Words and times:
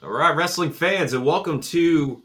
All 0.00 0.10
right, 0.10 0.36
wrestling 0.36 0.70
fans, 0.70 1.12
and 1.12 1.26
welcome 1.26 1.60
to 1.60 2.22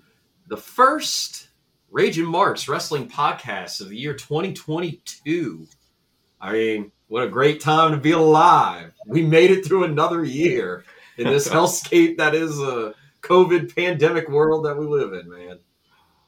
the 0.47 0.55
first 0.55 1.47
Raging 1.89 2.27
Marks 2.27 2.67
Wrestling 2.67 3.09
Podcast 3.09 3.81
of 3.81 3.89
the 3.89 3.97
year 3.97 4.13
2022. 4.13 5.67
I 6.39 6.51
mean, 6.51 6.91
what 7.07 7.23
a 7.23 7.27
great 7.27 7.61
time 7.61 7.89
to 7.89 7.97
be 7.97 8.11
alive. 8.11 8.91
We 9.07 9.23
made 9.23 9.49
it 9.49 9.65
through 9.65 9.85
another 9.85 10.23
year 10.23 10.85
in 11.17 11.25
this 11.25 11.47
hellscape 11.49 12.17
that 12.17 12.35
is 12.35 12.59
a 12.59 12.93
COVID 13.23 13.75
pandemic 13.75 14.29
world 14.29 14.65
that 14.65 14.77
we 14.77 14.85
live 14.85 15.13
in, 15.13 15.27
man. 15.27 15.57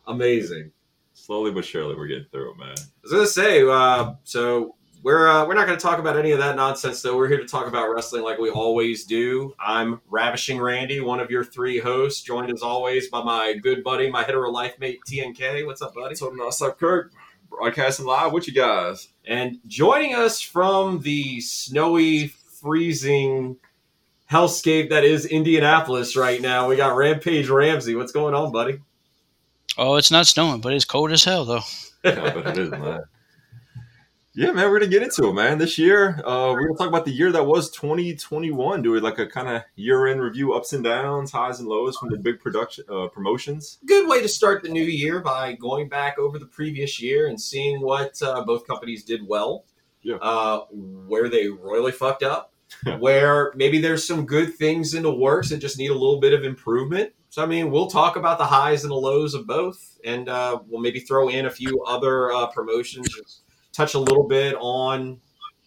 Amazing. 0.07 0.71
Slowly 1.13 1.51
but 1.51 1.63
surely, 1.63 1.95
we're 1.95 2.07
getting 2.07 2.25
through 2.31 2.53
it, 2.53 2.57
man. 2.57 2.75
I 2.77 2.91
was 3.03 3.11
gonna 3.11 3.27
say, 3.27 3.61
uh, 3.61 4.15
so 4.23 4.73
we're 5.05 5.27
uh, 5.27 5.45
we're 5.45 5.53
not 5.53 5.67
gonna 5.67 5.79
talk 5.79 5.99
about 5.99 6.17
any 6.17 6.31
of 6.31 6.39
that 6.39 6.55
nonsense, 6.55 6.99
though. 7.03 7.15
We're 7.15 7.27
here 7.27 7.37
to 7.37 7.45
talk 7.45 7.67
about 7.67 7.93
wrestling 7.93 8.23
like 8.23 8.39
we 8.39 8.49
always 8.49 9.05
do. 9.05 9.53
I'm 9.59 10.01
Ravishing 10.09 10.59
Randy, 10.59 10.99
one 10.99 11.19
of 11.19 11.29
your 11.29 11.43
three 11.43 11.77
hosts, 11.77 12.23
joined 12.23 12.51
as 12.51 12.63
always 12.63 13.07
by 13.07 13.23
my 13.23 13.53
good 13.53 13.83
buddy, 13.83 14.09
my 14.09 14.23
hetero 14.23 14.49
life 14.49 14.79
mate 14.79 14.97
TNK. 15.07 15.63
What's 15.67 15.83
up, 15.83 15.93
buddy? 15.93 16.15
What's 16.19 16.59
up, 16.59 16.79
Kirk? 16.79 17.11
Broadcasting 17.51 18.07
live 18.07 18.31
with 18.31 18.47
you 18.47 18.55
guys. 18.55 19.09
And 19.25 19.59
joining 19.67 20.15
us 20.15 20.41
from 20.41 21.01
the 21.01 21.39
snowy, 21.39 22.29
freezing 22.29 23.57
hellscape 24.31 24.89
that 24.89 25.03
is 25.03 25.27
Indianapolis 25.27 26.15
right 26.15 26.41
now, 26.41 26.67
we 26.67 26.77
got 26.77 26.95
Rampage 26.95 27.47
Ramsey. 27.47 27.93
What's 27.93 28.11
going 28.11 28.33
on, 28.33 28.51
buddy? 28.51 28.79
Oh, 29.77 29.97
it's 29.97 30.09
not 30.09 30.25
snowing, 30.25 30.61
but 30.61 30.73
it's 30.73 30.83
cold 30.83 31.11
as 31.11 31.23
hell, 31.23 31.45
though. 31.45 31.61
Yeah, 32.03 32.33
but 32.35 32.47
it 32.47 32.57
is, 32.59 32.69
man. 32.69 33.01
Yeah, 34.37 34.51
man, 34.51 34.69
we're 34.69 34.79
gonna 34.79 34.91
get 34.91 35.01
into 35.01 35.29
it, 35.29 35.33
man. 35.33 35.59
This 35.59 35.77
year, 35.77 36.21
uh, 36.25 36.51
we're 36.51 36.67
gonna 36.67 36.77
talk 36.77 36.89
about 36.89 37.05
the 37.05 37.11
year 37.11 37.31
that 37.31 37.45
was 37.45 37.69
2021. 37.71 38.81
Do 38.81 38.95
it 38.95 39.01
like 39.03 39.17
a 39.17 39.25
kind 39.27 39.47
of 39.47 39.61
year-end 39.75 40.21
review, 40.21 40.53
ups 40.53 40.73
and 40.73 40.83
downs, 40.83 41.31
highs 41.31 41.59
and 41.59 41.69
lows 41.69 41.95
from 41.95 42.09
the 42.09 42.17
big 42.17 42.41
production 42.41 42.83
uh, 42.89 43.07
promotions. 43.07 43.77
Good 43.85 44.09
way 44.09 44.21
to 44.21 44.27
start 44.27 44.61
the 44.61 44.67
new 44.67 44.83
year 44.83 45.21
by 45.21 45.53
going 45.53 45.87
back 45.87 46.19
over 46.19 46.37
the 46.37 46.47
previous 46.47 47.01
year 47.01 47.27
and 47.27 47.39
seeing 47.39 47.79
what 47.79 48.21
uh, 48.21 48.43
both 48.43 48.67
companies 48.67 49.05
did 49.05 49.21
well, 49.25 49.63
Yeah. 50.01 50.15
uh, 50.15 50.65
where 50.71 51.29
they 51.29 51.47
royally 51.47 51.93
fucked 51.93 52.23
up, 52.23 52.51
where 52.99 53.53
maybe 53.55 53.79
there's 53.79 54.05
some 54.05 54.25
good 54.25 54.55
things 54.55 54.95
in 54.95 55.03
the 55.03 55.15
works 55.15 55.47
that 55.49 55.57
just 55.59 55.77
need 55.77 55.91
a 55.91 55.93
little 55.97 56.19
bit 56.19 56.33
of 56.33 56.43
improvement. 56.43 57.13
So, 57.29 57.41
I 57.41 57.45
mean, 57.45 57.71
we'll 57.71 57.87
talk 57.87 58.17
about 58.17 58.37
the 58.37 58.45
highs 58.45 58.83
and 58.83 58.91
the 58.91 58.95
lows 58.95 59.33
of 59.33 59.47
both, 59.47 59.97
and 60.03 60.27
uh, 60.27 60.59
we'll 60.67 60.81
maybe 60.81 60.99
throw 60.99 61.29
in 61.29 61.45
a 61.45 61.49
few 61.51 61.81
other 61.83 62.33
uh, 62.33 62.47
promotions, 62.47 63.07
just 63.09 63.41
touch 63.75 63.93
a 63.93 63.99
little 63.99 64.27
bit 64.27 64.55
on, 64.59 65.19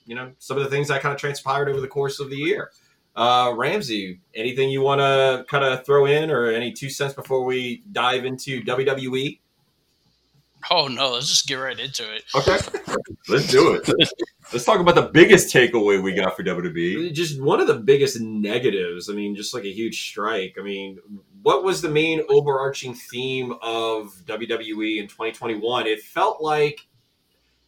you 0.07 0.15
know, 0.15 0.33
some 0.39 0.57
of 0.57 0.65
the 0.65 0.71
things 0.71 0.89
that 0.89 1.03
kind 1.03 1.15
of 1.15 1.21
transpired 1.21 1.69
over 1.69 1.81
the 1.81 1.89
course 1.89 2.21
of 2.21 2.31
the 2.31 2.37
year. 2.37 2.71
Uh, 3.15 3.53
Ramsey, 3.57 4.21
anything 4.35 4.71
you 4.71 4.81
want 4.81 5.01
to 5.01 5.45
kind 5.49 5.65
of 5.65 5.85
throw 5.85 6.07
in 6.07 6.31
or 6.31 6.51
any 6.51 6.73
two 6.73 6.89
cents 6.89 7.15
before 7.15 7.45
we 7.45 7.83
dive 7.91 8.25
into? 8.25 8.63
WWE? 8.63 9.41
Oh 10.71 10.89
no, 10.89 11.13
let's 11.13 11.29
just 11.29 11.47
get 11.47 11.55
right 11.57 11.79
into 11.79 12.13
it. 12.13 12.25
Okay, 12.35 12.59
let's 13.29 13.47
do 13.47 13.75
it. 13.75 14.11
Let's 14.53 14.65
talk 14.65 14.81
about 14.81 14.95
the 14.95 15.11
biggest 15.13 15.55
takeaway 15.55 16.03
we 16.03 16.15
got 16.15 16.37
for 16.37 16.43
WWE. 16.43 17.13
Just 17.13 17.41
one 17.41 17.61
of 17.61 17.67
the 17.67 17.75
biggest 17.75 18.21
negatives. 18.21 19.11
I 19.11 19.13
mean, 19.13 19.37
just 19.37 19.53
like 19.53 19.65
a 19.65 19.73
huge 19.73 20.09
strike. 20.09 20.57
I 20.59 20.63
mean, 20.63 20.99
what 21.43 21.65
was 21.65 21.83
the 21.83 21.91
main 21.91 22.23
overarching 22.31 22.95
theme 22.95 23.53
of 23.63 24.15
WWE 24.25 25.01
in 25.01 25.07
2021? 25.07 25.87
It 25.87 26.03
felt 26.03 26.41
like, 26.41 26.88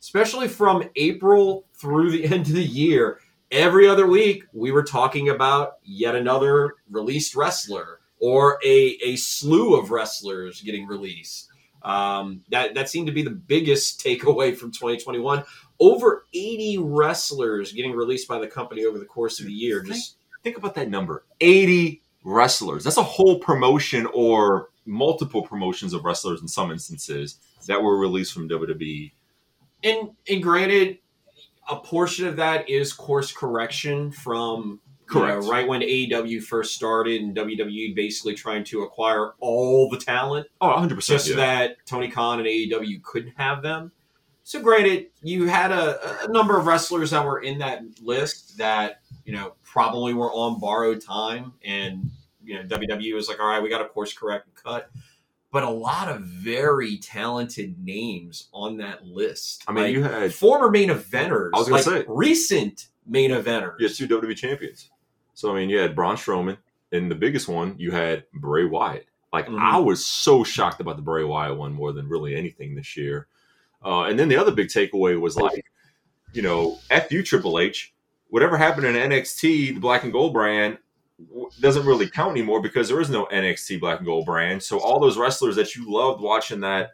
especially 0.01 0.49
from 0.49 0.89
April 0.97 1.67
through 1.75 2.11
the 2.11 2.25
end 2.33 2.47
of 2.47 2.53
the 2.53 2.63
year, 2.63 3.19
every 3.51 3.89
other 3.89 4.07
week 4.07 4.45
we 4.53 4.71
were 4.73 4.83
talking 4.83 5.29
about 5.29 5.75
yet 5.83 6.15
another 6.15 6.75
released 6.91 7.35
wrestler 7.35 8.01
or 8.19 8.59
a, 8.65 8.99
a 9.05 9.17
slew 9.17 9.79
of 9.79 9.91
wrestlers 9.91 10.61
getting 10.61 10.87
released. 10.87 11.49
Um, 11.83 12.43
that 12.51 12.75
that 12.75 12.91
seemed 12.91 13.07
to 13.07 13.13
be 13.13 13.23
the 13.23 13.31
biggest 13.31 14.01
takeaway 14.05 14.57
from 14.57 14.71
2021. 14.71 15.45
Over 15.79 16.27
80 16.35 16.79
wrestlers 16.79 17.73
getting 17.73 17.93
released 17.93 18.29
by 18.29 18.39
the 18.39 18.47
company 18.47 18.85
over 18.85 18.99
the 18.99 19.07
course 19.07 19.41
of 19.41 19.47
the 19.47 19.53
year. 19.53 19.83
Just 19.83 20.17
Think 20.43 20.57
about 20.57 20.75
that 20.77 20.89
number 20.89 21.25
80 21.41 22.03
wrestlers. 22.25 22.85
That's 22.85 22.97
a 22.97 23.03
whole 23.03 23.39
promotion 23.39 24.07
or 24.15 24.71
multiple 24.87 25.43
promotions 25.43 25.93
of 25.93 26.05
wrestlers 26.05 26.41
in 26.41 26.49
some 26.49 26.71
instances 26.71 27.39
that 27.67 27.83
were 27.83 27.99
released 27.99 28.33
from. 28.33 28.49
WWE. 28.49 29.13
And 29.85 30.11
and 30.29 30.43
granted, 30.43 30.99
a 31.71 31.77
portion 31.77 32.27
of 32.27 32.37
that 32.37 32.69
is 32.69 32.93
course 32.93 33.33
correction 33.33 34.11
from 34.11 34.81
you 35.13 35.21
know, 35.21 35.27
Correct. 35.27 35.45
right 35.49 35.67
when 35.69 35.81
AEW 35.81 36.41
first 36.43 36.75
started 36.75 37.21
and 37.21 37.35
WWE 37.37 37.97
basically 37.97 38.35
trying 38.35 38.63
to 38.65 38.83
acquire 38.83 39.33
all 39.41 39.89
the 39.91 39.97
talent 39.99 40.47
Oh, 40.61 40.69
100%. 40.69 41.05
just 41.05 41.25
so 41.27 41.31
yeah. 41.33 41.37
that 41.37 41.77
Tony 41.85 42.09
Khan 42.09 42.39
and 42.39 42.47
AEW 42.47 43.03
couldn't 43.03 43.33
have 43.37 43.61
them. 43.61 43.91
So 44.45 44.61
granted, 44.63 45.07
you 45.23 45.47
had 45.47 45.73
a, 45.73 46.25
a 46.25 46.29
number 46.29 46.57
of 46.59 46.67
wrestlers 46.67 47.11
that 47.11 47.25
were 47.25 47.41
in 47.41 47.59
that 47.59 47.83
list 48.03 48.57
that 48.59 49.01
you 49.25 49.33
know 49.33 49.55
probably 49.65 50.15
were 50.15 50.33
on 50.33 50.59
borrowed 50.61 51.01
time, 51.01 51.53
and 51.65 52.11
you 52.45 52.55
know 52.55 52.63
WWE 52.63 53.15
was 53.15 53.29
like, 53.29 53.39
all 53.41 53.47
right, 53.49 53.63
we 53.63 53.69
got 53.69 53.79
to 53.79 53.85
course 53.87 54.13
correct 54.13 54.47
and 54.47 54.55
cut. 54.57 54.91
But 55.53 55.65
a 55.65 55.71
lot 55.71 56.09
of 56.09 56.21
very 56.23 56.97
talented 56.99 57.85
names 57.85 58.49
on 58.53 58.77
that 58.79 59.05
list. 59.07 59.65
I 59.67 59.73
mean, 59.73 59.85
Like, 59.85 59.93
you 59.95 60.03
had 60.05 60.33
former 60.33 60.71
main 60.71 60.91
eventers. 60.91 61.51
I 61.55 61.59
was 61.59 61.69
gonna 61.69 61.83
like 61.83 61.85
say. 61.85 62.05
recent 62.07 62.87
main 63.07 63.31
eventers. 63.33 63.75
you 63.81 63.89
had 63.89 63.97
two 63.97 64.07
WWE 64.07 64.37
champions. 64.37 64.91
So, 65.35 65.51
I 65.51 65.57
mean, 65.57 65.69
you 65.71 65.79
had 65.79 65.97
Braun 65.97 66.17
Strowman, 66.17 66.59
and 66.93 67.11
the 67.11 67.15
biggest 67.17 67.49
one, 67.49 67.75
you 67.79 67.91
had 67.91 68.25
Bray 68.35 68.65
Wyatt. 68.65 69.07
Like, 69.33 69.47
Mhm. 69.47 69.59
I 69.59 69.79
was 69.79 70.05
so 70.07 70.45
shocked 70.45 70.81
about 70.81 70.97
the 70.97 71.03
Bray 71.03 71.25
Wyatt 71.25 71.57
one 71.57 71.73
more 71.73 71.93
than 71.93 72.09
really 72.09 72.35
anything 72.37 72.75
this 72.75 72.97
year. 72.97 73.27
Uh, 73.85 74.03
and 74.03 74.19
then 74.19 74.29
the 74.29 74.37
other 74.37 74.53
big 74.53 74.69
takeaway 74.69 75.19
was 75.21 75.37
like, 75.37 75.65
you 76.33 76.43
know, 76.43 76.79
fu 77.09 77.23
Triple 77.23 77.59
H. 77.59 77.93
Whatever 78.29 78.57
happened 78.57 78.87
in 78.87 78.95
NXT, 78.95 79.75
the 79.75 79.81
black 79.81 80.05
and 80.05 80.13
gold 80.13 80.33
brand, 80.33 80.79
doesn't 81.61 81.87
really 81.87 82.09
count 82.09 82.33
anymore 82.33 82.61
because 82.63 82.89
there 82.89 83.01
is 83.01 83.11
no 83.11 83.27
NXT 83.27 83.81
black 83.81 83.99
and 83.99 84.07
gold 84.07 84.27
brand. 84.27 84.63
So 84.63 84.79
all 84.79 84.99
those 85.01 85.17
wrestlers 85.19 85.57
that 85.57 85.75
you 85.75 85.91
loved 85.93 86.21
watching 86.21 86.61
that 86.61 86.91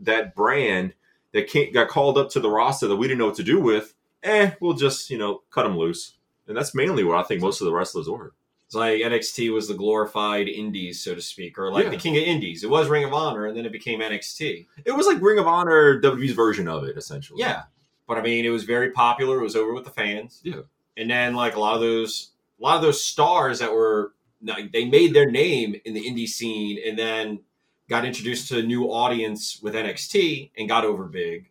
that 0.00 0.34
brand 0.34 0.94
that 1.32 1.48
can't, 1.48 1.72
got 1.74 1.88
called 1.88 2.16
up 2.18 2.30
to 2.30 2.40
the 2.40 2.48
roster 2.50 2.86
that 2.88 2.96
we 2.96 3.06
didn't 3.08 3.18
know 3.18 3.26
what 3.26 3.34
to 3.36 3.42
do 3.42 3.60
with, 3.60 3.94
eh, 4.22 4.52
we'll 4.60 4.74
just 4.74 5.10
you 5.10 5.18
know 5.18 5.42
cut 5.50 5.64
them 5.64 5.76
loose. 5.76 6.14
And 6.46 6.56
that's 6.56 6.74
mainly 6.74 7.04
what 7.04 7.18
I 7.18 7.22
think 7.24 7.42
most 7.42 7.60
of 7.60 7.66
the 7.66 7.72
wrestlers 7.72 8.08
were. 8.08 8.32
It's 8.66 8.74
like 8.74 9.00
NXT 9.00 9.52
was 9.52 9.66
the 9.68 9.74
glorified 9.74 10.46
indies, 10.48 11.02
so 11.02 11.14
to 11.14 11.22
speak, 11.22 11.58
or 11.58 11.72
like 11.72 11.84
Yeah. 11.84 11.90
the 11.90 11.96
king 11.96 12.16
of 12.16 12.22
indies. 12.22 12.62
It 12.64 12.70
was 12.70 12.88
Ring 12.88 13.04
of 13.04 13.12
Honor, 13.14 13.46
and 13.46 13.56
then 13.56 13.64
it 13.66 13.72
became 13.72 14.00
NXT. 14.00 14.66
It 14.84 14.92
was 14.92 15.06
like 15.06 15.20
Ring 15.22 15.38
of 15.38 15.46
Honor, 15.46 15.98
WWE's 16.00 16.32
version 16.32 16.68
of 16.68 16.84
it, 16.84 16.96
essentially. 16.98 17.40
Yeah, 17.40 17.62
but 18.06 18.18
I 18.18 18.22
mean, 18.22 18.44
it 18.44 18.50
was 18.50 18.64
very 18.64 18.90
popular. 18.90 19.38
It 19.38 19.42
was 19.42 19.56
over 19.56 19.72
with 19.72 19.84
the 19.84 19.90
fans. 19.90 20.40
Yeah. 20.44 20.60
and 20.98 21.08
then 21.10 21.34
like 21.34 21.54
a 21.56 21.60
lot 21.60 21.74
of 21.76 21.80
those, 21.80 22.32
a 22.58 22.62
lot 22.62 22.76
of 22.76 22.82
those 22.82 23.04
stars 23.04 23.58
that 23.60 23.72
were 23.72 24.12
like, 24.42 24.72
they 24.72 24.84
made 24.84 25.14
their 25.14 25.30
name 25.30 25.74
in 25.84 25.94
the 25.94 26.04
indie 26.04 26.28
scene, 26.28 26.78
and 26.86 26.98
then 26.98 27.40
got 27.88 28.04
introduced 28.04 28.48
to 28.48 28.58
a 28.58 28.62
new 28.62 28.86
audience 28.86 29.60
with 29.62 29.74
NXT 29.74 30.50
and 30.58 30.68
got 30.68 30.84
over 30.84 31.04
big. 31.04 31.50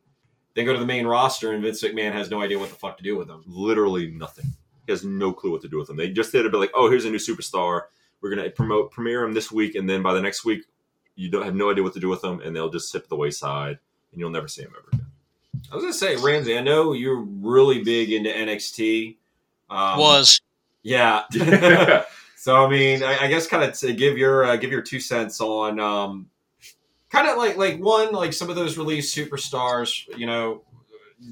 Then 0.54 0.66
go 0.66 0.74
to 0.74 0.80
the 0.80 0.86
main 0.86 1.06
roster, 1.06 1.54
and 1.54 1.64
Vince 1.64 1.84
McMahon 1.84 2.14
has 2.14 2.30
no 2.30 2.42
idea 2.42 2.58
what 2.58 2.70
the 2.70 2.76
fuck 2.76 2.98
to 2.98 3.04
do 3.04 3.18
with 3.18 3.28
them. 3.28 3.44
literally 3.46 4.12
nothing. 4.12 4.46
He 4.86 4.92
has 4.92 5.04
no 5.04 5.34
clue 5.34 5.52
what 5.52 5.62
to 5.62 5.68
do 5.68 5.78
with 5.78 5.88
them. 5.88 5.98
They 5.98 6.10
just 6.10 6.32
did 6.32 6.46
it, 6.46 6.52
be 6.52 6.58
like, 6.58 6.72
oh, 6.74 6.90
here's 6.90 7.06
a 7.06 7.10
new 7.10 7.18
superstar. 7.18 7.84
We're 8.22 8.34
gonna 8.34 8.50
promote 8.50 8.92
premiere 8.92 9.24
him 9.24 9.34
this 9.34 9.52
week, 9.52 9.76
and 9.76 9.88
then 9.88 10.02
by 10.02 10.14
the 10.14 10.22
next 10.22 10.46
week, 10.46 10.64
you 11.16 11.30
don't 11.30 11.44
have 11.44 11.56
no 11.56 11.70
idea 11.70 11.84
what 11.84 11.94
to 11.94 12.00
do 12.00 12.10
with 12.10 12.22
them, 12.22 12.42
and 12.42 12.56
they'll 12.56 12.70
just 12.70 12.90
sit 12.90 13.04
to 13.04 13.10
the 13.10 13.16
wayside, 13.16 13.78
and 14.12 14.20
you'll 14.20 14.30
never 14.30 14.48
see 14.48 14.64
them 14.64 14.74
ever 14.78 14.88
again. 14.94 15.06
I 15.72 15.76
was 15.76 15.84
gonna 15.84 15.94
say, 15.94 16.16
Ramsey, 16.16 16.58
I 16.58 16.62
know 16.62 16.94
you're 16.94 17.22
really 17.22 17.84
big 17.84 18.12
into 18.12 18.30
NXT. 18.30 19.18
Um, 19.70 20.00
Was 20.00 20.40
yeah. 20.84 21.24
so 22.38 22.66
I 22.66 22.70
mean, 22.70 23.04
I, 23.04 23.26
I 23.26 23.28
guess 23.28 23.48
kind 23.48 23.64
of 23.64 23.78
to 23.80 23.94
give 23.94 24.18
your 24.18 24.46
uh, 24.46 24.56
give 24.58 24.72
your 24.72 24.82
two 24.82 25.00
cents 25.00 25.42
on 25.42 25.80
um, 25.80 26.30
kind 27.10 27.28
of 27.28 27.38
like 27.38 27.58
like 27.58 27.80
one 27.80 28.12
like 28.14 28.34
some 28.34 28.50
of 28.50 28.56
those 28.56 28.78
released 28.78 29.16
superstars, 29.16 30.06
you 30.18 30.26
know, 30.26 30.64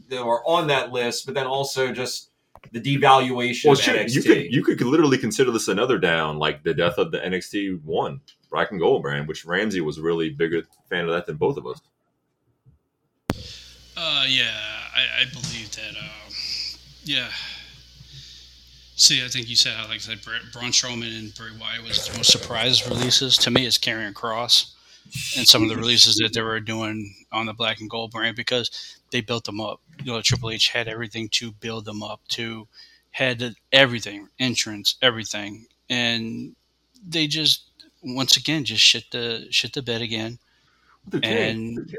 that 0.10 0.22
are 0.22 0.42
on 0.46 0.68
that 0.68 0.92
list, 0.92 1.26
but 1.26 1.36
then 1.36 1.48
also 1.48 1.92
just 1.92 2.32
the 2.72 2.82
devaluation 2.82 3.66
well, 3.66 3.74
of 3.74 3.82
shit, 3.82 4.08
NXT. 4.08 4.14
you 4.14 4.24
could 4.24 4.54
you 4.54 4.64
could 4.64 4.82
literally 4.82 5.18
consider 5.18 5.52
this 5.52 5.68
another 5.68 5.98
down, 5.98 6.38
like 6.38 6.64
the 6.64 6.74
death 6.74 6.98
of 6.98 7.12
the 7.12 7.20
NXT 7.20 7.82
one 7.84 8.22
Black 8.50 8.72
and 8.72 8.80
Gold 8.80 9.02
brand, 9.02 9.28
which 9.28 9.46
Ramsey 9.46 9.82
was 9.82 10.00
really 10.00 10.30
bigger 10.30 10.64
fan 10.90 11.06
of 11.06 11.12
that 11.12 11.26
than 11.26 11.38
both 11.38 11.58
of 11.58 11.68
us. 11.68 11.82
uh, 13.98 14.26
yeah, 14.28 14.58
I, 14.96 15.22
I 15.22 15.26
believe 15.32 15.72
that. 15.72 15.98
Um, 15.98 16.80
yeah. 17.04 17.30
See, 18.98 19.24
I 19.24 19.28
think 19.28 19.50
you 19.50 19.56
said, 19.56 19.78
like 19.84 19.96
I 19.96 19.98
said, 19.98 20.22
Bra- 20.24 20.40
Braun 20.54 20.72
Strowman 20.72 21.18
and 21.20 21.36
Bray 21.36 21.50
Wyatt 21.60 21.84
was 21.84 22.08
the 22.08 22.16
most 22.18 22.32
surprise 22.32 22.88
releases. 22.88 23.38
To 23.40 23.52
me, 23.52 23.66
it's 23.66 23.78
Karrion 23.78 24.14
Kross 24.14 24.72
and 25.38 25.46
some 25.48 25.64
of 25.64 25.70
the 25.70 25.76
releases 25.76 26.16
that 26.16 26.34
they 26.34 26.42
were 26.42 26.60
doing 26.62 27.14
on 27.32 27.46
the 27.46 27.54
Black 27.54 27.82
and 27.82 27.90
Gold 27.90 28.12
brand 28.12 28.36
because 28.38 28.98
they 29.12 29.20
built 29.22 29.44
them 29.44 29.60
up. 29.60 29.82
You 30.04 30.14
know, 30.14 30.22
Triple 30.22 30.50
H 30.50 30.70
had 30.70 30.88
everything 30.88 31.28
to 31.34 31.52
build 31.52 31.84
them 31.86 32.02
up 32.04 32.22
to, 32.30 32.68
had 33.12 33.56
everything, 33.74 34.30
entrance, 34.40 34.96
everything, 35.02 35.66
and 35.90 36.56
they 37.08 37.28
just 37.28 37.64
once 38.02 38.38
again 38.38 38.64
just 38.64 38.82
shit 38.84 39.12
the 39.12 39.48
shit 39.52 39.74
the 39.74 39.82
bed 39.82 40.02
again. 40.02 40.40
Dude, 41.10 41.26
And- 41.26 41.96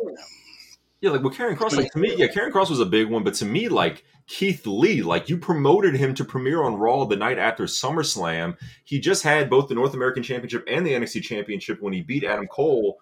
yeah, 1.03 1.11
like 1.11 1.23
with 1.23 1.35
Karrion 1.35 1.57
Kross, 1.57 1.77
like 1.77 1.93
to 1.93 1.99
me, 1.99 2.15
yeah, 2.17 2.27
Karrion 2.27 2.51
Kross 2.53 2.71
was 2.71 2.81
a 2.81 2.87
big 2.87 3.09
one, 3.09 3.23
but 3.23 3.35
to 3.35 3.45
me, 3.45 3.69
like 3.69 4.03
Keith 4.27 4.67
Lee, 4.67 5.03
like 5.03 5.29
you 5.29 5.39
promoted 5.39 5.95
him 5.95 6.15
to 6.15 6.25
premiere 6.25 6.63
on 6.65 6.77
Raw 6.77 7.05
the 7.05 7.17
night 7.17 7.39
after 7.39 7.65
SummerSlam. 7.65 8.57
He 8.85 8.99
just 8.99 9.23
had 9.23 9.49
both 9.49 9.69
the 9.69 9.75
North 9.75 9.95
American 9.95 10.23
Championship 10.23 10.65
and 10.67 10.85
the 10.85 10.93
NXT 10.93 11.23
Championship 11.23 11.81
when 11.81 11.93
he 11.93 12.03
beat 12.03 12.25
Adam 12.25 12.49
Cole. 12.49 12.99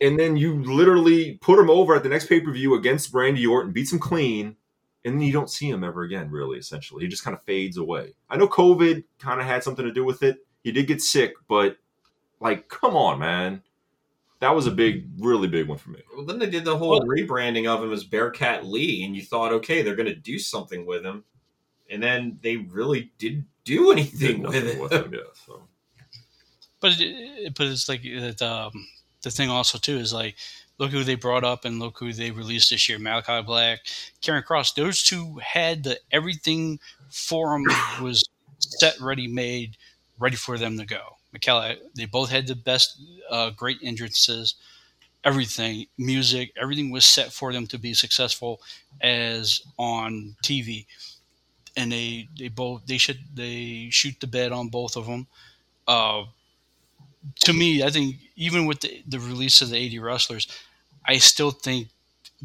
And 0.00 0.18
then 0.18 0.36
you 0.36 0.62
literally 0.62 1.38
put 1.40 1.58
him 1.58 1.70
over 1.70 1.94
at 1.94 2.02
the 2.02 2.08
next 2.08 2.26
pay 2.26 2.40
per 2.40 2.52
view 2.52 2.74
against 2.74 3.14
Randy 3.14 3.46
Orton, 3.46 3.72
beats 3.72 3.92
him 3.92 3.98
clean, 4.00 4.56
and 5.04 5.14
then 5.14 5.22
you 5.22 5.32
don't 5.32 5.50
see 5.50 5.68
him 5.68 5.84
ever 5.84 6.02
again, 6.02 6.30
really, 6.30 6.58
essentially. 6.58 7.04
He 7.04 7.08
just 7.08 7.24
kind 7.24 7.36
of 7.36 7.42
fades 7.44 7.76
away. 7.76 8.14
I 8.28 8.36
know 8.36 8.48
COVID 8.48 9.04
kind 9.18 9.40
of 9.40 9.46
had 9.46 9.62
something 9.62 9.84
to 9.84 9.92
do 9.92 10.04
with 10.04 10.22
it. 10.22 10.38
He 10.62 10.72
did 10.72 10.88
get 10.88 11.00
sick, 11.00 11.34
but 11.48 11.76
like, 12.40 12.68
come 12.68 12.96
on, 12.96 13.20
man. 13.20 13.62
That 14.40 14.54
was 14.54 14.66
a 14.66 14.70
big, 14.70 15.08
really 15.18 15.48
big 15.48 15.66
one 15.66 15.78
for 15.78 15.90
me. 15.90 16.00
Well, 16.14 16.24
then 16.24 16.38
they 16.38 16.48
did 16.48 16.64
the 16.64 16.76
whole 16.76 17.00
rebranding 17.02 17.66
of 17.66 17.82
him 17.82 17.92
as 17.92 18.04
Bearcat 18.04 18.64
Lee, 18.64 19.04
and 19.04 19.16
you 19.16 19.22
thought, 19.22 19.52
okay, 19.52 19.82
they're 19.82 19.96
going 19.96 20.06
to 20.06 20.14
do 20.14 20.38
something 20.38 20.86
with 20.86 21.04
him, 21.04 21.24
and 21.90 22.02
then 22.02 22.38
they 22.42 22.56
really 22.56 23.12
didn't 23.18 23.46
do 23.64 23.90
anything 23.90 24.42
Did 24.42 24.46
with 24.46 24.54
nothing 24.54 24.68
it. 24.76 24.80
with 24.80 24.92
him, 24.92 25.14
yeah. 25.14 25.20
So 25.46 25.62
But 26.80 26.92
it, 26.98 27.54
but 27.56 27.66
it's 27.66 27.88
like 27.88 28.02
that. 28.02 28.40
Um, 28.40 28.86
the 29.22 29.30
thing 29.30 29.50
also 29.50 29.78
too 29.78 29.96
is 29.96 30.12
like, 30.12 30.36
look 30.78 30.92
who 30.92 31.02
they 31.02 31.16
brought 31.16 31.42
up 31.42 31.64
and 31.64 31.80
look 31.80 31.98
who 31.98 32.12
they 32.12 32.30
released 32.30 32.70
this 32.70 32.88
year: 32.88 32.98
Malakai 32.98 33.44
Black, 33.44 33.80
Karrion 34.22 34.44
Kross. 34.44 34.74
Those 34.74 35.02
two 35.02 35.38
had 35.42 35.82
the 35.82 35.98
everything 36.12 36.78
for 37.10 37.50
them 37.52 37.64
was 38.00 38.22
set, 38.60 39.00
ready, 39.00 39.26
made, 39.26 39.76
ready 40.18 40.36
for 40.36 40.56
them 40.56 40.78
to 40.78 40.86
go. 40.86 41.17
They 41.94 42.06
both 42.06 42.30
had 42.30 42.46
the 42.46 42.54
best, 42.56 43.00
uh, 43.30 43.50
great 43.50 43.78
entrances. 43.82 44.54
Everything, 45.24 45.86
music, 45.98 46.52
everything 46.60 46.90
was 46.90 47.06
set 47.06 47.32
for 47.32 47.52
them 47.52 47.66
to 47.68 47.78
be 47.78 47.94
successful 47.94 48.62
as 49.00 49.62
on 49.78 50.36
TV, 50.42 50.86
and 51.76 51.92
they 51.92 52.28
they 52.38 52.48
both 52.48 52.86
they 52.86 52.98
should 52.98 53.20
they 53.34 53.88
shoot 53.90 54.16
the 54.20 54.26
bed 54.28 54.52
on 54.52 54.68
both 54.68 54.96
of 54.96 55.06
them. 55.06 55.26
Uh, 55.88 56.24
to 57.40 57.52
me, 57.52 57.82
I 57.82 57.90
think 57.90 58.16
even 58.36 58.66
with 58.66 58.80
the, 58.80 59.02
the 59.06 59.20
release 59.20 59.60
of 59.62 59.70
the 59.70 59.76
80 59.76 59.98
wrestlers, 59.98 60.46
I 61.06 61.18
still 61.18 61.50
think 61.50 61.88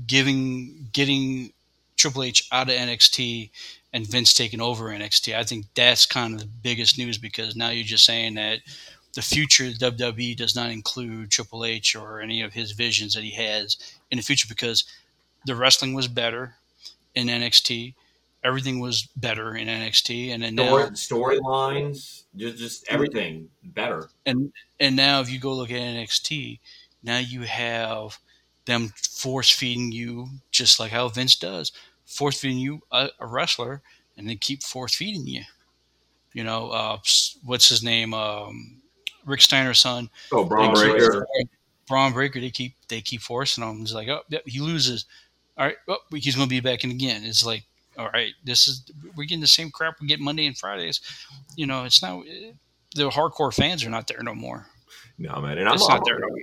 giving 0.08 0.90
getting 0.94 1.54
Triple 1.98 2.24
H 2.24 2.48
out 2.52 2.70
of 2.70 2.76
NXT 2.76 3.52
and 3.94 4.08
Vince 4.08 4.34
taking 4.34 4.60
over 4.60 4.86
NXT, 4.86 5.36
I 5.36 5.44
think 5.44 5.68
that's 5.76 6.06
kind 6.06 6.34
of 6.34 6.40
the 6.40 6.50
biggest 6.64 6.98
news 6.98 7.18
because 7.18 7.56
now 7.56 7.70
you're 7.70 7.84
just 7.84 8.06
saying 8.06 8.34
that 8.36 8.60
the 9.14 9.22
future 9.22 9.66
of 9.66 9.74
WWE 9.74 10.36
does 10.36 10.56
not 10.56 10.72
include 10.72 11.30
Triple 11.30 11.64
H 11.64 11.96
or 11.96 12.20
any 12.20 12.42
of 12.42 12.54
his 12.54 12.72
visions 12.72 13.14
that 13.14 13.24
he 13.24 13.32
has 13.32 13.78
in 14.10 14.18
the 14.18 14.24
future 14.24 14.48
because 14.50 14.86
the 15.46 15.56
wrestling 15.56 15.94
was 15.94 16.08
better 16.08 16.56
in 17.14 17.28
NXT. 17.28 17.94
Everything 18.44 18.80
was 18.80 19.04
better 19.16 19.56
in 19.56 19.68
NXT, 19.68 20.34
and 20.34 20.44
then 20.44 20.58
storylines, 20.58 22.24
just 22.36 22.58
just 22.58 22.86
everything 22.90 23.48
better. 23.64 24.10
and 24.26 24.52
and 24.82 24.98
now 24.98 25.22
if 25.22 25.32
you 25.32 25.40
go 25.40 25.54
look 25.54 25.72
at 25.72 25.78
NXT, 25.78 26.60
now 27.04 27.20
you 27.20 27.44
have 27.44 28.18
them 28.66 28.94
force 28.98 29.50
feeding 29.50 29.92
you 29.92 30.28
just 30.52 30.80
like 30.80 30.92
how 30.92 31.08
Vince 31.08 31.38
does, 31.38 31.72
force 32.06 32.40
feeding 32.40 32.58
you 32.58 32.82
a, 32.92 33.10
a 33.20 33.28
wrestler, 33.28 33.82
and 34.18 34.28
they 34.30 34.36
keep 34.36 34.64
force 34.64 34.96
feeding 34.96 35.26
you. 35.28 35.42
You 36.34 36.44
know, 36.44 36.70
uh, 36.70 36.98
what's 37.44 37.70
his 37.70 37.84
name? 37.84 38.14
Um, 38.14 38.82
Rick 39.26 39.42
Steiner's 39.42 39.80
son, 39.80 40.10
Oh, 40.32 40.44
Bron 40.44 40.74
Breakker. 40.74 41.26
Bron 41.88 42.14
Breakker. 42.14 42.40
They 42.40 42.50
keep 42.50 42.76
they 42.88 43.02
keep 43.02 43.22
forcing 43.22 43.64
him. 43.64 43.82
It's 43.82 43.94
like, 43.94 44.08
oh, 44.08 44.22
yep, 44.30 44.44
he 44.46 44.60
loses. 44.60 45.06
All 45.58 45.66
right, 45.66 45.78
oh, 45.88 45.98
he's 46.12 46.36
going 46.36 46.48
to 46.48 46.50
be 46.50 46.60
back 46.60 46.84
in 46.84 46.92
again. 46.92 47.24
It's 47.24 47.46
like, 47.46 47.64
all 47.98 48.10
right, 48.10 48.34
this 48.44 48.68
is 48.68 48.84
we're 49.16 49.26
getting 49.26 49.42
the 49.42 49.48
same 49.48 49.70
crap 49.70 50.02
we 50.02 50.08
get 50.08 50.20
Monday 50.20 50.48
and 50.48 50.58
Fridays. 50.58 51.00
You 51.56 51.68
know, 51.68 51.84
it's 51.84 52.02
not 52.02 52.24
the 52.96 53.10
hardcore 53.10 53.54
fans 53.54 53.86
are 53.86 53.90
not 53.90 54.08
there 54.08 54.24
no 54.24 54.34
more. 54.34 54.66
No, 55.18 55.40
man. 55.42 55.60
And 55.60 55.70
I'm, 55.70 55.76
It's 55.76 55.88
not 55.88 56.04
there 56.06 56.20
no 56.20 56.28
more. 56.28 56.38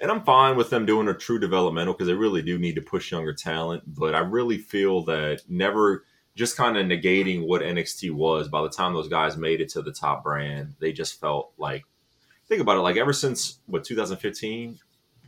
And 0.00 0.10
I'm 0.10 0.22
fine 0.22 0.56
with 0.56 0.70
them 0.70 0.86
doing 0.86 1.08
a 1.08 1.14
true 1.14 1.38
developmental 1.38 1.94
because 1.94 2.06
they 2.06 2.14
really 2.14 2.42
do 2.42 2.58
need 2.58 2.76
to 2.76 2.82
push 2.82 3.10
younger 3.10 3.32
talent. 3.32 3.82
But 3.86 4.14
I 4.14 4.20
really 4.20 4.58
feel 4.58 5.02
that 5.04 5.42
never 5.48 6.04
just 6.34 6.56
kind 6.56 6.76
of 6.76 6.86
negating 6.86 7.46
what 7.46 7.62
NXT 7.62 8.12
was 8.12 8.48
by 8.48 8.62
the 8.62 8.70
time 8.70 8.94
those 8.94 9.08
guys 9.08 9.36
made 9.36 9.60
it 9.60 9.70
to 9.70 9.82
the 9.82 9.92
top 9.92 10.22
brand, 10.22 10.74
they 10.78 10.92
just 10.92 11.20
felt 11.20 11.52
like 11.58 11.84
think 12.46 12.60
about 12.60 12.76
it, 12.76 12.80
like 12.80 12.96
ever 12.96 13.12
since 13.12 13.58
what 13.66 13.84
2015, 13.84 14.78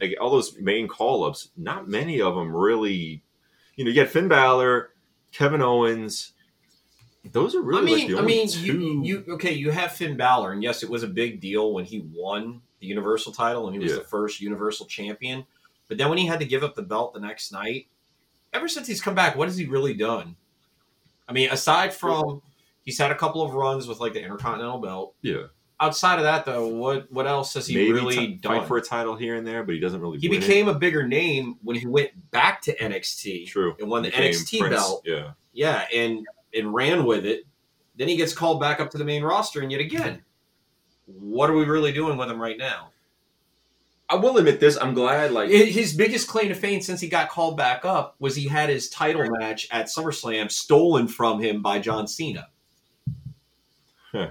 like 0.00 0.14
all 0.20 0.30
those 0.30 0.56
main 0.58 0.86
call 0.86 1.24
ups, 1.24 1.50
not 1.56 1.88
many 1.88 2.20
of 2.20 2.34
them 2.34 2.54
really 2.54 3.22
you 3.80 3.84
know, 3.84 3.88
you 3.88 3.94
get 3.94 4.10
Finn 4.10 4.28
Balor, 4.28 4.90
Kevin 5.32 5.62
Owens. 5.62 6.34
Those 7.24 7.54
are 7.54 7.62
really 7.62 7.92
I 7.92 7.94
like 7.94 8.08
mean, 8.08 8.12
the 8.12 8.18
I 8.18 8.22
mean, 8.22 8.48
two. 8.48 8.66
you, 8.66 9.02
you 9.02 9.24
okay? 9.34 9.52
You 9.52 9.70
have 9.70 9.92
Finn 9.92 10.18
Balor, 10.18 10.52
and 10.52 10.62
yes, 10.62 10.82
it 10.82 10.90
was 10.90 11.02
a 11.02 11.08
big 11.08 11.40
deal 11.40 11.72
when 11.72 11.86
he 11.86 12.06
won 12.12 12.60
the 12.80 12.86
Universal 12.86 13.32
title, 13.32 13.66
and 13.66 13.74
he 13.74 13.78
was 13.82 13.92
Yeah. 13.92 13.98
the 13.98 14.04
first 14.04 14.40
Universal 14.40 14.86
champion. 14.86 15.44
But 15.88 15.98
then 15.98 16.08
when 16.08 16.18
he 16.18 16.26
had 16.26 16.40
to 16.40 16.46
give 16.46 16.62
up 16.62 16.74
the 16.74 16.82
belt 16.82 17.14
the 17.14 17.20
next 17.20 17.52
night, 17.52 17.88
ever 18.52 18.68
since 18.68 18.86
he's 18.86 19.00
come 19.00 19.14
back, 19.14 19.36
what 19.36 19.48
has 19.48 19.56
he 19.56 19.66
really 19.66 19.94
done? 19.94 20.36
I 21.28 21.32
mean, 21.32 21.50
aside 21.50 21.92
from 21.94 22.42
he's 22.82 22.98
had 22.98 23.10
a 23.10 23.14
couple 23.14 23.42
of 23.42 23.54
runs 23.54 23.86
with 23.86 24.00
like 24.00 24.12
the 24.14 24.22
Intercontinental 24.22 24.78
belt. 24.78 25.14
yeah, 25.22 25.44
Outside 25.82 26.18
of 26.18 26.24
that, 26.24 26.44
though, 26.44 26.68
what 26.68 27.10
what 27.10 27.26
else 27.26 27.54
has 27.54 27.66
he 27.66 27.74
maybe 27.74 27.92
really 27.92 28.14
t- 28.16 28.26
done? 28.34 28.58
fight 28.60 28.68
for 28.68 28.76
a 28.76 28.82
title 28.82 29.16
here 29.16 29.36
and 29.36 29.46
there, 29.46 29.62
but 29.64 29.74
he 29.74 29.80
doesn't 29.80 30.00
really. 30.00 30.18
he 30.18 30.28
win 30.28 30.38
it. 30.38 30.40
became 30.46 30.68
a 30.68 30.74
bigger 30.74 31.06
name 31.06 31.56
when 31.62 31.76
he 31.76 31.86
went 31.86 32.10
back 32.30 32.60
to 32.62 32.76
NXT 32.76 33.46
true 33.46 33.74
and 33.80 33.88
won 33.88 34.02
the 34.02 34.10
NXT 34.10 34.58
Prince, 34.60 34.74
belt. 34.74 35.02
Yeah, 35.06 35.30
Yeah, 35.52 35.86
and 35.94 36.26
and 36.54 36.74
ran 36.74 37.04
with 37.04 37.24
it. 37.24 37.44
Then 37.96 38.08
he 38.08 38.16
gets 38.16 38.32
called 38.34 38.60
back 38.60 38.78
up 38.80 38.90
to 38.90 38.98
the 38.98 39.04
main 39.04 39.22
roster, 39.22 39.60
and 39.62 39.70
yet 39.72 39.80
again, 39.80 40.22
what 41.18 41.50
are 41.50 41.54
we 41.54 41.64
really 41.64 41.92
doing 41.92 42.16
with 42.16 42.30
him 42.30 42.40
right 42.40 42.58
now? 42.58 42.90
I 44.08 44.16
will 44.16 44.36
admit 44.38 44.58
this. 44.58 44.76
I'm 44.76 44.92
glad. 44.92 45.30
Like, 45.30 45.50
His 45.50 45.94
biggest 45.94 46.26
claim 46.26 46.48
to 46.48 46.54
fame 46.54 46.80
since 46.80 47.00
he 47.00 47.08
got 47.08 47.28
called 47.28 47.56
back 47.56 47.84
up 47.84 48.16
was 48.18 48.34
he 48.34 48.48
had 48.48 48.68
his 48.68 48.88
title 48.88 49.24
match 49.38 49.68
at 49.70 49.86
SummerSlam 49.86 50.50
stolen 50.50 51.06
from 51.06 51.40
him 51.40 51.62
by 51.62 51.78
John 51.78 52.08
Cena. 52.08 52.48
Huh. 54.10 54.30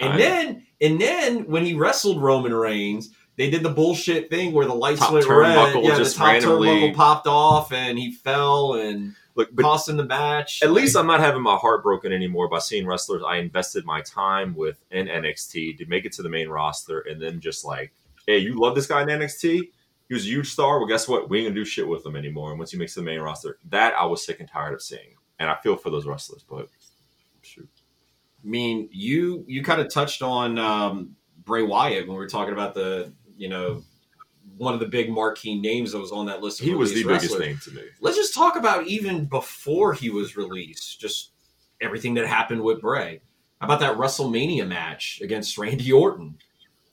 And 0.00 0.18
then, 0.18 0.66
and 0.80 1.00
then 1.00 1.46
when 1.46 1.64
he 1.64 1.74
wrestled 1.74 2.20
Roman 2.20 2.52
Reigns, 2.52 3.10
they 3.36 3.50
did 3.50 3.62
the 3.62 3.70
bullshit 3.70 4.28
thing 4.30 4.52
where 4.52 4.66
the 4.66 4.74
lights 4.74 4.98
Top 4.98 5.12
went 5.12 5.28
red. 5.28 5.76
Yeah, 5.84 5.96
the 5.96 6.04
top 6.04 6.26
randomly- 6.26 6.68
turnbuckle 6.68 6.94
popped 6.94 7.26
off, 7.28 7.72
and 7.72 7.96
he 7.96 8.10
fell 8.10 8.74
and 8.74 9.14
look, 9.34 9.54
but 9.54 9.62
cost 9.62 9.88
him 9.88 9.96
the 9.96 10.04
match. 10.04 10.62
at 10.62 10.72
least 10.72 10.96
I'm 10.96 11.06
not 11.06 11.20
having 11.20 11.42
my 11.42 11.56
heart 11.56 11.82
broken 11.82 12.12
anymore 12.12 12.48
by 12.48 12.58
seeing 12.58 12.86
wrestlers 12.86 13.22
I 13.26 13.36
invested 13.36 13.84
my 13.84 14.00
time 14.02 14.54
with 14.54 14.84
in 14.90 15.06
NXT 15.06 15.78
to 15.78 15.86
make 15.86 16.04
it 16.04 16.12
to 16.12 16.22
the 16.22 16.28
main 16.28 16.48
roster, 16.48 17.00
and 17.00 17.20
then 17.20 17.40
just 17.40 17.64
like, 17.64 17.92
hey, 18.26 18.38
you 18.38 18.58
love 18.58 18.74
this 18.74 18.86
guy 18.86 19.02
in 19.02 19.08
NXT. 19.08 19.70
He 20.08 20.14
was 20.14 20.24
a 20.24 20.28
huge 20.28 20.50
star. 20.50 20.78
Well, 20.78 20.88
guess 20.88 21.08
what? 21.08 21.30
We 21.30 21.38
ain't 21.38 21.48
gonna 21.48 21.54
do 21.54 21.64
shit 21.64 21.88
with 21.88 22.04
him 22.04 22.16
anymore. 22.16 22.50
And 22.50 22.58
once 22.58 22.70
he 22.70 22.78
makes 22.78 22.94
the 22.94 23.02
main 23.02 23.20
roster, 23.20 23.58
that 23.70 23.94
I 23.94 24.04
was 24.04 24.24
sick 24.24 24.40
and 24.40 24.48
tired 24.48 24.74
of 24.74 24.82
seeing. 24.82 25.16
And 25.38 25.48
I 25.48 25.56
feel 25.62 25.76
for 25.76 25.90
those 25.90 26.06
wrestlers, 26.06 26.44
but 26.48 26.68
shoot. 27.40 27.68
I 28.44 28.48
mean, 28.48 28.88
you 28.92 29.44
you 29.48 29.62
kind 29.62 29.80
of 29.80 29.88
touched 29.92 30.22
on 30.22 30.58
um, 30.58 31.16
Bray 31.44 31.62
Wyatt 31.62 32.06
when 32.06 32.16
we 32.16 32.22
were 32.22 32.28
talking 32.28 32.52
about 32.52 32.74
the 32.74 33.12
you 33.36 33.48
know 33.48 33.82
one 34.56 34.74
of 34.74 34.80
the 34.80 34.86
big 34.86 35.10
marquee 35.10 35.60
names 35.60 35.92
that 35.92 35.98
was 35.98 36.12
on 36.12 36.26
that 36.26 36.42
list. 36.42 36.60
Of 36.60 36.66
He 36.66 36.74
was 36.74 36.92
the 36.92 37.04
released 37.04 37.30
biggest 37.34 37.40
name 37.40 37.58
to 37.64 37.70
me. 37.70 37.88
Let's 38.00 38.16
just 38.16 38.34
talk 38.34 38.56
about 38.56 38.86
even 38.86 39.26
before 39.26 39.94
he 39.94 40.10
was 40.10 40.36
released, 40.36 41.00
just 41.00 41.32
everything 41.80 42.14
that 42.14 42.26
happened 42.26 42.62
with 42.62 42.80
Bray. 42.80 43.20
How 43.60 43.66
about 43.66 43.80
that 43.80 43.96
WrestleMania 43.96 44.66
match 44.66 45.20
against 45.22 45.56
Randy 45.58 45.92
Orton? 45.92 46.38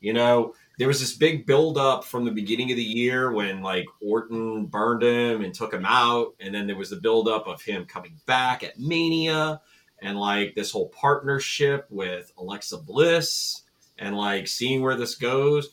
You 0.01 0.13
know, 0.13 0.53
there 0.77 0.87
was 0.87 0.99
this 0.99 1.15
big 1.15 1.45
build 1.45 1.77
up 1.77 2.05
from 2.05 2.23
the 2.23 2.31
beginning 2.31 2.71
of 2.71 2.77
the 2.77 2.83
year 2.83 3.31
when 3.31 3.61
like 3.61 3.85
Orton 4.01 4.67
burned 4.67 5.03
him 5.03 5.43
and 5.43 5.53
took 5.53 5.73
him 5.73 5.85
out, 5.85 6.35
and 6.39 6.53
then 6.53 6.67
there 6.67 6.77
was 6.77 6.89
the 6.89 6.95
build 6.95 7.27
up 7.27 7.47
of 7.47 7.61
him 7.61 7.85
coming 7.85 8.19
back 8.25 8.63
at 8.63 8.79
Mania 8.79 9.61
and 10.01 10.17
like 10.17 10.55
this 10.55 10.71
whole 10.71 10.87
partnership 10.89 11.85
with 11.89 12.31
Alexa 12.37 12.77
Bliss 12.77 13.63
and 13.97 14.15
like 14.15 14.47
seeing 14.47 14.81
where 14.81 14.95
this 14.95 15.15
goes, 15.15 15.69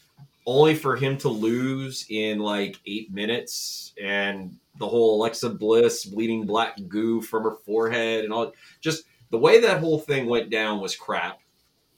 only 0.46 0.74
for 0.74 0.96
him 0.96 1.18
to 1.18 1.28
lose 1.28 2.06
in 2.08 2.38
like 2.38 2.78
eight 2.86 3.12
minutes 3.12 3.92
and 4.00 4.56
the 4.78 4.86
whole 4.86 5.16
Alexa 5.16 5.50
Bliss 5.50 6.04
bleeding 6.04 6.46
black 6.46 6.78
goo 6.88 7.20
from 7.20 7.42
her 7.42 7.56
forehead 7.64 8.24
and 8.24 8.32
all 8.32 8.52
just 8.80 9.04
the 9.30 9.38
way 9.38 9.60
that 9.60 9.80
whole 9.80 9.98
thing 9.98 10.26
went 10.26 10.50
down 10.50 10.80
was 10.80 10.94
crap. 10.94 11.40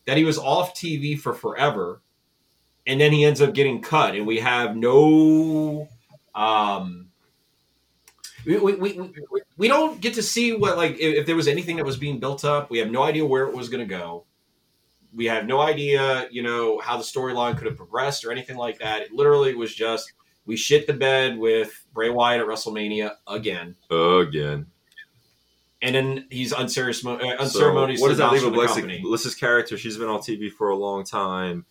That 0.07 0.17
he 0.17 0.25
was 0.25 0.39
off 0.39 0.75
TV 0.75 1.21
for 1.21 1.35
forever, 1.35 2.01
and 2.87 2.99
then 2.99 3.13
he 3.13 3.27
ends 3.27 3.43
up 3.43 3.53
getting 3.53 3.83
cut, 3.83 4.15
and 4.15 4.27
we 4.27 4.39
have 4.39 4.75
no 4.75 5.87
um 6.35 7.09
we, 8.47 8.57
we, 8.57 8.75
we, 8.77 9.13
we, 9.59 9.69
don't 9.69 10.01
get 10.01 10.15
to 10.15 10.23
see 10.23 10.55
what 10.55 10.79
like 10.79 10.93
if, 10.93 11.17
if 11.17 11.27
there 11.27 11.37
was 11.37 11.49
anything 11.49 11.77
that 11.77 11.85
was 11.85 11.97
being 11.97 12.19
built 12.19 12.45
up 12.45 12.71
we 12.71 12.79
have 12.79 12.91
no 12.91 13.03
idea 13.03 13.27
where 13.27 13.47
it 13.47 13.55
was 13.55 13.69
going 13.69 13.87
to 13.87 13.95
go 13.95 14.25
we 15.15 15.25
have 15.27 15.47
no 15.47 15.61
idea, 15.61 16.29
you 16.31 16.43
know, 16.43 16.79
how 16.81 16.97
the 16.97 17.03
storyline 17.03 17.57
could 17.57 17.67
have 17.67 17.77
progressed 17.77 18.25
or 18.25 18.31
anything 18.33 18.57
like 18.57 18.79
that. 18.79 19.03
It 19.03 19.13
literally 19.13 19.55
was 19.55 19.75
just 19.75 20.13
we 20.47 20.57
shit 20.57 20.87
the 20.87 20.93
bed 20.95 21.37
with 21.39 21.85
Bray 21.93 22.11
Wyatt 22.11 22.41
at 22.41 22.47
WrestleMania 22.47 23.13
again, 23.27 23.75
Again. 23.91 24.67
and 25.83 25.95
then 25.95 26.27
he's 26.31 26.53
uncerious, 26.53 27.05
uh, 27.05 27.47
So, 27.47 27.73
what 27.75 27.87
does 28.09 28.19
that 28.19 28.33
leave 28.33 28.45
with 28.45 28.55
Lexi? 28.55 29.03
Melissa's 29.03 29.35
character, 29.35 29.77
she's 29.79 29.97
been 29.97 30.09
on 30.09 30.21
TV 30.21 30.51
for 30.51 30.71
a 30.71 30.77
long 30.77 31.05
time. 31.05 31.65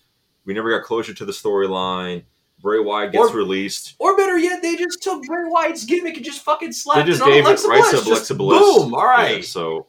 We 0.46 0.54
never 0.54 0.70
got 0.70 0.86
closure 0.86 1.14
to 1.14 1.26
the 1.26 1.32
storyline. 1.32 2.24
Bray 2.62 2.80
Wyatt 2.80 3.12
gets 3.12 3.32
Or- 3.32 3.36
released. 3.36 3.96
Or 4.00 4.16
better 4.18 4.38
yet, 4.38 4.62
they 4.64 4.76
just 4.76 5.04
took 5.04 5.24
Bray 5.24 5.44
Wyatt's 5.46 5.84
gimmick 5.84 6.16
and 6.16 6.26
just 6.26 6.42
fucking 6.44 6.72
slapped 6.72 7.06
They 7.06 7.12
just 7.12 7.22
it 7.22 7.26
on 7.26 7.30
gave 7.32 7.44
it 7.44 7.48
Alexa 7.48 7.68
right 7.68 7.82
Bliss. 7.92 8.04
to 8.04 8.10
Alexa 8.10 8.36
Bliss. 8.36 8.60
Boom! 8.60 8.94
All 8.96 9.06
right. 9.06 9.38
Yeah, 9.38 9.44
so 9.44 9.88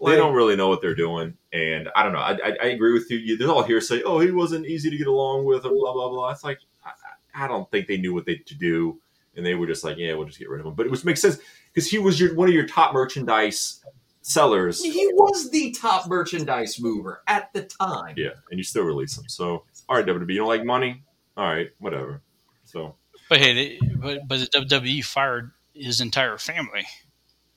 they 0.00 0.16
don't 0.16 0.34
really 0.34 0.56
know 0.56 0.68
what 0.68 0.80
they're 0.80 0.94
doing, 0.94 1.36
and 1.52 1.88
I 1.94 2.02
don't 2.02 2.12
know. 2.12 2.18
I, 2.18 2.32
I, 2.32 2.56
I 2.62 2.66
agree 2.66 2.92
with 2.92 3.10
you. 3.10 3.18
you. 3.18 3.36
There's 3.36 3.50
all 3.50 3.62
hearsay. 3.62 4.02
Oh, 4.02 4.18
he 4.20 4.30
wasn't 4.30 4.66
easy 4.66 4.90
to 4.90 4.96
get 4.96 5.06
along 5.06 5.44
with, 5.44 5.64
and 5.64 5.74
blah 5.74 5.92
blah 5.92 6.08
blah. 6.08 6.30
It's 6.30 6.44
like 6.44 6.58
I, 6.84 6.90
I 6.90 7.44
I 7.44 7.48
don't 7.48 7.70
think 7.70 7.86
they 7.86 7.96
knew 7.96 8.14
what 8.14 8.26
they 8.26 8.36
to 8.36 8.54
do, 8.54 9.00
and 9.36 9.44
they 9.44 9.54
were 9.54 9.66
just 9.66 9.84
like, 9.84 9.96
yeah, 9.96 10.14
we'll 10.14 10.26
just 10.26 10.38
get 10.38 10.48
rid 10.48 10.60
of 10.60 10.66
him. 10.66 10.74
But 10.74 10.86
it 10.86 10.90
was 10.90 11.04
makes 11.04 11.22
sense 11.22 11.38
because 11.72 11.90
he 11.90 11.98
was 11.98 12.20
your 12.20 12.34
one 12.34 12.48
of 12.48 12.54
your 12.54 12.66
top 12.66 12.92
merchandise 12.92 13.82
sellers. 14.22 14.82
He 14.82 15.10
was 15.14 15.50
the 15.50 15.70
top 15.72 16.08
merchandise 16.08 16.80
mover 16.80 17.22
at 17.26 17.52
the 17.52 17.62
time. 17.62 18.14
Yeah, 18.16 18.30
and 18.50 18.58
you 18.58 18.64
still 18.64 18.84
release 18.84 19.16
him. 19.16 19.24
So 19.28 19.64
all 19.88 19.96
right, 19.96 20.06
WWE, 20.06 20.30
you 20.30 20.38
don't 20.38 20.48
like 20.48 20.64
money? 20.64 21.02
All 21.36 21.46
right, 21.46 21.70
whatever. 21.78 22.22
So 22.64 22.96
But 23.28 23.40
hey, 23.40 23.54
they, 23.54 23.86
but 23.96 24.26
but 24.26 24.40
the 24.40 24.46
WWE 24.46 25.04
fired 25.04 25.52
his 25.74 26.00
entire 26.00 26.38
family. 26.38 26.86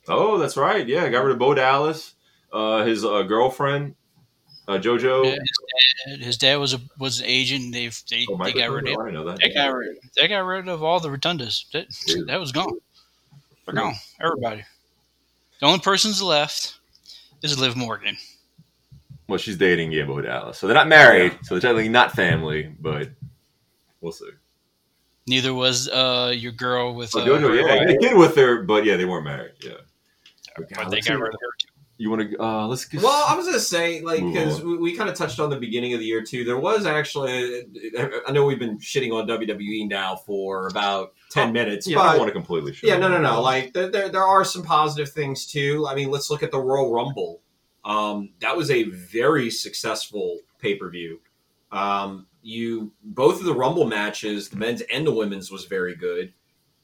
oh, 0.07 0.37
that's 0.37 0.57
right. 0.57 0.87
Yeah, 0.87 1.07
got 1.09 1.23
rid 1.23 1.33
of 1.33 1.39
Bo 1.39 1.53
Dallas, 1.53 2.15
uh, 2.51 2.83
his 2.85 3.03
uh, 3.05 3.23
girlfriend, 3.23 3.95
uh, 4.67 4.77
JoJo. 4.77 5.25
Yeah, 5.25 5.31
his, 5.31 5.39
dad, 6.05 6.19
his 6.25 6.37
dad 6.37 6.55
was 6.57 6.73
a 6.73 6.79
was 6.97 7.19
an 7.19 7.25
agent. 7.27 7.73
They've 7.73 7.97
they, 8.09 8.25
Oh, 8.29 8.37
they 8.43 8.53
got 8.53 8.71
rid 8.71 8.87
of 8.87 8.97
I 8.99 9.11
know 9.11 9.23
that. 9.25 9.39
they 9.41 9.53
got 9.53 9.73
rid 9.73 9.97
they 10.15 10.27
got 10.27 10.39
rid 10.39 10.67
of 10.67 10.83
all 10.83 10.99
the 10.99 11.09
Rotundas. 11.09 11.69
That 11.71 11.87
Dude. 12.05 12.27
that 12.27 12.39
was 12.39 12.51
gone. 12.51 12.77
They're 13.65 13.75
gone. 13.75 13.95
Everybody. 14.21 14.63
The 15.59 15.65
only 15.65 15.79
person's 15.79 16.21
left 16.21 16.77
is 17.41 17.59
Liv 17.59 17.75
Morgan. 17.75 18.15
Well, 19.27 19.37
she's 19.37 19.57
dating 19.57 19.91
yeah, 19.91 20.05
Dallas, 20.05 20.57
so 20.57 20.67
they're 20.67 20.75
not 20.75 20.87
married. 20.87 21.37
So 21.43 21.55
they're 21.55 21.61
technically 21.61 21.89
not 21.89 22.13
family, 22.13 22.73
but 22.79 23.09
we'll 23.99 24.13
see. 24.13 24.29
Neither 25.27 25.53
was 25.53 25.89
uh, 25.89 26.33
your 26.35 26.53
girl 26.53 26.95
with. 26.95 27.13
Oh, 27.13 27.19
Uh, 27.19 27.25
JoJo, 27.25 27.41
Bray 27.41 27.57
yeah, 27.57 27.75
Wyatt, 27.75 27.87
they 27.87 27.97
kid 27.97 28.17
with 28.17 28.35
her, 28.37 28.63
but 28.63 28.85
yeah, 28.85 28.95
they 28.95 29.03
weren't 29.03 29.25
married. 29.25 29.51
Yeah. 29.61 29.73
but 30.55 30.69
they 30.69 30.85
let's 30.85 31.07
got 31.07 31.19
rid 31.19 31.33
of 31.33 31.39
her 31.41 31.49
too. 31.59 31.66
You 31.99 32.11
want 32.11 32.29
to? 32.29 32.41
Uh, 32.41 32.67
let's 32.67 32.85
get. 32.85 33.01
Well, 33.01 33.25
I 33.27 33.35
was 33.35 33.47
gonna 33.47 33.59
say, 33.59 34.01
like, 34.01 34.23
because 34.23 34.61
we, 34.61 34.77
we 34.77 34.95
kind 34.95 35.09
of 35.09 35.15
touched 35.15 35.39
on 35.39 35.49
the 35.49 35.57
beginning 35.57 35.93
of 35.93 35.99
the 35.99 36.05
year 36.05 36.21
too. 36.21 36.43
There 36.43 36.57
was 36.57 36.85
actually, 36.85 37.65
I 38.27 38.31
know 38.31 38.45
we've 38.45 38.59
been 38.59 38.77
shitting 38.77 39.11
on 39.11 39.27
WWE 39.27 39.89
now 39.89 40.15
for 40.15 40.67
about 40.67 41.13
ten 41.31 41.51
minutes, 41.51 41.87
yeah, 41.87 41.99
I 41.99 42.09
don't 42.11 42.19
want 42.19 42.29
to 42.29 42.33
completely. 42.33 42.73
shit 42.73 42.89
yeah, 42.89 42.97
no, 42.97 43.07
no, 43.07 43.19
no. 43.19 43.41
Like, 43.41 43.73
there, 43.73 43.89
there, 43.89 44.09
there 44.09 44.23
are 44.23 44.45
some 44.45 44.61
positive 44.61 45.11
things 45.11 45.47
too. 45.47 45.87
I 45.89 45.95
mean, 45.95 46.11
let's 46.11 46.29
look 46.29 46.43
at 46.43 46.51
the 46.51 46.59
Royal 46.59 46.93
Rumble. 46.93 47.41
Um, 47.83 48.29
that 48.41 48.55
was 48.55 48.69
a 48.69 48.83
very 48.83 49.49
successful 49.49 50.39
pay 50.59 50.75
per 50.75 50.89
view. 50.89 51.19
Um, 51.71 52.27
you 52.43 52.91
both 53.03 53.39
of 53.39 53.45
the 53.45 53.53
Rumble 53.53 53.85
matches, 53.85 54.49
the 54.49 54.57
men's 54.57 54.81
and 54.81 55.05
the 55.05 55.13
women's, 55.13 55.51
was 55.51 55.65
very 55.65 55.95
good. 55.95 56.31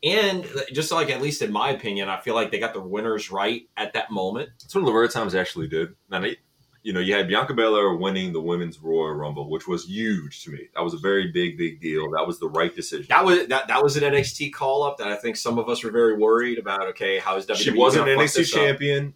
And 0.04 0.46
just 0.74 0.92
like 0.92 1.10
at 1.10 1.22
least 1.22 1.42
in 1.42 1.52
my 1.52 1.70
opinion, 1.70 2.10
I 2.10 2.20
feel 2.20 2.36
like 2.36 2.52
they 2.52 2.60
got 2.60 2.74
the 2.74 2.82
winners 2.82 3.32
right 3.32 3.68
at 3.78 3.94
that 3.94 4.12
moment. 4.12 4.50
It's 4.64 4.76
one 4.76 4.84
of 4.84 4.86
the 4.86 4.92
Laverne 4.92 5.10
Times 5.10 5.34
actually 5.34 5.68
did. 5.68 5.96
Now, 6.10 6.20
they, 6.20 6.38
you 6.82 6.92
know, 6.92 7.00
you 7.00 7.14
had 7.14 7.30
Bianca 7.30 7.54
Belair 7.54 7.96
winning 7.96 8.34
the 8.34 8.42
women's 8.42 8.78
Royal 8.80 9.14
Rumble, 9.14 9.50
which 9.50 9.66
was 9.66 9.86
huge 9.86 10.44
to 10.44 10.52
me. 10.52 10.68
That 10.76 10.84
was 10.84 10.94
a 10.94 10.98
very 10.98 11.32
big, 11.32 11.58
big 11.58 11.80
deal. 11.80 12.12
That 12.12 12.28
was 12.28 12.40
the 12.40 12.50
right 12.50 12.76
decision. 12.76 13.06
That 13.08 13.24
was 13.24 13.48
that, 13.48 13.70
that 13.70 13.82
was 13.82 13.96
an 13.96 14.04
NXT 14.04 14.52
call 14.52 14.84
up 14.84 14.98
that 14.98 15.08
I 15.08 15.16
think 15.16 15.38
some 15.38 15.58
of 15.58 15.70
us 15.70 15.82
were 15.84 15.92
very 15.92 16.18
worried 16.18 16.60
about. 16.60 16.88
Okay, 16.90 17.20
how 17.20 17.38
is 17.38 17.46
WWE? 17.46 17.56
she 17.56 17.72
wasn't 17.72 18.10
an 18.10 18.18
NXT 18.18 18.42
up? 18.42 18.48
champion, 18.48 19.14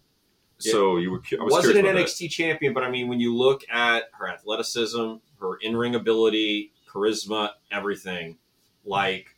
so 0.56 0.96
you 0.96 1.10
were. 1.10 1.22
I 1.38 1.44
was 1.44 1.52
wasn't 1.52 1.86
an 1.86 1.96
NXT 1.96 2.30
champion, 2.30 2.72
but 2.72 2.82
I 2.82 2.90
mean, 2.90 3.08
when 3.08 3.20
you 3.20 3.36
look 3.36 3.62
at 3.70 4.04
her 4.18 4.26
athleticism, 4.26 5.16
her 5.38 5.56
in 5.60 5.76
ring 5.76 5.94
ability, 5.94 6.72
charisma, 6.90 7.50
everything, 7.70 8.38
like 8.86 9.36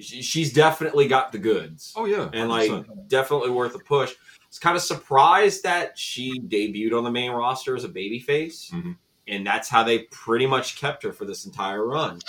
she, 0.00 0.22
she's 0.22 0.52
definitely 0.52 1.08
got 1.08 1.32
the 1.32 1.38
goods. 1.38 1.92
Oh 1.96 2.04
yeah, 2.04 2.28
and 2.32 2.48
like 2.48 2.70
100%. 2.70 3.08
definitely 3.08 3.50
worth 3.50 3.74
a 3.74 3.78
push. 3.80 4.14
It's 4.48 4.58
kind 4.58 4.76
of 4.76 4.82
surprised 4.82 5.62
that 5.64 5.98
she 5.98 6.40
debuted 6.40 6.96
on 6.96 7.04
the 7.04 7.10
main 7.10 7.32
roster 7.32 7.76
as 7.76 7.84
a 7.84 7.88
babyface, 7.88 8.70
Mhm. 8.70 8.96
and 9.26 9.46
that's 9.46 9.68
how 9.68 9.82
they 9.84 10.00
pretty 10.10 10.46
much 10.46 10.76
kept 10.76 11.02
her 11.02 11.12
for 11.12 11.24
this 11.26 11.44
entire 11.44 11.84
run. 11.86 12.20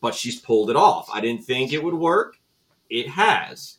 But 0.00 0.14
she's 0.14 0.40
pulled 0.40 0.70
it 0.70 0.76
off. 0.76 1.08
I 1.12 1.20
didn't 1.20 1.44
think 1.44 1.72
it 1.72 1.82
would 1.82 1.94
work. 1.94 2.38
It 2.88 3.08
has. 3.08 3.78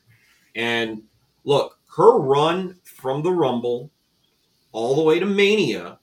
And 0.56 1.04
look, 1.44 1.80
her 1.96 2.18
run 2.20 2.80
from 2.84 3.24
the 3.24 3.32
Rumble 3.32 3.92
all 4.72 4.96
the 4.96 5.02
way 5.02 5.20
to 5.20 5.26
Mania, 5.26 6.00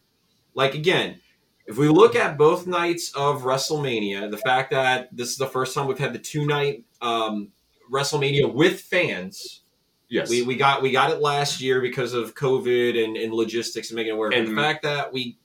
like 0.55 0.75
again, 0.75 1.21
if 1.66 1.76
we 1.78 1.88
look 1.88 2.14
at 2.14 2.37
both 2.37 2.66
nights 2.66 3.12
of 3.14 3.42
WrestleMania, 3.42 4.30
the 4.30 4.37
fact 4.38 4.71
that 4.73 5.09
this 5.16 5.30
is 5.30 5.37
the 5.37 5.47
first 5.47 5.75
time 5.75 5.87
we've 5.87 5.99
had 5.99 6.12
the 6.12 6.18
two 6.18 6.47
night 6.47 6.85
um, 7.00 7.49
WrestleMania 7.90 8.52
with 8.52 8.80
fans. 8.80 9.62
yes, 10.09 10.28
We, 10.30 10.42
we 10.42 10.56
got 10.56 10.83
we 10.83 10.90
got 10.92 11.11
it 11.11 11.21
last 11.21 11.61
year 11.61 11.80
because 11.80 12.12
of 12.14 12.35
COVID 12.35 13.02
and, 13.02 13.16
and 13.16 13.33
logistics 13.33 13.90
and 13.90 13.97
making 13.97 14.14
it 14.14 14.16
work. 14.18 14.35
And 14.35 14.47
And- 14.49 14.56
the 14.56 14.61
fact 14.62 14.83
that 14.83 15.12
we 15.12 15.38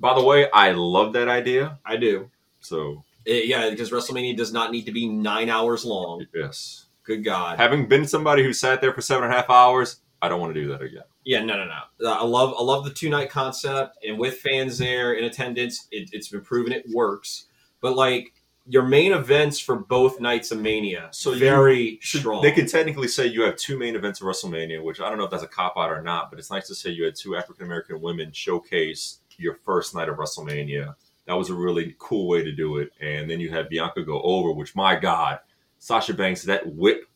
By 0.00 0.14
the 0.14 0.24
way, 0.24 0.50
I 0.50 0.72
love 0.72 1.12
that 1.14 1.28
idea. 1.28 1.78
I 1.84 1.96
do. 1.96 2.30
So 2.60 3.04
Eh, 3.26 3.42
yeah, 3.44 3.68
because 3.70 3.90
WrestleMania 3.90 4.34
does 4.36 4.50
not 4.52 4.72
need 4.72 4.86
to 4.86 4.92
be 4.92 5.06
nine 5.06 5.50
hours 5.50 5.84
long. 5.84 6.24
yes, 6.34 6.86
Good 7.04 7.22
God. 7.22 7.58
having 7.58 7.86
been 7.86 8.06
somebody 8.06 8.42
who 8.42 8.52
sat 8.54 8.80
there 8.80 8.94
for 8.94 9.02
seven 9.02 9.24
and 9.24 9.32
a 9.32 9.36
half 9.36 9.50
hours, 9.50 10.00
I 10.22 10.28
don't 10.28 10.40
want 10.40 10.54
to 10.54 10.60
do 10.60 10.68
that 10.68 10.80
again. 10.82 11.02
Yeah, 11.24 11.44
no, 11.44 11.56
no, 11.56 11.66
no. 11.66 12.12
I 12.12 12.24
love 12.24 12.54
I 12.58 12.62
love 12.62 12.84
the 12.84 12.90
two 12.90 13.10
night 13.10 13.30
concept, 13.30 13.98
and 14.06 14.18
with 14.18 14.38
fans 14.38 14.78
there 14.78 15.12
in 15.12 15.24
attendance, 15.24 15.86
it, 15.90 16.10
it's 16.12 16.28
been 16.28 16.40
proven 16.40 16.72
it 16.72 16.86
works. 16.92 17.46
But 17.80 17.94
like 17.94 18.32
your 18.66 18.82
main 18.84 19.12
events 19.12 19.58
for 19.58 19.76
both 19.76 20.20
nights 20.20 20.50
of 20.50 20.60
Mania, 20.60 21.08
So 21.12 21.34
very 21.34 21.98
So 22.02 22.18
strong. 22.18 22.42
They 22.42 22.52
could 22.52 22.68
technically 22.68 23.08
say 23.08 23.26
you 23.26 23.42
have 23.42 23.56
two 23.56 23.78
main 23.78 23.96
events 23.96 24.20
of 24.20 24.26
WrestleMania, 24.26 24.82
which 24.82 25.00
I 25.00 25.08
don't 25.08 25.18
know 25.18 25.24
if 25.24 25.30
that's 25.30 25.42
a 25.42 25.48
cop 25.48 25.74
out 25.76 25.90
or 25.90 26.02
not, 26.02 26.30
but 26.30 26.38
it's 26.38 26.50
nice 26.50 26.68
to 26.68 26.74
say 26.74 26.90
you 26.90 27.04
had 27.04 27.16
two 27.16 27.36
African 27.36 27.66
American 27.66 28.00
women 28.00 28.32
showcase 28.32 29.18
your 29.38 29.54
first 29.64 29.94
night 29.94 30.08
of 30.08 30.16
WrestleMania. 30.16 30.94
That 31.26 31.34
was 31.34 31.50
a 31.50 31.54
really 31.54 31.96
cool 31.98 32.28
way 32.28 32.44
to 32.44 32.52
do 32.52 32.78
it. 32.78 32.92
And 33.00 33.30
then 33.30 33.40
you 33.40 33.50
had 33.50 33.68
Bianca 33.68 34.02
go 34.04 34.20
over, 34.22 34.52
which 34.52 34.76
my 34.76 34.96
God, 34.96 35.40
Sasha 35.78 36.14
Banks, 36.14 36.42
that 36.44 36.74
whip 36.74 37.06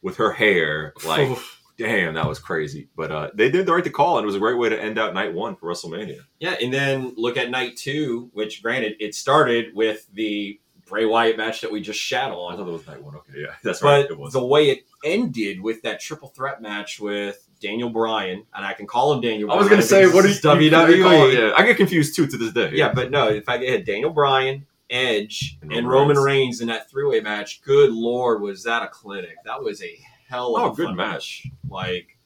with 0.00 0.16
her 0.16 0.32
hair, 0.32 0.94
like 1.04 1.36
damn, 1.78 2.14
that 2.14 2.26
was 2.28 2.38
crazy. 2.38 2.88
But 2.96 3.10
uh, 3.10 3.30
they 3.34 3.50
did 3.50 3.66
the 3.66 3.72
right 3.72 3.84
to 3.84 3.90
call, 3.90 4.18
and 4.18 4.24
it 4.24 4.26
was 4.26 4.36
a 4.36 4.40
great 4.40 4.58
way 4.58 4.68
to 4.68 4.80
end 4.80 4.98
out 4.98 5.14
night 5.14 5.32
one 5.32 5.56
for 5.56 5.70
WrestleMania. 5.70 6.20
yeah, 6.40 6.54
and 6.60 6.72
then 6.72 7.14
look 7.16 7.36
at 7.36 7.50
night 7.50 7.76
two, 7.76 8.30
which 8.32 8.62
granted 8.62 8.94
it 9.00 9.14
started 9.14 9.74
with 9.74 10.06
the 10.12 10.58
Bray 10.86 11.06
Wyatt 11.06 11.36
match 11.36 11.60
that 11.62 11.72
we 11.72 11.80
just 11.80 11.98
shat 12.00 12.30
on. 12.30 12.52
I 12.52 12.56
thought 12.56 12.66
that 12.66 12.72
was 12.72 12.86
night 12.86 13.02
one. 13.02 13.16
Okay, 13.16 13.32
yeah, 13.36 13.54
that's 13.62 13.82
right. 13.82 14.06
but 14.08 14.12
It 14.12 14.18
was. 14.18 14.32
the 14.32 14.44
way 14.44 14.70
it 14.70 14.84
ended 15.04 15.60
with 15.60 15.82
that 15.82 16.00
triple 16.00 16.28
threat 16.28 16.60
match 16.60 17.00
with 17.00 17.48
Daniel 17.60 17.88
Bryan, 17.90 18.44
and 18.54 18.66
I 18.66 18.72
can 18.74 18.86
call 18.86 19.12
him 19.12 19.20
Daniel. 19.20 19.46
Bryan 19.48 19.58
I 19.58 19.62
was 19.62 19.70
gonna 19.70 19.82
say, 19.82 20.06
what 20.12 20.24
is 20.24 20.44
what 20.44 20.60
you 20.60 20.66
is 20.66 20.72
WWE? 20.74 21.34
Yeah, 21.38 21.54
I 21.56 21.64
get 21.64 21.76
confused 21.76 22.14
too 22.16 22.26
to 22.26 22.36
this 22.36 22.52
day. 22.52 22.70
Yeah, 22.74 22.92
but 22.92 23.10
no, 23.10 23.28
if 23.28 23.48
I 23.48 23.64
had 23.64 23.84
Daniel 23.84 24.10
Bryan, 24.10 24.66
Edge, 24.90 25.56
And 25.62 25.72
and, 25.72 25.88
Roman 25.88 26.16
Roman 26.16 26.16
Reigns. 26.16 26.26
Reigns 26.26 26.60
in 26.60 26.68
that 26.68 26.90
three 26.90 27.06
way 27.06 27.20
match, 27.20 27.62
good 27.62 27.90
lord, 27.90 28.42
was 28.42 28.62
that 28.64 28.82
a 28.82 28.88
clinic? 28.88 29.36
That 29.46 29.62
was 29.62 29.82
a 29.82 29.98
hell 30.32 30.54
Oh, 30.56 30.72
a 30.72 30.74
good 30.74 30.86
fun 30.86 30.96
match. 30.96 31.46
Like, 31.68 32.16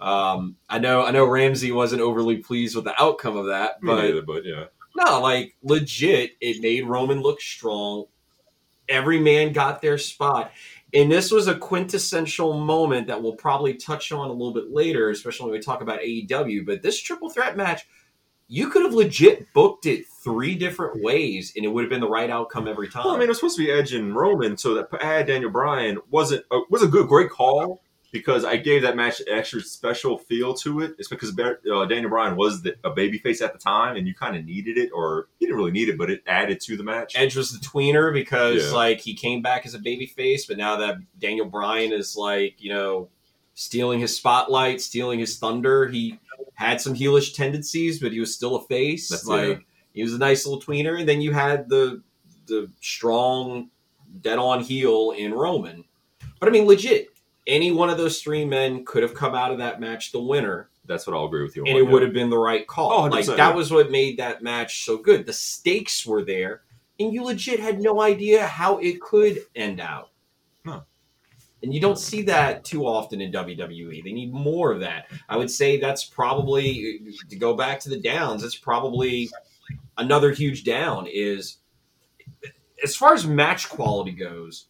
um, 0.00 0.56
I 0.68 0.78
know, 0.78 1.04
I 1.04 1.10
know 1.10 1.26
Ramsey 1.26 1.70
wasn't 1.70 2.02
overly 2.02 2.38
pleased 2.38 2.74
with 2.74 2.84
the 2.84 3.00
outcome 3.00 3.36
of 3.36 3.46
that, 3.46 3.74
but 3.82 4.02
neither, 4.02 4.22
but 4.22 4.44
yeah. 4.44 4.64
no, 4.96 5.20
like 5.20 5.54
legit, 5.62 6.32
it 6.40 6.60
made 6.60 6.86
Roman 6.86 7.20
look 7.20 7.40
strong. 7.40 8.06
Every 8.88 9.20
man 9.20 9.52
got 9.52 9.80
their 9.80 9.98
spot. 9.98 10.50
And 10.94 11.10
this 11.10 11.30
was 11.30 11.46
a 11.46 11.54
quintessential 11.54 12.52
moment 12.52 13.06
that 13.06 13.22
we'll 13.22 13.36
probably 13.36 13.74
touch 13.74 14.12
on 14.12 14.28
a 14.28 14.32
little 14.32 14.52
bit 14.52 14.70
later, 14.70 15.08
especially 15.08 15.50
when 15.50 15.58
we 15.58 15.64
talk 15.64 15.80
about 15.80 16.00
AEW. 16.00 16.66
But 16.66 16.82
this 16.82 17.00
triple 17.00 17.30
threat 17.30 17.56
match, 17.56 17.86
you 18.48 18.68
could 18.68 18.82
have 18.82 18.92
legit 18.94 19.52
booked 19.54 19.86
it 19.86 20.04
three 20.22 20.54
different 20.54 21.02
ways 21.02 21.52
and 21.56 21.64
it 21.64 21.68
would 21.68 21.82
have 21.84 21.90
been 21.90 22.00
the 22.00 22.08
right 22.08 22.30
outcome 22.30 22.68
every 22.68 22.88
time. 22.88 23.04
Well, 23.04 23.14
I 23.14 23.18
mean, 23.18 23.24
it 23.24 23.28
was 23.28 23.38
supposed 23.38 23.56
to 23.56 23.64
be 23.64 23.70
Edge 23.70 23.92
and 23.94 24.14
Roman, 24.14 24.56
so 24.56 24.74
that 24.74 24.88
add 25.00 25.26
Daniel 25.26 25.50
Bryan 25.50 25.98
wasn't 26.10 26.44
uh, 26.50 26.60
was 26.70 26.82
a 26.82 26.86
good, 26.88 27.08
great 27.08 27.30
call 27.30 27.82
because 28.12 28.44
I 28.44 28.58
gave 28.58 28.82
that 28.82 28.94
match 28.94 29.20
an 29.20 29.26
extra 29.30 29.62
special 29.62 30.18
feel 30.18 30.52
to 30.56 30.80
it. 30.82 30.94
It's 30.98 31.08
because 31.08 31.30
uh, 31.38 31.86
Daniel 31.86 32.10
Bryan 32.10 32.36
was 32.36 32.60
the, 32.60 32.74
a 32.84 32.90
babyface 32.90 33.40
at 33.40 33.54
the 33.54 33.58
time, 33.58 33.96
and 33.96 34.06
you 34.06 34.14
kind 34.14 34.36
of 34.36 34.44
needed 34.44 34.76
it, 34.76 34.90
or 34.94 35.28
you 35.38 35.46
didn't 35.46 35.56
really 35.58 35.70
need 35.70 35.88
it, 35.88 35.96
but 35.96 36.10
it 36.10 36.22
added 36.26 36.60
to 36.60 36.76
the 36.76 36.84
match. 36.84 37.14
Edge 37.16 37.34
was 37.36 37.58
the 37.58 37.66
tweener 37.66 38.12
because 38.12 38.66
Yeah. 38.70 38.76
like 38.76 39.00
he 39.00 39.14
came 39.14 39.40
back 39.40 39.64
as 39.64 39.72
a 39.72 39.78
baby 39.78 40.04
face, 40.06 40.44
but 40.44 40.58
now 40.58 40.76
that 40.76 40.96
Daniel 41.18 41.46
Bryan 41.46 41.90
is 41.92 42.14
like, 42.14 42.56
you 42.62 42.68
know, 42.70 43.08
stealing 43.54 43.98
his 43.98 44.14
spotlight, 44.14 44.82
stealing 44.82 45.18
his 45.18 45.38
thunder, 45.38 45.88
he 45.88 46.18
had 46.54 46.80
some 46.80 46.94
heelish 46.94 47.34
tendencies, 47.34 48.00
but 48.00 48.12
he 48.12 48.20
was 48.20 48.34
still 48.34 48.56
a 48.56 48.64
face. 48.66 49.08
That's 49.08 49.26
like 49.26 49.48
it. 49.48 49.60
He 49.92 50.02
was 50.02 50.14
a 50.14 50.18
nice 50.18 50.46
little 50.46 50.60
tweener, 50.60 50.98
and 50.98 51.08
then 51.08 51.20
you 51.20 51.32
had 51.32 51.68
the 51.68 52.02
the 52.46 52.70
strong, 52.80 53.70
dead 54.20 54.38
on 54.38 54.62
heel 54.62 55.12
in 55.16 55.32
Roman. 55.32 55.84
But 56.40 56.48
I 56.48 56.52
mean, 56.52 56.66
legit, 56.66 57.08
any 57.46 57.72
one 57.72 57.90
of 57.90 57.98
those 57.98 58.20
three 58.20 58.44
men 58.44 58.84
could 58.84 59.02
have 59.02 59.14
come 59.14 59.34
out 59.34 59.52
of 59.52 59.58
that 59.58 59.80
match 59.80 60.12
the 60.12 60.20
winner, 60.20 60.70
That's 60.86 61.06
what 61.06 61.14
I'll 61.16 61.26
agree 61.26 61.42
with 61.42 61.56
you. 61.56 61.64
and 61.64 61.74
on, 61.74 61.80
it 61.80 61.84
yeah. 61.84 61.90
would 61.90 62.02
have 62.02 62.12
been 62.12 62.30
the 62.30 62.38
right 62.38 62.66
call. 62.66 62.92
Oh, 62.92 63.02
like 63.04 63.26
that 63.26 63.36
yeah. 63.38 63.50
was 63.50 63.70
what 63.70 63.90
made 63.90 64.18
that 64.18 64.42
match 64.42 64.84
so 64.84 64.96
good. 64.96 65.26
The 65.26 65.32
stakes 65.32 66.06
were 66.06 66.24
there, 66.24 66.62
and 66.98 67.12
you 67.12 67.24
legit 67.24 67.60
had 67.60 67.80
no 67.80 68.00
idea 68.00 68.46
how 68.46 68.78
it 68.78 69.00
could 69.00 69.42
end 69.54 69.80
out. 69.80 70.10
No. 70.64 70.84
And 71.62 71.72
you 71.72 71.80
don't 71.80 71.98
see 71.98 72.22
that 72.22 72.64
too 72.64 72.86
often 72.86 73.20
in 73.20 73.32
WWE. 73.32 74.02
They 74.02 74.12
need 74.12 74.32
more 74.32 74.72
of 74.72 74.80
that. 74.80 75.06
I 75.28 75.36
would 75.36 75.50
say 75.50 75.78
that's 75.78 76.04
probably 76.04 77.14
to 77.28 77.36
go 77.36 77.54
back 77.54 77.78
to 77.80 77.88
the 77.88 78.00
downs. 78.00 78.42
It's 78.42 78.56
probably 78.56 79.30
another 79.96 80.32
huge 80.32 80.64
down. 80.64 81.06
Is 81.06 81.58
as 82.82 82.96
far 82.96 83.14
as 83.14 83.26
match 83.26 83.68
quality 83.68 84.12
goes, 84.12 84.66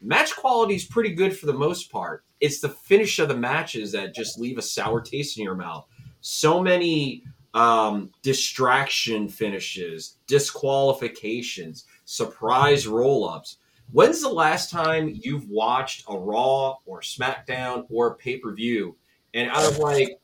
match 0.00 0.34
quality 0.36 0.74
is 0.74 0.84
pretty 0.84 1.14
good 1.14 1.36
for 1.36 1.46
the 1.46 1.52
most 1.52 1.90
part. 1.92 2.24
It's 2.40 2.60
the 2.60 2.68
finish 2.68 3.18
of 3.18 3.28
the 3.28 3.36
matches 3.36 3.92
that 3.92 4.14
just 4.14 4.38
leave 4.38 4.58
a 4.58 4.62
sour 4.62 5.00
taste 5.00 5.38
in 5.38 5.44
your 5.44 5.54
mouth. 5.54 5.86
So 6.20 6.60
many 6.60 7.22
um, 7.54 8.10
distraction 8.22 9.28
finishes, 9.28 10.18
disqualifications, 10.26 11.86
surprise 12.04 12.86
roll 12.86 13.28
ups. 13.28 13.56
When's 13.92 14.20
the 14.20 14.28
last 14.28 14.70
time 14.70 15.12
you've 15.22 15.48
watched 15.48 16.04
a 16.08 16.16
Raw 16.16 16.76
or 16.84 17.00
SmackDown 17.00 17.86
or 17.88 18.08
a 18.08 18.14
pay 18.14 18.38
per 18.38 18.52
view 18.52 18.96
and 19.34 19.50
out 19.50 19.64
of 19.70 19.78
like 19.78 20.20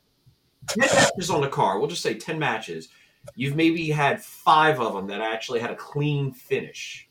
10 0.69 0.89
matches 0.95 1.31
on 1.31 1.41
the 1.41 1.49
card, 1.49 1.79
we'll 1.79 1.89
just 1.89 2.03
say 2.03 2.15
10 2.15 2.39
matches, 2.39 2.89
you've 3.37 3.57
maybe 3.57 3.91
had 3.91 4.23
five 4.23 4.81
of 4.81 4.95
them 4.95 5.07
that 5.09 5.21
actually 5.21 5.61
had 5.61 5.71
a 5.71 5.77
clean 5.77 6.33
finish? 6.33 7.09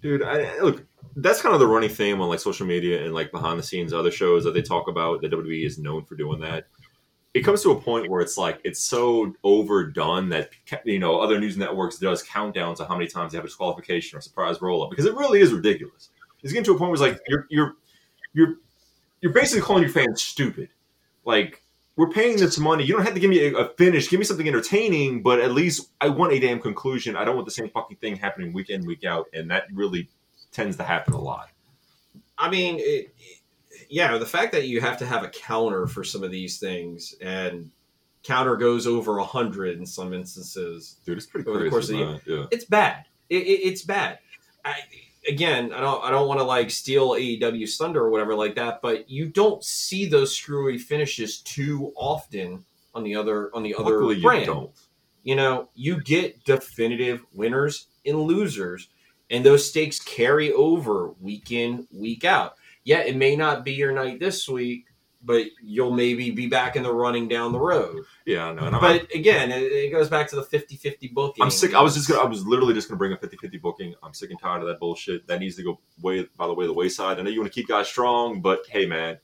dude. 0.00 0.22
I, 0.22 0.60
look, 0.60 0.86
that's 1.16 1.40
kind 1.40 1.54
of 1.54 1.60
the 1.60 1.66
running 1.66 1.90
theme 1.90 2.20
on 2.20 2.28
like 2.28 2.40
social 2.40 2.66
media 2.66 3.04
and 3.04 3.14
like 3.14 3.30
behind 3.30 3.58
the 3.58 3.62
scenes 3.62 3.92
other 3.92 4.10
shows 4.10 4.44
that 4.44 4.54
they 4.54 4.62
talk 4.62 4.88
about. 4.88 5.22
That 5.22 5.32
WWE 5.32 5.66
is 5.66 5.78
known 5.78 6.04
for 6.04 6.16
doing 6.16 6.40
that. 6.40 6.66
It 7.34 7.42
comes 7.42 7.62
to 7.62 7.72
a 7.72 7.80
point 7.80 8.08
where 8.08 8.20
it's 8.20 8.38
like 8.38 8.60
it's 8.62 8.80
so 8.80 9.34
overdone 9.42 10.28
that 10.28 10.50
you 10.84 11.00
know 11.00 11.18
other 11.18 11.40
news 11.40 11.56
networks 11.56 11.98
does 11.98 12.22
countdowns 12.22 12.80
of 12.80 12.88
how 12.88 12.96
many 12.96 13.08
times 13.08 13.32
they 13.32 13.38
have 13.38 13.44
a 13.44 13.48
disqualification 13.48 14.16
or 14.16 14.20
surprise 14.20 14.62
roll 14.62 14.84
up 14.84 14.90
because 14.90 15.04
it 15.04 15.14
really 15.14 15.40
is 15.40 15.52
ridiculous. 15.52 16.10
It's 16.42 16.52
getting 16.52 16.64
to 16.66 16.74
a 16.74 16.78
point 16.78 16.90
where 16.90 16.94
it's 16.94 17.00
like 17.00 17.20
you're 17.26 17.46
you're 17.50 17.74
you're 18.34 18.54
you're 19.20 19.32
basically 19.32 19.62
calling 19.62 19.82
your 19.82 19.92
fans 19.92 20.22
stupid. 20.22 20.68
Like 21.24 21.64
we're 21.96 22.10
paying 22.10 22.36
this 22.36 22.58
money. 22.58 22.84
You 22.84 22.94
don't 22.94 23.04
have 23.04 23.14
to 23.14 23.20
give 23.20 23.30
me 23.30 23.46
a, 23.46 23.56
a 23.56 23.68
finish. 23.74 24.08
Give 24.10 24.18
me 24.18 24.24
something 24.24 24.46
entertaining, 24.46 25.22
but 25.22 25.40
at 25.40 25.52
least 25.52 25.90
I 26.00 26.08
want 26.08 26.32
a 26.32 26.38
damn 26.38 26.60
conclusion. 26.60 27.16
I 27.16 27.24
don't 27.24 27.34
want 27.34 27.46
the 27.46 27.52
same 27.52 27.68
fucking 27.70 27.98
thing 27.98 28.16
happening 28.16 28.52
week 28.52 28.70
in 28.70 28.84
week 28.84 29.04
out, 29.04 29.26
and 29.32 29.50
that 29.50 29.64
really 29.72 30.08
tends 30.52 30.76
to 30.76 30.84
happen 30.84 31.14
a 31.14 31.20
lot. 31.20 31.48
I 32.36 32.50
mean, 32.50 32.76
it, 32.78 33.14
yeah, 33.94 34.18
the 34.18 34.26
fact 34.26 34.50
that 34.52 34.66
you 34.66 34.80
have 34.80 34.98
to 34.98 35.06
have 35.06 35.22
a 35.22 35.28
counter 35.28 35.86
for 35.86 36.02
some 36.02 36.22
of 36.24 36.30
these 36.32 36.58
things 36.58 37.14
and 37.20 37.70
counter 38.24 38.56
goes 38.56 38.86
over 38.86 39.18
a 39.18 39.24
hundred 39.24 39.78
in 39.78 39.86
some 39.86 40.12
instances, 40.12 40.96
Dude, 41.06 41.18
it's 41.18 41.26
pretty 41.26 41.48
Over 41.48 41.64
the 41.64 41.70
crazy. 41.70 41.98
course 42.02 42.18
of 42.18 42.24
the. 42.24 42.32
Yeah. 42.34 42.46
it's 42.50 42.64
bad. 42.64 43.04
It, 43.30 43.42
it, 43.46 43.60
it's 43.68 43.82
bad. 43.82 44.18
I, 44.64 44.74
again, 45.28 45.72
I 45.72 45.80
don't 45.80 46.02
I 46.04 46.10
don't 46.10 46.26
want 46.26 46.40
to 46.40 46.44
like 46.44 46.70
steal 46.70 47.10
AEW's 47.10 47.76
thunder 47.76 48.00
or 48.04 48.10
whatever 48.10 48.34
like 48.34 48.56
that, 48.56 48.82
but 48.82 49.08
you 49.08 49.26
don't 49.28 49.62
see 49.62 50.06
those 50.06 50.34
screwy 50.36 50.76
finishes 50.78 51.38
too 51.38 51.92
often 51.96 52.64
on 52.94 53.04
the 53.04 53.14
other 53.14 53.50
on 53.54 53.62
the 53.62 53.74
other 53.74 53.92
Luckily, 53.94 54.16
you 54.16 54.22
brand. 54.22 54.46
don't. 54.46 54.70
You 55.22 55.36
know, 55.36 55.68
you 55.74 56.00
get 56.02 56.44
definitive 56.44 57.24
winners 57.32 57.86
and 58.04 58.18
losers, 58.22 58.88
and 59.30 59.44
those 59.44 59.68
stakes 59.68 59.98
carry 59.98 60.52
over 60.52 61.10
week 61.20 61.50
in, 61.50 61.86
week 61.92 62.24
out. 62.24 62.54
Yeah, 62.84 63.00
it 63.00 63.16
may 63.16 63.34
not 63.34 63.64
be 63.64 63.72
your 63.72 63.92
night 63.92 64.20
this 64.20 64.48
week, 64.48 64.86
but 65.22 65.46
you'll 65.62 65.90
maybe 65.90 66.30
be 66.30 66.46
back 66.46 66.76
in 66.76 66.82
the 66.82 66.92
running 66.92 67.28
down 67.28 67.52
the 67.52 67.58
road. 67.58 68.04
Yeah, 68.26 68.46
I 68.46 68.52
know. 68.52 68.66
And 68.66 68.76
I'm, 68.76 68.80
But 68.80 69.14
again, 69.14 69.50
it, 69.50 69.62
it 69.62 69.90
goes 69.90 70.08
back 70.10 70.28
to 70.30 70.36
the 70.36 70.42
50 70.42 70.76
50 70.76 71.08
booking. 71.08 71.42
I'm 71.42 71.50
sick. 71.50 71.74
I 71.74 71.80
was 71.80 71.94
just 71.94 72.08
gonna. 72.08 72.20
I 72.20 72.26
was 72.26 72.46
literally 72.46 72.74
just 72.74 72.88
gonna 72.88 72.98
bring 72.98 73.12
a 73.12 73.16
50-50 73.16 73.60
booking. 73.62 73.94
I'm 74.02 74.12
sick 74.12 74.30
and 74.30 74.38
tired 74.38 74.60
of 74.60 74.68
that 74.68 74.78
bullshit. 74.78 75.26
That 75.26 75.40
needs 75.40 75.56
to 75.56 75.62
go 75.62 75.80
way 76.02 76.26
by 76.36 76.46
the 76.46 76.54
way 76.54 76.66
the 76.66 76.74
wayside. 76.74 77.18
I 77.18 77.22
know 77.22 77.30
you 77.30 77.40
want 77.40 77.52
to 77.52 77.58
keep 77.58 77.68
guys 77.68 77.88
strong, 77.88 78.42
but 78.42 78.60
hey, 78.68 78.84
man, 78.86 79.18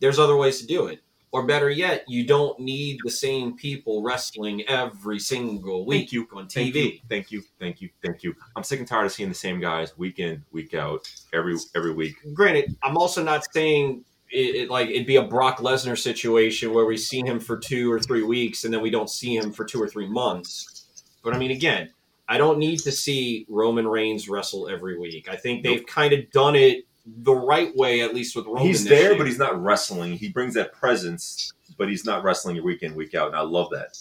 There's 0.00 0.18
other 0.18 0.36
ways 0.36 0.60
to 0.60 0.66
do 0.66 0.86
it. 0.86 1.00
Or 1.32 1.46
better 1.46 1.70
yet, 1.70 2.04
you 2.08 2.26
don't 2.26 2.60
need 2.60 2.98
the 3.02 3.10
same 3.10 3.56
people 3.56 4.02
wrestling 4.02 4.64
every 4.68 5.18
single 5.18 5.86
week 5.86 6.10
Thank 6.10 6.12
you. 6.12 6.28
on 6.34 6.46
TV. 6.46 7.00
thank 7.08 7.32
you, 7.32 7.42
thank 7.58 7.80
you, 7.80 7.88
thank 8.04 8.22
you. 8.22 8.34
I'm 8.54 8.62
sick 8.62 8.78
and 8.80 8.86
tired 8.86 9.06
of 9.06 9.12
seeing 9.12 9.30
the 9.30 9.34
same 9.34 9.58
guys 9.58 9.96
week 9.96 10.18
in, 10.18 10.44
week 10.52 10.74
out, 10.74 11.10
every 11.32 11.56
every 11.74 11.94
week. 11.94 12.16
granted, 12.34 12.76
I'm 12.82 12.98
also 12.98 13.22
not 13.24 13.50
saying 13.50 14.04
it, 14.30 14.56
it 14.56 14.70
like 14.70 14.90
it'd 14.90 15.06
be 15.06 15.16
a 15.16 15.22
Brock 15.22 15.58
Lesnar 15.58 15.96
situation 15.98 16.74
where 16.74 16.84
we 16.84 16.98
see 16.98 17.20
him 17.20 17.40
for 17.40 17.56
two 17.56 17.90
or 17.90 17.98
three 17.98 18.22
weeks 18.22 18.64
and 18.64 18.72
then 18.72 18.82
we 18.82 18.90
don't 18.90 19.08
see 19.08 19.34
him 19.34 19.52
for 19.52 19.64
two 19.64 19.82
or 19.82 19.88
three 19.88 20.08
months. 20.08 20.84
But 21.24 21.34
I 21.34 21.38
mean, 21.38 21.50
again, 21.50 21.90
I 22.28 22.36
don't 22.36 22.58
need 22.58 22.80
to 22.80 22.92
see 22.92 23.46
Roman 23.48 23.86
Reigns 23.88 24.28
wrestle 24.28 24.68
every 24.68 24.98
week. 24.98 25.28
I 25.30 25.36
think 25.36 25.62
they've 25.62 25.86
kind 25.86 26.12
of 26.12 26.30
done 26.30 26.56
it 26.56 26.84
the 27.04 27.34
right 27.34 27.74
way, 27.76 28.00
at 28.02 28.14
least 28.14 28.36
with 28.36 28.46
Roman. 28.46 28.62
he's 28.62 28.84
this 28.84 28.90
there, 28.90 29.10
year. 29.10 29.18
but 29.18 29.26
he's 29.26 29.38
not 29.38 29.60
wrestling. 29.60 30.12
He 30.12 30.28
brings 30.28 30.54
that 30.54 30.72
presence, 30.72 31.52
but 31.76 31.88
he's 31.88 32.04
not 32.04 32.22
wrestling 32.22 32.62
week 32.62 32.82
in, 32.82 32.94
week 32.94 33.14
out, 33.14 33.28
and 33.28 33.36
I 33.36 33.40
love 33.40 33.70
that. 33.70 33.98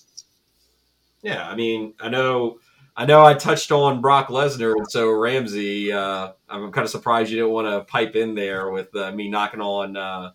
yeah. 1.21 1.47
I 1.47 1.55
mean, 1.55 1.93
I 1.99 2.09
know. 2.09 2.59
I 2.93 3.05
know 3.05 3.23
I 3.25 3.33
touched 3.33 3.71
on 3.71 4.01
Brock 4.01 4.27
Lesnar, 4.27 4.73
and 4.75 4.85
so 4.91 5.09
Ramsey, 5.11 5.93
uh, 5.93 6.33
I'm 6.49 6.71
kind 6.73 6.83
of 6.83 6.91
surprised 6.91 7.31
you 7.31 7.37
didn't 7.37 7.53
want 7.53 7.67
to 7.67 7.89
pipe 7.89 8.17
in 8.17 8.35
there 8.35 8.69
with 8.69 8.93
uh, 8.93 9.13
me 9.13 9.29
knocking 9.29 9.61
on 9.61 9.95
uh, 9.95 10.31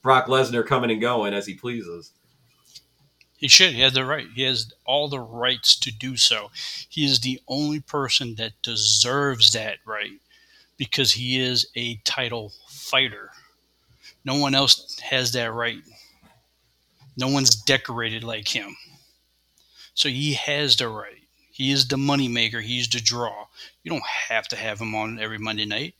Brock 0.00 0.26
Lesnar 0.26 0.64
coming 0.64 0.92
and 0.92 1.00
going 1.00 1.34
as 1.34 1.44
he 1.44 1.54
pleases. 1.54 2.12
He 3.36 3.48
should. 3.48 3.72
He 3.72 3.80
has 3.80 3.94
the 3.94 4.04
right. 4.04 4.26
He 4.34 4.42
has 4.42 4.72
all 4.84 5.08
the 5.08 5.18
rights 5.20 5.76
to 5.80 5.92
do 5.92 6.16
so. 6.16 6.50
He 6.88 7.04
is 7.04 7.20
the 7.20 7.40
only 7.48 7.80
person 7.80 8.36
that 8.36 8.52
deserves 8.62 9.52
that 9.52 9.78
right 9.84 10.12
because 10.78 11.12
he 11.12 11.40
is 11.40 11.68
a 11.76 11.96
title 12.04 12.52
fighter. 12.68 13.30
No 14.24 14.36
one 14.36 14.54
else 14.54 14.98
has 15.00 15.32
that 15.32 15.52
right. 15.52 15.82
No 17.16 17.28
one's 17.28 17.50
decorated 17.54 18.24
like 18.24 18.48
him. 18.48 18.76
So 19.94 20.08
he 20.08 20.34
has 20.34 20.76
the 20.76 20.88
right. 20.88 21.28
He 21.50 21.72
is 21.72 21.88
the 21.88 21.96
moneymaker. 21.96 22.62
He's 22.62 22.88
the 22.88 23.00
draw. 23.00 23.46
You 23.82 23.90
don't 23.90 24.06
have 24.06 24.48
to 24.48 24.56
have 24.56 24.80
him 24.80 24.94
on 24.94 25.18
every 25.18 25.38
Monday 25.38 25.66
night 25.66 25.94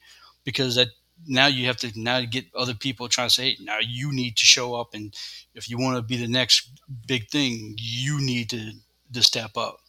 because 0.44 0.76
that 0.76 0.88
now 1.26 1.48
you 1.48 1.66
have 1.66 1.78
to 1.78 1.92
now 2.00 2.20
get 2.20 2.46
other 2.54 2.74
people 2.74 3.08
trying 3.08 3.28
to 3.28 3.34
say, 3.34 3.50
hey, 3.50 3.56
now 3.60 3.78
you 3.80 4.12
need 4.12 4.36
to 4.36 4.46
show 4.46 4.74
up 4.76 4.94
and 4.94 5.14
if 5.54 5.68
you 5.68 5.78
want 5.78 5.96
to 5.96 6.02
be 6.02 6.16
the 6.16 6.28
next 6.28 6.70
big 7.06 7.28
thing, 7.28 7.74
you 7.78 8.20
need 8.20 8.50
to 8.50 8.72
to 9.12 9.22
step 9.22 9.56
up. 9.56 9.80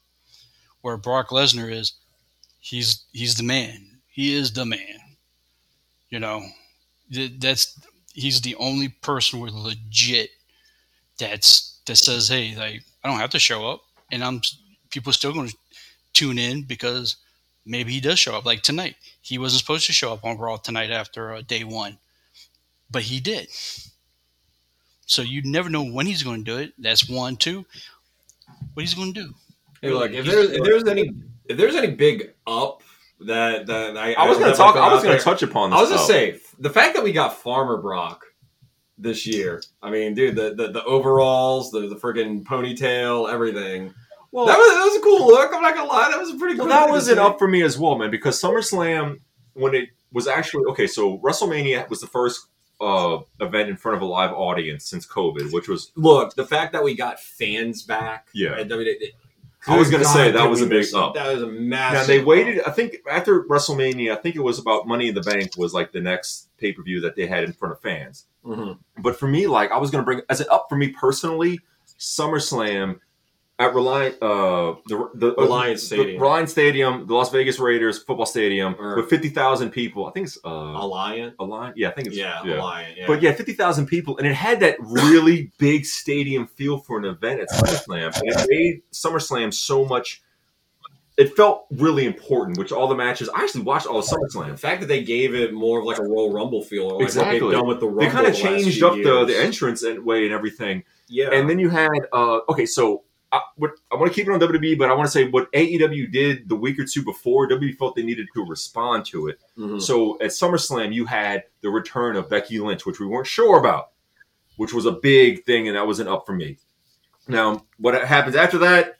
Where 0.82 0.97
Brock 0.97 1.30
Lesnar 1.30 1.71
is, 1.71 1.93
he's 2.60 3.04
he's 3.13 3.36
the 3.36 3.43
man. 3.43 3.88
He 4.20 4.36
is 4.36 4.52
the 4.52 4.66
man. 4.66 5.00
You 6.10 6.20
know, 6.20 6.44
that's 7.38 7.80
he's 8.14 8.42
the 8.42 8.54
only 8.56 8.90
person 8.90 9.40
with 9.40 9.54
legit 9.54 10.32
that's 11.18 11.80
that 11.86 11.96
says, 11.96 12.28
hey, 12.28 12.54
like 12.58 12.82
I 13.02 13.08
don't 13.08 13.22
have 13.22 13.30
to 13.30 13.40
show 13.40 13.70
up, 13.70 13.80
and 14.12 14.22
I'm 14.22 14.42
people 14.90 15.14
still 15.14 15.32
going 15.32 15.48
to 15.48 15.58
tune 16.12 16.38
in 16.38 16.64
because 16.64 17.16
maybe 17.66 17.94
he 17.94 18.02
does 18.02 18.20
show 18.20 18.36
up. 18.36 18.44
Like 18.46 18.62
tonight, 18.62 18.98
he 19.22 19.38
wasn't 19.38 19.62
supposed 19.62 19.86
to 19.86 19.94
show 19.94 20.12
up 20.12 20.26
on 20.26 20.38
Raw 20.38 20.58
tonight 20.58 20.92
after 20.92 21.36
uh, 21.36 21.42
day 21.42 21.64
one, 21.64 21.98
but 22.92 23.04
he 23.04 23.22
did. 23.22 23.48
So 25.06 25.22
you 25.22 25.44
never 25.46 25.70
know 25.70 25.86
when 25.86 26.08
he's 26.08 26.24
going 26.24 26.44
to 26.44 26.52
do 26.52 26.58
it. 26.58 26.74
That's 26.78 27.08
one, 27.08 27.38
two. 27.38 27.66
What 28.74 28.82
he's 28.82 28.96
going 28.96 29.14
to 29.14 29.28
do? 29.28 29.34
Hey, 29.82 29.92
look, 29.92 30.12
if 30.12 30.26
there's 30.26 30.50
if 30.50 30.62
there's 30.62 30.84
any 30.90 31.10
if 31.46 31.56
there's 31.56 31.76
any 31.76 31.92
big 31.92 32.34
up 32.46 32.84
that 33.22 33.68
that 33.68 33.98
I, 33.98 34.14
I 34.14 34.28
was 34.28 34.38
gonna 34.38 34.56
talk. 34.56 34.76
throw 34.76 34.84
I 34.84 34.94
was 34.94 35.04
gonna 35.04 35.20
touch 35.20 35.44
upon 35.44 35.72
this. 35.72 35.78
I 35.78 35.82
was 35.82 35.90
going 35.90 36.02
to 36.02 36.06
say 36.06 36.40
the 36.60 36.70
fact 36.70 36.96
that 36.96 37.04
we 37.04 37.12
got 37.12 37.38
Farmer 37.38 37.78
Brock 37.78 38.26
this 38.98 39.26
year. 39.26 39.62
I 39.82 39.90
mean, 39.90 40.14
dude, 40.14 40.36
the 40.36 40.54
the, 40.56 40.72
the 40.72 40.84
overalls, 40.84 41.72
the 41.72 41.88
the 41.88 41.96
friggin' 41.96 42.44
ponytail, 42.44 43.32
everything. 43.32 43.94
Well, 44.32 44.46
that 44.46 44.58
was 44.58 44.74
that 44.74 44.84
was 44.86 44.96
a 44.98 45.02
cool 45.02 45.28
look. 45.28 45.52
I'm 45.54 45.62
not 45.62 45.76
gonna 45.76 45.90
lie, 45.90 46.10
that 46.10 46.20
was 46.20 46.32
a 46.32 46.38
pretty 46.38 46.56
cool. 46.56 46.68
Well, 46.68 46.86
that 46.86 46.90
wasn't 46.90 47.20
up 47.20 47.40
for 47.40 47.48
me 47.48 47.62
as 47.64 47.78
well, 47.78 47.98
man. 47.98 48.12
Because 48.12 48.42
SummerSlam, 48.42 49.20
when 49.54 49.74
it 49.74 49.90
was 50.12 50.28
actually 50.28 50.66
okay, 50.70 50.88
so 50.88 51.20
WrestleMania 51.20 51.90
was 51.90 52.00
the 52.00 52.08
first 52.08 52.48
uh, 52.80 53.20
event 53.42 53.70
in 53.70 53.76
front 53.76 53.98
of 53.98 54.02
a 54.02 54.06
live 54.06 54.32
audience 54.32 54.86
since 54.86 55.06
COVID, 55.06 55.52
which 55.52 55.68
was 55.68 55.92
Look, 55.96 56.36
the 56.36 56.46
fact 56.46 56.74
that 56.74 56.84
we 56.84 56.96
got 56.96 57.20
fans 57.20 57.84
back. 57.84 58.28
Yeah. 58.34 58.60
at 58.60 58.70
WWE 58.70 59.12
I 59.67 59.78
was 59.78 59.89
gonna 59.91 60.06
say, 60.06 60.32
that 60.32 60.50
was 60.50 60.62
a 60.62 60.65
big 60.65 60.86
up. 60.95 61.15
That 61.15 61.34
was 61.34 61.43
a 61.43 61.48
now 61.48 61.52
massive. 61.91 62.08
they 62.08 62.19
up. 62.19 62.26
waited. 62.26 62.62
I 62.65 62.72
think 62.72 62.95
after 63.10 63.43
WrestleMania, 63.43 64.13
I 64.13 64.15
think 64.22 64.36
it 64.36 64.41
was 64.41 64.58
about 64.58 64.88
Money 64.88 65.10
in 65.10 65.15
the 65.15 65.22
Bank 65.22 65.58
was 65.58 65.74
like 65.74 65.91
the 65.91 66.00
next 66.02 66.48
pay 66.58 66.72
per 66.72 66.82
view 66.82 67.02
that 67.02 67.15
they 67.15 67.28
had 67.28 67.43
in 67.43 67.52
front 67.54 67.74
of 67.74 67.82
fans. 67.82 68.26
Mhm. 68.45 68.78
But 69.00 69.19
for 69.19 69.28
me, 69.28 69.48
like 69.48 69.72
I 69.72 69.78
was 69.78 69.91
gonna 69.91 70.04
bring 70.06 70.22
as 70.30 70.39
an 70.39 70.48
up 70.50 70.67
for 70.69 70.76
me 70.78 70.89
personally, 70.89 71.60
SummerSlam 72.00 73.00
at 73.60 73.76
Reliant, 73.76 74.15
uh, 74.24 74.76
the 74.88 75.10
the 75.15 75.36
Reliance 75.36 75.82
the 75.82 75.95
Stadium. 75.98 76.22
Reliance 76.22 76.52
Stadium, 76.52 77.06
the 77.08 77.13
Las 77.13 77.30
Vegas 77.30 77.60
Raiders 77.60 78.02
football 78.02 78.26
stadium 78.26 78.76
Or- 78.80 78.95
with 78.95 79.10
fifty 79.10 79.28
thousand 79.30 79.72
people. 79.72 80.08
I 80.08 80.12
think 80.12 80.28
it's 80.28 80.38
uh, 80.45 80.50
Alliant. 80.50 81.36
Alliant. 81.36 81.74
Yeah, 81.76 81.89
I 81.89 81.91
think 81.91 82.08
it's 82.08 82.15
Yeah, 82.17 82.39
Alliant. 82.41 82.95
Yeah. 82.95 83.04
But 83.08 83.22
yeah, 83.22 83.34
fifty 83.34 83.52
thousand 83.54 83.88
people, 83.88 84.17
and 84.17 84.26
it 84.26 84.34
had 84.34 84.62
that 84.62 84.78
really 84.80 85.52
big 85.58 85.86
stadium 85.86 86.48
feel 86.48 86.78
for 86.80 86.98
an 86.98 87.04
event 87.06 87.41
at 87.41 87.50
SummerSlam, 87.50 88.17
and 88.22 88.30
it 88.30 88.48
made 88.50 88.82
SummerSlam 88.93 89.54
so 89.54 89.84
much. 89.86 90.22
It 91.17 91.36
felt 91.36 91.65
really 91.69 92.06
important, 92.06 92.58
which 92.58 92.72
all 92.72 92.88
the 92.88 92.95
matches. 92.95 93.28
I 93.28 93.43
actually 93.43 93.63
watched 93.63 93.88
all 93.88 94.00
of 94.00 94.08
the 94.08 94.15
SummerSlam. 94.15 94.58
fact 94.58 94.80
that 94.80 94.88
they 94.88 95.04
gave 95.04 95.36
it 95.36 95.54
more 95.54 95.80
of 95.82 95.86
like 95.86 95.98
a 96.00 96.04
Royal 96.04 96.32
Rumble 96.32 96.63
feel, 96.63 96.84
or 96.86 96.91
like 96.91 96.93
what 97.00 97.04
Exactly. 97.04 97.39
they've 97.41 97.52
done 97.52 97.67
with 97.67 97.82
the 97.82 97.88
Rumble. 97.88 98.06
They 98.06 98.10
kind 98.10 98.26
of 98.26 98.32
the 98.34 98.39
changed 98.41 98.82
up 98.84 98.95
the, 98.95 99.26
the 99.26 99.38
entrance 99.38 99.84
and 99.84 100.06
way 100.06 100.24
and 100.24 100.34
everything. 100.34 100.86
Yeah, 101.10 101.32
And 101.34 101.50
then 101.50 101.60
you 101.60 101.69
had 101.69 101.89
uh, 102.13 102.39
okay, 102.48 102.65
so 102.65 103.04
I, 103.32 103.42
what, 103.58 103.72
I 103.92 103.96
want 103.96 104.12
to 104.12 104.15
keep 104.15 104.28
it 104.28 104.32
on 104.34 104.39
WWE, 104.39 104.78
but 104.78 104.89
I 104.89 104.94
want 104.96 105.06
to 105.08 105.12
say 105.12 105.30
what 105.30 105.52
AEW 105.52 106.12
did 106.12 106.50
the 106.50 106.56
week 106.56 106.80
or 106.80 106.86
two 106.86 107.04
before. 107.04 107.48
WWE 107.48 107.78
felt 107.78 107.96
they 107.96 108.02
needed 108.04 108.28
to 108.34 108.44
respond 108.46 109.06
to 109.08 109.28
it. 109.28 109.39
Mhm. 109.58 109.80
So 109.82 110.15
at 110.20 110.32
SummerSlam, 110.32 110.92
you 110.94 111.06
had 111.06 111.44
the 111.62 111.70
return 111.70 112.15
of 112.15 112.28
Becky 112.30 112.60
Lynch, 112.60 112.86
which 112.88 113.00
we 113.00 113.06
weren't 113.06 113.28
sure 113.28 113.60
about, 113.60 113.89
which 114.58 114.74
was 114.74 114.86
a 114.88 114.94
big 114.94 115.44
thing, 115.46 115.68
and 115.68 115.78
that 115.78 115.86
wasn't 115.86 116.10
up 116.10 116.26
for 116.26 116.34
me. 116.34 116.58
Now, 117.28 117.65
what 117.78 117.94
happens 118.04 118.36
after 118.36 118.58
that? 118.60 118.98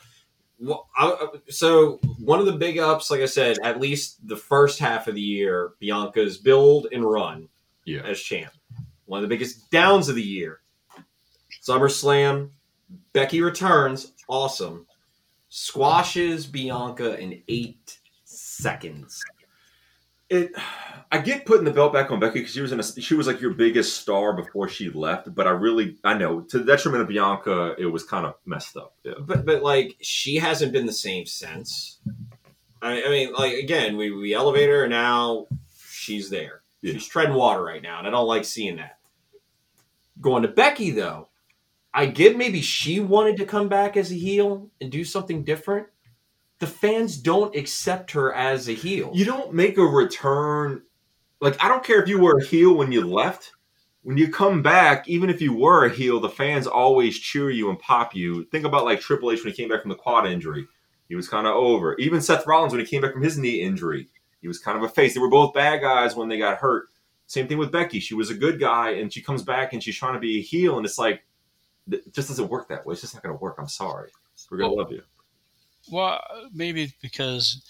Well, 0.60 0.88
I- 0.96 1.28
so 1.50 2.00
one 2.20 2.40
of 2.40 2.46
the 2.46 2.52
big 2.52 2.78
ups, 2.78 3.10
like 3.10 3.22
I 3.22 3.26
said, 3.26 3.58
at 3.64 3.80
least 3.80 4.28
the 4.28 4.36
first 4.38 4.78
half 4.78 5.08
of 5.08 5.16
the 5.16 5.22
year, 5.22 5.72
Bianca's 5.82 6.38
build 6.38 6.88
and 6.92 7.04
run 7.04 7.50
Yeah, 7.86 8.02
as 8.02 8.20
champ. 8.20 8.54
One 9.06 9.18
of 9.18 9.22
the 9.24 9.34
biggest 9.34 9.72
downs 9.72 10.08
of 10.10 10.16
the 10.16 10.22
year, 10.22 10.60
SummerSlam, 11.64 12.52
Becky 13.14 13.42
returns, 13.42 14.14
awesome, 14.30 14.86
squashes 15.50 16.48
Bianca 16.48 17.20
in 17.20 17.42
eight 17.50 18.00
seconds. 18.24 19.22
it. 20.30 20.52
I 21.12 21.18
get 21.18 21.46
putting 21.46 21.66
the 21.66 21.72
belt 21.72 21.92
back 21.92 22.12
on 22.12 22.20
Becky 22.20 22.40
because 22.40 22.54
she 22.54 22.62
was 22.62 22.72
in 22.72 22.80
a, 22.80 22.84
she 22.84 23.16
was 23.16 23.26
like 23.26 23.42
your 23.42 23.54
biggest 23.54 23.98
star 23.98 24.34
before 24.34 24.70
she 24.70 24.92
left, 24.92 25.34
but 25.34 25.48
I 25.48 25.52
really 25.52 25.98
I 26.04 26.14
know 26.14 26.42
to 26.42 26.60
the 26.60 26.66
detriment 26.66 27.02
of 27.02 27.08
Bianca, 27.08 27.76
it 27.80 27.88
was 27.88 28.04
kind 28.04 28.28
of 28.28 28.36
messed 28.46 28.78
up. 28.78 28.94
Yeah. 29.04 29.14
But 29.20 29.46
but 29.46 29.64
like 29.64 29.98
she 30.02 30.36
hasn't 30.36 30.72
been 30.72 30.86
the 30.86 30.94
same 30.94 31.26
since. 31.26 32.00
I, 32.82 33.04
I 33.04 33.10
mean, 33.10 33.34
like 33.34 33.54
again, 33.54 33.98
we 33.98 34.12
we 34.12 34.36
elevate 34.36 34.70
her 34.70 34.84
and 34.84 34.92
now 34.92 35.48
she's 35.92 36.30
there. 36.30 36.62
Yeah. 36.82 36.94
She's 36.94 37.08
treading 37.08 37.34
water 37.36 37.64
right 37.64 37.82
now, 37.82 37.98
and 37.98 38.08
I 38.08 38.12
don't 38.12 38.28
like 38.28 38.46
seeing 38.46 38.76
that. 38.76 39.00
Going 40.22 40.44
to 40.44 40.48
Becky 40.48 40.92
though, 40.92 41.29
I 41.94 42.06
get 42.06 42.38
maybe 42.38 42.62
she 42.62 43.00
wanted 43.00 43.38
to 43.38 43.46
come 43.46 43.68
back 43.68 43.98
as 43.98 44.12
a 44.12 44.16
heel 44.16 44.70
and 44.80 44.92
do 44.92 45.04
something 45.04 45.44
different. 45.44 45.88
The 46.60 46.68
fans 46.68 47.18
don't 47.18 47.56
accept 47.56 48.12
her 48.12 48.34
as 48.34 48.70
a 48.70 48.74
heel. 48.74 49.12
You 49.14 49.26
don't 49.26 49.54
make 49.54 49.78
a 49.78 49.84
return. 49.84 50.84
Like 51.42 51.62
I 51.64 51.68
don't 51.68 51.84
care 51.84 52.02
if 52.02 52.10
you 52.10 52.20
were 52.20 52.38
a 52.38 52.46
heel 52.46 52.76
when 52.76 52.92
you 52.92 53.08
left. 53.08 53.54
When 54.04 54.18
you 54.18 54.32
come 54.32 54.62
back, 54.62 55.08
even 55.08 55.30
if 55.30 55.42
you 55.42 55.54
were 55.54 55.86
a 55.86 55.94
heel, 55.94 56.20
the 56.20 56.30
fans 56.30 56.68
always 56.68 57.20
cheer 57.20 57.50
you 57.50 57.70
and 57.70 57.80
pop 57.80 58.16
you. 58.16 58.46
Think 58.46 58.66
about 58.66 58.86
like 58.86 59.02
Triple 59.02 59.32
H 59.32 59.44
when 59.44 59.54
he 59.54 59.58
came 59.58 59.70
back 59.70 59.82
from 59.82 59.90
the 59.90 59.96
quad 59.96 60.28
injury. 60.28 60.68
He 61.10 61.16
was 61.16 61.28
kind 61.28 61.48
of 61.48 61.56
over. 61.56 61.96
Even 61.98 62.22
Seth 62.22 62.46
Rollins 62.46 62.72
when 62.72 62.80
he 62.80 62.90
came 62.90 63.02
back 63.02 63.14
from 63.14 63.24
his 63.24 63.38
knee 63.38 63.62
injury, 63.62 64.08
he 64.42 64.48
was 64.48 64.60
kind 64.60 64.78
of 64.78 64.84
a 64.84 64.90
face. 64.90 65.14
They 65.14 65.20
were 65.20 65.30
both 65.30 65.54
bad 65.54 65.82
guys 65.82 66.16
when 66.16 66.30
they 66.30 66.38
got 66.38 66.60
hurt. 66.60 66.88
Same 67.26 67.48
thing 67.48 67.58
with 67.58 67.72
Becky. 67.72 68.00
She 68.00 68.16
was 68.16 68.30
a 68.30 68.36
good 68.36 68.60
guy 68.60 68.92
and 68.92 69.12
she 69.12 69.22
comes 69.22 69.44
back 69.44 69.74
and 69.74 69.84
she's 69.84 69.98
trying 69.98 70.14
to 70.14 70.20
be 70.20 70.40
a 70.40 70.42
heel 70.42 70.78
and 70.78 70.86
it's 70.86 70.98
like 70.98 71.24
it 71.92 72.14
just 72.14 72.28
doesn't 72.30 72.50
work 72.50 72.68
that 72.70 72.86
way. 72.86 72.94
It's 72.94 73.02
just 73.02 73.14
not 73.14 73.24
going 73.24 73.36
to 73.38 73.42
work. 73.42 73.56
I'm 73.60 73.68
sorry. 73.68 74.10
We're 74.50 74.58
going 74.58 74.72
to 74.72 74.76
Well- 74.76 74.84
love 74.86 74.92
you. 74.94 75.04
Well, 75.92 76.22
maybe 76.54 76.94
because 77.02 77.64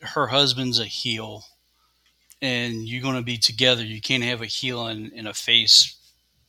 her 0.00 0.26
husband's 0.26 0.80
a 0.80 0.86
heel, 0.86 1.44
and 2.42 2.88
you're 2.88 3.02
going 3.02 3.16
to 3.16 3.22
be 3.22 3.38
together. 3.38 3.84
You 3.84 4.00
can't 4.00 4.24
have 4.24 4.42
a 4.42 4.46
heel 4.46 4.86
and, 4.86 5.12
and 5.12 5.28
a 5.28 5.34
face 5.34 5.96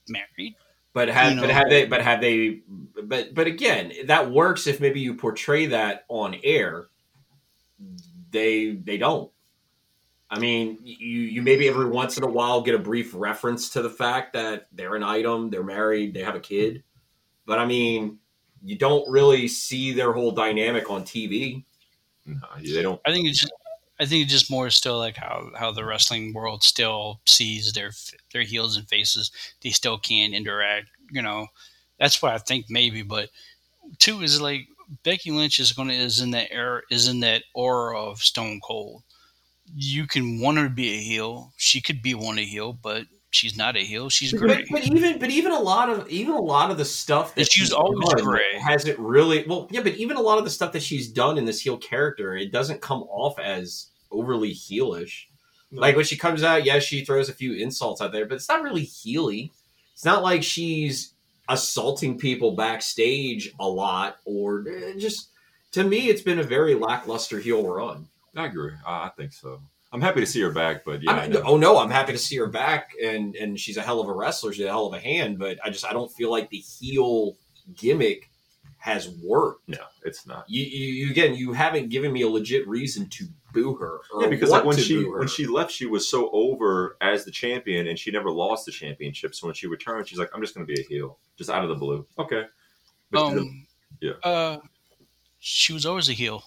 married. 0.07 0.55
But 0.93 1.09
have 1.09 1.35
You 1.35 1.41
but 1.41 1.49
have 1.51 1.69
they 1.69 1.85
but 1.85 2.01
have 2.01 2.21
they 2.21 2.61
but 3.03 3.35
but 3.35 3.45
again 3.45 3.91
that 4.05 4.31
works 4.31 4.65
if 4.65 4.79
maybe 4.79 4.99
you 4.99 5.13
portray 5.13 5.67
that 5.67 6.05
on 6.07 6.35
air. 6.43 6.87
They 8.31 8.71
they 8.71 8.97
don't. 8.97 9.31
I 10.29 10.39
mean, 10.39 10.77
you 10.83 11.21
you 11.21 11.41
maybe 11.41 11.67
every 11.67 11.85
once 11.85 12.17
in 12.17 12.23
a 12.23 12.29
while 12.29 12.61
get 12.61 12.75
a 12.75 12.79
brief 12.79 13.13
reference 13.13 13.69
to 13.69 13.81
the 13.81 13.89
fact 13.89 14.33
that 14.33 14.67
they're 14.73 14.95
an 14.95 15.03
item, 15.03 15.49
they're 15.49 15.63
married, 15.63 16.13
they 16.13 16.23
have 16.23 16.35
a 16.35 16.39
kid, 16.39 16.83
but 17.45 17.59
I 17.59 17.65
mean, 17.65 18.19
you 18.63 18.77
don't 18.77 19.09
really 19.09 19.47
see 19.47 19.93
their 19.93 20.11
whole 20.11 20.31
dynamic 20.31 20.89
on 20.89 21.03
TV. 21.03 21.63
No, 22.25 22.35
they 22.61 22.81
don't. 22.81 22.99
I 23.05 23.11
think 23.13 23.27
it's 23.27 23.39
just, 23.39 23.53
I 23.99 24.05
think 24.05 24.23
it's 24.23 24.31
just 24.31 24.51
more 24.51 24.69
still 24.69 24.97
like 24.97 25.15
how, 25.15 25.49
how 25.55 25.71
the 25.71 25.85
wrestling 25.85 26.33
world 26.33 26.63
still 26.63 27.21
sees 27.25 27.71
their 27.71 27.91
their 28.33 28.43
heels 28.43 28.75
and 28.75 28.87
faces. 28.87 29.31
They 29.61 29.69
still 29.69 29.97
can't 29.97 30.33
interact. 30.33 30.87
You 31.09 31.21
know, 31.21 31.47
that's 31.99 32.21
what 32.21 32.33
I 32.33 32.37
think 32.37 32.65
maybe. 32.69 33.01
But 33.01 33.29
two 33.97 34.21
is 34.21 34.41
like 34.41 34.67
Becky 35.03 35.31
Lynch 35.31 35.59
is 35.59 35.71
going 35.71 35.87
to 35.87 35.93
is 35.93 36.19
in 36.19 36.31
that 36.31 36.51
air 36.51 36.83
is 36.91 37.07
in 37.07 37.21
that 37.21 37.43
aura 37.53 37.97
of 37.97 38.19
Stone 38.19 38.59
Cold. 38.61 39.03
You 39.75 40.07
can 40.07 40.39
want 40.39 40.57
her 40.57 40.65
to 40.65 40.69
be 40.69 40.89
a 40.93 40.97
heel. 41.01 41.53
She 41.57 41.81
could 41.81 42.01
be 42.01 42.13
one 42.13 42.37
a 42.39 42.43
heel, 42.45 42.73
but 42.73 43.05
she's 43.31 43.57
not 43.57 43.75
a 43.75 43.81
heel. 43.81 44.09
She's 44.09 44.33
great. 44.33 44.67
but 44.71 44.83
even 44.85 45.19
but 45.19 45.29
even 45.29 45.51
a 45.51 45.59
lot 45.59 45.89
of 45.89 46.09
even 46.09 46.33
a 46.33 46.41
lot 46.41 46.71
of 46.71 46.77
the 46.77 46.85
stuff 46.85 47.35
that 47.35 47.41
And 47.41 47.51
she's 47.51 47.71
always 47.73 48.07
done 48.09 48.23
gray. 48.23 48.57
hasn't 48.59 48.97
really 48.97 49.45
well 49.47 49.67
yeah 49.71 49.81
but 49.81 49.95
even 49.95 50.17
a 50.17 50.21
lot 50.21 50.37
of 50.37 50.43
the 50.45 50.49
stuff 50.49 50.71
that 50.71 50.81
she's 50.81 51.09
done 51.09 51.37
in 51.37 51.45
this 51.45 51.61
heel 51.61 51.77
character 51.77 52.35
it 52.35 52.51
doesn't 52.51 52.81
come 52.81 53.03
off 53.03 53.37
as 53.39 53.87
overly 54.11 54.53
heelish 54.53 55.25
like 55.71 55.97
when 55.97 56.05
she 56.05 56.15
comes 56.15 56.43
out 56.43 56.63
yes 56.63 56.83
she 56.83 57.03
throws 57.03 57.27
a 57.27 57.33
few 57.33 57.53
insults 57.53 57.99
out 58.01 58.13
there 58.13 58.25
but 58.25 58.35
it's 58.35 58.47
not 58.47 58.63
really 58.63 58.85
heely 58.85 59.51
it's 59.93 60.05
not 60.05 60.23
like 60.23 60.41
she's 60.41 61.13
assaulting 61.49 62.17
people 62.17 62.51
backstage 62.55 63.53
a 63.59 63.67
lot 63.67 64.17
or 64.23 64.63
eh, 64.69 64.93
just 64.97 65.27
to 65.73 65.83
me 65.83 66.07
it's 66.07 66.21
been 66.21 66.39
a 66.39 66.43
very 66.43 66.73
lackluster 66.73 67.39
heel 67.39 67.67
run 67.67 68.07
I 68.37 68.45
agree. 68.45 68.71
I, 68.85 69.07
I 69.07 69.09
think 69.17 69.33
so. 69.33 69.59
I'm 69.91 70.01
happy 70.01 70.19
to 70.19 70.25
see 70.25 70.41
her 70.41 70.51
back, 70.51 70.83
but 70.85 71.01
yeah, 71.01 71.11
I 71.11 71.17
I 71.19 71.21
mean, 71.23 71.31
know. 71.31 71.43
oh 71.45 71.57
no, 71.57 71.77
I'm 71.79 71.89
happy 71.89 72.11
to 72.11 72.17
see 72.17 72.35
her 72.37 72.47
back, 72.47 72.91
and 73.03 73.35
and 73.35 73.59
she's 73.59 73.77
a 73.77 73.81
hell 73.81 73.99
of 73.99 74.07
a 74.07 74.13
wrestler. 74.13 74.53
She's 74.53 74.65
a 74.65 74.69
hell 74.69 74.85
of 74.87 74.93
a 74.93 74.99
hand, 74.99 75.39
but 75.39 75.57
I 75.63 75.69
just 75.69 75.85
I 75.85 75.91
don't 75.93 76.11
feel 76.11 76.29
like 76.31 76.49
the 76.49 76.57
heel 76.57 77.35
gimmick 77.75 78.29
has 78.79 79.09
worked. 79.23 79.67
no, 79.67 79.79
it's 80.03 80.27
not. 80.27 80.45
You, 80.47 80.63
you, 80.63 81.05
you 81.05 81.11
again, 81.11 81.35
you 81.35 81.51
haven't 81.53 81.89
given 81.89 82.11
me 82.13 82.21
a 82.21 82.27
legit 82.29 82.67
reason 82.67 83.09
to 83.09 83.25
boo 83.53 83.75
her. 83.75 84.01
Or 84.13 84.23
Yeah, 84.23 84.27
because 84.29 84.49
like 84.49 84.65
when 84.65 84.77
she 84.77 85.03
when 85.05 85.27
she 85.29 85.47
left, 85.47 85.71
she 85.71 85.85
was 85.85 86.07
so 86.09 86.29
over 86.31 86.97
as 87.01 87.23
the 87.25 87.31
champion, 87.31 87.87
and 87.87 87.97
she 87.97 88.11
never 88.11 88.29
lost 88.29 88.65
the 88.65 88.71
championship. 88.73 89.33
So 89.35 89.47
when 89.47 89.55
she 89.55 89.67
returned, 89.67 90.07
she's 90.09 90.19
like, 90.19 90.29
"I'm 90.33 90.41
just 90.41 90.53
going 90.53 90.67
to 90.67 90.71
be 90.73 90.79
a 90.79 90.83
heel, 90.83 91.17
just 91.37 91.49
out 91.49 91.63
of 91.63 91.69
the 91.69 91.75
blue." 91.75 92.05
Okay, 92.19 92.43
but 93.09 93.29
she- 93.31 93.37
Um, 93.39 93.67
yeah. 94.01 94.11
Uh, 94.21 94.57
she 95.39 95.71
was 95.73 95.85
always 95.85 96.09
a 96.09 96.13
heel. 96.13 96.43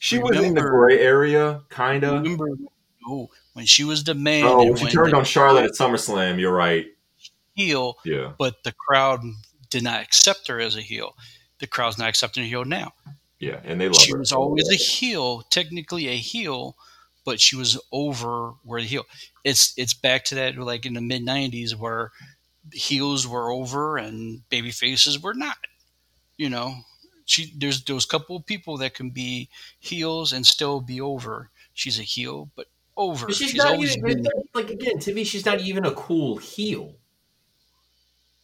She 0.00 0.18
was 0.18 0.36
in 0.40 0.54
the 0.54 0.62
gray 0.62 0.98
area, 0.98 1.62
kind 1.68 2.02
of. 2.02 2.22
Remember, 2.22 2.48
oh, 3.08 3.28
when 3.52 3.66
she 3.66 3.84
was 3.84 4.02
the 4.02 4.14
man. 4.14 4.44
Oh, 4.44 4.64
when 4.64 4.76
she 4.76 4.88
turned 4.88 5.14
on 5.14 5.24
Charlotte 5.24 5.64
at 5.66 5.72
SummerSlam, 5.78 6.40
you're 6.40 6.52
right. 6.52 6.86
heel, 7.54 7.96
Yeah, 8.04 8.32
but 8.38 8.56
the 8.64 8.72
crowd 8.72 9.20
did 9.68 9.84
not 9.84 10.02
accept 10.02 10.48
her 10.48 10.58
as 10.58 10.74
a 10.76 10.80
heel. 10.82 11.14
The 11.60 11.66
crowd's 11.68 11.98
not 11.98 12.08
accepting 12.08 12.42
a 12.42 12.48
heel 12.48 12.64
now. 12.64 12.92
yeah, 13.38 13.60
and 13.64 13.80
they 13.80 13.88
love 13.88 14.00
She 14.00 14.12
her. 14.12 14.18
was 14.18 14.32
always 14.32 14.68
a 14.72 14.76
heel, 14.76 15.42
technically 15.50 16.08
a 16.08 16.16
heel, 16.16 16.76
but 17.24 17.38
she 17.40 17.54
was 17.56 17.78
over 17.92 18.54
where 18.64 18.80
the 18.80 18.86
heel. 18.88 19.04
It's 19.44 19.74
it's 19.76 19.94
back 19.94 20.24
to 20.26 20.34
that 20.36 20.56
like 20.58 20.86
in 20.86 20.94
the 20.94 21.00
mid 21.02 21.22
'90s 21.24 21.74
where 21.76 22.10
heels 22.72 23.26
were 23.26 23.50
over 23.50 23.96
and 23.98 24.48
baby 24.48 24.70
faces 24.70 25.20
were 25.22 25.34
not. 25.34 25.56
You 26.38 26.48
know, 26.48 26.74
she 27.30 27.52
there's 27.56 27.82
those 27.84 28.04
couple 28.04 28.36
of 28.36 28.44
people 28.46 28.76
that 28.78 28.94
can 28.94 29.10
be 29.10 29.48
heels 29.78 30.32
and 30.32 30.46
still 30.46 30.80
be 30.80 31.00
over. 31.00 31.50
She's 31.74 31.98
a 31.98 32.02
heel, 32.02 32.50
but 32.56 32.66
over. 32.96 33.26
But 33.26 33.34
she's, 33.36 33.50
she's 33.50 33.58
not 33.58 33.72
always 33.74 33.96
even 33.96 34.22
been. 34.22 34.32
like 34.54 34.70
again 34.70 34.98
to 35.00 35.14
me. 35.14 35.24
She's 35.24 35.46
not 35.46 35.60
even 35.60 35.84
a 35.84 35.92
cool 35.92 36.36
heel. 36.38 36.94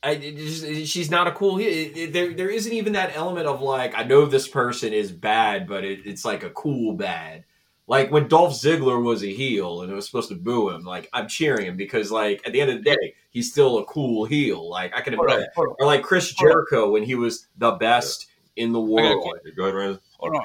I, 0.03 0.14
just, 0.16 0.64
she's 0.87 1.11
not 1.11 1.27
a 1.27 1.33
cool 1.33 1.57
heel. 1.57 1.68
It- 1.68 1.96
it- 1.96 2.12
there, 2.12 2.33
there 2.33 2.51
isn't 2.51 2.72
even 2.72 2.92
that 2.92 3.16
element 3.16 3.46
of 3.46 3.61
like 3.61 3.99
I 3.99 4.05
know 4.05 4.27
this 4.27 4.46
person 4.46 4.92
is 4.92 5.11
bad, 5.11 5.66
but 5.66 5.85
it, 5.85 6.01
it's 6.07 6.25
like 6.25 6.44
a 6.44 6.51
cool 6.51 6.94
bad. 6.94 7.44
Like 7.88 8.11
when 8.11 8.27
Dolph 8.29 8.53
Ziggler 8.55 9.03
was 9.03 9.22
a 9.22 9.33
heel 9.33 9.83
and 9.83 9.90
it 9.90 9.94
was 9.94 10.07
supposed 10.07 10.29
to 10.31 10.35
boo 10.35 10.70
him, 10.70 10.83
like 10.83 11.09
I'm 11.12 11.29
cheering 11.29 11.66
him 11.66 11.77
because 11.77 12.11
like 12.11 12.42
at 12.46 12.53
the 12.53 12.61
end 12.61 12.70
of 12.70 12.79
the 12.83 12.90
day, 12.90 13.14
he's 13.31 13.51
still 13.51 13.79
a 13.79 13.85
cool 13.85 14.25
heel. 14.25 14.68
Like 14.68 14.92
I 14.96 15.01
can 15.01 15.14
Hold 15.14 15.27
admit 15.27 15.35
on, 15.37 15.40
that. 15.42 15.51
hold 15.57 15.68
on, 15.70 15.77
Or 15.81 15.87
like 15.87 16.03
Chris 16.03 16.33
Jericho 16.33 16.90
when 16.90 17.03
he 17.05 17.14
was 17.14 17.46
the 17.57 17.72
best 17.72 18.27
in 18.57 18.73
the 18.73 18.81
got 18.81 18.87
a 18.87 18.90
world. 18.90 19.38
Go 19.57 19.62
ahead, 19.64 19.75
Rand. 19.75 20.01
hold 20.19 20.35
on, 20.37 20.42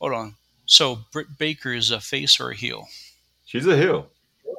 hold 0.00 0.12
on. 0.12 0.34
So 0.66 0.98
Britt 1.12 1.36
Baker 1.38 1.72
is 1.72 1.90
a 1.90 2.00
face 2.00 2.38
or 2.40 2.50
a 2.50 2.54
heel? 2.54 2.86
She's 3.44 3.66
a 3.66 3.76
heel. 3.76 4.08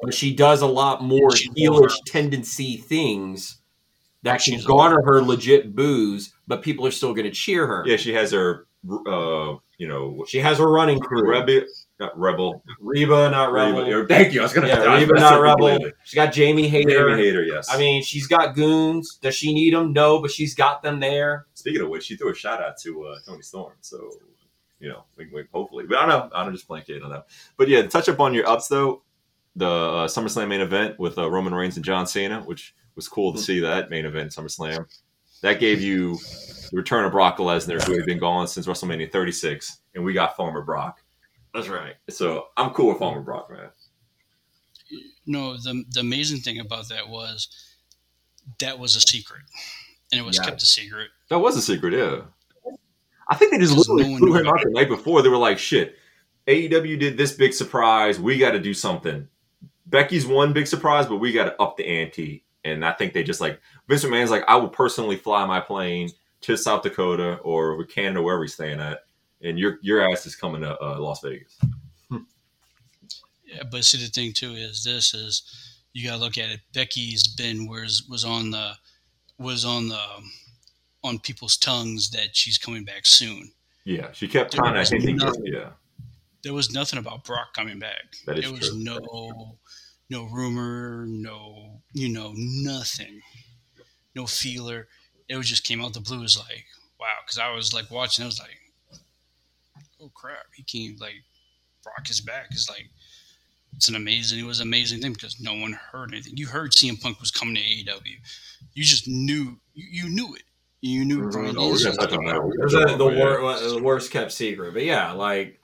But 0.02 0.14
she 0.14 0.34
does 0.34 0.62
a 0.62 0.66
lot 0.66 1.02
more 1.02 1.34
She's 1.34 1.50
heelish 1.52 1.94
tendency 2.06 2.76
things 2.76 3.58
that 4.22 4.42
can 4.42 4.54
She's 4.54 4.66
garner 4.66 5.02
her 5.02 5.20
legit 5.22 5.74
booze, 5.74 6.32
but 6.46 6.62
people 6.62 6.86
are 6.86 6.90
still 6.90 7.14
going 7.14 7.24
to 7.24 7.30
cheer 7.30 7.66
her. 7.66 7.84
Yeah, 7.86 7.96
she 7.96 8.12
has 8.14 8.32
her, 8.32 8.66
uh, 9.06 9.56
you 9.78 9.88
know, 9.88 10.24
She 10.28 10.38
has 10.38 10.58
her 10.58 10.66
running 10.70 11.00
crew. 11.00 11.28
rebel, 11.30 11.62
not 12.02 12.18
rebel. 12.18 12.62
Reba, 12.80 13.30
not 13.30 13.52
Rebel. 13.52 13.84
Reba- 13.84 14.08
Thank 14.08 14.34
you. 14.34 14.40
I 14.40 14.42
was 14.42 14.52
gonna. 14.52 14.68
Yeah, 14.68 14.94
Reba, 14.94 15.14
not 15.14 15.40
Rebel. 15.40 15.68
completely. 15.68 15.92
She's 16.04 16.14
got 16.14 16.32
Jamie 16.32 16.68
Hayter. 16.68 16.90
Jamie 16.90 17.22
Hayter, 17.22 17.44
yes. 17.44 17.68
I 17.70 17.78
mean, 17.78 18.02
she's 18.02 18.26
got 18.26 18.54
goons. 18.54 19.18
Does 19.22 19.34
she 19.34 19.54
need 19.54 19.72
them? 19.74 19.92
No, 19.92 20.20
but 20.20 20.30
she's 20.30 20.54
got 20.54 20.82
them 20.82 21.00
there. 21.00 21.46
speaking 21.54 21.80
of 21.80 21.88
which, 21.88 22.04
she 22.04 22.16
threw 22.16 22.30
a 22.30 22.34
shout 22.34 22.62
out 22.62 22.76
to 22.78 23.04
uh, 23.04 23.16
Toni 23.24 23.42
Storm. 23.42 23.74
So, 23.80 24.10
you 24.80 24.88
know, 24.88 25.04
we, 25.16 25.28
we, 25.32 25.44
hopefully, 25.52 25.84
but 25.88 25.98
I 25.98 26.06
don't 26.06 26.30
know. 26.30 26.36
I 26.36 26.44
don't 26.44 26.52
just 26.52 26.68
blanking 26.68 27.04
on 27.04 27.10
that. 27.10 27.26
But 27.56 27.68
yeah, 27.68 27.82
to 27.82 27.88
touch 27.88 28.08
up 28.08 28.20
on 28.20 28.34
your 28.34 28.48
ups 28.48 28.68
though, 28.68 29.02
the 29.56 29.68
uh, 29.68 30.08
SummerSlam 30.08 30.48
main 30.48 30.60
event 30.60 30.98
with 30.98 31.18
uh, 31.18 31.30
Roman 31.30 31.54
Reigns 31.54 31.76
and 31.76 31.84
John 31.84 32.06
Cena, 32.06 32.40
which 32.40 32.74
was 32.96 33.08
cool 33.08 33.32
to 33.32 33.38
see 33.38 33.60
that 33.60 33.90
main 33.90 34.04
event 34.04 34.32
SummerSlam. 34.32 34.86
That 35.42 35.58
gave 35.60 35.80
you 35.80 36.18
the 36.70 36.76
return 36.76 37.04
of 37.04 37.12
Brock 37.12 37.38
Lesnar, 37.38 37.82
who 37.82 37.96
had 37.96 38.06
been 38.06 38.18
gone 38.18 38.46
since 38.46 38.66
WrestleMania 38.66 39.10
36, 39.10 39.78
and 39.94 40.04
we 40.04 40.12
got 40.12 40.36
Farmer 40.36 40.62
Brock. 40.62 41.01
That's 41.54 41.68
right. 41.68 41.94
So 42.10 42.46
I'm 42.56 42.70
cool 42.70 42.88
with 42.88 42.98
Farmer 42.98 43.20
Brock, 43.20 43.50
man. 43.50 43.68
No, 45.26 45.56
the 45.56 45.84
the 45.90 46.00
amazing 46.00 46.38
thing 46.40 46.60
about 46.60 46.88
that 46.88 47.08
was 47.08 47.48
that 48.58 48.78
was 48.78 48.96
a 48.96 49.00
secret, 49.00 49.42
and 50.10 50.20
it 50.20 50.24
was 50.24 50.36
Yeah. 50.36 50.44
kept 50.44 50.62
a 50.62 50.66
secret. 50.66 51.10
That 51.28 51.38
was 51.38 51.56
a 51.56 51.62
secret, 51.62 51.92
yeah. 51.92 52.22
I 53.28 53.36
think 53.36 53.52
they 53.52 53.58
just 53.58 53.76
literally 53.76 54.12
no 54.12 54.18
flew 54.18 54.34
him 54.36 54.48
out 54.48 54.60
the 54.62 54.70
night 54.70 54.88
before. 54.88 55.22
They 55.22 55.28
were 55.28 55.36
like, 55.36 55.58
shit, 55.58 55.96
AEW 56.48 56.98
did 56.98 57.16
this 57.16 57.32
big 57.32 57.54
surprise. 57.54 58.18
We 58.18 58.36
got 58.36 58.50
to 58.50 58.58
do 58.60 58.74
something. 58.74 59.28
Becky's 59.86 60.26
one 60.26 60.52
big 60.52 60.66
surprise, 60.66 61.06
but 61.06 61.16
we 61.16 61.32
got 61.32 61.44
to 61.44 61.62
up 61.62 61.76
the 61.76 61.86
ante. 61.86 62.44
And 62.64 62.84
I 62.84 62.92
think 62.92 63.12
they 63.12 63.22
just 63.22 63.40
like, 63.40 63.60
Vince 63.88 64.04
McMahon's 64.04 64.30
like, 64.30 64.44
I 64.48 64.56
will 64.56 64.68
personally 64.68 65.16
fly 65.16 65.46
my 65.46 65.60
plane 65.60 66.10
to 66.42 66.56
South 66.56 66.82
Dakota 66.82 67.36
or 67.38 67.82
Canada, 67.84 68.20
wherever 68.22 68.42
he's 68.42 68.54
staying 68.54 68.80
at. 68.80 69.04
And 69.42 69.58
your 69.58 69.78
your 69.82 70.08
ass 70.10 70.24
is 70.26 70.36
coming 70.36 70.62
to 70.62 70.80
uh, 70.82 70.98
Las 70.98 71.20
Vegas. 71.20 71.58
Yeah, 73.44 73.64
but 73.70 73.84
see, 73.84 73.98
the 73.98 74.06
thing 74.10 74.32
too 74.32 74.52
is 74.52 74.82
this 74.84 75.12
is 75.14 75.42
you 75.92 76.08
gotta 76.08 76.20
look 76.20 76.38
at 76.38 76.50
it. 76.50 76.60
Becky's 76.72 77.26
been 77.26 77.68
was 77.68 78.06
was 78.08 78.24
on 78.24 78.50
the 78.50 78.72
was 79.38 79.64
on 79.64 79.88
the 79.88 80.02
on 81.04 81.18
people's 81.18 81.56
tongues 81.56 82.10
that 82.10 82.34
she's 82.36 82.56
coming 82.58 82.84
back 82.84 83.04
soon. 83.04 83.52
Yeah, 83.84 84.12
she 84.12 84.28
kept 84.28 84.56
kind 84.56 84.78
of 84.78 84.88
hinting. 84.88 85.18
Yeah, 85.42 85.70
There 86.44 86.54
was 86.54 86.72
nothing 86.72 86.98
about 86.98 87.24
Brock 87.24 87.52
coming 87.54 87.78
back. 87.80 88.14
That 88.26 88.38
is 88.38 88.44
There 88.44 88.52
was 88.52 88.68
true. 88.70 88.78
no 88.78 89.58
no 90.08 90.24
rumor, 90.24 91.04
no 91.08 91.80
you 91.92 92.08
know 92.08 92.32
nothing, 92.36 93.20
no 94.14 94.26
feeler. 94.26 94.88
It 95.28 95.36
was 95.36 95.48
just 95.48 95.64
came 95.64 95.82
out 95.82 95.92
the 95.94 96.00
blue. 96.00 96.20
Was 96.20 96.38
like 96.38 96.64
wow, 96.98 97.06
because 97.26 97.38
I 97.38 97.52
was 97.52 97.74
like 97.74 97.90
watching. 97.90 98.22
I 98.22 98.26
was 98.26 98.38
like, 98.38 98.56
oh 100.02 100.10
crap, 100.14 100.46
he 100.54 100.62
came 100.62 100.96
like 101.00 101.22
Brock 101.82 102.08
is 102.10 102.20
back. 102.20 102.46
It's 102.50 102.68
like 102.68 102.88
it's 103.76 103.88
an 103.88 103.96
amazing. 103.96 104.38
It 104.38 104.46
was 104.46 104.60
an 104.60 104.68
amazing 104.68 105.00
thing 105.00 105.12
because 105.12 105.40
no 105.40 105.54
one 105.54 105.72
heard 105.72 106.12
anything. 106.12 106.36
You 106.36 106.46
heard 106.46 106.72
CM 106.72 107.00
Punk 107.00 107.20
was 107.20 107.30
coming 107.30 107.54
to 107.54 107.60
AEW. 107.60 108.16
You 108.74 108.84
just 108.84 109.08
knew. 109.08 109.58
You, 109.74 110.04
you 110.04 110.08
knew 110.10 110.34
it. 110.34 110.42
You 110.80 111.04
knew. 111.04 111.30
Brian 111.30 111.56
Oh, 111.56 111.70
we're 111.70 111.78
gonna 111.78 111.90
was 111.90 111.96
touch 111.96 112.12
on 112.12 112.24
that. 112.26 112.36
It 112.36 112.64
was 112.64 112.74
uh, 112.74 112.96
the, 112.96 113.04
wor- 113.04 113.76
the 113.76 113.82
worst 113.82 114.10
kept 114.10 114.32
secret. 114.32 114.74
But 114.74 114.84
yeah, 114.84 115.12
like, 115.12 115.60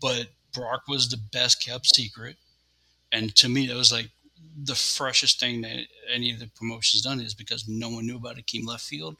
but 0.00 0.28
Brock 0.52 0.82
was 0.88 1.08
the 1.08 1.18
best 1.32 1.64
kept 1.64 1.86
secret. 1.94 2.36
And 3.12 3.34
to 3.36 3.48
me, 3.48 3.66
that 3.66 3.76
was 3.76 3.92
like 3.92 4.10
the 4.64 4.74
freshest 4.74 5.40
thing 5.40 5.62
that 5.62 5.86
any 6.12 6.30
of 6.30 6.38
the 6.38 6.48
promotions 6.48 7.02
done 7.02 7.20
is 7.20 7.34
because 7.34 7.68
no 7.68 7.88
one 7.88 8.06
knew 8.06 8.16
about 8.16 8.38
it, 8.38 8.46
came 8.46 8.66
left 8.66 8.84
field, 8.84 9.16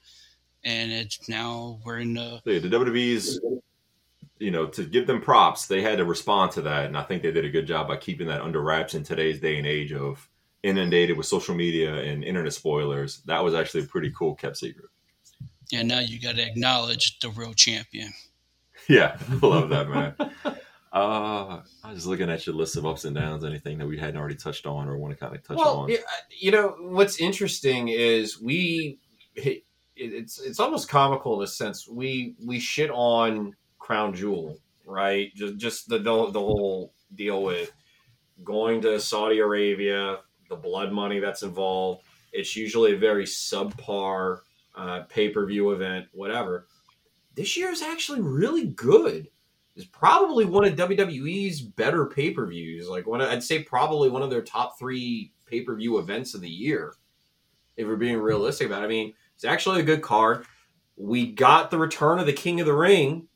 and 0.65 0.91
it's 0.93 1.29
now 1.29 1.79
we're 1.85 1.99
in 1.99 2.15
the 2.15 2.41
Yeah, 2.45 2.59
the 2.59 2.69
WWE's, 2.69 3.41
you 4.39 4.51
know, 4.51 4.67
to 4.67 4.85
give 4.85 5.07
them 5.07 5.21
props, 5.21 5.67
they 5.67 5.83
had 5.83 5.99
to 5.99 6.05
respond 6.05 6.53
to 6.53 6.63
that, 6.63 6.87
and 6.87 6.97
I 6.97 7.03
think 7.03 7.23
they 7.23 7.33
did 7.33 7.45
a 7.45 7.51
good 7.51 7.67
job 7.67 7.89
by 7.89 7.97
keeping 7.97 8.29
that 8.29 8.43
under 8.43 8.61
wraps 8.61 8.95
in 8.95 9.03
today's 9.03 9.41
day 9.41 9.57
and 9.59 9.67
age 9.67 9.93
of 9.93 10.29
inundated 10.63 11.17
with 11.17 11.27
social 11.27 11.55
media 11.55 11.95
and 11.95 12.25
internet 12.25 12.53
spoilers. 12.53 13.23
That 13.27 13.45
was 13.45 13.55
actually 13.55 13.85
a 13.85 13.87
pretty 13.87 14.13
cool 14.17 14.35
kept 14.35 14.57
secret. 14.57 14.89
and 15.73 15.89
now 15.89 16.01
you 16.01 16.21
got 16.21 16.37
to 16.37 16.47
acknowledge 16.47 17.19
the 17.21 17.31
real 17.31 17.55
champion. 17.55 18.13
Yeah, 18.89 19.19
I 19.29 19.45
love 19.45 19.71
that, 19.71 19.89
man. 19.89 20.15
Uh, 20.93 21.61
I 21.85 21.93
was 21.93 22.07
looking 22.07 22.31
at 22.31 22.47
your 22.47 22.55
list 22.55 22.77
of 22.77 22.87
ups 22.87 23.05
and 23.05 23.15
downs. 23.15 23.45
Anything 23.45 23.77
that 23.79 23.87
we 23.87 23.99
hadn't 23.99 24.17
already 24.17 24.35
touched 24.35 24.65
on 24.65 24.89
or 24.89 24.97
want 24.97 25.13
to 25.13 25.21
kind 25.21 25.37
of 25.37 25.43
touch 25.43 25.59
well, 25.59 25.81
on? 25.81 25.91
yeah, 25.91 25.99
you 26.31 26.51
know, 26.51 26.75
what's 26.81 27.21
interesting 27.21 27.89
is 27.89 28.41
we, 28.41 28.99
it, 29.35 29.65
it's 29.95 30.41
it's 30.41 30.59
almost 30.59 30.89
comical 30.89 31.37
in 31.37 31.45
a 31.45 31.47
sense. 31.47 31.87
We 31.87 32.35
we 32.43 32.61
shit 32.61 32.91
on 32.91 33.55
Crown 33.87 34.13
Jewel, 34.13 34.59
right? 34.85 35.33
Just 35.37 35.59
just 35.59 35.89
the 35.89 35.99
the, 35.99 36.31
the 36.33 36.41
whole 36.41 36.93
deal 37.15 37.45
with 37.45 37.73
going 38.43 38.81
to 38.83 38.99
Saudi 38.99 39.39
Arabia, 39.39 40.19
the 40.51 40.57
blood 40.57 40.93
money 40.93 41.21
that's 41.21 41.45
involved. 41.45 42.03
It's 42.33 42.57
usually 42.57 42.95
a 42.95 42.99
very 42.99 43.25
subpar 43.25 44.41
uh, 44.75 45.03
pay 45.09 45.29
per 45.29 45.47
view 45.47 45.71
event, 45.71 46.07
whatever. 46.13 46.67
This 47.37 47.57
year 47.57 47.71
is 47.71 47.81
actually 47.81 48.23
really 48.23 48.67
good. 48.67 49.29
It's 49.77 49.87
probably 49.87 50.47
one 50.47 50.65
of 50.65 50.75
WWE's 50.75 51.61
better 51.61 52.07
pay 52.07 52.33
per 52.33 52.47
views. 52.47 52.89
Like 52.89 53.07
one, 53.07 53.21
of- 53.21 53.29
I'd 53.29 53.45
say 53.45 53.63
probably 53.63 54.11
one 54.11 54.23
of 54.23 54.31
their 54.31 54.43
top 54.43 54.81
three 54.81 55.33
pay 55.47 55.61
per 55.61 55.77
view 55.77 55.99
events 55.99 56.35
of 56.35 56.41
the 56.41 56.51
year. 56.51 56.95
If 57.77 57.87
we're 57.87 57.95
being 57.95 58.19
realistic 58.19 58.67
about 58.67 58.83
it, 58.83 58.87
I 58.87 58.89
mean, 58.89 59.15
it's 59.37 59.45
actually 59.45 59.81
a 59.81 59.85
good 59.85 60.03
card. 60.03 60.45
We 60.97 61.31
got 61.31 61.71
the 61.71 61.79
return 61.79 62.19
of 62.19 62.27
the 62.27 62.33
King 62.33 62.59
of 62.59 62.67
the 62.67 62.73
Ring 62.75 63.29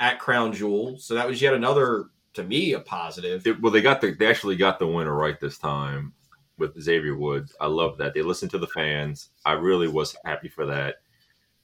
at 0.00 0.18
Crown 0.18 0.52
Jewel, 0.52 0.98
so 0.98 1.14
that 1.14 1.26
was 1.28 1.40
yet 1.40 1.54
another, 1.54 2.06
to 2.34 2.42
me, 2.42 2.72
a 2.72 2.80
positive. 2.80 3.46
It- 3.46 3.60
well, 3.60 3.72
they 3.72 3.82
got 3.82 4.00
the 4.00 4.12
they 4.12 4.26
actually 4.26 4.56
got 4.56 4.78
the 4.78 4.86
winner 4.86 5.14
right 5.14 5.38
this 5.40 5.58
time 5.58 6.12
with 6.58 6.80
Xavier 6.80 7.16
Woods. 7.16 7.54
I 7.60 7.66
love 7.66 7.98
that 7.98 8.14
they 8.14 8.22
listened 8.22 8.50
to 8.52 8.58
the 8.58 8.66
fans. 8.68 9.30
I 9.44 9.52
really 9.52 9.88
was 9.88 10.16
happy 10.24 10.48
for 10.48 10.66
that. 10.66 10.96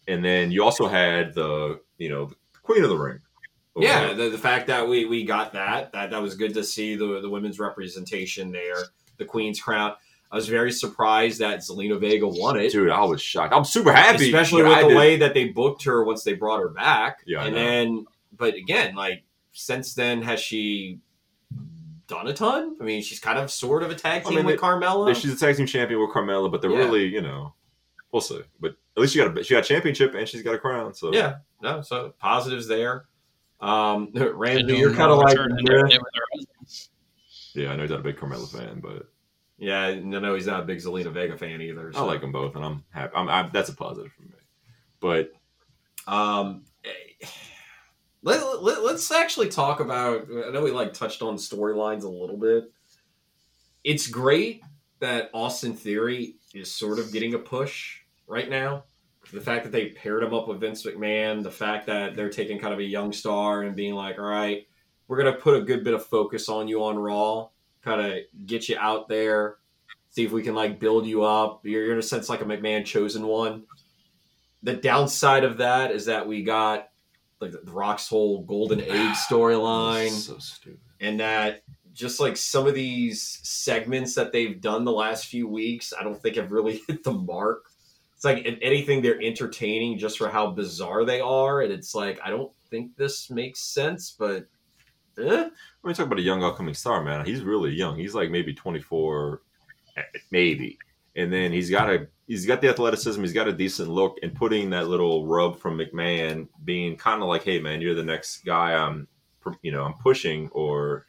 And 0.06 0.24
then 0.24 0.50
you 0.50 0.64
also 0.64 0.88
had 0.88 1.34
the 1.34 1.80
you 1.98 2.08
know 2.08 2.26
the 2.26 2.58
Queen 2.62 2.82
of 2.82 2.90
the 2.90 2.96
Ring. 2.98 3.20
Yeah, 3.76 4.12
the, 4.12 4.28
the 4.28 4.38
fact 4.38 4.66
that 4.68 4.88
we 4.88 5.04
we 5.04 5.24
got 5.24 5.52
that 5.52 5.92
that 5.92 6.10
that 6.10 6.20
was 6.22 6.34
good 6.34 6.54
to 6.54 6.64
see 6.64 6.96
the 6.96 7.20
the 7.20 7.28
women's 7.30 7.58
representation 7.60 8.50
there, 8.50 8.76
the 9.18 9.24
Queen's 9.24 9.60
crown. 9.60 9.94
I 10.30 10.36
was 10.36 10.48
very 10.48 10.72
surprised 10.72 11.38
that 11.40 11.60
Zelina 11.60 11.98
Vega 11.98 12.26
won 12.28 12.58
it. 12.58 12.70
dude, 12.72 12.90
I 12.90 13.02
was 13.04 13.22
shocked. 13.22 13.54
I'm 13.54 13.64
super 13.64 13.92
happy, 13.92 14.26
especially 14.26 14.62
with 14.62 14.72
I 14.72 14.82
the 14.82 14.88
did- 14.88 14.96
way 14.96 15.16
that 15.18 15.32
they 15.32 15.48
booked 15.48 15.84
her 15.84 16.04
once 16.04 16.22
they 16.24 16.34
brought 16.34 16.60
her 16.60 16.68
back. 16.68 17.20
Yeah, 17.26 17.40
I 17.42 17.46
and 17.46 17.54
know. 17.54 17.60
then, 17.62 18.06
but 18.36 18.54
again, 18.54 18.94
like 18.94 19.22
since 19.52 19.94
then, 19.94 20.22
has 20.22 20.40
she 20.40 20.98
done 22.06 22.26
a 22.28 22.32
ton? 22.34 22.76
I 22.80 22.84
mean, 22.84 23.02
she's 23.02 23.20
kind 23.20 23.38
of 23.38 23.50
sort 23.50 23.82
of 23.82 23.90
a 23.90 23.94
tag 23.94 24.22
I 24.22 24.24
team 24.28 24.36
mean, 24.36 24.46
with 24.46 24.56
they- 24.56 24.60
Carmella. 24.62 25.14
She's 25.14 25.32
a 25.32 25.36
tag 25.36 25.56
team 25.56 25.66
champion 25.66 26.00
with 26.00 26.10
Carmella, 26.10 26.50
but 26.50 26.62
they're 26.62 26.70
Yeah. 26.70 26.78
really 26.78 27.04
you 27.06 27.20
know 27.22 27.54
we'll 28.12 28.20
see. 28.22 28.40
But 28.60 28.76
at 28.96 29.00
least 29.00 29.12
she 29.14 29.18
got 29.18 29.36
a 29.36 29.44
she 29.44 29.54
got 29.54 29.64
a 29.64 29.68
championship 29.68 30.14
and 30.14 30.28
she's 30.28 30.42
got 30.42 30.54
a 30.54 30.58
crown. 30.58 30.94
So 30.94 31.12
yeah, 31.12 31.36
no, 31.62 31.82
so 31.82 32.14
positives 32.18 32.66
there. 32.68 33.06
Um, 33.60 34.10
Randy, 34.14 34.76
you're 34.76 34.94
kind 34.94 35.10
of 35.10 35.18
like, 35.18 35.30
return 35.36 35.54
than 35.56 35.64
they 35.64 35.74
yeah, 35.74 35.82
did 35.88 35.98
with 36.02 36.12
their 36.14 36.22
husbands. 36.32 36.90
yeah, 37.54 37.72
I 37.72 37.76
know 37.76 37.82
he's 37.82 37.90
not 37.90 38.00
a 38.00 38.04
big 38.04 38.16
Carmella 38.16 38.50
fan, 38.50 38.80
but 38.80 39.08
yeah, 39.58 39.94
no, 40.00 40.20
no, 40.20 40.34
he's 40.36 40.46
not 40.46 40.60
a 40.60 40.64
big 40.64 40.78
Zelina 40.78 41.12
Vega 41.12 41.36
fan 41.36 41.60
either. 41.60 41.90
I 41.96 42.02
like 42.02 42.20
them 42.20 42.30
both, 42.30 42.54
and 42.54 42.64
I'm 42.64 42.84
happy. 42.90 43.12
I'm, 43.16 43.28
I'm 43.28 43.50
that's 43.52 43.68
a 43.68 43.74
positive 43.74 44.12
for 44.12 44.22
me. 44.22 44.28
But 45.00 45.32
Um, 46.06 46.64
let, 48.28 48.62
let, 48.62 48.84
let's 48.84 49.10
actually 49.10 49.48
talk 49.48 49.80
about. 49.80 50.26
I 50.46 50.50
know 50.50 50.62
we 50.62 50.70
like 50.70 50.92
touched 50.92 51.22
on 51.22 51.36
storylines 51.36 52.02
a 52.02 52.08
little 52.08 52.36
bit. 52.36 52.70
It's 53.84 54.06
great 54.06 54.62
that 55.00 55.30
Austin 55.32 55.74
Theory 55.74 56.36
is 56.54 56.70
sort 56.70 56.98
of 56.98 57.12
getting 57.12 57.34
a 57.34 57.38
push 57.38 58.00
right 58.26 58.48
now. 58.50 58.84
The 59.32 59.40
fact 59.40 59.64
that 59.64 59.72
they 59.72 59.90
paired 59.90 60.22
him 60.22 60.34
up 60.34 60.48
with 60.48 60.60
Vince 60.60 60.84
McMahon, 60.84 61.42
the 61.42 61.50
fact 61.50 61.86
that 61.86 62.14
they're 62.14 62.30
taking 62.30 62.58
kind 62.58 62.72
of 62.72 62.80
a 62.80 62.84
young 62.84 63.12
star 63.12 63.62
and 63.62 63.76
being 63.76 63.94
like, 63.94 64.18
all 64.18 64.24
right, 64.24 64.66
we're 65.06 65.20
going 65.22 65.32
to 65.32 65.40
put 65.40 65.56
a 65.56 65.64
good 65.64 65.84
bit 65.84 65.94
of 65.94 66.04
focus 66.04 66.48
on 66.48 66.68
you 66.68 66.82
on 66.84 66.98
Raw, 66.98 67.48
kind 67.82 68.00
of 68.00 68.18
get 68.46 68.68
you 68.68 68.76
out 68.78 69.08
there, 69.08 69.56
see 70.10 70.24
if 70.24 70.32
we 70.32 70.42
can 70.42 70.54
like 70.54 70.80
build 70.80 71.06
you 71.06 71.24
up. 71.24 71.64
You're, 71.64 71.84
you're 71.84 71.92
in 71.92 71.98
a 71.98 72.02
sense 72.02 72.28
like 72.28 72.40
a 72.40 72.44
McMahon 72.44 72.84
chosen 72.84 73.26
one 73.26 73.64
the 74.62 74.74
downside 74.74 75.44
of 75.44 75.58
that 75.58 75.90
is 75.90 76.06
that 76.06 76.26
we 76.26 76.42
got 76.42 76.87
like 77.40 77.52
the 77.52 77.72
Rock's 77.72 78.08
whole 78.08 78.42
golden 78.42 78.80
age 78.80 79.16
storyline, 79.30 80.10
so 80.10 80.38
stupid. 80.38 80.80
and 81.00 81.20
that 81.20 81.62
just 81.92 82.20
like 82.20 82.36
some 82.36 82.66
of 82.66 82.74
these 82.74 83.40
segments 83.42 84.14
that 84.14 84.32
they've 84.32 84.60
done 84.60 84.84
the 84.84 84.92
last 84.92 85.26
few 85.26 85.48
weeks, 85.48 85.92
I 85.98 86.04
don't 86.04 86.20
think 86.20 86.36
have 86.36 86.52
really 86.52 86.82
hit 86.88 87.02
the 87.02 87.12
mark. 87.12 87.64
It's 88.14 88.24
like 88.24 88.44
if 88.46 88.58
anything, 88.62 89.00
they're 89.02 89.20
entertaining 89.20 89.98
just 89.98 90.18
for 90.18 90.28
how 90.28 90.50
bizarre 90.50 91.04
they 91.04 91.20
are, 91.20 91.62
and 91.62 91.72
it's 91.72 91.94
like 91.94 92.20
I 92.24 92.30
don't 92.30 92.52
think 92.70 92.96
this 92.96 93.30
makes 93.30 93.60
sense, 93.60 94.14
but 94.18 94.46
eh. 95.18 95.48
When 95.80 95.90
you 95.90 95.94
talk 95.94 96.06
about 96.06 96.18
a 96.18 96.22
young 96.22 96.42
upcoming 96.42 96.74
star, 96.74 97.02
man, 97.02 97.24
he's 97.24 97.42
really 97.42 97.70
young. 97.72 97.96
He's 97.96 98.14
like 98.14 98.30
maybe 98.30 98.54
24, 98.54 99.42
eh, 99.96 100.02
maybe. 100.30 100.78
And 101.16 101.32
then 101.32 101.52
he's 101.52 101.70
got 101.70 101.90
a 101.90 102.08
he's 102.28 102.46
got 102.46 102.60
the 102.60 102.68
athleticism, 102.68 103.20
he's 103.20 103.32
got 103.32 103.48
a 103.48 103.52
decent 103.52 103.88
look, 103.88 104.18
and 104.22 104.34
putting 104.34 104.70
that 104.70 104.86
little 104.86 105.26
rub 105.26 105.58
from 105.58 105.78
McMahon, 105.78 106.46
being 106.64 106.96
kind 106.96 107.22
of 107.22 107.28
like, 107.28 107.42
"Hey, 107.42 107.58
man, 107.58 107.80
you're 107.80 107.94
the 107.94 108.04
next 108.04 108.44
guy 108.44 108.74
I'm, 108.74 109.08
you 109.62 109.72
know, 109.72 109.82
I'm 109.82 109.94
pushing," 109.94 110.48
or 110.50 111.06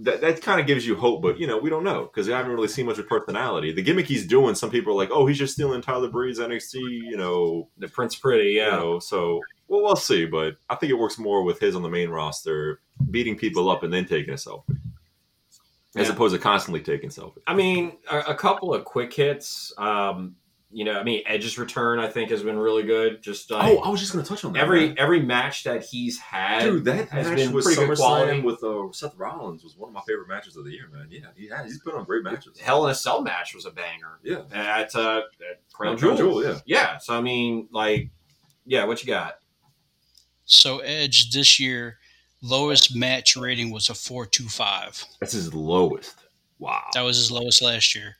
that, 0.00 0.20
that 0.20 0.42
kind 0.42 0.60
of 0.60 0.66
gives 0.66 0.86
you 0.86 0.94
hope, 0.94 1.22
but 1.22 1.38
you 1.38 1.46
know, 1.46 1.58
we 1.58 1.70
don't 1.70 1.84
know 1.84 2.04
because 2.04 2.26
we 2.26 2.32
haven't 2.32 2.52
really 2.52 2.68
seen 2.68 2.86
much 2.86 2.98
of 2.98 3.08
personality. 3.08 3.72
The 3.72 3.82
gimmick 3.82 4.06
he's 4.06 4.26
doing, 4.26 4.54
some 4.54 4.70
people 4.70 4.92
are 4.92 4.96
like, 4.96 5.10
"Oh, 5.10 5.26
he's 5.26 5.38
just 5.38 5.54
stealing 5.54 5.80
Tyler 5.80 6.10
Breeze 6.10 6.38
NXT," 6.38 6.74
you 6.74 7.16
know, 7.16 7.68
The 7.78 7.88
Prince 7.88 8.16
Pretty, 8.16 8.50
you 8.50 8.58
yeah. 8.58 8.70
know. 8.70 8.98
So, 8.98 9.40
well, 9.68 9.82
we'll 9.82 9.96
see, 9.96 10.26
but 10.26 10.56
I 10.68 10.74
think 10.74 10.90
it 10.90 10.98
works 10.98 11.18
more 11.18 11.42
with 11.42 11.60
his 11.60 11.74
on 11.74 11.82
the 11.82 11.88
main 11.88 12.10
roster, 12.10 12.80
beating 13.10 13.36
people 13.36 13.70
up 13.70 13.82
and 13.82 13.92
then 13.92 14.04
taking 14.04 14.34
a 14.34 14.36
selfie, 14.36 14.78
as 15.98 16.06
Yeah. 16.08 16.14
opposed 16.14 16.34
to 16.34 16.40
constantly 16.40 16.80
taking 16.80 17.10
selfies. 17.10 17.42
I 17.46 17.54
mean, 17.54 17.98
a, 18.10 18.18
a 18.20 18.34
couple 18.34 18.72
of 18.74 18.84
quick 18.84 19.12
hits. 19.12 19.72
Um, 19.78 20.36
you 20.70 20.84
know, 20.84 21.00
I 21.00 21.02
mean, 21.02 21.22
Edge's 21.26 21.56
return 21.58 21.98
I 21.98 22.08
think 22.08 22.28
has 22.30 22.42
been 22.42 22.58
really 22.58 22.82
good. 22.82 23.22
Just 23.22 23.50
like 23.50 23.64
Oh, 23.64 23.78
I 23.78 23.88
was 23.88 24.00
just 24.00 24.12
going 24.12 24.22
to 24.22 24.28
touch 24.28 24.44
on 24.44 24.52
that. 24.52 24.58
every 24.60 24.88
man. 24.88 24.96
every 24.98 25.22
match 25.22 25.64
that 25.64 25.82
he's 25.82 26.18
had, 26.18 26.62
Dude, 26.64 26.84
that 26.84 27.08
has 27.08 27.26
match 27.26 27.36
been 27.38 27.52
with 27.52 27.64
pretty 27.64 27.86
good 27.86 27.96
quality. 27.96 28.32
SummerSlam 28.32 28.44
with 28.44 28.62
uh, 28.62 28.92
Seth 28.92 29.16
Rollins 29.16 29.64
was 29.64 29.76
one 29.78 29.88
of 29.88 29.94
my 29.94 30.02
favorite 30.06 30.28
matches 30.28 30.56
of 30.58 30.66
the 30.66 30.70
year, 30.70 30.90
man. 30.92 31.06
Yeah, 31.10 31.20
he 31.34 31.48
has, 31.48 31.64
he's 31.72 31.80
put 31.80 31.94
on 31.94 32.04
great 32.04 32.22
matches. 32.22 32.58
Hell 32.60 32.84
in 32.84 32.90
a 32.90 32.94
Cell 32.94 33.22
match 33.22 33.54
was 33.54 33.64
a 33.64 33.70
banger 33.70 34.18
Yeah. 34.22 34.42
at, 34.52 34.94
uh, 34.94 35.22
at 35.50 35.60
Crown 35.72 35.96
Crown 35.96 36.16
Jewel. 36.16 36.16
Jewel, 36.16 36.44
yeah. 36.44 36.58
Yeah, 36.66 36.98
so 36.98 37.14
I 37.16 37.22
mean, 37.22 37.68
like, 37.72 38.10
yeah, 38.66 38.84
what 38.84 39.02
you 39.02 39.06
got? 39.06 39.38
So 40.44 40.78
Edge 40.80 41.30
this 41.30 41.58
year, 41.58 41.98
lowest 42.42 42.94
match 42.94 43.36
rating 43.36 43.70
was 43.70 43.88
a 43.88 43.94
four 43.94 44.26
two 44.26 44.48
five. 44.48 45.04
That's 45.20 45.32
his 45.32 45.52
lowest. 45.54 46.14
Wow. 46.58 46.84
That 46.94 47.02
was 47.02 47.16
his 47.16 47.30
lowest 47.30 47.62
last 47.62 47.94
year, 47.94 48.16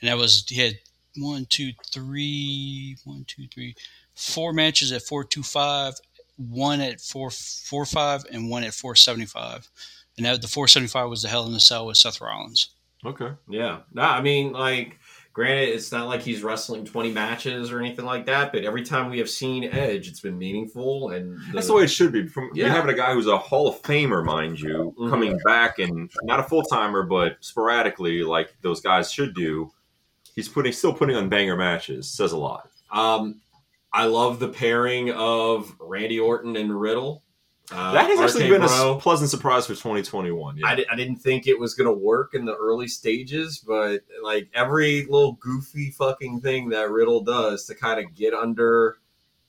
and 0.00 0.08
that 0.08 0.16
was 0.16 0.44
he 0.48 0.60
had 0.60 0.78
one, 1.18 1.46
two, 1.46 1.72
three, 1.92 2.96
one, 3.04 3.24
two, 3.26 3.46
three, 3.52 3.74
four 4.14 4.52
matches 4.52 4.92
at 4.92 5.02
four 5.02 5.24
two 5.24 5.42
five, 5.42 5.94
one 6.36 6.80
at 6.80 7.00
four 7.00 7.30
four 7.30 7.84
five, 7.84 8.24
and 8.32 8.48
one 8.48 8.64
at 8.64 8.74
four 8.74 8.96
seventy 8.96 9.26
five. 9.26 9.68
And 10.16 10.26
that 10.26 10.42
the 10.42 10.48
four 10.48 10.68
seventy 10.68 10.88
five 10.88 11.08
was 11.08 11.22
the 11.22 11.28
Hell 11.28 11.46
in 11.46 11.54
a 11.54 11.60
Cell 11.60 11.86
with 11.86 11.96
Seth 11.96 12.20
Rollins. 12.20 12.70
Okay. 13.04 13.32
Yeah, 13.48 13.80
no, 13.92 14.02
I 14.02 14.20
mean, 14.22 14.52
like, 14.52 14.98
granted, 15.32 15.70
it's 15.70 15.90
not 15.92 16.06
like 16.08 16.22
he's 16.22 16.42
wrestling 16.42 16.84
twenty 16.84 17.10
matches 17.12 17.70
or 17.72 17.78
anything 17.80 18.04
like 18.04 18.26
that, 18.26 18.52
but 18.52 18.64
every 18.64 18.82
time 18.84 19.10
we 19.10 19.18
have 19.18 19.30
seen 19.30 19.64
Edge, 19.64 20.08
it's 20.08 20.20
been 20.20 20.38
meaningful, 20.38 21.10
and 21.10 21.38
That's 21.52 21.66
the 21.68 21.74
way 21.74 21.84
it 21.84 21.88
should 21.90 22.12
be. 22.12 22.26
From 22.26 22.50
Yeah. 22.54 22.66
you're 22.66 22.74
having 22.74 22.92
a 22.92 22.96
guy 22.96 23.14
who's 23.14 23.26
a 23.26 23.38
Hall 23.38 23.66
of 23.68 23.80
Famer, 23.82 24.24
mind 24.24 24.60
you, 24.60 24.94
Mhm. 24.98 25.10
coming 25.10 25.38
back 25.44 25.78
and 25.78 26.10
not 26.24 26.40
a 26.40 26.42
full 26.42 26.62
timer, 26.62 27.02
but 27.02 27.36
sporadically, 27.40 28.22
like 28.24 28.54
those 28.62 28.80
guys 28.80 29.12
should 29.12 29.34
do. 29.34 29.70
He's 30.34 30.48
putting 30.48 30.72
still 30.72 30.92
putting 30.94 31.16
on 31.16 31.28
banger 31.28 31.56
matches. 31.56 32.08
Says 32.10 32.32
a 32.32 32.38
lot. 32.38 32.68
Um, 32.90 33.40
I 33.92 34.06
love 34.06 34.38
the 34.38 34.48
pairing 34.48 35.10
of 35.10 35.74
Randy 35.78 36.18
Orton 36.18 36.56
and 36.56 36.78
Riddle. 36.80 37.22
Uh, 37.74 37.92
that 37.92 38.06
has 38.10 38.20
actually 38.20 38.48
been 38.50 38.62
a 38.62 38.66
Bro. 38.66 38.96
s- 38.98 39.02
pleasant 39.02 39.30
surprise 39.30 39.66
for 39.66 39.72
2021. 39.74 40.58
Yeah. 40.58 40.66
I, 40.66 40.74
di- 40.74 40.86
I 40.90 40.96
didn't 40.96 41.16
think 41.16 41.46
it 41.46 41.58
was 41.58 41.74
going 41.74 41.86
to 41.88 41.92
work 41.92 42.34
in 42.34 42.44
the 42.44 42.54
early 42.54 42.88
stages, 42.88 43.58
but 43.66 44.00
like 44.22 44.48
every 44.54 45.04
little 45.06 45.32
goofy 45.34 45.90
fucking 45.90 46.40
thing 46.40 46.68
that 46.70 46.90
Riddle 46.90 47.22
does 47.22 47.64
to 47.66 47.74
kind 47.74 47.98
of 48.04 48.14
get 48.14 48.34
under 48.34 48.96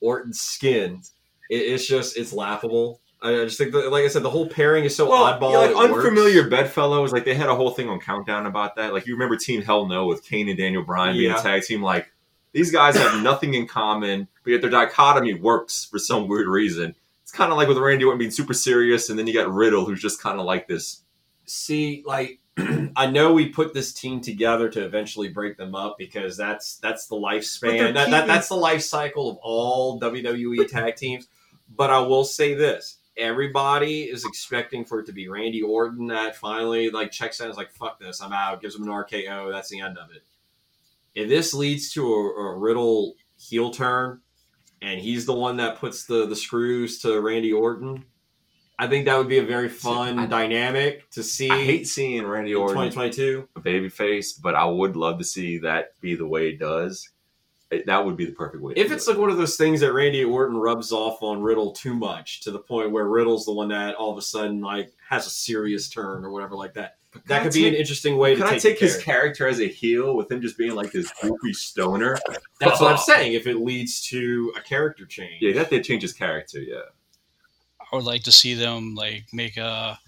Orton's 0.00 0.40
skin, 0.40 1.02
it, 1.50 1.56
it's 1.56 1.86
just 1.86 2.16
it's 2.16 2.32
laughable. 2.32 3.00
I 3.22 3.40
I 3.40 3.44
just 3.44 3.56
think, 3.58 3.72
that, 3.72 3.90
like 3.90 4.04
I 4.04 4.08
said, 4.08 4.22
the 4.22 4.30
whole 4.30 4.48
pairing 4.48 4.84
is 4.84 4.94
so 4.94 5.08
well, 5.08 5.24
oddball. 5.24 5.52
yeah, 5.52 5.58
like 5.58 5.70
it 5.70 5.76
works. 5.76 6.04
unfamiliar 6.04 6.48
bedfellows. 6.48 7.12
Like 7.12 7.24
they 7.24 7.34
had 7.34 7.48
a 7.48 7.54
whole 7.54 7.70
thing 7.70 7.88
on 7.88 7.98
Countdown 8.00 8.44
about 8.46 8.76
that. 8.76 8.92
Like 8.92 9.06
you 9.06 9.14
remember 9.14 9.36
Team 9.36 9.62
Hell 9.62 9.86
No 9.86 10.06
with 10.06 10.22
Kane 10.24 10.48
and 10.48 10.58
Daniel 10.58 10.82
Bryan 10.82 11.16
being 11.16 11.30
Yeah. 11.30 11.38
a 11.38 11.42
tag 11.42 11.62
team. 11.62 11.82
Like 11.82 12.10
these 12.52 12.70
guys 12.70 12.96
have 12.96 13.22
nothing 13.22 13.54
in 13.54 13.66
common, 13.66 14.28
but 14.44 14.50
yet 14.50 14.60
their 14.60 14.70
dichotomy 14.70 15.34
works 15.34 15.86
for 15.86 15.98
some 15.98 16.28
weird 16.28 16.46
reason. 16.48 16.94
It's 17.24 17.32
kind 17.32 17.50
of 17.50 17.56
like 17.56 17.68
with 17.68 17.78
Randy 17.78 18.04
Orton 18.04 18.18
being 18.18 18.30
super 18.30 18.54
serious, 18.54 19.10
and 19.10 19.18
then 19.18 19.26
you 19.26 19.34
got 19.34 19.52
Riddle, 19.52 19.86
who's 19.86 20.00
just 20.00 20.22
kind 20.22 20.38
of 20.38 20.44
like 20.44 20.68
this. 20.68 21.02
see 21.46 22.04
like 22.06 22.38
I 22.96 23.10
know 23.10 23.32
we 23.32 23.48
put 23.48 23.74
this 23.74 23.92
team 23.92 24.20
together 24.20 24.68
to 24.68 24.84
eventually 24.84 25.28
break 25.28 25.56
them 25.56 25.74
up 25.74 25.96
because 25.98 26.36
that's 26.36 26.76
that's 26.76 27.06
the 27.06 27.16
But 27.16 27.22
they're 27.22 27.40
lifespan. 27.40 27.94
That, 27.94 28.10
that 28.10 28.26
that's 28.26 28.48
the 28.48 28.56
life 28.56 28.82
cycle 28.82 29.30
of 29.30 29.38
all 29.38 29.98
WWE 30.00 30.68
tag 30.70 30.96
teams. 30.96 31.26
But 31.74 31.90
I 31.90 32.00
will 32.00 32.24
say 32.24 32.54
this: 32.54 32.98
everybody 33.16 34.02
is 34.02 34.24
expecting 34.24 34.84
for 34.84 35.00
it 35.00 35.06
to 35.06 35.12
be 35.12 35.28
Randy 35.28 35.62
Orton 35.62 36.08
that 36.08 36.36
finally 36.36 36.90
like 36.90 37.10
checks 37.10 37.40
out. 37.40 37.48
Is 37.48 37.56
like 37.56 37.72
fuck 37.72 37.98
this, 37.98 38.20
I'm 38.20 38.32
out. 38.32 38.60
Gives 38.60 38.76
him 38.76 38.82
an 38.82 38.88
RKO. 38.88 39.50
That's 39.50 39.70
the 39.70 39.80
end 39.80 39.98
of 39.98 40.10
it. 40.14 40.22
If 41.14 41.28
this 41.28 41.54
leads 41.54 41.90
to 41.92 42.06
a, 42.06 42.34
a 42.34 42.58
Riddle 42.58 43.14
heel 43.36 43.70
turn, 43.70 44.20
and 44.84 45.00
he's 45.00 45.26
the 45.26 45.34
one 45.34 45.56
that 45.56 45.78
puts 45.78 46.04
the 46.04 46.26
the 46.26 46.36
screws 46.36 46.98
to 47.00 47.20
Randy 47.20 47.52
Orton. 47.52 48.04
I 48.78 48.88
think 48.88 49.04
that 49.04 49.16
would 49.16 49.28
be 49.28 49.38
a 49.38 49.44
very 49.44 49.68
fun 49.68 50.18
I- 50.18 50.26
dynamic 50.26 51.08
to 51.12 51.22
see. 51.22 51.48
I 51.50 51.62
hate 51.64 51.86
seeing 51.86 52.26
Randy 52.26 52.52
in 52.52 52.56
Orton 52.58 52.76
2022. 52.90 53.48
a 53.56 53.60
babyface, 53.60 54.40
but 54.40 54.54
I 54.54 54.64
would 54.64 54.96
love 54.96 55.18
to 55.18 55.24
see 55.24 55.58
that 55.58 55.98
be 56.00 56.14
the 56.16 56.26
way 56.26 56.48
it 56.48 56.58
does. 56.58 57.08
It, 57.70 57.86
that 57.86 58.04
would 58.04 58.16
be 58.16 58.26
the 58.26 58.32
perfect 58.32 58.62
way. 58.62 58.74
to 58.74 58.80
If 58.80 58.90
it's 58.92 59.06
it. 59.06 59.12
like 59.12 59.18
one 59.20 59.30
of 59.30 59.36
those 59.36 59.56
things 59.56 59.80
that 59.80 59.92
Randy 59.92 60.22
Orton 60.24 60.56
rubs 60.56 60.92
off 60.92 61.22
on 61.22 61.40
Riddle 61.40 61.72
too 61.72 61.94
much 61.94 62.40
to 62.42 62.50
the 62.50 62.58
point 62.58 62.90
where 62.90 63.06
Riddle's 63.06 63.46
the 63.46 63.52
one 63.52 63.68
that 63.68 63.94
all 63.94 64.12
of 64.12 64.18
a 64.18 64.22
sudden 64.22 64.60
like 64.60 64.92
has 65.08 65.26
a 65.26 65.30
serious 65.30 65.88
turn 65.88 66.24
or 66.24 66.30
whatever 66.30 66.56
like 66.56 66.74
that, 66.74 66.96
that 67.26 67.42
could 67.42 67.52
be 67.52 67.66
an 67.68 67.74
interesting 67.74 68.16
way 68.16 68.34
Can 68.34 68.42
to 68.44 68.48
I 68.48 68.52
take, 68.52 68.62
take 68.62 68.78
his 68.80 68.92
character. 68.96 69.44
character 69.44 69.48
as 69.48 69.60
a 69.60 69.68
heel 69.68 70.16
with 70.16 70.30
him 70.30 70.40
just 70.42 70.58
being 70.58 70.74
like 70.74 70.92
this 70.92 71.10
goofy 71.22 71.52
stoner? 71.52 72.18
That's 72.60 72.80
what 72.80 72.92
I'm 72.92 72.98
saying. 72.98 73.34
If 73.34 73.46
it 73.46 73.56
leads 73.58 74.00
to 74.08 74.52
a 74.56 74.60
character 74.60 75.06
change, 75.06 75.40
Yeah, 75.40 75.52
that 75.54 75.70
did 75.70 75.84
change 75.84 76.02
his 76.02 76.12
character. 76.12 76.60
Yeah, 76.60 76.80
I 77.80 77.96
would 77.96 78.04
like 78.04 78.22
to 78.24 78.32
see 78.32 78.54
them 78.54 78.94
like 78.94 79.24
make 79.32 79.56
a 79.56 79.98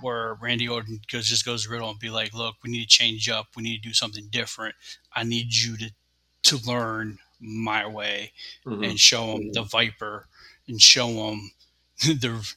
where 0.00 0.34
Randy 0.40 0.68
Orton 0.68 1.00
goes 1.10 1.26
just 1.28 1.44
goes 1.44 1.68
Riddle 1.68 1.90
and 1.90 1.98
be 1.98 2.10
like, 2.10 2.34
"Look, 2.34 2.56
we 2.64 2.70
need 2.70 2.82
to 2.82 2.88
change 2.88 3.28
up. 3.28 3.48
We 3.56 3.62
need 3.62 3.82
to 3.82 3.88
do 3.88 3.94
something 3.94 4.26
different. 4.30 4.74
I 5.14 5.22
need 5.24 5.54
you 5.54 5.76
to 5.78 5.90
to 6.44 6.56
learn 6.66 7.18
my 7.40 7.86
way 7.86 8.32
Mhm. 8.66 8.90
and 8.90 8.98
show 9.00 9.36
him 9.36 9.52
the 9.52 9.62
Viper 9.62 10.26
and 10.68 10.80
show 10.82 11.08
him 11.30 11.50
the 12.04 12.54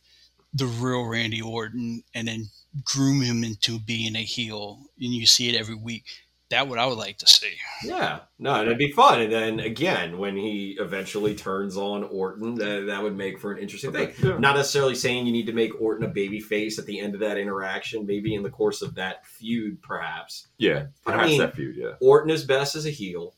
the 0.54 0.66
real 0.66 1.04
Randy 1.04 1.42
Orton, 1.42 2.04
and 2.14 2.28
then 2.28 2.50
groom 2.84 3.22
him 3.22 3.44
into 3.44 3.80
being 3.80 4.16
a 4.16 4.24
heel. 4.24 4.80
And 5.00 5.14
you 5.14 5.26
see 5.26 5.50
it 5.50 5.56
every 5.60 5.76
week. 5.76 6.06
That 6.50 6.68
what 6.68 6.78
I 6.78 6.86
would 6.86 7.00
like 7.00 7.18
to 7.18 7.28
see. 7.28 7.54
yeah, 7.84 8.20
no, 8.38 8.62
it'd 8.62 8.78
be 8.78 8.92
fun. 8.92 9.20
And 9.20 9.34
then 9.34 9.60
again, 9.60 10.20
when 10.20 10.38
he 10.38 10.78
eventually 10.80 11.34
turns 11.34 11.76
on 11.76 12.04
Orton, 12.04 12.54
that, 12.56 12.86
that 12.86 13.02
would 13.02 13.18
make 13.18 13.40
for 13.40 13.52
an 13.52 13.58
interesting 13.58 13.92
thing. 13.92 14.14
Yeah. 14.22 14.38
Not 14.38 14.56
necessarily 14.56 14.94
saying 14.94 15.26
you 15.26 15.32
need 15.32 15.48
to 15.48 15.54
make 15.54 15.82
Orton 15.82 16.06
a 16.06 16.08
baby 16.08 16.40
face 16.40 16.78
at 16.78 16.86
the 16.86 17.00
end 17.00 17.16
of 17.16 17.22
that 17.22 17.40
interaction. 17.40 18.06
Maybe 18.06 18.36
in 18.36 18.44
the 18.44 18.52
course 18.52 18.84
of 18.84 18.94
that 18.94 19.26
feud, 19.26 19.82
perhaps. 19.82 20.46
yeah, 20.60 20.86
I 21.08 21.12
perhaps 21.12 21.30
mean- 21.30 21.40
that 21.40 21.56
feud. 21.56 21.76
Yeah, 21.78 21.94
Orton 22.00 22.30
is 22.30 22.44
best 22.44 22.76
as 22.76 22.86
a 22.86 22.92
heel, 22.92 23.34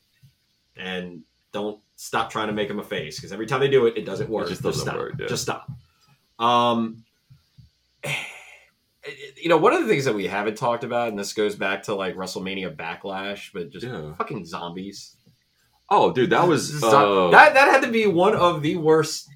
and 0.76 1.22
don't 1.52 1.80
stop 1.96 2.30
trying 2.30 2.48
to 2.48 2.52
make 2.52 2.68
him 2.68 2.78
a 2.78 2.84
face 2.84 3.16
because 3.16 3.32
every 3.32 3.46
time 3.46 3.60
they 3.60 3.68
do 3.70 3.86
it, 3.86 3.96
it 3.96 4.04
doesn't 4.04 4.28
work. 4.28 4.48
just 4.50 4.62
doesn't 4.62 4.82
stop. 4.82 4.96
work, 4.96 5.14
yeah. 5.18 5.26
Just 5.28 5.42
stop. 5.44 5.70
Um, 6.38 7.04
you 9.36 9.48
know, 9.48 9.56
one 9.56 9.72
of 9.72 9.82
the 9.82 9.88
things 9.88 10.04
that 10.04 10.14
we 10.14 10.26
haven't 10.26 10.56
talked 10.56 10.84
about, 10.84 11.08
and 11.08 11.18
this 11.18 11.32
goes 11.32 11.54
back 11.54 11.84
to 11.84 11.94
like 11.94 12.14
WrestleMania 12.16 12.74
Backlash, 12.76 13.50
but 13.52 13.70
just 13.70 13.86
Yeah. 13.86 14.14
fucking 14.16 14.44
zombies. 14.44 15.16
Oh, 15.90 16.12
dude, 16.12 16.30
that 16.30 16.46
was 16.46 16.82
uh, 16.82 17.30
that 17.30 17.54
that 17.54 17.68
had 17.68 17.82
to 17.82 17.90
be 17.90 18.06
one 18.06 18.34
of 18.36 18.60
the 18.62 18.76
worst, 18.76 19.28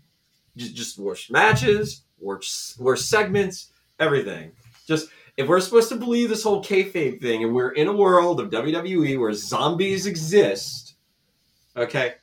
just, 0.56 0.74
just 0.74 0.98
worst 0.98 1.30
matches, 1.30 2.02
worst 2.20 2.78
worst 2.78 3.08
segments, 3.08 3.72
everything. 3.98 4.52
Just 4.86 5.08
if 5.36 5.48
we're 5.48 5.60
supposed 5.60 5.88
to 5.88 5.96
believe 5.96 6.28
this 6.28 6.42
whole 6.42 6.62
kayfabe 6.62 7.20
thing, 7.20 7.42
and 7.42 7.54
we're 7.54 7.70
in 7.70 7.88
a 7.88 7.92
world 7.92 8.38
of 8.38 8.50
WWE 8.50 9.18
where 9.18 9.32
zombies 9.32 10.04
exist, 10.06 10.94
okay. 11.76 12.14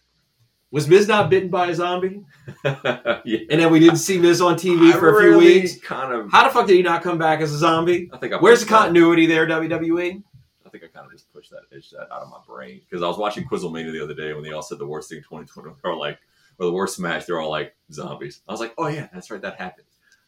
Was 0.71 0.87
Miz 0.87 1.07
not 1.07 1.29
bitten 1.31 1.49
by 1.49 1.67
a 1.67 1.75
zombie? 1.75 2.23
yeah. 2.63 3.21
And 3.49 3.59
then 3.59 3.71
we 3.71 3.79
didn't 3.79 3.97
see 3.97 4.19
Miz 4.19 4.39
on 4.39 4.55
TV 4.55 4.93
I 4.93 4.99
for 4.99 5.09
a 5.17 5.19
few 5.21 5.31
really 5.31 5.61
weeks. 5.61 5.79
Kind 5.79 6.13
of. 6.13 6.31
How 6.31 6.43
the 6.43 6.51
fuck 6.51 6.67
did 6.67 6.75
he 6.75 6.83
not 6.83 7.01
come 7.01 7.17
back 7.17 7.41
as 7.41 7.51
a 7.51 7.57
zombie? 7.57 8.09
I 8.13 8.17
think 8.17 8.33
I 8.33 8.37
Where's 8.37 8.59
the 8.59 8.65
pushed 8.65 8.69
that- 8.71 8.77
continuity 8.85 9.25
there? 9.25 9.47
WWE? 9.47 10.23
I 10.65 10.69
think 10.69 10.83
I 10.83 10.87
kind 10.87 11.07
of 11.07 11.11
just 11.11 11.33
pushed 11.33 11.49
that 11.49 11.61
itch 11.75 11.89
that 11.91 12.11
out 12.13 12.21
of 12.21 12.29
my 12.29 12.37
brain 12.47 12.81
because 12.87 13.01
I 13.01 13.07
was 13.07 13.17
watching 13.17 13.43
Quizzlemania 13.47 13.91
the 13.91 14.03
other 14.03 14.13
day 14.13 14.33
when 14.33 14.43
they 14.43 14.51
all 14.51 14.61
said 14.61 14.77
the 14.77 14.85
worst 14.85 15.09
thing 15.09 15.17
in 15.17 15.23
2020 15.23 15.75
or 15.83 15.95
like 15.95 16.19
or 16.59 16.67
the 16.67 16.71
worst 16.71 16.99
match. 16.99 17.25
They're 17.25 17.39
all 17.39 17.49
like 17.49 17.75
zombies. 17.91 18.41
I 18.47 18.51
was 18.51 18.61
like, 18.61 18.75
oh 18.77 18.85
yeah, 18.85 19.07
that's 19.11 19.31
right, 19.31 19.41
that 19.41 19.55
happened. 19.55 19.87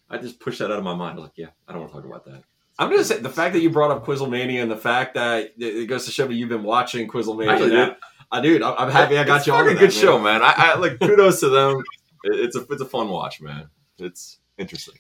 I 0.10 0.18
just 0.18 0.40
pushed 0.40 0.58
that 0.58 0.72
out 0.72 0.80
of 0.80 0.84
my 0.84 0.96
mind. 0.96 1.12
I 1.12 1.16
was 1.18 1.24
like, 1.26 1.38
yeah, 1.38 1.50
I 1.68 1.74
don't 1.74 1.82
want 1.82 1.94
to 1.94 1.98
talk 2.00 2.06
about 2.08 2.26
that. 2.26 2.44
I'm 2.80 2.90
gonna 2.90 3.04
say 3.04 3.20
the 3.20 3.30
fact 3.30 3.54
that 3.54 3.60
you 3.60 3.70
brought 3.70 3.92
up 3.92 4.04
Quizzlemania 4.04 4.64
and 4.64 4.72
the 4.72 4.76
fact 4.78 5.14
that 5.14 5.54
it 5.60 5.88
goes 5.88 6.06
to 6.06 6.12
show 6.12 6.28
me 6.28 6.34
you've 6.34 6.50
been 6.50 6.64
watching 6.64 7.08
Quizzlemania. 7.08 7.96
Actually, 8.32 8.38
now. 8.38 8.42
dude, 8.42 8.62
I 8.64 8.70
dude, 8.70 8.80
I'm 8.80 8.88
I'm 8.88 8.92
happy 8.92 9.18
I 9.18 9.24
got 9.24 9.38
it's 9.38 9.48
you 9.48 9.54
on. 9.54 9.64
fucking 9.66 9.76
to 9.76 9.80
good 9.80 9.90
that, 9.92 9.96
show, 9.96 10.18
man. 10.20 10.42
man. 10.42 10.54
I, 10.58 10.72
I 10.74 10.76
like 10.78 11.00
kudos 11.00 11.40
to 11.42 11.50
them. 11.50 11.84
It's 12.24 12.56
a 12.56 12.62
it's 12.70 12.82
a 12.82 12.86
fun 12.86 13.10
watch, 13.10 13.42
man. 13.42 13.70
It's 13.98 14.38
interesting. 14.58 14.96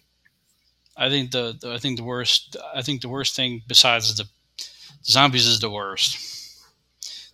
I 0.97 1.09
think 1.09 1.31
the, 1.31 1.57
the 1.59 1.73
I 1.73 1.77
think 1.77 1.97
the 1.97 2.03
worst 2.03 2.57
I 2.75 2.81
think 2.81 3.01
the 3.01 3.09
worst 3.09 3.35
thing 3.35 3.61
besides 3.67 4.15
the 4.17 4.25
zombies 5.03 5.47
is 5.47 5.59
the 5.59 5.69
worst. 5.69 6.27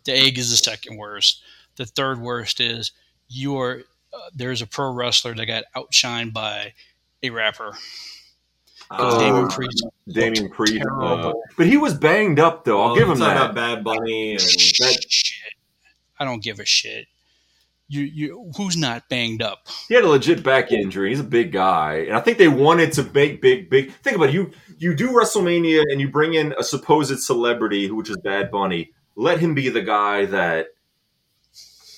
The 0.05 0.13
egg 0.13 0.37
is 0.37 0.51
the 0.51 0.57
second 0.57 0.97
worst. 0.97 1.41
The 1.75 1.85
third 1.85 2.19
worst 2.21 2.59
is 2.61 2.91
you 3.27 3.57
are. 3.57 3.81
Uh, 4.13 4.29
there's 4.33 4.61
a 4.61 4.67
pro 4.67 4.91
wrestler 4.93 5.35
that 5.35 5.45
got 5.45 5.65
outshined 5.75 6.31
by 6.33 6.73
a 7.21 7.29
rapper. 7.29 7.77
Oh, 8.89 9.19
Damian 9.19 9.49
Priest. 9.49 9.85
Damian 10.09 10.49
Priest, 10.49 10.85
uh, 11.01 11.33
but 11.57 11.65
he 11.67 11.75
was 11.75 11.93
banged 11.93 12.39
up 12.39 12.63
though. 12.63 12.81
I'll 12.81 12.87
Well, 12.89 12.95
give 12.95 13.09
him 13.09 13.19
that. 13.19 13.35
About 13.35 13.55
Bad 13.55 13.83
Bunny 13.83 14.31
and 14.31 14.39
that, 14.39 15.05
shit. 15.09 15.43
I 16.19 16.25
don't 16.25 16.43
give 16.43 16.59
a 16.59 16.65
shit. 16.65 17.07
You 17.89 18.01
you 18.01 18.51
who's 18.57 18.75
not 18.75 19.07
banged 19.07 19.41
up? 19.41 19.67
He 19.87 19.93
had 19.95 20.03
a 20.03 20.09
legit 20.09 20.43
back 20.43 20.71
injury. 20.73 21.09
He's 21.11 21.21
a 21.21 21.23
big 21.23 21.53
guy, 21.53 22.03
and 22.07 22.17
I 22.17 22.19
think 22.19 22.37
they 22.37 22.49
wanted 22.49 22.91
to 22.93 23.03
make 23.13 23.41
big, 23.41 23.69
big. 23.69 23.93
Think 24.03 24.17
about 24.17 24.29
it. 24.29 24.33
You 24.33 24.51
you 24.77 24.93
do 24.93 25.11
WrestleMania, 25.11 25.83
and 25.89 26.01
you 26.01 26.09
bring 26.09 26.33
in 26.33 26.53
a 26.59 26.63
supposed 26.63 27.17
celebrity, 27.21 27.89
which 27.89 28.09
is 28.09 28.17
Bad 28.17 28.51
Bunny. 28.51 28.91
Let 29.15 29.39
him 29.39 29.53
be 29.55 29.69
the 29.69 29.81
guy 29.81 30.25
that 30.25 30.67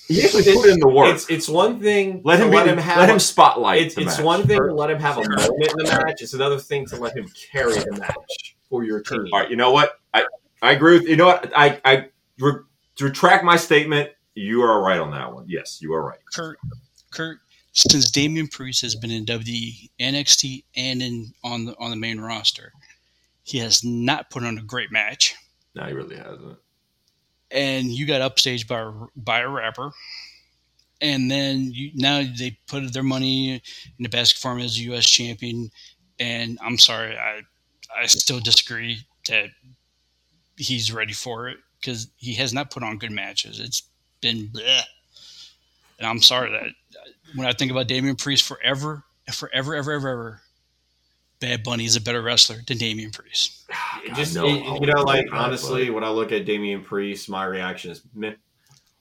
he 0.06 0.22
actually 0.24 0.44
put 0.54 0.68
in 0.68 0.78
the 0.78 0.88
work. 0.88 1.12
it's 1.14 1.28
it's 1.28 1.48
one 1.48 1.80
thing 1.80 2.20
Let 2.24 2.38
him 2.40 2.50
let 2.50 2.64
the- 2.66 2.72
him 2.72 2.78
have 2.78 2.98
let 2.98 3.08
a- 3.08 3.12
him 3.12 3.18
spotlight. 3.18 3.82
It's, 3.82 3.94
the 3.96 4.02
it's 4.02 4.16
match. 4.18 4.24
one 4.24 4.46
thing 4.46 4.58
to 4.58 4.72
let 4.74 4.90
him 4.90 5.00
have 5.00 5.18
a 5.18 5.22
moment 5.28 5.72
in 5.78 5.84
the 5.86 6.02
match. 6.06 6.22
It's 6.22 6.34
another 6.34 6.58
thing 6.58 6.86
to 6.86 6.96
let 6.96 7.16
him 7.16 7.26
carry 7.50 7.74
the 7.74 7.96
match 7.98 8.56
for 8.68 8.84
your 8.84 9.00
team. 9.02 9.26
All 9.32 9.40
right, 9.40 9.50
you 9.50 9.56
know 9.56 9.72
what? 9.72 9.98
I 10.14 10.24
I 10.62 10.70
agree 10.72 10.98
with 10.98 11.08
you. 11.08 11.16
Know 11.16 11.26
what? 11.26 11.52
I 11.56 11.80
I 11.84 12.08
re- 12.98 13.08
retract 13.08 13.44
my 13.44 13.56
statement. 13.56 14.10
You 14.34 14.62
are 14.62 14.80
right 14.82 14.98
on 15.00 15.10
that 15.10 15.34
one. 15.34 15.44
Yes, 15.48 15.80
you 15.82 15.92
are 15.92 16.02
right. 16.04 16.18
Kurt 16.32 16.58
Kurt 17.10 17.38
since 17.72 18.10
Damian 18.10 18.48
Priest 18.48 18.82
has 18.82 18.96
been 18.96 19.10
in 19.10 19.24
WWE, 19.26 19.90
NXT, 20.00 20.64
and 20.76 21.02
in 21.02 21.32
on 21.44 21.66
the 21.66 21.76
on 21.78 21.90
the 21.90 21.96
main 21.96 22.20
roster, 22.20 22.72
he 23.42 23.58
has 23.58 23.84
not 23.84 24.30
put 24.30 24.44
on 24.44 24.58
a 24.58 24.62
great 24.62 24.90
match. 24.90 25.34
No, 25.74 25.84
he 25.84 25.92
really 25.92 26.16
hasn't. 26.16 26.58
and 27.50 27.86
you 27.86 28.06
got 28.06 28.20
upstaged 28.22 28.66
by 28.66 28.90
by 29.16 29.40
a 29.40 29.48
rapper, 29.48 29.90
and 31.00 31.30
then 31.30 31.70
you 31.72 31.90
now 31.94 32.22
they 32.38 32.58
put 32.66 32.92
their 32.92 33.02
money 33.02 33.54
in 33.54 33.60
the 34.00 34.08
basket 34.08 34.40
for 34.40 34.52
him 34.52 34.60
as 34.60 34.76
a 34.78 34.82
U.S. 34.82 35.06
champion. 35.06 35.70
And 36.18 36.58
I'm 36.62 36.78
sorry, 36.78 37.16
I 37.16 37.40
I 37.96 38.06
still 38.06 38.40
disagree 38.40 38.98
that 39.28 39.50
he's 40.56 40.92
ready 40.92 41.12
for 41.14 41.48
it 41.48 41.58
because 41.80 42.08
he 42.16 42.34
has 42.34 42.52
not 42.52 42.70
put 42.70 42.82
on 42.82 42.98
good 42.98 43.10
matches. 43.12 43.58
It's 43.60 43.82
been 44.20 44.48
bleh. 44.48 44.82
and 45.98 46.06
I'm 46.06 46.20
sorry 46.20 46.50
that 46.50 46.68
when 47.34 47.46
I 47.46 47.52
think 47.52 47.70
about 47.70 47.88
Damian 47.88 48.16
Priest 48.16 48.44
forever, 48.44 49.04
forever, 49.32 49.74
ever, 49.74 49.92
ever, 49.92 50.08
ever. 50.08 50.40
Bad 51.40 51.62
Bunny 51.62 51.86
is 51.86 51.96
a 51.96 52.02
better 52.02 52.20
wrestler 52.20 52.56
than 52.66 52.76
Damian 52.76 53.10
Priest. 53.10 53.64
It 54.04 54.14
just 54.14 54.34
no, 54.34 54.46
it- 54.46 54.80
you 54.80 54.86
know, 54.86 55.02
like 55.02 55.26
honestly, 55.32 55.90
when 55.90 56.04
I 56.04 56.10
look 56.10 56.32
at 56.32 56.44
Damian 56.46 56.82
Priest, 56.82 57.28
my 57.28 57.44
reaction 57.44 57.90
is 57.90 58.02
meh. 58.14 58.32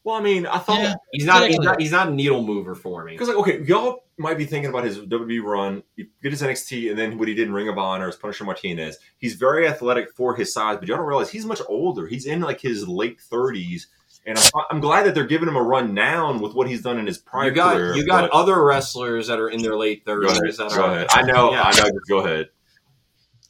Well, 0.10 0.18
I 0.18 0.22
mean, 0.22 0.47
I 0.47 0.57
thought 0.57 0.80
Yeah. 0.80 0.95
He's 1.12 1.26
not, 1.26 1.47
he's 1.47 1.60
not 1.60 1.80
he's 1.80 1.91
not 1.91 2.07
a 2.07 2.12
needle 2.12 2.41
mover 2.41 2.74
for 2.74 3.03
me. 3.03 3.12
Because 3.12 3.28
like, 3.28 3.38
okay, 3.38 3.62
y'all 3.64 4.05
might 4.18 4.39
be 4.39 4.45
thinking 4.45 4.72
about 4.72 4.84
his 4.84 4.97
WWE 4.97 5.43
run. 5.43 5.84
He 5.95 6.05
did 6.24 6.32
his 6.32 6.41
NXT, 6.41 6.89
and 6.89 6.97
then 6.97 7.20
what 7.20 7.28
he 7.28 7.36
did 7.36 7.47
in 7.47 7.53
Ring 7.53 7.68
of 7.70 7.78
Honor 7.78 8.07
as 8.07 8.16
Punisher 8.16 8.43
Martinez. 8.43 8.97
He's 9.20 9.36
very 9.36 9.68
athletic 9.68 10.12
for 10.16 10.36
his 10.36 10.51
size, 10.51 10.78
but 10.80 10.88
y'all 10.88 10.97
don't 10.97 11.05
realize 11.05 11.30
he's 11.30 11.45
much 11.45 11.62
older. 11.70 12.07
He's 12.07 12.26
in 12.26 12.41
like 12.41 12.60
his 12.60 12.88
late 12.88 13.22
thirties, 13.22 13.88
and 14.26 14.38
I'm, 14.39 14.64
I'm 14.72 14.80
glad 14.80 15.05
that 15.05 15.14
they're 15.14 15.28
giving 15.28 15.47
him 15.47 15.55
a 15.55 15.62
run 15.62 15.93
now 15.93 16.36
with 16.39 16.55
what 16.55 16.68
he's 16.68 16.82
done 16.82 16.97
in 16.97 17.05
his 17.05 17.20
prior 17.20 17.49
You 17.49 17.51
got 17.55 17.76
career. 17.76 17.95
you 17.95 18.07
got 18.07 18.32
but- 18.32 18.32
other 18.36 18.64
wrestlers 18.64 19.28
that 19.28 19.38
are 19.39 19.49
in 19.49 19.62
their 19.62 19.76
late 19.78 20.05
Go 20.05 20.18
ahead. 20.18 20.38
thirties. 20.38 20.57
Go 20.57 20.66
ahead. 20.68 21.05
I 21.12 21.22
know. 21.22 21.51
Yeah. 21.51 21.62
I 21.66 21.80
know. 21.80 21.89
Go 22.10 22.20
ahead. 22.26 22.47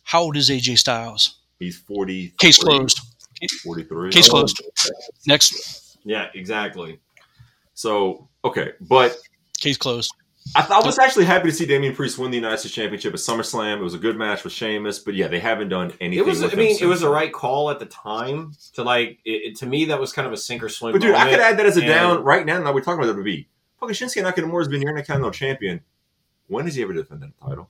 How 0.04 0.24
old 0.24 0.36
is 0.36 0.50
AJ 0.50 0.78
Styles? 0.78 1.40
He's 1.58 1.78
forty. 1.78 2.34
Case 2.38 2.58
closed. 2.58 3.00
Forty-three. 3.64 4.12
Case 4.12 4.28
closed. 4.28 4.62
Next. 5.26 5.89
Yeah, 6.04 6.28
exactly. 6.34 7.00
So 7.74 8.28
okay, 8.44 8.74
but 8.82 9.18
Case 9.60 9.78
closed. 9.78 10.14
I, 10.56 10.62
th- 10.62 10.72
I 10.72 10.80
was 10.84 10.98
actually 10.98 11.26
happy 11.26 11.50
to 11.50 11.56
see 11.56 11.66
Damian 11.68 11.94
Priest 11.94 12.18
win 12.18 12.32
the 12.32 12.38
United 12.38 12.58
States 12.58 12.74
Championship 12.74 13.14
at 13.14 13.20
SummerSlam. 13.20 13.78
It 13.78 13.84
was 13.84 13.94
a 13.94 14.00
good 14.00 14.18
match 14.18 14.44
with 14.44 14.52
Sheamus, 14.52 14.98
but 14.98 15.14
yeah, 15.14 15.28
they 15.28 15.40
haven't 15.40 15.70
done 15.70 15.92
anything. 16.02 16.26
It 16.26 16.26
was. 16.26 16.42
with 16.42 16.52
I 16.52 16.54
him 16.54 16.60
mean, 16.60 16.78
it 16.82 16.86
was 16.88 17.02
the 17.02 17.10
right 17.10 17.32
call 17.32 17.70
at 17.70 17.78
the 17.78 17.86
time 17.86 18.54
to 18.74 18.84
like. 18.84 19.20
It, 19.26 19.32
it- 19.52 19.56
to 19.58 19.66
me, 19.68 19.86
that 19.86 20.00
was 20.00 20.12
kind 20.12 20.26
of 20.26 20.34
a 20.34 20.38
sink 20.38 20.64
or 20.64 20.70
swim. 20.70 20.94
But 20.94 21.02
dude, 21.02 21.14
I 21.14 21.30
could 21.30 21.40
add 21.40 21.58
that 21.60 21.66
as 21.68 21.78
a 21.78 21.82
and- 21.82 21.88
down 21.90 22.24
right 22.24 22.46
now. 22.46 22.60
Now 22.64 22.74
we're 22.74 22.82
talking 22.82 23.04
about 23.04 23.16
WWE. 23.16 23.46
Fucking 23.80 23.96
Shinsuke 23.96 24.24
Nakamura 24.24 24.60
has 24.60 24.68
been 24.68 24.82
your 24.82 24.92
Intercontinental 24.92 25.32
Champion. 25.32 25.82
When 26.48 26.66
has 26.66 26.76
he 26.76 26.82
ever 26.82 26.94
defended 26.94 27.32
a 27.42 27.46
title? 27.48 27.70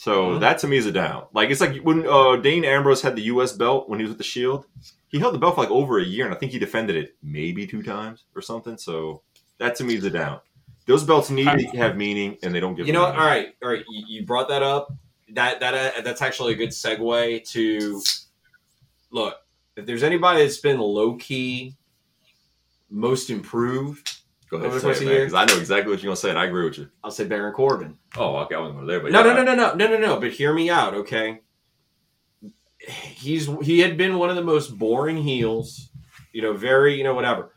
So 0.00 0.28
Mhm. 0.36 0.40
that 0.40 0.58
to 0.58 0.68
me 0.68 0.76
is 0.76 0.86
a 0.86 0.92
down. 0.92 1.24
Like 1.32 1.50
it's 1.50 1.60
like 1.60 1.78
when 1.82 2.06
uh, 2.06 2.36
Dean 2.36 2.64
Ambrose 2.64 3.02
had 3.02 3.16
the 3.16 3.22
U.S. 3.22 3.50
belt 3.52 3.88
when 3.88 3.98
he 3.98 4.04
was 4.04 4.10
with 4.10 4.18
the 4.18 4.24
Shield. 4.24 4.64
He 5.08 5.18
held 5.18 5.34
the 5.34 5.38
belt 5.38 5.56
for 5.56 5.62
like 5.62 5.72
over 5.72 5.98
a 5.98 6.04
year, 6.04 6.24
and 6.24 6.32
I 6.32 6.38
think 6.38 6.52
he 6.52 6.58
defended 6.60 6.94
it 6.94 7.16
maybe 7.20 7.66
two 7.66 7.82
times 7.82 8.22
or 8.36 8.40
something. 8.40 8.78
So 8.78 9.22
that 9.58 9.74
to 9.76 9.84
me 9.84 9.96
is 9.96 10.04
a 10.04 10.10
down. 10.10 10.38
Those 10.86 11.02
belts 11.02 11.30
need 11.30 11.46
to 11.46 11.76
have 11.78 11.96
meaning, 11.96 12.38
and 12.44 12.54
they 12.54 12.60
don't 12.60 12.76
give. 12.76 12.86
You 12.86 12.92
know. 12.92 13.06
All 13.06 13.12
right, 13.12 13.54
all 13.60 13.70
right. 13.70 13.84
You, 13.88 14.04
you 14.06 14.24
brought 14.24 14.48
that 14.50 14.62
up. 14.62 14.92
That 15.30 15.58
that 15.58 15.74
uh, 15.74 16.00
that's 16.02 16.22
actually 16.22 16.52
a 16.52 16.56
good 16.56 16.68
segue 16.70 17.44
to 17.50 18.00
look. 19.10 19.34
If 19.74 19.84
there's 19.84 20.04
anybody 20.04 20.42
that's 20.44 20.58
been 20.58 20.78
low 20.78 21.16
key, 21.16 21.74
most 22.88 23.30
improved, 23.30 24.17
Go 24.50 24.56
ahead, 24.56 24.66
over 24.66 24.74
the 24.76 24.80
say 24.80 24.86
course 24.86 24.96
it, 24.98 25.00
of 25.02 25.06
man, 25.06 25.14
the 25.14 25.18
year? 25.20 25.26
'cause 25.26 25.34
I 25.34 25.44
know 25.44 25.58
exactly 25.60 25.92
what 25.92 26.02
you're 26.02 26.08
gonna 26.08 26.16
say, 26.16 26.30
and 26.30 26.38
I 26.38 26.46
agree 26.46 26.64
with 26.64 26.78
you. 26.78 26.88
I'll 27.04 27.10
say 27.10 27.24
Baron 27.24 27.52
Corbin. 27.52 27.96
Oh, 28.16 28.36
okay, 28.38 28.54
I 28.54 28.58
wasn't 28.60 28.76
going 28.76 28.86
there, 28.88 29.00
but 29.00 29.12
No, 29.12 29.24
yeah, 29.24 29.34
no, 29.34 29.42
no, 29.42 29.54
no, 29.54 29.74
no, 29.74 29.74
no, 29.74 29.86
no, 29.98 30.06
no. 30.06 30.20
But 30.20 30.30
hear 30.32 30.52
me 30.54 30.70
out, 30.70 30.94
okay? 30.94 31.40
He's 32.80 33.46
he 33.62 33.80
had 33.80 33.96
been 33.96 34.16
one 34.18 34.30
of 34.30 34.36
the 34.36 34.42
most 34.44 34.78
boring 34.78 35.18
heels, 35.18 35.90
you 36.32 36.40
know, 36.42 36.52
very 36.54 36.94
you 36.96 37.04
know 37.04 37.14
whatever. 37.14 37.52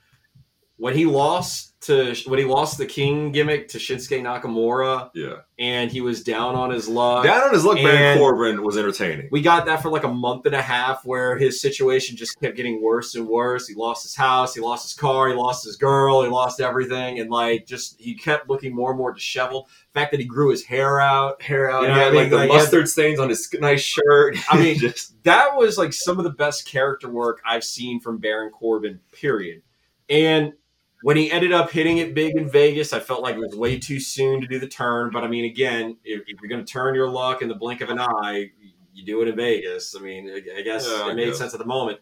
When 0.82 0.96
he 0.96 1.06
lost 1.06 1.80
to 1.82 2.16
when 2.26 2.40
he 2.40 2.46
lost 2.46 2.80
the 2.80 2.88
King 2.88 3.32
gimmick 3.32 3.68
to 3.70 3.78
Shinsuke 3.78 4.20
Nakamura, 4.24 5.12
Yeah, 5.14 5.42
and 5.60 5.92
he 5.92 6.02
was 6.02 6.24
down 6.24 6.56
on 6.56 6.72
his 6.72 6.88
luck. 6.88 7.24
down 7.24 7.42
on 7.44 7.54
his 7.54 7.64
luck, 7.64 7.76
Baron 7.76 8.18
Corbin 8.18 8.64
was 8.64 8.78
entertaining. 8.78 9.30
we 9.32 9.42
got 9.42 9.68
that 9.68 9.84
for 9.84 9.90
like 9.92 10.04
a 10.04 10.08
month 10.12 10.48
and 10.48 10.56
a 10.56 10.62
half 10.62 11.06
where 11.06 11.38
his 11.38 11.62
situation 11.62 12.18
just 12.18 12.40
kept 12.40 12.58
getting 12.58 12.82
worse 12.82 13.14
and 13.14 13.28
worse. 13.28 13.68
He 13.68 13.76
lost 13.76 14.02
his 14.02 14.16
house, 14.16 14.56
he 14.56 14.62
lost 14.62 14.84
his 14.86 14.94
car, 14.96 15.28
he 15.30 15.36
lost 15.36 15.64
his 15.66 15.76
girl, 15.76 16.24
he 16.24 16.30
lost 16.30 16.60
everything, 16.62 17.20
and 17.20 17.30
like 17.30 17.68
just 17.68 18.00
he 18.02 18.16
kept 18.16 18.50
looking 18.50 18.74
more 18.76 18.90
and 18.90 18.98
more 18.98 19.14
disheveled. 19.14 19.68
The 19.94 20.00
fact 20.00 20.10
that 20.12 20.20
he 20.20 20.26
grew 20.26 20.50
his 20.50 20.64
hair 20.64 21.00
out, 21.00 21.44
hair 21.44 21.70
out, 21.72 21.84
You 21.84 21.90
know 21.90 21.94
I 21.94 22.06
mean? 22.06 22.16
like 22.16 22.30
the 22.32 22.36
Like, 22.38 22.50
mustard 22.50 22.90
stains 22.90 23.20
on 23.20 23.30
his 23.30 23.48
nice 23.60 23.82
shirt. 23.82 24.36
I 24.52 24.58
mean, 24.60 24.78
just 24.80 25.22
that 25.26 25.56
was 25.56 25.78
like 25.78 25.94
some 25.94 26.18
of 26.18 26.24
the 26.24 26.32
best 26.32 26.66
character 26.66 27.08
work 27.08 27.40
I've 27.46 27.64
seen 27.64 28.00
from 28.00 28.18
Baron 28.18 28.50
Corbin, 28.52 29.00
period. 29.12 29.62
And 30.10 30.54
when 31.04 31.18
he 31.18 31.32
ended 31.32 31.52
up 31.52 31.72
hitting 31.72 31.98
it 31.98 32.14
big 32.14 32.36
in 32.36 32.50
Vegas, 32.50 32.94
I 32.94 33.00
felt 33.00 33.22
like 33.22 33.36
it 33.36 33.40
was 33.40 33.56
way 33.56 33.80
too 33.80 34.00
soon 34.00 34.42
to 34.42 34.48
do 34.48 34.60
the 34.60 34.68
turn. 34.68 35.10
But 35.12 35.24
I 35.24 35.28
mean, 35.28 35.46
again, 35.46 35.98
if, 36.04 36.22
if 36.28 36.40
you're 36.42 36.50
going 36.50 36.64
to 36.64 36.72
turn 36.72 36.96
your 36.96 37.10
luck 37.10 37.42
in 37.42 37.48
the 37.48 37.56
blink 37.56 37.82
of 37.82 37.90
an 37.90 38.00
eye, 38.00 38.52
you 38.94 39.06
do 39.06 39.22
it 39.22 39.28
in 39.28 39.36
Vegas. 39.36 39.96
I 39.98 40.02
mean, 40.02 40.30
I 40.30 40.62
guess 40.62 40.88
Yeah, 40.88 41.10
it 41.10 41.16
made 41.16 41.36
sense 41.36 41.54
at 41.54 41.60
the 41.60 41.66
moment. 41.66 42.00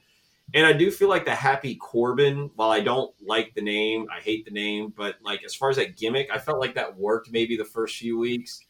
And 0.53 0.65
I 0.65 0.73
do 0.73 0.89
feel 0.89 1.09
like 1.09 1.25
the 1.25 1.35
Happy 1.35 1.75
Corbin, 1.75 2.49
while 2.55 2.71
I 2.71 2.79
don't 2.79 3.13
like 3.21 3.53
the 3.53 3.61
name, 3.61 4.07
I 4.15 4.19
hate 4.19 4.45
the 4.45 4.51
name, 4.51 4.91
but 4.95 5.15
like 5.23 5.43
as 5.43 5.53
far 5.53 5.69
as 5.69 5.75
that 5.75 5.95
gimmick, 5.95 6.29
I 6.33 6.39
felt 6.39 6.59
like 6.59 6.73
that 6.75 6.97
worked 6.97 7.31
maybe 7.31 7.55
the 7.55 7.65
first 7.65 7.97
few 7.97 8.17
weeks. 8.17 8.61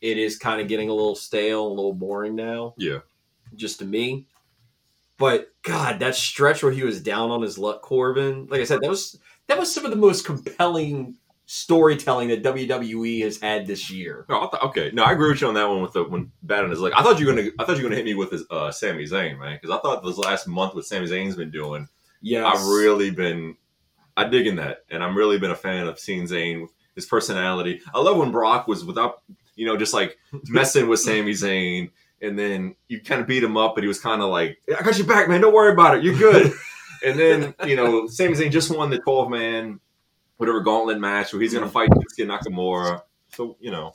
It 0.00 0.16
is 0.16 0.38
kind 0.38 0.60
of 0.60 0.68
getting 0.68 0.90
a 0.90 0.94
little 0.94 1.16
stale, 1.16 1.66
a 1.66 1.68
little 1.68 1.92
boring 1.92 2.36
now 2.36 2.74
yeah. 2.76 2.98
just 3.56 3.80
to 3.80 3.84
me. 3.84 4.26
But 5.16 5.48
God, 5.62 6.00
that 6.00 6.14
stretch 6.14 6.62
where 6.62 6.72
he 6.72 6.84
was 6.84 7.00
down 7.00 7.30
on 7.30 7.42
his 7.42 7.58
luck, 7.58 7.82
Corbin. 7.82 8.46
Like 8.48 8.60
I 8.60 8.64
said, 8.64 8.80
that 8.80 8.90
was 8.90 9.18
that 9.48 9.58
was 9.58 9.72
some 9.72 9.84
of 9.84 9.90
the 9.90 9.96
most 9.96 10.24
compelling 10.24 11.16
storytelling 11.46 12.28
that 12.28 12.42
WWE 12.42 13.22
has 13.22 13.40
had 13.40 13.66
this 13.66 13.90
year. 13.90 14.24
No, 14.28 14.46
I 14.46 14.48
thought, 14.48 14.62
okay. 14.64 14.90
No, 14.92 15.04
I 15.04 15.12
agree 15.12 15.30
with 15.30 15.40
you 15.40 15.48
on 15.48 15.54
that 15.54 15.68
one 15.68 15.82
with 15.82 15.92
the 15.92 16.04
when 16.04 16.30
on 16.50 16.70
his 16.70 16.80
leg. 16.80 16.92
I 16.96 17.02
thought 17.02 17.20
you 17.20 17.26
were 17.26 17.34
gonna. 17.34 17.50
I 17.58 17.64
thought 17.64 17.76
you 17.76 17.82
were 17.82 17.88
gonna 17.88 17.96
hit 17.96 18.04
me 18.04 18.14
with 18.14 18.30
his 18.30 18.44
uh, 18.50 18.70
Sami 18.70 19.04
Zayn, 19.04 19.38
man, 19.38 19.58
because 19.60 19.76
I 19.76 19.80
thought 19.80 20.02
this 20.02 20.18
last 20.18 20.46
month 20.46 20.74
what 20.74 20.84
Sami 20.84 21.06
Zayn's 21.06 21.36
been 21.36 21.50
doing. 21.50 21.88
Yeah, 22.22 22.46
I've 22.46 22.64
really 22.66 23.10
been. 23.10 23.56
I 24.16 24.28
dig 24.28 24.46
in 24.46 24.56
that, 24.56 24.84
and 24.90 25.02
I'm 25.02 25.16
really 25.16 25.38
been 25.38 25.50
a 25.50 25.56
fan 25.56 25.86
of 25.86 25.98
seeing 25.98 26.24
Zayn, 26.24 26.68
his 26.94 27.04
personality. 27.06 27.80
I 27.92 28.00
love 28.00 28.16
when 28.16 28.30
Brock 28.30 28.68
was 28.68 28.84
without, 28.84 29.22
you 29.56 29.66
know, 29.66 29.76
just 29.76 29.92
like 29.92 30.16
messing 30.48 30.88
with 30.88 31.00
Sami 31.00 31.32
Zayn, 31.32 31.90
and 32.22 32.38
then 32.38 32.76
you 32.88 33.00
kind 33.00 33.20
of 33.20 33.26
beat 33.26 33.42
him 33.42 33.56
up, 33.56 33.74
but 33.74 33.84
he 33.84 33.88
was 33.88 34.00
kind 34.00 34.22
of 34.22 34.30
like, 34.30 34.58
"I 34.68 34.82
got 34.82 34.96
your 34.96 35.06
back, 35.06 35.28
man. 35.28 35.40
Don't 35.40 35.54
worry 35.54 35.72
about 35.72 35.98
it. 35.98 36.04
You're 36.04 36.18
good." 36.18 36.52
and 37.04 37.18
then 37.18 37.54
you 37.66 37.76
know, 37.76 38.06
same 38.06 38.34
thing, 38.34 38.50
just 38.50 38.74
won 38.74 38.90
the 38.90 38.98
12 38.98 39.30
man, 39.30 39.80
whatever 40.36 40.60
gauntlet 40.60 40.98
match 41.00 41.32
where 41.32 41.42
he's 41.42 41.54
gonna 41.54 41.68
fight 41.68 41.90
Shinsuke 41.90 42.26
Nakamura. 42.26 43.02
So 43.34 43.56
you 43.60 43.70
know, 43.70 43.92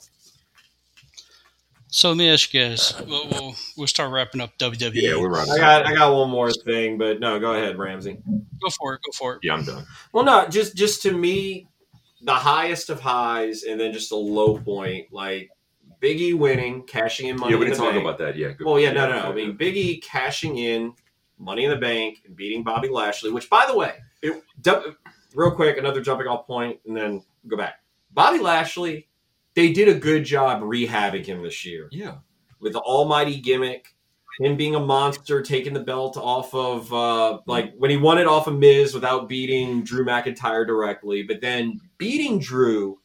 So 1.88 2.08
let 2.08 2.18
me 2.18 2.30
ask 2.30 2.52
you 2.54 2.60
guys. 2.60 2.94
We'll, 3.06 3.28
we'll, 3.30 3.54
we'll 3.76 3.86
start 3.88 4.12
wrapping 4.12 4.40
up 4.40 4.56
WWE. 4.58 4.90
yeah, 4.94 5.16
we're 5.16 5.28
right. 5.28 5.48
I 5.48 5.58
got 5.58 5.86
I 5.86 5.94
got 5.94 6.14
one 6.14 6.30
more 6.30 6.52
thing, 6.52 6.98
but 6.98 7.18
no, 7.20 7.38
go 7.40 7.52
ahead, 7.54 7.78
Ramsey. 7.78 8.18
go 8.62 8.70
for 8.70 8.94
it. 8.94 9.00
Go 9.04 9.12
for 9.12 9.34
it. 9.34 9.40
Yeah, 9.42 9.54
I'm 9.54 9.64
done. 9.64 9.84
Well, 10.12 10.24
no, 10.24 10.46
just 10.48 10.76
just 10.76 11.02
to 11.02 11.12
me, 11.12 11.66
the 12.22 12.34
highest 12.34 12.90
of 12.90 13.00
highs, 13.00 13.62
and 13.64 13.80
then 13.80 13.92
just 13.92 14.12
a 14.12 14.16
low 14.16 14.58
point, 14.58 15.12
like 15.12 15.50
Biggie 16.02 16.34
winning, 16.34 16.82
cashing 16.84 17.26
in 17.28 17.36
money. 17.40 17.52
yeah, 17.52 17.58
we 17.58 17.64
in 17.66 17.70
didn't 17.72 17.78
the 17.80 17.84
talk 17.86 17.94
bank. 17.94 18.04
about 18.06 18.18
that. 18.18 18.36
Yeah. 18.36 18.52
good. 18.52 18.66
Well, 18.66 18.78
yeah, 18.78 18.92
no, 18.92 19.08
no, 19.08 19.22
no. 19.22 19.30
I 19.30 19.34
mean, 19.34 19.56
Biggie 19.58 20.02
cashing 20.02 20.56
in 20.58 20.92
Money 21.40 21.64
in 21.64 21.70
the 21.70 21.76
Bank 21.76 22.18
and 22.26 22.36
beating 22.36 22.62
Bobby 22.62 22.88
Lashley, 22.88 23.30
which, 23.32 23.48
by 23.50 23.64
the 23.66 23.76
way, 23.76 23.94
it, 24.22 24.42
real 25.34 25.50
quick, 25.52 25.78
another 25.78 26.00
jumping 26.00 26.26
off 26.26 26.46
point, 26.46 26.78
and 26.86 26.96
then 26.96 27.22
go 27.48 27.56
back. 27.56 27.80
Bobby 28.12 28.38
Lashley, 28.38 29.08
they 29.54 29.72
did 29.72 29.88
a 29.88 29.94
good 29.98 30.24
job 30.24 30.60
rehabbing 30.62 31.24
him 31.24 31.42
this 31.42 31.64
year 31.64 31.88
Yeah. 31.90 32.16
with 32.60 32.74
the 32.74 32.80
almighty 32.80 33.40
gimmick, 33.40 33.94
him 34.38 34.56
being 34.56 34.74
a 34.74 34.80
monster, 34.80 35.42
taking 35.42 35.72
the 35.74 35.80
belt 35.80 36.16
off 36.16 36.54
of 36.54 36.92
uh, 36.92 37.40
like 37.46 37.74
when 37.76 37.90
he 37.90 37.96
won 37.96 38.18
it 38.18 38.26
off 38.26 38.46
of 38.46 38.58
Miz 38.58 38.94
without 38.94 39.28
beating 39.28 39.82
Drew 39.82 40.04
McIntyre 40.04 40.66
directly, 40.66 41.22
but 41.22 41.40
then 41.40 41.80
beating 41.98 42.38
Drew 42.38 42.98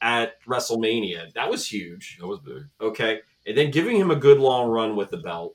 at 0.00 0.42
WrestleMania. 0.44 1.32
That 1.34 1.48
was 1.50 1.66
huge. 1.66 2.18
That 2.20 2.26
was 2.26 2.40
big. 2.40 2.64
Okay. 2.80 3.20
And 3.46 3.56
then 3.56 3.70
giving 3.70 3.96
him 3.96 4.10
a 4.10 4.16
good 4.16 4.38
long 4.38 4.68
run 4.68 4.96
with 4.96 5.10
the 5.10 5.18
belt. 5.18 5.54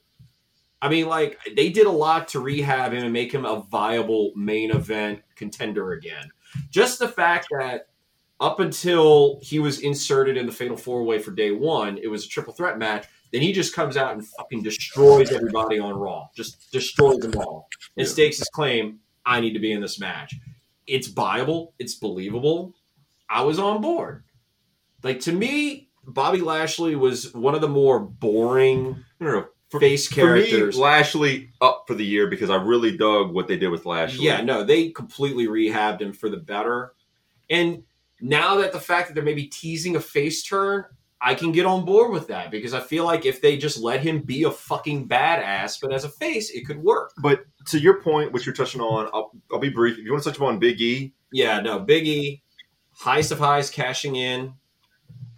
I 0.82 0.90
mean, 0.90 1.08
like, 1.08 1.38
they 1.56 1.70
did 1.70 1.88
a 1.88 1.92
lot 1.92 2.30
to 2.30 2.40
rehab 2.40 2.94
him 2.94 3.04
and 3.04 3.14
make 3.14 3.34
him 3.34 3.46
a 3.46 3.62
viable 3.70 4.32
main 4.36 4.72
event 4.72 5.22
contender 5.36 5.92
again. 5.92 6.32
Just 6.70 7.00
the 7.00 7.08
fact 7.08 7.48
that 7.52 7.88
up 8.40 8.60
until 8.62 9.40
he 9.42 9.60
was 9.60 9.80
inserted 9.80 10.38
in 10.38 10.46
the 10.46 10.52
Fatal 10.52 10.78
Four 10.78 11.04
Way 11.04 11.20
for 11.20 11.32
day 11.32 11.52
one, 11.52 11.98
it 11.98 12.08
was 12.08 12.26
a 12.26 12.30
triple 12.30 12.54
threat 12.54 12.78
match. 12.78 13.06
Then 13.32 13.42
he 13.42 13.52
just 13.52 13.76
comes 13.76 13.98
out 13.98 14.14
and 14.14 14.26
fucking 14.26 14.64
destroys 14.64 15.32
everybody 15.32 15.78
on 15.80 15.94
Raw. 15.94 16.30
Just 16.36 16.72
destroys 16.72 17.20
them 17.20 17.38
all. 17.38 17.68
And 17.98 18.08
Yeah. 18.08 18.12
stakes 18.12 18.38
his 18.40 18.50
claim, 18.50 19.00
I 19.26 19.42
need 19.42 19.54
to 19.54 19.60
be 19.60 19.72
in 19.74 19.82
this 19.82 20.00
match. 20.00 20.34
It's 20.88 21.08
viable. 21.08 21.74
It's 21.78 21.96
believable. 21.96 22.74
I 23.30 23.44
was 23.44 23.60
on 23.60 23.82
board. 23.82 24.24
Like, 25.04 25.20
to 25.22 25.32
me, 25.34 25.90
Bobby 26.08 26.40
Lashley 26.42 26.96
was 26.96 27.34
one 27.36 27.54
of 27.54 27.62
the 27.62 27.68
more 27.68 28.00
boring 28.00 29.04
No, 29.20 29.28
no, 29.28 29.32
no. 29.42 29.48
For, 29.70 29.80
face 29.80 30.08
for 30.08 30.16
characters. 30.16 30.76
me, 30.76 30.82
Lashley 30.82 31.52
up 31.62 31.84
for 31.86 31.94
the 31.94 32.06
year 32.06 32.26
because 32.26 32.50
I 32.50 32.56
really 32.56 32.98
dug 32.98 33.32
what 33.32 33.48
they 33.48 33.58
did 33.58 33.70
with 33.70 33.86
Lashley. 33.86 34.26
Yeah, 34.26 34.42
no, 34.42 34.64
they 34.64 34.90
completely 34.90 35.48
rehabbed 35.48 36.02
him 36.02 36.12
for 36.12 36.28
the 36.28 36.38
better. 36.38 36.94
And 37.52 37.84
now 38.20 38.56
that 38.58 38.72
the 38.72 38.80
fact 38.80 39.08
that 39.08 39.14
they're 39.14 39.24
maybe 39.24 39.46
teasing 39.46 39.96
a 39.96 40.00
face 40.00 40.44
turn, 40.44 40.86
I 41.22 41.36
can 41.36 41.52
get 41.52 41.66
on 41.66 41.86
board 41.86 42.12
with 42.12 42.28
that 42.28 42.50
because 42.50 42.74
I 42.74 42.80
feel 42.80 43.04
like 43.04 43.26
if 43.26 43.42
they 43.42 43.58
just 43.58 43.78
let 43.80 44.02
him 44.02 44.22
be 44.22 44.44
a 44.44 44.52
fucking 44.52 45.08
badass, 45.08 45.80
but 45.82 45.94
as 45.94 46.06
a 46.06 46.10
face, 46.10 46.50
it 46.50 46.66
could 46.66 46.82
work. 46.82 47.12
But 47.22 47.46
to 47.68 47.80
your 47.80 48.02
point, 48.02 48.32
which 48.32 48.46
you're 48.46 48.56
touching 48.56 48.80
on, 48.82 49.10
I'll, 49.14 49.32
I'll 49.52 49.60
be 49.60 49.70
brief. 49.70 49.98
If 49.98 50.06
you 50.06 50.12
want 50.12 50.24
to 50.24 50.30
touch 50.30 50.38
upon 50.38 50.60
Big 50.60 50.80
E, 50.80 51.14
Yeah, 51.32 51.60
no, 51.60 51.80
Big 51.80 52.08
E, 52.08 52.42
highest 52.94 53.32
of 53.32 53.40
highs 53.40 53.70
cashing 53.70 54.16
in, 54.16 54.54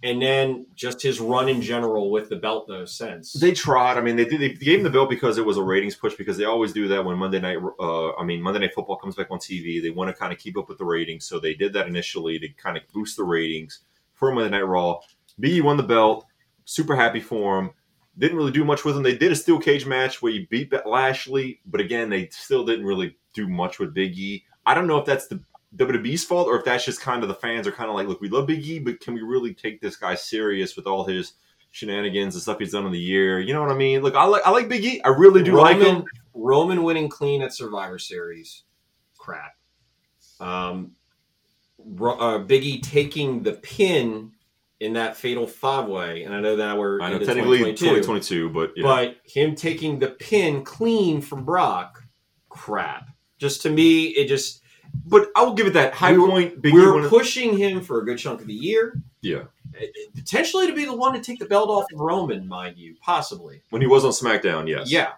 and 0.04 0.22
then 0.22 0.66
just 0.76 1.02
his 1.02 1.20
run 1.20 1.48
in 1.48 1.62
general 1.62 2.10
with 2.10 2.30
the 2.30 2.36
belt 2.36 2.68
though 2.68 2.86
since. 2.86 3.34
they 3.34 3.52
tried. 3.52 3.98
I 3.98 4.02
mean, 4.02 4.16
they 4.16 4.26
did. 4.26 4.42
They 4.42 4.50
gave 4.50 4.80
him 4.80 4.84
the 4.84 4.90
belt 4.90 5.10
because 5.10 5.38
it 5.38 5.46
was 5.46 5.58
a 5.58 5.64
ratings 5.64 5.96
push. 5.96 6.16
Because 6.16 6.38
they 6.38 6.46
always 6.46 6.74
do 6.74 6.88
that 6.88 7.04
when 7.04 7.18
Monday 7.18 7.40
night. 7.40 7.58
Uh, 7.80 8.14
I 8.16 8.24
mean, 8.24 8.42
Monday 8.42 8.60
Night 8.60 8.74
Football 8.74 8.98
comes 8.98 9.16
back 9.16 9.28
on 9.30 9.38
TV. 9.40 9.82
They 9.82 9.92
want 9.92 10.10
to 10.10 10.14
kind 10.14 10.34
of 10.34 10.40
keep 10.40 10.58
up 10.58 10.70
with 10.70 10.78
the 10.78 10.86
ratings, 10.86 11.26
so 11.26 11.40
they 11.40 11.54
did 11.54 11.74
that 11.74 11.88
initially 11.88 12.40
to 12.40 12.50
kind 12.50 12.78
of 12.78 12.84
boost 12.94 13.18
the 13.18 13.24
ratings 13.24 13.80
for 14.14 14.32
Monday 14.32 14.50
Night 14.50 14.68
Raw. 14.68 15.00
E 15.44 15.62
won 15.62 15.78
the 15.78 15.84
belt. 15.84 16.26
Super 16.66 16.96
happy 16.96 17.20
for 17.20 17.60
him. 17.60 17.72
Didn't 18.18 18.38
really 18.38 18.52
do 18.52 18.66
much 18.66 18.84
with 18.84 18.98
him. 18.98 19.04
They 19.04 19.18
did 19.18 19.32
a 19.32 19.36
steel 19.36 19.60
cage 19.60 19.86
match 19.86 20.22
where 20.22 20.32
he 20.32 20.48
beat 20.50 20.72
Lashley, 20.86 21.62
but 21.66 21.80
again, 21.80 22.10
they 22.10 22.28
still 22.28 22.66
didn't 22.66 22.86
really 22.86 23.16
do 23.34 23.48
much 23.48 23.80
with 23.80 23.94
Big 23.94 24.18
E. 24.18 24.44
I 24.66 24.74
don't 24.74 24.86
know 24.88 24.98
if 24.98 25.06
that's 25.06 25.28
the 25.28 25.42
WWE's 25.76 26.24
fault 26.24 26.48
or 26.48 26.60
if 26.60 26.66
that's 26.66 26.86
just 26.86 27.02
kind 27.02 27.24
of 27.24 27.30
the 27.30 27.36
fans 27.36 27.66
are 27.66 27.72
kind 27.72 27.90
of 27.90 27.96
like, 27.96 28.08
look, 28.08 28.20
we 28.20 28.30
love 28.30 28.48
Big 28.48 28.66
E, 28.66 28.80
but 28.80 29.00
can 29.00 29.14
we 29.14 29.22
really 29.22 29.54
take 29.54 29.82
this 29.82 29.96
guy 29.96 30.16
serious 30.16 30.76
with 30.76 30.86
all 30.86 31.06
his 31.06 31.34
shenanigans 31.72 32.36
and 32.36 32.42
stuff 32.42 32.60
he's 32.60 32.74
done 32.74 32.86
in 32.86 32.92
the 32.92 33.00
year? 33.00 33.40
You 33.40 33.54
know 33.54 33.62
what 33.62 33.72
I 33.72 33.76
mean? 33.76 34.02
Look, 34.02 34.16
I 34.16 34.26
like 34.26 34.44
I 34.46 34.50
like 34.52 34.68
Big 34.68 34.84
E. 34.84 35.02
I 35.04 35.10
really 35.10 35.44
do 35.44 35.54
like 35.54 35.78
Roman, 35.78 35.96
him. 35.96 36.06
Roman 36.34 36.84
winning 36.84 37.10
clean 37.10 37.42
at 37.42 37.54
Survivor 37.54 38.00
Series, 38.00 38.64
crap. 39.18 39.54
Um, 40.40 40.92
uh, 41.80 42.40
Biggie 42.40 42.82
taking 42.82 43.44
the 43.44 43.54
pin 43.54 44.32
in 44.82 44.94
that 44.94 45.16
fatal 45.16 45.48
five 45.48 45.88
way, 45.88 46.24
and 46.24 46.34
I 46.34 46.42
know 46.42 46.58
that 46.58 46.78
we're 46.78 47.00
I 47.02 47.12
know 47.12 47.20
technically 47.20 47.60
2022, 47.60 47.86
2022, 47.86 48.50
but 48.50 48.74
yeah. 48.76 48.84
but 48.84 49.18
him 49.24 49.56
taking 49.56 50.00
the 50.00 50.10
pin 50.10 50.64
clean 50.64 51.22
from 51.22 51.46
Brock, 51.46 52.04
crap. 52.50 53.08
Just 53.38 53.62
to 53.62 53.70
me, 53.70 54.08
it 54.08 54.28
just 54.28 54.61
but 55.06 55.30
I 55.36 55.44
will 55.44 55.54
give 55.54 55.68
it 55.68 55.74
that 55.74 55.94
high 55.94 56.12
We 56.14 56.18
were- 56.20 56.28
point. 56.30 56.62
Big 56.62 56.74
we 56.74 56.82
E 56.82 56.86
were 56.86 57.08
pushing 57.10 57.58
him 57.58 57.82
for 57.82 58.00
a 58.02 58.06
good 58.06 58.18
chunk 58.18 58.42
of 58.42 58.48
the 58.48 58.54
year, 58.54 59.02
yeah, 59.22 59.44
potentially 60.16 60.68
to 60.68 60.74
be 60.74 60.86
the 60.86 60.96
one 60.96 61.14
to 61.14 61.22
take 61.22 61.40
the 61.40 61.46
belt 61.46 61.70
off 61.70 61.86
of 61.94 62.00
Roman, 62.00 62.48
mind 62.48 62.78
you, 62.78 62.96
possibly. 63.02 63.62
when 63.70 63.82
he 63.82 63.88
was 63.88 64.04
on 64.06 64.12
SmackDown, 64.12 64.68
yes, 64.68 64.92
Yeah. 64.92 65.14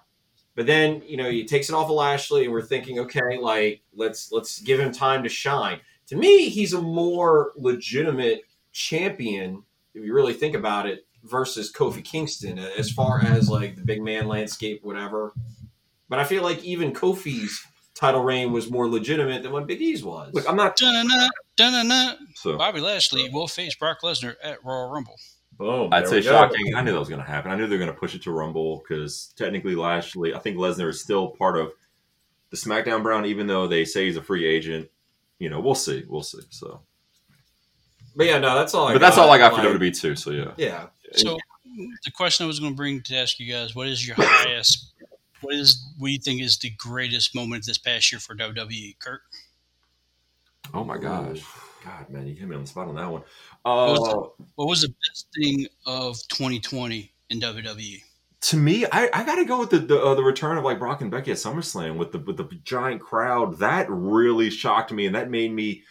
But 0.56 0.68
then, 0.68 1.02
you 1.08 1.18
know, 1.18 1.32
he 1.32 1.46
takes 1.46 1.68
it 1.70 1.74
off 1.74 1.86
of 1.90 1.96
Lashley 1.96 2.44
and 2.44 2.54
we're 2.54 2.62
thinking, 2.62 3.00
okay, 3.00 3.40
like 3.40 3.82
let's 3.96 4.32
let's 4.32 4.60
give 4.62 4.80
him 4.80 4.92
time 4.92 5.24
to 5.24 5.30
shine. 5.30 5.80
To 6.08 6.16
me, 6.16 6.50
he's 6.50 6.74
a 6.74 6.82
more 6.82 7.54
legitimate 7.56 8.44
champion, 8.72 9.64
if 9.96 10.04
you 10.06 10.14
really 10.14 10.34
think 10.34 10.54
about 10.56 10.86
it, 10.88 11.08
versus 11.24 11.72
Kofi 11.72 12.04
Kingston 12.04 12.60
as 12.60 12.92
far 12.92 13.20
as 13.24 13.50
like 13.50 13.78
the 13.78 13.82
big 13.84 14.04
man 14.04 14.28
landscape, 14.28 14.82
whatever. 14.84 15.34
But 16.10 16.20
I 16.20 16.24
feel 16.26 16.44
like 16.44 16.64
even 16.64 16.94
Kofi's 16.94 17.66
title 17.96 18.24
reign 18.24 18.52
was 18.52 18.70
more 18.72 18.88
legitimate 18.88 19.44
than 19.44 19.52
what 19.52 19.68
Big 19.68 19.82
E's 19.82 20.04
was. 20.04 20.34
Look, 20.34 20.48
I'm 20.50 20.56
not 20.56 20.76
Dun-dun-dun, 20.76 21.30
dun-dun-dun. 21.58 22.28
so. 22.36 22.58
Bobby 22.58 22.80
Lashley 22.82 23.30
will 23.30 23.48
face 23.48 23.76
Brock 23.76 24.02
Lesnar 24.02 24.36
at 24.44 24.64
Royal 24.66 24.90
Rumble. 24.90 25.16
Boom. 25.58 25.90
I'd 25.94 26.08
say 26.08 26.22
shocking. 26.22 26.74
I 26.76 26.82
knew 26.82 26.92
that 26.94 27.00
was 27.00 27.10
going 27.10 27.22
to 27.22 27.28
happen. 27.28 27.52
I 27.52 27.56
knew 27.56 27.68
they 27.68 27.76
were 27.76 27.84
going 27.84 27.94
to 27.94 28.00
push 28.00 28.16
it 28.16 28.24
to 28.24 28.32
Rumble 28.32 28.78
because 28.80 29.34
technically 29.38 29.76
Lashley, 29.76 30.34
I 30.34 30.40
think 30.40 30.58
Lesnar 30.58 30.90
is 30.90 31.00
still 31.02 31.28
part 31.30 31.58
of 31.58 31.72
the 32.50 32.58
SmackDown 32.58 33.04
Brown, 33.04 33.26
even 33.26 33.46
though 33.46 33.68
they 33.68 33.86
say 33.86 34.06
he's 34.06 34.18
a 34.18 34.22
free 34.22 34.46
agent. 34.48 34.90
You 35.40 35.50
know, 35.50 35.60
we'll 35.60 35.76
see. 35.76 36.04
We'll 36.08 36.24
see. 36.24 36.40
So, 36.50 36.82
But 38.16 38.26
yeah, 38.26 38.40
no, 38.40 38.56
that's 38.56 38.74
all. 38.74 38.88
I 38.88 38.94
but 38.94 39.00
that's 39.00 39.16
got. 39.18 39.26
all 39.26 39.32
I 39.32 39.38
got 39.38 39.52
for 39.56 39.62
Like, 39.62 39.80
WWE 39.80 40.00
too. 40.00 40.16
So 40.16 40.32
yeah, 40.32 40.52
Yeah. 40.58 40.88
So 41.14 41.38
the 42.04 42.12
question 42.12 42.46
I 42.46 42.48
was 42.48 42.60
going 42.60 42.72
to 42.74 42.78
bring 42.78 43.02
to 43.04 43.16
ask 43.16 43.40
you 43.40 43.52
guys: 43.52 43.76
What 43.76 43.88
is 43.88 44.06
your 44.06 44.16
highest? 44.20 44.93
What 45.44 45.56
is 45.56 45.86
what 45.98 46.08
do 46.08 46.14
you 46.14 46.20
think 46.20 46.42
is 46.42 46.58
the 46.58 46.72
greatest 46.72 47.36
moment 47.36 47.66
this 47.66 47.78
past 47.78 48.12
year 48.12 48.20
for 48.20 48.36
WWE? 48.36 48.98
Kurt, 49.00 49.22
Oh 50.74 50.84
my 50.84 50.98
gosh, 50.98 51.42
God, 51.84 52.10
man, 52.10 52.28
you 52.28 52.36
hit 52.36 52.48
me 52.48 52.56
on 52.56 52.62
the 52.64 52.68
spot 52.68 52.88
on 52.88 52.96
that 52.96 53.12
one. 53.12 53.24
was 53.66 54.00
Uh, 54.00 54.44
what 54.56 54.68
was 54.68 54.82
the 54.82 54.94
best 55.10 55.28
thing 55.36 55.68
of 55.86 56.18
2020 56.30 57.12
in? 57.30 57.40
WWE? 57.40 58.02
to 58.44 58.58
me, 58.58 58.86
I, 58.92 59.10
I 59.14 59.24
got 59.24 59.36
to 59.36 59.46
go 59.46 59.60
with 59.60 59.70
the 59.70 59.80
the, 59.80 60.02
uh, 60.02 60.16
the 60.16 60.24
return 60.24 60.58
of 60.58 60.66
like 60.66 60.78
Brock 60.78 61.02
and 61.02 61.10
Becky 61.10 61.32
at 61.32 61.38
SummerSlam 61.38 61.96
with 61.96 62.12
the 62.12 62.20
with 62.20 62.38
the 62.38 62.50
giant 62.64 63.02
crowd. 63.02 63.60
That 63.60 63.90
really 63.90 64.50
shocked 64.50 64.92
me, 64.92 65.06
and 65.06 65.16
that 65.16 65.30
made 65.30 65.54
me 65.54 65.84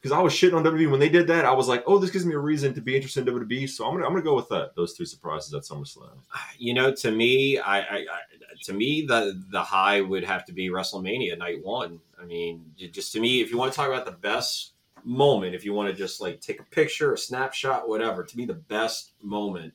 because 0.00 0.16
I 0.16 0.20
was 0.20 0.32
shitting 0.32 0.54
on 0.54 0.62
WWE 0.62 0.88
when 0.88 1.00
they 1.00 1.08
did 1.08 1.26
that. 1.26 1.44
I 1.44 1.52
was 1.52 1.66
like, 1.66 1.82
oh, 1.86 1.98
this 1.98 2.10
gives 2.10 2.24
me 2.24 2.34
a 2.34 2.38
reason 2.38 2.74
to 2.74 2.80
be 2.80 2.94
interested 2.94 3.26
in 3.26 3.34
WWE. 3.34 3.68
So 3.68 3.84
I'm 3.84 3.94
gonna 3.94 4.06
I'm 4.06 4.12
gonna 4.12 4.22
go 4.22 4.36
with 4.36 4.48
that. 4.50 4.76
Those 4.76 4.94
two 4.94 5.04
surprises 5.04 5.52
at 5.52 5.62
SummerSlam. 5.62 6.18
You 6.58 6.74
know, 6.74 6.94
to 6.94 7.10
me, 7.10 7.58
I, 7.58 7.80
I, 7.80 7.96
I 7.96 8.45
to 8.64 8.72
me 8.72 9.04
the 9.06 9.42
the 9.50 9.62
high 9.62 10.00
would 10.00 10.24
have 10.24 10.44
to 10.46 10.52
be 10.52 10.68
WrestleMania 10.68 11.38
night 11.38 11.64
one. 11.64 12.00
I 12.20 12.24
mean, 12.24 12.72
just 12.76 13.12
to 13.12 13.20
me, 13.20 13.40
if 13.40 13.50
you 13.50 13.58
want 13.58 13.72
to 13.72 13.76
talk 13.76 13.88
about 13.88 14.06
the 14.06 14.12
best 14.12 14.72
moment, 15.04 15.54
if 15.54 15.64
you 15.64 15.72
want 15.72 15.88
to 15.88 15.94
just 15.94 16.20
like 16.20 16.40
take 16.40 16.60
a 16.60 16.64
picture, 16.64 17.12
a 17.12 17.18
snapshot, 17.18 17.88
whatever, 17.88 18.24
to 18.24 18.36
me 18.36 18.44
the 18.44 18.54
best 18.54 19.12
moment 19.22 19.72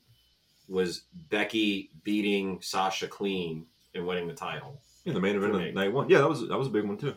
was 0.68 1.04
Becky 1.30 1.90
beating 2.04 2.60
Sasha 2.62 3.08
clean 3.08 3.66
and 3.94 4.08
winning 4.08 4.28
the 4.28 4.34
title. 4.34 4.80
Yeah, 5.04 5.14
the 5.14 5.20
main 5.20 5.36
event 5.36 5.56
of 5.56 5.74
night 5.74 5.92
one. 5.92 6.10
Yeah, 6.10 6.20
that 6.20 6.30
was 6.30 6.48
that 6.48 6.58
was 6.58 6.68
a 6.68 6.72
big 6.72 6.86
one 6.86 6.98
too. 6.98 7.16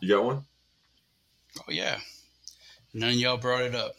You 0.00 0.16
got 0.16 0.24
one? 0.24 0.44
Oh 1.58 1.70
yeah, 1.70 1.98
none 2.94 3.10
of 3.10 3.16
y'all 3.16 3.36
brought 3.36 3.62
it 3.62 3.74
up. 3.74 3.92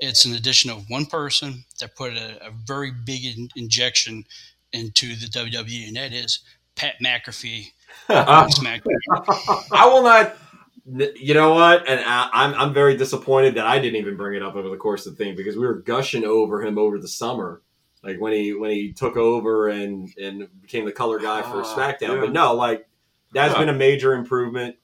It's 0.00 0.24
an 0.24 0.34
addition 0.34 0.70
of 0.70 0.88
one 0.88 1.06
person 1.06 1.64
that 1.80 1.96
put 1.96 2.14
a, 2.14 2.46
a 2.46 2.50
very 2.50 2.90
big 2.90 3.24
in, 3.24 3.48
injection 3.56 4.24
into 4.72 5.14
the 5.16 5.26
WWE, 5.26 5.88
and 5.88 5.96
that 5.96 6.12
is 6.12 6.40
Pat 6.76 6.94
McAfee. 7.02 7.72
on 8.08 8.48
SmackDown. 8.50 9.64
I 9.70 9.86
will 9.86 10.02
not. 10.02 10.34
You 11.16 11.34
know 11.34 11.52
what? 11.54 11.86
And 11.88 12.00
I, 12.00 12.28
I'm 12.32 12.54
I'm 12.54 12.74
very 12.74 12.96
disappointed 12.96 13.54
that 13.56 13.66
I 13.66 13.78
didn't 13.78 13.96
even 13.96 14.16
bring 14.16 14.34
it 14.34 14.42
up 14.42 14.54
over 14.56 14.68
the 14.68 14.76
course 14.76 15.06
of 15.06 15.16
the 15.16 15.22
thing 15.24 15.36
because 15.36 15.56
we 15.56 15.66
were 15.66 15.74
gushing 15.74 16.24
over 16.24 16.62
him 16.64 16.78
over 16.78 16.98
the 16.98 17.06
summer, 17.06 17.62
like 18.02 18.18
when 18.18 18.32
he 18.32 18.54
when 18.54 18.70
he 18.70 18.92
took 18.92 19.16
over 19.16 19.68
and 19.68 20.08
and 20.20 20.48
became 20.62 20.86
the 20.86 20.92
color 20.92 21.18
guy 21.18 21.42
for 21.42 21.62
Ah, 21.62 21.74
SmackDown. 21.76 22.14
yeah. 22.14 22.20
But 22.20 22.32
no, 22.32 22.54
like 22.54 22.88
that's 23.32 23.52
Yeah. 23.52 23.60
been 23.60 23.68
a 23.68 23.74
major 23.74 24.14
improvement. 24.14 24.76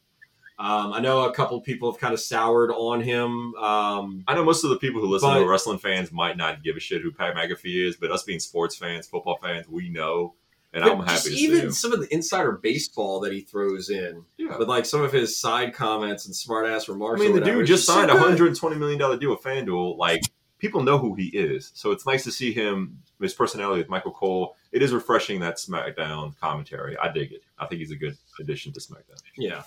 Um, 0.61 0.93
I 0.93 1.01
know 1.01 1.25
a 1.25 1.33
couple 1.33 1.61
people 1.61 1.91
have 1.93 2.01
kind 2.01 2.13
of 2.13 2.19
soured 2.21 2.71
on 2.73 3.01
him. 3.01 3.55
Um, 3.55 4.25
I 4.27 4.35
know 4.35 4.45
most 4.45 4.65
of 4.65 4.71
the 4.71 4.77
people 4.77 5.01
who 5.01 5.07
listen 5.07 5.29
But- 5.29 5.39
to 5.41 5.47
wrestling 5.49 5.79
fans 5.79 6.11
might 6.11 6.37
not 6.37 6.65
give 6.65 6.77
a 6.77 6.81
shit 6.81 7.01
who 7.03 7.13
Pat 7.13 7.37
McAfee 7.37 7.87
is, 7.87 7.97
but 7.97 8.11
us 8.11 8.25
being 8.25 8.41
sports 8.41 8.77
fans, 8.77 9.07
football 9.07 9.39
fans, 9.41 9.69
we 9.69 9.89
know, 9.89 10.35
and 10.73 10.83
I'm 10.85 10.99
happy 11.01 11.31
even 11.31 11.57
see 11.61 11.67
him. 11.67 11.73
some 11.73 11.93
of 11.93 12.01
the 12.01 12.13
insider 12.13 12.53
baseball 12.53 13.21
that 13.21 13.33
he 13.33 13.41
throws 13.41 13.89
in, 13.89 14.25
Yeah. 14.37 14.59
with 14.59 14.69
like 14.69 14.85
some 14.85 15.01
of 15.03 15.13
his 15.13 15.39
side 15.39 15.75
comments 15.75 16.27
and 16.27 16.35
smart 16.35 16.67
ass 16.67 16.89
remarks. 16.89 17.21
I 17.21 17.25
mean, 17.25 17.35
the 17.37 17.41
dude 17.41 17.65
just 17.67 17.87
signed 17.87 18.11
a 18.11 18.15
good. 18.15 18.23
hundred 18.23 18.57
twenty 18.57 18.77
million 18.77 18.99
dollar 18.99 19.17
deal 19.17 19.31
with 19.31 19.43
FanDuel. 19.43 19.97
Like 19.97 20.23
people 20.59 20.83
know 20.83 20.99
who 20.99 21.15
he 21.15 21.27
is. 21.29 21.71
So 21.75 21.93
it's 21.93 22.05
nice 22.05 22.25
to 22.25 22.33
see 22.33 22.53
him, 22.53 22.99
his 23.21 23.33
personality 23.33 23.81
with 23.81 23.89
Michael 23.89 24.11
Cole. 24.13 24.57
It 24.73 24.83
is 24.83 24.93
refreshing 24.93 25.39
that 25.41 25.57
SmackDown 25.57 26.37
commentary. 26.41 26.99
I 26.99 27.13
dig 27.13 27.33
it. 27.33 27.43
I 27.59 27.67
think 27.67 27.79
he's 27.79 27.93
a 27.93 27.97
good 27.97 28.17
addition 28.41 28.73
to 28.73 28.81
SmackDown. 28.81 29.23
Yeah. 29.39 29.63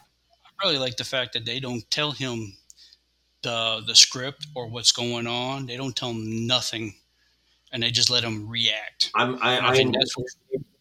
I 0.63 0.67
really 0.67 0.79
like 0.79 0.97
the 0.97 1.03
fact 1.03 1.33
that 1.33 1.45
they 1.45 1.59
don't 1.59 1.89
tell 1.89 2.11
him 2.11 2.53
the 3.41 3.81
the 3.85 3.95
script 3.95 4.47
or 4.55 4.67
what's 4.67 4.91
going 4.91 5.27
on. 5.27 5.65
They 5.65 5.77
don't 5.77 5.95
tell 5.95 6.11
him 6.11 6.45
nothing, 6.47 6.95
and 7.71 7.81
they 7.83 7.91
just 7.91 8.09
let 8.09 8.23
him 8.23 8.47
react. 8.49 9.11
I'm 9.15 9.35
I, 9.41 9.57
I 9.59 9.69
I 9.69 9.75
think 9.75 9.95
that's 9.95 10.15
what, 10.17 10.27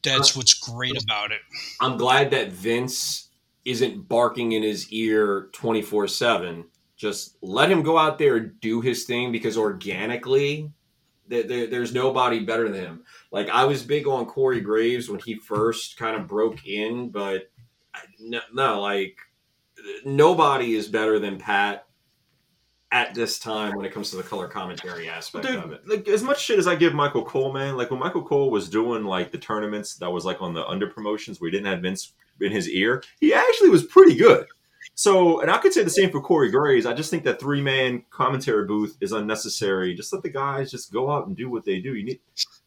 that's 0.03 0.37
what's 0.37 0.55
great 0.55 1.03
about 1.03 1.31
it. 1.33 1.41
I'm 1.81 1.97
glad 1.97 2.31
that 2.33 2.51
Vince 2.53 3.29
isn't 3.65 4.09
barking 4.09 4.53
in 4.53 4.63
his 4.63 4.91
ear 4.93 5.49
24 5.53 6.09
7. 6.09 6.65
Just 6.97 7.37
let 7.43 7.71
him 7.71 7.83
go 7.83 7.97
out 7.97 8.19
there 8.19 8.37
and 8.37 8.61
do 8.61 8.81
his 8.83 9.05
thing 9.05 9.33
because 9.33 9.57
organically, 9.57 10.71
there, 11.29 11.43
there- 11.45 11.67
there's 11.67 11.95
nobody 11.95 12.41
better 12.41 12.69
than 12.69 12.81
him. 12.83 13.05
Like, 13.31 13.49
I 13.49 13.65
was 13.65 13.83
big 13.83 14.07
on 14.07 14.27
Corey 14.27 14.61
Graves 14.61 15.09
when 15.09 15.21
he 15.21 15.35
first 15.35 15.97
kind 15.97 16.15
of 16.17 16.27
broke 16.27 16.67
in, 16.67 17.09
but 17.11 17.51
no, 18.19 18.41
no, 18.53 18.81
like, 18.83 19.17
nobody 20.05 20.75
is 20.75 20.89
better 20.89 21.19
than 21.19 21.39
Pat 21.39 21.87
at 22.93 23.15
this 23.15 23.39
time 23.39 23.77
when 23.77 23.87
it 23.87 23.93
comes 23.93 24.11
to 24.11 24.17
the 24.17 24.23
color 24.23 24.49
commentary 24.49 25.09
aspect 25.09 25.45
of 25.47 25.73
it. 25.73 25.87
like 25.87 26.09
as 26.09 26.23
much 26.23 26.41
shit 26.41 26.59
as 26.59 26.67
I 26.67 26.75
give 26.75 26.93
Michael 26.93 27.25
Cole, 27.25 27.53
man, 27.53 27.77
like 27.77 27.91
when 27.91 28.01
Michael 28.01 28.23
Cole 28.23 28.51
was 28.51 28.69
doing 28.69 29.05
like 29.05 29.31
the 29.31 29.39
tournaments 29.39 29.95
that 29.97 30.11
was 30.11 30.25
like 30.25 30.43
on 30.43 30.55
the 30.55 30.67
under 30.67 30.89
promotions 30.89 31.41
where 31.41 31.51
he 31.51 31.57
didn't 31.57 31.73
have 31.73 31.83
Vince 31.83 32.13
in 32.41 32.51
his 32.51 32.69
ear, 32.69 33.03
he 33.21 33.33
actually 33.33 33.71
was 33.71 33.85
pretty 33.85 34.17
good. 34.17 34.47
So, 34.95 35.41
and 35.41 35.51
I 35.51 35.59
could 35.59 35.73
say 35.73 35.83
the 35.83 35.91
same 35.91 36.11
for 36.11 36.21
Corey 36.21 36.51
Graves. 36.51 36.85
I 36.85 36.93
just 36.93 37.11
think 37.11 37.25
that 37.25 37.39
three 37.39 37.63
man 37.63 38.03
commentary 38.11 38.67
booth 38.67 38.97
is 39.01 39.13
unnecessary. 39.13 39.95
Just 39.95 40.13
let 40.13 40.23
the 40.23 40.31
guys 40.31 40.71
just 40.71 40.93
go 40.93 41.11
out 41.11 41.27
and 41.27 41.37
do 41.37 41.49
what 41.49 41.65
they 41.65 41.81
do. 41.81 41.95
You 41.95 42.05
need 42.05 42.21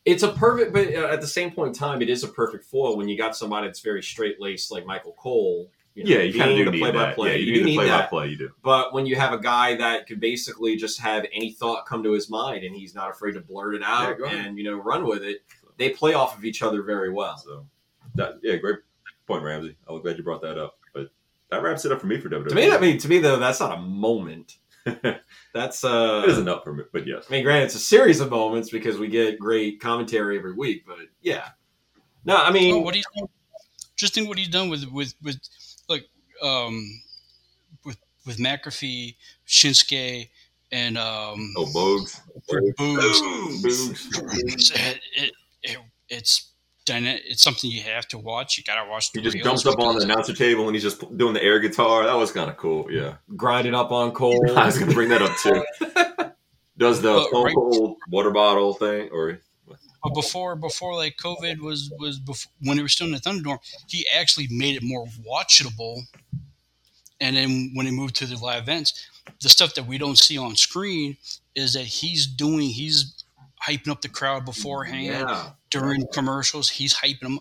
It's 0.05 0.24
a 0.24 0.30
perfect, 0.30 0.74
but 0.74 0.88
uh, 0.95 1.07
at 1.07 1.22
the 1.22 1.28
same 1.28 1.51
point 1.51 1.70
in 1.70 1.74
time, 1.74 2.01
it 2.01 2.09
is 2.09 2.24
a 2.24 2.28
perfect 2.28 2.66
foil 2.66 2.97
when 2.97 3.09
you 3.09 3.18
got 3.18 3.36
somebody 3.36 3.68
that's 3.68 3.82
very 3.82 4.01
straight 4.01 4.39
laced 4.39 4.72
like 4.72 4.86
Michael 4.86 5.14
Cole. 5.14 5.70
You 5.96 6.04
know, 6.04 6.10
yeah, 6.10 6.22
you 6.24 6.39
kind 6.39 6.52
of 6.52 6.58
do 6.58 6.66
the 6.66 6.72
need 6.72 6.84
that. 6.86 6.91
play-by-play. 6.94 7.30
Yeah, 7.32 7.36
you, 7.36 7.46
You 7.46 7.52
need 7.52 7.58
do 7.58 7.64
the 7.64 7.70
need 7.70 7.76
play 7.76 7.89
by 7.89 8.06
play. 8.08 8.28
You 8.30 8.38
do. 8.38 8.50
But 8.64 8.94
when 8.94 9.06
you 9.06 9.16
have 9.16 9.32
a 9.32 9.38
guy 9.38 9.76
that 9.76 10.08
could 10.08 10.20
basically 10.20 10.76
just 10.76 11.00
have 11.00 11.26
any 11.34 11.52
thought 11.52 11.86
come 11.86 12.02
to 12.04 12.12
his 12.14 12.30
mind 12.30 12.64
and 12.64 12.76
he's 12.76 12.96
not 12.96 13.12
afraid 13.12 13.34
to 13.34 13.41
blurt 13.41 13.76
it 13.76 13.84
out 13.84 14.18
go 14.18 14.26
ahead. 14.26 14.46
and 14.46 14.58
you 14.58 14.64
know 14.64 14.78
run 14.78 15.06
with 15.06 15.24
it, 15.24 15.44
they 15.78 15.89
play 15.91 16.14
off 16.14 16.36
of 16.38 16.46
each 16.46 16.64
other 16.64 16.82
very 16.82 17.12
well. 17.12 17.38
So, 17.38 17.66
that 18.16 18.39
yeah, 18.41 18.56
great 18.56 18.80
point, 19.28 19.44
Ramsey. 19.44 19.76
I'm 19.88 20.02
glad 20.02 20.18
you 20.18 20.24
brought 20.24 20.41
that 20.41 20.58
up. 20.58 20.78
But 20.94 21.12
that 21.52 21.62
wraps 21.62 21.86
it 21.86 21.91
up 21.91 22.02
for 22.02 22.08
me 22.08 22.20
for 22.20 22.30
WWE. 22.30 22.50
To 22.50 22.56
me, 22.56 22.72
I 22.72 22.80
mean, 22.80 22.98
to 22.98 23.08
me 23.08 23.20
though, 23.20 23.38
that's 23.38 23.60
not 23.60 23.78
a 23.78 23.82
moment. 23.82 24.58
That's 25.54 25.86
uh, 25.86 26.26
isn't 26.28 26.50
up 26.50 26.66
for 26.66 26.74
me, 26.74 26.84
but 26.91 27.08
yes. 27.08 27.28
I 27.30 27.32
mean, 27.32 27.44
granted, 27.46 27.66
it's 27.66 27.76
a 27.76 27.80
series 27.80 28.20
of 28.20 28.30
moments 28.30 28.70
because 28.70 28.98
we 28.98 29.08
get 29.08 29.39
great 29.39 29.80
commentary 29.80 30.38
every 30.38 30.54
week. 30.54 30.84
But 30.86 30.98
yeah, 31.22 31.50
no, 32.26 32.36
I 32.36 32.52
mean, 32.52 32.76
Oh, 32.76 32.80
what 32.80 32.94
he's 32.94 33.06
done, 33.16 33.28
just 33.96 34.14
think 34.14 34.28
what 34.28 34.38
he's 34.38 34.50
done 34.50 34.68
with 34.70 34.84
with 34.91 35.14
with 35.24 35.36
like 35.36 35.41
um 36.44 37.02
with 37.86 37.98
with 38.26 38.38
McAfee, 38.38 39.16
Shinsuke, 39.48 40.30
and 40.72 40.98
um 40.98 41.54
Oh, 41.58 41.66
Bogues. 41.74 42.20
Boogs. 42.52 43.64
Boogs. 43.64 44.72
It, 44.76 45.00
it, 45.16 45.32
it, 45.64 45.78
it's 46.10 46.50
dyna- 46.86 47.20
it's 47.26 47.41
something 47.41 47.70
you 47.72 47.82
have 47.82 48.08
to 48.10 48.18
watch. 48.18 48.58
You 48.58 48.64
gotta 48.64 48.89
watch. 48.89 49.12
The 49.12 49.20
He 49.20 49.24
just 49.24 49.36
reels 49.36 49.64
jumps 49.64 49.66
up 49.66 49.80
on 49.80 49.96
the 49.96 50.04
announcer 50.04 50.34
table 50.34 50.66
and 50.68 50.76
he's 50.76 50.84
just 50.84 51.00
doing 51.18 51.34
the 51.34 51.41
air 51.44 51.60
guitar. 51.60 52.04
That 52.06 52.16
was 52.16 52.32
kind 52.32 52.50
of 52.50 52.58
cool. 52.58 52.91
Yeah, 52.91 53.16
grinding 53.36 53.74
up 53.76 53.91
on 53.91 54.12
Cole. 54.12 54.44
I 54.58 54.66
was 54.66 54.78
gonna 54.78 54.94
bring 54.94 55.10
that 55.10 55.22
up 55.22 55.36
too. 55.38 55.64
Does 56.78 57.02
the 57.02 57.28
But 57.32 57.44
right- 57.44 57.56
Cold 57.56 57.98
water 58.10 58.32
bottle 58.32 58.74
thing, 58.74 59.10
or 59.12 59.39
But 60.04 60.14
before 60.14 60.56
before 60.58 60.95
like 60.95 61.16
COVID 61.18 61.60
was 61.60 61.91
was 61.97 62.20
before, 62.20 62.51
when 62.62 62.78
he 62.78 62.84
was 62.84 62.91
still 62.91 63.08
in 63.08 63.14
the 63.14 63.20
Thunderdome, 63.20 63.60
he 63.88 64.06
actually 64.14 64.47
made 64.49 64.76
it 64.76 64.84
more 64.84 65.06
watchable. 65.28 66.01
And 67.22 67.38
then 67.38 67.72
when 67.74 67.86
he 67.86 67.91
moved 67.93 68.16
to 68.18 68.26
the 68.26 68.36
live 68.36 68.64
events, 68.64 69.08
the 69.41 69.47
stuff 69.47 69.76
that 69.76 69.86
we 69.86 69.97
don't 69.97 70.18
see 70.18 70.38
on 70.38 70.58
screen 70.58 71.16
is 71.56 71.74
that 71.74 71.86
he's 71.86 72.28
doing 72.28 72.70
he's 72.70 73.24
hyping 73.66 73.89
up 73.89 74.01
the 74.01 74.10
crowd 74.10 74.43
beforehand 74.43 75.06
yeah. 75.06 75.51
during 75.70 76.06
commercials. 76.12 76.70
He's 76.70 76.93
hyping 76.93 77.22
them. 77.22 77.39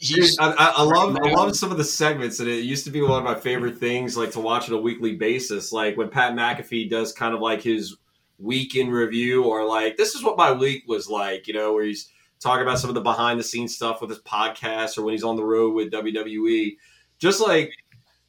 Dude, 0.00 0.18
He's 0.18 0.38
I, 0.38 0.50
I, 0.50 0.72
I 0.78 0.82
love 0.82 1.16
I 1.22 1.30
love 1.30 1.54
some 1.54 1.70
of 1.70 1.76
the 1.76 1.84
segments, 1.84 2.40
and 2.40 2.48
it 2.48 2.64
used 2.64 2.84
to 2.86 2.90
be 2.90 3.02
one 3.02 3.18
of 3.18 3.24
my 3.24 3.36
favorite 3.36 3.78
things, 3.78 4.16
like 4.16 4.32
to 4.32 4.40
watch 4.40 4.68
on 4.68 4.74
a 4.74 4.80
weekly 4.80 5.14
basis. 5.14 5.72
Like 5.72 5.96
when 5.96 6.08
Pat 6.08 6.32
McAfee 6.32 6.90
does 6.90 7.12
kind 7.12 7.34
of 7.34 7.40
like 7.40 7.62
his 7.62 7.96
week 8.42 8.74
in 8.74 8.90
review, 8.90 9.44
or 9.44 9.64
like 9.64 9.96
this 9.96 10.14
is 10.14 10.22
what 10.22 10.36
my 10.36 10.52
week 10.52 10.84
was 10.86 11.08
like, 11.08 11.46
you 11.46 11.54
know, 11.54 11.72
where 11.72 11.84
he's 11.84 12.08
talking 12.40 12.62
about 12.62 12.78
some 12.78 12.90
of 12.90 12.94
the 12.94 13.00
behind 13.00 13.38
the 13.38 13.44
scenes 13.44 13.74
stuff 13.74 14.00
with 14.00 14.10
his 14.10 14.18
podcast, 14.20 14.98
or 14.98 15.02
when 15.02 15.12
he's 15.12 15.24
on 15.24 15.36
the 15.36 15.44
road 15.44 15.74
with 15.74 15.92
WWE. 15.92 16.76
Just 17.18 17.40
like 17.40 17.72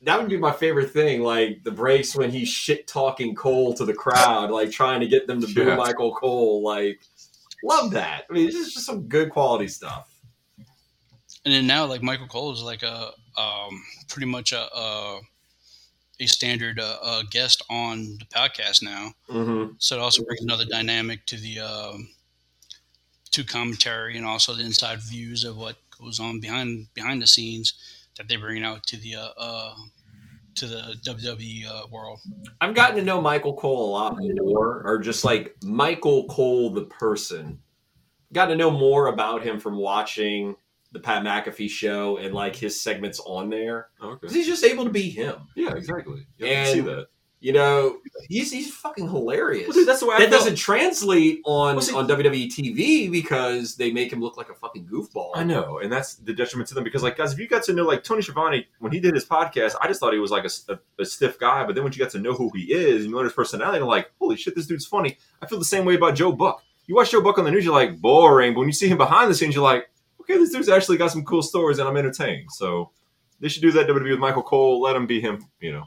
that 0.04 0.20
would 0.20 0.30
be 0.30 0.38
my 0.38 0.52
favorite 0.52 0.92
thing, 0.92 1.22
like 1.22 1.64
the 1.64 1.72
breaks 1.72 2.16
when 2.16 2.30
he's 2.30 2.50
shit 2.50 2.88
talking 2.88 3.34
Cole 3.36 3.74
to 3.74 3.86
the 3.86 3.94
crowd, 3.94 4.52
like 4.52 4.70
trying 4.70 5.00
to 5.00 5.08
get 5.08 5.28
them 5.28 5.42
to 5.42 5.48
boo 5.48 5.66
Yeah. 5.66 5.76
Michael 5.76 6.14
Cole. 6.14 6.62
Like, 6.64 7.02
love 7.64 7.92
that. 7.92 8.24
I 8.30 8.34
mean, 8.34 8.46
this 8.46 8.56
is 8.56 8.74
just 8.74 8.86
some 8.86 9.08
good 9.08 9.30
quality 9.30 9.68
stuff. 9.68 10.10
and 11.46 11.54
then 11.54 11.66
now 11.68 11.86
like 11.86 12.04
Michael 12.04 12.28
Cole 12.28 12.52
is 12.54 12.62
like 12.62 12.84
a 12.84 13.12
um, 13.38 13.82
pretty 14.10 14.28
much 14.28 14.52
a 14.52 14.68
a, 14.76 15.20
a 16.24 16.28
standard 16.28 16.80
uh, 16.80 16.98
uh, 17.02 17.24
guest 17.30 17.64
on 17.70 18.18
the 18.20 18.26
podcast 18.26 18.82
now. 18.82 19.14
Mm-hmm. 19.30 19.74
So 19.78 19.98
it 19.98 20.02
also 20.02 20.24
brings 20.24 20.42
another 20.42 20.66
dynamic 20.66 21.26
to 21.28 21.38
the 21.38 21.60
um, 21.60 22.10
to 23.32 23.44
commentary 23.44 24.18
and 24.18 24.26
also 24.26 24.54
the 24.54 24.64
inside 24.64 25.00
views 25.02 25.44
of 25.44 25.58
what 25.58 25.78
goes 26.00 26.20
on 26.20 26.40
behind 26.40 26.88
behind 26.94 27.22
the 27.22 27.28
scenes 27.28 27.74
that 28.18 28.28
they 28.28 28.36
bring 28.36 28.64
out 28.64 28.84
to 28.88 28.98
the 28.98 29.16
uh, 29.16 29.30
uh, 29.38 29.76
to 30.56 30.68
the 30.68 30.96
WWE 31.04 31.68
uh, 31.68 31.88
world. 31.92 32.20
I've 32.62 32.76
gotten 32.76 32.98
to 32.98 33.04
know 33.04 33.22
Michael 33.22 33.56
Cole 33.56 33.90
a 33.90 33.92
lot 33.92 34.18
more, 34.20 34.84
or 34.86 35.00
just 35.00 35.24
like 35.24 35.56
Michael 35.64 36.28
Cole 36.28 36.70
the 36.70 36.86
person. 36.86 37.60
Got 38.32 38.48
to 38.48 38.56
know 38.56 38.72
more 38.72 39.08
about 39.08 39.44
him 39.44 39.60
from 39.60 39.78
watching 39.78 40.56
the 40.94 41.00
Pat 41.00 41.24
McAfee 41.24 41.70
show 41.70 42.18
and 42.18 42.34
like 42.34 42.56
his 42.56 42.80
segments 42.80 43.20
on 43.26 43.50
there. 43.50 43.90
Oh, 44.00 44.10
okay, 44.12 44.20
Because 44.22 44.36
he's 44.36 44.48
just 44.48 44.64
able 44.64 44.86
to 44.86 44.90
be 44.92 45.10
him. 45.10 45.36
yeah, 45.56 45.74
exactly. 45.76 46.26
I 46.42 46.46
And- 46.46 46.70
see 46.74 46.80
that. 46.82 47.08
You 47.40 47.52
know, 47.52 47.98
he's 48.30 48.54
he's 48.54 48.74
fucking 48.74 49.10
hilarious. 49.10 49.68
Well, 49.68 49.74
dude, 49.74 49.86
that's 49.86 50.00
the 50.00 50.06
way 50.06 50.16
I 50.16 50.20
that 50.20 50.32
doesn't 50.32 50.56
translate 50.56 51.42
on 51.44 51.76
Well, 51.76 51.82
see- 51.82 51.94
on 51.94 52.08
WWE 52.08 52.48
TV 52.48 53.12
because 53.12 53.76
they 53.76 53.92
make 53.92 54.14
him 54.14 54.22
look 54.22 54.38
like 54.38 54.48
a 54.50 54.54
fucking 54.54 54.86
goofball. 54.88 55.32
I 55.36 55.44
know, 55.44 55.80
and 55.80 55.92
that's 55.92 56.16
the 56.16 56.32
detriment 56.34 56.70
to 56.70 56.74
them 56.74 56.86
because, 56.86 57.04
like, 57.04 57.18
guys, 57.18 57.34
if 57.34 57.40
you 57.40 57.50
got 57.50 57.64
to 57.64 57.74
know, 57.74 57.84
like, 57.84 58.02
Tony 58.06 58.22
Schiavone 58.22 58.66
when 58.80 58.94
he 58.94 59.02
did 59.02 59.14
his 59.14 59.26
podcast, 59.26 59.76
I 59.82 59.90
just 59.90 60.00
thought 60.00 60.14
he 60.14 60.20
was 60.20 60.32
like 60.32 60.46
a, 60.46 60.72
a- 60.74 61.02
a 61.02 61.06
stiff 61.06 61.38
guy. 61.38 61.66
But 61.66 61.76
then 61.76 61.84
when 61.84 61.92
you 61.92 62.00
got 62.00 62.12
to 62.12 62.20
know 62.20 62.32
who 62.34 62.50
he 62.56 62.72
is 62.72 63.02
and 63.02 63.10
you 63.10 63.16
learn 63.18 63.26
his 63.26 63.34
personality, 63.34 63.80
you're 63.80 63.88
like, 63.88 64.10
holy 64.22 64.38
shit, 64.38 64.56
this 64.56 64.66
dude's 64.66 64.86
funny. 64.86 65.18
I 65.42 65.46
feel 65.46 65.60
the 65.60 65.66
same 65.66 65.84
way 65.84 65.96
about 65.96 66.16
Joe 66.16 66.32
Buck. 66.32 66.64
You 66.88 66.96
watch 66.96 67.12
Joe 67.12 67.20
Buck 67.22 67.38
on 67.40 67.44
the 67.44 67.52
news, 67.52 67.66
you're 67.66 67.74
like 67.74 68.00
boring, 68.00 68.54
but 68.54 68.60
when 68.60 68.70
you 68.70 68.74
see 68.74 68.88
him 68.88 68.98
behind 68.98 69.30
the 69.30 69.36
scenes, 69.36 69.54
you're 69.54 69.64
like, 69.66 69.90
okay, 70.24 70.38
this 70.38 70.52
dude's 70.52 70.70
actually 70.70 70.98
got 70.98 71.12
some 71.12 71.24
cool 71.24 71.42
stories, 71.42 71.80
and 71.80 71.88
I'm 71.88 71.98
entertained. 71.98 72.48
So 72.52 72.92
they 73.40 73.50
should 73.50 73.62
do 73.62 73.72
that 73.72 73.88
WWE 73.88 74.12
with 74.12 74.20
Michael 74.20 74.44
Cole. 74.44 74.82
Let 74.82 74.96
him 74.96 75.06
be 75.06 75.22
him, 75.22 75.46
you 75.60 75.72
know, 75.72 75.86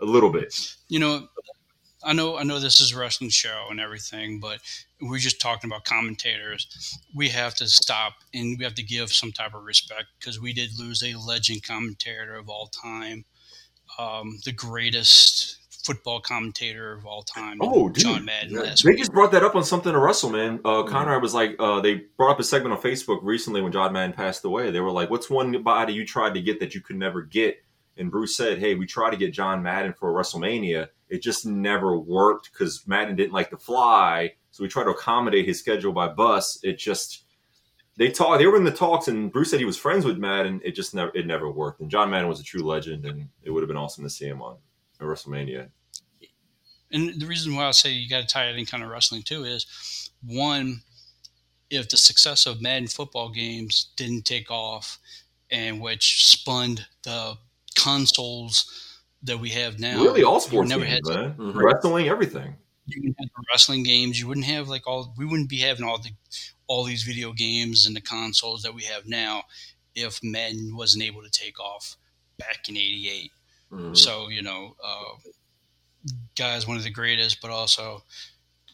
a 0.00 0.04
little 0.04 0.30
bit. 0.30 0.76
You 0.88 0.98
know, 0.98 1.28
I 2.04 2.12
know 2.12 2.36
I 2.36 2.42
know 2.42 2.58
this 2.58 2.80
is 2.80 2.92
a 2.92 2.98
wrestling 2.98 3.30
show 3.30 3.68
and 3.70 3.80
everything, 3.80 4.40
but 4.40 4.58
we're 5.00 5.18
just 5.18 5.40
talking 5.40 5.70
about 5.70 5.84
commentators. 5.84 6.98
We 7.14 7.28
have 7.30 7.54
to 7.56 7.66
stop 7.66 8.14
and 8.34 8.58
we 8.58 8.64
have 8.64 8.74
to 8.74 8.82
give 8.82 9.12
some 9.12 9.32
type 9.32 9.54
of 9.54 9.64
respect 9.64 10.06
because 10.18 10.40
we 10.40 10.52
did 10.52 10.78
lose 10.78 11.02
a 11.02 11.14
legend 11.14 11.62
commentator 11.62 12.34
of 12.34 12.48
all 12.48 12.66
time, 12.66 13.24
um, 13.98 14.38
the 14.44 14.52
greatest 14.52 15.58
football 15.84 16.20
commentator 16.20 16.92
of 16.92 17.04
all 17.06 17.22
time. 17.22 17.58
Oh, 17.60 17.88
dude. 17.88 18.04
John 18.04 18.24
Madden. 18.24 18.56
last 18.56 18.84
They 18.84 18.90
week. 18.90 18.98
just 18.98 19.12
brought 19.12 19.32
that 19.32 19.42
up 19.42 19.54
on 19.56 19.64
something 19.64 19.92
to 19.92 19.98
wrestle, 19.98 20.30
man. 20.30 20.60
Uh, 20.64 20.82
Conrad 20.84 21.22
was 21.22 21.34
like, 21.34 21.56
uh, 21.58 21.80
they 21.80 22.02
brought 22.16 22.30
up 22.32 22.40
a 22.40 22.44
segment 22.44 22.72
on 22.74 22.80
Facebook 22.80 23.20
recently 23.22 23.60
when 23.62 23.72
John 23.72 23.92
Madden 23.92 24.12
passed 24.14 24.44
away. 24.44 24.70
They 24.70 24.80
were 24.80 24.90
like, 24.92 25.10
"What's 25.10 25.28
one 25.28 25.62
body 25.62 25.92
you 25.92 26.06
tried 26.06 26.34
to 26.34 26.40
get 26.40 26.60
that 26.60 26.74
you 26.74 26.80
could 26.80 26.96
never 26.96 27.22
get?" 27.22 27.56
And 27.96 28.10
Bruce 28.10 28.36
said, 28.36 28.58
"Hey, 28.58 28.74
we 28.74 28.86
tried 28.86 29.10
to 29.10 29.16
get 29.16 29.32
John 29.32 29.62
Madden 29.62 29.92
for 29.92 30.12
WrestleMania. 30.12 30.88
It 31.08 31.20
just 31.22 31.44
never 31.44 31.98
worked 31.98 32.50
because 32.52 32.86
Madden 32.86 33.16
didn't 33.16 33.32
like 33.34 33.50
to 33.50 33.58
fly. 33.58 34.32
So 34.50 34.62
we 34.62 34.68
tried 34.68 34.84
to 34.84 34.90
accommodate 34.90 35.46
his 35.46 35.58
schedule 35.58 35.92
by 35.92 36.08
bus. 36.08 36.58
It 36.62 36.78
just 36.78 37.24
they 37.96 38.10
talked. 38.10 38.38
They 38.38 38.46
were 38.46 38.56
in 38.56 38.64
the 38.64 38.70
talks, 38.70 39.08
and 39.08 39.30
Bruce 39.32 39.50
said 39.50 39.58
he 39.58 39.66
was 39.66 39.76
friends 39.76 40.04
with 40.06 40.16
Madden. 40.16 40.60
It 40.64 40.72
just 40.72 40.94
never 40.94 41.10
it 41.14 41.26
never 41.26 41.50
worked. 41.50 41.80
And 41.80 41.90
John 41.90 42.08
Madden 42.10 42.28
was 42.28 42.40
a 42.40 42.44
true 42.44 42.62
legend, 42.62 43.04
and 43.04 43.28
it 43.42 43.50
would 43.50 43.62
have 43.62 43.68
been 43.68 43.76
awesome 43.76 44.04
to 44.04 44.10
see 44.10 44.26
him 44.26 44.40
on 44.40 44.56
a 45.02 45.06
WrestleMania. 45.06 45.68
And 46.90 47.20
the 47.20 47.26
reason 47.26 47.54
why 47.54 47.66
I 47.66 47.70
say 47.70 47.90
you 47.90 48.08
got 48.08 48.20
to 48.20 48.26
tie 48.26 48.48
it 48.48 48.56
in 48.56 48.66
kind 48.66 48.82
of 48.82 48.90
wrestling 48.90 49.22
too 49.22 49.44
is 49.44 50.10
one, 50.24 50.82
if 51.70 51.88
the 51.88 51.96
success 51.96 52.44
of 52.46 52.60
Madden 52.60 52.88
football 52.88 53.30
games 53.30 53.92
didn't 53.96 54.24
take 54.26 54.50
off, 54.50 54.98
and 55.50 55.80
which 55.80 56.26
spun 56.26 56.78
the 57.02 57.36
consoles 57.74 59.00
that 59.22 59.38
we 59.38 59.50
have 59.50 59.78
now, 59.80 60.02
really, 60.02 60.22
all 60.22 60.40
sports 60.40 60.68
never 60.68 60.84
games, 60.84 61.08
had 61.08 61.16
man. 61.16 61.34
Mhm. 61.34 61.54
Wrestling, 61.54 62.08
everything. 62.08 62.56
you 62.86 63.00
wouldn't 63.00 63.16
have 63.20 63.28
the 63.36 63.44
wrestling 63.50 63.82
games. 63.84 64.18
You 64.20 64.26
wouldn't 64.28 64.46
have 64.46 64.68
like 64.68 64.86
all. 64.86 65.14
We 65.16 65.24
wouldn't 65.24 65.48
be 65.48 65.58
having 65.58 65.84
all 65.84 65.98
the 65.98 66.10
all 66.66 66.84
these 66.84 67.02
video 67.04 67.32
games 67.32 67.86
and 67.86 67.94
the 67.96 68.00
consoles 68.00 68.62
that 68.62 68.74
we 68.74 68.82
have 68.84 69.06
now 69.06 69.44
if 69.94 70.22
Madden 70.22 70.76
wasn't 70.76 71.04
able 71.04 71.22
to 71.22 71.30
take 71.30 71.58
off 71.60 71.96
back 72.38 72.68
in 72.68 72.76
'88. 72.76 73.30
Mhm. 73.72 73.96
So 73.96 74.28
you 74.28 74.42
know, 74.42 74.76
uh, 74.84 75.30
guy 76.36 76.56
is 76.56 76.66
one 76.66 76.76
of 76.76 76.84
the 76.84 76.90
greatest, 76.90 77.40
but 77.40 77.50
also 77.50 78.04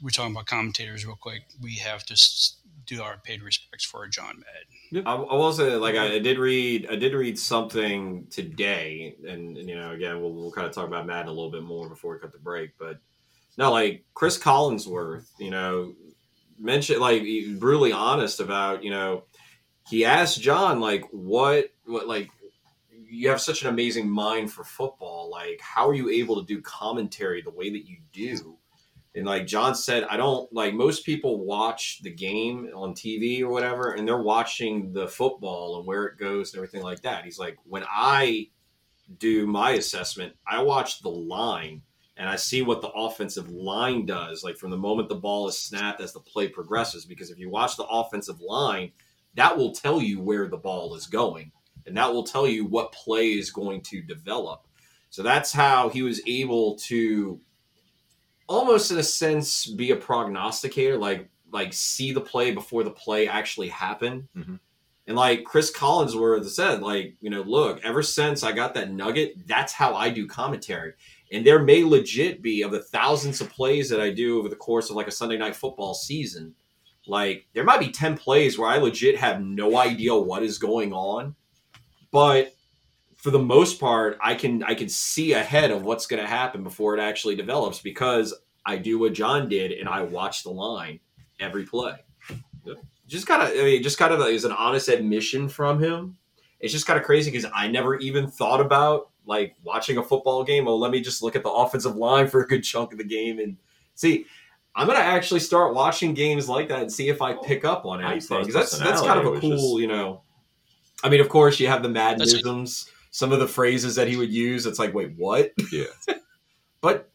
we're 0.03 0.11
talking 0.11 0.33
about 0.33 0.47
commentators 0.47 1.07
real 1.07 1.17
quick. 1.21 1.43
We 1.61 1.77
have 1.77 2.05
to 2.07 2.17
do 2.87 3.03
our 3.03 3.19
paid 3.19 3.43
respects 3.43 3.85
for 3.85 4.07
John 4.07 4.43
Madden. 4.93 5.07
I, 5.07 5.15
I 5.15 5.35
will 5.35 5.53
say, 5.53 5.75
like, 5.77 5.95
I, 5.97 6.15
I 6.15 6.19
did 6.21 6.39
read, 6.39 6.89
I 6.91 6.97
did 6.97 7.13
read 7.13 7.39
something 7.39 8.27
today, 8.31 9.15
and, 9.29 9.59
and, 9.59 9.69
you 9.69 9.77
know, 9.77 9.91
again, 9.91 10.21
we'll, 10.21 10.33
we'll 10.33 10.51
kind 10.53 10.67
of 10.67 10.73
talk 10.73 10.87
about 10.87 11.07
Madden 11.07 11.29
a 11.29 11.33
little 11.33 11.51
bit 11.51 11.63
more 11.63 11.89
before 11.89 12.15
we 12.15 12.21
cut 12.21 12.33
the 12.33 12.39
break. 12.39 12.71
But 12.79 12.99
no, 13.59 13.71
like 13.71 14.05
Chris 14.15 14.39
Collinsworth, 14.39 15.27
you 15.39 15.51
know, 15.51 15.95
mentioned 16.59 17.01
like 17.01 17.23
brutally 17.59 17.93
honest 17.93 18.41
about, 18.41 18.83
you 18.83 18.91
know, 18.91 19.25
he 19.91 20.05
asked 20.05 20.41
John 20.41 20.81
like, 20.81 21.05
what, 21.11 21.71
what, 21.85 22.09
like, 22.09 22.31
you 23.09 23.29
have 23.29 23.41
such 23.41 23.63
an 23.63 23.69
amazing 23.69 24.09
mind 24.09 24.53
for 24.53 24.65
football. 24.65 25.31
Like, 25.31 25.61
how 25.61 25.89
are 25.89 25.95
you 25.95 26.11
able 26.11 26.41
to 26.41 26.47
do 26.47 26.61
commentary 26.61 27.43
the 27.43 27.51
way 27.51 27.71
that 27.71 27.87
you 27.87 27.99
do? 28.13 28.59
And 29.15 29.27
like 29.27 29.47
John 29.47 29.75
said, 29.75 30.05
I 30.05 30.17
don't 30.17 30.53
like 30.53 30.75
most 30.75 31.05
people 31.05 31.45
watch 31.45 32.01
the 32.03 32.11
game 32.11 32.71
on 32.75 32.95
TV 32.95 33.41
or 33.41 33.49
whatever, 33.49 33.93
and 33.93 34.07
they're 34.07 34.23
watching 34.23 34.93
the 34.93 35.09
football 35.09 35.79
and 35.79 35.87
where 35.87 36.05
it 36.05 36.19
goes 36.19 36.53
and 36.53 36.59
everything 36.59 36.83
like 36.83 37.03
that. 37.03 37.25
He's 37.25 37.39
like, 37.39 37.57
when 37.65 37.85
I 37.91 38.49
do 39.17 39.47
my 39.47 39.71
assessment, 39.71 40.35
I 40.47 40.63
watch 40.63 41.01
the 41.03 41.09
line 41.09 41.83
and 42.17 42.29
I 42.29 42.37
see 42.37 42.63
what 42.63 42.83
the 42.83 42.91
offensive 42.91 43.49
line 43.49 44.05
does, 44.05 44.45
like 44.45 44.57
from 44.57 44.71
the 44.71 44.77
moment 44.77 45.09
the 45.09 45.15
ball 45.15 45.49
is 45.49 45.59
snapped 45.59 46.01
as 46.01 46.13
the 46.13 46.21
play 46.21 46.49
progresses. 46.49 47.05
Because 47.05 47.31
if 47.31 47.39
you 47.39 47.49
watch 47.49 47.77
the 47.77 47.87
offensive 47.87 48.41
line, 48.41 48.93
that 49.35 49.57
will 49.57 49.73
tell 49.73 50.03
you 50.03 50.21
where 50.21 50.49
the 50.49 50.57
ball 50.57 50.95
is 50.95 51.07
going, 51.07 51.53
and 51.87 51.97
that 51.97 52.13
will 52.13 52.25
tell 52.25 52.47
you 52.47 52.65
what 52.65 52.93
play 52.93 53.33
is 53.33 53.51
going 53.51 53.81
to 53.83 54.03
develop. 54.03 54.67
So 55.11 55.23
that's 55.23 55.53
how 55.53 55.89
he 55.89 56.03
was 56.03 56.21
able 56.27 56.77
to 56.89 57.41
almost 58.49 58.91
in 58.91 58.99
a 58.99 59.03
sense 59.03 59.67
be 59.67 59.91
a 59.91 59.97
prognosticator 59.97 60.97
like 60.97 61.29
like 61.53 61.73
see 61.73 62.13
the 62.13 62.21
play 62.21 62.51
before 62.51 62.83
the 62.85 62.91
play 62.91 63.29
actually 63.29 63.69
happened 63.69 64.27
Mhm. 64.37 64.59
and 65.07 65.17
like 65.17 65.45
chris 65.45 65.71
collinsworth 65.71 66.47
said 66.49 66.81
like 66.83 67.15
you 67.21 67.29
know 67.31 67.43
look 67.43 67.81
ever 67.85 68.03
since 68.03 68.43
i 68.43 68.53
got 68.53 68.73
that 68.75 68.91
nugget 68.91 69.47
that's 69.47 69.73
how 69.73 69.95
i 69.95 70.09
do 70.09 70.27
commentary 70.27 70.95
and 71.31 71.45
there 71.47 71.59
may 71.63 71.85
legit 71.85 72.41
be 72.41 72.63
of 72.63 72.71
the 72.71 72.81
thousands 72.83 73.41
of 73.43 73.51
plays 73.51 73.91
that 73.91 74.01
i 74.01 74.11
do 74.11 74.39
over 74.39 74.49
the 74.49 74.57
course 74.57 74.89
of 74.89 74.97
like 74.97 75.09
a 75.09 75.13
sunday 75.13 75.37
night 75.37 75.55
football 75.57 75.93
season 75.95 76.55
like 77.07 77.47
there 77.53 77.65
might 77.65 77.81
be 77.81 77.91
10 77.91 78.17
plays 78.17 78.59
where 78.59 78.69
i 78.71 78.79
legit 78.79 79.17
have 79.17 79.43
no 79.43 79.77
idea 79.77 80.15
what 80.15 80.43
is 80.43 80.57
going 80.59 80.93
on 80.95 81.35
but 82.11 82.55
for 83.17 83.31
the 83.31 83.39
most 83.39 83.81
part, 83.81 84.17
I 84.23 84.35
can 84.35 84.63
I 84.63 84.75
can 84.75 84.89
see 84.89 85.33
ahead 85.33 85.71
of 85.71 85.85
what's 85.85 86.07
going 86.07 86.23
to 86.23 86.29
happen 86.29 86.63
before 86.63 86.97
it 86.97 87.01
actually 87.01 87.35
develops 87.35 87.81
because 87.81 88.35
I 88.65 88.77
do 88.77 88.99
what 88.99 89.13
John 89.13 89.49
did 89.49 89.73
and 89.73 89.89
I 89.89 90.03
watch 90.03 90.45
the 90.45 90.51
line 90.51 91.01
every 91.41 91.65
play. 91.65 91.95
Just 93.07 93.27
kind 93.27 93.43
of, 93.43 93.49
I 93.49 93.63
mean, 93.65 93.83
just 93.83 93.99
kind 93.99 94.13
of 94.13 94.21
is 94.29 94.45
an 94.45 94.53
honest 94.53 94.89
admission 94.89 95.49
from 95.49 95.83
him. 95.83 96.17
It's 96.61 96.73
just 96.73 96.87
kind 96.87 96.99
of 96.99 97.05
crazy 97.05 97.31
because 97.31 97.51
I 97.55 97.67
never 97.69 97.97
even 97.97 98.29
thought 98.29 98.61
about 98.61 99.11
like 99.25 99.57
watching 99.65 99.97
a 99.97 100.03
football 100.03 100.45
game. 100.45 100.69
Oh, 100.69 100.77
let 100.77 100.91
me 100.91 101.01
just 101.01 101.23
look 101.23 101.35
at 101.35 101.43
the 101.43 101.51
offensive 101.51 101.97
line 101.97 102.29
for 102.29 102.43
a 102.43 102.47
good 102.47 102.63
chunk 102.63 102.93
of 102.93 102.99
the 102.99 103.05
game 103.05 103.39
and 103.39 103.57
see. 103.95 104.27
I'm 104.75 104.87
gonna 104.87 105.01
actually 105.01 105.41
start 105.41 105.75
watching 105.75 106.15
games 106.15 106.49
like 106.49 106.69
that 106.69 106.83
and 106.83 106.93
see 106.93 107.09
if 107.09 107.21
I 107.21 107.33
pick 107.33 107.65
up 107.65 107.85
on 107.85 108.05
anything. 108.05 108.47
that's 108.53 108.79
that's 108.79 109.01
kind 109.01 109.19
of 109.19 109.35
a 109.35 109.41
cool, 109.41 109.81
you 109.81 109.89
know. 109.89 110.23
I 111.03 111.09
mean, 111.09 111.21
of 111.21 111.29
course, 111.29 111.61
you 111.61 111.69
have 111.69 111.83
the 111.83 111.89
That's- 111.89 112.21
Maddenisms 112.35 112.89
some 113.11 113.33
of 113.33 113.41
the 113.41 113.49
phrases 113.49 113.95
that 113.97 114.07
he 114.07 114.17
would 114.17 114.31
use. 114.31 114.67
It's 114.67 114.79
like, 114.79 114.95
wait, 114.95 115.13
what? 115.17 115.53
Yeah. 115.73 115.85
but 116.81 117.09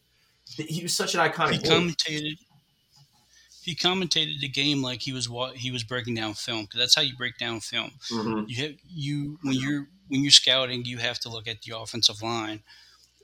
he 0.47 0.81
was 0.83 0.93
such 0.95 1.13
an 1.15 1.21
iconic. 1.21 1.51
He 1.51 1.57
voice. 1.59 1.69
commentated. 1.69 2.37
He 3.61 3.75
commentated 3.75 4.41
the 4.41 4.49
game 4.49 4.81
like 4.81 5.01
he 5.01 5.13
was 5.13 5.29
what 5.29 5.55
he 5.55 5.71
was 5.71 5.83
breaking 5.83 6.15
down 6.15 6.33
film 6.33 6.63
because 6.63 6.79
that's 6.79 6.95
how 6.95 7.01
you 7.01 7.15
break 7.15 7.37
down 7.37 7.61
film. 7.61 7.91
Mhm. 8.11 8.49
You 8.49 8.63
have 8.63 8.73
you 8.89 9.39
when 9.43 9.53
you're 9.55 9.87
when 10.09 10.21
you're 10.21 10.31
scouting, 10.31 10.83
you 10.83 10.97
have 10.97 11.19
to 11.19 11.29
look 11.29 11.47
at 11.47 11.61
the 11.61 11.77
offensive 11.77 12.21
line 12.21 12.61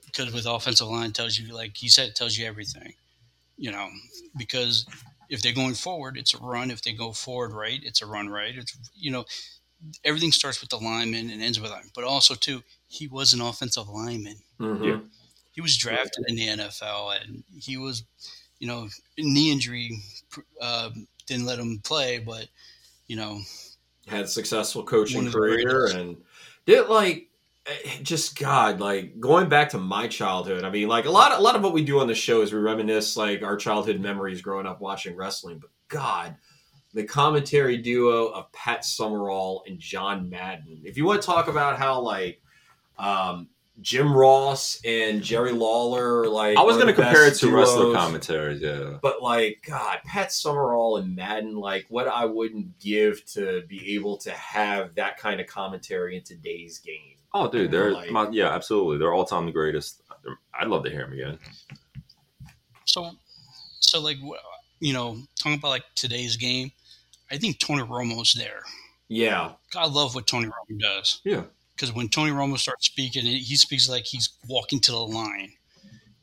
because 0.06 0.32
with 0.32 0.46
offensive 0.46 0.86
line 0.88 1.12
tells 1.12 1.38
you 1.38 1.52
like 1.54 1.76
he 1.76 1.88
said 1.88 2.08
it 2.08 2.14
tells 2.16 2.38
you 2.38 2.46
everything. 2.46 2.94
You 3.58 3.72
know 3.72 3.88
because 4.38 4.86
if 5.28 5.42
they're 5.42 5.52
going 5.52 5.74
forward, 5.74 6.16
it's 6.16 6.32
a 6.32 6.38
run. 6.38 6.70
If 6.70 6.80
they 6.82 6.92
go 6.92 7.12
forward 7.12 7.52
right, 7.52 7.80
it's 7.82 8.00
a 8.00 8.06
run 8.06 8.28
right. 8.30 8.56
It's 8.56 8.74
you 8.96 9.10
know 9.10 9.26
everything 10.04 10.32
starts 10.32 10.60
with 10.60 10.70
the 10.70 10.76
lineman 10.76 11.30
and 11.30 11.42
ends 11.42 11.60
with 11.60 11.70
line. 11.70 11.90
But 11.94 12.04
also 12.04 12.34
too, 12.34 12.62
he 12.88 13.06
was 13.06 13.32
an 13.32 13.40
offensive 13.40 13.88
lineman. 13.88 14.36
Mhm. 14.58 14.84
Yeah. 14.84 15.00
He 15.52 15.60
was 15.60 15.76
drafted 15.76 16.24
in 16.28 16.36
the 16.36 16.48
NFL, 16.48 17.10
and 17.10 17.42
he 17.58 17.76
was, 17.76 18.04
you 18.58 18.66
know, 18.66 18.88
knee 19.18 19.50
injury 19.50 20.00
uh, 20.60 20.90
didn't 21.26 21.46
let 21.46 21.58
him 21.58 21.80
play, 21.82 22.18
but 22.18 22.48
you 23.06 23.16
know, 23.16 23.40
Had 24.06 24.24
a 24.24 24.28
successful 24.28 24.84
coaching 24.84 25.30
career 25.30 25.86
and 25.86 26.16
did 26.66 26.88
like 26.88 27.28
eh, 27.66 27.98
just 28.02 28.38
God, 28.38 28.80
like 28.80 29.18
going 29.20 29.48
back 29.48 29.70
to 29.70 29.78
my 29.78 30.06
childhood. 30.08 30.64
I 30.64 30.70
mean, 30.70 30.88
like 30.88 31.06
a 31.06 31.10
lot, 31.10 31.32
a 31.32 31.42
lot 31.42 31.56
of 31.56 31.62
what 31.62 31.72
we 31.72 31.84
do 31.84 32.00
on 32.00 32.06
the 32.06 32.14
show 32.14 32.42
is 32.42 32.52
we 32.52 32.58
reminisce 32.60 33.16
like 33.16 33.42
our 33.42 33.56
childhood 33.56 34.00
memories 34.00 34.40
growing 34.42 34.66
up 34.66 34.80
watching 34.80 35.16
wrestling. 35.16 35.58
But 35.58 35.70
God, 35.88 36.36
the 36.94 37.04
commentary 37.04 37.76
duo 37.76 38.26
of 38.28 38.50
Pat 38.52 38.84
Summerall 38.84 39.62
and 39.66 39.78
John 39.78 40.28
Madden. 40.28 40.80
If 40.84 40.96
you 40.96 41.04
want 41.04 41.20
to 41.22 41.26
talk 41.26 41.48
about 41.48 41.78
how 41.78 42.00
like 42.00 42.42
um, 42.98 43.48
Jim 43.80 44.12
Ross 44.14 44.80
and 44.84 45.22
Jerry 45.22 45.52
Lawler, 45.52 46.26
like 46.28 46.56
I 46.58 46.62
was 46.62 46.76
going 46.76 46.88
to 46.88 46.92
compare 46.92 47.26
it 47.26 47.30
best 47.30 47.40
to 47.40 47.54
wrestler 47.54 47.84
duos. 47.84 47.96
commentaries. 47.96 48.60
Yeah. 48.60 48.98
But 49.00 49.22
like, 49.22 49.62
God, 49.66 49.98
Pat 50.04 50.32
Summerall 50.32 50.96
and 50.98 51.14
Madden, 51.14 51.54
like 51.56 51.86
what 51.88 52.08
I 52.08 52.24
wouldn't 52.24 52.78
give 52.80 53.24
to 53.32 53.62
be 53.68 53.94
able 53.94 54.16
to 54.18 54.30
have 54.32 54.94
that 54.96 55.16
kind 55.16 55.40
of 55.40 55.46
commentary 55.46 56.16
in 56.16 56.22
today's 56.24 56.78
game. 56.78 57.16
Oh, 57.32 57.48
dude, 57.48 57.70
they're 57.70 57.92
Like- 57.92 58.10
my, 58.10 58.28
yeah, 58.30 58.48
absolutely. 58.52 58.98
They're 58.98 59.12
all 59.14 59.24
time 59.24 59.46
the 59.46 59.52
greatest. 59.52 60.02
I'd 60.52 60.66
love 60.66 60.84
to 60.84 60.90
hear 60.90 61.04
them 61.04 61.12
again. 61.12 61.38
so 62.84 63.12
so 63.78 64.00
like 64.00 64.18
you 64.80 64.92
know, 64.92 65.16
talking 65.38 65.58
about 65.58 65.68
like 65.68 65.84
today's 65.94 66.36
game, 66.36 66.70
I 67.30 67.38
think 67.38 67.58
Tony 67.58 67.82
Romo's 67.82 68.32
there. 68.34 68.62
Yeah, 69.08 69.52
I 69.76 69.86
love 69.86 70.14
what 70.14 70.26
Tony 70.26 70.46
Romo 70.46 70.78
does. 70.78 71.20
Yeah. 71.24 71.42
because 71.74 71.92
when 71.92 72.08
Tony 72.08 72.30
Romo 72.30 72.58
starts 72.58 72.86
speaking, 72.86 73.24
he 73.24 73.56
speaks 73.56 73.88
like 73.88 74.04
he's 74.06 74.28
walking 74.48 74.80
to 74.80 74.92
the 74.92 74.98
line, 74.98 75.52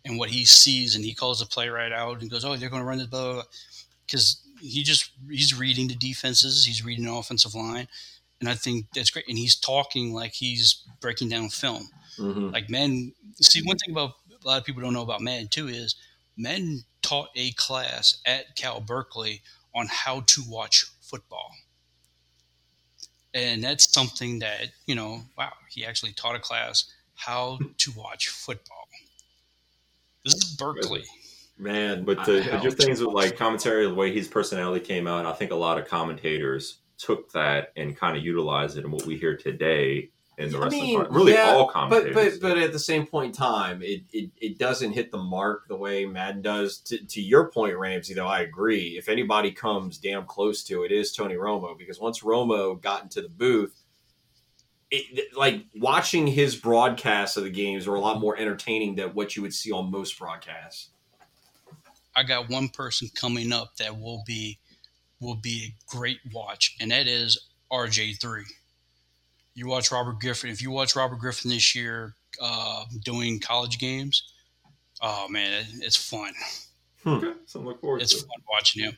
and 0.05 0.17
what 0.17 0.29
he 0.29 0.45
sees, 0.45 0.95
and 0.95 1.03
he 1.03 1.13
calls 1.13 1.39
the 1.39 1.45
play 1.45 1.67
right 1.69 1.91
out 1.91 2.21
and 2.21 2.31
goes, 2.31 2.45
"Oh, 2.45 2.55
they're 2.55 2.69
going 2.69 2.81
to 2.81 2.87
run 2.87 2.97
this." 2.99 3.07
Blah 3.07 3.33
blah. 3.33 3.43
Because 4.05 4.41
he 4.61 4.83
just 4.83 5.11
he's 5.29 5.57
reading 5.57 5.87
the 5.89 5.95
defenses, 5.95 6.65
he's 6.65 6.83
reading 6.85 7.05
the 7.05 7.13
offensive 7.13 7.53
line, 7.55 7.87
and 8.39 8.47
I 8.49 8.53
think 8.53 8.85
that's 8.95 9.09
great. 9.09 9.27
And 9.27 9.37
he's 9.37 9.55
talking 9.55 10.13
like 10.13 10.31
he's 10.33 10.81
breaking 11.01 11.29
down 11.29 11.49
film. 11.49 11.89
hmm 12.17 12.49
Like 12.49 12.69
men, 12.69 13.13
see 13.41 13.61
one 13.63 13.77
thing 13.77 13.93
about 13.93 14.11
a 14.43 14.47
lot 14.47 14.59
of 14.59 14.65
people 14.65 14.81
don't 14.81 14.93
know 14.93 15.01
about 15.01 15.19
Madden 15.21 15.49
too 15.49 15.67
is 15.67 15.95
men 16.37 16.83
taught 17.01 17.29
a 17.35 17.51
class 17.51 18.17
at 18.25 18.55
Cal 18.55 18.79
Berkeley 18.79 19.41
on 19.75 19.87
how 19.89 20.21
to 20.21 20.41
watch 20.47 20.85
football. 21.09 21.51
And 23.33 23.63
that's 23.63 23.91
something 23.91 24.39
that, 24.39 24.69
you 24.85 24.95
know, 24.95 25.21
wow, 25.37 25.53
he 25.69 25.85
actually 25.85 26.13
taught 26.13 26.35
a 26.35 26.39
class 26.39 26.85
how 27.15 27.59
to 27.77 27.91
watch 27.91 28.29
football. 28.29 28.87
This 30.23 30.35
is 30.35 30.55
Berkeley. 30.55 31.03
man. 31.57 32.03
But 32.03 32.25
the, 32.25 32.47
but 32.51 32.63
your 32.63 32.71
things 32.71 33.01
with 33.01 33.13
like 33.13 33.37
commentary, 33.37 33.87
the 33.87 33.93
way 33.93 34.13
his 34.13 34.27
personality 34.27 34.83
came 34.85 35.07
out, 35.07 35.25
I 35.25 35.33
think 35.33 35.51
a 35.51 35.55
lot 35.55 35.77
of 35.77 35.87
commentators 35.87 36.79
took 36.97 37.31
that 37.31 37.71
and 37.75 37.95
kind 37.95 38.17
of 38.17 38.23
utilized 38.23 38.77
it 38.77 38.85
in 38.85 38.91
what 38.91 39.05
we 39.05 39.17
hear 39.17 39.37
today 39.37 40.09
in 40.37 40.51
the 40.51 40.57
I 40.57 40.61
wrestling 40.61 40.81
mean, 40.81 40.97
part. 40.97 41.11
Really, 41.11 41.33
yeah, 41.33 41.51
all 41.51 41.65
but 41.65 41.73
commentators. 41.73 42.39
but 42.39 42.49
but 42.49 42.57
at 42.57 42.71
the 42.71 42.79
same 42.79 43.07
point 43.07 43.27
in 43.27 43.31
time, 43.33 43.81
it, 43.81 44.03
it 44.13 44.29
it 44.37 44.57
doesn't 44.57 44.93
hit 44.93 45.11
the 45.11 45.17
mark 45.17 45.67
the 45.67 45.75
way 45.75 46.05
Madden 46.05 46.41
does. 46.41 46.77
To, 46.81 46.97
to 46.97 47.21
your 47.21 47.49
point, 47.51 47.75
Ramsey, 47.77 48.13
though, 48.13 48.27
I 48.27 48.41
agree. 48.41 48.97
If 48.97 49.09
anybody 49.09 49.51
comes 49.51 49.97
damn 49.97 50.25
close 50.25 50.63
to 50.65 50.83
it, 50.83 50.91
is 50.91 51.11
Tony 51.11 51.35
Romo 51.35 51.77
because 51.77 51.99
once 51.99 52.21
Romo 52.21 52.79
got 52.79 53.03
into 53.03 53.21
the 53.21 53.29
booth, 53.29 53.83
it 54.91 55.35
like 55.35 55.65
watching 55.75 56.27
his 56.27 56.55
broadcasts 56.55 57.35
of 57.37 57.43
the 57.43 57.49
games 57.49 57.87
are 57.87 57.95
a 57.95 57.99
lot 57.99 58.19
more 58.19 58.37
entertaining 58.37 58.95
than 58.95 59.09
what 59.09 59.35
you 59.35 59.41
would 59.41 59.53
see 59.53 59.71
on 59.71 59.91
most 59.91 60.17
broadcasts. 60.19 60.89
I 62.15 62.23
got 62.23 62.49
one 62.49 62.69
person 62.69 63.09
coming 63.15 63.51
up 63.51 63.75
that 63.77 63.99
will 63.99 64.23
be 64.25 64.59
will 65.19 65.35
be 65.35 65.73
a 65.73 65.95
great 65.95 66.19
watch, 66.31 66.75
and 66.79 66.91
that 66.91 67.07
is 67.07 67.39
RG3. 67.71 68.43
You 69.57 69.67
watch 69.67 69.91
Robert 69.91 70.19
Griffin. 70.19 70.51
If 70.51 70.61
you 70.61 70.69
watch 70.69 70.95
Robert 70.95 71.17
Griffin 71.17 71.49
this 71.49 71.73
year 71.73 72.13
uh, 72.39 72.85
doing 73.03 73.39
college 73.39 73.79
games, 73.79 74.21
oh 75.01 75.27
man, 75.29 75.51
it, 75.51 75.65
it's 75.81 75.95
fun. 75.95 76.31
Okay, 77.07 77.31
something 77.47 77.63
to 77.63 77.67
look 77.69 77.81
forward 77.81 78.03
It's 78.03 78.13
to. 78.13 78.19
fun 78.19 78.43
watching 78.51 78.83
him. 78.83 78.97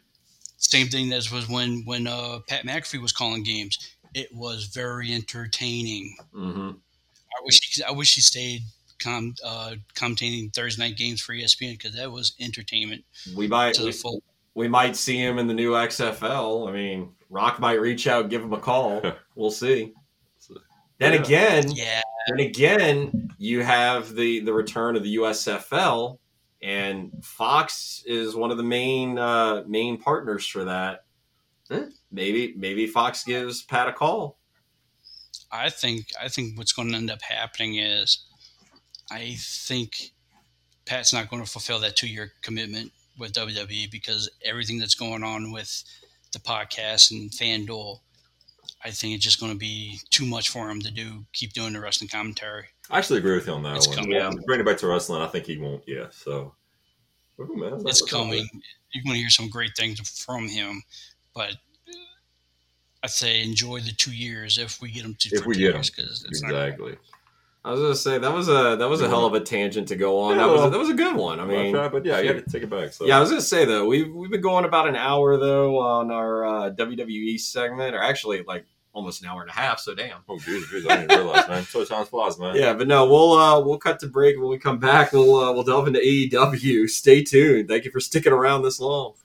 Same 0.57 0.87
thing 0.87 1.13
as 1.13 1.31
was 1.31 1.47
when 1.47 1.83
when 1.85 2.07
uh, 2.07 2.39
Pat 2.49 2.65
McAfee 2.65 3.01
was 3.01 3.13
calling 3.13 3.41
games. 3.41 3.77
It 4.13 4.27
was 4.33 4.65
very 4.65 5.13
entertaining. 5.13 6.17
Mm-hmm. 6.35 6.71
I 6.71 7.41
wish 7.45 7.59
he, 7.61 7.83
I 7.83 7.91
wish 7.91 8.15
he 8.15 8.21
stayed 8.21 8.63
com, 9.01 9.35
uh, 9.45 9.75
commentating 9.95 10.53
Thursday 10.53 10.83
night 10.83 10.97
games 10.97 11.21
for 11.21 11.31
ESPN 11.33 11.77
because 11.77 11.95
that 11.95 12.11
was 12.11 12.33
entertainment 12.41 13.05
We 13.33 13.47
might 13.47 13.75
to 13.75 13.83
the 13.83 13.91
full. 13.93 14.21
we 14.55 14.67
might 14.67 14.97
see 14.97 15.17
him 15.17 15.39
in 15.39 15.47
the 15.47 15.53
new 15.53 15.71
XFL. 15.71 16.67
I 16.67 16.73
mean, 16.73 17.11
Rock 17.29 17.61
might 17.61 17.79
reach 17.79 18.07
out, 18.07 18.29
give 18.29 18.41
him 18.43 18.51
a 18.51 18.59
call. 18.59 19.01
We'll 19.35 19.51
see. 19.51 19.93
Then 20.99 21.13
Yeah. 21.13 21.19
again, 21.19 21.71
Yeah, 21.71 22.01
then 22.27 22.39
again, 22.45 23.31
you 23.37 23.63
have 23.63 24.13
the 24.15 24.41
the 24.41 24.53
return 24.53 24.95
of 24.95 25.03
the 25.03 25.15
USFL, 25.15 26.19
and 26.61 27.11
Fox 27.23 28.03
is 28.05 28.35
one 28.35 28.51
of 28.51 28.57
the 28.57 28.63
main 28.63 29.17
uh, 29.17 29.63
main 29.67 29.97
partners 29.97 30.45
for 30.45 30.65
that. 30.65 31.05
Eh. 31.71 31.85
Maybe 32.11 32.53
maybe 32.57 32.85
Fox 32.87 33.23
gives 33.23 33.61
Pat 33.63 33.87
a 33.87 33.93
call. 33.93 34.37
I 35.51 35.69
think 35.69 36.07
I 36.21 36.27
think 36.27 36.57
what's 36.57 36.73
going 36.73 36.89
to 36.89 36.95
end 36.97 37.09
up 37.09 37.21
happening 37.21 37.75
is, 37.77 38.25
I 39.11 39.35
think 39.39 40.11
Pat's 40.85 41.13
not 41.13 41.29
going 41.29 41.43
to 41.43 41.49
fulfill 41.49 41.79
that 41.79 41.95
two 41.95 42.07
year 42.07 42.33
commitment 42.41 42.91
with 43.17 43.33
WWE 43.33 43.89
because 43.91 44.29
everything 44.43 44.79
that's 44.79 44.95
going 44.95 45.23
on 45.23 45.51
with 45.51 45.83
the 46.33 46.39
podcast 46.39 47.11
and 47.11 47.31
FanDuel, 47.31 47.99
I 48.83 48.91
think 48.91 49.13
it's 49.15 49.23
just 49.23 49.39
going 49.39 49.51
to 49.51 49.57
be 49.57 49.99
too 50.09 50.25
much 50.25 50.49
for 50.49 50.69
him 50.69 50.79
to 50.81 50.91
do. 50.91 51.25
Keep 51.33 51.53
doing 51.53 51.73
the 51.73 51.79
wrestling 51.81 52.07
commentary. 52.09 52.65
I 52.89 52.97
actually 52.97 53.19
agree 53.19 53.35
with 53.35 53.45
you 53.47 53.53
on 53.53 53.63
that 53.63 53.75
It's 53.77 53.87
one. 53.87 53.97
coming. 53.97 54.11
Yeah, 54.13 54.31
bring 54.45 54.59
it 54.61 54.65
back 54.65 54.77
to 54.77 54.87
wrestling. 54.87 55.21
I 55.21 55.27
think 55.27 55.45
he 55.45 55.57
won't. 55.57 55.83
Yeah, 55.87 56.07
so. 56.11 56.53
Ooh, 57.39 57.55
man, 57.55 57.81
It's 57.85 58.01
coming. 58.01 58.47
You're 58.91 59.03
going 59.03 59.13
to 59.15 59.19
hear 59.19 59.29
some 59.29 59.49
great 59.49 59.71
things 59.77 59.99
from 60.25 60.47
him, 60.47 60.81
but 61.33 61.55
I'd 63.03 63.09
say 63.11 63.41
enjoy 63.41 63.79
the 63.79 63.91
two 63.93 64.11
years 64.13 64.57
if 64.57 64.81
we 64.81 64.91
get 64.91 65.05
him 65.05 65.15
to 65.19 65.35
If 65.35 65.45
we 65.45 65.55
get 65.55 65.69
him. 65.69 65.75
years, 65.75 65.89
'cause 65.89 66.23
good. 66.23 66.41
not 66.41 66.51
Exactly. 66.51 66.97
I 67.63 67.71
was 67.71 67.81
gonna 67.81 67.95
say 67.95 68.17
that 68.17 68.33
was 68.33 68.47
a 68.47 68.77
that 68.77 68.87
was 68.87 69.01
a 69.01 69.09
hell 69.09 69.25
of 69.25 69.33
a 69.33 69.41
tangent 69.41 69.89
to 69.89 69.97
go 69.97 70.19
on. 70.21 70.37
Yeah, 70.37 70.47
that 70.47 70.51
was 70.51 70.63
a, 70.63 70.69
that 70.69 70.79
was 70.79 70.89
a 70.89 70.93
good 70.93 71.15
one. 71.15 71.41
I 71.41 71.45
mean, 71.45 71.73
but, 71.73 71.91
but 71.91 72.05
yeah, 72.05 72.19
you 72.19 72.33
got 72.33 72.45
to 72.45 72.49
take 72.51 72.63
it 72.63 72.69
back. 72.69 72.93
So. 72.93 73.05
Yeah, 73.05 73.17
I 73.17 73.19
was 73.19 73.29
gonna 73.29 73.41
say 73.41 73.65
though, 73.65 73.85
we've 73.85 74.13
we've 74.13 74.31
been 74.31 74.41
going 74.41 74.63
about 74.63 74.87
an 74.87 74.95
hour 74.95 75.35
though 75.37 75.77
on 75.77 76.09
our 76.09 76.45
uh, 76.45 76.71
WWE 76.71 77.37
segment, 77.37 77.95
or 77.95 78.01
actually 78.01 78.43
like 78.43 78.65
almost 78.93 79.21
an 79.21 79.27
hour 79.27 79.41
and 79.41 79.49
a 79.49 79.53
half. 79.53 79.79
So 79.79 79.93
damn. 79.93 80.19
Oh, 80.29 80.39
geez, 80.39 80.69
geez, 80.69 80.87
I 80.87 80.97
didn't 80.97 81.17
realize, 81.17 81.47
man. 81.49 81.63
So 81.63 81.83
time 81.83 82.05
flies, 82.05 82.39
man. 82.39 82.55
Yeah, 82.55 82.73
but 82.73 82.87
no, 82.87 83.05
we'll 83.05 83.33
uh, 83.33 83.59
we'll 83.59 83.77
cut 83.77 83.99
to 83.99 84.07
break 84.07 84.37
when 84.37 84.47
we 84.47 84.57
come 84.57 84.79
back. 84.79 85.11
We'll 85.11 85.35
uh, 85.35 85.51
we'll 85.51 85.63
delve 85.63 85.87
into 85.87 85.99
AEW. 85.99 86.89
Stay 86.89 87.23
tuned. 87.23 87.67
Thank 87.67 87.83
you 87.83 87.91
for 87.91 87.99
sticking 87.99 88.31
around 88.31 88.63
this 88.63 88.79
long. 88.79 89.15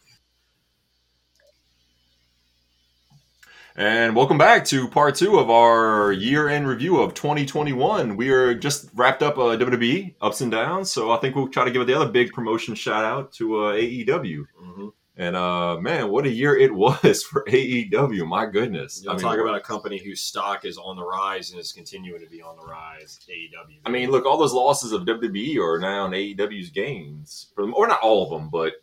And 3.77 4.14
welcome 4.14 4.39
back 4.39 4.64
to 4.66 4.87
part 4.87 5.16
two 5.16 5.37
of 5.41 5.51
our 5.51 6.12
year 6.12 6.49
end 6.49 6.68
review 6.68 6.99
of 6.99 7.12
2021. 7.14 8.16
We 8.16 8.31
are 8.31 8.55
just 8.55 8.89
wrapped 8.95 9.20
up 9.20 9.37
uh, 9.37 9.57
WWE 9.57 10.14
ups 10.20 10.41
and 10.41 10.53
downs, 10.53 10.93
so 10.93 11.11
I 11.11 11.16
think 11.18 11.35
we'll 11.35 11.49
try 11.49 11.64
to 11.64 11.72
give 11.72 11.85
the 11.89 11.95
other 11.95 12.09
big 12.09 12.31
promotion 12.33 12.77
shout 12.77 13.05
out 13.05 13.33
to 13.33 13.57
uh, 13.64 13.72
AEW. 13.72 14.45
Mm-hmm. 14.62 14.89
And 15.16 15.35
uh, 15.35 15.81
man, 15.81 16.09
what 16.11 16.25
a 16.25 16.31
year 16.31 16.57
it 16.57 16.72
was 16.75 17.25
for 17.25 17.45
AEW! 17.49 18.25
My 18.29 18.47
goodness. 18.47 19.03
You 19.03 19.11
I 19.11 19.14
know, 19.14 19.16
mean, 19.16 19.27
talk 19.27 19.39
about 19.41 19.57
a 19.57 19.61
company 19.61 19.99
whose 19.99 20.20
stock 20.20 20.64
is 20.64 20.79
on 20.79 20.95
the 20.95 21.05
rise 21.05 21.51
and 21.51 21.59
is 21.59 21.72
continuing 21.72 22.20
to 22.20 22.31
be 22.31 22.43
on 22.43 22.57
the 22.57 22.64
rise. 22.64 23.18
AEW. 23.29 23.79
I 23.85 23.91
mean, 23.91 24.12
look, 24.12 24.25
all 24.25 24.39
those 24.39 24.53
losses 24.55 24.93
of 24.93 25.03
WWE 25.03 25.59
are 25.59 25.81
now 25.81 26.07
in 26.07 26.12
AEW's 26.12 26.70
gains, 26.70 27.51
For 27.57 27.62
them- 27.62 27.75
or 27.75 27.89
not 27.89 27.99
all 28.03 28.22
of 28.22 28.31
them, 28.31 28.51
but 28.51 28.75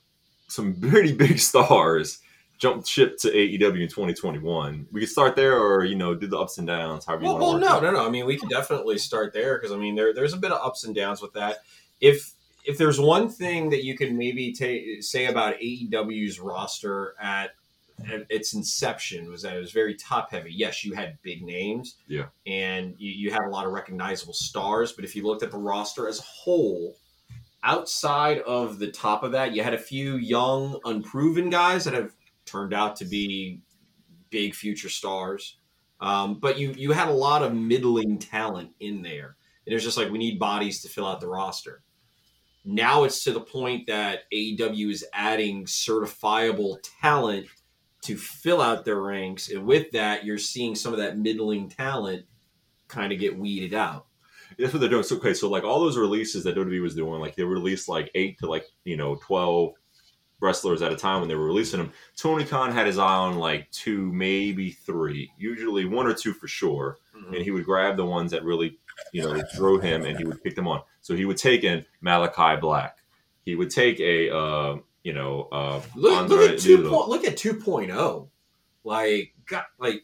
some 0.49 0.75
pretty 0.81 1.13
big 1.13 1.39
stars 1.39 2.19
jumped 2.61 2.87
ship 2.87 3.17
to 3.17 3.27
AEW 3.31 3.81
in 3.81 3.87
2021. 3.87 4.87
We 4.91 4.99
could 4.99 5.09
start 5.09 5.35
there, 5.35 5.57
or 5.59 5.83
you 5.83 5.95
know, 5.95 6.13
do 6.13 6.27
the 6.27 6.37
ups 6.37 6.59
and 6.59 6.67
downs. 6.67 7.05
However, 7.05 7.23
you 7.23 7.29
Well, 7.29 7.39
want 7.39 7.61
well, 7.63 7.81
no, 7.81 7.91
no, 7.91 7.97
no. 7.97 8.05
I 8.07 8.09
mean, 8.11 8.27
we 8.27 8.37
can 8.37 8.49
definitely 8.49 8.99
start 8.99 9.33
there 9.33 9.57
because 9.57 9.71
I 9.71 9.77
mean, 9.77 9.95
there 9.95 10.13
there's 10.13 10.33
a 10.33 10.37
bit 10.37 10.51
of 10.51 10.63
ups 10.63 10.83
and 10.83 10.93
downs 10.95 11.21
with 11.21 11.33
that. 11.33 11.57
If 11.99 12.33
if 12.63 12.77
there's 12.77 12.99
one 12.99 13.27
thing 13.29 13.71
that 13.71 13.83
you 13.83 13.97
can 13.97 14.15
maybe 14.15 14.53
ta- 14.53 15.01
say 15.01 15.25
about 15.25 15.55
AEW's 15.55 16.39
roster 16.39 17.15
at, 17.19 17.55
at 18.07 18.27
its 18.29 18.53
inception 18.53 19.31
was 19.31 19.41
that 19.41 19.55
it 19.55 19.59
was 19.59 19.71
very 19.71 19.95
top 19.95 20.29
heavy. 20.29 20.53
Yes, 20.53 20.85
you 20.85 20.93
had 20.93 21.17
big 21.23 21.41
names, 21.41 21.95
Yeah. 22.07 22.25
and 22.45 22.93
you, 22.99 23.11
you 23.11 23.31
had 23.31 23.41
a 23.47 23.49
lot 23.49 23.65
of 23.65 23.71
recognizable 23.71 24.33
stars. 24.35 24.91
But 24.91 25.05
if 25.05 25.15
you 25.15 25.23
looked 25.25 25.41
at 25.41 25.49
the 25.49 25.57
roster 25.57 26.07
as 26.07 26.19
a 26.19 26.23
whole, 26.23 26.95
outside 27.63 28.39
of 28.41 28.77
the 28.77 28.91
top 28.91 29.23
of 29.23 29.31
that, 29.31 29.53
you 29.55 29.63
had 29.63 29.73
a 29.73 29.79
few 29.79 30.17
young, 30.17 30.79
unproven 30.85 31.49
guys 31.49 31.85
that 31.85 31.95
have 31.95 32.13
turned 32.45 32.73
out 32.73 32.95
to 32.97 33.05
be 33.05 33.61
big 34.29 34.55
future 34.55 34.89
stars. 34.89 35.57
Um, 35.99 36.39
but 36.39 36.57
you 36.57 36.73
you 36.77 36.91
had 36.91 37.09
a 37.09 37.13
lot 37.13 37.43
of 37.43 37.53
middling 37.53 38.17
talent 38.17 38.71
in 38.79 39.01
there. 39.01 39.35
And 39.65 39.75
it's 39.75 39.83
just 39.83 39.97
like 39.97 40.09
we 40.09 40.17
need 40.17 40.39
bodies 40.39 40.81
to 40.81 40.89
fill 40.89 41.07
out 41.07 41.21
the 41.21 41.27
roster. 41.27 41.83
Now 42.65 43.03
it's 43.03 43.23
to 43.23 43.31
the 43.31 43.41
point 43.41 43.87
that 43.87 44.21
AEW 44.33 44.91
is 44.91 45.05
adding 45.13 45.65
certifiable 45.65 46.77
talent 47.01 47.47
to 48.03 48.17
fill 48.17 48.61
out 48.61 48.83
their 48.83 48.99
ranks, 48.99 49.49
and 49.49 49.65
with 49.65 49.91
that, 49.91 50.25
you're 50.25 50.37
seeing 50.37 50.73
some 50.73 50.91
of 50.91 50.99
that 50.99 51.19
middling 51.19 51.69
talent 51.69 52.25
kind 52.87 53.13
of 53.13 53.19
get 53.19 53.37
weeded 53.37 53.73
out. 53.73 54.07
That's 54.57 54.73
what 54.73 54.79
they're 54.79 54.89
doing. 54.89 55.03
So 55.03 55.17
okay, 55.17 55.33
so 55.33 55.49
like 55.49 55.63
all 55.63 55.79
those 55.79 55.97
releases 55.97 56.43
that 56.43 56.55
WWE 56.55 56.81
was 56.81 56.95
doing, 56.95 57.19
like 57.19 57.35
they 57.35 57.43
released 57.43 57.87
like 57.87 58.11
eight 58.15 58.37
to 58.39 58.47
like 58.47 58.65
you 58.83 58.97
know 58.97 59.15
twelve 59.15 59.73
wrestlers 60.41 60.81
at 60.81 60.91
a 60.91 60.95
time 60.97 61.19
when 61.21 61.29
they 61.29 61.35
were 61.35 61.45
releasing 61.45 61.79
them. 61.79 61.93
Tony 62.17 62.43
Khan 62.43 62.71
had 62.71 62.87
his 62.87 62.97
eye 62.97 63.15
on 63.15 63.37
like 63.37 63.69
two, 63.71 64.11
maybe 64.11 64.71
three, 64.71 65.31
usually 65.37 65.85
one 65.85 66.07
or 66.07 66.13
two 66.13 66.33
for 66.33 66.47
sure, 66.47 66.97
and 67.13 67.35
he 67.43 67.51
would 67.51 67.63
grab 67.65 67.95
the 67.97 68.05
ones 68.05 68.31
that 68.31 68.43
really 68.43 68.77
you 69.13 69.21
know 69.23 69.41
drew 69.55 69.79
him, 69.79 70.03
and 70.05 70.17
he 70.17 70.25
would 70.25 70.43
pick 70.43 70.55
them 70.55 70.67
on. 70.67 70.81
So 71.01 71.15
he 71.15 71.25
would 71.25 71.37
take 71.37 71.63
in 71.63 71.85
Malakai 72.03 72.59
Black. 72.59 72.97
He 73.45 73.55
would 73.55 73.69
take 73.69 73.99
a 73.99 74.35
uh, 74.35 74.77
you 75.03 75.13
know 75.13 75.47
uh, 75.51 75.81
Look, 75.95 76.29
look 76.29 76.49
at 76.51 76.59
two 76.59 76.89
point, 76.89 77.09
look 77.09 77.25
at 77.25 77.37
2.0. 77.37 78.27
Like 78.83 79.33
got 79.47 79.65
like 79.79 80.03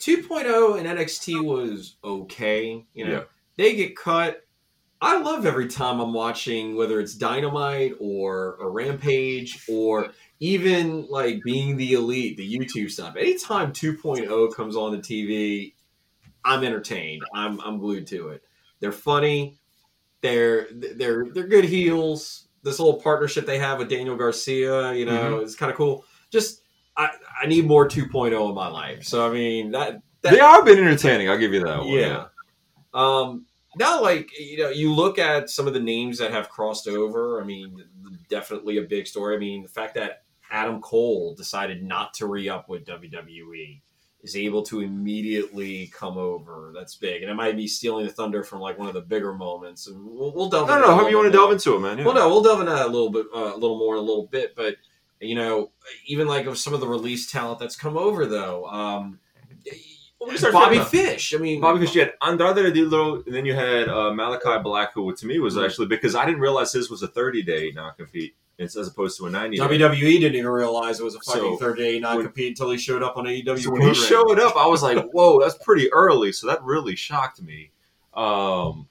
2.0 0.00 0.78
in 0.78 0.86
NXT 0.86 1.44
was 1.44 1.96
okay. 2.02 2.86
You 2.94 3.04
know, 3.04 3.12
Yeah. 3.12 3.22
they 3.56 3.74
get 3.76 3.96
cut. 3.96 4.44
I 5.00 5.20
love 5.20 5.46
every 5.46 5.68
time 5.68 6.00
I'm 6.00 6.12
watching 6.12 6.74
whether 6.76 6.98
it's 7.00 7.14
Dynamite 7.14 7.94
or 8.00 8.56
a 8.60 8.68
Rampage 8.68 9.64
or 9.68 10.10
even 10.40 11.06
like 11.08 11.42
being 11.44 11.76
the 11.76 11.92
elite, 11.92 12.36
the 12.36 12.58
YouTube 12.58 12.90
stuff. 12.90 13.14
Anytime 13.16 13.72
2.0 13.72 14.54
comes 14.54 14.76
on 14.76 14.92
the 14.92 14.98
TV, 14.98 15.74
I'm 16.44 16.64
entertained. 16.64 17.22
I'm 17.34 17.60
I'm 17.60 17.78
glued 17.78 18.06
to 18.08 18.28
it. 18.30 18.42
They're 18.80 18.92
funny. 18.92 19.58
They're 20.20 20.66
they're 20.72 21.26
they're 21.32 21.46
good 21.46 21.64
heels. 21.64 22.48
This 22.64 22.80
little 22.80 23.00
partnership 23.00 23.46
they 23.46 23.58
have 23.58 23.78
with 23.78 23.88
Daniel 23.88 24.16
Garcia, 24.16 24.92
you 24.94 25.06
know, 25.06 25.40
is 25.40 25.54
kind 25.54 25.70
of 25.70 25.76
cool. 25.76 26.04
Just 26.30 26.62
I 26.96 27.10
I 27.40 27.46
need 27.46 27.66
more 27.66 27.86
2.0 27.88 28.48
in 28.48 28.54
my 28.54 28.68
life. 28.68 29.04
So 29.04 29.28
I 29.28 29.32
mean 29.32 29.70
that, 29.72 30.02
that 30.22 30.32
They 30.32 30.40
are 30.40 30.64
been 30.64 30.78
entertaining. 30.78 31.30
I'll 31.30 31.38
give 31.38 31.52
you 31.52 31.60
that 31.64 31.78
one. 31.78 31.88
yeah. 31.88 32.24
Um, 32.92 33.46
now, 33.78 34.02
like 34.02 34.30
you 34.38 34.58
know, 34.58 34.70
you 34.70 34.92
look 34.92 35.18
at 35.18 35.50
some 35.50 35.66
of 35.66 35.74
the 35.74 35.80
names 35.80 36.18
that 36.18 36.32
have 36.32 36.48
crossed 36.48 36.88
over. 36.88 37.40
I 37.40 37.44
mean, 37.44 37.84
definitely 38.28 38.78
a 38.78 38.82
big 38.82 39.06
story. 39.06 39.36
I 39.36 39.38
mean, 39.38 39.62
the 39.62 39.68
fact 39.68 39.94
that 39.94 40.24
Adam 40.50 40.80
Cole 40.80 41.34
decided 41.34 41.82
not 41.82 42.14
to 42.14 42.26
re 42.26 42.48
up 42.48 42.68
with 42.68 42.84
WWE 42.86 43.80
is 44.22 44.34
able 44.34 44.62
to 44.64 44.80
immediately 44.80 45.86
come 45.88 46.18
over. 46.18 46.72
That's 46.74 46.96
big, 46.96 47.22
and 47.22 47.30
it 47.30 47.34
might 47.34 47.56
be 47.56 47.68
stealing 47.68 48.06
the 48.06 48.12
thunder 48.12 48.42
from 48.42 48.60
like 48.60 48.78
one 48.78 48.88
of 48.88 48.94
the 48.94 49.00
bigger 49.00 49.32
moments. 49.32 49.86
And 49.86 50.04
we'll, 50.04 50.32
we'll 50.34 50.48
delve. 50.48 50.68
No, 50.68 50.80
no. 50.80 51.06
a 51.06 51.10
you 51.10 51.16
want 51.16 51.30
to 51.30 51.36
delve 51.36 51.52
into 51.52 51.76
it, 51.76 51.80
man. 51.80 51.98
Yeah. 51.98 52.04
Well, 52.04 52.14
no, 52.14 52.28
we'll 52.28 52.42
delve 52.42 52.60
into 52.60 52.72
that 52.72 52.86
a 52.86 52.90
little 52.90 53.10
bit, 53.10 53.26
uh, 53.34 53.54
a 53.54 53.58
little 53.58 53.78
more 53.78 53.94
in 53.94 54.00
a 54.00 54.06
little 54.06 54.26
bit. 54.26 54.56
But 54.56 54.76
you 55.20 55.34
know, 55.34 55.70
even 56.06 56.26
like 56.26 56.46
of 56.46 56.58
some 56.58 56.74
of 56.74 56.80
the 56.80 56.88
release 56.88 57.30
talent 57.30 57.58
that's 57.58 57.76
come 57.76 57.96
over, 57.96 58.26
though, 58.26 58.66
um, 58.66 59.20
Well, 60.20 60.30
we 60.30 60.50
Bobby 60.50 60.80
Fish. 60.80 61.32
I 61.32 61.38
mean, 61.38 61.60
Bobby, 61.60 61.78
Fish. 61.80 61.94
you 61.94 62.00
had 62.00 62.14
Andrade 62.22 62.56
Adilo, 62.74 63.24
and 63.24 63.32
then 63.34 63.46
you 63.46 63.54
had 63.54 63.88
uh, 63.88 64.10
Malakai 64.12 64.62
Black, 64.64 64.92
who 64.92 65.14
to 65.14 65.26
me 65.26 65.38
was 65.38 65.54
Mhm. 65.54 65.64
actually 65.64 65.86
because 65.86 66.14
I 66.16 66.26
didn't 66.26 66.40
realize 66.40 66.72
his 66.72 66.90
was 66.90 67.02
a 67.02 67.08
30 67.08 67.42
day 67.42 67.70
non 67.74 67.92
compete 67.96 68.34
It's 68.58 68.76
as 68.76 68.88
opposed 68.88 69.16
to 69.18 69.26
a 69.26 69.30
90 69.30 69.56
day. 69.56 69.62
WWE 69.62 70.18
didn't 70.18 70.34
even 70.34 70.50
realize 70.50 70.98
it 70.98 71.04
was 71.04 71.14
a 71.14 71.20
fucking 71.20 71.40
So, 71.42 71.56
third 71.58 71.76
day 71.78 72.00
non 72.00 72.20
compete 72.20 72.48
until 72.48 72.70
he 72.72 72.78
showed 72.78 73.04
up 73.04 73.16
on 73.16 73.26
AEW. 73.26 73.58
So 73.62 73.70
when 73.70 73.82
he 73.82 73.94
showed 73.94 74.40
up, 74.40 74.56
I 74.56 74.66
was 74.66 74.82
like, 74.82 74.98
"Whoa, 75.12 75.38
that's 75.40 75.56
pretty 75.58 75.92
early." 75.92 76.32
So 76.32 76.48
that 76.48 76.64
really 76.64 76.96
shocked 76.96 77.40
me. 77.40 77.70
Um, 78.14 78.88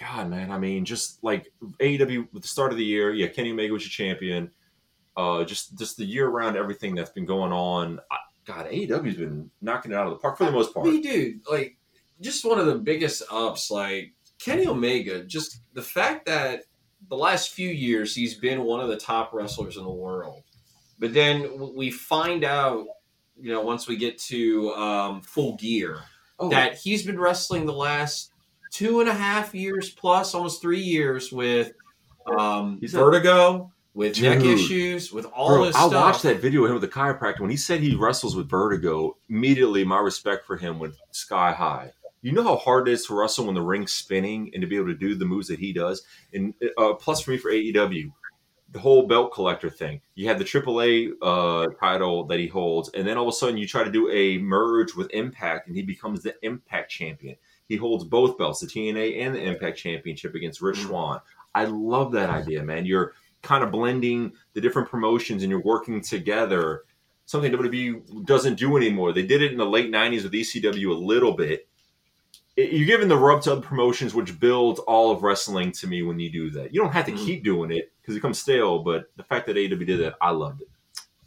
God, 0.00 0.30
man, 0.30 0.50
I 0.50 0.58
mean, 0.58 0.84
just 0.84 1.22
like 1.22 1.52
AEW 1.78 2.26
with 2.32 2.42
the 2.42 2.48
start 2.48 2.72
of 2.72 2.78
the 2.78 2.84
year, 2.84 3.12
yeah, 3.12 3.28
Kenny 3.28 3.52
Omega 3.52 3.72
was 3.72 3.84
your 3.84 3.90
champion. 3.90 4.50
Uh, 5.16 5.44
just 5.44 5.78
just 5.78 5.96
the 5.96 6.04
year 6.04 6.26
around 6.28 6.56
everything 6.56 6.94
that's 6.96 7.10
been 7.10 7.26
going 7.26 7.52
on. 7.52 8.00
I, 8.10 8.16
God, 8.50 8.66
AEW's 8.66 9.16
been 9.16 9.50
knocking 9.60 9.92
it 9.92 9.94
out 9.94 10.06
of 10.06 10.12
the 10.12 10.18
park 10.18 10.38
for 10.38 10.44
the 10.44 10.52
most 10.52 10.74
part. 10.74 10.86
Mean, 10.86 11.02
dude, 11.02 11.40
like, 11.50 11.76
just 12.20 12.44
one 12.44 12.58
of 12.58 12.66
the 12.66 12.76
biggest 12.76 13.22
ups, 13.30 13.70
like 13.70 14.12
Kenny 14.38 14.66
Omega. 14.66 15.24
Just 15.24 15.60
the 15.74 15.82
fact 15.82 16.26
that 16.26 16.64
the 17.08 17.16
last 17.16 17.52
few 17.52 17.68
years 17.68 18.14
he's 18.14 18.34
been 18.34 18.62
one 18.64 18.80
of 18.80 18.88
the 18.88 18.96
top 18.96 19.32
wrestlers 19.32 19.76
in 19.76 19.84
the 19.84 19.90
world. 19.90 20.42
But 20.98 21.14
then 21.14 21.72
we 21.74 21.90
find 21.90 22.44
out, 22.44 22.86
you 23.40 23.52
know, 23.52 23.62
once 23.62 23.88
we 23.88 23.96
get 23.96 24.18
to 24.18 24.72
um, 24.74 25.22
Full 25.22 25.56
Gear, 25.56 25.98
Oh, 26.38 26.48
that 26.50 26.74
he's 26.76 27.04
been 27.04 27.20
wrestling 27.20 27.66
the 27.66 27.72
last 27.72 28.32
two 28.70 29.00
and 29.00 29.08
a 29.08 29.14
half 29.14 29.54
years 29.54 29.90
plus, 29.90 30.34
almost 30.34 30.62
three 30.62 30.80
years 30.80 31.30
with 31.30 31.72
um, 32.26 32.78
vertigo, 32.82 33.70
with 33.94 34.20
neck 34.20 34.42
issues, 34.44 35.12
with 35.12 35.26
all 35.26 35.48
Bro, 35.56 35.64
this 35.66 35.76
I 35.76 35.88
stuff. 35.88 35.92
watched 35.92 36.22
that 36.22 36.40
video 36.40 36.62
of 36.64 36.70
him 36.70 36.74
with 36.74 36.82
the 36.82 36.88
chiropractor 36.88 37.40
when 37.40 37.50
he 37.50 37.56
said 37.56 37.80
he 37.80 37.94
wrestles 37.96 38.36
with 38.36 38.48
vertigo. 38.48 39.16
Immediately, 39.28 39.84
my 39.84 39.98
respect 39.98 40.46
for 40.46 40.56
him 40.56 40.78
went 40.78 40.94
sky 41.10 41.52
high. 41.52 41.92
You 42.22 42.32
know 42.32 42.42
how 42.44 42.56
hard 42.56 42.86
it 42.88 42.92
is 42.92 43.06
to 43.06 43.14
wrestle 43.18 43.46
when 43.46 43.54
the 43.54 43.62
ring's 43.62 43.92
spinning 43.92 44.50
and 44.52 44.60
to 44.60 44.66
be 44.66 44.76
able 44.76 44.88
to 44.88 44.94
do 44.94 45.14
the 45.14 45.24
moves 45.24 45.48
that 45.48 45.58
he 45.58 45.72
does. 45.72 46.02
And 46.34 46.52
uh, 46.76 46.92
plus 46.94 47.22
for 47.22 47.30
me 47.30 47.38
for 47.38 47.50
AEW, 47.50 48.12
the 48.72 48.78
whole 48.78 49.06
belt 49.08 49.32
collector 49.32 49.70
thing. 49.70 50.00
You 50.14 50.28
have 50.28 50.38
the 50.38 50.44
AAA 50.44 51.12
uh, 51.22 51.68
title 51.80 52.24
that 52.26 52.38
he 52.38 52.46
holds, 52.46 52.90
and 52.90 53.06
then 53.06 53.16
all 53.16 53.24
of 53.26 53.30
a 53.30 53.36
sudden 53.36 53.56
you 53.56 53.66
try 53.66 53.82
to 53.84 53.90
do 53.90 54.08
a 54.10 54.38
merge 54.38 54.94
with 54.94 55.10
Impact, 55.12 55.66
and 55.66 55.74
he 55.76 55.82
becomes 55.82 56.22
the 56.22 56.34
Impact 56.42 56.90
champion. 56.90 57.36
He 57.68 57.76
holds 57.76 58.04
both 58.04 58.36
belts, 58.38 58.60
the 58.60 58.66
TNA 58.66 59.20
and 59.24 59.34
the 59.34 59.42
Impact 59.42 59.78
Championship 59.78 60.34
against 60.34 60.60
Rich 60.60 60.78
Mhm. 60.78 60.86
Swann. 60.86 61.20
I 61.54 61.64
love 61.64 62.12
that 62.12 62.28
idea, 62.30 62.62
man. 62.62 62.84
You're 62.86 63.14
kind 63.42 63.64
of 63.64 63.70
blending 63.70 64.32
the 64.54 64.60
different 64.60 64.88
promotions 64.88 65.42
and 65.42 65.50
you're 65.50 65.62
working 65.62 66.00
together. 66.00 66.84
Something 67.26 67.52
WWE 67.52 68.24
doesn't 68.26 68.58
do 68.58 68.76
anymore. 68.76 69.12
They 69.12 69.24
did 69.24 69.42
it 69.42 69.52
in 69.52 69.58
the 69.58 69.64
late 69.64 69.90
'90s 69.90 70.24
with 70.24 70.32
ECW 70.32 70.90
a 70.90 70.94
little 70.94 71.32
bit. 71.32 71.66
You're 72.56 72.86
giving 72.86 73.08
the 73.08 73.16
rub 73.16 73.40
to 73.42 73.52
other 73.52 73.60
promotions, 73.62 74.12
which 74.14 74.38
builds 74.38 74.80
all 74.80 75.12
of 75.12 75.22
wrestling 75.22 75.72
to 75.72 75.86
me 75.86 76.02
when 76.02 76.18
you 76.18 76.30
do 76.30 76.50
that. 76.50 76.74
You 76.74 76.80
don't 76.80 76.92
have 76.92 77.06
to 77.06 77.12
Mhm. 77.12 77.24
keep 77.24 77.44
doing 77.44 77.70
it 77.70 77.92
because 78.00 78.14
it 78.14 78.18
becomes 78.18 78.38
stale, 78.40 78.80
but 78.80 79.10
the 79.16 79.22
fact 79.22 79.46
that 79.46 79.56
AEW 79.56 79.86
did 79.86 80.00
that, 80.00 80.16
I 80.20 80.30
loved 80.30 80.62
it. 80.62 80.68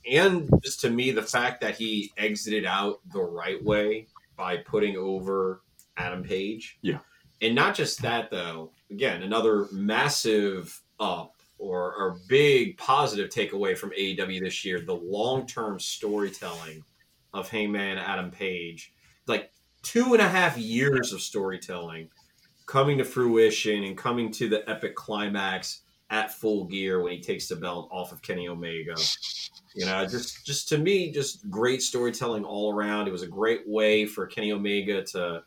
and 0.06 0.50
just 0.62 0.82
to 0.82 0.90
me, 0.90 1.12
the 1.12 1.24
fact 1.24 1.62
that 1.62 1.78
he 1.78 2.12
exited 2.18 2.66
out 2.66 3.00
the 3.14 3.22
right 3.22 3.64
way 3.64 4.06
by 4.36 4.58
putting 4.58 4.98
over 4.98 5.62
Adam 5.96 6.22
Page. 6.22 6.78
Yeah. 6.82 7.00
And 7.42 7.56
not 7.56 7.74
just 7.74 8.02
that, 8.02 8.30
though. 8.30 8.72
Again, 8.92 9.24
another 9.24 9.70
massive 9.72 10.82
up 11.00 11.33
or, 11.64 11.96
or 11.96 12.18
big 12.28 12.78
positive 12.78 13.30
takeaway 13.30 13.78
from 13.78 13.92
AEW 13.92 14.42
this 14.42 14.66
year 14.66 14.82
the 14.82 14.94
long 14.94 15.48
term 15.48 15.80
storytelling 15.80 16.84
of 17.34 17.50
Hangman 17.50 17.98
Adam 17.98 18.32
Page. 18.32 18.94
Like 19.28 19.52
two 19.82 20.14
and 20.14 20.22
a 20.22 20.28
half 20.28 20.58
years 20.58 21.14
of 21.14 21.22
storytelling 21.22 22.10
coming 22.66 22.98
to 22.98 23.06
fruition 23.06 23.84
and 23.84 23.98
coming 23.98 24.32
to 24.32 24.50
the 24.50 24.70
epic 24.70 24.96
climax 24.96 25.82
at 26.10 26.34
full 26.34 26.66
gear 26.66 27.02
when 27.02 27.14
he 27.14 27.22
takes 27.22 27.48
the 27.48 27.56
belt 27.56 27.90
off 27.92 28.12
of 28.12 28.22
Kenny 28.22 28.48
Omega. 28.48 28.96
You 29.76 29.86
know, 29.86 30.06
just 30.06 30.46
just 30.46 30.68
to 30.70 30.78
me, 30.78 31.12
just 31.12 31.50
great 31.50 31.82
storytelling 31.82 32.44
all 32.44 32.74
around. 32.74 33.08
It 33.08 33.12
was 33.12 33.24
a 33.24 33.28
great 33.28 33.68
way 33.68 34.06
for 34.06 34.28
Kenny 34.28 34.52
Omega 34.52 35.04
to 35.06 35.44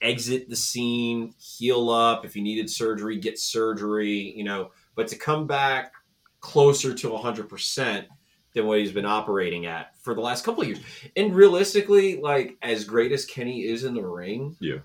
exit 0.00 0.48
the 0.48 0.56
scene, 0.56 1.34
heal 1.38 1.90
up. 1.90 2.24
If 2.24 2.34
he 2.34 2.40
needed 2.40 2.70
surgery, 2.70 3.18
get 3.18 3.38
surgery. 3.38 4.32
You 4.36 4.44
know, 4.44 4.70
but 4.94 5.08
to 5.08 5.16
come 5.16 5.46
back 5.46 5.92
closer 6.40 6.94
to 6.94 7.16
hundred 7.16 7.48
percent 7.48 8.06
than 8.52 8.66
what 8.66 8.78
he's 8.78 8.92
been 8.92 9.06
operating 9.06 9.66
at 9.66 9.98
for 10.00 10.14
the 10.14 10.20
last 10.20 10.44
couple 10.44 10.62
of 10.62 10.68
years. 10.68 10.80
And 11.16 11.34
realistically, 11.34 12.20
like 12.20 12.56
as 12.62 12.84
great 12.84 13.10
as 13.12 13.24
Kenny 13.24 13.64
is 13.64 13.84
in 13.84 13.94
the 13.94 14.02
ring, 14.06 14.56
Yeah. 14.60 14.78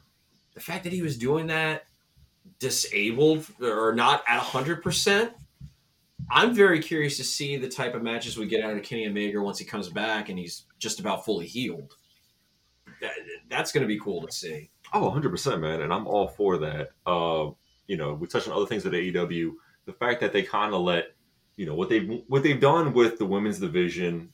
the 0.55 0.59
fact 0.61 0.83
that 0.85 0.93
he 0.93 1.01
was 1.01 1.17
doing 1.17 1.47
that 1.47 1.83
disabled 2.59 3.45
or 3.61 3.93
not 3.93 4.23
at 4.27 4.39
hundred 4.39 4.81
percent 4.81 5.33
I'm 6.31 6.53
very 6.53 6.79
curious 6.79 7.17
to 7.17 7.23
see 7.23 7.57
the 7.57 7.69
type 7.69 7.95
of 7.95 8.03
matches 8.03 8.37
we 8.37 8.45
get 8.45 8.63
out 8.63 8.77
of 8.77 8.83
Kenny 8.83 9.07
Omega 9.07 9.41
once 9.41 9.57
he 9.57 9.65
comes 9.65 9.89
back 9.89 10.29
and 10.29 10.37
he's 10.37 10.65
just 10.77 10.99
about 10.99 11.25
fully 11.25 11.47
healed. 11.47 11.95
That, 13.01 13.13
that's 13.49 13.71
going 13.71 13.81
to 13.81 13.87
be 13.87 13.99
cool 13.99 14.21
to 14.27 14.31
see. 14.31 14.69
Oh, 14.93 15.09
100%, 15.09 15.59
man. 15.59 15.81
And 15.81 15.91
I'm 15.91 16.05
all 16.05 16.27
for 16.27 16.57
that. 16.59 16.89
Uh, 17.05 17.49
you 17.87 17.97
know, 17.97 18.13
we 18.13 18.27
touched 18.27 18.47
on 18.47 18.53
other 18.53 18.67
things 18.67 18.85
at 18.85 18.91
AEW. 18.91 19.53
The 19.89 19.97
fact 20.05 20.21
that 20.21 20.31
they 20.33 20.43
kind 20.43 20.73
of 20.73 20.81
let, 20.81 21.13
you 21.55 21.65
know, 21.65 21.73
what 21.75 21.89
they've 21.89 22.21
what 22.27 22.43
they've 22.43 22.59
done 22.59 22.93
with 22.93 23.17
the 23.17 23.25
women's 23.25 23.59
division. 23.59 24.31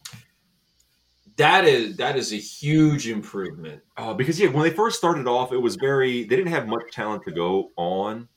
That 1.38 1.66
is 1.66 1.98
that 1.98 2.16
is 2.18 2.32
a 2.32 2.38
huge 2.38 3.08
improvement. 3.10 3.82
Uh, 3.98 4.14
because 4.14 4.40
yeah, 4.40 4.48
when 4.50 4.64
they 4.64 4.70
first 4.76 4.98
started 4.98 5.28
off, 5.28 5.52
it 5.52 5.58
was 5.58 5.76
very 5.76 6.24
they 6.24 6.36
didn't 6.36 6.52
have 6.54 6.68
much 6.68 6.92
talent 6.92 7.24
to 7.24 7.32
go 7.32 7.72
on. 7.76 8.28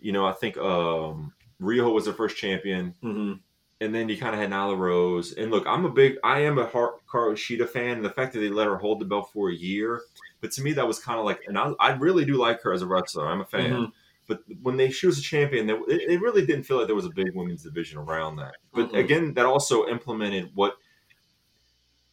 You 0.00 0.12
know, 0.12 0.26
I 0.26 0.32
think 0.32 0.56
um 0.58 1.32
Riho 1.60 1.92
was 1.92 2.04
their 2.04 2.14
first 2.14 2.36
champion, 2.36 2.94
Mm-hmm. 3.02 3.34
and 3.80 3.94
then 3.94 4.08
you 4.08 4.18
kind 4.18 4.34
of 4.34 4.40
had 4.40 4.50
Nyla 4.50 4.76
Rose. 4.76 5.32
And 5.32 5.50
look, 5.50 5.64
I'm 5.66 5.84
a 5.84 5.90
big, 5.90 6.16
I 6.24 6.40
am 6.40 6.58
a 6.58 6.66
Hikaru 6.66 6.96
Shida 7.36 7.68
fan. 7.68 7.96
And 7.98 8.04
the 8.04 8.10
fact 8.10 8.32
that 8.32 8.40
they 8.40 8.48
let 8.50 8.66
her 8.66 8.76
hold 8.76 9.00
the 9.00 9.04
belt 9.06 9.30
for 9.32 9.48
a 9.50 9.54
year, 9.54 10.00
but 10.40 10.50
to 10.52 10.62
me 10.62 10.72
that 10.72 10.86
was 10.86 10.98
kind 10.98 11.18
of 11.20 11.24
like, 11.24 11.40
and 11.46 11.56
I, 11.56 11.72
I 11.78 11.92
really 11.92 12.24
do 12.24 12.34
like 12.36 12.60
her 12.62 12.72
as 12.72 12.82
a 12.82 12.86
wrestler. 12.86 13.28
I'm 13.28 13.40
a 13.42 13.44
fan. 13.46 13.70
Mhm. 13.72 13.92
But 14.28 14.40
when 14.62 14.76
they 14.76 14.90
she 14.90 15.06
was 15.06 15.18
a 15.18 15.22
champion, 15.22 15.66
there- 15.66 15.80
it, 15.88 16.02
it 16.12 16.20
really 16.20 16.46
didn't 16.46 16.62
feel 16.64 16.78
like 16.78 16.86
there 16.86 16.94
was 16.96 17.06
a 17.06 17.10
big 17.10 17.34
women's 17.34 17.62
division 17.64 17.98
around 17.98 18.36
that. 18.36 18.54
But 18.72 18.90
Mhm. 18.92 18.98
again, 18.98 19.34
that 19.34 19.46
also 19.46 19.86
implemented 19.88 20.50
what. 20.54 20.76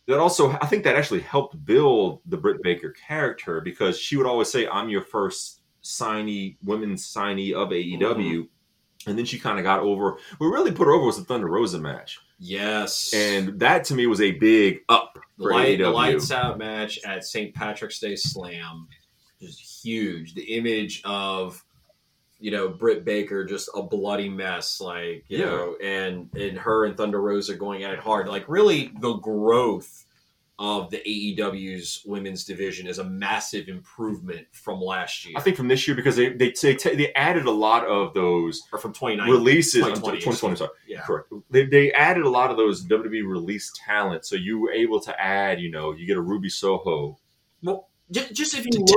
That 0.08 0.18
also, 0.20 0.52
I 0.60 0.66
think 0.66 0.84
that 0.86 0.96
actually 0.96 1.20
helped 1.20 1.64
build 1.66 2.22
the 2.26 2.38
Britt 2.38 2.64
Baker 2.64 2.90
character 3.08 3.62
because 3.62 4.00
she 4.00 4.18
would 4.18 4.26
always 4.26 4.50
say, 4.52 4.68
"I'm 4.68 4.90
your 4.90 5.04
first 5.04 5.62
signee, 5.84 6.58
women's 6.64 7.06
signee 7.06 7.54
of 7.54 7.70
AEW," 7.72 8.48
and 9.06 9.16
then 9.18 9.26
she 9.26 9.38
kind 9.38 9.60
of 9.60 9.64
got 9.64 9.82
over. 9.82 10.18
What 10.40 10.48
really 10.48 10.72
put 10.72 10.88
her 10.88 10.94
over 10.94 11.06
was 11.06 11.18
the 11.18 11.24
Thunder 11.26 11.46
Rosa 11.48 11.78
match, 11.78 12.18
Yes, 12.40 13.14
and 13.14 13.60
that 13.60 13.84
to 13.86 13.94
me 13.96 14.08
was 14.08 14.20
a 14.20 14.32
big 14.32 14.80
up 14.90 15.14
the, 15.38 15.44
for 15.44 15.52
light, 15.52 15.78
the 15.78 15.84
AEW. 15.86 15.94
lights 15.94 16.32
out 16.32 16.58
match 16.58 16.98
at 17.06 17.24
St. 17.24 17.54
Patrick's 17.54 18.00
Day 18.00 18.16
Slam 18.16 18.88
is 19.42 19.60
huge. 19.84 20.34
The 20.34 20.42
image 20.58 21.04
of 21.06 21.64
you 22.40 22.52
know 22.52 22.70
Britt 22.70 23.04
Baker 23.06 23.46
just 23.46 23.70
a 23.76 23.82
bloody 23.84 24.30
mess, 24.30 24.80
like 24.82 25.26
you 25.28 25.40
Yeah. 25.40 25.46
know, 25.46 25.76
and 25.84 26.30
and 26.36 26.58
her 26.58 26.86
and 26.86 26.96
Thunder 26.98 27.22
Rosa 27.22 27.56
going 27.56 27.84
at 27.84 27.94
it 27.94 28.00
hard. 28.00 28.28
Like 28.28 28.48
really, 28.48 28.92
the 29.00 29.14
growth 29.16 30.06
of 30.62 30.90
the 30.92 30.98
AEW's 30.98 32.04
women's 32.06 32.44
division 32.44 32.86
is 32.86 33.00
a 33.00 33.04
massive 33.06 33.70
improvement 33.70 34.46
from 34.52 34.82
last 34.82 35.26
year 35.26 35.34
I 35.38 35.40
think 35.42 35.56
from 35.56 35.70
this 35.70 35.88
year 35.88 35.96
because 35.96 36.18
they 36.18 36.34
they 36.34 36.54
they, 36.62 36.74
they 36.76 37.14
added 37.14 37.46
a 37.46 37.52
lot 37.52 37.86
of 37.88 38.14
those 38.14 38.62
or 38.74 38.78
from 38.78 38.92
2019. 38.92 39.34
releases. 39.34 39.86
2020, 39.86 40.18
2020, 40.18 40.56
sorry. 40.58 40.70
Yeah. 40.86 41.02
Correct. 41.04 41.32
They, 41.50 41.66
they 41.66 41.94
added 41.94 42.24
a 42.26 42.30
lot 42.30 42.52
of 42.52 42.58
those 42.58 42.86
WWE 42.86 43.26
release 43.26 43.72
talent, 43.86 44.26
so 44.26 44.36
you 44.36 44.60
were 44.60 44.72
able 44.74 45.00
to 45.00 45.18
add. 45.22 45.62
You 45.62 45.72
know, 45.72 45.94
you 45.94 46.06
get 46.06 46.18
a 46.18 46.22
Ruby 46.22 46.50
Soho. 46.50 47.18
Well, 47.64 47.88
just, 48.12 48.34
just 48.34 48.54
if 48.54 48.66
you 48.66 48.72
To 48.72 48.80
look, 48.80 48.88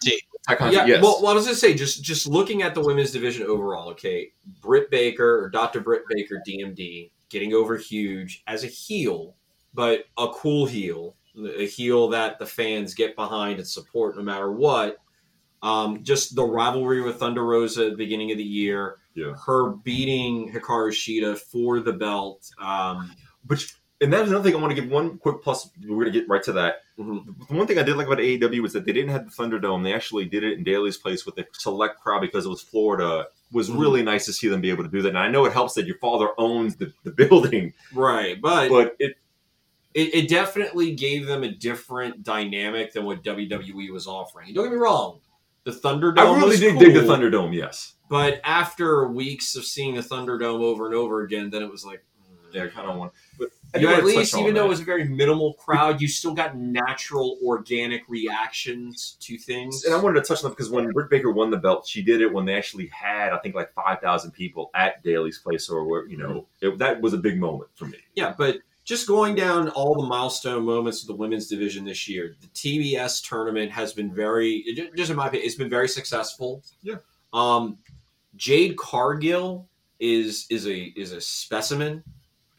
take 0.00 0.24
Yeah. 0.72 0.86
yes. 0.86 1.02
Well, 1.02 1.20
well, 1.22 1.32
I 1.32 1.34
was 1.34 1.44
gonna 1.44 1.56
say 1.56 1.74
just 1.74 2.02
just 2.02 2.26
looking 2.26 2.62
at 2.62 2.74
the 2.74 2.80
women's 2.80 3.12
division 3.12 3.46
overall. 3.46 3.88
Okay, 3.90 4.32
Britt 4.60 4.90
Baker 4.90 5.44
or 5.44 5.50
Dr. 5.50 5.80
Britt 5.80 6.02
Baker, 6.08 6.42
DMD, 6.46 7.10
getting 7.28 7.52
over 7.54 7.76
huge 7.76 8.42
as 8.46 8.64
a 8.64 8.66
heel, 8.66 9.36
but 9.74 10.04
a 10.18 10.28
cool 10.28 10.66
heel, 10.66 11.16
a 11.56 11.66
heel 11.66 12.08
that 12.08 12.38
the 12.38 12.46
fans 12.46 12.94
get 12.94 13.16
behind 13.16 13.58
and 13.58 13.68
support 13.68 14.16
no 14.16 14.22
matter 14.22 14.50
what. 14.50 14.96
Um, 15.62 16.02
just 16.02 16.34
the 16.34 16.44
rivalry 16.44 17.02
with 17.02 17.16
Thunder 17.16 17.44
Rosa 17.44 17.86
at 17.86 17.90
the 17.90 17.96
beginning 17.96 18.30
of 18.32 18.38
the 18.38 18.44
year. 18.44 18.96
Yeah. 19.14 19.34
Her 19.44 19.72
beating 19.72 20.50
Hikaru 20.50 20.90
Shida 20.90 21.38
for 21.38 21.80
the 21.80 21.92
belt. 21.92 22.48
Um, 22.58 23.14
But 23.44 23.64
and 24.00 24.10
that's 24.10 24.28
another 24.30 24.42
thing 24.44 24.56
I 24.56 24.60
want 24.60 24.74
to 24.74 24.80
give 24.80 24.90
one 24.90 25.18
quick 25.18 25.42
plus. 25.42 25.68
We're 25.86 26.04
gonna 26.04 26.10
get 26.10 26.28
right 26.28 26.42
to 26.44 26.52
that. 26.52 26.76
Mhm. 27.00 27.48
The 27.48 27.54
one 27.54 27.66
thing 27.66 27.78
I 27.78 27.82
did 27.82 27.96
like 27.96 28.06
about 28.06 28.18
AEW 28.20 28.60
was 28.60 28.74
that 28.74 28.84
they 28.84 28.92
didn't 28.92 29.10
have 29.10 29.24
the 29.24 29.30
Thunderdome. 29.42 29.82
They 29.82 29.94
actually 29.94 30.26
did 30.26 30.44
it 30.44 30.58
in 30.58 30.64
Daily's 30.64 30.98
place 30.98 31.24
with 31.24 31.38
a 31.38 31.46
select 31.52 32.00
crowd 32.00 32.20
because 32.20 32.44
it 32.44 32.50
was 32.50 32.60
Florida. 32.60 33.26
It 33.50 33.54
was 33.56 33.70
Mhm. 33.70 33.80
really 33.80 34.02
nice 34.02 34.26
to 34.26 34.32
see 34.34 34.48
them 34.48 34.60
be 34.60 34.68
able 34.70 34.84
to 34.84 34.90
do 34.90 35.00
that. 35.02 35.08
And 35.08 35.18
I 35.18 35.28
know 35.28 35.46
it 35.46 35.52
helps 35.52 35.74
that 35.74 35.86
your 35.86 35.96
father 35.98 36.28
owns 36.36 36.76
the, 36.76 36.92
the 37.04 37.10
building, 37.28 37.72
right, 37.94 38.40
but 38.40 38.68
but 38.68 38.96
it 38.98 39.16
it, 39.94 40.14
it 40.14 40.28
definitely 40.28 40.94
gave 40.94 41.26
them 41.26 41.42
a 41.42 41.50
different 41.50 42.22
dynamic 42.22 42.92
than 42.92 43.04
what 43.04 43.24
WWE 43.24 43.90
was 43.90 44.06
offering. 44.06 44.52
Don't 44.54 44.64
get 44.66 44.72
me 44.72 44.78
wrong, 44.78 45.18
the 45.64 45.72
Thunderdome. 45.72 46.18
I 46.18 46.36
really 46.38 46.56
did 46.58 46.72
cool, 46.74 46.80
dig 46.80 46.94
the 46.94 47.00
Thunderdome. 47.00 47.54
Yes, 47.54 47.94
but 48.08 48.40
after 48.44 49.08
weeks 49.08 49.56
of 49.56 49.64
seeing 49.64 49.94
the 49.96 50.02
Thunderdome 50.02 50.60
over 50.60 50.86
and 50.86 50.94
over 50.94 51.22
again, 51.22 51.50
then 51.50 51.62
it 51.62 51.70
was 51.70 51.84
like, 51.84 52.04
yeah, 52.52 52.66
kind 52.68 52.90
of 52.90 52.96
want. 52.96 53.12
But 53.38 53.50
You 53.80 53.88
at 53.88 54.04
least, 54.04 54.36
even 54.36 54.54
though 54.54 54.60
that. 54.60 54.66
it 54.66 54.68
was 54.68 54.80
a 54.80 54.84
very 54.84 55.04
minimal 55.04 55.54
crowd, 55.54 56.00
you 56.00 56.08
still 56.08 56.34
got 56.34 56.56
natural, 56.56 57.38
organic 57.44 58.02
reactions 58.08 59.16
to 59.20 59.36
things. 59.38 59.84
And 59.84 59.94
I 59.94 59.98
wanted 59.98 60.22
to 60.22 60.26
touch 60.26 60.42
on 60.44 60.50
that 60.50 60.56
because 60.56 60.70
when 60.70 60.90
Britt 60.90 61.10
Baker 61.10 61.30
won 61.30 61.50
the 61.50 61.56
belt, 61.56 61.86
she 61.86 62.02
did 62.02 62.20
it 62.20 62.32
when 62.32 62.44
they 62.44 62.54
actually 62.54 62.88
had, 62.88 63.32
I 63.32 63.38
think, 63.38 63.54
like 63.54 63.72
five 63.72 64.00
thousand 64.00 64.32
people 64.32 64.70
at 64.74 65.02
Daily's 65.02 65.38
place, 65.38 65.68
or 65.68 65.84
where 65.84 66.06
you 66.06 66.16
know 66.16 66.46
it, 66.60 66.78
that 66.78 67.00
was 67.00 67.12
a 67.12 67.18
big 67.18 67.38
moment 67.38 67.70
for 67.74 67.86
me. 67.86 67.98
Yeah, 68.14 68.34
but 68.36 68.58
just 68.84 69.06
going 69.06 69.34
down 69.34 69.68
all 69.68 69.94
the 69.94 70.06
milestone 70.06 70.64
moments 70.64 71.02
of 71.02 71.06
the 71.06 71.14
women's 71.14 71.46
division 71.46 71.84
this 71.84 72.08
year, 72.08 72.34
the 72.40 72.48
TBS 72.48 73.28
tournament 73.28 73.70
has 73.70 73.92
been 73.92 74.12
very, 74.12 74.64
just 74.96 75.10
in 75.10 75.16
my 75.16 75.28
opinion, 75.28 75.46
it's 75.46 75.54
been 75.54 75.70
very 75.70 75.88
successful. 75.88 76.62
Yeah. 76.82 76.96
Um, 77.32 77.78
Jade 78.34 78.76
Cargill 78.76 79.68
is 80.00 80.46
is 80.50 80.66
a 80.66 80.76
is 80.76 81.12
a 81.12 81.20
specimen. 81.20 82.02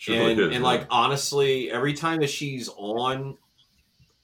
She 0.01 0.17
really 0.17 0.31
and, 0.31 0.41
is, 0.41 0.45
and 0.55 0.63
right? 0.63 0.79
like 0.79 0.87
honestly, 0.89 1.69
every 1.69 1.93
time 1.93 2.21
that 2.21 2.29
she's 2.31 2.69
on, 2.75 3.37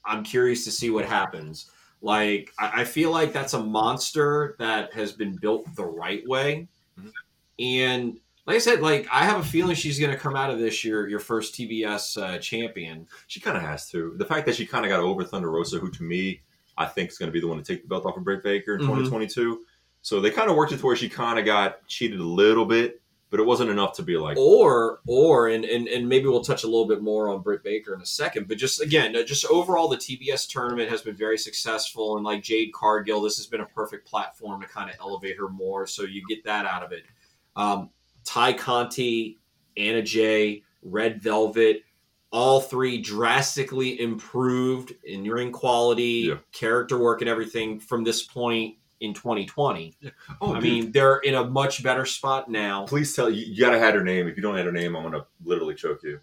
I'm 0.04 0.24
curious 0.24 0.64
to 0.64 0.72
see 0.72 0.90
what 0.90 1.04
happens. 1.04 1.70
Like 2.02 2.52
I, 2.58 2.80
I 2.80 2.84
feel 2.84 3.12
like 3.12 3.32
that's 3.32 3.54
a 3.54 3.62
monster 3.62 4.56
that 4.58 4.92
has 4.92 5.12
been 5.12 5.36
built 5.36 5.72
the 5.76 5.84
right 5.84 6.26
way, 6.26 6.66
Mhm. 7.00 7.12
and 7.60 8.18
like 8.44 8.56
I 8.56 8.58
said, 8.58 8.80
like 8.80 9.06
I 9.12 9.24
have 9.24 9.38
a 9.38 9.44
feeling 9.44 9.76
she's 9.76 10.00
going 10.00 10.10
to 10.10 10.18
come 10.18 10.34
out 10.34 10.50
of 10.50 10.58
this 10.58 10.84
year 10.84 11.06
your 11.06 11.20
first 11.20 11.54
TBS 11.54 12.20
uh, 12.20 12.38
champion. 12.38 13.06
She 13.28 13.38
kind 13.38 13.56
of 13.56 13.62
has 13.62 13.88
to. 13.90 14.14
The 14.18 14.24
fact 14.24 14.46
that 14.46 14.56
she 14.56 14.66
kind 14.66 14.84
of 14.84 14.88
got 14.88 14.98
over 14.98 15.22
Thunder 15.22 15.48
Rosa, 15.52 15.78
who 15.78 15.92
to 15.92 16.02
me, 16.02 16.40
I 16.76 16.86
think 16.86 17.10
is 17.10 17.18
going 17.18 17.28
to 17.28 17.32
be 17.32 17.40
the 17.40 17.46
one 17.46 17.58
to 17.58 17.62
take 17.62 17.82
the 17.82 17.88
belt 17.88 18.04
off 18.04 18.16
of 18.16 18.24
Britt 18.24 18.42
Baker 18.42 18.74
in 18.74 18.80
Mhm. 18.80 18.86
2022. 18.86 19.60
So 20.02 20.20
they 20.20 20.32
kind 20.32 20.50
of 20.50 20.56
worked 20.56 20.72
it 20.72 20.78
to 20.78 20.86
where 20.86 20.96
she 20.96 21.08
kind 21.08 21.38
of 21.38 21.44
got 21.44 21.86
cheated 21.86 22.18
a 22.18 22.24
little 22.24 22.64
bit, 22.64 23.00
but 23.30 23.38
it 23.40 23.46
wasn't 23.46 23.68
enough 23.70 23.92
to 23.94 24.02
be 24.02 24.16
like, 24.16 24.36
or 24.38 25.00
or 25.06 25.48
and, 25.48 25.64
and 25.64 25.86
and 25.88 26.08
maybe 26.08 26.26
we'll 26.26 26.42
touch 26.44 26.64
a 26.64 26.66
little 26.66 26.86
bit 26.86 27.02
more 27.02 27.28
on 27.28 27.42
Britt 27.42 27.62
Baker 27.62 27.94
in 27.94 28.00
a 28.00 28.06
second, 28.06 28.48
but 28.48 28.56
just 28.56 28.80
again, 28.80 29.14
uh, 29.14 29.22
just 29.22 29.44
overall, 29.46 29.88
the 29.88 29.96
TBS 29.96 30.48
tournament 30.48 30.88
has 30.90 31.02
been 31.02 31.14
very 31.16 31.36
successful, 31.38 32.16
and 32.16 32.24
like 32.24 32.42
Jade 32.42 32.72
Cargill, 32.72 33.20
this 33.20 33.36
has 33.36 33.46
been 33.46 33.60
a 33.60 33.66
perfect 33.66 34.06
platform 34.08 34.60
to 34.62 34.68
kind 34.68 34.88
of 34.90 34.96
elevate 35.00 35.36
her 35.36 35.48
more. 35.48 35.86
So 35.86 36.04
you 36.04 36.22
get 36.28 36.42
that 36.44 36.64
out 36.66 36.82
of 36.82 36.92
it. 36.92 37.04
Um, 37.56 37.90
Tay 38.24 38.54
Conti, 38.54 39.38
Anna 39.76 40.02
Jay, 40.02 40.62
Red 40.82 41.20
Velvet, 41.22 41.82
all 42.30 42.60
three 42.60 43.00
drastically 43.00 44.00
improved 44.00 44.92
in 45.04 45.22
ring 45.24 45.52
quality, 45.52 46.28
Yeah. 46.28 46.34
character 46.52 46.98
work, 46.98 47.20
and 47.20 47.28
everything 47.28 47.78
from 47.80 48.04
this 48.04 48.22
point 48.22 48.76
in 49.00 49.14
2020. 49.14 49.94
oh, 50.40 50.52
I 50.52 50.54
dude, 50.54 50.62
mean, 50.62 50.92
they're 50.92 51.18
in 51.18 51.34
a 51.34 51.44
much 51.44 51.82
better 51.82 52.04
spot 52.06 52.50
now. 52.50 52.84
please 52.86 53.14
tell 53.14 53.30
you, 53.30 53.44
you 53.46 53.60
got 53.60 53.70
to 53.70 53.78
have 53.78 53.94
her 53.94 54.02
name. 54.04 54.26
If 54.28 54.36
you 54.36 54.42
don't 54.42 54.58
add 54.58 54.66
her 54.66 54.72
name, 54.72 54.96
I'm 54.96 55.10
to 55.12 55.24
literally 55.44 55.74
choke 55.74 56.02
you. 56.02 56.20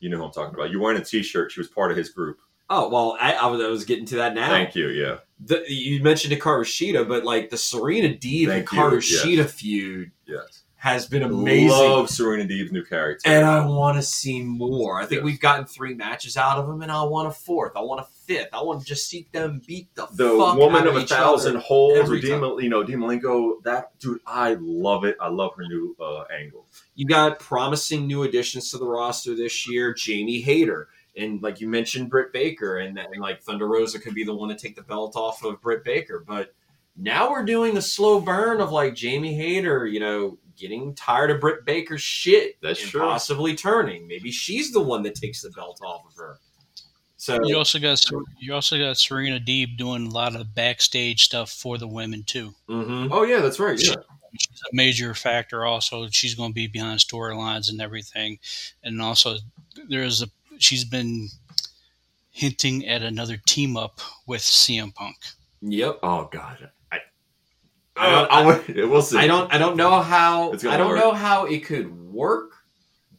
You 0.00 0.08
know 0.08 0.16
who 0.18 0.24
I'm 0.24 0.32
talking 0.32 0.54
about. 0.54 0.70
You're 0.70 0.80
wearing 0.80 1.00
a 1.00 1.04
T-shirt. 1.04 1.52
She 1.52 1.60
was 1.60 1.68
part 1.68 1.90
of 1.90 1.96
his 1.96 2.08
group. 2.08 2.38
Oh 2.70 2.88
well, 2.88 3.16
I, 3.20 3.32
I, 3.34 3.46
was, 3.46 3.60
I 3.60 3.66
was 3.68 3.84
getting 3.84 4.06
to 4.06 4.16
that 4.16 4.34
now. 4.34 4.48
Thank 4.48 4.74
you. 4.76 4.88
Yeah. 4.88 5.16
The, 5.40 5.64
you 5.68 6.02
mentioned 6.02 6.32
Hikaru 6.34 6.62
Shida, 6.64 7.06
but 7.08 7.24
like 7.24 7.50
the 7.50 7.56
Serena 7.58 8.08
Deeb 8.08 8.46
Thank 8.46 8.72
you, 8.72 8.78
Hikaru 8.78 9.36
yes. 9.36 9.52
Feud 9.52 10.12
Yes. 10.26 10.62
has 10.76 11.06
been 11.06 11.22
amazing, 11.24 11.68
Love 11.70 12.08
Serena 12.08 12.44
Deeb's 12.44 12.70
new 12.72 12.84
character. 12.84 13.28
and 13.28 13.44
I 13.44 13.66
want 13.66 13.96
to 13.98 14.02
see 14.02 14.40
more. 14.42 15.00
I 15.00 15.06
think 15.06 15.18
Yes. 15.18 15.24
we've 15.24 15.40
gotten 15.40 15.64
three 15.66 15.94
matches 15.94 16.36
out 16.36 16.58
of 16.58 16.66
them, 16.68 16.80
and 16.82 16.92
I 16.92 17.02
want 17.02 17.26
a 17.28 17.32
fourth. 17.32 17.72
I 17.76 17.80
want 17.80 18.00
a 18.00 18.04
fifth. 18.30 18.48
I 18.52 18.62
want 18.62 18.80
to 18.80 18.86
just 18.86 19.08
see 19.08 19.26
them 19.32 19.60
beat 19.66 19.92
the 19.96 20.06
the 20.12 20.28
fuck 20.38 20.56
woman 20.56 20.82
out 20.82 20.86
of 20.88 20.96
a 20.96 21.06
thousand 21.06 21.56
holds, 21.56 21.98
or 21.98 22.02
every 22.02 22.20
you 22.20 22.68
know, 22.68 22.84
Dean 22.84 22.98
Malenko. 22.98 23.62
That 23.64 23.98
dude, 23.98 24.20
I 24.24 24.56
love 24.60 25.04
it. 25.04 25.16
I 25.20 25.28
love 25.28 25.54
her 25.56 25.64
new 25.64 25.96
uh, 26.00 26.22
angle. 26.32 26.66
You 26.94 27.06
got 27.06 27.40
promising 27.40 28.06
new 28.06 28.22
additions 28.22 28.70
to 28.70 28.78
the 28.78 28.86
roster 28.86 29.34
this 29.34 29.68
year. 29.68 29.92
Jamie 29.92 30.40
Hayter. 30.40 30.88
And 31.16 31.42
like 31.42 31.60
you 31.60 31.68
mentioned, 31.68 32.08
Britt 32.08 32.32
Baker, 32.32 32.78
and, 32.78 32.96
and 32.96 33.20
like 33.20 33.42
Thunder 33.42 33.66
Rosa 33.66 33.98
could 33.98 34.14
be 34.14 34.22
the 34.22 34.34
one 34.34 34.48
to 34.48 34.54
take 34.54 34.76
the 34.76 34.82
belt 34.82 35.16
off 35.16 35.42
of 35.44 35.60
Britt 35.60 35.82
Baker. 35.82 36.22
But 36.24 36.54
now 36.96 37.30
we're 37.30 37.44
doing 37.44 37.74
the 37.74 37.82
slow 37.82 38.20
burn 38.20 38.60
of 38.60 38.70
like 38.70 38.94
Jamie 38.94 39.34
Hayter, 39.34 39.86
you 39.86 39.98
know, 39.98 40.38
getting 40.56 40.94
tired 40.94 41.32
of 41.32 41.40
Britt 41.40 41.64
Baker's 41.64 42.02
shit 42.02 42.60
That's 42.62 42.80
and 42.80 42.90
true. 42.90 43.00
possibly 43.00 43.56
turning. 43.56 44.06
Maybe 44.06 44.30
she's 44.30 44.72
the 44.72 44.80
one 44.80 45.02
that 45.02 45.16
takes 45.16 45.42
the 45.42 45.50
belt 45.50 45.80
off 45.82 46.02
of 46.06 46.16
her. 46.16 46.38
So 47.20 47.38
You 47.44 47.58
also 47.58 47.78
got 47.78 48.02
you 48.40 48.54
also 48.54 48.78
got 48.78 48.96
Serena 48.96 49.38
Deeb 49.38 49.76
doing 49.76 50.06
a 50.06 50.10
lot 50.10 50.34
of 50.34 50.54
backstage 50.54 51.24
stuff 51.24 51.50
for 51.50 51.76
the 51.76 51.86
women 51.86 52.22
too. 52.24 52.54
mhm. 52.66 53.08
Oh 53.12 53.24
yeah, 53.24 53.40
that's 53.40 53.60
right. 53.60 53.78
Yeah, 53.78 53.96
She's 54.38 54.62
a 54.62 54.74
major 54.74 55.12
factor. 55.12 55.66
Also, 55.66 56.08
she's 56.10 56.34
going 56.34 56.50
to 56.50 56.54
be 56.54 56.66
behind 56.66 56.98
storylines 57.00 57.68
and 57.68 57.78
everything, 57.82 58.38
and 58.82 59.02
also 59.02 59.36
there's 59.90 60.22
a 60.22 60.28
she's 60.56 60.84
been 60.84 61.28
hinting 62.30 62.86
at 62.86 63.02
another 63.02 63.36
team 63.46 63.76
up 63.76 64.00
with 64.26 64.40
CM 64.40 64.94
Punk. 64.94 65.16
yep. 65.60 65.98
Oh 66.02 66.26
god, 66.32 66.70
I, 66.90 66.96
I 66.96 68.06
I, 68.06 68.10
don't- 68.10 68.30
I, 68.32 68.46
would- 68.46 68.90
we'll 68.90 69.02
see. 69.02 69.18
I 69.18 69.26
don't. 69.26 69.52
I 69.52 69.58
don't 69.58 69.76
know 69.76 70.00
how. 70.00 70.52
I 70.52 70.56
don't 70.78 70.88
work. 70.88 70.98
know 71.00 71.12
how 71.12 71.44
it 71.44 71.66
could 71.66 71.92
work. 72.10 72.52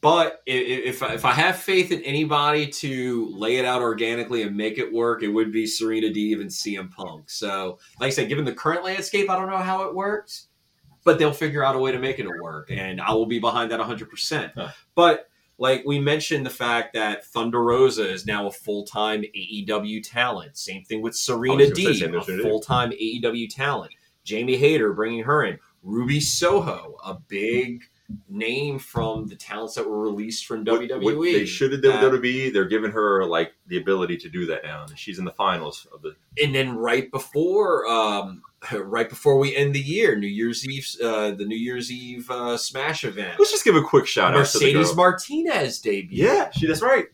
But 0.02 0.42
if 0.48 1.04
I- 1.04 1.14
if 1.14 1.26
I 1.26 1.32
have 1.34 1.58
faith 1.58 1.92
in 1.92 2.02
anybody 2.02 2.66
to 2.68 3.30
lay 3.36 3.58
it 3.58 3.66
out 3.66 3.82
organically 3.82 4.42
and 4.42 4.58
make 4.58 4.80
it 4.80 4.92
work, 4.92 5.22
it 5.22 5.28
would 5.28 5.52
be 5.52 5.68
Serena 5.68 6.08
Deeb 6.08 6.42
and 6.42 6.52
CM 6.52 6.90
Punk. 6.90 7.30
So, 7.30 7.78
like 8.00 8.08
I 8.08 8.10
said, 8.10 8.28
given 8.28 8.44
the 8.46 8.54
current 8.54 8.84
landscape, 8.84 9.30
I 9.30 9.36
don't 9.36 9.50
know 9.50 9.58
how 9.58 9.84
it 9.84 9.94
works, 9.94 10.48
but 11.04 11.20
they'll 11.20 11.32
figure 11.34 11.64
out 11.64 11.76
a 11.76 11.80
way 11.80 11.92
to 11.92 12.00
make 12.00 12.18
it 12.18 12.28
work, 12.42 12.72
and 12.72 13.00
I 13.00 13.14
will 13.14 13.28
be 13.28 13.38
behind 13.40 13.70
that 13.72 13.80
100. 13.80 14.10
percent 14.10 14.54
Huh. 14.56 14.70
But 14.96 15.28
like 15.60 15.84
we 15.86 16.00
mentioned, 16.00 16.48
the 16.48 16.50
fact 16.52 16.96
that 16.96 17.24
Thunder 17.28 17.62
Rosa 17.64 18.10
is 18.12 18.26
now 18.26 18.48
a 18.48 18.52
full 18.52 18.84
time 18.84 19.24
AEW 19.36 20.02
talent. 20.04 20.58
Same 20.58 20.84
thing 20.84 21.04
with 21.04 21.16
Serena 21.16 21.54
I 21.54 21.58
was 21.58 21.70
gonna 21.70 21.94
say, 21.94 22.08
Deeb, 22.08 22.40
a 22.40 22.42
full 22.42 22.60
time 22.60 22.92
AEW 22.92 23.48
talent. 23.48 23.92
Jamie 24.24 24.58
Hayter 24.58 24.94
bringing 24.94 25.24
her 25.24 25.44
in. 25.44 25.60
Ruby 25.84 26.20
Soho, 26.20 26.98
a 27.04 27.16
big 27.28 27.84
name 28.30 28.80
from 28.80 29.28
the 29.28 29.36
talents 29.36 29.76
that 29.76 29.88
were 29.88 30.00
released 30.00 30.46
from 30.46 30.64
What- 30.64 30.82
WWE. 30.82 31.18
what 31.18 31.24
they 31.24 31.46
should 31.46 31.72
have 31.72 31.82
done 31.82 32.02
with 32.02 32.22
WWE. 32.22 32.52
They're 32.54 32.66
giving 32.66 32.92
her 32.92 33.26
like 33.26 33.54
the 33.68 33.78
ability 33.78 34.18
to 34.18 34.30
do 34.30 34.46
that 34.48 34.64
now. 34.64 34.84
and 34.84 34.98
She's 34.98 35.20
in 35.20 35.26
the 35.26 35.32
finals 35.32 35.88
of 35.94 36.02
the. 36.02 36.16
and 36.42 36.54
then 36.56 36.76
right 36.76 37.10
before, 37.12 37.88
um, 37.88 38.42
right 38.74 39.10
before 39.10 39.38
we 39.38 39.56
end 39.56 39.74
the 39.76 39.82
year, 39.82 40.16
New 40.16 40.28
Year's 40.28 40.68
Eve, 40.68 40.88
uh, 41.04 41.32
the 41.32 41.46
New 41.46 41.58
Year's 41.58 41.92
Eve 41.92 42.30
uh, 42.30 42.58
Smash 42.58 43.04
event, 43.04 43.40
Let's 43.40 43.52
just 43.52 43.64
give 43.64 43.76
a 43.76 43.82
quick 43.82 44.08
shout 44.08 44.30
out 44.34 44.46
to 44.46 44.60
Mercedes. 44.60 44.96
Martinez 44.96 45.80
debut. 45.80 46.26
Yeah, 46.26 46.52
she. 46.52 46.68
That's 46.68 46.82
right. 46.82 47.06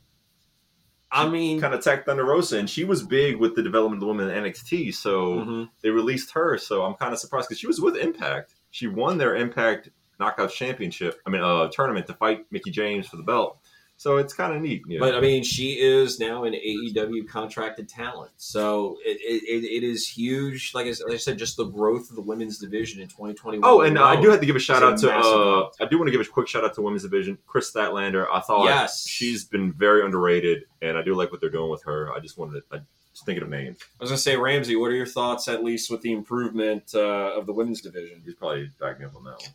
I 1.10 1.28
mean, 1.30 1.62
Kind 1.62 1.74
of 1.74 1.80
attacked 1.80 2.06
Thunder 2.06 2.26
Rosa, 2.26 2.58
and 2.58 2.70
she 2.70 2.84
was 2.84 3.02
big 3.02 3.38
with 3.38 3.56
the 3.56 3.64
development 3.64 4.02
of 4.04 4.08
the 4.08 4.08
women 4.14 4.30
in 4.30 4.44
NXT. 4.44 4.94
So 4.94 5.36
mhm. 5.36 5.70
they 5.82 5.90
released 5.90 6.32
her. 6.34 6.58
So 6.58 6.84
I'm 6.84 6.96
kind 6.96 7.14
of 7.14 7.20
surprised 7.20 7.48
because 7.48 7.60
she 7.60 7.68
was 7.68 7.80
with 7.80 7.96
Impact. 7.96 8.54
She 8.72 8.88
won 8.88 9.18
their 9.18 9.36
Impact 9.36 9.90
Knockouts 10.20 10.52
Championship. 10.52 11.20
I 11.26 11.30
mean, 11.30 11.42
uh, 11.42 11.70
tournament 11.72 12.08
to 12.08 12.14
fight 12.14 12.46
Mickie 12.52 12.72
James 12.72 13.08
for 13.08 13.18
the 13.18 13.24
belt. 13.24 13.60
So 14.00 14.18
it's 14.18 14.32
kind 14.32 14.56
of 14.56 14.62
neat. 14.62 14.84
You 14.88 15.00
know? 15.00 15.06
But 15.08 15.16
I 15.16 15.20
mean, 15.22 15.44
she 15.44 15.80
is 15.80 16.20
now 16.20 16.44
an 16.44 16.54
AEW 16.54 17.28
contracted 17.28 17.90
talent, 17.90 18.30
so 18.38 18.98
it, 19.04 19.18
it, 19.20 19.64
it 19.64 19.84
is 19.84 20.08
huge. 20.08 20.72
Like 20.76 20.86
I, 20.86 20.92
said, 20.92 21.06
like 21.08 21.16
I 21.16 21.18
said, 21.18 21.40
just 21.40 21.58
the 21.58 21.66
growth 21.66 22.12
of 22.12 22.16
the 22.16 22.22
women's 22.22 22.60
division 22.60 23.02
in 23.02 23.08
2021. 23.08 23.68
Oh, 23.68 23.82
and 23.82 23.98
uh, 23.98 24.04
I 24.04 24.22
do 24.22 24.30
have 24.30 24.40
to 24.40 24.46
give 24.46 24.56
a 24.56 24.60
shout 24.60 24.84
out 24.84 25.00
to, 25.00 25.12
uh, 25.12 25.70
I 25.82 25.88
do 25.88 25.98
want 25.98 26.10
to 26.10 26.12
give 26.12 26.22
a 26.22 26.26
quick 26.26 26.48
shout 26.48 26.64
out 26.64 26.76
to 26.76 26.82
women's 26.84 27.02
division, 27.02 27.40
Kris 27.48 27.72
Statlander. 27.74 28.28
I 28.32 28.40
thought 28.42 28.66
Yes. 28.66 29.08
she's 29.08 29.46
been 29.46 29.74
very 29.74 30.06
underrated, 30.06 30.66
and 30.84 30.96
I 30.96 31.02
do 31.02 31.16
like 31.16 31.32
what 31.32 31.42
they're 31.42 31.50
doing 31.50 31.72
with 31.72 31.84
her. 31.86 32.14
I 32.14 32.20
just 32.20 32.38
wanted 32.38 32.62
to. 32.70 32.78
I 32.78 32.82
was 33.12 33.22
thinking 33.26 33.42
of 33.42 33.50
names. 33.50 33.80
I 34.00 34.04
was 34.04 34.12
gonna 34.12 34.20
say, 34.20 34.38
Ramsey, 34.38 34.76
what 34.76 34.92
are 34.92 34.96
your 34.96 35.08
thoughts, 35.08 35.48
at 35.48 35.64
least 35.64 35.90
with 35.90 36.02
the 36.02 36.12
improvement 36.12 36.92
uh, 36.94 37.34
of 37.36 37.48
the 37.48 37.54
women's 37.54 37.82
division? 37.82 38.22
He's 38.24 38.36
probably 38.36 38.70
backing 38.80 39.08
up 39.08 39.16
on 39.16 39.24
that 39.24 39.40
one. 39.42 39.50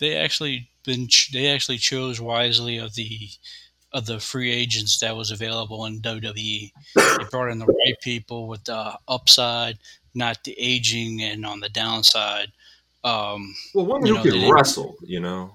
They 0.00 0.16
actually 0.16 0.70
been 0.84 1.08
they 1.32 1.48
actually 1.48 1.78
chose 1.78 2.20
wisely 2.20 2.78
of 2.78 2.94
the 2.94 3.30
of 3.92 4.06
the 4.06 4.20
free 4.20 4.50
agents 4.52 4.98
that 5.00 5.16
was 5.16 5.30
available 5.30 5.84
in 5.86 6.00
WWE. 6.00 6.72
They 6.94 7.24
brought 7.30 7.50
in 7.50 7.58
the 7.58 7.66
right 7.66 8.00
people 8.02 8.48
with 8.48 8.64
the 8.64 8.98
upside, 9.08 9.78
not 10.14 10.44
the 10.44 10.54
aging, 10.58 11.22
and 11.22 11.44
on 11.44 11.60
the 11.60 11.68
downside. 11.68 12.52
Um, 13.04 13.54
Well, 13.74 13.86
women 13.86 14.06
You 14.06 14.16
who 14.16 14.24
know, 14.30 14.38
can 14.42 14.50
wrestle, 14.52 14.96
you 15.02 15.20
know. 15.20 15.54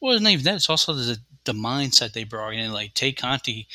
well, 0.00 0.14
it's 0.14 0.22
not 0.22 0.30
even 0.32 0.44
that. 0.44 0.56
It's 0.56 0.70
also 0.70 0.92
the 0.94 1.18
the 1.44 1.52
mindset 1.52 2.12
they 2.12 2.24
brought 2.24 2.54
in. 2.54 2.72
Like 2.72 2.94
Tay 2.94 3.12
Conti, 3.12 3.66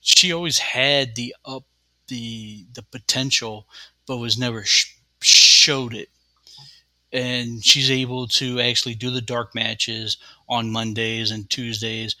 she 0.00 0.32
always 0.32 0.58
had 0.58 1.14
the 1.14 1.34
up 1.44 1.64
the 2.08 2.66
the 2.74 2.82
potential, 2.82 3.66
but 4.06 4.16
was 4.18 4.38
never 4.38 4.64
sh- 4.64 4.96
showed 5.22 5.94
it. 5.94 6.08
And 7.12 7.64
she's 7.64 7.90
able 7.90 8.28
to 8.28 8.60
actually 8.60 8.94
do 8.94 9.10
the 9.10 9.20
dark 9.20 9.54
matches 9.54 10.16
on 10.48 10.70
Mondays 10.70 11.30
and 11.32 11.48
Tuesdays 11.50 12.14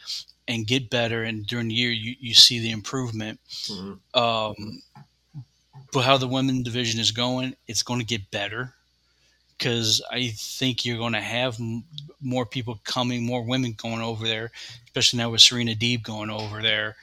and 0.48 0.66
get 0.66 0.90
better. 0.90 1.22
And 1.22 1.46
during 1.46 1.68
the 1.68 1.74
year, 1.74 1.90
you, 1.92 2.16
you 2.18 2.34
see 2.34 2.58
the 2.58 2.72
improvement. 2.72 3.38
Um, 4.14 4.82
but 5.92 6.02
how 6.02 6.16
the 6.16 6.26
women 6.28 6.62
division 6.62 7.00
is 7.00 7.12
going, 7.12 7.54
it's 7.66 7.82
going 7.82 8.00
to 8.00 8.06
get 8.06 8.30
better 8.30 8.74
because 9.60 10.00
I 10.10 10.28
think 10.28 10.84
you're 10.84 10.96
going 10.96 11.12
to 11.12 11.20
have 11.20 11.60
m- 11.60 11.84
more 12.22 12.46
people 12.46 12.80
coming, 12.84 13.24
more 13.24 13.42
women 13.42 13.74
going 13.76 14.00
over 14.00 14.26
there, 14.26 14.50
especially 14.86 15.18
now 15.18 15.30
with 15.30 15.42
Serena 15.42 15.74
Deeb 15.74 16.02
going 16.02 16.30
over 16.30 16.62
there, 16.62 16.96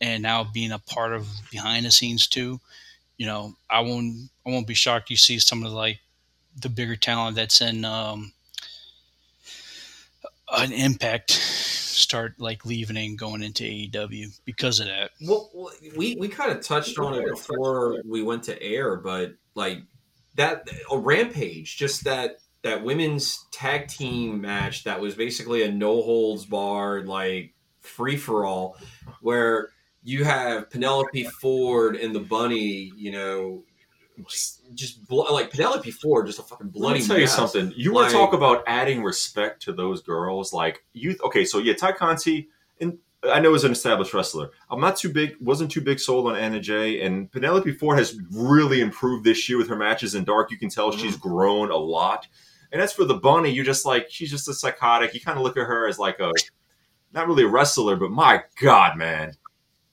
and 0.00 0.22
now 0.22 0.44
being 0.44 0.72
a 0.72 0.78
part 0.78 1.12
of 1.12 1.28
behind 1.50 1.84
the 1.84 1.90
scenes 1.90 2.26
too. 2.26 2.58
You 3.18 3.26
know, 3.26 3.54
I 3.68 3.80
won't 3.80 4.30
I 4.46 4.50
won't 4.50 4.66
be 4.66 4.74
shocked 4.74 5.10
you 5.10 5.16
see 5.16 5.38
some 5.38 5.62
of 5.62 5.70
the, 5.70 5.76
like 5.76 6.00
the 6.60 6.68
bigger 6.68 6.96
talent 6.96 7.36
that's 7.36 7.60
in 7.60 7.84
um, 7.84 8.32
an 10.52 10.72
impact 10.72 11.30
start 11.30 12.34
like 12.38 12.64
leaving 12.64 12.96
and 12.96 13.18
going 13.18 13.42
into 13.42 13.64
AEW 13.64 14.38
because 14.44 14.80
of 14.80 14.86
that. 14.86 15.10
Well, 15.20 15.50
we 15.96 16.16
we 16.16 16.28
kind 16.28 16.50
of 16.50 16.62
touched 16.62 16.98
on 16.98 17.14
it 17.14 17.26
before 17.26 18.02
we 18.04 18.22
went 18.22 18.44
to 18.44 18.60
air, 18.62 18.96
but 18.96 19.34
like 19.54 19.82
that 20.36 20.68
a 20.90 20.98
rampage, 20.98 21.76
just 21.76 22.04
that 22.04 22.38
that 22.62 22.84
women's 22.84 23.46
tag 23.52 23.88
team 23.88 24.40
match 24.40 24.84
that 24.84 25.00
was 25.00 25.14
basically 25.14 25.62
a 25.62 25.70
no 25.70 26.02
holds 26.02 26.44
barred 26.44 27.06
like 27.06 27.54
free 27.80 28.16
for 28.16 28.44
all, 28.44 28.76
where 29.20 29.70
you 30.02 30.24
have 30.24 30.70
Penelope 30.70 31.24
Ford 31.24 31.96
and 31.96 32.14
the 32.14 32.20
Bunny, 32.20 32.92
you 32.96 33.12
know, 33.12 33.64
just, 34.28 34.74
just 34.74 35.06
blo- 35.08 35.32
like 35.32 35.50
Penelope 35.50 35.90
Ford, 35.90 36.26
just 36.26 36.38
a 36.38 36.42
fucking 36.42 36.68
bloody. 36.68 36.94
Let 36.94 37.02
me 37.02 37.06
tell 37.06 37.18
you 37.18 37.26
something. 37.26 37.72
You 37.76 37.92
want 37.92 38.10
to 38.10 38.16
talk 38.16 38.32
about 38.32 38.64
adding 38.66 39.02
respect 39.02 39.62
to 39.62 39.72
those 39.72 40.02
girls? 40.02 40.52
Like 40.52 40.84
you, 40.92 41.16
okay, 41.24 41.44
so 41.44 41.58
yeah, 41.58 41.74
Tay 41.74 41.92
Conti, 41.92 42.48
and 42.80 42.98
I 43.30 43.40
know 43.40 43.54
is 43.54 43.64
an 43.64 43.72
established 43.72 44.14
wrestler. 44.14 44.50
I'm 44.70 44.80
not 44.80 44.96
too 44.96 45.12
big, 45.12 45.36
wasn't 45.40 45.70
too 45.70 45.80
big 45.80 46.00
sold 46.00 46.26
on 46.26 46.36
Anna 46.36 46.60
Jay, 46.60 47.02
and 47.02 47.30
Penelope 47.30 47.72
Ford 47.72 47.98
has 47.98 48.18
really 48.30 48.80
improved 48.80 49.24
this 49.24 49.48
year 49.48 49.58
with 49.58 49.68
her 49.68 49.76
matches 49.76 50.14
in 50.14 50.24
Dark. 50.24 50.50
You 50.50 50.58
can 50.58 50.70
tell 50.70 50.90
she's 50.90 51.16
mm-hmm. 51.16 51.28
grown 51.28 51.70
a 51.70 51.76
lot. 51.76 52.26
And 52.72 52.80
as 52.80 52.92
for 52.92 53.04
the 53.04 53.14
Bunny, 53.14 53.50
you 53.50 53.64
just 53.64 53.84
like 53.84 54.06
she's 54.10 54.30
just 54.30 54.48
a 54.48 54.54
psychotic. 54.54 55.12
You 55.12 55.20
kind 55.20 55.36
of 55.36 55.44
look 55.44 55.56
at 55.56 55.66
her 55.66 55.88
as 55.88 55.98
like 55.98 56.20
a 56.20 56.32
not 57.12 57.26
really 57.26 57.44
a 57.44 57.48
wrestler, 57.48 57.96
but 57.96 58.10
my 58.10 58.42
God, 58.60 58.96
man, 58.96 59.34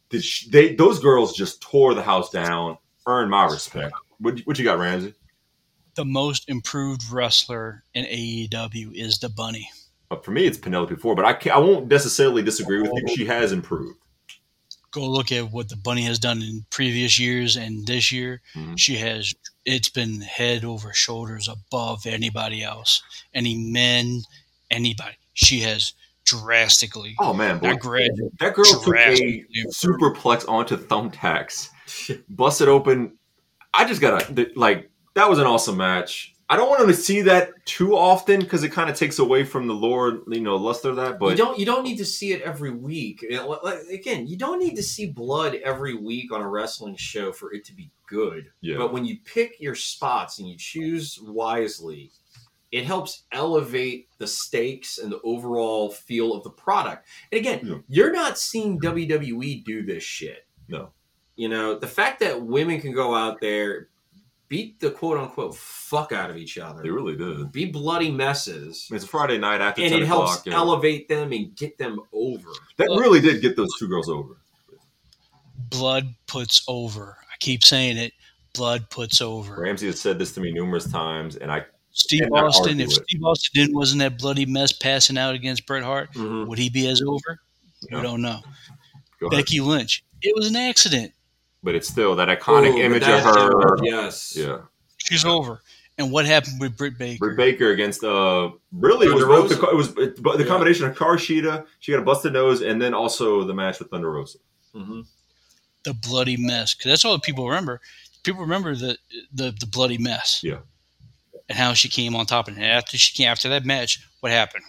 did 0.10 0.24
she, 0.24 0.50
they 0.50 0.76
those 0.76 1.00
girls 1.00 1.36
just 1.36 1.62
tore 1.62 1.94
the 1.94 2.04
house 2.04 2.30
down? 2.30 2.78
Earned 3.06 3.32
my 3.32 3.46
respect. 3.46 3.94
What, 4.20 4.40
what 4.46 4.58
you 4.58 4.66
got, 4.66 4.80
Ramsey? 4.80 5.14
The 5.96 6.06
most 6.06 6.50
improved 6.50 7.10
wrestler 7.12 7.84
in 7.94 8.06
AEW 8.06 8.94
is 8.94 9.20
the 9.20 9.30
Bunny. 9.30 9.70
Uh, 10.10 10.18
for 10.18 10.32
me, 10.32 10.46
it's 10.46 10.58
Penelope 10.58 10.96
Ford, 10.96 11.16
but 11.18 11.26
I 11.26 11.34
can't, 11.34 11.56
I 11.56 11.60
won't 11.60 11.88
necessarily 11.88 12.42
disagree 12.42 12.82
with 12.82 12.92
you. 12.94 13.08
She 13.16 13.26
has 13.26 13.52
improved. 13.52 13.98
Go 14.92 15.10
look 15.10 15.32
at 15.32 15.52
what 15.52 15.70
the 15.70 15.76
Bunny 15.76 16.04
has 16.04 16.18
done 16.18 16.42
in 16.42 16.66
previous 16.70 17.20
years 17.20 17.58
and 17.58 17.86
this 17.86 18.12
year. 18.12 18.42
Mhm. 18.56 18.78
She 18.78 18.96
has 18.98 19.34
it's 19.66 19.90
been 19.90 20.22
head 20.22 20.64
over 20.64 20.94
shoulders 20.94 21.50
above 21.50 22.06
anybody 22.06 22.64
else, 22.64 23.04
any 23.34 23.56
men, 23.56 24.22
anybody. 24.72 25.18
She 25.34 25.60
has 25.60 25.94
drastically. 26.26 27.16
Oh 27.20 27.34
man, 27.34 27.60
boy, 27.60 27.76
gradually. 27.76 28.30
that 28.40 28.54
girl 28.54 28.66
took 28.66 28.88
a 28.96 29.46
superplex 29.76 30.48
onto 30.48 30.78
thumbtacks, 30.78 31.70
busted 32.30 32.70
open. 32.70 33.17
I 33.78 33.86
just 33.86 34.02
gotta 34.02 34.52
like 34.56 34.90
that 35.14 35.30
was 35.30 35.40
an 35.40 35.46
awesome 35.46 35.78
match. 35.78 36.34
I 36.50 36.56
don't 36.56 36.70
want 36.70 36.88
to 36.88 36.94
see 36.94 37.22
that 37.24 37.50
too 37.66 37.98
often 37.98 38.40
because 38.40 38.64
it 38.64 38.72
kind 38.72 38.90
of 38.90 38.96
takes 38.96 39.20
away 39.20 39.44
from 39.44 39.68
the 39.68 39.74
lore, 39.74 40.22
you 40.30 40.40
know, 40.40 40.56
luster 40.56 40.92
of 40.92 40.96
that. 40.96 41.12
you 41.14 41.18
But 41.20 41.38
don't 41.38 41.60
you 41.60 41.66
don't 41.66 41.84
need 41.84 41.98
to 41.98 42.06
see 42.06 42.32
it 42.32 42.42
every 42.42 42.72
week. 42.72 43.22
Again, 43.92 44.28
you 44.28 44.38
don't 44.38 44.60
need 44.60 44.76
to 44.78 44.84
see 44.84 45.08
blood 45.08 45.56
every 45.56 45.94
week 45.94 46.32
on 46.32 46.42
a 46.42 46.48
wrestling 46.48 46.96
show 46.96 47.32
for 47.34 47.54
it 47.54 47.66
to 47.66 47.74
be 47.76 47.90
good. 48.08 48.50
yeah, 48.62 48.78
But 48.78 48.94
when 48.94 49.04
you 49.04 49.18
pick 49.26 49.60
your 49.60 49.76
spots 49.76 50.40
and 50.40 50.48
you 50.48 50.56
choose 50.58 51.20
wisely, 51.22 52.12
it 52.72 52.86
helps 52.86 53.24
elevate 53.34 54.08
the 54.18 54.28
stakes 54.28 54.98
and 55.00 55.12
the 55.12 55.20
overall 55.26 55.90
feel 55.90 56.34
of 56.34 56.44
the 56.46 56.50
product. 56.50 57.06
And 57.32 57.40
again, 57.40 57.60
Yeah. 57.64 57.76
you're 57.90 58.14
not 58.14 58.38
seeing 58.38 58.80
WWE 58.80 59.64
do 59.66 59.84
this 59.86 60.04
shit. 60.04 60.46
no, 60.70 60.92
You 61.38 61.48
know, 61.50 61.78
the 61.80 61.88
fact 61.88 62.20
that 62.20 62.42
women 62.42 62.82
can 62.82 62.92
go 62.94 63.16
out 63.16 63.40
there, 63.40 63.88
beat 64.50 64.80
the 64.80 64.90
quote 64.92 65.18
unquote 65.20 65.56
fuck 65.56 66.12
out 66.12 66.30
of 66.30 66.36
each 66.38 66.58
other, 66.58 66.82
they 66.84 66.90
really 66.90 67.16
did. 67.16 67.52
Be 67.52 67.66
bloody 67.66 68.12
messes, 68.12 68.88
mean, 68.90 68.96
it's 68.98 69.06
a 69.06 69.08
Friday 69.08 69.38
night 69.38 69.62
after 69.62 69.82
and 69.84 69.92
ten 69.92 70.02
it 70.02 70.08
helps 70.08 70.32
o'clock. 70.32 70.46
yeah. 70.48 70.54
elevate 70.56 71.08
them 71.08 71.32
and 71.32 71.56
get 71.56 71.78
them 71.78 72.02
over. 72.12 72.50
that 72.78 72.88
really 72.90 73.22
did 73.22 73.42
get 73.42 73.56
those 73.56 73.70
two 73.80 73.88
girls 73.88 74.10
over. 74.10 74.36
Blood 75.70 76.16
puts 76.28 76.64
over. 76.68 77.18
I 77.22 77.36
keep 77.40 77.64
saying 77.64 77.98
it. 77.98 78.14
Blood 78.54 78.90
puts 78.90 79.22
over. 79.22 79.62
Ramsey 79.62 79.88
has 79.88 80.00
said 80.00 80.18
this 80.18 80.32
to 80.34 80.40
me 80.40 80.52
numerous 80.52 80.90
times, 80.90 81.36
and 81.36 81.52
I 81.52 81.66
Steve 81.92 82.24
Austin, 82.32 82.80
if 82.80 82.90
it. 82.90 83.04
Steve 83.08 83.24
Austin 83.24 83.52
didn't 83.62 83.76
wasn't 83.76 84.00
that 84.00 84.18
bloody 84.18 84.46
mess 84.46 84.72
passing 84.72 85.18
out 85.18 85.36
against 85.36 85.66
Bret 85.66 85.84
Hart, 85.84 86.12
Mhm. 86.14 86.48
would 86.48 86.58
he 86.58 86.70
be 86.70 86.88
as 86.88 87.02
over? 87.02 87.40
No. 87.92 87.98
We 87.98 88.04
don't 88.04 88.22
know. 88.22 88.40
go 89.20 89.28
ahead. 89.28 89.40
Becky 89.40 89.60
Lynch, 89.60 90.04
it 90.22 90.34
was 90.36 90.48
an 90.48 90.56
accident. 90.56 91.12
But 91.64 91.76
it's 91.76 91.88
still 91.88 92.16
that 92.16 92.28
iconic 92.28 92.74
Ooh, 92.76 92.80
image 92.80 93.04
that- 93.04 93.26
of 93.26 93.36
her. 93.36 93.78
Yes. 93.84 94.36
Yeah, 94.36 94.60
She's 94.98 95.26
over. 95.26 95.62
And 96.00 96.12
what 96.12 96.26
happened 96.28 96.60
with 96.62 96.78
Britt 96.78 96.98
Baker? 97.00 97.18
Britt 97.20 97.38
Baker 97.38 97.72
against 97.72 98.04
uh 98.04 98.52
really 98.72 99.08
it 99.08 99.14
was 99.14 99.24
Thunder 99.24 99.28
both 99.42 99.50
the, 99.50 99.56
Rosa. 99.56 99.70
it 99.72 99.76
was 99.76 99.98
it, 99.98 100.22
but 100.22 100.38
the 100.38 100.44
Yeah. 100.44 100.50
combination 100.50 100.86
of 100.86 100.96
Karshita, 100.96 101.66
she 101.80 101.92
got 101.92 102.00
a 102.00 102.04
busted 102.04 102.34
nose, 102.34 102.62
and 102.62 102.80
then 102.80 102.94
also 102.94 103.44
the 103.44 103.54
match 103.56 103.80
with 103.80 103.90
Thunder 103.90 104.12
Rosa. 104.12 104.38
hmm 104.74 105.02
the 105.84 105.94
bloody 105.94 106.36
mess 106.38 106.76
because 106.76 106.90
that's 106.92 107.06
all 107.06 107.14
the 107.14 107.20
people 107.20 107.48
remember. 107.48 107.80
People 108.24 108.42
remember 108.42 108.76
the 108.76 108.98
the, 109.34 109.56
the 109.60 109.66
bloody 109.66 109.98
mess. 109.98 110.42
Yeah. 110.44 110.60
And 111.50 111.58
how 111.58 111.74
she 111.74 111.88
came 111.90 112.16
on 112.16 112.26
top 112.26 112.48
and 112.48 112.62
after 112.62 112.98
she 112.98 113.16
came 113.16 113.32
after 113.32 113.48
that 113.50 113.66
match, 113.66 114.00
what 114.20 114.32
happened? 114.32 114.66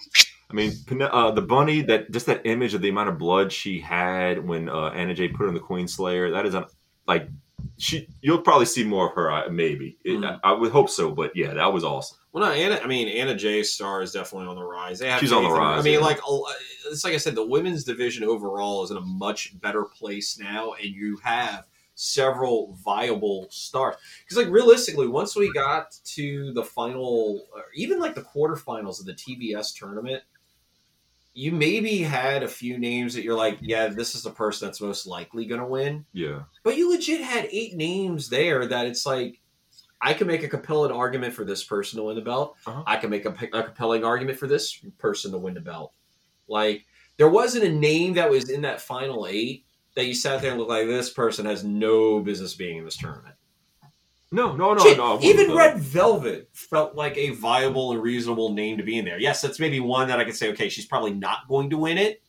I 0.51 0.55
mean, 0.55 0.73
uh, 1.03 1.31
the 1.33 1.43
bunny 1.43 1.83
that 1.83 2.11
just 2.11 2.25
that 2.27 2.47
image 2.47 2.73
of 2.73 2.81
the 2.81 2.89
amount 2.89 3.11
of 3.11 3.19
blood 3.19 3.53
she 3.53 3.81
had 3.81 4.47
when 4.47 4.69
uh, 4.71 4.91
Anna 4.95 5.13
Jay 5.13 5.29
put 5.29 5.41
her 5.43 5.49
in 5.49 5.55
the 5.55 5.61
Queen 5.61 5.87
Slayer. 5.89 6.31
That 6.31 6.47
is 6.47 6.55
a, 6.55 6.69
like 7.09 7.29
she. 7.79 8.07
You'll 8.21 8.43
probably 8.43 8.67
see 8.67 8.85
more 8.85 9.09
of 9.09 9.15
her, 9.15 9.51
maybe. 9.51 9.97
It- 10.05 10.19
Mhm. 10.21 10.41
I, 10.45 10.51
I 10.51 10.53
would 10.53 10.71
hope 10.71 10.91
so, 10.91 11.11
but 11.11 11.35
yeah, 11.35 11.55
that 11.55 11.73
was 11.73 11.83
awesome. 11.83 12.19
Well, 12.33 12.45
no, 12.47 12.53
Anna. 12.53 12.79
I 12.83 12.87
mean, 12.87 13.09
Anna 13.09 13.35
Jay's 13.35 13.73
star 13.73 14.03
is 14.03 14.13
definitely 14.13 14.47
on 14.49 14.57
the 14.57 14.63
rise. 14.63 14.99
They 15.01 15.09
have 15.11 15.19
She's 15.21 15.33
on 15.33 15.43
the 15.43 15.49
faith 15.49 15.57
in 15.57 15.63
her. 15.63 15.67
rise, 15.69 15.81
I 15.81 15.83
mean, 15.83 15.95
yeah. 15.95 16.07
like 16.07 16.21
it's 16.91 17.03
like 17.05 17.15
I 17.15 17.17
said, 17.17 17.35
the 17.35 17.45
women's 17.47 17.83
division 17.85 18.23
overall 18.25 18.85
is 18.85 18.91
in 18.93 18.97
a 18.97 19.01
much 19.01 19.59
better 19.61 19.85
place 19.85 20.39
now, 20.39 20.75
and 20.75 20.87
you 20.95 21.17
have 21.25 21.65
several 21.95 22.77
viable 22.85 23.49
stars. 23.51 23.97
Because, 24.25 24.37
like, 24.37 24.53
realistically, 24.53 25.09
once 25.09 25.35
we 25.35 25.53
got 25.53 25.97
to 26.05 26.53
the 26.53 26.63
final, 26.63 27.45
or 27.53 27.65
even 27.75 27.99
like 27.99 28.15
the 28.15 28.23
quarterfinals 28.23 29.01
of 29.01 29.07
the 29.07 29.15
TBS 29.15 29.77
tournament, 29.77 30.23
you 31.39 31.53
maybe 31.53 31.99
had 31.99 32.43
a 32.43 32.49
few 32.49 32.79
names 32.79 33.15
that 33.15 33.23
you're 33.23 33.37
like, 33.37 33.59
yeah, 33.61 33.87
this 33.87 34.17
is 34.17 34.25
the 34.25 34.31
person 34.31 34.67
that's 34.67 34.81
most 34.81 35.07
likely 35.07 35.47
going 35.47 35.61
to 35.61 35.67
win. 35.69 36.05
Yeah, 36.13 36.43
But 36.65 36.77
you 36.77 36.91
legit 36.91 37.21
had 37.21 37.49
eight 37.53 37.77
names 37.77 38.29
there 38.29 38.67
that 38.67 38.87
it's 38.87 39.07
like 39.07 39.41
I 40.01 40.15
can 40.15 40.27
make 40.27 40.43
a 40.43 40.49
compelling 40.49 40.91
argument 40.91 41.35
for 41.35 41.45
this 41.45 41.63
person 41.63 41.99
to 41.99 42.03
win 42.03 42.17
the 42.17 42.23
belt. 42.23 42.57
Uh-huh. 42.67 42.83
I 42.85 42.97
can 42.97 43.11
make 43.11 43.25
a, 43.25 43.37
a 43.53 43.63
compelling 43.63 44.05
argument 44.05 44.41
for 44.41 44.49
this 44.49 44.85
person 44.99 45.31
to 45.31 45.39
win 45.39 45.55
the 45.55 45.61
belt. 45.61 45.93
Like 46.49 46.85
there 47.19 47.29
wasn't 47.29 47.65
a 47.65 47.73
name 47.73 48.15
that 48.15 48.29
was 48.29 48.51
in 48.51 48.63
that 48.63 48.81
final 48.81 49.29
eight 49.29 49.65
that 49.95 50.07
you 50.07 50.15
sat 50.15 50.43
there 50.43 50.51
and 50.51 50.59
looked 50.59 50.71
like 50.71 50.89
this 50.89 51.11
person 51.11 51.47
has 51.47 51.63
no 51.63 52.19
business 52.19 52.55
being 52.55 52.79
in 52.79 52.85
this 52.85 52.97
tournament. 52.97 53.37
No, 54.31 54.55
no, 54.55 54.75
no, 54.75 54.83
Shit, 54.83 54.97
no. 54.99 55.19
Even 55.23 55.55
Red 55.55 55.79
Velvet 55.79 56.49
felt 56.53 56.95
like 56.95 57.17
a 57.17 57.31
viable 57.31 57.93
and 57.93 58.03
reasonable 58.03 58.53
name 58.53 58.77
to 58.77 58.83
be 58.83 58.99
in 58.99 59.05
there. 59.05 59.19
Yes, 59.19 59.41
that's 59.41 59.59
maybe 59.59 59.81
one 59.81 60.09
that 60.09 60.19
I 60.19 60.25
could 60.25 60.37
say, 60.37 60.51
okay, 60.51 60.69
she's 60.69 60.87
probably 60.87 61.15
not 61.15 61.49
going 61.49 61.71
to 61.71 61.79
win 61.79 61.97
it, 61.99 62.23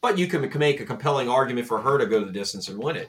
but 0.00 0.18
you 0.18 0.26
can 0.26 0.48
make 0.58 0.80
a 0.80 0.84
compelling 0.84 1.28
argument 1.28 1.66
for 1.68 1.80
her 1.80 1.96
to 1.98 2.06
go 2.06 2.24
the 2.24 2.32
distance 2.32 2.68
and 2.68 2.82
win 2.82 2.96
it. 2.96 3.08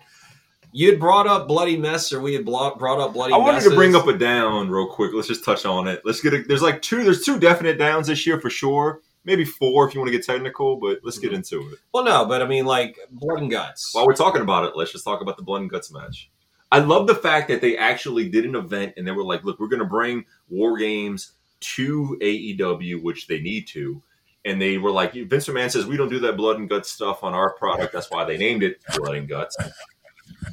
You 0.76 0.90
had 0.90 1.00
brought 1.00 1.28
up 1.28 1.48
Bloody 1.48 1.78
Mess, 1.78 2.12
or 2.12 2.20
we 2.20 2.34
had 2.34 2.46
brought 2.46 2.82
up 2.84 3.14
Bloody 3.14 3.34
I 3.34 3.38
wanted 3.38 3.62
to 3.64 3.76
bring 3.76 3.96
up 3.96 4.08
a 4.08 4.18
down 4.18 4.70
real 4.70 4.88
quick. 4.88 5.12
Let's 5.14 5.28
just 5.28 5.46
touch 5.46 5.66
on 5.66 5.88
it. 5.88 6.02
Let's 6.04 6.20
get 6.20 6.34
a, 6.34 6.44
there's 6.44 6.64
like 6.64 6.82
two 6.82 7.04
there's 7.04 7.24
two 7.24 7.40
definite 7.40 7.78
downs 7.78 8.08
this 8.08 8.26
year 8.26 8.40
for 8.42 8.50
sure. 8.50 9.02
Maybe 9.24 9.46
four 9.46 9.88
if 9.88 9.94
you 9.94 10.02
want 10.02 10.12
to 10.12 10.18
get 10.18 10.26
technical, 10.26 10.76
but 10.76 11.00
let's 11.04 11.18
get 11.20 11.32
Mhm. 11.32 11.36
into 11.36 11.62
it. 11.72 11.80
Well, 11.94 12.04
no, 12.04 12.26
but 12.26 12.42
I 12.42 12.46
mean, 12.46 12.66
like, 12.66 12.98
Blood 13.12 13.40
and 13.40 13.50
Guts. 13.50 13.94
While 13.94 14.06
we're 14.06 14.16
talking 14.16 14.42
about 14.42 14.66
it, 14.66 14.74
let's 14.76 14.92
just 14.92 15.06
talk 15.06 15.22
about 15.22 15.38
the 15.38 15.44
blood 15.44 15.62
and 15.62 15.70
guts 15.70 15.94
match. 15.94 16.30
I 16.74 16.80
love 16.80 17.08
the 17.08 17.16
fact 17.16 17.48
that 17.50 17.62
they 17.62 17.78
actually 17.78 18.30
did 18.30 18.46
an 18.46 18.56
event 18.56 18.94
and 18.98 19.06
they 19.08 19.12
were 19.12 19.24
like, 19.24 19.44
"Look, 19.44 19.60
we're 19.60 19.68
going 19.68 19.80
to 19.80 19.86
bring 19.86 20.26
War 20.50 20.78
Games 20.78 21.34
to 21.60 22.18
AEW, 22.22 23.02
which 23.04 23.28
they 23.28 23.40
need 23.40 23.68
to." 23.68 24.02
And 24.46 24.62
they 24.62 24.78
were 24.78 24.92
like, 24.92 25.14
Vince 25.14 25.48
McMahon 25.48 25.72
says 25.72 25.86
we 25.86 25.96
don't 25.96 26.10
do 26.10 26.20
that 26.20 26.36
blood 26.36 26.58
and 26.60 26.68
guts 26.68 26.92
stuff 26.92 27.24
on 27.24 27.34
our 27.34 27.54
product. 27.54 27.94
That's 27.94 28.12
why 28.12 28.26
they 28.26 28.38
named 28.38 28.62
it 28.64 28.82
Blood 28.98 29.16
and 29.16 29.30
Guts. 29.30 29.56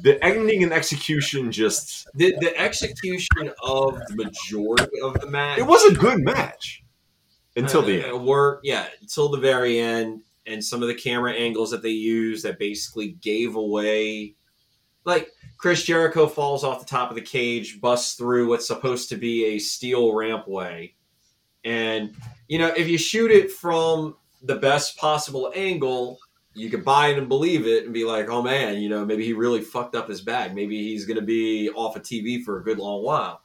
The 0.03 0.23
ending 0.23 0.63
and 0.63 0.71
execution 0.71 1.51
just 1.51 2.07
the, 2.13 2.33
the 2.39 2.57
execution 2.57 3.51
of 3.63 3.99
the 4.07 4.15
majority 4.15 5.01
of 5.03 5.19
the 5.19 5.27
match. 5.27 5.59
it 5.59 5.65
was 5.67 5.83
a 5.91 5.95
good 5.95 6.19
match 6.23 6.83
until 7.57 7.81
the 7.81 8.01
Uh, 8.01 8.05
end. 8.07 8.15
uh, 8.15 8.17
Work, 8.19 8.61
yeah, 8.63 8.87
until 9.01 9.27
the 9.29 9.39
very 9.39 9.77
end, 9.79 10.21
and 10.45 10.63
some 10.63 10.81
of 10.81 10.87
the 10.87 10.95
camera 10.95 11.33
angles 11.33 11.71
that 11.71 11.81
they 11.81 11.89
used 11.89 12.45
that 12.45 12.57
basically 12.59 13.09
gave 13.21 13.55
away, 13.55 14.35
like 15.03 15.29
Chris 15.61 15.83
Jericho 15.83 16.25
falls 16.25 16.63
off 16.63 16.79
the 16.79 16.87
top 16.87 17.11
of 17.11 17.15
the 17.15 17.21
cage, 17.21 17.79
busts 17.79 18.15
through 18.15 18.49
what's 18.49 18.65
supposed 18.65 19.09
to 19.09 19.15
be 19.15 19.45
a 19.45 19.59
steel 19.59 20.11
rampway, 20.11 20.91
and 21.63 22.15
you 22.47 22.57
know 22.57 22.69
if 22.75 22.89
you 22.89 22.97
shoot 22.97 23.29
it 23.29 23.51
from 23.51 24.15
the 24.41 24.55
best 24.55 24.97
possible 24.97 25.51
angle. 25.55 26.17
You 26.53 26.69
could 26.69 26.83
buy 26.83 27.07
it 27.07 27.17
and 27.17 27.29
believe 27.29 27.65
it 27.65 27.85
and 27.85 27.93
be 27.93 28.03
like, 28.03 28.27
oh 28.27 28.41
man, 28.41 28.81
you 28.81 28.89
know, 28.89 29.05
maybe 29.05 29.23
he 29.23 29.31
really 29.31 29.61
fucked 29.61 29.95
up 29.95 30.09
his 30.09 30.19
bag. 30.19 30.53
Maybe 30.53 30.83
he's 30.83 31.05
going 31.05 31.17
to 31.17 31.25
be 31.25 31.69
off 31.69 31.95
of 31.95 32.01
TV 32.01 32.43
for 32.43 32.59
a 32.59 32.63
good 32.63 32.77
long 32.77 33.05
while. 33.05 33.41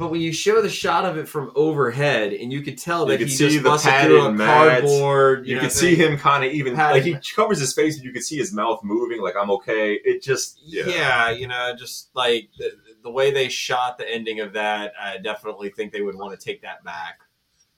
But 0.00 0.10
when 0.10 0.22
you 0.22 0.32
show 0.32 0.62
the 0.62 0.70
shot 0.70 1.04
of 1.04 1.18
it 1.18 1.28
from 1.28 1.52
overhead, 1.54 2.32
and 2.32 2.50
you 2.50 2.62
could 2.62 2.78
tell 2.78 3.02
You 3.04 3.08
that 3.12 3.18
could 3.18 3.28
he 3.28 3.34
see 3.34 3.44
just 3.50 3.62
the 3.62 3.68
busted 3.68 3.92
through 4.06 4.20
a 4.22 4.24
padded 4.28 4.38
mats. 4.38 4.80
cardboard, 4.80 5.46
You 5.46 5.56
know, 5.56 5.60
could 5.60 5.72
see 5.72 5.94
him 5.94 6.16
kind 6.16 6.42
of 6.42 6.52
even 6.52 6.74
Had- 6.74 6.92
like 6.92 7.02
he 7.02 7.16
covers 7.36 7.60
his 7.60 7.74
face 7.74 7.96
and 7.96 8.04
you 8.06 8.10
could 8.10 8.24
see 8.24 8.38
his 8.38 8.50
mouth 8.50 8.80
moving. 8.82 9.20
Like 9.20 9.34
I'm 9.38 9.50
okay. 9.50 10.00
It 10.02 10.22
just 10.22 10.58
Yeah. 10.64 10.86
yeah. 10.86 11.30
you 11.30 11.46
know, 11.46 11.74
just 11.78 12.08
like 12.14 12.48
the, 12.58 12.70
the 13.02 13.10
way 13.10 13.30
they 13.30 13.50
shot 13.50 13.98
the 13.98 14.10
ending 14.10 14.40
of 14.40 14.54
that, 14.54 14.94
I 14.98 15.18
definitely 15.18 15.68
think 15.68 15.92
they 15.92 16.00
would 16.00 16.14
want 16.16 16.32
to 16.38 16.42
take 16.42 16.62
that 16.62 16.82
back. 16.82 17.18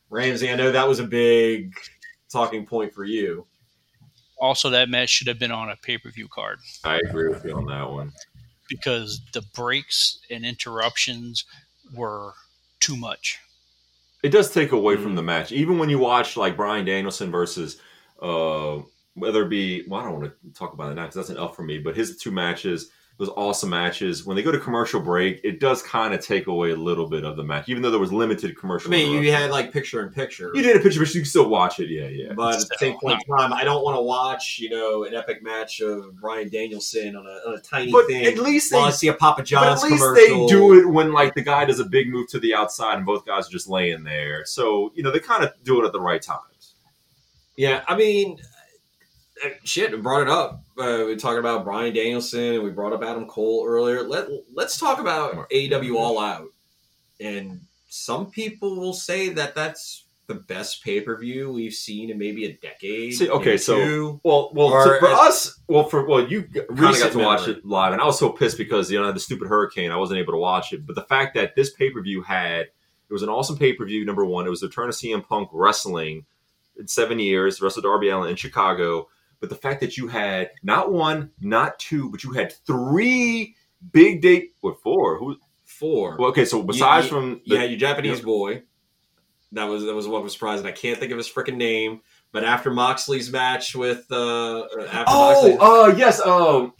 Ramsey, 0.08 0.48
I 0.48 0.54
know 0.54 0.70
that 0.70 0.86
was 0.86 1.00
a 1.00 1.04
big 1.04 1.74
talking 2.30 2.66
point 2.66 2.94
for 2.94 3.04
you. 3.04 3.46
Also, 4.38 4.70
that 4.70 4.88
match 4.88 5.08
should 5.10 5.26
have 5.26 5.40
been 5.40 5.50
on 5.50 5.70
a 5.70 5.76
pay 5.76 5.98
per 5.98 6.08
view 6.10 6.28
card 6.28 6.60
I 6.84 6.98
agree 6.98 7.28
with 7.28 7.44
you 7.44 7.56
on 7.56 7.66
that 7.66 7.90
one. 7.90 8.12
because 8.68 9.20
the 9.32 9.42
breaks 9.56 10.20
and 10.30 10.44
interruptions 10.44 11.44
were 11.94 12.32
too 12.80 12.96
much. 12.96 13.38
It 14.22 14.30
does 14.30 14.50
take 14.52 14.72
away 14.72 14.96
Mm. 14.96 15.02
from 15.02 15.14
the 15.16 15.22
match. 15.22 15.52
Even 15.52 15.78
when 15.78 15.90
you 15.90 15.98
watch 15.98 16.36
like 16.36 16.56
Bryan 16.56 16.84
Danielson 16.84 17.30
versus 17.30 17.80
uh 18.20 18.78
whether 19.14 19.42
it 19.42 19.48
be 19.50 19.84
well, 19.88 20.00
I 20.00 20.04
don't 20.04 20.20
want 20.20 20.32
to 20.32 20.52
talk 20.58 20.72
about 20.72 20.90
it 20.92 20.94
now 20.94 21.02
because 21.02 21.16
that's 21.16 21.30
an 21.30 21.36
L 21.36 21.48
for 21.48 21.62
me, 21.62 21.78
but 21.78 21.96
his 21.96 22.16
two 22.16 22.30
matches, 22.30 22.90
those 23.22 23.32
awesome 23.36 23.70
matches, 23.70 24.26
when 24.26 24.36
they 24.36 24.42
go 24.42 24.50
to 24.50 24.58
commercial 24.58 24.98
break, 25.00 25.40
it 25.44 25.60
does 25.60 25.80
kind 25.80 26.12
of 26.12 26.20
take 26.20 26.48
away 26.48 26.72
a 26.72 26.76
little 26.76 27.08
bit 27.08 27.24
of 27.24 27.36
the 27.36 27.44
match, 27.44 27.68
even 27.68 27.80
though 27.80 27.90
there 27.92 28.00
was 28.00 28.12
limited 28.12 28.58
commercial. 28.58 28.90
I 28.90 28.96
mean, 28.96 29.22
you 29.22 29.30
had 29.30 29.52
like 29.52 29.72
picture 29.72 30.04
in 30.04 30.12
picture. 30.12 30.50
you 30.54 30.60
did 30.60 30.76
a 30.76 30.80
picture, 30.80 30.98
but 30.98 31.14
you 31.14 31.20
can 31.20 31.28
still 31.28 31.48
watch 31.48 31.78
it. 31.78 31.88
Yeah, 31.88 32.08
yeah. 32.08 32.32
But 32.34 32.60
at 32.60 32.68
the 32.68 32.76
same 32.80 32.98
point 32.98 33.22
in 33.28 33.36
time, 33.36 33.52
I 33.52 33.62
don't 33.62 33.84
want 33.84 33.96
to 33.96 34.02
watch, 34.02 34.58
you 34.58 34.70
know, 34.70 35.04
an 35.04 35.14
epic 35.14 35.40
match 35.40 35.80
of 35.80 36.16
Bryan 36.20 36.48
Danielson 36.48 37.14
on 37.14 37.24
a, 37.24 37.48
on 37.48 37.54
a 37.54 37.60
tiny 37.60 37.92
But 37.92 38.08
thing. 38.08 38.24
at 38.24 38.38
least 38.38 38.72
while 38.72 38.82
I 38.82 38.90
they 38.90 38.96
see 38.96 39.06
a 39.06 39.14
Papa 39.14 39.42
But 39.42 39.46
John's 39.46 39.84
at 39.84 39.90
least 39.90 40.02
commercial. 40.02 40.46
they 40.48 40.52
do 40.52 40.80
it 40.80 40.88
when 40.92 41.12
like 41.12 41.36
the 41.36 41.42
guy 41.42 41.64
does 41.64 41.78
a 41.78 41.84
big 41.84 42.08
move 42.08 42.26
to 42.30 42.40
the 42.40 42.54
outside 42.56 42.96
and 42.96 43.06
both 43.06 43.24
guys 43.24 43.46
are 43.46 43.52
just 43.52 43.68
laying 43.68 44.02
there. 44.02 44.44
So 44.46 44.90
you 44.96 45.04
know 45.04 45.12
they 45.12 45.20
kind 45.20 45.44
of 45.44 45.52
do 45.62 45.80
it 45.80 45.86
at 45.86 45.92
the 45.92 46.00
right 46.00 46.20
times. 46.20 46.74
Yeah, 47.56 47.84
I 47.86 47.94
mean, 47.96 48.40
uh, 49.44 49.50
shit, 49.62 50.02
brought 50.02 50.22
it 50.22 50.28
up. 50.28 50.61
Uh, 50.78 50.98
we 50.98 51.04
were 51.04 51.16
talking 51.16 51.38
about 51.38 51.64
Bryan 51.64 51.94
Danielson 51.94 52.54
and 52.54 52.62
we 52.62 52.70
brought 52.70 52.92
up 52.92 53.02
Adam 53.02 53.26
Cole 53.26 53.64
earlier. 53.66 54.02
Let 54.02 54.28
Let's 54.52 54.78
talk 54.78 54.98
about 54.98 55.48
AEW 55.50 55.96
All 55.96 56.18
Out. 56.18 56.48
And 57.20 57.60
some 57.88 58.30
people 58.30 58.76
will 58.76 58.94
say 58.94 59.28
that 59.30 59.54
that's 59.54 60.06
the 60.26 60.34
best 60.34 60.82
pay 60.82 61.00
per 61.00 61.16
view 61.16 61.52
we've 61.52 61.74
seen 61.74 62.10
in 62.10 62.18
maybe 62.18 62.46
a 62.46 62.52
decade. 62.54 63.14
See, 63.14 63.28
okay, 63.28 63.56
so- 63.56 63.76
two. 63.76 64.20
Well, 64.22 64.50
well, 64.54 64.70
to- 64.70 64.98
for 64.98 65.08
us, 65.08 65.60
well, 65.68 65.84
for 65.84 66.06
well, 66.06 66.26
you 66.26 66.44
kind 66.44 66.68
of 66.68 66.78
got 66.78 67.12
to 67.12 67.18
watch 67.18 67.40
memory. 67.40 67.54
it 67.58 67.66
live, 67.66 67.92
and 67.92 68.00
I 68.00 68.06
was 68.06 68.18
so 68.18 68.30
pissed 68.30 68.56
because 68.56 68.90
you 68.90 68.98
know 68.98 69.04
I 69.04 69.08
had 69.08 69.16
the 69.16 69.20
stupid 69.20 69.48
hurricane, 69.48 69.90
I 69.90 69.96
wasn't 69.96 70.20
able 70.20 70.32
to 70.32 70.38
watch 70.38 70.72
it. 70.72 70.86
But 70.86 70.94
the 70.94 71.04
fact 71.04 71.34
that 71.34 71.54
this 71.54 71.70
pay 71.70 71.90
per 71.90 72.00
view 72.00 72.22
had 72.22 72.60
it 73.12 73.12
was 73.12 73.22
an 73.22 73.28
awesome 73.28 73.58
pay 73.58 73.74
per 73.74 73.84
view. 73.84 74.04
Number 74.04 74.24
one, 74.24 74.46
it 74.46 74.50
was 74.50 74.60
the 74.60 74.68
return 74.68 74.88
of 74.88 74.94
CM 74.94 75.26
Punk 75.26 75.50
wrestling 75.52 76.24
in 76.78 76.88
seven 76.88 77.18
years, 77.18 77.60
wrestled 77.60 77.84
Darby 77.84 78.08
Allin 78.08 78.30
in 78.30 78.36
Chicago. 78.36 79.08
But 79.42 79.48
the 79.50 79.56
fact 79.56 79.80
that 79.80 79.96
you 79.98 80.06
had 80.06 80.52
not 80.62 80.92
one, 80.92 81.32
not 81.40 81.76
two, 81.80 82.08
but 82.10 82.22
you 82.22 82.30
had 82.30 82.52
three 82.64 83.56
big 83.92 84.22
date, 84.22 84.52
what 84.60 84.80
four? 84.80 85.18
Who? 85.18 85.36
four. 85.64 86.16
Well, 86.16 86.28
okay, 86.30 86.44
so 86.44 86.62
besides 86.62 87.06
you- 87.06 87.12
from 87.12 87.30
you 87.44 87.56
the, 87.56 87.58
had 87.58 87.70
your 87.70 87.78
Japanese 87.80 88.18
Yep. 88.18 88.24
boy. 88.24 88.62
That 89.50 89.64
was 89.64 89.82
that 89.84 89.94
was 89.94 90.06
what 90.06 90.22
was 90.22 90.32
surprising. 90.32 90.64
I 90.64 90.70
can't 90.70 90.96
think 90.98 91.10
of 91.10 91.18
his 91.18 91.28
freaking 91.28 91.56
name. 91.56 92.02
But 92.30 92.44
after 92.44 92.70
Moxley's 92.70 93.30
match 93.32 93.74
with 93.74 94.06
uh, 94.12 94.60
after 94.62 95.12
Moxley, 95.12 95.56
Oh, 95.60 95.90
uh, 95.90 95.94
yes. 95.96 96.20
Um, 96.20 96.72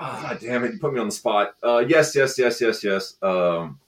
ah, 0.00 0.34
damn 0.40 0.64
it! 0.64 0.72
You 0.72 0.78
put 0.78 0.94
me 0.94 0.98
on 1.00 1.06
the 1.08 1.12
spot. 1.14 1.56
Uh, 1.62 1.84
yes, 1.86 2.16
yes, 2.16 2.38
yes, 2.38 2.58
yes, 2.60 2.82
yes. 2.82 3.14
Um, 3.22 3.78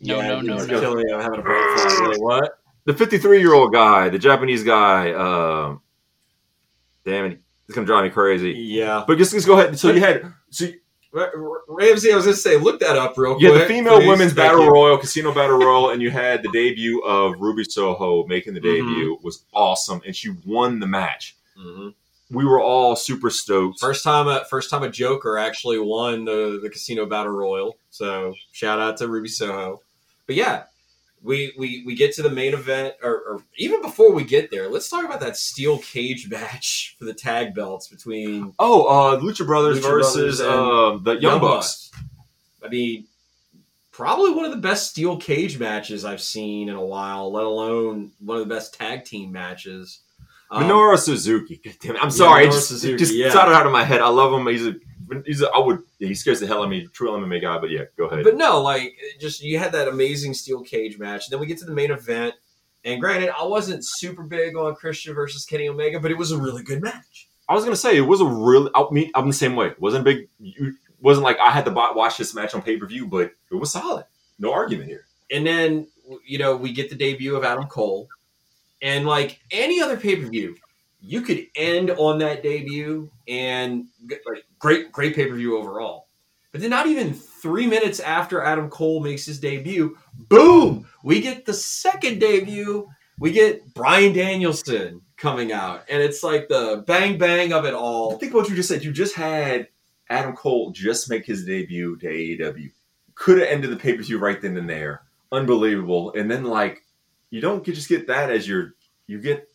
No, 0.00 0.20
no, 0.20 0.40
no, 0.42 0.56
you're 0.58 0.66
no. 0.66 0.80
killing 0.80 1.06
me. 1.06 1.12
I'm 1.12 1.20
having 1.22 1.40
a 1.40 1.42
brain 1.42 1.78
fart. 1.78 2.16
What? 2.20 2.58
the 2.84 2.94
53 2.94 3.40
year 3.40 3.54
old 3.54 3.72
guy, 3.72 4.08
the 4.10 4.18
Japanese 4.18 4.62
guy. 4.64 5.12
Um, 5.12 5.80
damn 7.04 7.26
it, 7.26 7.40
it's 7.66 7.74
gonna 7.74 7.86
drive 7.86 8.04
me 8.04 8.10
crazy. 8.10 8.52
Yeah, 8.52 9.04
But 9.06 9.18
just, 9.18 9.32
just 9.32 9.46
go 9.46 9.58
ahead. 9.58 9.78
So 9.78 9.90
you 9.92 10.00
had 10.00 10.32
so 10.50 10.66
you, 10.66 10.74
Ra- 11.12 11.28
Ra- 11.34 11.58
Ramsey. 11.68 12.12
I 12.12 12.16
was 12.16 12.24
gonna 12.24 12.36
say, 12.36 12.56
look 12.56 12.78
that 12.80 12.96
up 12.96 13.14
real 13.18 13.34
quick. 13.36 13.52
had 13.52 13.62
the 13.62 13.66
female 13.66 13.98
please. 13.98 14.08
women's 14.08 14.32
Thank 14.32 14.50
battle 14.52 14.64
you. 14.64 14.70
royal, 14.70 14.96
casino 14.98 15.32
battle 15.34 15.58
royal, 15.58 15.90
and 15.90 16.00
you 16.00 16.10
had 16.10 16.42
the 16.42 16.50
debut 16.52 17.00
of 17.04 17.40
Ruby 17.40 17.64
Soho 17.64 18.26
making 18.26 18.54
the 18.54 18.60
Mhm. 18.60 18.62
debut 18.62 19.18
was 19.22 19.42
awesome, 19.52 20.00
and 20.06 20.14
she 20.14 20.30
won 20.46 20.78
the 20.78 20.86
match. 20.86 21.34
Mhm. 21.58 21.94
We 22.32 22.44
were 22.44 22.60
all 22.60 22.94
super 22.94 23.28
stoked. 23.28 23.80
First 23.80 24.04
time, 24.04 24.28
a 24.28 24.44
first 24.44 24.70
time 24.70 24.84
a 24.84 24.88
Joker 24.88 25.36
actually 25.36 25.80
won 25.80 26.24
the 26.26 26.60
the 26.62 26.70
casino 26.70 27.06
battle 27.06 27.32
royal. 27.32 27.76
So 27.90 28.34
shout 28.52 28.78
out 28.78 28.96
to 28.98 29.08
Ruby 29.08 29.28
Soho. 29.28 29.80
But 30.28 30.36
yeah, 30.36 30.62
we 31.22 31.52
we 31.58 31.82
we 31.84 31.94
get 31.94 32.14
to 32.14 32.22
the 32.22 32.30
main 32.30 32.54
event, 32.54 32.94
or, 33.02 33.12
or 33.12 33.42
even 33.56 33.82
before 33.82 34.12
we 34.12 34.24
get 34.24 34.50
there, 34.50 34.68
let's 34.68 34.88
talk 34.88 35.04
about 35.04 35.20
that 35.20 35.36
steel 35.36 35.78
cage 35.78 36.28
match 36.30 36.96
for 36.98 37.04
the 37.04 37.14
tag 37.14 37.54
belts 37.54 37.88
between 37.88 38.54
Oh, 38.58 38.84
uh, 38.84 39.20
Lucha 39.20 39.46
Brothers 39.46 39.80
Lucha 39.80 39.90
versus 39.90 40.38
Brothers 40.38 40.94
um, 40.96 41.02
the 41.04 41.20
Young, 41.20 41.40
Bucks. 41.40 41.90
I 42.64 42.68
mean, 42.68 43.06
probably 43.90 44.32
one 44.32 44.44
of 44.44 44.50
the 44.50 44.56
best 44.56 44.90
steel 44.90 45.18
cage 45.18 45.58
matches 45.58 46.04
I've 46.04 46.22
seen 46.22 46.68
in 46.68 46.74
a 46.74 46.84
while. 46.84 47.30
Let 47.32 47.44
alone 47.44 48.12
one 48.20 48.38
of 48.38 48.48
the 48.48 48.54
best 48.54 48.74
tag 48.74 49.04
team 49.04 49.30
matches. 49.30 50.00
Um, 50.50 50.64
Minoru 50.64 50.98
Suzuki. 50.98 51.60
God 51.62 51.74
damn 51.82 51.96
it. 51.96 52.02
I'm 52.02 52.10
sorry. 52.10 52.44
it 52.44 52.48
Minoru 52.48 52.52
just, 52.52 52.68
Suzuki, 52.68 52.96
just 52.96 53.14
yeah. 53.14 53.36
out 53.36 53.66
of 53.66 53.72
my 53.72 53.84
head. 53.84 54.00
I 54.00 54.08
love 54.08 54.32
him. 54.32 54.46
He's 54.46 54.66
a, 54.66 54.74
he's 55.24 55.42
a, 55.42 55.50
I 55.50 55.58
would, 55.58 55.82
he 55.98 56.14
scares 56.14 56.40
the 56.40 56.46
hell 56.46 56.58
out 56.58 56.64
of 56.64 56.70
me. 56.70 56.86
True 56.92 57.10
MMA 57.10 57.42
guy, 57.42 57.58
but 57.58 57.70
yeah, 57.70 57.84
go 57.96 58.06
ahead. 58.06 58.24
But 58.24 58.36
no, 58.36 58.60
like 58.62 58.94
just 59.20 59.42
you 59.42 59.58
had 59.58 59.72
that 59.72 59.88
amazing 59.88 60.34
steel 60.34 60.62
cage 60.62 60.98
match. 60.98 61.28
Then 61.28 61.40
we 61.40 61.46
get 61.46 61.58
to 61.58 61.64
the 61.64 61.72
main 61.72 61.90
event, 61.90 62.34
and 62.84 63.00
granted, 63.00 63.30
I 63.38 63.44
wasn't 63.44 63.84
super 63.84 64.22
big 64.22 64.56
on 64.56 64.74
Christian 64.74 65.14
versus 65.14 65.44
Kenny 65.44 65.68
Omega, 65.68 66.00
but 66.00 66.10
it 66.10 66.18
was 66.18 66.32
a 66.32 66.38
really 66.38 66.62
good 66.62 66.82
match. 66.82 67.28
I 67.48 67.54
was 67.54 67.64
gonna 67.64 67.76
say 67.76 67.96
it 67.96 68.02
was 68.02 68.20
a 68.20 68.26
really. 68.26 68.70
I 68.74 68.84
mean, 68.90 69.10
I'm 69.14 69.26
the 69.26 69.34
same 69.34 69.56
way. 69.56 69.68
It 69.68 69.80
wasn't 69.80 70.04
big. 70.04 70.28
Wasn't 71.00 71.24
like 71.24 71.38
I 71.38 71.50
had 71.50 71.64
to 71.64 71.72
watch 71.72 72.16
this 72.16 72.34
match 72.34 72.54
on 72.54 72.62
pay 72.62 72.76
per 72.76 72.86
view, 72.86 73.06
but 73.06 73.32
it 73.50 73.54
was 73.54 73.72
solid. 73.72 74.04
No 74.38 74.52
argument 74.52 74.88
here. 74.88 75.06
And 75.30 75.46
then 75.46 75.88
you 76.24 76.38
know 76.38 76.56
we 76.56 76.72
get 76.72 76.90
the 76.90 76.96
debut 76.96 77.34
of 77.36 77.44
Adam 77.44 77.66
Cole, 77.66 78.08
and 78.80 79.04
like 79.04 79.40
any 79.50 79.80
other 79.80 79.96
pay 79.96 80.16
per 80.16 80.28
view, 80.28 80.56
you 81.00 81.22
could 81.22 81.46
end 81.56 81.90
on 81.90 82.18
that 82.18 82.42
debut 82.42 83.10
and 83.28 83.86
like 84.08 84.44
great 84.58 84.92
great 84.92 85.14
pay 85.14 85.26
per 85.26 85.34
view 85.34 85.58
overall. 85.58 86.06
But 86.52 86.60
then 86.60 86.70
not 86.70 86.86
even 86.86 87.14
three 87.14 87.66
minutes 87.66 88.00
after 88.00 88.42
Adam 88.42 88.68
Cole 88.70 89.00
makes 89.00 89.24
his 89.24 89.38
debut, 89.38 89.96
boom, 90.28 90.86
we 91.04 91.20
get 91.20 91.46
the 91.46 91.54
second 91.54 92.18
debut. 92.18 92.88
We 93.18 93.30
get 93.32 93.72
Bryan 93.74 94.12
Danielson 94.12 95.02
coming 95.16 95.52
out, 95.52 95.84
and 95.88 96.02
it's 96.02 96.22
like 96.22 96.48
the 96.48 96.82
bang 96.86 97.18
bang 97.18 97.52
of 97.52 97.66
it 97.66 97.74
all. 97.74 98.18
Think 98.18 98.32
about 98.32 98.42
what 98.42 98.50
you 98.50 98.56
just 98.56 98.68
said. 98.68 98.82
You 98.82 98.92
just 98.92 99.14
had 99.14 99.68
Adam 100.08 100.34
Cole 100.34 100.72
just 100.72 101.10
make 101.10 101.24
his 101.24 101.44
debut 101.44 101.96
to 101.98 102.06
AEW. 102.06 102.70
Could 103.14 103.38
have 103.38 103.48
ended 103.48 103.70
the 103.70 103.76
pay 103.76 103.94
per 103.94 104.02
view 104.02 104.18
right 104.18 104.40
then 104.40 104.56
and 104.56 104.68
there. 104.68 105.02
Unbelievable. 105.30 106.12
And 106.14 106.30
then 106.30 106.44
like 106.44 106.82
you 107.30 107.40
don't 107.40 107.64
just 107.64 107.88
get 107.88 108.08
that 108.08 108.30
as 108.30 108.48
your 108.48 108.74
you 109.06 109.20
get 109.20 109.49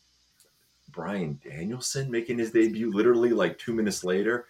Bryan 0.95 1.39
Danielson 1.43 2.09
making 2.09 2.39
his 2.39 2.51
debut 2.51 2.91
literally 2.91 3.31
like 3.31 3.59
two 3.59 3.73
minutes 3.73 4.03
later. 4.03 4.47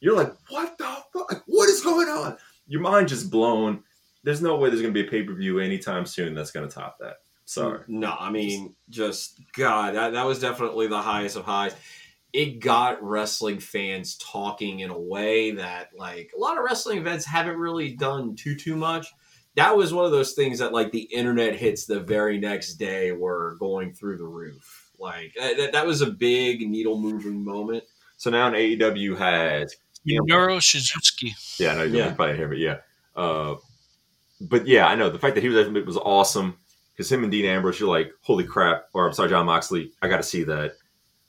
You're 0.00 0.16
like, 0.16 0.34
what 0.48 0.76
the 0.78 0.96
fuck? 1.12 1.44
What 1.46 1.68
is 1.68 1.82
going 1.82 2.08
on? 2.08 2.38
Your 2.66 2.80
mind 2.80 3.08
just 3.08 3.30
blown. 3.30 3.84
There's 4.24 4.42
no 4.42 4.56
way 4.56 4.70
there's 4.70 4.80
gonna 4.80 4.92
be 4.94 5.06
a 5.06 5.10
pay 5.10 5.22
per 5.22 5.34
view 5.34 5.58
anytime 5.60 6.06
soon 6.06 6.34
that's 6.34 6.50
gonna 6.50 6.68
top 6.68 6.96
that. 7.00 7.18
Sorry. 7.44 7.80
No, 7.86 8.16
I 8.18 8.30
mean, 8.30 8.74
just 8.88 9.40
God, 9.52 9.94
that, 9.94 10.14
that 10.14 10.26
was 10.26 10.38
definitely 10.40 10.86
the 10.86 11.02
highest 11.02 11.36
of 11.36 11.44
highs. 11.44 11.74
It 12.32 12.60
got 12.60 13.02
wrestling 13.02 13.58
fans 13.58 14.16
talking 14.16 14.80
in 14.80 14.90
a 14.90 14.98
way 14.98 15.50
that, 15.50 15.90
like, 15.94 16.32
a 16.34 16.40
lot 16.40 16.56
of 16.56 16.64
wrestling 16.64 16.96
events 16.96 17.26
haven't 17.26 17.58
really 17.58 17.92
done 17.92 18.34
too 18.36 18.56
too 18.56 18.74
much. 18.74 19.08
That 19.54 19.76
was 19.76 19.92
one 19.92 20.06
of 20.06 20.12
those 20.12 20.32
things 20.32 20.60
that, 20.60 20.72
like, 20.72 20.92
the 20.92 21.02
internet 21.02 21.54
hits 21.54 21.84
the 21.84 22.00
very 22.00 22.38
next 22.38 22.76
day 22.76 23.12
were 23.12 23.56
going 23.60 23.92
through 23.92 24.16
the 24.16 24.24
roof. 24.24 24.81
Like 25.02 25.34
uh, 25.40 25.54
that, 25.54 25.72
that 25.72 25.86
was 25.86 26.00
a 26.00 26.06
big 26.06 26.60
needle 26.68 26.98
moving 26.98 27.44
moment. 27.44 27.84
So 28.16 28.30
now 28.30 28.46
in 28.48 28.54
AEW 28.54 29.18
has 29.18 29.74
Minoru 30.08 30.62
Suzuki. 30.62 31.34
Yeah, 31.58 31.72
I 31.72 31.74
know 31.74 31.82
you're 31.82 31.96
Yeah. 31.96 32.14
probably 32.14 32.36
here, 32.36 32.48
but 32.48 32.58
yeah. 32.58 32.76
Uh, 33.16 33.56
but 34.40 34.66
yeah, 34.66 34.86
I 34.86 34.94
know 34.94 35.10
the 35.10 35.18
fact 35.18 35.34
that 35.34 35.42
he 35.42 35.48
was 35.48 35.66
it 35.66 35.86
was 35.86 35.96
awesome 35.96 36.56
because 36.92 37.10
him 37.10 37.22
and 37.24 37.32
Dean 37.32 37.44
Ambrose, 37.46 37.80
you're 37.80 37.88
like, 37.88 38.12
holy 38.22 38.44
crap! 38.44 38.84
Or 38.94 39.06
I'm 39.06 39.12
sorry, 39.12 39.28
Jon 39.30 39.46
Moxley, 39.46 39.92
I 40.00 40.08
got 40.08 40.18
to 40.18 40.22
see 40.22 40.44
that. 40.44 40.76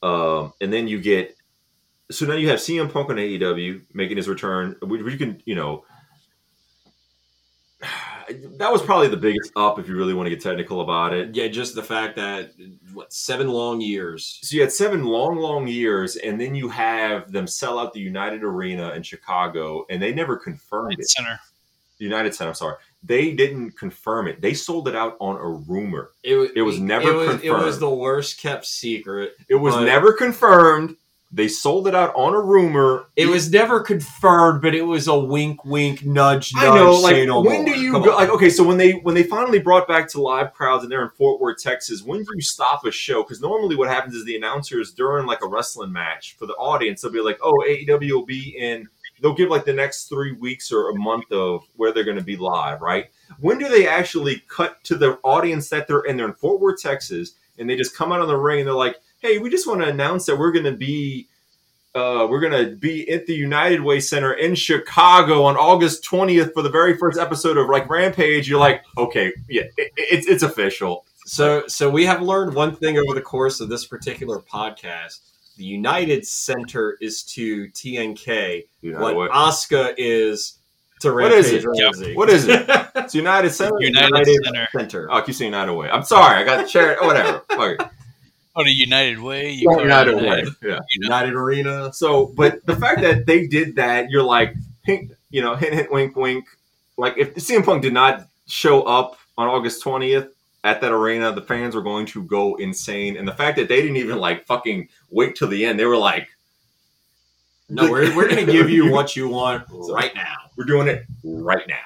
Um, 0.04 0.54
and 0.62 0.72
then 0.72 0.88
you 0.88 1.00
get 1.02 1.36
so 2.12 2.26
now 2.26 2.34
you 2.36 2.50
have 2.50 2.60
CM 2.60 2.92
Punk 2.92 3.10
on 3.10 3.16
AEW 3.16 3.82
making 3.94 4.18
his 4.18 4.28
return, 4.28 4.76
which 4.82 5.02
which 5.02 5.14
you 5.14 5.18
can 5.20 5.42
you 5.46 5.56
know. 5.56 5.84
That 8.58 8.72
was 8.72 8.82
probably 8.82 9.08
the 9.08 9.18
biggest 9.18 9.52
up 9.56 9.80
if 9.80 9.88
you 9.88 9.96
really 9.96 10.14
want 10.14 10.28
to 10.28 10.30
get 10.30 10.42
technical 10.42 10.82
about 10.82 11.14
it. 11.14 11.36
Yeah, 11.36 11.48
just 11.48 11.76
the 11.76 11.84
fact 11.84 12.16
that 12.16 12.52
what 12.94 13.12
seven 13.14 13.48
long 13.48 13.82
years. 13.82 14.40
So 14.42 14.56
you 14.56 14.62
had 14.62 14.72
seven 14.72 15.04
long, 15.06 15.38
long 15.38 15.68
years, 15.68 16.16
and 16.16 16.40
then 16.40 16.56
you 16.56 16.70
have 16.70 17.32
them 17.32 17.48
sell 17.48 17.80
out 17.80 17.94
the 17.94 18.00
United 18.00 18.44
Arena 18.44 18.92
in 18.92 19.04
Chicago, 19.04 19.86
and 19.90 20.02
they 20.02 20.14
never 20.14 20.38
confirmed 20.38 20.96
it. 21.00 21.10
Center. 21.10 21.40
United 22.00 22.36
Center. 22.36 22.50
I'm 22.50 22.56
sorry, 22.56 22.76
they 23.04 23.34
didn't 23.34 23.72
confirm 23.72 24.28
it. 24.28 24.42
They 24.42 24.54
sold 24.54 24.88
it 24.88 24.96
out 24.96 25.18
on 25.20 25.36
a 25.36 25.50
rumor. 25.50 26.12
It, 26.24 26.52
It 26.56 26.62
was 26.62 26.80
never 26.80 27.10
it 27.10 27.16
was, 27.16 27.44
It 27.44 27.52
was 27.52 27.80
the 27.80 27.90
worst 27.90 28.40
kept 28.40 28.66
secret. 28.66 29.34
It 29.48 29.56
was 29.56 29.76
never 29.78 30.14
confirmed. 30.14 30.96
They 31.36 31.48
sold 31.48 31.88
it 31.88 31.96
out 31.96 32.14
on 32.16 32.36
a 32.36 32.40
rumor. 32.40 33.08
It 33.16 33.26
was 33.26 33.52
never 33.52 33.80
confirmed, 33.80 34.62
but 34.62 34.76
it 34.76 34.84
was 34.84 35.08
a 35.08 35.18
wink, 35.18 35.66
wink, 35.66 36.06
nudge, 36.06 36.54
nudge. 36.54 36.64
I 36.64 36.76
know, 36.76 36.94
like 36.94 37.28
no 37.28 37.42
when 37.42 37.64
more. 37.64 37.74
do 37.74 37.82
you 37.82 37.94
go, 37.94 38.16
like 38.16 38.30
okay? 38.30 38.52
So 38.52 38.64
when 38.64 38.78
they 38.78 38.92
when 38.92 39.16
they 39.16 39.24
finally 39.24 39.58
brought 39.58 39.88
back 39.88 40.08
to 40.10 40.22
live 40.22 40.54
crowds 40.54 40.84
and 40.84 40.92
they're 40.92 41.02
in 41.02 41.10
Fort 41.10 41.42
Worth, 41.42 41.58
Texas, 41.58 42.04
when 42.04 42.20
do 42.20 42.30
you 42.36 42.42
stop 42.42 42.86
a 42.86 42.92
show? 42.92 43.24
Because 43.24 43.42
normally 43.42 43.76
what 43.76 43.90
happens 43.90 44.14
is 44.14 44.26
the 44.26 44.36
announcers 44.36 44.94
during 44.94 45.26
like 45.26 45.42
a 45.44 45.48
wrestling 45.48 45.92
match 45.92 46.36
for 46.38 46.46
the 46.46 46.54
audience, 46.54 47.02
they'll 47.02 47.12
be 47.12 47.20
like, 47.20 47.40
"Oh, 47.42 47.64
AEW 47.68 48.12
will 48.12 48.26
be 48.26 48.56
in." 48.56 48.88
They'll 49.20 49.34
give 49.34 49.50
like 49.50 49.66
the 49.66 49.74
next 49.74 50.10
three 50.10 50.34
weeks 50.34 50.72
or 50.72 50.90
a 50.90 50.96
month 50.96 51.32
of 51.32 51.64
where 51.78 51.92
they're 51.94 52.04
going 52.04 52.18
to 52.18 52.24
be 52.24 52.36
live, 52.36 52.82
right? 52.82 53.06
When 53.40 53.58
do 53.58 53.70
they 53.70 53.88
actually 53.88 54.44
cut 54.50 54.84
to 54.84 54.96
the 54.96 55.18
audience 55.24 55.70
that 55.70 55.88
they're 55.88 56.02
in? 56.02 56.18
They're 56.18 56.28
in 56.28 56.34
Fort 56.34 56.60
Worth, 56.60 56.82
Texas, 56.82 57.34
and 57.58 57.70
they 57.70 57.76
just 57.76 57.96
come 57.96 58.12
out 58.12 58.22
on 58.22 58.28
the 58.28 58.36
ring 58.36 58.60
and 58.60 58.68
they're 58.68 58.76
like, 58.76 58.98
"Hey, 59.24 59.40
we 59.40 59.50
just 59.50 59.68
want 59.68 59.82
to 59.82 59.88
announce 59.88 60.28
that 60.28 60.38
we're 60.38 60.52
going 60.52 60.66
to 60.66 60.78
be." 60.78 61.28
uh, 61.96 62.26
we're 62.30 62.40
gonna 62.40 62.72
be 62.72 63.08
at 63.10 63.28
the 63.28 63.36
United 63.36 63.82
Way 63.82 64.00
Center 64.00 64.34
in 64.34 64.56
Chicago 64.56 65.44
on 65.44 65.56
August 65.56 66.04
20th 66.04 66.54
for 66.54 66.64
the 66.64 66.70
very 66.70 66.98
first 66.98 67.20
episode 67.20 67.58
of 67.58 67.70
like 67.70 67.88
Rampage. 67.90 68.50
You're 68.50 68.60
like, 68.60 68.84
okay, 68.98 69.32
yeah, 69.48 69.64
it, 69.78 69.92
it's 69.96 70.28
it's 70.28 70.44
official. 70.44 71.06
So, 71.26 71.68
so 71.68 71.90
we 71.90 72.06
have 72.06 72.22
learned 72.22 72.54
one 72.54 72.76
thing 72.76 72.98
over 72.98 73.14
the 73.14 73.22
course 73.22 73.62
of 73.62 73.70
this 73.70 73.86
particular 73.86 74.40
podcast. 74.40 75.20
The 75.56 75.64
United 75.64 76.26
Center 76.26 76.98
is 77.00 77.24
to 77.24 77.68
TNK 77.68 78.66
You 78.82 78.94
know 78.94 79.00
what 79.00 79.16
what? 79.16 79.32
Asuka 79.32 79.94
is 79.98 80.58
to 81.02 81.14
What 81.14 81.32
is 81.32 81.52
Rampage 81.52 81.64
it? 81.64 81.70
Yep. 81.76 81.84
Ramsey. 81.94 82.16
What 82.16 82.30
is 82.30 82.48
it? 82.48 82.66
It's 82.96 83.14
United 83.14 83.52
Center. 83.52 83.78
United 83.80 84.26
Center. 84.44 84.68
Center. 84.72 85.12
Oh, 85.12 85.18
I 85.18 85.22
keep 85.22 85.36
saying 85.36 85.52
United 85.52 85.74
Way. 85.74 85.90
I'm 85.90 86.04
sorry, 86.04 86.42
I 86.42 86.44
got 86.44 86.64
the 86.64 86.68
chair. 86.68 86.98
Whatever. 87.02 87.44
Fuck 87.50 87.94
it. 88.56 88.60
Oh, 88.60 88.64
the 88.64 88.72
United 88.72 89.20
Way. 89.20 89.52
You 89.52 89.68
call 89.68 89.80
it 89.80 89.84
United 89.84 90.16
Way. 90.16 90.46
Yeah. 90.62 90.80
United 90.94 91.34
Arena. 91.34 91.92
So, 91.94 92.28
but 92.28 92.66
the 92.66 92.76
fact 92.76 93.02
that 93.02 93.26
they 93.26 93.48
did 93.48 93.76
that, 93.76 94.10
you're 94.10 94.24
like, 94.24 94.56
hint, 94.84 95.12
you 95.30 95.42
know, 95.42 95.56
hint, 95.56 95.74
hint, 95.74 95.92
wink, 95.92 96.16
wink. 96.16 96.46
Like, 96.98 97.18
if 97.18 97.36
CM 97.36 97.66
Punk 97.66 97.82
did 97.82 97.94
not 97.94 98.28
show 98.48 98.84
up 98.84 99.18
on 99.38 99.48
August 99.48 99.84
20th 99.84 100.30
at 100.64 100.82
that 100.82 100.92
arena, 100.92 101.32
the 101.32 101.42
fans 101.42 101.76
were 101.76 101.82
going 101.82 102.06
to 102.08 102.24
go 102.24 102.56
insane. 102.56 103.18
And 103.18 103.28
the 103.28 103.34
fact 103.34 103.58
that 103.58 103.68
they 103.68 103.82
didn't 103.82 103.98
even 103.98 104.18
like 104.20 104.46
fucking 104.46 104.90
wait 105.10 105.36
till 105.36 105.48
the 105.48 105.66
end, 105.66 105.80
they 105.80 105.86
were 105.86 105.98
like, 105.98 106.28
No, 107.70 107.90
we're, 107.90 108.16
we're 108.16 108.30
going 108.30 108.46
to 108.46 108.52
give 108.52 108.70
you 108.70 108.92
what 108.92 109.16
you 109.16 109.28
want 109.28 109.66
right 109.90 110.14
now. 110.16 110.36
we're 110.56 110.66
doing 110.66 110.88
it 110.88 111.06
right 111.24 111.68
now. 111.68 111.82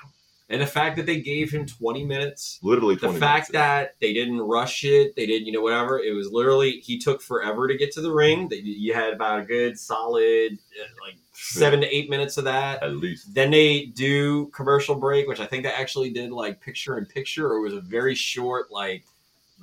And 0.50 0.62
the 0.62 0.66
fact 0.68 0.96
that 0.96 1.06
they 1.06 1.20
gave 1.20 1.52
him 1.52 1.66
20 1.66 2.06
minutes, 2.06 2.58
Literally, 2.64 2.96
the 2.96 3.12
fact 3.12 3.20
minutes. 3.20 3.50
that 3.52 3.96
they 4.00 4.14
didn't 4.14 4.40
rush 4.40 4.86
it, 4.86 5.14
they 5.18 5.26
didn't, 5.26 5.46
you 5.46 5.52
know, 5.52 5.60
whatever. 5.62 6.00
It 6.00 6.14
was 6.14 6.32
literally 6.32 6.80
he 6.80 6.98
took 6.98 7.22
forever 7.22 7.68
to 7.68 7.76
get 7.76 7.92
to 7.94 8.02
the 8.02 8.14
ring. 8.14 8.48
That 8.48 8.64
you 8.64 8.94
had 8.94 9.12
about 9.14 9.40
a 9.42 9.44
good 9.44 9.78
solid 9.78 10.54
uh, 10.54 10.86
like 11.06 11.18
seven 11.34 11.82
to 11.82 11.94
eight 11.94 12.10
minutes 12.10 12.38
of 12.38 12.46
that. 12.46 12.82
at 12.82 12.96
least. 12.96 13.34
Then 13.34 13.52
they 13.52 13.88
do 13.88 14.46
commercial 14.48 14.96
break, 14.96 15.28
which 15.28 15.42
I 15.42 15.46
think 15.46 15.64
they 15.64 15.72
actually 15.72 16.12
did 16.12 16.32
like 16.32 16.62
picture 16.62 16.98
in 16.98 17.06
picture, 17.08 17.50
or 17.52 17.58
it 17.58 17.62
was 17.64 17.74
a 17.74 17.82
very 17.82 18.16
short, 18.16 18.72
like 18.72 19.04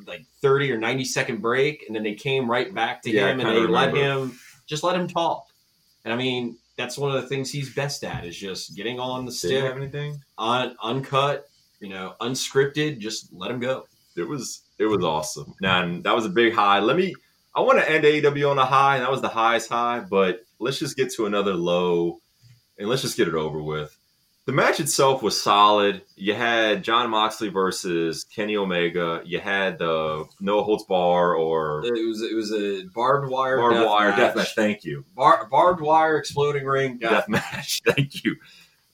like 0.07 0.27
thirty 0.43 0.71
or 0.71 0.77
ninety 0.77 1.05
second 1.07 1.41
break, 1.41 1.85
and 1.87 1.97
then 1.97 2.03
they 2.03 2.15
came 2.15 2.51
right 2.51 2.75
back 2.75 3.01
to 3.05 3.11
Yeah, 3.11 3.29
him 3.29 3.41
and 3.41 3.49
they 3.49 3.67
let 3.67 3.95
him 3.95 4.39
just 4.67 4.83
let 4.85 4.97
him 4.97 5.09
talk. 5.09 5.47
And 6.05 6.13
I 6.13 6.17
mean, 6.17 6.59
that's 6.77 6.99
one 6.99 7.15
of 7.15 7.23
the 7.23 7.29
things 7.29 7.51
he's 7.51 7.75
best 7.75 8.05
at 8.05 8.25
is 8.27 8.37
just 8.37 8.77
getting 8.77 8.99
on 8.99 9.25
the 9.25 9.31
Did 9.31 9.43
you 9.43 9.49
stick, 9.51 9.65
have 9.65 9.77
anything? 9.77 10.21
un, 10.39 10.77
uncut, 10.83 11.49
you 11.81 11.89
know, 11.89 12.15
unscripted. 12.21 12.99
Just 12.99 13.33
let 13.33 13.51
him 13.51 13.61
go. 13.61 13.87
It 14.17 14.27
was 14.29 14.63
it 14.79 14.87
was 14.87 15.05
awesome. 15.05 15.55
Now 15.61 16.01
that 16.03 16.15
was 16.15 16.27
a 16.27 16.31
big 16.31 16.53
high. 16.55 16.81
Let 16.81 16.97
me. 16.97 17.15
I 17.57 17.61
want 17.61 17.79
to 17.79 17.89
end 17.89 18.05
AEW 18.05 18.51
on 18.51 18.59
a 18.59 18.65
high, 18.65 18.97
and 18.97 19.05
that 19.05 19.11
was 19.11 19.21
the 19.21 19.29
highest 19.29 19.69
high. 19.69 20.01
But 20.01 20.45
let's 20.59 20.79
just 20.79 20.97
get 20.97 21.13
to 21.15 21.27
another 21.27 21.55
low, 21.55 22.21
and 22.79 22.89
let's 22.89 23.03
just 23.03 23.17
get 23.17 23.29
it 23.29 23.35
over 23.35 23.63
with. 23.63 23.97
The 24.47 24.53
match 24.53 24.79
itself 24.79 25.23
was 25.23 25.41
solid. 25.41 26.03
You 26.17 26.35
had 26.35 26.85
Jon 26.85 27.09
Moxley 27.09 27.49
versus 27.49 28.25
Kenny 28.25 28.57
Omega. 28.57 29.23
You 29.25 29.41
had 29.41 29.79
the 29.79 30.27
no 30.39 30.63
holds 30.63 30.85
bar 30.85 31.35
or 31.35 31.83
It 31.85 31.93
was 32.07 32.21
it 32.21 32.35
was 32.35 32.53
a 32.53 32.85
barbed 32.95 33.31
wire, 33.31 33.57
barbed 33.57 33.77
death 33.77 33.87
wire 33.89 34.09
match. 34.11 34.19
death 34.19 34.37
match. 34.37 34.55
Thank 34.55 34.85
you. 34.85 35.05
Bar, 35.17 35.49
barbed 35.51 35.81
wire 35.81 36.19
exploding 36.19 36.67
ring 36.67 36.99
death 36.99 37.11
death 37.11 37.29
match. 37.29 37.81
Thank 37.87 38.23
you. 38.23 38.37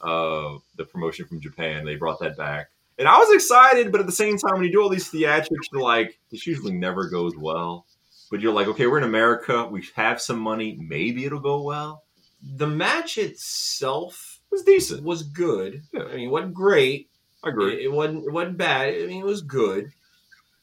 Uh, 0.00 0.58
the 0.76 0.84
promotion 0.84 1.26
from 1.26 1.40
Japan, 1.40 1.84
they 1.84 1.96
brought 1.96 2.20
that 2.20 2.36
back. 2.36 2.68
And 2.96 3.08
I 3.08 3.18
was 3.18 3.34
excited, 3.34 3.90
but 3.90 4.00
at 4.00 4.06
the 4.06 4.12
same 4.12 4.36
time, 4.38 4.54
when 4.54 4.64
you 4.64 4.70
do 4.72 4.82
all 4.82 4.88
these 4.88 5.10
theatrics, 5.10 5.66
you're 5.72 5.82
like, 5.82 6.18
this 6.30 6.46
usually 6.46 6.72
never 6.72 7.08
goes 7.08 7.32
well. 7.36 7.86
But 8.30 8.40
you're 8.40 8.52
like, 8.52 8.68
okay, 8.68 8.86
we're 8.86 8.98
in 8.98 9.04
America. 9.04 9.66
We 9.66 9.84
have 9.96 10.20
some 10.20 10.38
money. 10.38 10.76
Maybe 10.78 11.24
it'll 11.24 11.40
go 11.40 11.62
well. 11.62 12.04
The 12.42 12.66
match 12.68 13.18
itself 13.18 14.29
It 14.29 14.29
was 14.50 14.62
decent. 14.62 15.02
was 15.02 15.22
good. 15.22 15.82
Yeah. 15.92 16.02
I 16.02 16.16
mean, 16.16 16.28
it 16.28 16.32
wasn't 16.32 16.54
great. 16.54 17.08
I 17.42 17.50
agree. 17.50 17.74
It, 17.74 17.84
it 17.84 17.92
wasn't. 17.92 18.26
It 18.26 18.32
wasn't 18.32 18.58
bad. 18.58 18.94
I 18.94 19.06
mean, 19.06 19.22
it 19.22 19.26
was 19.26 19.42
good. 19.42 19.92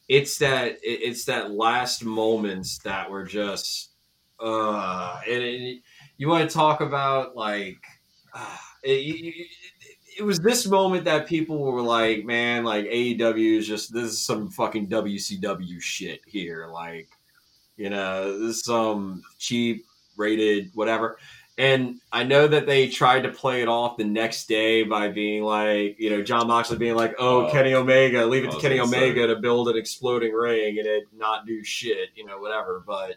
It's 0.08 0.38
that. 0.40 0.74
It, 0.84 1.02
it's 1.04 1.26
that 1.26 1.52
last 1.52 2.04
moments 2.04 2.80
that 2.80 3.10
were 3.10 3.24
just. 3.24 3.92
Uh, 4.40 5.20
and 5.26 5.44
it, 5.44 5.82
you 6.18 6.28
want 6.28 6.50
to 6.50 6.54
talk 6.54 6.82
about 6.82 7.36
like. 7.36 7.80
Uh, 8.34 8.58
it, 8.84 8.90
it, 8.90 9.48
it 10.20 10.24
was 10.24 10.40
this 10.40 10.66
moment 10.66 11.06
that 11.06 11.28
people 11.28 11.60
were 11.60 11.82
like, 11.82 12.26
"Man, 12.26 12.64
like 12.64 12.86
AEW 12.86 13.58
is 13.58 13.68
just 13.68 13.94
this 13.94 14.12
is 14.12 14.22
some 14.22 14.50
fucking 14.50 14.88
WCW 14.88 15.82
shit 15.82 16.22
here." 16.26 16.68
Like, 16.72 17.08
you 17.76 17.90
know, 17.90 18.40
this 18.40 18.58
is 18.58 18.66
some 18.66 19.24
cheap 19.38 19.86
rated 20.16 20.72
whatever. 20.74 21.18
And 21.60 22.00
I 22.12 22.24
know 22.24 22.48
that 22.48 22.68
they 22.68 22.88
tried 22.88 23.22
to 23.24 23.30
play 23.30 23.64
it 23.64 23.68
off 23.68 23.98
the 23.98 24.04
next 24.04 24.48
day 24.48 24.84
by 24.84 25.08
being 25.08 25.42
like, 25.44 25.96
you 26.00 26.12
know, 26.12 26.22
Jon 26.22 26.46
Moxley 26.48 26.78
being 26.78 26.94
like, 26.96 27.16
"Oh, 27.18 27.48
Oh. 27.48 27.52
Kenny 27.52 27.74
Omega, 27.74 28.26
leave 28.28 28.44
it 28.46 28.52
to 28.52 28.60
Kenny 28.60 28.78
gonna 28.78 28.88
say. 28.90 28.98
Omega 29.10 29.28
to 29.28 29.38
build 29.38 29.68
an 29.70 29.76
exploding 29.76 30.34
ring 30.34 30.78
and 30.78 30.86
it 30.88 31.06
not 31.18 31.48
do 31.48 31.64
shit, 31.64 32.10
you 32.16 32.26
know, 32.26 32.38
whatever." 32.38 32.84
But 32.86 33.16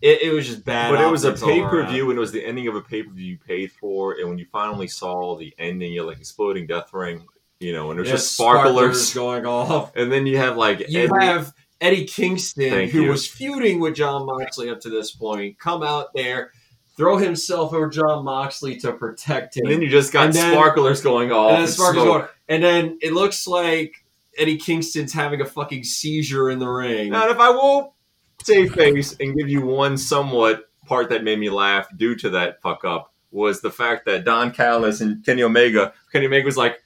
it, 0.00 0.22
it 0.22 0.32
was 0.32 0.48
just 0.48 0.64
bad. 0.64 0.90
But 0.90 1.00
it 1.02 1.10
was 1.10 1.22
a 1.24 1.32
pay 1.34 1.60
per 1.62 1.86
view, 1.86 2.10
and 2.10 2.16
it 2.16 2.20
was 2.20 2.32
the 2.32 2.44
ending 2.44 2.66
of 2.66 2.74
a 2.74 2.80
pay 2.80 3.04
per 3.04 3.12
view 3.12 3.26
you 3.26 3.38
paid 3.38 3.70
for. 3.70 4.14
And 4.18 4.28
when 4.28 4.38
you 4.38 4.46
finally 4.50 4.88
saw 4.88 5.36
the 5.36 5.54
ending, 5.56 5.92
you're 5.92 6.04
like 6.06 6.18
exploding 6.18 6.66
death 6.66 6.92
ring, 6.92 7.24
you 7.60 7.72
know, 7.72 7.90
and 7.90 7.98
there's 7.98 8.08
Yeah, 8.08 8.14
just 8.14 8.32
sparklers. 8.34 9.14
going 9.14 9.46
off. 9.46 9.94
And 9.94 10.10
then 10.10 10.26
you 10.26 10.38
have 10.38 10.56
like 10.56 10.80
You 10.88 11.02
Eddie- 11.04 11.24
have 11.26 11.52
Eddie 11.80 12.06
Kingston, 12.06 12.70
Thank 12.70 12.90
who 12.90 13.02
you. 13.02 13.10
was 13.10 13.28
feuding 13.28 13.78
with 13.78 13.94
Jon 13.94 14.26
Moxley 14.26 14.68
up 14.68 14.80
to 14.80 14.90
this 14.90 15.12
point, 15.12 15.60
come 15.60 15.84
out 15.84 16.12
there, 16.14 16.50
throw 16.96 17.16
himself 17.16 17.72
over 17.72 17.88
Jon 17.88 18.24
Moxley 18.24 18.76
to 18.78 18.92
protect 18.92 19.56
him. 19.56 19.64
and 19.64 19.74
then 19.74 19.82
you 19.82 19.88
just 19.88 20.12
got 20.12 20.32
then- 20.32 20.52
sparklers 20.52 21.00
going 21.00 21.32
off. 21.32 21.58
and 21.58 21.68
then 21.68 21.86
and 21.86 21.94
going, 21.96 22.24
and 22.48 22.62
then 22.62 22.98
it 23.00 23.12
looks 23.12 23.46
like 23.46 23.94
Eddie 24.36 24.58
Kingston's 24.58 25.12
having 25.12 25.40
a 25.40 25.46
fucking 25.46 25.84
seizure 25.84 26.50
in 26.50 26.58
the 26.58 26.68
ring. 26.68 27.12
Now, 27.12 27.28
if 27.28 27.38
I 27.38 27.50
will 27.50 27.94
save 28.42 28.74
face 28.74 29.16
and 29.20 29.36
give 29.36 29.48
you 29.48 29.62
one 29.62 29.96
somewhat 29.96 30.68
part 30.86 31.10
that 31.10 31.22
made 31.22 31.38
me 31.38 31.50
laugh 31.50 31.86
due 31.96 32.14
to 32.16 32.30
that 32.30 32.60
fuck 32.60 32.84
up 32.84 33.12
was 33.30 33.60
the 33.60 33.70
fact 33.70 34.04
that 34.06 34.24
Don 34.24 34.52
Callis 34.52 35.00
and 35.00 35.24
Kenny 35.24 35.42
Omega, 35.42 35.92
Kenny 36.12 36.26
Omega 36.26 36.44
was 36.44 36.56
like, 36.56 36.82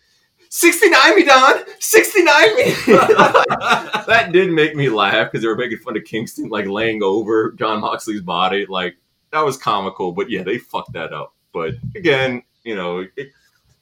69 0.49 1.17
me, 1.17 1.25
Don! 1.25 1.55
69 1.81 2.57
me! 2.57 2.63
that 4.07 4.31
did 4.33 4.53
make 4.53 4.77
me 4.77 4.89
laugh 4.89 5.31
because 5.31 5.43
they 5.43 5.49
were 5.49 5.57
making 5.57 5.79
fun 5.79 5.97
of 5.97 6.05
Kingston, 6.05 6.49
like 6.49 6.67
laying 6.67 7.03
over 7.03 7.53
Jon 7.53 7.81
Moxley's 7.81 8.23
body. 8.23 8.65
Like, 8.69 8.97
that 9.37 9.45
was 9.45 9.57
comical, 9.57 10.13
but 10.13 10.31
yeah, 10.31 10.43
they 10.43 10.59
fucked 10.59 10.93
that 10.95 11.13
up. 11.13 11.35
But 11.53 11.75
again, 11.95 12.43
you 12.65 12.75
know, 12.75 13.05
it, 13.17 13.29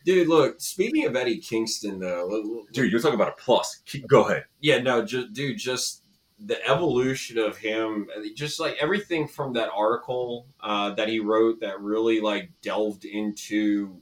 Dude, 0.05 0.29
look. 0.29 0.61
Speaking 0.61 1.07
of 1.07 1.17
Eddie 1.17 1.39
Kingston, 1.39 1.99
though, 1.99 2.65
dude, 2.73 2.93
you're 2.93 3.01
talking 3.01 3.15
about 3.15 3.29
a 3.29 3.43
plus. 3.43 3.81
Keep, 3.87 4.07
go 4.07 4.25
ahead. 4.29 4.45
yeah, 4.61 4.79
no, 4.79 5.03
just 5.05 5.33
dude, 5.33 5.57
just 5.57 6.03
the 6.39 6.59
evolution 6.69 7.39
of 7.39 7.57
him, 7.57 8.09
just 8.35 8.61
like 8.61 8.77
everything 8.81 9.27
from 9.27 9.55
that 9.55 9.71
article 9.75 10.47
uh, 10.61 10.91
that 10.97 11.09
he 11.09 11.21
wrote 11.21 11.61
that 11.61 11.81
really 11.81 12.21
like 12.21 12.51
delved 12.61 13.07
into 13.07 13.97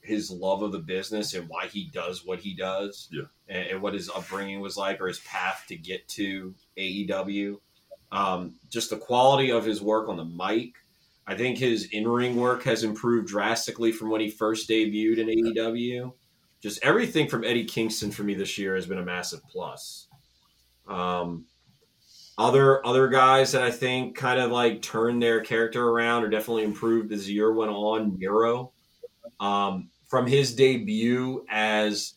his 0.00 0.30
love 0.30 0.62
of 0.62 0.72
the 0.72 0.78
business 0.78 1.34
and 1.34 1.46
why 1.48 1.66
he 1.66 1.90
does 1.92 2.24
what 2.24 2.38
he 2.38 2.54
does, 2.54 3.08
Yeah. 3.12 3.24
and, 3.48 3.66
and 3.68 3.82
what 3.82 3.92
his 3.92 4.08
upbringing 4.08 4.60
was 4.60 4.76
like 4.78 4.98
or 5.00 5.08
his 5.08 5.18
path 5.20 5.64
to 5.68 5.76
get 5.76 6.08
to 6.08 6.54
AEW. 6.78 7.58
Um, 8.12 8.54
just 8.70 8.88
the 8.90 8.96
quality 8.96 9.50
of 9.50 9.64
his 9.66 9.82
work 9.82 10.08
on 10.08 10.16
the 10.16 10.24
mic. 10.24 10.74
I 11.26 11.34
think 11.34 11.58
his 11.58 11.88
in 11.92 12.06
ring 12.06 12.36
work 12.36 12.64
has 12.64 12.84
improved 12.84 13.28
drastically 13.28 13.92
from 13.92 14.10
when 14.10 14.20
he 14.20 14.30
first 14.30 14.68
debuted 14.68 15.18
in 15.18 15.28
AEW. 15.28 16.12
Just 16.62 16.82
everything 16.82 17.28
from 17.28 17.44
Eddie 17.44 17.64
Kingston 17.64 18.10
for 18.10 18.22
me 18.22 18.34
this 18.34 18.58
year 18.58 18.74
has 18.74 18.86
been 18.86 18.98
a 18.98 19.04
massive 19.04 19.40
plus. 19.50 20.08
Um, 20.86 21.46
other 22.36 22.84
other 22.86 23.08
guys 23.08 23.52
that 23.52 23.62
I 23.62 23.70
think 23.70 24.16
kind 24.16 24.40
of 24.40 24.50
like 24.50 24.82
turned 24.82 25.22
their 25.22 25.40
character 25.40 25.88
around 25.88 26.24
or 26.24 26.28
definitely 26.28 26.64
improved 26.64 27.12
as 27.12 27.26
the 27.26 27.32
year 27.32 27.52
went 27.52 27.70
on. 27.70 28.18
Miro, 28.18 28.72
um, 29.40 29.90
from 30.08 30.26
his 30.26 30.54
debut 30.54 31.44
as 31.48 32.14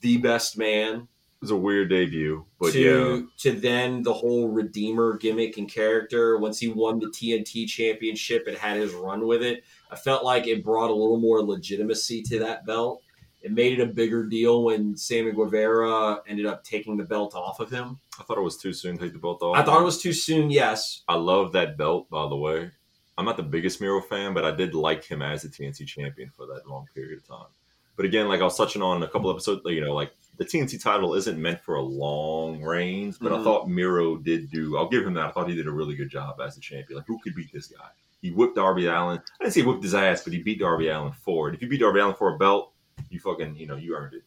the 0.00 0.16
best 0.18 0.56
man 0.56 1.08
was 1.40 1.50
a 1.50 1.56
weird 1.56 1.90
debut, 1.90 2.44
but 2.58 2.72
to 2.72 2.80
yeah, 2.80 3.20
to 3.38 3.52
then 3.52 4.02
the 4.02 4.12
whole 4.12 4.48
redeemer 4.48 5.16
gimmick 5.16 5.58
and 5.58 5.70
character. 5.70 6.38
Once 6.38 6.58
he 6.58 6.68
won 6.68 6.98
the 6.98 7.06
TNT 7.06 7.66
championship 7.68 8.46
and 8.46 8.56
had 8.56 8.78
his 8.78 8.92
run 8.94 9.26
with 9.26 9.42
it, 9.42 9.64
I 9.90 9.96
felt 9.96 10.24
like 10.24 10.46
it 10.46 10.64
brought 10.64 10.90
a 10.90 10.94
little 10.94 11.18
more 11.18 11.42
legitimacy 11.42 12.22
to 12.22 12.38
that 12.40 12.66
belt. 12.66 13.02
It 13.42 13.52
made 13.52 13.78
it 13.78 13.82
a 13.82 13.86
bigger 13.86 14.24
deal 14.24 14.64
when 14.64 14.96
Sammy 14.96 15.30
Guevara 15.30 16.20
ended 16.26 16.46
up 16.46 16.64
taking 16.64 16.96
the 16.96 17.04
belt 17.04 17.34
off 17.34 17.60
of 17.60 17.70
him. 17.70 18.00
I 18.18 18.24
thought 18.24 18.38
it 18.38 18.42
was 18.42 18.56
too 18.56 18.72
soon 18.72 18.98
to 18.98 19.04
take 19.04 19.12
the 19.12 19.18
belt 19.18 19.42
off. 19.42 19.56
I 19.56 19.62
thought 19.62 19.80
it 19.80 19.84
was 19.84 20.02
too 20.02 20.12
soon, 20.12 20.50
yes. 20.50 21.02
I 21.06 21.14
love 21.14 21.52
that 21.52 21.76
belt, 21.76 22.10
by 22.10 22.28
the 22.28 22.36
way. 22.36 22.70
I'm 23.18 23.24
not 23.24 23.36
the 23.36 23.42
biggest 23.42 23.80
Miro 23.80 24.00
fan, 24.00 24.34
but 24.34 24.44
I 24.44 24.50
did 24.50 24.74
like 24.74 25.04
him 25.04 25.22
as 25.22 25.42
the 25.42 25.48
TNT 25.48 25.86
champion 25.86 26.30
for 26.30 26.46
that 26.46 26.68
long 26.68 26.86
period 26.94 27.18
of 27.18 27.26
time. 27.26 27.46
But 27.94 28.04
again, 28.04 28.28
like 28.28 28.40
I 28.40 28.44
was 28.44 28.56
touching 28.56 28.82
on 28.82 29.02
a 29.02 29.08
couple 29.08 29.30
episodes, 29.30 29.62
you 29.64 29.80
know, 29.80 29.94
like 29.94 30.12
the 30.38 30.44
TNT 30.44 30.80
title 30.82 31.14
isn't 31.14 31.40
meant 31.40 31.62
for 31.62 31.76
a 31.76 31.82
long 31.82 32.62
reigns, 32.62 33.18
but 33.18 33.32
I 33.32 33.36
Mhm. 33.38 33.44
thought 33.44 33.68
Miro 33.68 34.16
did 34.16 34.50
do. 34.50 34.76
I'll 34.76 34.88
give 34.88 35.06
him 35.06 35.14
that. 35.14 35.26
I 35.26 35.30
thought 35.32 35.48
he 35.48 35.54
did 35.54 35.66
a 35.66 35.70
really 35.72 35.94
good 35.96 36.10
job 36.10 36.40
as 36.40 36.54
the 36.54 36.60
champion. 36.60 36.98
Like, 36.98 37.06
who 37.06 37.18
could 37.20 37.34
beat 37.34 37.52
this 37.52 37.68
guy? 37.68 37.88
He 38.22 38.30
whipped 38.30 38.56
Darby 38.56 38.86
Allin. 38.86 39.18
I 39.18 39.44
didn't 39.44 39.54
say 39.54 39.60
he 39.60 39.66
whipped 39.66 39.82
his 39.82 39.94
ass, 39.94 40.24
but 40.24 40.32
he 40.32 40.42
beat 40.42 40.58
Darby 40.58 40.88
Allin 40.88 41.12
for 41.12 41.48
it. 41.48 41.54
If 41.54 41.62
you 41.62 41.68
beat 41.68 41.80
Darby 41.80 42.00
Allin 42.00 42.14
for 42.16 42.34
a 42.34 42.38
belt, 42.38 42.72
you 43.10 43.20
fucking, 43.20 43.56
you 43.56 43.66
know, 43.66 43.76
you 43.76 43.94
earned 43.96 44.14
it. 44.14 44.24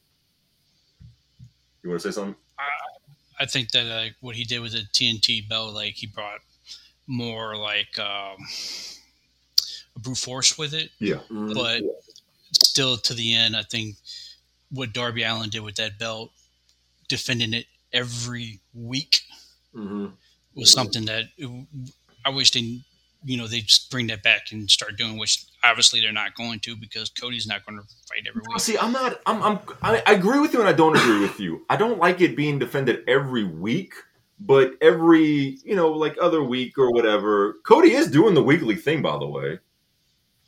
You 1.83 1.89
want 1.89 2.01
to 2.01 2.11
say 2.11 2.15
something? 2.15 2.35
I 3.39 3.45
think 3.45 3.71
that 3.71 3.85
like 3.85 4.15
what 4.19 4.35
he 4.35 4.43
did 4.43 4.59
with 4.61 4.73
the 4.73 4.83
TNT 4.91 5.47
belt, 5.47 5.73
like 5.73 5.93
he 5.93 6.07
brought 6.07 6.41
more 7.07 7.55
like 7.55 7.97
um, 7.97 8.37
brute 9.97 10.17
force 10.17 10.57
with 10.57 10.73
it, 10.73 10.91
Yeah. 10.99 11.19
Mm. 11.29 11.53
but 11.53 11.81
still 12.51 12.97
to 12.97 13.13
the 13.13 13.33
end, 13.33 13.55
I 13.55 13.63
think 13.63 13.95
what 14.71 14.93
Darby 14.93 15.23
Allin 15.23 15.49
did 15.49 15.61
with 15.61 15.75
that 15.75 15.97
belt, 15.97 16.31
defending 17.07 17.53
it 17.53 17.65
every 17.91 18.59
week, 18.73 19.21
Mhm. 19.75 20.13
was 20.53 20.71
something 20.71 21.05
that 21.05 21.29
I 22.25 22.29
wish 22.29 22.51
they, 22.51 22.81
you 23.25 23.37
know, 23.37 23.47
they 23.47 23.61
just 23.61 23.89
bring 23.89 24.07
that 24.07 24.21
back 24.23 24.51
and 24.51 24.69
start 24.69 24.97
doing. 24.97 25.17
Which 25.17 25.43
obviously 25.63 25.99
they're 26.01 26.11
not 26.11 26.35
going 26.35 26.59
to 26.61 26.75
because 26.75 27.09
Cody's 27.09 27.47
not 27.47 27.65
going 27.65 27.79
to 27.79 27.85
fight 28.07 28.27
every 28.27 28.41
week. 28.47 28.59
See, 28.59 28.77
I'm 28.77 28.91
not. 28.91 29.21
I'm. 29.25 29.41
I'm. 29.41 29.59
I, 29.81 30.03
I 30.05 30.13
agree 30.13 30.39
with 30.39 30.53
you, 30.53 30.59
and 30.59 30.69
I 30.69 30.73
don't 30.73 30.95
agree 30.95 31.19
with 31.19 31.39
you. 31.39 31.65
I 31.69 31.75
don't 31.77 31.97
like 31.99 32.21
it 32.21 32.35
being 32.35 32.59
defended 32.59 33.03
every 33.07 33.43
week, 33.43 33.93
but 34.39 34.73
every 34.81 35.57
you 35.63 35.75
know, 35.75 35.89
like 35.89 36.15
other 36.21 36.43
week 36.43 36.77
or 36.77 36.91
whatever. 36.91 37.57
Cody 37.65 37.91
is 37.93 38.09
doing 38.11 38.35
the 38.35 38.43
weekly 38.43 38.75
thing, 38.75 39.01
by 39.01 39.17
the 39.17 39.27
way. 39.27 39.59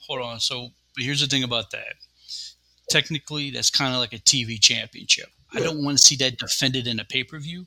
Hold 0.07 0.21
on. 0.21 0.39
So, 0.39 0.69
here's 0.97 1.21
the 1.21 1.27
thing 1.27 1.43
about 1.43 1.71
that. 1.71 1.95
Technically, 2.91 3.51
that's 3.51 3.69
kind 3.69 3.93
of 3.93 3.99
like 3.99 4.13
a 4.13 4.17
TV 4.19 4.59
championship. 4.59 5.29
I 5.53 5.59
don't 5.59 5.83
want 5.83 5.97
to 5.97 6.03
see 6.03 6.15
that 6.17 6.37
defended 6.37 6.87
in 6.87 6.99
a 6.99 7.05
pay 7.05 7.23
per 7.23 7.37
view. 7.39 7.65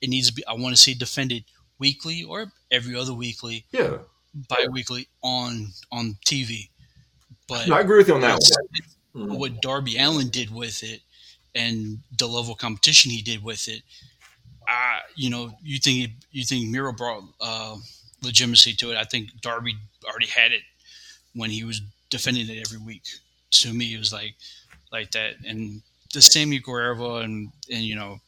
It 0.00 0.08
needs 0.08 0.28
to 0.28 0.34
be. 0.34 0.46
I 0.46 0.54
want 0.54 0.74
to 0.74 0.80
see 0.80 0.92
it 0.92 0.98
defended 0.98 1.44
weekly 1.78 2.24
or 2.24 2.52
every 2.70 2.94
other 2.96 3.12
weekly, 3.12 3.64
Yeah, 3.72 3.98
bi-weekly 4.48 5.08
on 5.22 5.68
on 5.92 6.16
TV. 6.26 6.70
But 7.48 7.68
no, 7.68 7.76
I 7.76 7.80
agree 7.80 7.98
with 7.98 8.08
you 8.08 8.14
on 8.14 8.20
that 8.22 8.40
one. 9.14 9.28
Mhm. 9.28 9.38
what 9.38 9.62
Darby 9.62 9.96
Allin 9.96 10.28
did 10.28 10.50
with 10.50 10.82
it 10.82 11.00
and 11.54 12.00
the 12.18 12.28
level 12.28 12.52
of 12.52 12.58
competition 12.58 13.10
he 13.10 13.22
did 13.22 13.42
with 13.42 13.66
it, 13.66 13.82
uh, 14.68 14.98
you 15.14 15.30
know, 15.30 15.56
you 15.62 15.78
think 15.78 16.10
you 16.32 16.44
think 16.44 16.68
Miro 16.68 16.92
brought 16.92 17.24
uh, 17.40 17.76
legitimacy 18.22 18.74
to 18.74 18.92
it. 18.92 18.96
I 18.98 19.04
think 19.04 19.40
Darby 19.40 19.76
already 20.04 20.26
had 20.26 20.52
it 20.52 20.62
when 21.34 21.50
he 21.50 21.64
was 21.64 21.80
defending 22.10 22.48
it 22.48 22.60
every 22.60 22.78
week. 22.78 23.04
To 23.52 23.72
me, 23.72 23.94
it 23.94 23.98
was 23.98 24.12
like 24.12 24.34
like 24.92 25.10
that, 25.12 25.34
and 25.46 25.82
the 26.14 26.22
Sammy 26.22 26.58
Guerrero 26.58 27.16
and 27.16 27.50
and 27.70 27.82
you 27.82 27.94
know 27.96 28.20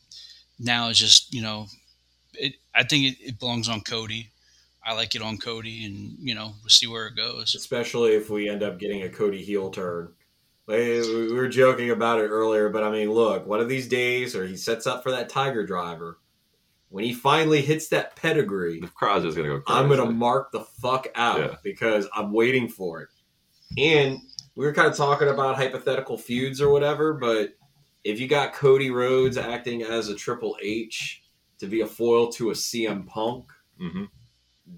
now 0.58 0.88
it's 0.88 0.98
just 0.98 1.32
you 1.32 1.42
know 1.42 1.66
it. 2.34 2.54
I 2.74 2.84
think 2.84 3.04
it, 3.06 3.16
it 3.20 3.38
belongs 3.38 3.68
on 3.68 3.80
Cody. 3.82 4.30
I 4.84 4.94
like 4.94 5.14
it 5.14 5.22
on 5.22 5.38
Cody, 5.38 5.84
and 5.84 6.16
you 6.20 6.34
know 6.34 6.54
we'll 6.62 6.68
see 6.70 6.86
where 6.86 7.06
it 7.06 7.16
goes. 7.16 7.54
especially 7.54 8.12
if 8.14 8.30
we 8.30 8.48
end 8.48 8.62
up 8.62 8.78
getting 8.78 9.02
a 9.02 9.08
Cody 9.08 9.42
heel 9.42 9.70
turn. 9.70 10.12
Like, 10.66 10.78
We 10.78 11.32
were 11.32 11.48
joking 11.48 11.90
about 11.90 12.20
it 12.20 12.28
earlier, 12.28 12.68
but 12.68 12.84
I 12.84 12.90
mean, 12.90 13.10
look, 13.10 13.46
one 13.46 13.60
of 13.60 13.68
these 13.70 13.88
days, 13.88 14.36
or 14.36 14.46
he 14.46 14.56
sets 14.56 14.86
up 14.86 15.02
for 15.02 15.10
that 15.12 15.28
Tiger 15.30 15.64
Driver. 15.64 16.18
When 16.90 17.04
he 17.04 17.12
finally 17.12 17.60
hits 17.60 17.88
that 17.88 18.16
pedigree, 18.16 18.80
The 18.80 18.86
crowd's 18.88 19.24
just 19.24 19.36
gonna 19.36 19.48
go. 19.48 19.60
Crazy. 19.60 19.78
I'm 19.80 19.88
gonna 19.88 20.10
mark 20.10 20.52
the 20.52 20.60
fuck 20.60 21.08
out 21.14 21.38
Yeah. 21.38 21.56
because 21.62 22.06
I'm 22.14 22.32
waiting 22.32 22.66
for 22.68 23.02
it. 23.02 23.08
And 23.76 24.20
we 24.58 24.66
were 24.66 24.72
kind 24.72 24.88
of 24.88 24.96
talking 24.96 25.28
about 25.28 25.54
hypothetical 25.54 26.18
feuds 26.18 26.60
or 26.60 26.68
whatever, 26.70 27.14
but 27.14 27.50
if 28.02 28.18
you 28.18 28.26
got 28.26 28.52
Cody 28.52 28.90
Rhodes 28.90 29.36
acting 29.36 29.84
as 29.84 30.08
a 30.08 30.16
Triple 30.16 30.56
H 30.60 31.22
to 31.60 31.68
be 31.68 31.82
a 31.82 31.86
foil 31.86 32.26
to 32.32 32.50
a 32.50 32.54
CM 32.54 33.06
Punk, 33.06 33.44
hmm 33.80 34.04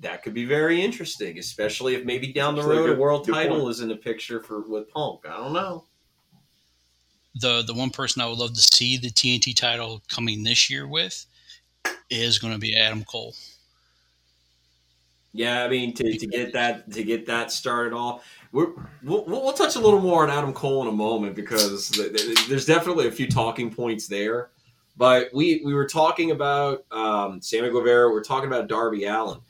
that 0.02 0.22
could 0.22 0.34
be 0.34 0.44
very 0.44 0.80
interesting, 0.82 1.38
especially 1.38 1.94
if 1.94 2.04
maybe 2.04 2.30
down 2.32 2.54
the 2.54 2.60
That's 2.62 2.72
a 2.72 2.76
road 2.76 2.86
good- 2.88 2.96
a 2.98 3.00
world 3.00 3.26
title 3.26 3.58
point. 3.60 3.70
is 3.70 3.80
in 3.80 3.88
the 3.88 3.96
picture 3.96 4.40
for 4.40 4.60
with 4.68 4.88
Punk. 4.90 5.20
I 5.26 5.36
don't 5.38 5.54
know. 5.54 5.84
the 7.36 7.62
the 7.62 7.72
one 7.74 7.88
person 7.90 8.20
I 8.20 8.26
would 8.26 8.38
love 8.38 8.52
to 8.52 8.60
see 8.60 8.98
the 8.98 9.08
TNT 9.10 9.56
title 9.56 10.02
coming 10.08 10.44
this 10.44 10.68
year 10.68 10.86
with 10.86 11.24
is 12.10 12.38
going 12.38 12.52
to 12.52 12.58
be 12.58 12.76
Adam 12.76 13.02
Cole. 13.02 13.34
Yeah, 15.32 15.64
I 15.64 15.68
mean 15.68 15.94
to, 15.94 16.18
to 16.18 16.26
get 16.26 16.52
that 16.52 16.92
to 16.92 17.02
get 17.02 17.26
that 17.26 17.50
started 17.50 17.92
off, 17.94 18.22
we're, 18.22 18.39
we'll, 18.52 18.74
we'll 19.02 19.24
we'll 19.26 19.52
touch 19.52 19.76
a 19.76 19.80
little 19.80 20.00
more 20.00 20.22
on 20.22 20.30
Adam 20.30 20.52
Cole 20.52 20.82
in 20.82 20.88
a 20.88 20.92
moment 20.92 21.34
because 21.34 21.90
th- 21.90 22.12
th- 22.16 22.48
there's 22.48 22.66
definitely 22.66 23.08
a 23.08 23.12
few 23.12 23.28
talking 23.28 23.72
points 23.74 24.06
there. 24.08 24.50
But 24.96 25.28
we 25.32 25.62
we 25.64 25.72
were 25.74 25.86
talking 25.86 26.30
about 26.30 26.84
um, 26.90 27.40
Sammy 27.40 27.70
Guevara. 27.70 28.10
We're 28.10 28.22
talking 28.24 28.48
about 28.48 28.68
Darby 28.68 29.04
Allin. 29.04 29.40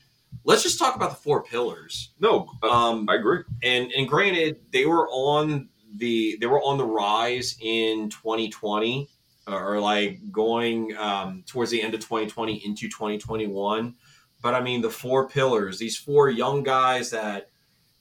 Let's 0.44 0.62
just 0.62 0.78
talk 0.78 0.94
about 0.96 1.10
the 1.10 1.16
four 1.16 1.42
pillars. 1.42 2.10
No, 2.20 2.48
uh, 2.62 2.68
Um, 2.70 3.06
I 3.08 3.16
agree. 3.16 3.40
and 3.62 3.90
and 3.92 4.08
granted 4.08 4.60
they 4.72 4.86
were 4.86 5.08
on 5.10 5.68
the 5.96 6.36
they 6.40 6.46
were 6.46 6.62
on 6.62 6.78
the 6.78 6.84
rise 6.86 7.56
in 7.60 8.08
2020 8.10 9.08
or 9.48 9.80
like 9.80 10.20
going 10.30 10.96
um, 10.96 11.42
towards 11.46 11.72
the 11.72 11.82
end 11.82 11.94
of 11.94 12.00
2020 12.00 12.64
into 12.64 12.82
2021 12.88 13.96
but 14.40 14.54
i 14.54 14.60
mean 14.60 14.80
the 14.82 14.88
four 14.90 15.28
pillars 15.28 15.78
these 15.80 15.96
four 15.96 16.30
young 16.30 16.62
guys 16.62 17.10
that 17.10 17.49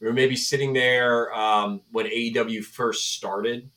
were 0.07 0.13
maybe 0.13 0.35
sitting 0.35 0.73
there 0.73 1.33
um, 1.33 1.81
when 1.91 2.05
aew 2.05 2.63
first 2.63 3.13
started 3.13 3.69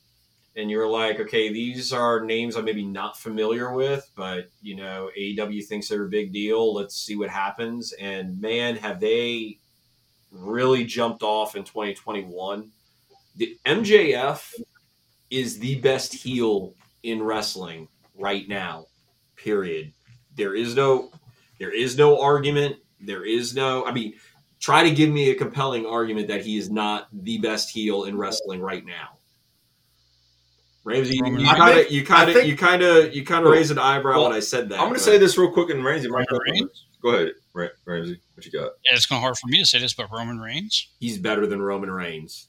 and 0.55 0.71
you're 0.71 0.89
like 0.89 1.19
okay 1.19 1.53
these 1.53 1.93
are 1.93 2.25
names 2.25 2.57
i'm 2.57 2.65
maybe 2.65 2.85
not 2.85 3.19
familiar 3.19 3.73
with 3.73 4.11
but 4.15 4.51
you 4.61 4.77
know 4.77 5.11
aew 5.19 5.65
thinks 5.65 5.89
they're 5.89 6.05
a 6.05 6.09
big 6.09 6.33
deal 6.33 6.75
let's 6.75 6.97
see 6.97 7.17
what 7.17 7.31
happens 7.31 7.93
and 7.95 8.41
man 8.41 8.77
have 8.77 9.01
they 9.01 9.59
really 10.33 10.85
jumped 10.85 11.23
off 11.23 11.57
in 11.57 11.65
2021. 11.65 12.71
The 13.37 13.59
MJF 13.67 14.55
is 15.31 15.59
the 15.59 15.77
best 15.77 16.13
heel 16.13 16.75
in 17.03 17.23
wrestling 17.23 17.89
right 18.17 18.49
now. 18.49 18.87
Period. 19.37 19.93
There 20.35 20.55
is 20.55 20.75
no 20.75 21.11
there 21.59 21.75
is 21.75 21.97
no 21.97 22.21
argument. 22.21 22.77
There 23.01 23.25
is 23.25 23.55
no 23.55 23.85
I 23.85 23.93
mean 23.93 24.15
try 24.63 24.85
to 24.85 24.91
give 24.93 25.11
me 25.11 25.31
a 25.31 25.35
compelling 25.35 25.85
argument 25.85 26.29
that 26.29 26.41
he 26.41 26.57
is 26.57 26.71
not 26.71 27.09
the 27.13 27.37
best 27.39 27.69
heel 27.69 28.05
in 28.05 28.17
wrestling 28.17 28.63
right 28.63 28.87
now. 28.87 29.19
Ramsey, 30.85 31.17
you- 31.17 31.23
Roman 31.23 31.41
you 31.41 31.47
kind 31.47 31.79
of, 31.79 31.91
you 31.91 32.05
kind 32.07 32.31
of, 32.31 32.47
you 32.47 32.57
kind 32.57 32.83
of, 32.83 33.15
you 33.15 33.25
kind 33.25 33.45
of 33.45 33.53
raised 33.53 33.71
an 33.71 33.79
eyebrow 33.79 34.15
well, 34.15 34.29
when 34.29 34.33
I 34.33 34.41
said 34.41 34.69
that. 34.71 34.79
I'm 34.79 34.87
going 34.87 34.95
to 34.95 35.01
say 35.01 35.19
this 35.19 35.37
real 35.37 35.51
quick, 35.51 35.71
and 35.71 35.85
Ramsey, 35.85 36.09
might 36.09 36.27
Roman 36.31 36.71
go 37.03 37.11
ahead, 37.11 37.33
Ra- 37.53 37.69
Ramsey. 37.85 38.21
What 38.35 38.47
you 38.47 38.53
got? 38.53 38.73
Yeah, 38.85 38.95
it's 38.95 39.07
kind 39.07 39.19
of 39.19 39.23
hard 39.23 39.37
for 39.37 39.49
me 39.49 39.59
to 39.59 39.67
say 39.67 39.81
this, 39.81 39.95
but 39.95 40.11
Roman 40.11 40.39
Reigns. 40.39 40.89
He's 40.99 41.19
better 41.19 41.47
than 41.47 41.61
Roman 41.61 41.91
Reigns. 41.91 42.49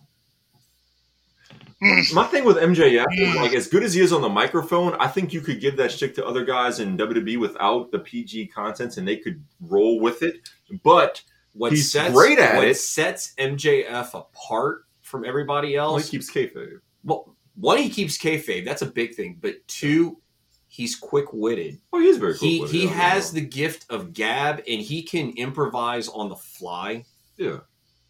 Hmm. 1.82 2.02
My 2.14 2.26
thing 2.26 2.46
with 2.46 2.58
MJF 2.58 3.06
is 3.12 3.34
hmm. 3.34 3.42
like 3.42 3.54
as 3.54 3.68
good 3.68 3.84
as 3.84 3.94
he 3.94 4.02
is 4.02 4.14
on 4.14 4.22
the 4.22 4.30
microphone, 4.30 4.96
I 5.00 5.08
think 5.08 5.34
you 5.34 5.42
could 5.42 5.60
give 5.60 5.78
that 5.78 5.92
shtick 5.92 6.16
to 6.16 6.26
other 6.26 6.46
guys 6.46 6.80
in 6.80 6.98
WWE 6.98 7.40
without 7.40 7.92
the 7.92 8.00
PG 8.00 8.48
contents, 8.48 8.98
and 8.98 9.08
they 9.08 9.18
could 9.18 9.44
roll 9.62 10.00
with 10.00 10.24
it. 10.24 10.50
But 10.84 11.22
What 11.54 11.72
He's 11.72 11.92
sets, 11.92 12.14
great 12.14 12.40
at 12.40 12.56
what 12.56 12.68
it. 12.68 12.76
sets 12.76 13.34
MJF 13.38 14.14
apart 14.14 14.86
from 15.02 15.24
everybody 15.24 15.76
well, 15.76 15.96
else 15.96 16.10
he 16.10 16.18
keeps 16.18 16.32
kayfabe. 16.32 16.80
well, 17.04 17.36
one, 17.56 17.78
he 17.78 17.90
keeps 17.90 18.18
kayfabe. 18.18 18.66
That's 18.66 18.82
a 18.82 18.88
big 18.88 19.14
thing. 19.14 19.38
But 19.40 19.68
two, 19.68 20.18
he's 20.68 20.96
quick 20.96 21.32
witted. 21.32 21.80
Oh, 21.92 22.00
he 22.00 22.08
is 22.08 22.18
very. 22.18 22.36
He 22.36 22.66
he 22.66 22.88
has 22.88 23.32
the 23.32 23.42
gift 23.42 23.86
of 23.92 24.14
gab, 24.14 24.64
and 24.68 24.82
he 24.82 25.04
can 25.04 25.32
improvise 25.38 26.08
on 26.10 26.30
the 26.30 26.36
fly. 26.36 27.06
yeah. 27.38 27.60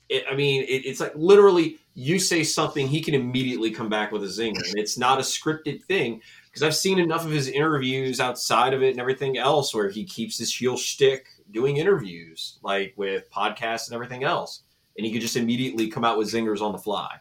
It, 0.09 0.25
I 0.29 0.35
mean, 0.35 0.63
it, 0.63 0.85
it's 0.85 0.99
like 0.99 1.13
literally 1.15 1.77
you 1.95 2.19
say 2.19 2.43
something, 2.43 2.87
he 2.87 3.01
can 3.01 3.13
immediately 3.13 3.71
come 3.71 3.89
back 3.89 4.11
with 4.11 4.23
a 4.23 4.27
zinger, 4.27 4.57
and 4.69 4.77
it's 4.77 4.97
not 4.97 5.19
a 5.19 5.21
scripted 5.21 5.83
thing. 5.83 6.21
Because 6.45 6.63
I've 6.63 6.75
seen 6.75 6.99
enough 6.99 7.25
of 7.25 7.31
his 7.31 7.47
interviews 7.47 8.19
outside 8.19 8.73
of 8.73 8.83
it 8.83 8.91
and 8.91 8.99
everything 8.99 9.37
else, 9.37 9.73
where 9.73 9.89
he 9.89 10.03
keeps 10.05 10.37
his 10.37 10.53
heel 10.53 10.77
shtick 10.77 11.25
doing 11.51 11.77
interviews, 11.77 12.59
like 12.63 12.93
with 12.97 13.29
podcasts 13.31 13.87
and 13.87 13.95
everything 13.95 14.23
else, 14.23 14.63
and 14.97 15.05
he 15.05 15.11
could 15.11 15.21
just 15.21 15.37
immediately 15.37 15.87
come 15.87 16.03
out 16.03 16.17
with 16.17 16.31
zingers 16.31 16.61
on 16.61 16.71
the 16.71 16.77
fly. 16.77 17.17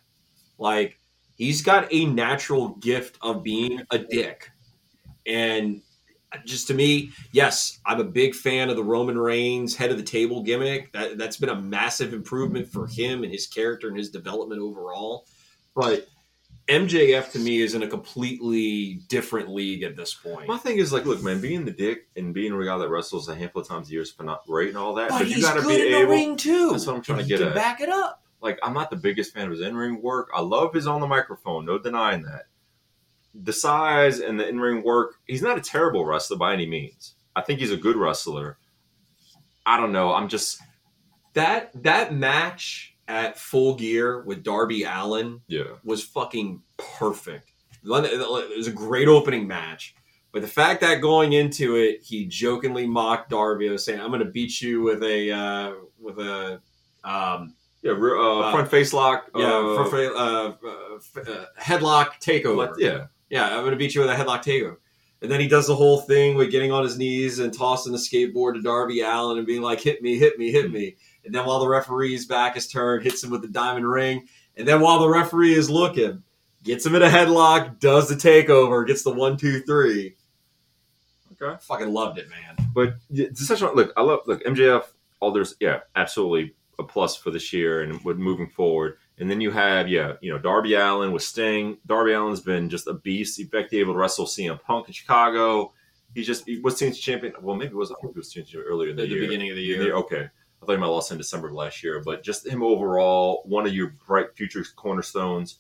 Like 0.59 0.99
He's 1.43 1.63
got 1.63 1.89
a 1.93 2.05
natural 2.07 2.69
gift 2.77 3.19
of 3.21 3.43
being 3.43 3.83
a 3.91 3.99
dick. 3.99 4.51
And 5.27 5.83
just 6.45 6.69
to 6.69 6.75
me, 6.75 7.11
yes, 7.33 7.81
I'm 7.85 8.01
a 8.01 8.05
big 8.05 8.35
fan 8.35 8.71
of 8.71 8.77
the 8.77 8.85
Roman 8.85 9.19
Reigns 9.19 9.75
head 9.75 9.91
of 9.91 9.97
the 9.97 10.05
table 10.05 10.43
gimmick. 10.43 10.93
That 10.93 11.19
that's 11.19 11.39
been 11.39 11.49
a 11.49 11.61
massive 11.61 12.15
improvement 12.15 12.69
for 12.69 12.87
him 12.87 13.25
and 13.25 13.33
his 13.33 13.49
character 13.49 13.89
and 13.89 13.97
his 13.97 14.11
development 14.11 14.61
overall. 14.61 15.27
But 15.75 16.07
MJF 16.73 17.33
to 17.33 17.39
me 17.39 17.61
is 17.61 17.75
in 17.75 17.83
a 17.83 17.87
completely 17.89 18.95
different 19.09 19.49
league 19.51 19.83
at 19.83 19.97
this 19.97 20.15
point. 20.15 20.49
My 20.49 20.57
thing 20.59 20.79
is 20.79 20.93
like, 20.93 21.05
look, 21.05 21.23
man, 21.23 21.41
being 21.41 21.65
the 21.65 21.71
dick 21.71 22.09
and 22.17 22.33
being 22.33 22.53
a 22.53 22.65
guy 22.65 22.79
that 22.79 22.89
wrestles 22.89 23.29
a 23.29 23.35
handful 23.35 23.63
of 23.63 23.69
times 23.69 23.89
a 23.89 23.93
year 23.93 24.03
is 24.03 24.15
not 24.21 24.45
great 24.47 24.69
and 24.69 24.79
all 24.79 24.95
that, 24.95 25.11
but, 25.11 25.19
but, 25.19 25.27
he's 25.27 25.37
you 25.37 25.43
got 25.43 25.55
to 25.55 25.61
good 25.63 25.69
be 25.69 25.89
in 25.89 25.95
able. 25.95 26.01
the 26.01 26.07
ring 26.09 26.37
too. 26.37 26.71
That's 26.73 26.87
what 26.87 26.97
I'm 26.97 27.03
trying 27.03 27.19
to 27.19 27.25
get 27.25 27.39
can 27.39 27.49
at. 27.49 27.55
Back 27.55 27.81
it 27.81 27.89
up. 27.89 28.23
like 28.41 28.59
I'm 28.63 28.73
not 28.75 28.91
the 28.91 28.97
biggest 28.97 29.35
fan 29.35 29.45
of 29.45 29.51
his 29.51 29.61
in-ring 29.61 30.03
work. 30.03 30.31
I 30.35 30.41
love 30.41 30.75
his 30.75 30.87
on 30.87 31.01
the 31.01 31.07
microphone, 31.07 31.65
no 31.67 31.79
denying 31.79 32.23
that. 32.23 32.47
The 33.35 33.53
size 33.53 34.21
and 34.21 34.39
the 34.39 34.49
in-ring 34.49 34.83
work, 34.83 35.15
he's 35.27 35.43
not 35.43 35.59
a 35.59 35.63
terrible 35.63 36.05
wrestler 36.05 36.37
by 36.37 36.53
any 36.53 36.67
means. 36.67 37.15
I 37.35 37.43
think 37.43 37.61
he's 37.61 37.73
a 37.73 37.77
good 37.77 37.97
wrestler. 37.97 38.59
I 39.65 39.79
don't 39.79 39.93
know. 39.93 40.13
I'm 40.13 40.29
just 40.29 40.61
That 41.35 41.71
that 41.83 42.15
match 42.15 42.92
at 43.09 43.39
Full 43.39 43.75
Gear 43.75 44.23
with 44.23 44.43
Darby 44.43 44.85
Allin 44.85 45.41
yeah. 45.49 45.65
was 45.85 46.05
fucking 46.05 46.63
perfect. 46.77 47.53
It 47.85 48.57
was 48.57 48.67
a 48.67 48.73
great 48.73 49.09
opening 49.09 49.47
match. 49.47 49.95
But 50.33 50.41
the 50.41 50.49
fact 50.49 50.81
that 50.81 51.03
going 51.03 51.35
into 51.35 51.77
it, 51.77 52.03
he 52.03 52.25
jokingly 52.27 52.87
mocked 52.87 53.31
Darby, 53.31 53.77
saying, 53.77 54.01
"I'm 54.01 54.09
going 54.09 54.21
to 54.21 54.31
beat 54.31 54.63
you 54.63 54.81
with 54.81 55.03
a 55.03 55.31
uh, 55.31 55.73
with 56.01 56.19
a 56.19 56.61
um, 57.05 57.55
Yeah, 57.83 57.93
uh, 57.93 58.41
Uh, 58.41 58.53
front 58.53 58.71
face 58.71 58.95
lock. 58.95 59.29
yeah 59.37 59.45
uh, 59.45 59.85
for, 59.85 60.17
uh, 60.17 60.49
uh, 60.49 61.47
headlock 61.61 62.23
takeover." 62.23 62.73
yeah. 62.79 63.07
Yeah, 63.29 63.47
I'm 63.47 63.61
going 63.61 63.71
to 63.71 63.77
beat 63.77 63.95
you 63.95 64.03
with 64.03 64.11
a 64.11 64.15
headlock 64.15 64.45
takeover. 64.45 64.77
And 65.23 65.31
then 65.31 65.41
he 65.41 65.49
does 65.49 65.67
the 65.67 65.77
whole 65.77 66.01
thing 66.01 66.35
with 66.35 66.51
getting 66.51 66.71
on 66.71 66.83
his 66.83 66.99
knees 66.99 67.39
and 67.39 67.53
tossing 67.53 67.93
the 67.93 67.99
skateboard 67.99 68.55
to 68.55 68.61
Darby 68.61 69.03
Allen 69.03 69.39
and 69.39 69.47
being 69.47 69.63
like, 69.63 69.81
hit 69.81 70.03
me, 70.03 70.19
hit 70.19 70.39
me, 70.39 70.51
hit 70.51 70.71
me. 70.71 70.97
And 71.25 71.35
then 71.35 71.47
while 71.47 71.61
the 71.61 71.69
referee's 71.69 72.27
back 72.27 72.57
is 72.57 72.67
turned, 72.69 73.05
hits 73.05 73.23
him 73.23 73.31
with 73.31 73.43
the 73.43 73.49
diamond 73.49 73.89
ring. 73.89 74.27
And 74.57 74.67
then 74.67 74.81
while 74.81 74.99
the 75.01 75.09
referee 75.09 75.55
is 75.55 75.71
looking, 75.71 76.23
gets 76.65 76.85
him 76.85 76.95
in 76.95 77.03
a 77.03 77.09
headlock, 77.09 77.79
does 77.79 78.09
the 78.09 78.15
takeover, 78.15 78.87
gets 78.87 79.03
the 79.03 79.13
one, 79.13 79.37
two, 79.37 79.61
three. 79.61 80.17
Okay. 81.41 81.57
Fucking 81.63 81.93
loved 81.93 82.19
it, 82.19 82.29
man. 82.29 82.71
But 82.75 82.95
yeah, 83.11 83.27
it's 83.27 83.47
such 83.47 83.63
a 83.63 83.73
look. 83.73 83.93
I 83.97 84.03
love 84.03 84.21
look 84.27 84.43
MJF. 84.45 84.85
All 85.21 85.33
there's 85.33 85.55
yeah, 85.61 85.81
absolutely 85.97 86.55
a 86.79 86.83
plus 86.85 87.17
for 87.17 87.31
this 87.31 87.53
year 87.53 87.83
and 87.83 88.03
with 88.05 88.17
moving 88.19 88.49
forward. 88.49 88.97
And 89.19 89.31
then 89.31 89.41
you 89.41 89.51
have 89.51 89.89
yeah, 89.89 90.15
you 90.21 90.33
know 90.33 90.39
Darby 90.39 90.75
Allin 90.75 91.13
with 91.13 91.23
Sting. 91.23 91.79
Darby 91.87 92.13
Allin's 92.13 92.41
been 92.41 92.69
just 92.69 92.87
a 92.87 92.95
beast. 92.95 93.37
He's 93.37 93.49
back 93.49 93.73
able 93.73 93.93
to 93.95 93.99
wrestle 93.99 94.27
CM 94.27 94.61
Punk 94.63 94.89
in 94.89 94.93
Chicago. 94.93 95.73
He 96.15 96.23
just 96.23 96.45
he 96.47 96.59
was 96.59 96.75
TNT 96.75 97.01
champion. 97.01 97.33
Well, 97.41 97.57
maybe 97.57 97.71
it 97.73 97.77
was 97.77 97.91
I 97.91 97.95
think 98.01 98.15
he 98.15 98.19
was 98.19 98.33
TNT 98.33 98.47
champion 98.47 98.65
earlier 98.69 98.91
in 98.91 98.97
the, 98.97 99.03
the 99.03 99.09
year. 99.09 99.21
beginning 99.21 99.51
of 99.51 99.57
the 99.57 99.63
Yeah, 99.63 99.81
year. 99.81 99.95
Okay. 99.95 100.29
I 100.63 100.67
thought 100.67 100.73
he 100.73 100.79
might 100.79 100.87
have 100.87 100.95
lost 100.95 101.11
in 101.11 101.19
December 101.19 101.49
of 101.49 101.55
last 101.55 101.83
year, 101.83 102.01
but 102.05 102.23
just 102.23 102.47
him 102.47 102.63
overall, 102.63 103.43
one 103.47 103.67
of 103.67 103.75
your 103.75 103.95
bright 104.07 104.37
future 104.37 104.65
cornerstones. 104.77 105.59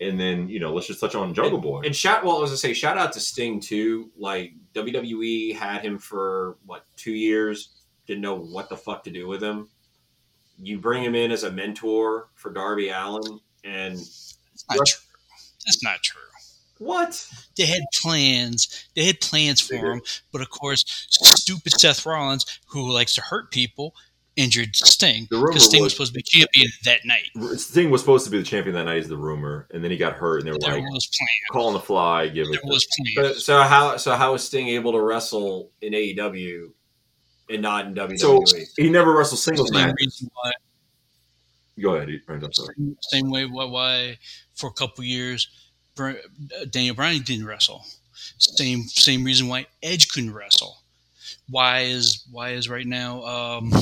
And 0.00 0.18
then, 0.18 0.48
you 0.48 0.60
know, 0.60 0.72
let's 0.72 0.86
just 0.86 1.00
touch 1.00 1.16
on 1.16 1.34
Jungle 1.34 1.58
Boy. 1.58 1.80
And 1.84 1.94
shout, 1.94 2.24
well, 2.24 2.36
I 2.36 2.40
was 2.40 2.50
gonna 2.50 2.58
say, 2.58 2.72
shout 2.72 2.96
out 2.96 3.12
to 3.14 3.20
Sting 3.20 3.58
too. 3.58 4.10
Like 4.16 4.52
WWE 4.74 5.56
had 5.56 5.82
him 5.82 5.98
for 5.98 6.56
what 6.66 6.84
two 6.94 7.10
years, 7.12 7.70
didn't 8.06 8.22
know 8.22 8.36
what 8.36 8.68
the 8.68 8.76
fuck 8.76 9.02
to 9.04 9.10
do 9.10 9.26
with 9.26 9.42
him. 9.42 9.68
You 10.56 10.78
bring 10.78 11.02
him 11.02 11.16
in 11.16 11.32
as 11.32 11.42
a 11.42 11.50
mentor 11.50 12.28
for 12.34 12.52
Darby 12.52 12.90
Allin, 12.90 13.40
and 13.64 13.96
That's 13.96 14.64
not 14.70 14.86
true. 14.86 15.00
That's 15.66 15.82
not 15.82 16.02
true. 16.02 16.22
what? 16.78 17.28
They 17.56 17.66
had 17.66 17.82
plans. 18.00 18.86
They 18.94 19.04
had 19.04 19.20
plans 19.20 19.60
for 19.60 19.74
him, 19.74 20.00
but 20.32 20.40
of 20.40 20.50
course, 20.50 20.84
stupid 21.10 21.72
Seth 21.72 22.06
Rollins, 22.06 22.60
who 22.68 22.90
likes 22.92 23.14
to 23.16 23.20
hurt 23.20 23.50
people, 23.50 23.94
injured 24.38 24.74
Sting 24.76 25.26
The 25.30 25.36
rumor 25.36 25.48
because 25.48 25.64
Sting 25.66 25.82
was 25.82 25.86
was- 25.86 25.92
supposed 25.92 26.12
to 26.12 26.18
be 26.18 26.22
champion 26.22 26.68
that 26.84 27.00
night. 27.04 27.58
Sting 27.58 27.90
was 27.90 28.00
supposed 28.00 28.24
to 28.24 28.30
be 28.30 28.38
the 28.38 28.44
champion 28.44 28.74
that 28.76 28.84
night, 28.84 28.98
is 28.98 29.08
the 29.08 29.16
rumor, 29.16 29.66
and 29.72 29.82
then 29.84 29.90
he 29.90 29.96
got 29.96 30.14
hurt, 30.14 30.38
and 30.38 30.46
they 30.46 30.52
were 30.52 30.58
There 30.60 30.74
like, 30.80 30.82
was 30.90 31.06
plan. 31.06 31.28
"Call 31.52 31.66
on 31.68 31.72
the 31.74 31.80
fly, 31.80 32.28
give 32.28 32.46
it." 32.50 32.60
Was 32.64 32.86
So, 32.88 33.22
plans. 33.22 33.44
so 33.44 33.62
how 33.62 33.96
so 33.98 34.14
how 34.14 34.34
is 34.34 34.44
Sting 34.44 34.68
able 34.68 34.92
to 34.92 35.00
wrestle 35.00 35.70
in 35.82 35.92
AEW 35.92 36.72
and 37.50 37.60
not 37.62 37.86
in 37.86 37.94
WWE? 37.94 38.18
So 38.18 38.44
he 38.76 38.88
never 38.88 39.12
wrestled 39.16 39.40
singles 39.40 39.68
Same 39.70 39.88
match. 39.88 39.94
reason 39.98 40.30
why. 40.34 40.52
Go 41.80 41.94
ahead, 41.94 42.08
Brandon. 42.26 42.46
I'm 42.46 42.52
sorry. 42.52 42.74
Same, 42.76 42.96
same 43.02 43.30
way 43.30 43.44
why, 43.44 43.64
why 43.64 44.18
for 44.54 44.68
a 44.68 44.72
couple 44.72 45.04
years 45.04 45.48
uh, 46.00 46.12
Daniel 46.70 46.94
Bryan 46.94 47.22
didn't 47.22 47.46
wrestle. 47.46 47.84
Same 48.38 48.82
same 48.84 49.24
reason 49.24 49.48
why 49.48 49.66
Edge 49.82 50.08
couldn't 50.08 50.32
wrestle. 50.34 50.78
Why 51.50 51.80
is 51.82 52.24
why 52.30 52.50
is 52.50 52.68
right 52.68 52.86
now 52.86 53.22
um, 53.24 53.72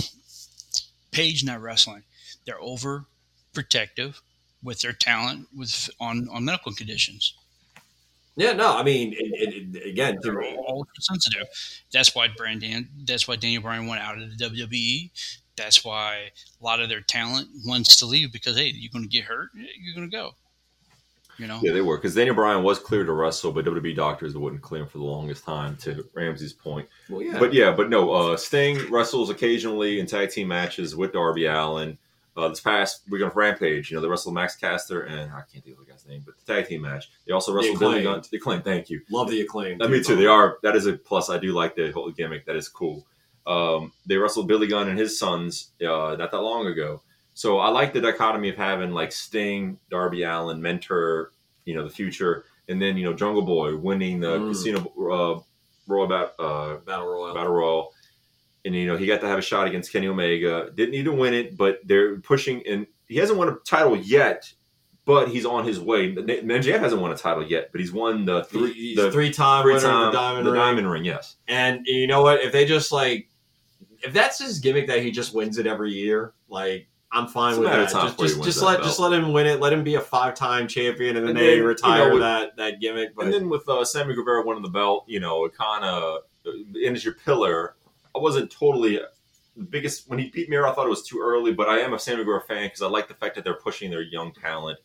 Paige 1.16 1.44
not 1.44 1.60
wrestling? 1.62 2.02
They're 2.44 2.60
over 2.60 3.06
protective 3.54 4.20
with 4.62 4.80
their 4.80 4.92
talent 4.92 5.48
with 5.56 5.88
on 6.00 6.28
on 6.30 6.44
medical 6.44 6.72
conditions. 6.72 7.34
yeah, 8.36 8.52
no, 8.52 8.76
I 8.76 8.82
mean, 8.82 9.12
it, 9.14 9.16
it, 9.18 9.76
it- 9.76 9.88
again, 9.88 10.18
They're 10.22 10.42
all 10.44 10.86
sensitive. 11.00 11.46
That's 11.92 12.14
why 12.14 12.28
Brandon. 12.28 12.88
That's 13.06 13.26
why 13.26 13.36
Daniel 13.36 13.62
Bryan 13.62 13.86
went 13.86 14.02
out 14.02 14.18
of 14.20 14.36
the 14.36 14.44
WWE. 14.44 15.10
That's 15.56 15.82
why 15.84 16.32
a 16.60 16.64
lot 16.64 16.80
of 16.80 16.88
their 16.90 17.00
talent 17.00 17.48
wants 17.64 17.96
to 17.96 18.06
leave 18.06 18.30
because 18.32 18.56
hey, 18.58 18.72
you're 18.74 18.92
going 18.92 19.04
to 19.04 19.08
get 19.08 19.24
hurt. 19.24 19.48
You're 19.54 19.94
going 19.94 20.10
to 20.10 20.14
go. 20.16 20.34
You 21.38 21.46
know. 21.46 21.60
Yeah, 21.62 21.72
they 21.72 21.80
were 21.80 21.96
because 21.98 22.14
Daniel 22.14 22.34
Bryan 22.34 22.62
was 22.62 22.78
cleared 22.78 23.06
to 23.06 23.12
wrestle, 23.12 23.52
but 23.52 23.64
WWE 23.64 23.94
doctors 23.94 24.36
wouldn't 24.36 24.62
clear 24.62 24.82
him 24.82 24.88
for 24.88 24.98
the 24.98 25.04
longest 25.04 25.44
time. 25.44 25.76
To 25.78 26.08
Ramsey's 26.14 26.52
point, 26.52 26.88
well, 27.08 27.22
yeah, 27.22 27.38
but 27.38 27.52
yeah, 27.52 27.72
but 27.72 27.90
no. 27.90 28.10
Uh, 28.12 28.36
Sting 28.36 28.90
wrestles 28.90 29.30
occasionally 29.30 30.00
in 30.00 30.06
tag 30.06 30.30
team 30.30 30.48
matches 30.48 30.96
with 30.96 31.12
Darby 31.12 31.46
Allin. 31.46 31.98
Uh, 32.36 32.48
this 32.48 32.60
past 32.60 33.00
week 33.08 33.22
on 33.22 33.30
Rampage, 33.34 33.90
you 33.90 33.96
know, 33.96 34.02
they 34.02 34.08
wrestled 34.08 34.34
Max 34.34 34.56
Caster 34.56 35.04
and 35.04 35.32
I 35.32 35.40
can't 35.50 35.64
think 35.64 35.78
of 35.78 35.86
the 35.86 35.90
guy's 35.90 36.06
name, 36.06 36.22
but 36.22 36.34
the 36.36 36.52
tag 36.52 36.68
team 36.68 36.82
match. 36.82 37.10
They 37.26 37.32
also 37.32 37.50
The 37.50 37.56
wrestled 37.56 37.78
Billy 37.78 38.02
Gunn. 38.02 38.20
The 38.30 38.38
claim, 38.38 38.60
thank 38.60 38.90
you. 38.90 39.00
love 39.10 39.30
the 39.30 39.40
acclaim. 39.40 39.80
Uh, 39.80 39.88
me 39.88 40.02
too. 40.02 40.16
They 40.16 40.26
are. 40.26 40.58
That 40.62 40.76
is 40.76 40.84
a 40.84 40.92
plus. 40.92 41.30
I 41.30 41.38
do 41.38 41.54
like 41.54 41.74
the 41.76 41.92
whole 41.92 42.10
gimmick. 42.10 42.44
That 42.44 42.56
is 42.56 42.68
cool. 42.68 43.06
Um, 43.46 43.90
they 44.04 44.18
wrestled 44.18 44.48
Billy 44.48 44.66
Gunn 44.66 44.88
and 44.88 44.98
his 44.98 45.18
sons 45.18 45.70
uh, 45.80 46.16
not 46.18 46.30
that 46.30 46.40
long 46.40 46.66
ago. 46.66 47.00
So 47.36 47.58
I 47.58 47.68
like 47.68 47.92
the 47.92 48.00
dichotomy 48.00 48.48
of 48.48 48.56
having 48.56 48.92
like 48.92 49.12
Sting, 49.12 49.78
Darby 49.90 50.22
Allin, 50.22 50.60
mentor, 50.62 51.32
you 51.66 51.74
know, 51.74 51.84
the 51.84 51.90
future, 51.90 52.46
and 52.66 52.80
then 52.80 52.96
you 52.96 53.04
know 53.04 53.12
Jungle 53.12 53.42
Boy 53.42 53.76
winning 53.76 54.20
the 54.20 54.38
Mm. 54.38 54.48
Casino 54.48 54.78
uh, 54.80 55.40
Royal 55.86 56.06
Bat, 56.08 56.34
uh, 56.38 56.76
Battle 56.78 57.06
Royal. 57.06 57.34
Battle 57.34 57.52
Royal, 57.52 57.92
and 58.64 58.74
you 58.74 58.86
know 58.86 58.96
he 58.96 59.04
got 59.04 59.20
to 59.20 59.28
have 59.28 59.38
a 59.38 59.42
shot 59.42 59.66
against 59.68 59.92
Kenny 59.92 60.06
Omega. 60.08 60.70
Didn't 60.74 60.92
need 60.92 61.04
to 61.04 61.12
win 61.12 61.34
it, 61.34 61.58
but 61.58 61.80
they're 61.84 62.16
pushing, 62.20 62.66
and 62.66 62.86
he 63.06 63.16
hasn't 63.16 63.38
won 63.38 63.48
a 63.50 63.56
title 63.66 63.96
yet. 63.96 64.50
But 65.04 65.28
he's 65.28 65.44
on 65.44 65.64
his 65.66 65.78
way. 65.78 66.12
MJF 66.14 66.80
hasn't 66.80 67.00
won 67.02 67.12
a 67.12 67.16
title 67.16 67.44
yet, 67.46 67.68
but 67.70 67.80
he's 67.82 67.92
won 67.92 68.24
the 68.24 68.42
three, 68.44 68.94
the 68.96 69.12
three-time 69.12 69.62
three 69.62 69.74
winner 69.74 69.86
time 69.86 70.06
of 70.06 70.12
the 70.12 70.18
Diamond 70.18 70.46
the 70.46 70.50
Ring. 70.52 70.60
diamond 70.60 70.90
ring. 70.90 71.04
Yes, 71.04 71.36
And 71.46 71.82
you 71.86 72.06
know 72.08 72.22
what? 72.22 72.40
If 72.42 72.50
they 72.50 72.64
just 72.64 72.90
like, 72.90 73.28
if 74.02 74.12
that's 74.14 74.40
his 74.40 74.58
gimmick 74.58 74.88
that 74.88 75.02
he 75.02 75.10
just 75.12 75.32
wins 75.34 75.58
it 75.58 75.66
every 75.68 75.92
year, 75.92 76.32
like 76.48 76.88
I'm 77.16 77.26
fine 77.28 77.52
It's 77.52 77.58
with 77.58 77.68
that. 77.68 77.90
Just, 77.90 78.18
just, 78.18 78.44
just 78.44 78.62
let 78.62 78.76
belt. 78.76 78.84
just 78.84 78.98
let 78.98 79.12
him 79.12 79.32
win 79.32 79.46
it. 79.46 79.58
Let 79.60 79.72
him 79.72 79.82
be 79.82 79.94
a 79.94 80.00
five 80.00 80.34
time 80.34 80.68
champion, 80.68 81.16
and 81.16 81.26
then 81.26 81.30
And 81.30 81.38
they 81.38 81.46
then, 81.48 81.58
you 81.58 81.66
retire 81.66 82.10
know, 82.10 82.18
that 82.20 82.56
that 82.56 82.80
gimmick. 82.80 83.14
But 83.16 83.24
and 83.24 83.34
then 83.34 83.48
with 83.48 83.68
uh, 83.68 83.84
Sammy 83.84 84.14
Guevara 84.14 84.46
winning 84.46 84.62
the 84.62 84.68
belt, 84.68 85.04
you 85.08 85.18
know, 85.18 85.44
it 85.46 85.54
kind 85.54 85.84
of 85.84 86.20
and 86.44 86.96
as 86.96 87.04
your 87.04 87.14
pillar. 87.14 87.74
I 88.14 88.18
wasn't 88.18 88.50
totally 88.50 89.00
the 89.56 89.64
biggest 89.64 90.08
when 90.08 90.18
he 90.18 90.30
beat 90.30 90.48
Miro. 90.48 90.70
I 90.70 90.74
thought 90.74 90.86
it 90.86 90.90
was 90.90 91.02
too 91.06 91.20
early, 91.22 91.52
but 91.52 91.68
I 91.68 91.78
am 91.78 91.92
a 91.92 91.98
Sammy 91.98 92.24
Guevara 92.24 92.40
fan 92.42 92.66
because 92.66 92.82
I 92.82 92.88
like 92.88 93.08
the 93.08 93.14
fact 93.14 93.34
that 93.34 93.44
they're 93.44 93.54
pushing 93.54 93.90
their 93.90 94.02
young 94.02 94.32
talent. 94.32 94.78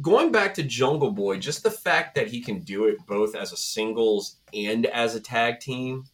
going 0.00 0.32
back 0.32 0.54
to 0.54 0.62
Jungle 0.62 1.10
Boy, 1.10 1.38
just 1.38 1.62
the 1.62 1.70
fact 1.70 2.14
that 2.14 2.28
he 2.28 2.40
can 2.40 2.60
do 2.60 2.86
it 2.86 2.98
both 3.06 3.34
as 3.34 3.52
a 3.52 3.56
singles 3.56 4.36
and 4.52 4.86
as 4.86 5.14
a 5.14 5.20
tag 5.20 5.60
team, 5.60 6.04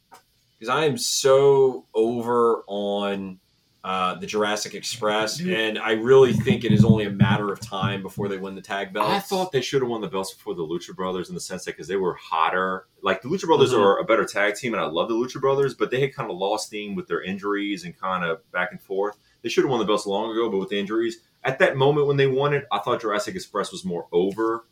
because 0.58 0.68
I 0.68 0.84
am 0.84 0.98
so 0.98 1.86
over 1.94 2.62
on 2.66 3.38
uh, 3.82 4.14
the 4.16 4.26
Jurassic 4.26 4.74
Express, 4.74 5.38
Dude. 5.38 5.54
and 5.58 5.78
I 5.78 5.92
really 5.92 6.32
think 6.34 6.64
it 6.64 6.72
is 6.72 6.84
only 6.84 7.04
a 7.06 7.10
matter 7.10 7.50
of 7.50 7.60
time 7.60 8.02
before 8.02 8.28
they 8.28 8.36
win 8.36 8.54
the 8.54 8.60
tag 8.60 8.92
belts. 8.92 9.10
I 9.10 9.20
thought 9.20 9.52
they 9.52 9.62
should 9.62 9.80
have 9.80 9.90
won 9.90 10.02
the 10.02 10.08
belts 10.08 10.34
before 10.34 10.54
the 10.54 10.62
Lucha 10.62 10.94
Brothers 10.94 11.30
in 11.30 11.34
the 11.34 11.40
sense 11.40 11.64
that 11.64 11.72
because 11.72 11.88
they 11.88 11.96
were 11.96 12.14
hotter. 12.14 12.86
Like 13.02 13.22
the 13.22 13.28
Lucha 13.28 13.46
Brothers 13.46 13.72
Mhm. 13.72 13.78
are 13.78 13.98
a 13.98 14.04
better 14.04 14.26
tag 14.26 14.54
team, 14.56 14.74
and 14.74 14.82
I 14.82 14.86
love 14.86 15.08
the 15.08 15.14
Lucha 15.14 15.40
Brothers, 15.40 15.72
but 15.74 15.90
they 15.90 16.00
had 16.00 16.14
kind 16.14 16.30
of 16.30 16.36
lost 16.36 16.66
steam 16.66 16.94
with 16.94 17.08
their 17.08 17.22
injuries 17.22 17.84
and 17.84 17.98
kind 17.98 18.22
of 18.24 18.48
back 18.52 18.68
and 18.70 18.82
forth. 18.82 19.16
They 19.42 19.48
should 19.48 19.64
have 19.64 19.70
won 19.70 19.80
the 19.80 19.86
belts 19.86 20.04
long 20.04 20.30
ago, 20.30 20.50
but 20.50 20.58
with 20.58 20.68
the 20.68 20.78
injuries, 20.78 21.20
at 21.42 21.58
that 21.60 21.76
moment 21.76 22.06
when 22.06 22.18
they 22.18 22.26
won 22.26 22.52
it, 22.52 22.66
I 22.70 22.80
thought 22.80 23.00
Jurassic 23.00 23.34
Express 23.34 23.72
was 23.72 23.84
more 23.86 24.06
over. 24.12 24.66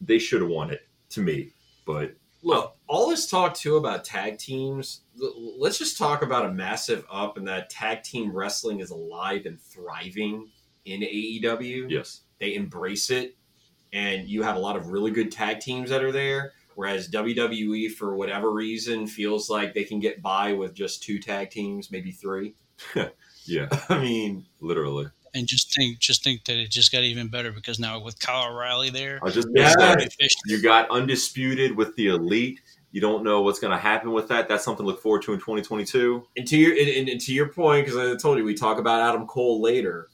They 0.00 0.18
should 0.18 0.40
have 0.40 0.50
won 0.50 0.70
it 0.70 0.86
to 1.10 1.20
me, 1.20 1.52
but 1.84 2.14
Look, 2.42 2.76
all 2.86 3.08
this 3.10 3.28
talk 3.28 3.54
too 3.54 3.76
about 3.76 4.04
tag 4.04 4.38
teams. 4.38 5.02
Let's 5.16 5.78
just 5.78 5.98
talk 5.98 6.22
about 6.22 6.46
a 6.46 6.52
massive 6.52 7.04
up 7.10 7.36
and 7.36 7.46
that 7.48 7.68
tag 7.70 8.02
team 8.02 8.34
wrestling 8.34 8.80
is 8.80 8.90
alive 8.90 9.44
and 9.46 9.60
thriving 9.60 10.48
in 10.86 11.02
AEW. 11.02 11.90
yes, 11.90 12.22
They 12.38 12.54
embrace 12.54 13.10
it. 13.10 13.36
and 13.92 14.28
you 14.28 14.42
have 14.42 14.56
a 14.56 14.60
lot 14.60 14.76
of 14.76 14.88
really 14.88 15.10
good 15.10 15.30
tag 15.32 15.60
teams 15.60 15.90
that 15.90 16.02
are 16.02 16.12
there. 16.12 16.52
Whereas 16.76 17.10
WWE, 17.10 17.90
for 17.90 18.16
whatever 18.16 18.50
reason, 18.52 19.06
feels 19.06 19.50
like 19.50 19.74
they 19.74 19.84
can 19.84 19.98
get 19.98 20.22
by 20.22 20.54
with 20.54 20.72
just 20.72 21.02
two 21.02 21.18
tag 21.18 21.50
teams, 21.50 21.90
maybe 21.90 22.10
three. 22.12 22.54
Yeah, 23.46 23.68
I 23.88 23.98
mean, 24.00 24.46
literally. 24.60 25.06
And 25.34 25.46
just 25.46 25.74
think, 25.74 25.98
just 25.98 26.24
think 26.24 26.44
that 26.46 26.56
it 26.56 26.70
just 26.70 26.90
got 26.92 27.02
even 27.02 27.28
better 27.28 27.52
because 27.52 27.78
now 27.78 28.00
with 28.02 28.18
Kyle 28.18 28.52
O'Reilly 28.52 28.90
there, 28.90 29.20
I 29.22 29.30
just 29.30 29.48
Yeah. 29.54 29.96
you 30.46 30.60
got 30.62 30.90
undisputed 30.90 31.76
with 31.76 31.94
the 31.96 32.08
elite. 32.08 32.60
You 32.92 33.00
don't 33.00 33.22
know 33.22 33.40
what's 33.42 33.60
going 33.60 33.70
to 33.70 33.78
happen 33.78 34.10
with 34.10 34.26
that. 34.28 34.48
That's 34.48 34.64
something 34.64 34.84
to 34.84 34.88
look 34.90 35.00
forward 35.00 35.22
to 35.22 35.32
in 35.32 35.38
2022. 35.38 36.24
and 36.36 36.46
to 36.48 36.56
your 36.56 36.72
and, 36.72 36.88
and- 36.88 37.08
and 37.08 37.20
to 37.20 37.32
your 37.32 37.48
point, 37.52 37.86
because 37.86 37.96
I 37.96 38.16
told 38.16 38.38
you 38.38 38.44
we 38.44 38.54
talk 38.54 38.78
about 38.78 39.00
Adam 39.08 39.26
Cole 39.28 39.60
later. 39.62 40.08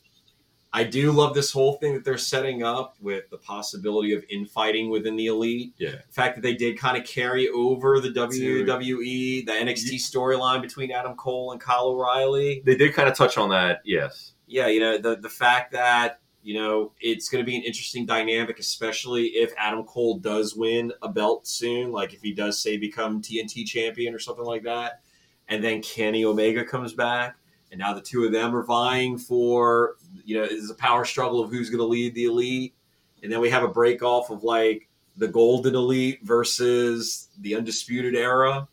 I 0.72 0.84
do 0.84 1.10
love 1.10 1.32
this 1.34 1.50
whole 1.52 1.74
thing 1.78 1.94
that 1.94 2.04
they're 2.04 2.18
setting 2.18 2.62
up 2.62 2.96
with 3.00 3.30
the 3.30 3.38
possibility 3.38 4.12
of 4.12 4.22
infighting 4.28 4.90
within 4.90 5.16
the 5.16 5.28
elite. 5.28 5.72
Yeah. 5.78 5.92
The 6.06 6.12
fact 6.12 6.34
that 6.36 6.42
they 6.42 6.52
did 6.54 6.76
kind 6.76 6.98
of 6.98 7.06
carry 7.08 7.48
over 7.48 7.98
the 7.98 8.10
WWE, 8.10 9.46
the 9.46 9.52
NXT 9.52 9.94
storyline 9.94 10.60
between 10.60 10.90
Adam 10.90 11.14
Cole 11.16 11.52
and 11.52 11.60
Kyle 11.60 11.86
O'Reilly. 11.88 12.62
They 12.66 12.74
did 12.76 12.92
kind 12.92 13.08
of 13.08 13.16
touch 13.16 13.38
on 13.38 13.48
that. 13.50 13.80
Yes. 13.86 14.32
Yeah, 14.46 14.68
you 14.68 14.80
know, 14.80 14.98
the 14.98 15.16
the 15.16 15.28
fact 15.28 15.72
that, 15.72 16.20
you 16.42 16.54
know, 16.54 16.92
it's 17.00 17.28
going 17.28 17.44
to 17.44 17.46
be 17.46 17.56
an 17.56 17.62
interesting 17.62 18.06
dynamic, 18.06 18.58
especially 18.58 19.24
if 19.26 19.52
Adam 19.58 19.84
Cole 19.84 20.18
does 20.18 20.54
win 20.54 20.92
a 21.02 21.08
belt 21.08 21.46
soon, 21.46 21.90
like 21.90 22.14
if 22.14 22.22
he 22.22 22.32
does, 22.32 22.62
say, 22.62 22.76
become 22.76 23.20
TNT 23.20 23.66
champion 23.66 24.14
or 24.14 24.20
something 24.20 24.44
like 24.44 24.62
that. 24.62 25.00
And 25.48 25.62
then 25.62 25.82
Kenny 25.82 26.24
Omega 26.24 26.64
comes 26.64 26.92
back. 26.92 27.36
And 27.72 27.80
now 27.80 27.94
the 27.94 28.00
two 28.00 28.24
of 28.24 28.30
them 28.30 28.54
are 28.54 28.62
vying 28.62 29.18
for, 29.18 29.96
you 30.24 30.36
know, 30.36 30.44
it's 30.44 30.70
a 30.70 30.74
power 30.74 31.04
struggle 31.04 31.40
of 31.42 31.50
who's 31.50 31.68
going 31.68 31.80
to 31.80 31.84
lead 31.84 32.14
the 32.14 32.26
elite. 32.26 32.74
And 33.22 33.32
then 33.32 33.40
we 33.40 33.50
have 33.50 33.64
a 33.64 33.68
break 33.68 34.02
off 34.04 34.30
of 34.30 34.44
like 34.44 34.88
the 35.16 35.26
Golden 35.26 35.74
Elite 35.74 36.20
versus 36.22 37.28
the 37.40 37.56
Undisputed 37.56 38.14
Era. 38.14 38.68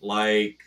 Like, 0.00 0.58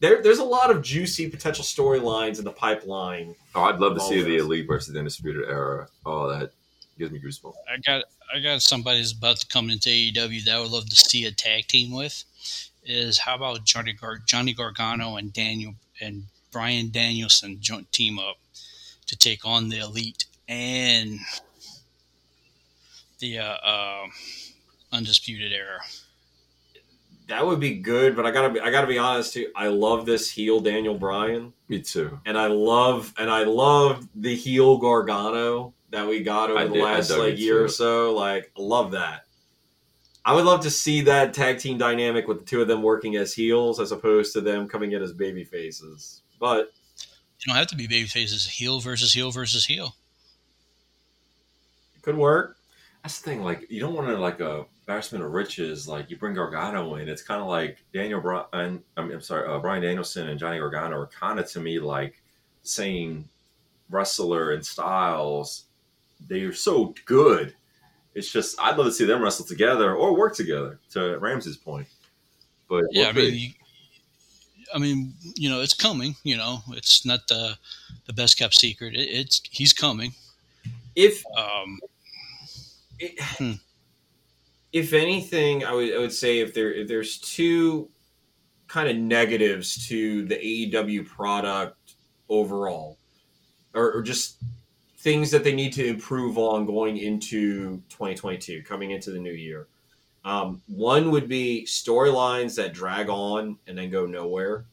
there, 0.00 0.22
there's 0.22 0.38
a 0.38 0.44
lot 0.44 0.70
of 0.70 0.82
juicy 0.82 1.28
potential 1.28 1.64
storylines 1.64 2.38
in 2.38 2.44
the 2.44 2.52
pipeline 2.52 3.34
Oh, 3.54 3.62
I'd 3.64 3.80
love 3.80 3.94
to 3.94 4.00
see 4.00 4.22
the 4.22 4.36
elite 4.36 4.68
versus 4.68 4.92
the 4.92 5.00
undisputed 5.00 5.48
era. 5.48 5.88
Oh, 6.06 6.28
that 6.28 6.52
gives 6.96 7.10
me 7.10 7.18
goosebumps. 7.18 7.54
I 7.68 7.78
got 7.78 8.04
I 8.32 8.40
got 8.40 8.62
somebody 8.62 8.98
that's 8.98 9.12
about 9.12 9.38
to 9.38 9.46
come 9.48 9.68
into 9.68 9.88
AEW 9.88 10.44
that 10.44 10.54
I 10.54 10.60
would 10.60 10.70
love 10.70 10.88
to 10.88 10.96
see 10.96 11.24
a 11.24 11.32
tag 11.32 11.66
team 11.66 11.92
with. 11.92 12.24
Is 12.84 13.18
how 13.18 13.34
about 13.34 13.64
Johnny 13.64 13.94
Gar- 13.94 14.22
Johnny 14.26 14.52
Gargano 14.52 15.16
and 15.16 15.32
Daniel 15.32 15.74
and 16.00 16.24
Bryan 16.52 16.90
Danielson 16.90 17.58
joint 17.60 17.90
team 17.92 18.18
up 18.18 18.36
to 19.06 19.16
take 19.16 19.44
on 19.44 19.68
the 19.68 19.78
Elite 19.78 20.26
and 20.46 21.18
the 23.18 23.38
uh, 23.38 23.56
uh, 23.56 24.06
Undisputed 24.92 25.52
Era. 25.52 25.80
That 27.28 27.44
would 27.44 27.60
be 27.60 27.74
good, 27.74 28.16
but 28.16 28.24
I 28.26 28.30
gotta 28.30 28.48
be 28.50 28.60
I 28.60 28.70
gotta 28.70 28.86
be 28.86 28.98
honest 28.98 29.34
too. 29.34 29.50
I 29.54 29.68
love 29.68 30.06
this 30.06 30.30
heel 30.30 30.60
Daniel 30.60 30.94
Bryan, 30.96 31.52
Me 31.68 31.80
too. 31.80 32.18
and 32.24 32.38
I 32.38 32.46
love 32.46 33.12
and 33.18 33.30
I 33.30 33.44
love 33.44 34.08
the 34.14 34.34
heel 34.34 34.78
Gargano 34.78 35.74
that 35.90 36.06
we 36.08 36.22
got 36.22 36.50
over 36.50 36.58
I 36.58 36.64
the 36.66 36.74
did- 36.74 36.82
last 36.82 37.10
like 37.10 37.34
it, 37.34 37.38
year 37.38 37.62
or 37.64 37.68
so. 37.68 38.14
Like, 38.14 38.50
love 38.56 38.92
that. 38.92 39.24
I 40.24 40.34
would 40.34 40.44
love 40.44 40.60
to 40.62 40.70
see 40.70 41.02
that 41.02 41.32
tag 41.34 41.58
team 41.58 41.78
dynamic 41.78 42.26
with 42.28 42.40
the 42.40 42.44
two 42.44 42.60
of 42.60 42.68
them 42.68 42.82
working 42.82 43.16
as 43.16 43.32
heels 43.32 43.78
as 43.80 43.92
opposed 43.92 44.32
to 44.34 44.40
them 44.42 44.68
coming 44.68 44.92
in 44.92 45.02
as 45.02 45.12
baby 45.12 45.44
faces. 45.44 46.22
But 46.38 46.72
You 47.40 47.46
don't 47.46 47.56
have 47.56 47.66
to 47.68 47.76
be 47.76 47.86
baby 47.86 48.06
faces. 48.08 48.46
Heel 48.46 48.80
versus 48.80 49.12
heel 49.14 49.30
versus 49.30 49.64
heel. 49.66 49.94
it 51.96 52.02
could 52.02 52.16
work. 52.16 52.56
That's 53.02 53.20
the 53.20 53.30
thing. 53.30 53.42
Like, 53.42 53.70
you 53.70 53.80
don't 53.80 53.94
want 53.94 54.08
to 54.08 54.16
like 54.18 54.40
a 54.40 54.66
embarrassment 54.88 55.22
of 55.22 55.32
riches. 55.32 55.86
Like, 55.86 56.10
you 56.10 56.16
bring 56.16 56.34
Gargano 56.34 56.94
in. 56.94 57.10
It's 57.10 57.22
kind 57.22 57.42
of 57.42 57.46
like 57.46 57.84
Daniel 57.92 58.22
Bryan. 58.22 58.82
I 58.96 59.02
mean, 59.02 59.12
I'm 59.12 59.20
sorry, 59.20 59.46
uh, 59.46 59.58
Bryan 59.58 59.82
Danielson 59.82 60.30
and 60.30 60.40
Johnny 60.40 60.58
Gargano 60.58 60.96
are 60.96 61.08
kind 61.08 61.38
of 61.38 61.46
to 61.52 61.60
me 61.60 61.78
like 61.78 62.22
same 62.62 63.28
wrestler 63.90 64.52
and 64.52 64.64
styles. 64.64 65.64
They're 66.26 66.54
so 66.54 66.94
good. 67.04 67.54
It's 68.14 68.32
just 68.32 68.58
I'd 68.58 68.78
love 68.78 68.86
to 68.86 68.92
see 68.92 69.04
them 69.04 69.22
wrestle 69.22 69.44
together 69.44 69.94
or 69.94 70.16
work 70.16 70.34
together. 70.34 70.80
To 70.92 71.18
Ramsey's 71.18 71.58
point, 71.58 71.86
but 72.68 72.84
Yeah, 72.90 73.08
I 73.08 73.12
mean, 73.12 73.34
you, 73.34 73.50
I 74.74 74.78
mean, 74.78 75.12
you 75.36 75.50
know, 75.50 75.60
it's 75.60 75.74
coming. 75.74 76.16
You 76.24 76.38
know, 76.38 76.62
it's 76.70 77.04
not 77.04 77.28
the 77.28 77.58
the 78.06 78.14
best 78.14 78.38
kept 78.38 78.54
secret. 78.54 78.94
It, 78.94 79.08
it's 79.10 79.42
he's 79.50 79.74
coming. 79.74 80.14
If 80.96 81.22
Um, 81.36 81.78
it, 82.98 83.20
Hmm. 83.20 83.52
If 84.72 84.92
anything, 84.92 85.64
I 85.64 85.72
would 85.72 85.94
I 85.94 85.98
would 85.98 86.12
say 86.12 86.40
if 86.40 86.54
there 86.54 86.72
if 86.72 86.88
there's 86.88 87.18
two 87.18 87.88
kind 88.66 88.88
of 88.88 88.96
negatives 88.96 89.88
to 89.88 90.26
the 90.26 90.36
AEW 90.36 91.06
product 91.06 91.94
overall, 92.28 92.98
or, 93.74 93.92
or 93.92 94.02
just 94.02 94.36
things 94.98 95.30
that 95.30 95.42
they 95.44 95.54
need 95.54 95.72
to 95.72 95.86
improve 95.86 96.36
on 96.36 96.66
going 96.66 96.98
into 96.98 97.76
2022, 97.88 98.62
coming 98.62 98.90
into 98.90 99.10
the 99.10 99.18
new 99.18 99.32
year. 99.32 99.68
Um, 100.24 100.60
one 100.66 101.10
would 101.12 101.28
be 101.28 101.64
storylines 101.66 102.56
that 102.56 102.74
drag 102.74 103.08
on 103.08 103.56
and 103.66 103.78
then 103.78 103.90
go 103.90 104.04
nowhere. 104.04 104.66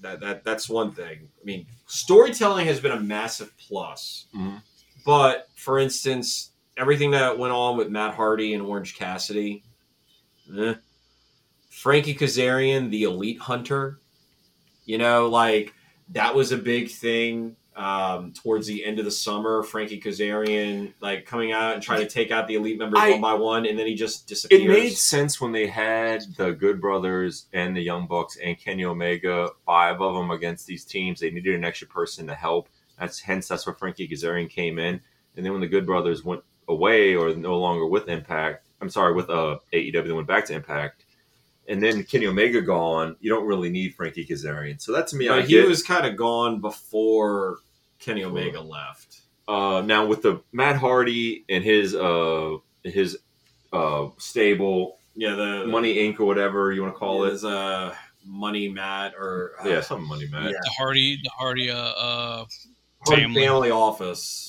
That 0.00 0.20
that 0.20 0.44
that's 0.44 0.68
one 0.68 0.92
thing. 0.92 1.28
I 1.40 1.44
mean, 1.44 1.66
storytelling 1.86 2.66
has 2.66 2.80
been 2.80 2.92
a 2.92 3.00
massive 3.00 3.52
plus. 3.58 4.26
Mhm. 4.34 4.60
But 5.06 5.48
for 5.54 5.78
instance, 5.78 6.51
everything 6.76 7.12
that 7.12 7.38
went 7.38 7.52
on 7.52 7.76
with 7.76 7.90
Matt 7.90 8.14
Hardy 8.14 8.54
and 8.54 8.62
Orange 8.62 8.94
Cassidy, 8.96 9.62
eh. 10.56 10.74
Frankie 11.70 12.14
Kazarian, 12.14 12.90
the 12.90 13.04
Elite 13.04 13.40
Hunter, 13.40 13.98
you 14.84 14.98
know, 14.98 15.28
like 15.28 15.72
that 16.10 16.34
was 16.34 16.52
a 16.52 16.56
big 16.58 16.90
thing 16.90 17.56
um, 17.74 18.32
towards 18.32 18.66
the 18.66 18.84
end 18.84 18.98
of 18.98 19.04
the 19.06 19.10
summer. 19.10 19.62
Frankie 19.62 20.00
Kazarian, 20.00 20.92
like 21.00 21.24
coming 21.24 21.52
out 21.52 21.74
and 21.74 21.82
trying 21.82 22.00
to 22.00 22.08
take 22.08 22.30
out 22.30 22.46
the 22.46 22.56
Elite 22.56 22.78
members 22.78 23.00
I- 23.00 23.12
one 23.12 23.20
by 23.20 23.34
one, 23.34 23.64
and 23.66 23.78
then 23.78 23.86
he 23.86 23.94
just 23.94 24.26
disappears. 24.26 24.62
It 24.62 24.68
made 24.68 24.92
sense 24.92 25.40
when 25.40 25.52
they 25.52 25.66
had 25.66 26.22
the 26.36 26.52
Good 26.52 26.80
Brothers 26.80 27.46
and 27.52 27.74
the 27.74 27.80
Young 27.80 28.06
Bucks 28.06 28.36
and 28.42 28.58
Kenny 28.58 28.84
Omega, 28.84 29.48
five 29.64 30.00
of 30.02 30.14
them 30.14 30.30
against 30.30 30.66
these 30.66 30.84
teams. 30.84 31.20
They 31.20 31.30
needed 31.30 31.54
an 31.54 31.64
extra 31.64 31.88
person 31.88 32.26
to 32.26 32.34
help. 32.34 32.68
That's 32.98 33.20
hence 33.20 33.48
that's 33.48 33.66
where 33.66 33.74
Frankie 33.74 34.06
Kazarian 34.06 34.50
came 34.50 34.78
in. 34.78 35.00
And 35.34 35.44
then 35.46 35.52
when 35.52 35.62
the 35.62 35.66
Good 35.66 35.86
Brothers 35.86 36.22
went 36.22 36.42
away 36.68 37.14
or 37.14 37.34
no 37.34 37.58
longer 37.58 37.86
with 37.86 38.08
Impact, 38.08 38.66
I'm 38.80 38.90
sorry, 38.90 39.12
with 39.14 39.30
uh, 39.30 39.58
AEW, 39.72 40.04
they 40.06 40.12
went 40.12 40.26
back 40.26 40.46
to 40.46 40.54
Impact. 40.54 41.04
And 41.68 41.80
then 41.82 42.02
Kenny 42.04 42.26
Omega 42.26 42.60
gone, 42.60 43.16
you 43.20 43.30
don't 43.30 43.46
really 43.46 43.70
need 43.70 43.94
Frankie 43.94 44.26
Kazarian. 44.26 44.80
So 44.80 44.92
that 44.92 45.06
to 45.08 45.16
me, 45.16 45.28
I 45.28 45.42
he 45.42 45.48
get. 45.54 45.68
was 45.68 45.82
kind 45.82 46.04
of 46.06 46.16
gone 46.16 46.60
before 46.60 47.58
Kenny 48.00 48.24
Omega 48.24 48.60
left. 48.60 49.20
uh, 49.46 49.80
now 49.84 50.04
with 50.06 50.22
the 50.22 50.40
Matt 50.52 50.76
Hardy 50.76 51.44
and 51.48 51.62
his 51.62 51.94
uh, 51.94 52.56
his 52.82 53.18
uh, 53.72 54.08
stable 54.18 54.98
Yeah, 55.14 55.34
the 55.36 55.66
Money 55.68 55.94
Inc. 55.96 56.18
or 56.18 56.24
whatever 56.26 56.72
you 56.72 56.82
want 56.82 56.94
to 56.94 56.98
call 56.98 57.24
it. 57.24 57.32
is 57.34 57.44
uh, 57.44 57.94
Money 58.26 58.68
Matt 58.68 59.14
or 59.16 59.52
uh, 59.64 59.68
Yeah, 59.68 59.80
something 59.82 60.08
money, 60.08 60.26
Matt, 60.28 60.44
Yeah. 60.50 60.58
the 60.64 60.70
Hardy, 60.76 61.20
the 61.22 61.30
Hardy, 61.30 61.70
uh, 61.70 61.76
uh, 61.76 62.44
Hardy 63.06 63.22
family. 63.22 63.40
family 63.42 63.70
office. 63.70 64.48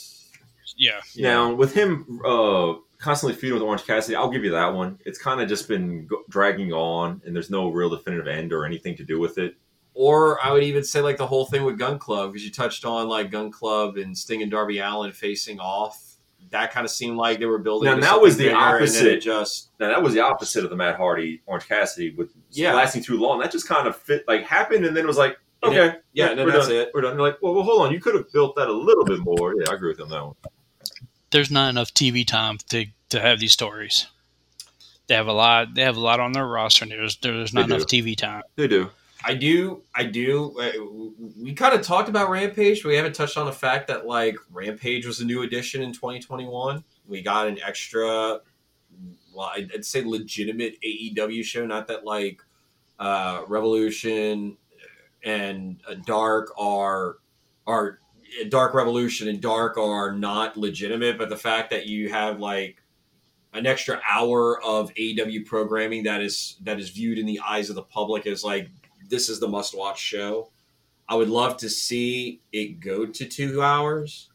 Yeah, 0.77 1.01
Now 1.17 1.53
with 1.53 1.73
him 1.73 2.19
uh, 2.25 2.73
constantly 2.97 3.35
feuding 3.37 3.55
with 3.55 3.63
Orange 3.63 3.85
Cassidy, 3.85 4.15
I'll 4.15 4.29
give 4.31 4.43
you 4.43 4.51
that 4.51 4.73
one. 4.73 4.99
It's 5.05 5.19
kind 5.19 5.41
of 5.41 5.47
just 5.49 5.67
been 5.67 6.07
dragging 6.29 6.71
on, 6.73 7.21
and 7.25 7.35
there's 7.35 7.49
no 7.49 7.69
real 7.69 7.89
definitive 7.89 8.27
end 8.27 8.53
or 8.53 8.65
anything 8.65 8.95
to 8.97 9.03
do 9.03 9.19
with 9.19 9.37
it. 9.37 9.55
Or 9.95 10.43
I 10.43 10.51
would 10.51 10.63
even 10.63 10.83
say 10.83 11.01
like 11.01 11.17
the 11.17 11.27
whole 11.27 11.45
thing 11.45 11.63
with 11.63 11.77
Gunn 11.77 11.99
Club 11.99 12.31
because 12.33 12.43
you 12.43 12.51
touched 12.51 12.83
on 12.85 13.07
like 13.07 13.29
Gunn 13.29 13.51
Club 13.51 13.97
and 13.97 14.17
Sting 14.17 14.41
and 14.41 14.49
Darby 14.49 14.79
Allin 14.79 15.11
facing 15.11 15.59
off. 15.59 16.15
That 16.49 16.71
kind 16.71 16.83
of 16.85 16.91
seemed 16.91 17.17
like 17.17 17.39
they 17.39 17.45
were 17.45 17.59
building. 17.59 17.89
Now, 17.91 17.99
that 17.99 18.21
was 18.21 18.37
the 18.37 18.45
bigger, 18.45 18.55
and 18.55 18.65
then 18.65 18.75
opposite. 18.75 19.21
just 19.21 19.69
Now 19.79 19.89
that 19.89 20.01
was 20.03 20.13
the 20.13 20.21
opposite 20.21 20.63
of 20.63 20.69
the 20.71 20.75
Matt 20.75 20.95
Hardy 20.97 21.41
Orange 21.45 21.67
Cassidy 21.67 22.13
with 22.15 22.31
Yeah. 22.51 22.73
lasting 22.73 23.03
too 23.03 23.17
long. 23.19 23.39
That 23.39 23.51
just 23.51 23.67
kind 23.67 23.87
of 23.87 23.95
fit, 23.95 24.23
like 24.27 24.43
happened, 24.43 24.85
and 24.85 24.95
then 24.97 25.03
it 25.03 25.07
was 25.07 25.17
like, 25.17 25.37
And 25.63 25.71
okay, 25.75 25.97
yeah, 26.13 26.29
and 26.29 26.39
then 26.39 26.45
we're 26.47 26.51
that's 26.53 26.67
done. 26.67 26.75
it. 26.77 26.91
We're 26.93 27.01
done. 27.01 27.13
You're 27.17 27.27
like, 27.27 27.37
well, 27.41 27.53
well, 27.55 27.63
hold 27.63 27.83
on, 27.87 27.93
you 27.93 27.99
could 27.99 28.13
have 28.15 28.31
built 28.33 28.55
that 28.57 28.67
a 28.67 28.73
little 28.73 29.05
bit 29.05 29.19
more. 29.19 29.53
Yeah, 29.57 29.71
I 29.71 29.75
agree 29.75 29.89
with 29.89 29.99
him 29.99 30.05
on 30.05 30.09
that 30.11 30.25
one. 30.25 30.35
There's 31.33 31.51
not 31.51 31.69
enough 31.69 31.93
TV 31.93 32.25
time 32.25 32.57
to 32.69 32.85
to 33.09 33.19
have 33.19 33.39
these 33.39 33.51
stories. 33.51 34.07
They 35.07 35.15
have 35.15 35.27
a 35.27 35.33
lot. 35.33 35.73
They 35.75 35.81
have 35.81 35.97
a 35.97 35.99
lot 35.99 36.21
on 36.21 36.31
their 36.31 36.47
roster, 36.47 36.85
and 36.85 36.91
there's 36.91 37.17
there's 37.17 37.53
not 37.53 37.65
enough 37.65 37.81
TV 37.81 38.15
time. 38.15 38.43
They 38.55 38.69
do. 38.69 38.89
I 39.25 39.33
do, 39.35 39.81
I 39.95 40.03
do. 40.03 40.53
uh, 40.59 40.71
We 41.41 41.53
kind 41.53 41.73
of 41.73 41.81
talked 41.81 42.09
about 42.09 42.29
Rampage, 42.29 42.83
but 42.83 42.89
we 42.89 42.95
haven't 42.95 43.15
touched 43.15 43.37
on 43.37 43.45
the 43.45 43.53
fact 43.53 43.87
that 43.87 44.05
like 44.05 44.35
Rampage 44.51 45.05
was 45.05 45.21
a 45.21 45.25
new 45.25 45.43
addition 45.43 45.81
in 45.81 45.93
2021. 45.93 46.83
We 47.07 47.21
got 47.21 47.47
an 47.47 47.57
extra, 47.65 48.39
well, 49.33 49.51
I'd 49.55 49.85
say 49.85 50.03
legitimate 50.03 50.77
AEW 50.81 51.43
show. 51.43 51.65
Not 51.65 51.87
that 51.87 52.03
like 52.05 52.41
uh, 52.99 53.43
Revolution 53.47 54.57
and 55.23 55.79
uh, 55.89 55.95
Dark 56.05 56.51
are 56.57 57.17
are 57.65 57.99
Dark 58.49 58.73
Revolution 58.73 59.27
and 59.27 59.41
Dark 59.41 59.77
are 59.77 60.11
not 60.11 60.57
legitimate, 60.57 61.17
but 61.17 61.29
the 61.29 61.37
fact 61.37 61.69
that 61.71 61.87
you 61.87 62.09
have 62.09 62.39
like 62.39 62.81
an 63.53 63.65
extra 63.67 64.01
hour 64.09 64.61
of 64.61 64.93
AEW 64.95 65.45
programming 65.45 66.03
that 66.03 66.21
is 66.21 66.57
that 66.61 66.79
is 66.79 66.89
viewed 66.89 67.17
in 67.17 67.25
the 67.25 67.39
eyes 67.45 67.69
of 67.69 67.75
the 67.75 67.83
public 67.83 68.25
as 68.25 68.43
like 68.43 68.69
this 69.09 69.29
is 69.29 69.39
the 69.39 69.47
must 69.47 69.77
watch 69.77 69.99
show. 69.99 70.49
I 71.07 71.15
would 71.15 71.29
love 71.29 71.57
to 71.57 71.69
see 71.69 72.41
it 72.51 72.79
go 72.79 73.05
to 73.05 73.25
two 73.25 73.61
hours. 73.61 74.29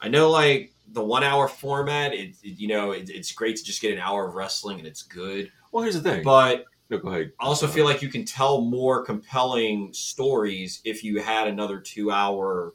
I 0.00 0.08
know 0.08 0.30
like 0.30 0.72
the 0.88 1.02
one 1.02 1.24
hour 1.24 1.48
format, 1.48 2.12
it, 2.12 2.36
it 2.42 2.58
you 2.58 2.68
know 2.68 2.92
it, 2.92 3.10
it's 3.10 3.32
great 3.32 3.56
to 3.56 3.64
just 3.64 3.82
get 3.82 3.92
an 3.92 3.98
hour 3.98 4.28
of 4.28 4.34
wrestling 4.34 4.78
and 4.78 4.86
it's 4.86 5.02
good. 5.02 5.50
Well, 5.72 5.82
here's 5.82 6.00
the 6.00 6.08
thing. 6.08 6.22
But 6.22 6.66
no, 6.90 6.98
go 6.98 7.08
ahead. 7.08 7.32
I 7.40 7.46
also 7.46 7.66
feel 7.66 7.86
like 7.86 8.02
you 8.02 8.10
can 8.10 8.24
tell 8.24 8.60
more 8.60 9.04
compelling 9.04 9.92
stories 9.94 10.82
if 10.84 11.02
you 11.02 11.20
had 11.20 11.48
another 11.48 11.80
two 11.80 12.10
hour 12.10 12.74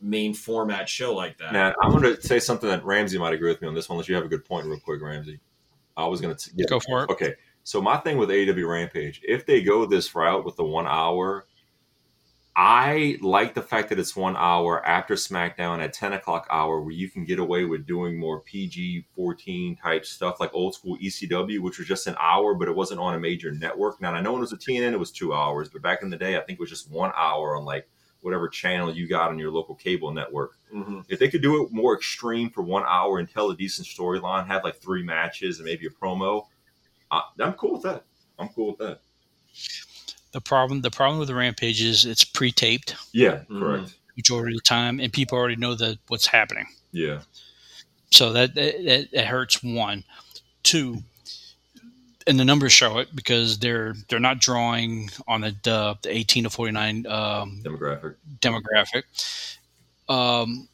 main 0.00 0.34
format 0.34 0.88
show 0.88 1.14
like 1.14 1.38
that. 1.38 1.52
Now, 1.52 1.74
I'm 1.82 1.90
going 1.90 2.02
to 2.02 2.20
say 2.22 2.38
something 2.38 2.68
that 2.68 2.84
Ramsey 2.84 3.18
might 3.18 3.32
agree 3.32 3.50
with 3.50 3.60
me 3.60 3.68
on 3.68 3.74
this 3.74 3.88
one, 3.88 3.96
unless 3.96 4.08
you 4.08 4.14
have 4.14 4.24
a 4.24 4.28
good 4.28 4.44
point, 4.44 4.66
real 4.66 4.80
quick, 4.80 5.02
Ramsey. 5.02 5.40
I 5.96 6.06
was 6.06 6.20
going 6.20 6.34
to 6.36 6.64
go 6.64 6.80
for 6.80 7.04
it. 7.04 7.10
Okay, 7.10 7.34
so 7.64 7.82
my 7.82 7.96
thing 7.98 8.18
with 8.18 8.28
AEW 8.28 8.68
Rampage, 8.68 9.20
if 9.24 9.44
they 9.46 9.62
go 9.62 9.84
this 9.84 10.14
route 10.14 10.44
with 10.44 10.56
the 10.56 10.64
one 10.64 10.86
hour, 10.86 11.46
I 12.60 13.18
like 13.20 13.54
the 13.54 13.62
fact 13.62 13.88
that 13.90 14.00
it's 14.00 14.16
one 14.16 14.36
hour 14.36 14.84
after 14.84 15.14
SmackDown 15.14 15.78
at 15.80 15.92
10 15.92 16.14
o'clock 16.14 16.48
hour 16.50 16.80
where 16.80 16.92
you 16.92 17.08
can 17.08 17.24
get 17.24 17.38
away 17.38 17.64
with 17.64 17.86
doing 17.86 18.18
more 18.18 18.40
PG 18.40 19.04
14 19.14 19.76
type 19.76 20.04
stuff 20.04 20.40
like 20.40 20.52
old 20.52 20.74
school 20.74 20.98
ECW, 20.98 21.60
which 21.60 21.78
was 21.78 21.86
just 21.86 22.08
an 22.08 22.16
hour, 22.18 22.54
but 22.54 22.66
it 22.66 22.74
wasn't 22.74 22.98
on 22.98 23.14
a 23.14 23.20
major 23.20 23.52
network. 23.52 24.00
Now, 24.00 24.12
I 24.12 24.20
know 24.20 24.32
when 24.32 24.40
it 24.40 24.50
was 24.50 24.52
a 24.52 24.56
TNN, 24.56 24.92
it 24.92 24.98
was 24.98 25.12
two 25.12 25.32
hours, 25.32 25.68
but 25.68 25.82
back 25.82 26.02
in 26.02 26.10
the 26.10 26.16
day, 26.16 26.36
I 26.36 26.40
think 26.40 26.58
it 26.58 26.60
was 26.60 26.70
just 26.70 26.90
one 26.90 27.12
hour 27.16 27.56
on 27.56 27.64
like 27.64 27.88
whatever 28.20 28.48
channel 28.48 28.92
you 28.92 29.06
got 29.06 29.30
on 29.30 29.38
your 29.38 29.50
local 29.50 29.74
cable 29.74 30.12
network. 30.12 30.56
Mm-hmm. 30.74 31.00
If 31.08 31.18
they 31.18 31.28
could 31.28 31.42
do 31.42 31.64
it 31.64 31.72
more 31.72 31.94
extreme 31.96 32.50
for 32.50 32.62
one 32.62 32.82
hour 32.86 33.18
and 33.18 33.30
tell 33.30 33.50
a 33.50 33.56
decent 33.56 33.86
storyline, 33.86 34.46
have 34.46 34.64
like 34.64 34.76
three 34.76 35.02
matches 35.02 35.58
and 35.58 35.66
maybe 35.66 35.86
a 35.86 35.90
promo, 35.90 36.46
I, 37.10 37.22
I'm 37.40 37.52
cool 37.54 37.74
with 37.74 37.82
that. 37.82 38.04
I'm 38.38 38.48
cool 38.48 38.68
with 38.68 38.78
that. 38.78 39.00
The 40.32 40.40
problem, 40.40 40.82
the 40.82 40.90
problem 40.90 41.18
with 41.18 41.28
the 41.28 41.34
rampage 41.34 41.80
is 41.80 42.04
it's 42.04 42.24
pre-taped 42.24 42.94
Yeah, 43.12 43.44
Mhm. 43.50 43.60
correct. 43.60 43.94
majority 44.16 44.54
of 44.56 44.58
the 44.62 44.68
time, 44.68 45.00
and 45.00 45.12
people 45.12 45.38
already 45.38 45.56
know 45.56 45.74
that 45.76 45.98
what's 46.08 46.26
happening. 46.26 46.66
Yeah, 46.92 47.20
So 48.10 48.32
that 48.32 48.54
that, 48.54 48.84
that, 48.84 49.08
that 49.12 49.26
hurts. 49.26 49.62
One, 49.62 50.04
two, 50.62 51.02
and 52.28 52.38
the 52.38 52.44
numbers 52.44 52.72
show 52.72 52.98
it 52.98 53.08
because 53.16 53.58
they're 53.58 53.94
they're 54.08 54.20
not 54.20 54.38
drawing 54.38 55.10
on 55.26 55.40
the 55.40 55.56
the, 55.62 55.98
the 56.02 56.14
eighteen 56.16 56.44
to 56.44 56.50
forty 56.50 56.72
nine 56.72 57.06
um, 57.06 57.62
demographic. 57.64 58.14
demographic. 58.40 59.02
Um, 60.08 60.68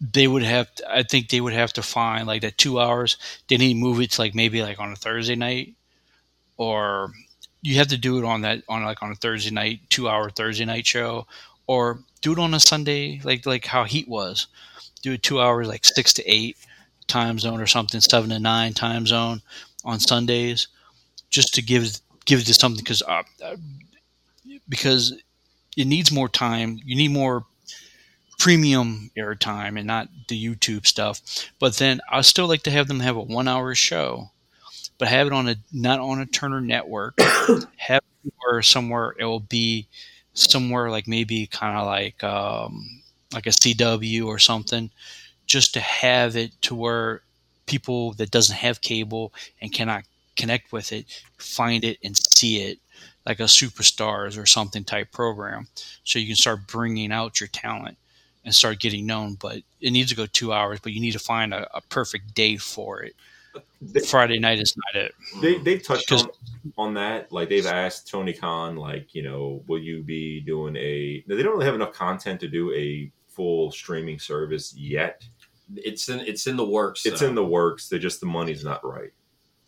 they 0.00 0.26
would 0.26 0.42
have. 0.42 0.74
To, 0.76 0.90
I 0.90 1.02
think 1.02 1.28
they 1.28 1.42
would 1.42 1.52
have 1.52 1.74
to 1.74 1.82
find 1.82 2.26
like 2.26 2.40
that 2.42 2.56
two 2.56 2.80
hours. 2.80 3.18
They 3.48 3.58
need 3.58 3.74
to 3.74 3.78
move 3.78 4.00
it 4.00 4.12
to 4.12 4.22
like 4.22 4.34
maybe 4.34 4.62
like 4.62 4.80
on 4.80 4.90
a 4.90 4.96
Thursday 4.96 5.36
night, 5.36 5.74
or 6.56 7.12
you 7.60 7.76
have 7.76 7.88
to 7.88 7.98
do 7.98 8.18
it 8.18 8.24
on 8.24 8.40
that 8.40 8.62
on 8.68 8.82
like 8.82 9.02
on 9.02 9.12
a 9.12 9.16
Thursday 9.16 9.50
night, 9.50 9.80
two 9.90 10.08
hour 10.08 10.30
Thursday 10.30 10.64
night 10.64 10.86
show, 10.86 11.26
or 11.66 12.00
do 12.22 12.32
it 12.32 12.38
on 12.38 12.54
a 12.54 12.60
Sunday 12.60 13.20
like 13.22 13.44
like 13.44 13.66
how 13.66 13.84
Heat 13.84 14.08
was. 14.08 14.46
Do 15.02 15.12
it 15.12 15.22
two 15.22 15.40
hours 15.40 15.68
like 15.68 15.84
six 15.84 16.14
to 16.14 16.26
eight 16.26 16.56
time 17.06 17.38
zone 17.38 17.60
or 17.60 17.66
something, 17.66 18.00
seven 18.00 18.30
to 18.30 18.38
nine 18.38 18.72
time 18.72 19.06
zone 19.06 19.42
on 19.84 20.00
Sundays, 20.00 20.68
just 21.30 21.54
to 21.54 21.62
give 21.62 22.00
give 22.26 22.40
it 22.40 22.46
to 22.46 22.54
something 22.54 22.82
because 22.82 23.02
uh, 23.02 23.22
because 24.68 25.14
it 25.76 25.86
needs 25.86 26.12
more 26.12 26.28
time. 26.28 26.78
You 26.84 26.96
need 26.96 27.10
more 27.10 27.44
premium 28.38 29.10
airtime 29.18 29.78
and 29.78 29.86
not 29.86 30.08
the 30.28 30.42
YouTube 30.42 30.86
stuff. 30.86 31.20
But 31.58 31.76
then 31.76 32.00
I 32.10 32.22
still 32.22 32.48
like 32.48 32.62
to 32.64 32.70
have 32.70 32.88
them 32.88 33.00
have 33.00 33.16
a 33.16 33.22
one 33.22 33.48
hour 33.48 33.74
show, 33.74 34.30
but 34.98 35.08
have 35.08 35.26
it 35.26 35.32
on 35.32 35.48
a 35.48 35.56
not 35.72 36.00
on 36.00 36.20
a 36.20 36.26
Turner 36.26 36.60
network. 36.60 37.20
have 37.76 38.02
it 38.24 38.34
where 38.38 38.62
somewhere 38.62 39.14
it 39.18 39.24
will 39.24 39.40
be 39.40 39.88
somewhere 40.34 40.90
like 40.90 41.08
maybe 41.08 41.46
kind 41.46 41.78
of 41.78 41.86
like 41.86 42.22
um, 42.24 43.02
like 43.32 43.46
a 43.46 43.52
CW 43.52 44.26
or 44.26 44.38
something, 44.38 44.90
just 45.46 45.74
to 45.74 45.80
have 45.80 46.36
it 46.36 46.52
to 46.62 46.74
where 46.74 47.22
people 47.70 48.12
that 48.14 48.30
doesn't 48.30 48.56
have 48.56 48.80
cable 48.80 49.32
and 49.60 49.72
cannot 49.72 50.02
connect 50.36 50.72
with 50.72 50.92
it 50.92 51.04
find 51.38 51.84
it 51.84 51.98
and 52.02 52.16
see 52.16 52.62
it 52.62 52.78
like 53.26 53.40
a 53.40 53.44
superstars 53.44 54.40
or 54.40 54.46
something 54.46 54.84
type 54.84 55.10
program 55.12 55.66
so 56.04 56.18
you 56.18 56.26
can 56.26 56.36
start 56.36 56.66
bringing 56.66 57.12
out 57.12 57.40
your 57.40 57.48
talent 57.48 57.96
and 58.44 58.54
start 58.54 58.80
getting 58.80 59.06
known 59.06 59.34
but 59.34 59.58
it 59.80 59.90
needs 59.90 60.10
to 60.10 60.16
go 60.16 60.26
two 60.26 60.52
hours 60.52 60.80
but 60.82 60.92
you 60.92 61.00
need 61.00 61.12
to 61.12 61.18
find 61.18 61.54
a, 61.54 61.68
a 61.76 61.80
perfect 61.82 62.34
day 62.34 62.56
for 62.56 63.02
it 63.02 63.14
They, 63.82 64.00
friday 64.00 64.38
night 64.38 64.60
is 64.60 64.74
not 64.76 65.02
it 65.02 65.14
they 65.40 65.58
they've 65.58 65.82
touched 65.82 66.10
on, 66.12 66.30
on 66.76 66.94
that. 66.94 67.32
Like 67.32 67.48
they've 67.48 67.66
asked 67.66 68.08
Tony 68.08 68.32
Khan, 68.32 68.76
like 68.76 69.14
you 69.14 69.22
know, 69.22 69.62
will 69.66 69.78
you 69.78 70.02
be 70.02 70.40
doing 70.40 70.76
a? 70.76 71.24
They 71.26 71.42
don't 71.42 71.52
really 71.52 71.66
have 71.66 71.74
enough 71.74 71.92
content 71.92 72.40
to 72.40 72.48
do 72.48 72.72
a 72.72 73.10
full 73.28 73.70
streaming 73.70 74.18
service 74.18 74.74
yet. 74.76 75.24
It's 75.76 76.08
in 76.08 76.20
it's 76.20 76.46
in 76.46 76.56
the 76.56 76.64
works. 76.64 77.06
It's 77.06 77.20
though. 77.20 77.28
in 77.28 77.34
the 77.34 77.44
works. 77.44 77.88
They're 77.88 77.98
just 77.98 78.20
the 78.20 78.26
money's 78.26 78.64
not 78.64 78.84
right, 78.84 79.12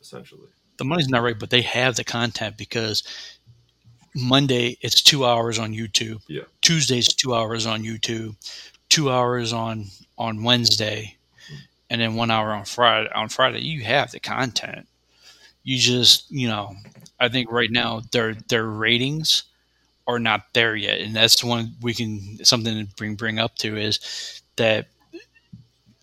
essentially. 0.01 0.49
the 0.79 0.85
money's 0.85 1.09
not 1.09 1.23
right 1.23 1.39
but 1.39 1.51
they 1.51 1.63
have 1.63 1.97
the 1.97 2.05
content 2.05 2.57
because 2.57 3.03
monday 4.15 4.77
it's 4.81 5.01
two 5.03 5.25
hours 5.25 5.59
on 5.59 5.73
youtube 5.73 6.21
Yeah. 6.29 6.43
tuesday's 6.61 7.09
two 7.09 7.35
hours 7.35 7.67
on 7.67 7.83
youtube 7.83 8.35
two 8.89 9.11
hours 9.11 9.53
on 9.53 9.87
on 10.19 10.43
wednesday 10.43 11.17
and 11.89 12.01
then 12.01 12.15
one 12.15 12.31
hour 12.31 12.53
on 12.53 12.65
friday 12.65 13.09
on 13.15 13.29
friday 13.29 13.61
you 13.61 13.83
have 13.85 14.11
the 14.11 14.21
content 14.21 14.87
you 15.63 15.79
just 15.79 16.31
you 16.31 16.47
know 16.49 16.75
i 17.21 17.29
think 17.29 17.51
right 17.51 17.71
now 17.71 18.03
their 18.13 18.35
their 18.49 18.65
ratings 18.67 19.45
are 20.07 20.19
not 20.19 20.43
there 20.53 20.75
yet 20.77 21.01
and 21.01 21.15
that's 21.17 21.41
the 21.41 21.47
one 21.47 21.73
we 21.81 21.95
can 21.95 22.45
something 22.45 22.87
to 22.87 22.95
bring 22.97 23.15
bring 23.15 23.39
up 23.39 23.55
to 23.57 23.77
is 23.79 24.43
that 24.57 24.89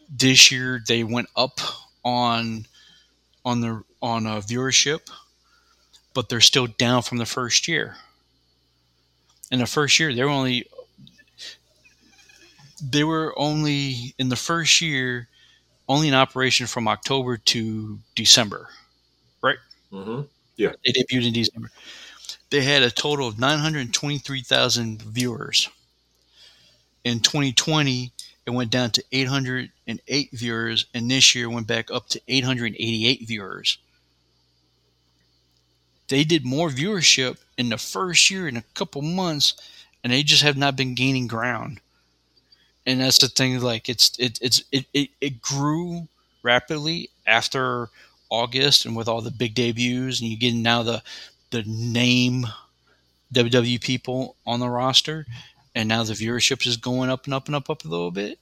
this 0.10 0.52
year 0.52 0.81
they 0.88 1.03
went 1.03 1.30
up 1.36 1.60
on 2.03 2.65
on 3.45 3.61
the 3.61 3.84
on 4.02 4.27
uh, 4.27 4.41
viewership 4.41 5.02
but 6.14 6.30
they're 6.30 6.41
still 6.41 6.68
down 6.68 7.02
from 7.02 7.18
the 7.18 7.26
first 7.26 7.68
year 7.68 7.98
in 9.52 9.60
the 9.60 9.65
first 9.65 9.99
year 9.99 10.14
they 10.14 10.23
were 10.23 10.30
only 10.30 10.65
they 12.81 13.03
were 13.03 13.34
only 13.38 14.14
in 14.18 14.30
the 14.30 14.36
first 14.36 14.81
year 14.81 15.27
only 15.90 16.07
in 16.10 16.14
operation 16.14 16.68
from 16.68 16.88
october 16.88 17.38
to 17.38 17.99
december 18.15 18.69
Mhm. 19.91 20.27
Yeah, 20.57 20.73
they 20.86 20.91
debuted 20.91 21.27
in 21.27 21.34
December. 21.34 21.72
They 22.49 22.64
had 22.64 22.84
a 22.84 22.91
total 22.91 23.27
of 23.27 23.40
923,000 23.40 25.02
viewers. 25.02 25.69
In 27.03 27.19
2020, 27.22 28.11
it 28.50 28.54
went 28.54 28.72
down 28.72 28.90
to 28.90 29.04
808 29.12 30.32
viewers, 30.34 30.86
and 30.92 31.10
this 31.10 31.36
year 31.36 31.48
went 31.48 31.68
back 31.68 31.92
up 31.92 32.10
to 32.10 32.22
888 32.28 33.28
viewers. 33.28 33.78
They 36.08 36.24
did 36.24 36.44
more 36.44 36.70
viewership 36.70 37.38
in 37.60 37.70
the 37.70 37.78
first 37.78 38.32
year 38.32 38.48
in 38.48 38.58
a 38.58 38.64
couple 38.74 39.04
months, 39.04 39.54
and 40.04 40.12
they 40.12 40.24
just 40.24 40.42
have 40.42 40.58
not 40.58 40.76
been 40.76 40.96
gaining 40.96 41.28
ground. 41.28 41.80
And 42.88 43.02
that's 43.02 43.20
the 43.20 43.28
thing. 43.28 43.60
Like 43.60 43.88
it's 43.88 44.18
it 44.18 44.40
it's 44.42 44.64
it 44.72 44.86
it, 44.96 45.10
it 45.22 45.42
grew 45.42 46.08
rapidly 46.42 47.12
after 47.28 47.90
August 48.32 48.84
and 48.84 48.96
with 48.96 49.08
all 49.08 49.22
the 49.22 49.30
big 49.30 49.54
debuts, 49.54 50.22
and 50.22 50.30
you 50.32 50.38
get 50.38 50.56
now 50.56 50.82
the 50.82 51.04
the 51.52 51.62
name 51.68 52.48
WWE 53.32 53.80
people 53.80 54.36
on 54.48 54.60
the 54.60 54.70
roster, 54.70 55.28
and 55.80 55.88
now 55.88 56.04
the 56.04 56.12
viewership 56.12 56.68
is 56.68 56.76
going 56.76 57.10
up 57.10 57.24
and 57.24 57.34
up 57.34 57.48
and 57.48 57.56
up 57.56 57.70
up 57.70 57.86
a 57.86 57.88
little 57.88 58.12
bit, 58.12 58.38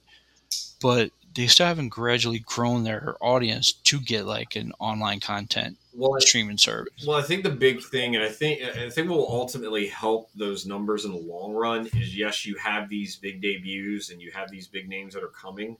but 0.82 1.12
they 1.36 1.46
still 1.46 1.66
haven't 1.66 1.90
gradually 1.90 2.40
grown 2.40 2.82
their 2.82 3.14
audience 3.20 3.72
to 3.72 4.00
get 4.00 4.26
like 4.26 4.56
an 4.56 4.72
online 4.80 5.20
content 5.20 5.78
Well, 5.94 6.20
streaming 6.20 6.58
service. 6.58 7.04
Well, 7.06 7.16
I 7.16 7.22
think 7.22 7.44
the 7.44 7.50
big 7.50 7.80
thing, 7.80 8.16
and 8.16 8.24
I 8.24 8.28
think 8.28 8.60
I 8.62 8.90
think 8.90 9.08
what 9.08 9.20
will 9.20 9.30
ultimately 9.30 9.86
help 9.86 10.30
those 10.34 10.66
numbers 10.66 11.04
in 11.04 11.12
the 11.12 11.18
long 11.18 11.52
run 11.52 11.86
is 11.94 12.16
yes, 12.16 12.44
you 12.44 12.56
have 12.56 12.88
these 12.88 13.14
big 13.14 13.40
debuts 13.40 14.10
and 14.10 14.20
you 14.20 14.32
have 14.32 14.50
these 14.50 14.66
big 14.66 14.88
names 14.88 15.14
that 15.14 15.22
are 15.22 15.28
coming. 15.28 15.76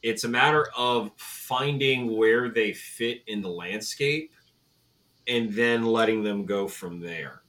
It's 0.00 0.22
a 0.22 0.28
matter 0.28 0.68
of 0.76 1.10
finding 1.16 2.16
where 2.16 2.50
they 2.50 2.72
fit 2.72 3.22
in 3.26 3.42
the 3.42 3.48
landscape 3.48 4.30
and 5.26 5.52
then 5.54 5.84
letting 5.84 6.22
them 6.22 6.46
go 6.46 6.68
from 6.68 7.00
there. 7.00 7.42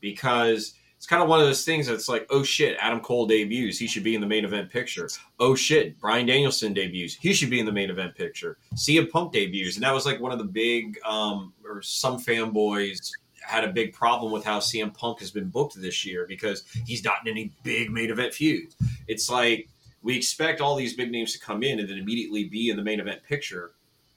Because 0.00 0.77
it's 0.98 1.06
kind 1.06 1.22
of 1.22 1.28
one 1.28 1.38
of 1.38 1.46
those 1.46 1.64
things 1.64 1.86
that's 1.86 2.08
like, 2.08 2.26
oh 2.28 2.42
shit, 2.42 2.76
Adam 2.80 2.98
Cole 2.98 3.24
debuts. 3.24 3.78
He 3.78 3.86
should 3.86 4.02
be 4.02 4.16
in 4.16 4.20
the 4.20 4.26
main 4.26 4.44
event 4.44 4.68
picture. 4.68 5.08
Oh 5.38 5.54
shit, 5.54 5.96
Bryan 6.00 6.26
Danielson 6.26 6.74
debuts. 6.74 7.14
He 7.14 7.32
should 7.32 7.50
be 7.50 7.60
in 7.60 7.66
the 7.66 7.72
main 7.72 7.88
event 7.88 8.16
picture. 8.16 8.58
CM 8.74 9.08
Punk 9.08 9.32
debuts. 9.32 9.76
And 9.76 9.84
that 9.84 9.94
was 9.94 10.04
like 10.04 10.20
one 10.20 10.32
of 10.32 10.38
the 10.38 10.44
big, 10.44 10.98
um, 11.06 11.52
or 11.64 11.82
some 11.82 12.18
fanboys 12.18 13.12
had 13.40 13.62
a 13.62 13.68
big 13.68 13.92
problem 13.92 14.32
with 14.32 14.44
how 14.44 14.58
CM 14.58 14.92
Punk 14.92 15.20
has 15.20 15.30
been 15.30 15.48
booked 15.48 15.80
this 15.80 16.04
year 16.04 16.26
because 16.26 16.64
he's 16.84 17.04
not 17.04 17.18
in 17.24 17.28
any 17.28 17.52
big 17.62 17.92
main 17.92 18.10
event 18.10 18.34
feuds. 18.34 18.74
It's 19.06 19.30
like 19.30 19.68
we 20.02 20.16
expect 20.16 20.60
all 20.60 20.74
these 20.74 20.94
big 20.94 21.12
names 21.12 21.32
to 21.34 21.38
come 21.38 21.62
in 21.62 21.78
and 21.78 21.88
then 21.88 21.98
immediately 21.98 22.44
be 22.44 22.70
in 22.70 22.76
the 22.76 22.82
main 22.82 22.98
event 22.98 23.22
picture. 23.22 23.70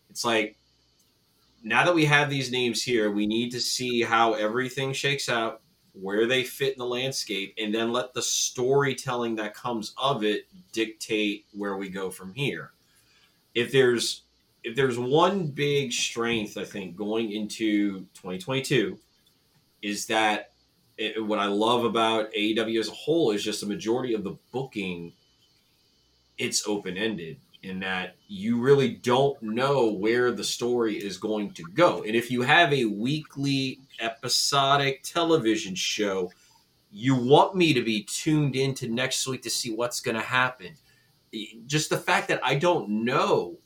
It's 0.09 0.25
like 0.25 0.57
now 1.63 1.85
that 1.85 1.93
we 1.93 2.05
have 2.05 2.27
these 2.27 2.51
names 2.51 2.81
here, 2.81 3.11
we 3.11 3.27
need 3.27 3.51
to 3.51 3.61
see 3.61 4.01
how 4.01 4.33
everything 4.33 4.93
shakes 4.93 5.29
out, 5.29 5.61
where 5.93 6.25
they 6.25 6.43
fit 6.43 6.73
in 6.73 6.79
the 6.79 6.85
landscape, 6.85 7.53
and 7.57 7.73
then 7.73 7.91
let 7.91 8.13
the 8.13 8.21
storytelling 8.21 9.35
that 9.35 9.53
comes 9.53 9.93
of 9.97 10.23
it 10.23 10.47
dictate 10.71 11.45
where 11.53 11.77
we 11.77 11.89
go 11.89 12.09
from 12.09 12.33
here. 12.33 12.71
If 13.53 13.71
there's 13.71 14.23
if 14.63 14.75
there's 14.75 14.97
one 14.97 15.47
big 15.47 15.91
strength, 15.91 16.57
I 16.57 16.63
think 16.63 16.95
going 16.95 17.31
into 17.31 18.01
2022 18.13 18.97
is 19.81 20.05
that 20.05 20.51
it, 20.97 21.23
what 21.25 21.39
I 21.39 21.47
love 21.47 21.83
about 21.83 22.31
AEW 22.33 22.79
as 22.79 22.87
a 22.87 22.91
whole 22.91 23.31
is 23.31 23.43
just 23.43 23.61
the 23.61 23.67
majority 23.67 24.13
of 24.13 24.23
the 24.23 24.37
booking. 24.51 25.13
It's 26.37 26.67
open 26.67 26.95
ended 26.97 27.37
in 27.63 27.79
that 27.79 28.15
you 28.27 28.59
really 28.59 28.89
don't 28.89 29.41
know 29.41 29.91
where 29.91 30.31
the 30.31 30.43
story 30.43 30.95
is 30.95 31.17
going 31.17 31.51
to 31.53 31.63
go. 31.73 32.03
And 32.03 32.15
if 32.15 32.31
you 32.31 32.41
have 32.41 32.73
a 32.73 32.85
weekly 32.85 33.79
episodic 33.99 35.03
television 35.03 35.75
show, 35.75 36.31
you 36.91 37.15
want 37.15 37.55
me 37.55 37.73
to 37.73 37.83
be 37.83 38.03
tuned 38.03 38.55
into 38.55 38.87
next 38.87 39.27
week 39.27 39.43
to 39.43 39.49
see 39.49 39.73
what's 39.73 39.99
going 39.99 40.15
to 40.15 40.21
happen. 40.21 40.75
Just 41.67 41.89
the 41.89 41.97
fact 41.97 42.27
that 42.29 42.41
I 42.43 42.55
don't 42.55 43.05
know 43.05 43.57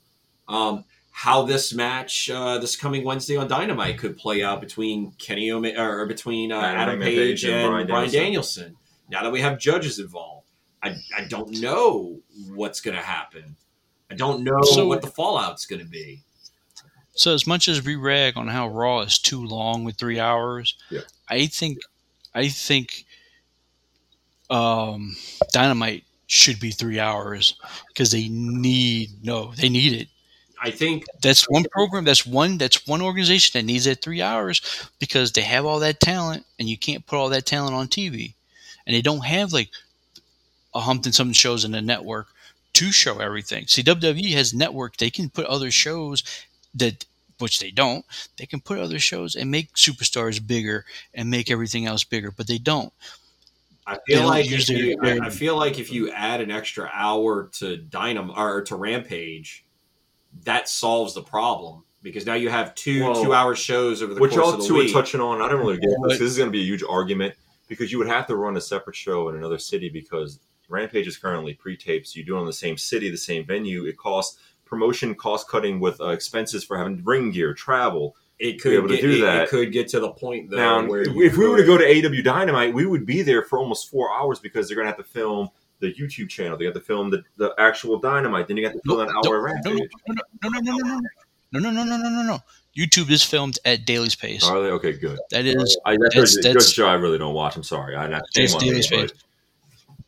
um, 0.46 0.84
how 1.10 1.42
this 1.42 1.72
match 1.72 2.30
uh, 2.30 2.58
this 2.58 2.76
coming 2.76 3.02
Wednesday 3.02 3.36
on 3.36 3.48
Dynamite 3.48 3.98
could 3.98 4.16
play 4.16 4.44
out 4.44 4.60
between 4.60 5.12
Kenny 5.12 5.50
Omega 5.50 5.82
or 5.82 6.06
between 6.06 6.52
uh, 6.52 6.60
Adam, 6.60 6.80
Adam 6.80 7.00
Page, 7.00 7.44
and, 7.44 7.54
and 7.54 7.68
Bryan, 7.68 7.86
Bryan 7.86 8.10
Danielson. 8.10 8.62
Danielson. 8.62 8.76
Now 9.08 9.22
that 9.22 9.32
we 9.32 9.40
have 9.40 9.58
judges 9.58 9.98
involved, 9.98 10.46
I, 10.82 10.94
I 11.16 11.24
don't 11.28 11.60
know 11.60 12.20
what's 12.54 12.80
going 12.80 12.96
to 12.96 13.02
happen. 13.02 13.56
I 14.10 14.14
don't 14.14 14.44
know 14.44 14.62
so, 14.62 14.86
what 14.86 15.02
the 15.02 15.08
fallout's 15.08 15.66
going 15.66 15.80
to 15.80 15.88
be. 15.88 16.20
So 17.14 17.32
as 17.32 17.46
much 17.46 17.66
as 17.66 17.82
we 17.84 17.96
rag 17.96 18.36
on 18.36 18.46
how 18.46 18.68
Raw 18.68 19.00
is 19.00 19.18
too 19.18 19.44
long 19.44 19.84
with 19.84 19.96
three 19.96 20.20
hours, 20.20 20.76
yeah. 20.90 21.00
I 21.28 21.46
think 21.46 21.78
I 22.34 22.48
think 22.48 23.04
um, 24.50 25.16
Dynamite 25.52 26.04
should 26.26 26.60
be 26.60 26.70
three 26.70 27.00
hours 27.00 27.56
because 27.88 28.10
they 28.10 28.28
need 28.28 29.10
no, 29.22 29.52
they 29.56 29.68
need 29.68 29.94
it. 29.94 30.08
I 30.62 30.70
think 30.70 31.04
that's 31.22 31.48
one 31.48 31.64
program. 31.70 32.04
That's 32.04 32.26
one. 32.26 32.58
That's 32.58 32.86
one 32.86 33.02
organization 33.02 33.58
that 33.58 33.66
needs 33.66 33.84
that 33.84 34.02
three 34.02 34.22
hours 34.22 34.90
because 34.98 35.32
they 35.32 35.42
have 35.42 35.66
all 35.66 35.80
that 35.80 36.00
talent, 36.00 36.44
and 36.58 36.68
you 36.68 36.78
can't 36.78 37.06
put 37.06 37.16
all 37.16 37.28
that 37.30 37.46
talent 37.46 37.74
on 37.74 37.88
TV, 37.88 38.34
and 38.86 38.94
they 38.94 39.02
don't 39.02 39.24
have 39.24 39.52
like 39.52 39.70
a 40.74 40.80
humped 40.80 41.06
and 41.06 41.14
something 41.14 41.32
shows 41.32 41.64
in 41.64 41.72
the 41.72 41.82
network 41.82 42.28
to 42.76 42.92
show 42.92 43.18
everything. 43.20 43.66
See, 43.66 43.82
WWE 43.82 44.32
has 44.32 44.52
network; 44.52 44.96
they 44.96 45.10
can 45.10 45.30
put 45.30 45.46
other 45.46 45.70
shows 45.70 46.22
that, 46.74 47.04
which 47.38 47.58
they 47.58 47.70
don't. 47.70 48.04
They 48.36 48.46
can 48.46 48.60
put 48.60 48.78
other 48.78 48.98
shows 48.98 49.34
and 49.34 49.50
make 49.50 49.72
superstars 49.74 50.44
bigger 50.44 50.84
and 51.14 51.30
make 51.30 51.50
everything 51.50 51.86
else 51.86 52.04
bigger, 52.04 52.30
but 52.30 52.46
they 52.46 52.58
don't. 52.58 52.92
I 53.86 53.98
feel 54.06 54.26
like 54.26 54.50
if 54.50 54.68
you, 54.68 54.98
I, 55.00 55.26
I 55.26 55.30
feel 55.30 55.56
like 55.56 55.78
if 55.78 55.92
you 55.92 56.10
add 56.10 56.40
an 56.40 56.50
extra 56.50 56.90
hour 56.92 57.48
to 57.54 57.78
Dynam 57.78 58.36
or 58.36 58.62
to 58.62 58.76
Rampage, 58.76 59.64
that 60.44 60.68
solves 60.68 61.14
the 61.14 61.22
problem 61.22 61.84
because 62.02 62.26
now 62.26 62.34
you 62.34 62.48
have 62.50 62.74
two 62.74 63.04
well, 63.04 63.22
two 63.22 63.32
hour 63.32 63.54
shows 63.54 64.02
over 64.02 64.14
the 64.14 64.20
which 64.20 64.32
course 64.32 64.54
of 64.54 64.60
the 64.60 64.66
two 64.66 64.74
week. 64.74 64.90
are 64.90 64.92
touching 64.92 65.20
on. 65.20 65.40
I 65.40 65.48
don't 65.48 65.60
really 65.60 65.78
get 65.78 65.88
this. 66.08 66.18
This 66.18 66.32
is 66.32 66.36
going 66.36 66.48
to 66.48 66.52
be 66.52 66.60
a 66.60 66.64
huge 66.64 66.82
argument 66.82 67.34
because 67.68 67.90
you 67.92 67.98
would 67.98 68.08
have 68.08 68.26
to 68.26 68.36
run 68.36 68.56
a 68.56 68.60
separate 68.60 68.96
show 68.96 69.28
in 69.28 69.36
another 69.36 69.58
city 69.58 69.88
because 69.88 70.40
Rampage 70.68 71.06
is 71.06 71.16
currently 71.16 71.54
pre-taped, 71.54 72.08
so 72.08 72.18
you 72.18 72.24
do 72.24 72.36
it 72.36 72.40
in 72.40 72.46
the 72.46 72.52
same 72.52 72.76
city, 72.76 73.10
the 73.10 73.16
same 73.16 73.44
venue. 73.44 73.86
It 73.86 73.96
costs 73.96 74.38
promotion, 74.64 75.14
cost 75.14 75.48
cutting 75.48 75.80
with 75.80 76.00
uh, 76.00 76.08
expenses 76.08 76.64
for 76.64 76.76
having 76.76 77.02
ring 77.04 77.30
gear, 77.30 77.54
travel. 77.54 78.16
It 78.38 78.60
could 78.60 78.70
be 78.70 78.76
able 78.76 78.88
get, 78.88 79.00
to 79.00 79.02
do 79.02 79.22
it, 79.22 79.26
that. 79.26 79.44
It 79.44 79.48
could 79.48 79.72
get 79.72 79.88
to 79.88 80.00
the 80.00 80.10
point 80.10 80.50
though 80.50 80.56
now, 80.56 80.86
where 80.86 81.02
if 81.02 81.36
we 81.36 81.48
were 81.48 81.56
to 81.56 81.64
go 81.64 81.78
to 81.78 81.84
AW 81.84 82.22
Dynamite, 82.22 82.74
we 82.74 82.84
would 82.84 83.06
be 83.06 83.22
there 83.22 83.42
for 83.42 83.58
almost 83.58 83.90
four 83.90 84.12
hours 84.12 84.38
because 84.38 84.68
they're 84.68 84.76
going 84.76 84.86
to 84.86 84.90
have 84.90 84.98
to 84.98 85.10
film 85.10 85.48
the 85.80 85.92
YouTube 85.94 86.28
channel. 86.28 86.58
They 86.58 86.66
have 86.66 86.74
to 86.74 86.80
film 86.80 87.10
the, 87.10 87.22
the 87.36 87.54
actual 87.58 87.98
Dynamite. 87.98 88.48
Then 88.48 88.58
you 88.58 88.64
got 88.64 88.74
to 88.74 88.80
film 88.84 88.98
no, 88.98 89.04
an 89.04 89.10
hour 89.10 89.22
no, 89.24 89.40
Rampage. 89.40 89.90
No, 90.06 90.14
no, 90.42 90.60
no, 90.60 90.60
no, 90.60 90.76
no, 90.76 91.00
no, 91.52 91.60
no, 91.60 91.60
no, 91.60 91.70
no, 91.70 91.84
no, 91.84 91.96
no, 91.96 92.08
no, 92.10 92.22
no. 92.22 92.38
YouTube 92.76 93.10
is 93.10 93.22
filmed 93.22 93.58
at 93.64 93.86
Daily's 93.86 94.14
Place. 94.14 94.44
Are 94.44 94.60
they 94.60 94.68
okay? 94.68 94.92
Good. 94.92 95.18
That 95.30 95.46
is. 95.46 95.78
I, 95.86 95.96
that's, 95.96 96.14
that's, 96.14 96.42
that's, 96.42 96.70
show 96.70 96.86
I 96.86 96.94
really 96.94 97.16
don't 97.16 97.32
watch. 97.32 97.56
I'm 97.56 97.62
sorry. 97.62 97.96
I 97.96 98.06
not 98.06 98.24
Daily's 98.34 98.86
Place. 98.88 99.12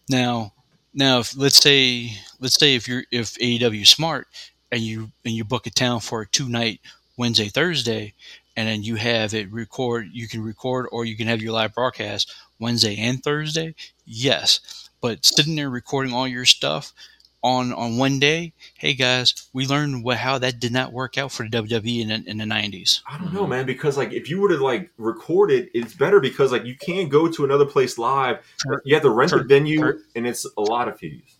Now, 0.08 0.52
now, 0.94 1.20
if, 1.20 1.36
let's 1.36 1.58
say 1.58 2.12
let's 2.40 2.58
say 2.58 2.74
if 2.74 2.88
you're 2.88 3.04
if 3.10 3.34
AEW 3.34 3.86
smart 3.86 4.26
and 4.72 4.80
you 4.80 5.10
and 5.24 5.34
you 5.34 5.44
book 5.44 5.66
a 5.66 5.70
town 5.70 6.00
for 6.00 6.22
a 6.22 6.26
two 6.26 6.48
night 6.48 6.80
Wednesday 7.16 7.48
Thursday, 7.48 8.14
and 8.56 8.68
then 8.68 8.82
you 8.82 8.96
have 8.96 9.34
it 9.34 9.52
record, 9.52 10.08
you 10.12 10.28
can 10.28 10.42
record 10.42 10.86
or 10.90 11.04
you 11.04 11.16
can 11.16 11.28
have 11.28 11.42
your 11.42 11.52
live 11.52 11.74
broadcast 11.74 12.32
Wednesday 12.58 12.96
and 12.96 13.22
Thursday. 13.22 13.74
Yes, 14.06 14.88
but 15.00 15.24
sitting 15.24 15.54
there 15.56 15.70
recording 15.70 16.12
all 16.12 16.26
your 16.26 16.44
stuff 16.46 16.92
on 17.42 17.72
on 17.72 17.96
one 17.96 18.18
day, 18.18 18.52
hey 18.74 18.94
guys, 18.94 19.48
we 19.52 19.66
learned 19.66 20.02
what, 20.02 20.16
how 20.16 20.38
that 20.38 20.58
did 20.58 20.72
not 20.72 20.92
work 20.92 21.16
out 21.16 21.30
for 21.30 21.48
the 21.48 21.62
WWE 21.62 22.02
in, 22.02 22.10
in 22.26 22.38
the 22.38 22.46
nineties. 22.46 23.02
I 23.06 23.18
don't 23.18 23.32
know, 23.32 23.46
man, 23.46 23.66
because 23.66 23.96
like 23.96 24.12
if 24.12 24.28
you 24.28 24.40
were 24.40 24.48
to 24.48 24.62
like 24.62 24.90
record 24.98 25.50
it, 25.50 25.70
it's 25.74 25.94
better 25.94 26.20
because 26.20 26.52
like 26.52 26.64
you 26.64 26.76
can't 26.76 27.10
go 27.10 27.28
to 27.28 27.44
another 27.44 27.66
place 27.66 27.98
live. 27.98 28.38
You 28.84 28.94
have 28.94 29.02
to 29.02 29.10
rent 29.10 29.30
Kurt, 29.30 29.42
the 29.42 29.54
venue, 29.54 30.00
and 30.14 30.26
it's 30.26 30.46
a 30.56 30.60
lot 30.60 30.88
of 30.88 30.98
fees. 30.98 31.38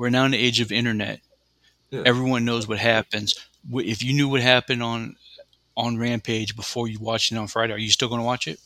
We're 0.00 0.08
now 0.08 0.24
in 0.24 0.30
the 0.30 0.38
age 0.38 0.60
of 0.60 0.72
internet. 0.72 1.20
Yeah. 1.90 2.04
Everyone 2.06 2.46
knows 2.46 2.66
what 2.66 2.78
happens. 2.78 3.34
If 3.70 4.02
you 4.02 4.14
knew 4.14 4.30
what 4.30 4.40
happened 4.40 4.82
on 4.82 5.16
on 5.76 5.98
Rampage 5.98 6.56
before 6.56 6.88
you 6.88 6.98
watched 6.98 7.32
it 7.32 7.36
on 7.36 7.48
Friday, 7.48 7.74
are 7.74 7.78
you 7.78 7.90
still 7.90 8.08
going 8.08 8.22
to 8.22 8.24
watch 8.24 8.48
it? 8.48 8.58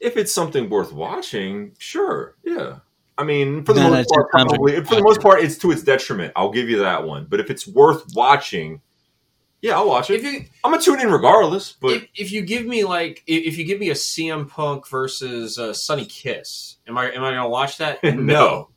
If 0.00 0.16
it's 0.16 0.32
something 0.32 0.68
worth 0.68 0.92
watching, 0.92 1.76
sure, 1.78 2.34
yeah. 2.42 2.78
I 3.16 3.24
mean, 3.24 3.64
for 3.64 3.72
the 3.72 3.80
most 3.82 4.08
part, 4.08 4.30
probably 4.30 4.82
for 4.84 4.96
the 4.96 5.02
most 5.02 5.20
part, 5.20 5.40
it's 5.40 5.56
to 5.58 5.70
its 5.70 5.82
detriment. 5.82 6.32
I'll 6.34 6.50
give 6.50 6.68
you 6.68 6.78
that 6.80 7.06
one. 7.06 7.26
But 7.28 7.40
if 7.40 7.48
it's 7.48 7.66
worth 7.66 8.04
watching, 8.14 8.80
yeah, 9.62 9.76
I'll 9.76 9.88
watch 9.88 10.10
it. 10.10 10.22
You, 10.22 10.44
I'm 10.64 10.72
gonna 10.72 10.82
tune 10.82 11.00
in 11.00 11.10
regardless. 11.10 11.72
But 11.72 11.92
if, 11.92 12.08
if, 12.16 12.32
you 12.32 12.42
give 12.42 12.66
me 12.66 12.84
like, 12.84 13.22
if 13.26 13.56
you 13.56 13.64
give 13.64 13.78
me 13.78 13.90
a 13.90 13.94
CM 13.94 14.48
Punk 14.48 14.88
versus 14.88 15.58
uh, 15.58 15.72
Sonny 15.72 16.06
Kiss, 16.06 16.76
am 16.88 16.98
I 16.98 17.12
am 17.12 17.22
I 17.22 17.30
gonna 17.30 17.48
watch 17.48 17.78
that? 17.78 18.02
no. 18.04 18.70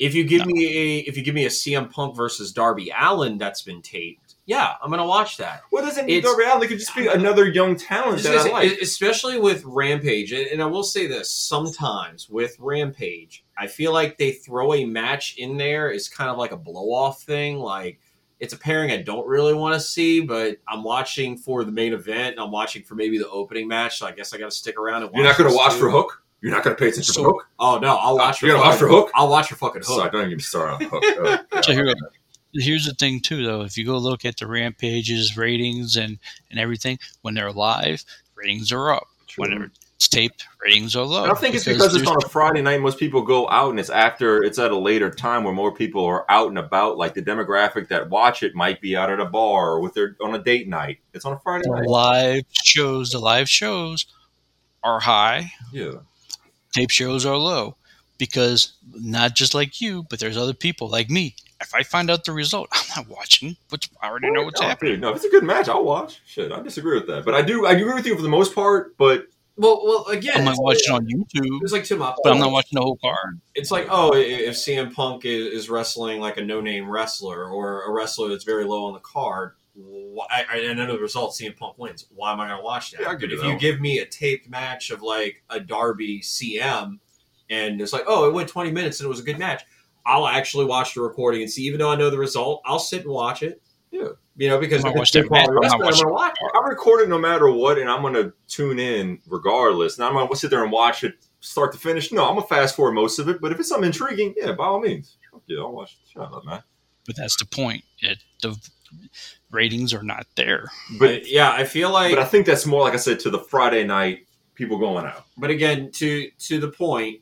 If 0.00 0.14
you 0.14 0.24
give 0.24 0.40
no. 0.40 0.46
me 0.46 0.66
a 0.66 0.98
if 0.98 1.16
you 1.16 1.22
give 1.22 1.36
me 1.36 1.46
a 1.46 1.50
CM 1.50 1.90
Punk 1.90 2.16
versus 2.16 2.52
Darby 2.52 2.92
Allin 2.98 3.38
that's 3.38 3.62
been 3.62 3.80
taped, 3.80 4.34
yeah, 4.44 4.74
I'm 4.82 4.90
gonna 4.90 5.06
watch 5.06 5.36
that. 5.36 5.62
What 5.70 5.82
doesn't 5.82 6.06
need 6.06 6.24
Darby 6.24 6.42
Allin? 6.44 6.64
It 6.64 6.68
could 6.68 6.80
just 6.80 6.96
be 6.96 7.06
another 7.06 7.48
young 7.48 7.76
talent 7.76 8.22
that 8.24 8.36
I 8.36 8.50
like. 8.50 8.72
Especially 8.80 9.38
with 9.38 9.64
Rampage, 9.64 10.32
and 10.32 10.60
I 10.60 10.66
will 10.66 10.82
say 10.82 11.06
this: 11.06 11.32
sometimes 11.32 12.28
with 12.28 12.56
Rampage, 12.58 13.43
I 13.56 13.66
feel 13.66 13.92
like 13.92 14.18
they 14.18 14.32
throw 14.32 14.74
a 14.74 14.84
match 14.84 15.36
in 15.38 15.56
there 15.56 15.90
is 15.90 16.08
kind 16.08 16.30
of 16.30 16.38
like 16.38 16.52
a 16.52 16.56
blow 16.56 16.92
off 16.92 17.22
thing. 17.22 17.58
Like 17.58 18.00
it's 18.40 18.52
a 18.52 18.58
pairing 18.58 18.90
I 18.90 19.02
don't 19.02 19.26
really 19.26 19.54
want 19.54 19.74
to 19.74 19.80
see, 19.80 20.20
but 20.20 20.58
I'm 20.68 20.82
watching 20.82 21.36
for 21.36 21.64
the 21.64 21.72
main 21.72 21.92
event. 21.92 22.32
And 22.32 22.40
I'm 22.40 22.50
watching 22.50 22.82
for 22.82 22.94
maybe 22.94 23.18
the 23.18 23.28
opening 23.28 23.68
match, 23.68 23.98
so 23.98 24.06
I 24.06 24.12
guess 24.12 24.34
I 24.34 24.38
got 24.38 24.50
to 24.50 24.56
stick 24.56 24.78
around 24.78 25.02
and. 25.02 25.12
Watch 25.12 25.16
You're 25.16 25.24
not 25.26 25.38
going 25.38 25.50
to 25.50 25.56
watch 25.56 25.72
too. 25.74 25.80
for 25.80 25.90
Hook. 25.90 26.20
You're 26.40 26.52
not 26.52 26.62
going 26.62 26.76
to 26.76 26.80
pay 26.80 26.88
attention 26.88 27.14
so, 27.14 27.22
for 27.22 27.30
Hook. 27.30 27.46
Oh 27.58 27.78
no, 27.78 27.96
I'll 27.96 28.14
uh, 28.14 28.16
watch. 28.16 28.42
You're 28.42 28.50
going 28.50 28.62
to 28.62 28.68
watch 28.68 28.78
for 28.78 28.88
Hook. 28.88 29.10
I'll 29.14 29.28
watch 29.28 29.48
for 29.48 29.56
fucking 29.56 29.82
Hook. 29.82 29.96
Sorry, 29.98 30.10
don't 30.10 30.26
even 30.26 30.40
start 30.40 30.82
on 30.82 30.88
Hook. 30.90 31.04
Uh, 31.04 31.38
oh, 31.52 31.60
so 31.62 31.72
here, 31.72 31.94
here's 32.54 32.86
the 32.86 32.94
thing 32.94 33.20
too 33.20 33.44
though 33.44 33.62
if 33.62 33.76
you 33.76 33.84
go 33.84 33.98
look 33.98 34.24
at 34.24 34.36
the 34.36 34.46
rampages 34.46 35.36
ratings 35.36 35.96
and 35.96 36.18
and 36.50 36.60
everything 36.60 36.98
when 37.22 37.34
they're 37.34 37.52
live 37.52 38.04
ratings 38.36 38.70
are 38.70 38.92
up 38.92 39.08
True. 39.26 39.42
when 39.42 39.70
it's 40.04 40.08
taped 40.08 40.46
ratings 40.62 40.94
are 40.94 41.04
low 41.04 41.30
i 41.30 41.34
think 41.34 41.54
it's 41.54 41.64
because 41.64 41.94
it's 41.94 42.06
on 42.06 42.16
a 42.22 42.28
friday 42.28 42.60
night 42.60 42.80
most 42.80 42.98
people 42.98 43.22
go 43.22 43.48
out 43.48 43.70
and 43.70 43.80
it's 43.80 43.88
after 43.88 44.42
it's 44.42 44.58
at 44.58 44.70
a 44.70 44.76
later 44.76 45.10
time 45.10 45.44
where 45.44 45.52
more 45.52 45.72
people 45.72 46.04
are 46.04 46.30
out 46.30 46.48
and 46.48 46.58
about 46.58 46.98
like 46.98 47.14
the 47.14 47.22
demographic 47.22 47.88
that 47.88 48.10
watch 48.10 48.42
it 48.42 48.54
might 48.54 48.80
be 48.82 48.94
out 48.96 49.10
at 49.10 49.18
a 49.18 49.24
bar 49.24 49.70
or 49.70 49.80
with 49.80 49.94
their 49.94 50.14
on 50.22 50.34
a 50.34 50.38
date 50.38 50.68
night 50.68 50.98
it's 51.14 51.24
on 51.24 51.32
a 51.32 51.38
friday 51.38 51.64
the 51.64 51.74
night 51.74 51.88
live 51.88 52.44
shows 52.64 53.10
the 53.10 53.18
live 53.18 53.48
shows 53.48 54.06
are 54.82 55.00
high 55.00 55.50
yeah 55.72 55.92
tape 56.72 56.90
shows 56.90 57.24
are 57.24 57.36
low 57.36 57.74
because 58.18 58.74
not 58.92 59.34
just 59.34 59.54
like 59.54 59.80
you 59.80 60.04
but 60.10 60.20
there's 60.20 60.36
other 60.36 60.54
people 60.54 60.88
like 60.88 61.08
me 61.08 61.34
if 61.60 61.74
I 61.74 61.82
find 61.82 62.10
out 62.10 62.24
the 62.24 62.32
result, 62.32 62.68
I'm 62.72 62.84
not 62.94 63.08
watching. 63.08 63.56
Which 63.70 63.88
I 64.02 64.08
already 64.08 64.28
oh, 64.28 64.32
know 64.32 64.42
what's 64.42 64.60
no, 64.60 64.66
happening. 64.66 65.00
No, 65.00 65.10
if 65.10 65.16
it's 65.16 65.24
a 65.24 65.30
good 65.30 65.44
match, 65.44 65.66
I'll 65.68 65.82
watch. 65.82 66.20
Shit, 66.26 66.52
I 66.52 66.60
disagree 66.60 66.98
with 66.98 67.06
that, 67.06 67.24
but 67.24 67.32
I 67.32 67.40
do. 67.40 67.64
I 67.64 67.72
agree 67.72 67.94
with 67.94 68.04
you 68.04 68.14
for 68.14 68.22
the 68.22 68.28
most 68.28 68.54
part. 68.54 68.98
But 68.98 69.28
well, 69.56 69.82
well, 69.84 70.06
again, 70.06 70.38
I'm 70.38 70.44
not 70.44 70.56
watching 70.58 70.92
on 70.92 71.06
YouTube. 71.06 71.60
It's 71.62 71.72
like 71.72 71.84
Tim 71.84 71.98
but 71.98 72.18
I'm 72.26 72.38
not 72.38 72.50
watching 72.50 72.76
the 72.76 72.82
whole 72.82 72.96
card. 72.96 73.40
It's 73.54 73.70
like, 73.70 73.86
oh, 73.88 74.12
if 74.14 74.54
CM 74.54 74.92
Punk 74.92 75.24
is, 75.24 75.70
wrestling 75.70 76.20
like 76.20 76.36
a 76.36 76.44
no-name 76.44 76.90
wrestler 76.90 77.48
or 77.48 77.82
a 77.84 77.92
wrestler 77.92 78.28
that's 78.28 78.44
very 78.44 78.64
low 78.64 78.86
on 78.86 78.94
the 78.94 79.00
card, 79.00 79.52
I, 80.30 80.44
I 80.50 80.72
know 80.74 80.86
the 80.86 80.98
result. 80.98 81.34
CM 81.34 81.56
Punk 81.56 81.78
wins. 81.78 82.06
Why 82.14 82.32
am 82.32 82.40
I 82.40 82.48
going 82.48 82.58
to 82.58 82.64
watch 82.64 82.92
that? 82.92 83.00
Yeah, 83.00 83.14
but 83.18 83.32
if 83.32 83.42
you 83.42 83.56
give 83.58 83.80
me 83.80 83.98
a 83.98 84.06
taped 84.06 84.48
match 84.48 84.90
of 84.90 85.02
like 85.02 85.42
a 85.50 85.60
Darby 85.60 86.20
CM, 86.20 86.98
and 87.50 87.80
it's 87.80 87.92
like, 87.92 88.04
oh, 88.06 88.26
it 88.28 88.32
went 88.32 88.48
20 88.48 88.72
minutes 88.72 89.00
and 89.00 89.06
it 89.06 89.08
was 89.08 89.20
a 89.20 89.24
good 89.24 89.38
match. 89.38 89.62
I'll 90.06 90.26
actually 90.26 90.66
watch 90.66 90.94
the 90.94 91.00
recording 91.00 91.42
and 91.42 91.50
see. 91.50 91.62
Even 91.62 91.78
though 91.78 91.90
I 91.90 91.96
know 91.96 92.10
the 92.10 92.18
result, 92.18 92.62
I'll 92.64 92.78
sit 92.78 93.02
and 93.02 93.10
watch 93.10 93.42
it. 93.42 93.62
Yeah. 93.94 94.08
You 94.36 94.48
know, 94.48 94.58
because 94.58 94.84
I'm 94.84 94.90
if 94.90 94.96
not 94.96 95.02
it's 95.02 95.14
watching 95.14 95.30
that. 95.30 95.48
I'm 95.48 95.54
not 95.54 95.62
wrestling, 95.62 95.82
I'm 95.84 95.98
gonna 96.02 96.12
watch 96.12 96.36
it. 96.40 96.50
I'm 96.56 96.68
recording 96.68 97.08
no 97.08 97.18
matter 97.18 97.48
what, 97.48 97.78
and 97.78 97.88
I'm 97.88 98.02
going 98.02 98.14
to 98.14 98.32
tune 98.48 98.80
in 98.80 99.20
regardless. 99.28 99.96
And 99.96 100.04
I'm 100.04 100.14
going 100.14 100.28
to 100.28 100.36
sit 100.36 100.50
there 100.50 100.64
and 100.64 100.72
watch 100.72 101.04
it 101.04 101.14
start 101.38 101.72
to 101.74 101.78
finish. 101.78 102.10
No, 102.10 102.24
I'm 102.24 102.34
going 102.34 102.42
to 102.42 102.52
fast 102.52 102.74
forward 102.74 102.94
most 102.94 103.20
of 103.20 103.28
it. 103.28 103.40
But 103.40 103.52
if 103.52 103.60
it's 103.60 103.68
something 103.68 103.86
intriguing, 103.86 104.34
yeah, 104.36 104.50
by 104.50 104.64
all 104.64 104.80
means, 104.80 105.16
yeah, 105.46 105.60
I'll 105.60 105.72
watch. 105.72 105.92
it. 105.92 106.10
Shut 106.10 106.34
up, 106.34 106.44
man. 106.44 106.64
But 107.06 107.16
that's 107.16 107.36
the 107.36 107.44
point. 107.44 107.84
It, 108.00 108.18
the 108.42 108.56
ratings 109.52 109.94
are 109.94 110.02
not 110.02 110.26
there. 110.34 110.72
But 110.98 111.22
But 111.22 111.30
yeah, 111.30 111.52
I 111.52 111.62
feel 111.62 111.90
like 111.90 112.16
but 112.16 112.18
I 112.20 112.24
think 112.24 112.46
that's 112.46 112.66
more 112.66 112.82
like 112.82 112.94
I 112.94 112.96
said 112.96 113.20
to 113.20 113.30
the 113.30 113.38
Friday 113.38 113.84
night 113.84 114.26
people 114.56 114.78
going 114.78 115.06
out. 115.06 115.24
But 115.36 115.50
again, 115.50 115.92
to 115.92 116.28
to 116.30 116.58
the 116.58 116.70
point, 116.70 117.20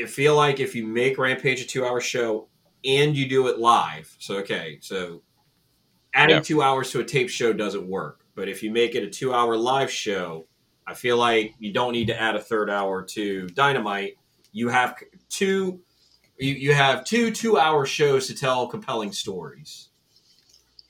I 0.00 0.06
feel 0.06 0.36
like 0.36 0.60
if 0.60 0.76
you 0.76 0.86
make 0.86 1.18
Rampage 1.18 1.60
a 1.60 1.66
two 1.66 1.84
hour 1.84 2.00
show 2.00 2.46
and 2.84 3.16
you 3.16 3.28
do 3.28 3.48
it 3.48 3.58
live, 3.58 4.14
so 4.20 4.36
okay, 4.36 4.78
so 4.80 5.22
adding 6.14 6.36
Yeah. 6.36 6.42
two 6.42 6.62
hours 6.62 6.90
to 6.92 7.00
a 7.00 7.04
tape 7.04 7.28
show 7.30 7.52
doesn't 7.52 7.86
work. 7.88 8.20
But 8.34 8.48
if 8.48 8.62
you 8.62 8.70
make 8.70 8.94
it 8.94 9.02
a 9.02 9.08
two 9.10 9.32
hour 9.34 9.56
live 9.56 9.90
show, 9.90 10.46
I 10.86 10.94
feel 10.94 11.16
like 11.16 11.54
you 11.58 11.72
don't 11.72 11.92
need 11.92 12.06
to 12.06 12.18
add 12.20 12.36
a 12.36 12.40
third 12.40 12.70
hour 12.70 13.02
to 13.02 13.48
Dynamite. 13.48 14.16
You 14.52 14.68
have 14.68 14.94
two 15.28 15.80
you, 16.38 16.54
you 16.54 16.72
have 16.74 17.04
two 17.04 17.30
two 17.30 17.58
hour 17.58 17.84
shows 17.84 18.28
to 18.28 18.34
tell 18.34 18.68
compelling 18.68 19.12
stories. 19.12 19.88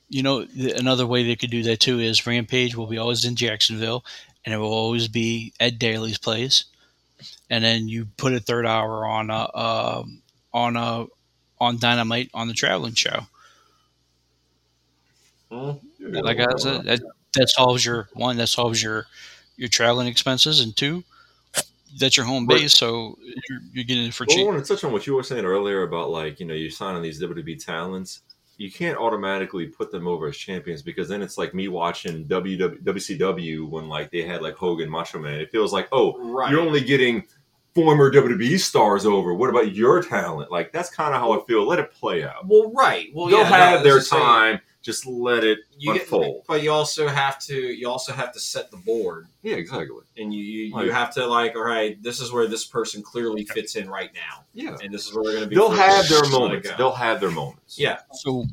You 0.09 0.23
know, 0.23 0.45
th- 0.45 0.79
another 0.79 1.05
way 1.05 1.23
they 1.23 1.35
could 1.35 1.51
do 1.51 1.63
that 1.63 1.79
too 1.79 1.99
is 1.99 2.25
Rampage 2.25 2.75
will 2.75 2.87
be 2.87 2.97
always 2.97 3.25
in 3.25 3.35
Jacksonville, 3.35 4.03
and 4.45 4.53
it 4.53 4.57
will 4.57 4.71
always 4.73 5.07
be 5.07 5.53
Ed 5.59 5.77
Daily's 5.79 6.17
place, 6.17 6.65
and 7.49 7.63
then 7.63 7.87
you 7.87 8.07
put 8.17 8.33
a 8.33 8.39
third 8.39 8.65
hour 8.65 9.05
on 9.05 9.29
a 9.29 9.55
um 9.57 10.21
on 10.53 10.75
a 10.75 11.05
on 11.59 11.77
Dynamite 11.79 12.29
on 12.33 12.47
the 12.47 12.53
traveling 12.53 12.93
show. 12.93 13.27
Mm-hmm. 15.51 16.15
Like 16.15 16.39
I 16.39 16.47
said, 16.57 16.83
that 16.85 17.01
that 17.35 17.49
solves 17.49 17.85
your 17.85 18.09
one. 18.13 18.37
That 18.37 18.47
solves 18.47 18.81
your 18.81 19.05
your 19.57 19.69
traveling 19.69 20.07
expenses, 20.07 20.61
and 20.61 20.75
two, 20.75 21.03
that's 21.99 22.15
your 22.17 22.25
home 22.25 22.45
Right. 22.47 22.61
base, 22.61 22.73
so 22.73 23.17
you're, 23.49 23.59
you're 23.73 23.83
getting 23.83 24.05
it 24.05 24.13
for 24.13 24.25
Well, 24.27 24.39
I 24.39 24.43
want 24.43 24.63
to 24.65 24.73
touch 24.73 24.83
on 24.83 24.91
what 24.91 25.05
you 25.07 25.15
were 25.15 25.23
saying 25.23 25.45
earlier 25.45 25.83
about 25.83 26.09
like 26.11 26.39
you 26.39 26.45
know 26.45 26.53
you're 26.53 26.71
signing 26.71 27.01
these 27.01 27.21
WWE 27.21 27.63
talents. 27.63 28.21
You 28.57 28.69
can't 28.71 28.97
automatically 28.97 29.67
put 29.67 29.89
them 29.89 30.05
over 30.07 30.27
as 30.27 30.35
champions 30.37 30.81
because 30.81 31.07
then 31.07 31.21
it's 31.21 31.37
like 31.37 31.53
me 31.53 31.67
watching 31.69 32.25
WW, 32.25 32.83
WCW 32.83 33.69
when 33.69 33.87
like 33.87 34.11
they 34.11 34.21
had 34.23 34.41
like 34.41 34.55
Hogan, 34.55 34.89
Macho 34.89 35.17
Man. 35.19 35.39
It 35.39 35.51
feels 35.51 35.71
like 35.73 35.87
oh 35.91 36.17
Right. 36.31 36.51
you're 36.51 36.59
only 36.61 36.81
getting 36.81 37.23
former 37.73 38.11
WWE 38.11 38.59
stars 38.59 39.05
over. 39.05 39.33
What 39.33 39.49
about 39.49 39.73
your 39.75 40.01
talent? 40.03 40.51
Like 40.51 40.71
that's 40.73 40.89
kind 40.89 41.13
of 41.15 41.21
how 41.21 41.39
I 41.39 41.45
feel. 41.45 41.65
Let 41.65 41.79
it 41.79 41.91
play 41.93 42.23
out. 42.23 42.47
well, 42.47 42.71
right. 42.73 43.07
Well, 43.13 43.27
They'll 43.27 43.39
yeah, 43.39 43.45
have 43.45 43.79
no, 43.79 43.83
their 43.83 43.97
as 43.97 44.11
I 44.11 44.15
say, 44.17 44.21
time. 44.23 44.59
Just 44.89 45.05
let 45.05 45.43
it 45.43 45.59
You 45.77 45.93
get, 45.93 46.01
unfold. 46.03 46.43
but 46.47 46.63
you 46.63 46.71
also 46.71 47.07
have 47.07 47.37
to 47.47 47.53
you 47.55 47.87
also 47.89 48.11
have 48.13 48.31
to 48.33 48.39
set 48.39 48.71
the 48.71 48.77
board. 48.77 49.27
yeah, 49.43 49.55
exactly. 49.55 50.01
and 50.17 50.33
you 50.33 50.41
you, 50.43 50.81
you 50.83 50.91
have 50.91 51.13
to 51.15 51.25
like 51.27 51.55
all 51.55 51.61
right 51.63 52.01
this 52.01 52.19
is 52.19 52.31
where 52.31 52.47
this 52.47 52.65
person 52.65 53.01
clearly 53.03 53.45
fits 53.45 53.75
in 53.75 53.89
right 53.89 54.11
now 54.13 54.43
Yeah, 54.53 54.77
and 54.83 54.93
this 54.93 55.05
is 55.07 55.13
where 55.13 55.23
we're 55.23 55.31
going 55.37 55.43
to 55.43 55.49
be 55.49 55.55
they'll 55.55 55.69
have 55.69 56.07
their 56.09 56.21
let 56.21 56.31
moments. 56.31 56.69
They'll 56.77 56.91
have 57.07 57.19
their 57.19 57.31
moments. 57.31 57.77
yeah 57.77 57.99
So, 58.13 58.45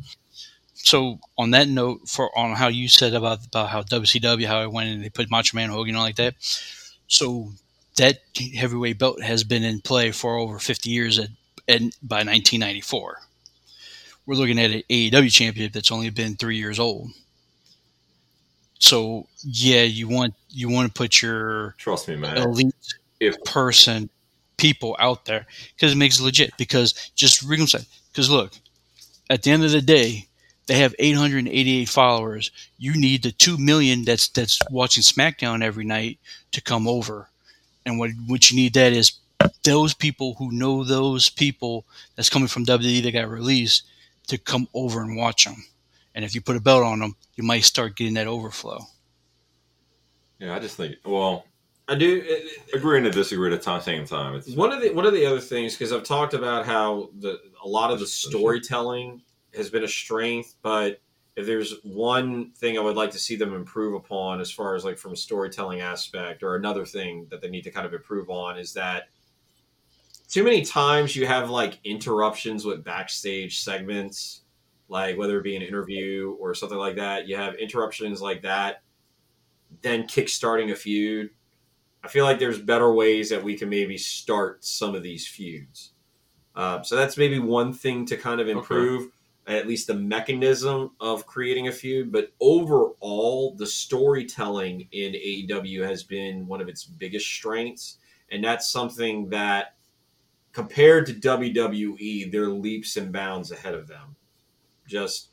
so 0.75 1.19
on 1.39 1.51
that 1.53 1.69
note, 1.69 2.09
for 2.09 2.37
on 2.39 2.55
how 2.55 2.69
you 2.69 2.89
said 2.89 3.15
about 3.15 3.47
about 3.47 3.69
how 3.71 3.83
WCW, 3.83 4.47
how 4.47 4.63
it 4.63 4.71
went 4.73 4.89
and 4.91 5.03
they 5.05 5.09
put 5.09 5.31
Macho 5.31 5.57
Man 5.57 5.71
Hogan 5.71 5.95
and 5.95 6.03
like 6.05 6.17
that. 6.17 6.35
So 7.09 7.53
that 7.97 8.19
heavyweight 8.55 8.99
belt 8.99 9.23
has 9.23 9.43
been 9.43 9.65
in 9.65 9.81
play 9.81 10.11
for 10.13 10.37
over 10.37 10.59
50 10.59 10.91
years 10.91 11.19
at, 11.19 11.29
and 11.67 11.97
by 12.03 12.17
1994. 12.19 13.19
We're 14.27 14.35
looking 14.35 14.59
at 14.59 14.71
an 14.71 14.83
AEW 14.91 15.33
championship 15.33 15.73
that's 15.73 15.93
only 15.93 16.11
been 16.11 16.35
three 16.35 16.57
years 16.57 16.79
old. 16.79 17.11
So 18.79 19.27
yeah, 19.43 19.83
you 19.83 20.09
want 20.09 20.35
you 20.51 20.69
want 20.69 20.89
to 20.89 20.93
put 20.93 21.23
your 21.23 21.75
Trust 21.79 22.09
me, 22.09 22.17
man. 22.17 22.37
elite 22.37 22.75
If 23.21 23.43
person, 23.45 24.11
people 24.57 24.97
out 24.99 25.25
there, 25.25 25.47
because 25.75 25.93
it 25.93 25.97
makes 25.97 26.19
it 26.19 26.25
legit. 26.25 26.57
Because 26.57 27.11
just 27.15 27.43
reconcile. 27.43 27.85
Because 28.13 28.29
look, 28.29 28.53
at 29.31 29.43
the 29.43 29.51
end 29.51 29.65
of 29.65 29.71
the 29.71 29.81
day, 29.81 30.27
they 30.67 30.75
have 30.75 30.95
888 30.99 31.89
followers. 31.89 32.51
You 32.79 32.99
need 32.99 33.23
the 33.23 33.33
two 33.33 33.57
million 33.57 34.05
that's 34.05 34.29
that's 34.29 34.61
watching 34.71 35.03
SmackDown 35.03 35.63
every 35.63 35.85
night 35.85 36.19
to 36.53 36.61
come 36.61 36.87
over, 36.87 37.29
and 37.87 37.99
what 37.99 38.11
what 38.27 38.51
you 38.51 38.57
need 38.57 38.75
that 38.75 38.93
is 38.93 39.13
those 39.63 39.95
people 39.95 40.35
who 40.35 40.51
know 40.53 40.85
those 40.85 41.29
people 41.29 41.85
that's 42.15 42.31
coming 42.31 42.49
from 42.49 42.65
WWE 42.65 43.03
that 43.03 43.13
got 43.13 43.29
released 43.29 43.85
to 44.29 44.39
come 44.39 44.69
over 44.75 45.01
and 45.03 45.17
watch 45.17 45.45
them. 45.45 45.65
And 46.15 46.25
if 46.25 46.35
you 46.35 46.41
put 46.41 46.57
a 46.57 46.61
belt 46.61 46.83
on 46.85 47.01
them, 47.01 47.15
you 47.35 47.45
might 47.45 47.65
start 47.65 47.97
getting 47.97 48.15
that 48.15 48.27
overflow. 48.27 48.81
yeah, 50.39 50.55
I 50.55 50.59
just 50.59 50.77
think 50.77 50.97
well, 51.05 51.45
i 51.89 51.95
do 51.95 52.23
it- 52.25 52.75
agree 52.75 52.99
and 52.99 53.13
disagree 53.13 53.53
at 53.53 53.63
the 53.63 53.81
same 53.81 54.05
time. 54.07 54.35
It's 54.35 54.51
one 54.55 54.73
of 54.73 54.81
the 54.83 54.91
one 54.93 55.07
of 55.07 55.13
the 55.13 55.27
other 55.27 55.41
things 55.41 55.75
because 55.75 55.93
i've 55.93 56.03
talked 56.05 56.35
about 56.35 56.67
how 56.67 57.11
the 57.19 57.39
a 57.65 57.69
lot 57.69 57.91
of 57.91 58.01
the 58.01 58.07
storytelling 58.07 59.23
has 59.55 59.71
been 59.71 59.85
a 59.85 59.89
strength 59.89 60.55
but 60.63 61.01
if 61.37 61.47
there's 61.47 61.75
one 61.85 62.51
thing 62.53 62.77
i 62.77 62.81
would 62.81 62.97
like 62.97 63.11
to 63.13 63.19
see 63.19 63.37
them 63.37 63.55
improve 63.55 63.95
upon 63.95 64.41
as 64.41 64.51
far 64.51 64.75
as 64.75 64.85
like 64.85 64.99
from 64.99 65.13
a 65.13 65.17
storytelling 65.17 65.81
aspect 65.81 66.43
or 66.43 66.57
another 66.57 66.85
thing 66.85 67.27
that 67.31 67.41
they 67.41 67.49
need 67.49 67.63
to 67.65 67.71
kind 67.71 67.87
of 67.87 67.95
improve 67.95 68.29
on 68.31 68.59
is 68.59 68.73
that 68.75 69.09
too 70.29 70.45
many 70.45 70.63
times 70.63 71.15
you 71.15 71.27
have 71.27 71.51
like 71.51 71.79
interruptions 71.85 72.65
with 72.65 72.85
backstage 72.85 73.61
segments 73.61 74.43
like 74.89 75.19
whether 75.19 75.39
it 75.39 75.43
be 75.43 75.57
an 75.57 75.63
interview 75.63 76.37
or 76.39 76.55
something 76.55 76.79
like 76.79 76.95
that. 76.95 77.27
You 77.27 77.37
have 77.37 77.57
interruptions 77.57 78.23
like 78.23 78.43
that 78.43 78.83
then 79.83 80.05
kickstarting 80.05 80.73
a 80.73 80.77
feud. 80.77 81.31
I 82.03 82.09
feel 82.09 82.25
like 82.25 82.39
there's 82.39 82.59
better 82.59 82.93
ways 82.93 83.31
that 83.31 83.43
we 83.43 83.57
can 83.57 83.69
maybe 83.69 83.99
start 83.99 84.65
some 84.65 84.95
of 84.95 85.03
these 85.03 85.27
feuds. 85.27 85.93
Uh, 86.55 86.83
so 86.83 86.97
that's 86.97 87.17
maybe 87.17 87.39
one 87.39 87.73
thing 87.73 88.07
to 88.07 88.17
kind 88.17 88.41
of 88.41 88.49
improve 88.49 89.11
at 89.47 89.69
least 89.69 89.87
the 89.87 89.95
mechanism 89.95 90.91
of 91.01 91.27
creating 91.27 91.69
a 91.69 91.73
feud. 91.73 92.11
But 92.11 92.33
overall 92.41 93.55
the 93.57 93.67
storytelling 93.67 94.89
in 94.93 95.13
aew 95.13 95.87
has 95.87 96.03
been 96.03 96.47
one 96.47 96.61
of 96.61 96.69
its 96.69 96.85
biggest 96.85 97.27
strengths. 97.27 97.99
And 98.31 98.43
that's 98.43 98.71
something 98.71 99.29
that 99.31 99.76
compared 100.57 101.05
to 101.05 101.13
WWE, 101.13 102.33
they're 102.33 102.49
leaps 102.49 102.97
and 102.97 103.13
bounds 103.13 103.53
ahead 103.53 103.75
of 103.75 103.87
them. 103.87 104.17
Just 104.89 105.29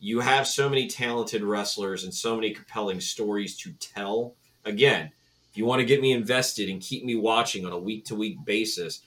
you 0.00 0.20
have 0.20 0.46
so 0.46 0.66
many 0.66 0.88
talented 0.88 1.42
wrestlers 1.42 2.04
and 2.04 2.14
so 2.14 2.34
many 2.36 2.54
compelling 2.54 2.98
stories 2.98 3.54
to 3.58 3.72
tell. 3.72 4.34
Again, 4.64 5.10
if 5.50 5.58
you 5.58 5.66
want 5.66 5.80
to 5.80 5.84
get 5.84 6.00
me 6.00 6.12
invested 6.12 6.70
and 6.70 6.80
keep 6.80 7.04
me 7.04 7.16
watching 7.16 7.66
on 7.66 7.72
a 7.72 7.78
week 7.78 8.06
to 8.06 8.14
week 8.14 8.42
basis, 8.46 9.02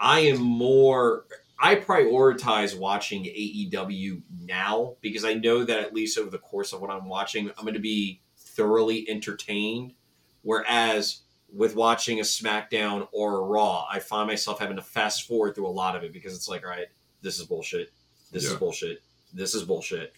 I 0.00 0.20
am 0.20 0.40
more 0.40 1.26
I 1.60 1.74
prioritize 1.74 2.78
watching 2.78 3.24
AEW 3.24 4.22
now 4.40 4.96
because 5.02 5.26
I 5.26 5.34
know 5.34 5.62
that 5.62 5.78
at 5.78 5.92
least 5.92 6.16
over 6.16 6.30
the 6.30 6.38
course 6.38 6.72
of 6.72 6.80
what 6.80 6.90
I'm 6.90 7.06
watching, 7.06 7.50
I'm 7.50 7.64
going 7.64 7.74
to 7.74 7.80
be 7.80 8.22
thoroughly 8.38 9.06
entertained. 9.10 9.92
Whereas 10.40 11.20
with 11.54 11.76
watching 11.76 12.20
a 12.20 12.22
SmackDown 12.22 13.08
or 13.12 13.38
a 13.38 13.42
Raw, 13.42 13.86
I 13.90 13.98
find 13.98 14.26
myself 14.26 14.58
having 14.58 14.76
to 14.76 14.82
fast 14.82 15.28
forward 15.28 15.54
through 15.54 15.66
a 15.66 15.68
lot 15.68 15.96
of 15.96 16.02
it 16.02 16.12
because 16.12 16.34
it's 16.34 16.48
like, 16.48 16.64
all 16.64 16.70
right, 16.70 16.86
this 17.20 17.38
is 17.38 17.46
bullshit. 17.46 17.92
This 18.30 18.44
is 18.44 18.54
bullshit. 18.54 19.02
This 19.34 19.54
is 19.54 19.62
bullshit. 19.62 20.14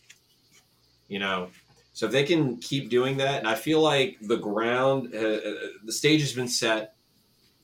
You 1.09 1.19
know, 1.19 1.51
so 1.93 2.07
if 2.07 2.13
they 2.13 2.25
can 2.25 2.57
keep 2.59 2.89
doing 2.89 3.17
that, 3.19 3.39
and 3.39 3.49
I 3.49 3.55
feel 3.55 3.81
like 3.81 4.19
the 4.21 4.37
ground, 4.37 5.15
uh, 5.15 5.19
uh, 5.19 5.53
the 5.85 5.93
stage 5.93 6.21
has 6.21 6.33
been 6.33 6.49
set, 6.49 6.97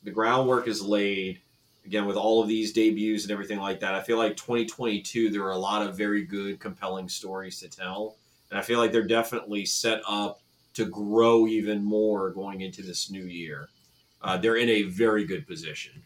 the 0.02 0.10
groundwork 0.10 0.68
is 0.68 0.82
laid. 0.82 1.40
Again, 1.86 2.06
with 2.06 2.16
all 2.16 2.42
of 2.42 2.46
these 2.46 2.72
debuts 2.72 3.24
and 3.24 3.32
everything 3.32 3.58
like 3.58 3.80
that, 3.80 3.94
I 3.94 4.02
feel 4.02 4.18
like 4.18 4.36
2022 4.36 5.30
there 5.30 5.42
are 5.44 5.52
a 5.52 5.58
lot 5.58 5.86
of 5.86 5.96
very 5.96 6.24
good, 6.24 6.60
compelling 6.60 7.08
stories 7.08 7.58
to 7.60 7.68
tell, 7.68 8.16
and 8.50 8.58
I 8.58 8.62
feel 8.62 8.78
like 8.78 8.92
they're 8.92 9.02
definitely 9.02 9.64
set 9.64 10.02
up 10.06 10.39
to 10.74 10.86
grow 10.86 11.46
even 11.46 11.84
more 11.84 12.30
going 12.30 12.60
into 12.60 12.82
this 12.82 13.10
new 13.10 13.24
year. 13.24 13.68
Uh, 14.22 14.36
they're 14.36 14.56
in 14.56 14.68
a 14.68 14.82
very 14.82 15.24
good 15.24 15.46
position. 15.46 16.02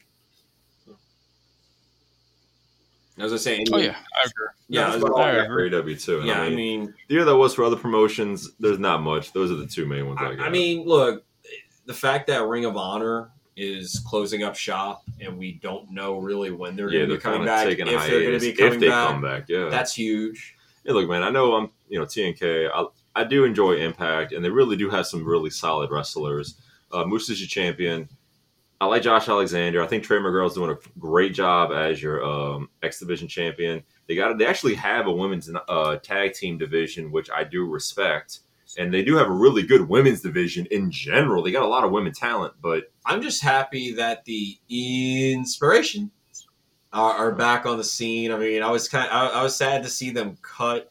As 3.16 3.32
I 3.32 3.36
say, 3.36 3.64
Oh 3.72 3.76
yeah, 3.78 3.90
I 3.90 4.26
agree. 4.26 4.46
yeah, 4.68 4.84
That's 4.86 4.96
as- 4.96 5.02
about 5.04 5.20
I 5.20 5.30
I 5.30 5.44
agree. 5.44 5.70
for 5.70 5.82
AEW 5.82 6.04
too. 6.04 6.22
Yeah. 6.24 6.40
I 6.40 6.46
I 6.46 6.48
mean, 6.48 6.56
mean, 6.56 6.94
the 7.08 7.14
year 7.14 7.24
that 7.24 7.36
was 7.36 7.54
for 7.54 7.64
other 7.64 7.76
promotions, 7.76 8.50
there's 8.58 8.80
not 8.80 9.02
much. 9.02 9.32
Those 9.32 9.52
are 9.52 9.56
the 9.56 9.68
two 9.68 9.86
main 9.86 10.08
ones 10.08 10.18
I, 10.20 10.30
I, 10.30 10.34
got. 10.34 10.46
I 10.46 10.50
mean, 10.50 10.84
look, 10.84 11.24
the 11.86 11.94
fact 11.94 12.26
that 12.26 12.42
Ring 12.44 12.64
of 12.64 12.76
Honor 12.76 13.30
is 13.56 14.02
closing 14.04 14.42
up 14.42 14.56
shop 14.56 15.04
and 15.20 15.38
we 15.38 15.52
don't 15.52 15.92
know 15.92 16.18
really 16.18 16.50
when 16.50 16.74
they're 16.74 16.90
yeah, 16.90 17.00
going 17.00 17.10
to 17.10 17.14
be 17.14 17.20
coming 17.20 17.44
back, 17.44 17.66
if 17.68 17.74
a 17.74 17.76
they're 17.76 17.86
going 17.86 17.92
to 17.92 17.98
hiatus 17.98 18.42
be 18.42 18.50
if 18.50 18.58
coming 18.58 18.80
they 18.80 18.88
back, 18.88 19.08
come 19.08 19.22
back. 19.22 19.44
Yeah, 19.48 19.68
that's 19.68 19.94
huge. 19.94 20.56
Hey, 20.84 20.92
look, 20.92 21.08
man, 21.08 21.22
I 21.22 21.30
know 21.30 21.54
I'm, 21.54 21.70
you 21.88 22.00
know, 22.00 22.06
TNK. 22.06 22.68
I, 22.74 22.84
I 23.14 23.24
do 23.24 23.44
enjoy 23.44 23.76
Impact, 23.76 24.32
and 24.32 24.44
they 24.44 24.50
really 24.50 24.76
do 24.76 24.90
have 24.90 25.06
some 25.06 25.24
really 25.24 25.50
solid 25.50 25.90
wrestlers. 25.90 26.60
Uh, 26.90 27.04
Moose 27.04 27.30
is 27.30 27.40
your 27.40 27.48
champion. 27.48 28.08
I 28.80 28.86
like 28.86 29.02
Josh 29.02 29.28
Alexander. 29.28 29.82
I 29.82 29.86
think 29.86 30.04
Trey 30.04 30.18
Miguel's 30.18 30.54
doing 30.54 30.70
a 30.70 30.98
great 30.98 31.32
job 31.32 31.70
as 31.72 32.02
your 32.02 32.24
um, 32.24 32.68
X 32.82 32.98
Division 32.98 33.28
champion. 33.28 33.82
They 34.08 34.16
got 34.16 34.36
they 34.36 34.46
actually 34.46 34.74
have 34.74 35.06
a 35.06 35.12
women's 35.12 35.50
uh, 35.68 35.96
tag 35.96 36.34
team 36.34 36.58
division, 36.58 37.10
which 37.10 37.30
I 37.30 37.44
do 37.44 37.66
respect, 37.66 38.40
and 38.76 38.92
they 38.92 39.02
do 39.02 39.16
have 39.16 39.28
a 39.28 39.32
really 39.32 39.62
good 39.62 39.88
women's 39.88 40.20
division 40.20 40.66
in 40.70 40.90
general. 40.90 41.42
They 41.42 41.52
got 41.52 41.62
a 41.62 41.68
lot 41.68 41.84
of 41.84 41.92
women 41.92 42.12
talent, 42.12 42.54
but 42.60 42.92
I'm 43.06 43.22
just 43.22 43.42
happy 43.42 43.94
that 43.94 44.24
the 44.24 44.58
inspiration 44.68 46.10
are, 46.92 47.12
are 47.12 47.32
back 47.32 47.66
on 47.66 47.78
the 47.78 47.84
scene. 47.84 48.32
I 48.32 48.38
mean, 48.38 48.62
I 48.62 48.70
was 48.70 48.88
kind, 48.88 49.08
I, 49.10 49.28
I 49.28 49.42
was 49.42 49.56
sad 49.56 49.82
to 49.84 49.88
see 49.88 50.10
them 50.10 50.36
cut. 50.42 50.90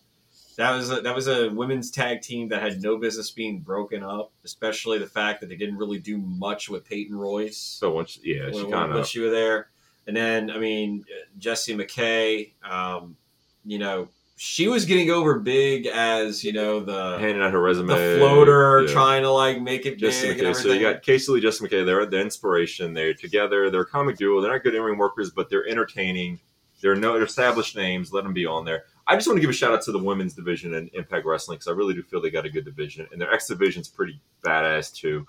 That 0.57 0.71
was 0.71 0.91
a, 0.91 1.01
that 1.01 1.15
was 1.15 1.27
a 1.27 1.49
women's 1.49 1.89
tag 1.91 2.21
team 2.21 2.49
that 2.49 2.61
had 2.61 2.81
no 2.81 2.97
business 2.97 3.31
being 3.31 3.59
broken 3.59 4.03
up, 4.03 4.31
especially 4.43 4.97
the 4.99 5.07
fact 5.07 5.39
that 5.41 5.49
they 5.49 5.55
didn't 5.55 5.77
really 5.77 5.99
do 5.99 6.17
much 6.17 6.69
with 6.69 6.85
Peyton 6.85 7.15
Royce. 7.15 7.57
so 7.57 7.91
once 7.91 8.19
yeah, 8.23 8.51
she 8.51 8.69
kind 8.69 8.91
of 8.93 9.07
she 9.07 9.19
was 9.19 9.31
there. 9.31 9.69
And 10.05 10.15
then, 10.17 10.51
I 10.51 10.57
mean, 10.57 11.05
Jessie 11.37 11.75
McKay, 11.75 12.51
um, 12.69 13.15
you 13.63 13.79
know, 13.79 14.09
she 14.35 14.67
was 14.67 14.83
getting 14.83 15.09
over 15.09 15.39
big 15.39 15.85
as, 15.85 16.43
you 16.43 16.51
know, 16.51 16.81
the 16.81 17.17
handing 17.19 17.41
out 17.41 17.53
her 17.53 17.61
resume, 17.61 17.87
the 17.87 18.17
floater, 18.19 18.83
Yeah. 18.85 18.93
trying 18.93 19.21
to 19.21 19.29
like 19.31 19.61
make 19.61 19.85
it 19.85 19.97
Jesse 19.97 20.33
big 20.33 20.39
McKay. 20.39 20.55
So 20.55 20.73
you 20.73 20.81
got 20.81 21.03
Cassie 21.03 21.31
Lee, 21.31 21.39
Jessie 21.39 21.65
McKay. 21.65 21.85
They're 21.85 22.05
the 22.05 22.19
inspiration. 22.19 22.93
They're 22.93 23.13
together. 23.13 23.69
They're 23.69 23.81
a 23.81 23.85
comic 23.85 24.17
duo. 24.17 24.41
They're 24.41 24.51
not 24.51 24.63
good 24.63 24.75
in 24.75 24.81
ring 24.81 24.97
workers, 24.97 25.31
but 25.31 25.49
they're 25.49 25.65
entertaining. 25.67 26.39
They're 26.81 26.95
no 26.95 27.13
they're 27.13 27.23
established 27.23 27.77
names. 27.77 28.11
Let 28.11 28.25
them 28.25 28.33
be 28.33 28.45
on 28.45 28.65
there. 28.65 28.83
I 29.07 29.15
just 29.15 29.27
want 29.27 29.37
to 29.37 29.41
give 29.41 29.49
a 29.49 29.53
shout 29.53 29.73
out 29.73 29.81
to 29.83 29.91
the 29.91 29.99
women's 29.99 30.33
division 30.33 30.73
in 30.75 30.89
Impact 30.93 31.25
Wrestling 31.25 31.57
because 31.57 31.67
I 31.67 31.71
really 31.71 31.93
do 31.93 32.03
feel 32.03 32.21
they 32.21 32.29
got 32.29 32.45
a 32.45 32.49
good 32.49 32.65
division, 32.65 33.07
and 33.11 33.19
their 33.19 33.31
X 33.33 33.47
division's 33.47 33.89
pretty 33.89 34.19
badass 34.43 34.93
too. 34.93 35.27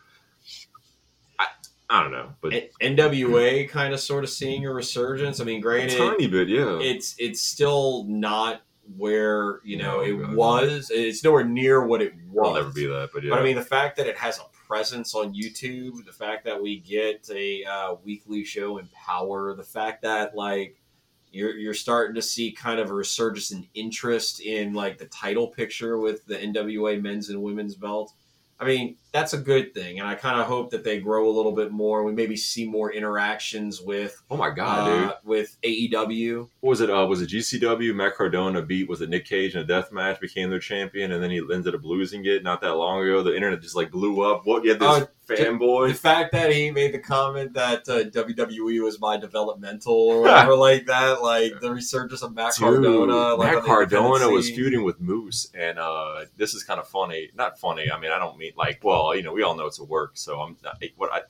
I, 1.38 1.46
I 1.90 2.02
don't 2.02 2.12
know, 2.12 2.32
but 2.40 2.52
N- 2.52 2.96
NWA 2.96 3.68
kind 3.68 3.92
of 3.92 4.00
sort 4.00 4.24
of 4.24 4.30
seeing 4.30 4.64
a 4.66 4.72
resurgence. 4.72 5.40
I 5.40 5.44
mean, 5.44 5.60
granted, 5.60 5.98
tiny 5.98 6.28
bit, 6.28 6.48
yeah. 6.48 6.78
it's 6.80 7.16
it's 7.18 7.40
still 7.40 8.04
not 8.04 8.62
where 8.96 9.60
you 9.64 9.76
know 9.76 9.96
No, 9.96 10.00
it 10.02 10.12
God, 10.20 10.30
no. 10.30 10.36
was. 10.36 10.90
It's 10.94 11.24
nowhere 11.24 11.44
near 11.44 11.84
what 11.86 12.00
it 12.00 12.12
was. 12.30 12.48
I'll 12.48 12.54
never 12.54 12.70
be 12.70 12.86
that, 12.86 13.10
but 13.12 13.24
yeah. 13.24 13.30
But 13.30 13.40
I 13.40 13.42
mean, 13.42 13.56
the 13.56 13.62
fact 13.62 13.96
that 13.96 14.06
it 14.06 14.16
has 14.18 14.38
a 14.38 14.44
presence 14.66 15.14
on 15.14 15.34
YouTube, 15.34 16.04
the 16.04 16.12
fact 16.12 16.44
that 16.44 16.60
we 16.62 16.78
get 16.78 17.28
a 17.32 17.64
uh, 17.64 17.94
weekly 18.04 18.44
show 18.44 18.78
in 18.78 18.88
Power, 18.88 19.54
the 19.54 19.64
fact 19.64 20.02
that 20.02 20.36
like 20.36 20.76
you're 21.34 21.56
you're 21.56 21.74
starting 21.74 22.14
to 22.14 22.22
see 22.22 22.52
kind 22.52 22.78
of 22.78 22.90
a 22.90 22.94
resurgence 22.94 23.50
in 23.50 23.66
interest 23.74 24.40
in 24.40 24.72
like 24.72 24.98
the 24.98 25.06
title 25.06 25.48
picture 25.48 25.98
with 25.98 26.24
the 26.26 26.36
NWA 26.36 27.02
men's 27.02 27.28
and 27.28 27.42
women's 27.42 27.74
belt. 27.74 28.12
I 28.60 28.66
mean, 28.66 28.96
that's 29.14 29.32
a 29.32 29.38
good 29.38 29.72
thing, 29.72 30.00
and 30.00 30.08
I 30.08 30.16
kind 30.16 30.40
of 30.40 30.48
hope 30.48 30.70
that 30.70 30.82
they 30.82 30.98
grow 30.98 31.30
a 31.30 31.30
little 31.30 31.52
bit 31.52 31.70
more. 31.70 32.02
We 32.02 32.10
maybe 32.10 32.36
see 32.36 32.66
more 32.66 32.92
interactions 32.92 33.80
with 33.80 34.20
oh 34.28 34.36
my 34.36 34.50
god, 34.50 34.86
dude. 34.86 35.10
uh, 35.10 35.14
with 35.22 35.56
AEW. 35.62 36.48
what 36.58 36.70
was 36.70 36.80
it? 36.80 36.90
Uh, 36.90 37.06
was 37.06 37.22
it 37.22 37.30
GCW? 37.30 37.94
Matt 37.94 38.16
Cardona 38.16 38.60
beat 38.60 38.88
was 38.88 39.02
it 39.02 39.10
Nick 39.10 39.26
Gage 39.26 39.54
in 39.54 39.60
a 39.60 39.64
death 39.64 39.92
match, 39.92 40.20
became 40.20 40.50
their 40.50 40.58
champion, 40.58 41.12
and 41.12 41.22
then 41.22 41.30
he 41.30 41.40
ended 41.52 41.76
up 41.76 41.84
losing 41.84 42.24
it 42.24 42.42
not 42.42 42.60
that 42.62 42.74
long 42.74 43.02
ago. 43.02 43.22
The 43.22 43.36
internet 43.36 43.62
just 43.62 43.76
like 43.76 43.92
blew 43.92 44.20
up. 44.20 44.44
What? 44.46 44.64
You 44.64 44.70
had 44.70 44.80
this 44.80 45.06
Oh, 45.30 45.86
The 45.88 45.94
fact 45.94 46.32
that 46.32 46.52
he 46.52 46.70
made 46.70 46.92
the 46.92 46.98
comment 46.98 47.54
that 47.54 47.88
uh, 47.88 48.04
WWE 48.04 48.82
was 48.82 49.00
my 49.00 49.16
developmental 49.16 49.94
or 49.94 50.20
whatever 50.22 50.54
like 50.56 50.86
that, 50.86 51.22
like 51.22 51.60
the 51.60 51.70
resurgence 51.72 52.22
of 52.22 52.34
Matt 52.34 52.54
Dude, 52.54 52.64
Cardona. 52.64 53.34
Like 53.34 53.54
Matt 53.54 53.64
Cardona 53.64 54.28
was 54.28 54.50
feuding 54.50 54.84
with 54.84 55.00
Moose, 55.00 55.50
and 55.54 55.78
uh, 55.78 56.24
this 56.36 56.54
is 56.54 56.62
kind 56.62 56.78
of 56.80 56.88
funny. 56.88 57.30
Not 57.34 57.58
funny. 57.58 57.90
I 57.90 57.98
mean, 57.98 58.10
I 58.10 58.18
don't 58.18 58.36
mean 58.36 58.52
like. 58.56 58.80
Well, 58.82 59.03
you 59.12 59.22
know, 59.22 59.32
we 59.32 59.42
all 59.42 59.54
know 59.56 59.66
it's 59.66 59.78
a 59.78 59.84
work. 59.84 60.12
So 60.14 60.40
I'm 60.40 60.56
not, 60.64 60.82
what 60.96 61.12
I. 61.12 61.20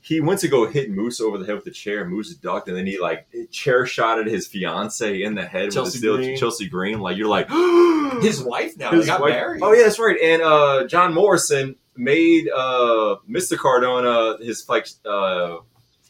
He 0.00 0.20
went 0.20 0.38
to 0.40 0.48
go 0.48 0.66
hit 0.66 0.90
Moose 0.90 1.20
over 1.20 1.38
the 1.38 1.44
head 1.44 1.56
with 1.56 1.64
the 1.64 1.70
chair. 1.72 2.08
Moose 2.08 2.32
ducked, 2.36 2.68
and 2.68 2.76
then 2.76 2.86
he 2.86 2.98
like 3.00 3.26
chair 3.50 3.84
shotted 3.84 4.26
his 4.28 4.46
fiance 4.46 5.22
in 5.22 5.34
the 5.34 5.44
head 5.44 5.72
Chelsea 5.72 5.80
with 5.80 5.92
the 5.92 5.98
steel 5.98 6.16
Green. 6.16 6.36
Chelsea 6.38 6.68
Green. 6.68 7.00
Like 7.00 7.16
you're 7.16 7.28
like 7.28 7.48
His 8.22 8.42
wife 8.42 8.76
now. 8.78 8.90
His 8.92 9.02
they 9.04 9.06
got 9.08 9.20
wife- 9.20 9.32
married. 9.34 9.60
Oh 9.62 9.72
yeah, 9.72 9.82
that's 9.82 9.98
right. 9.98 10.16
And 10.22 10.40
uh, 10.42 10.86
John 10.86 11.12
Morrison 11.12 11.74
made 11.96 12.48
uh, 12.48 13.16
Mr. 13.28 13.58
Cardona 13.58 14.36
his 14.42 14.66
like 14.68 14.86
uh, 15.04 15.56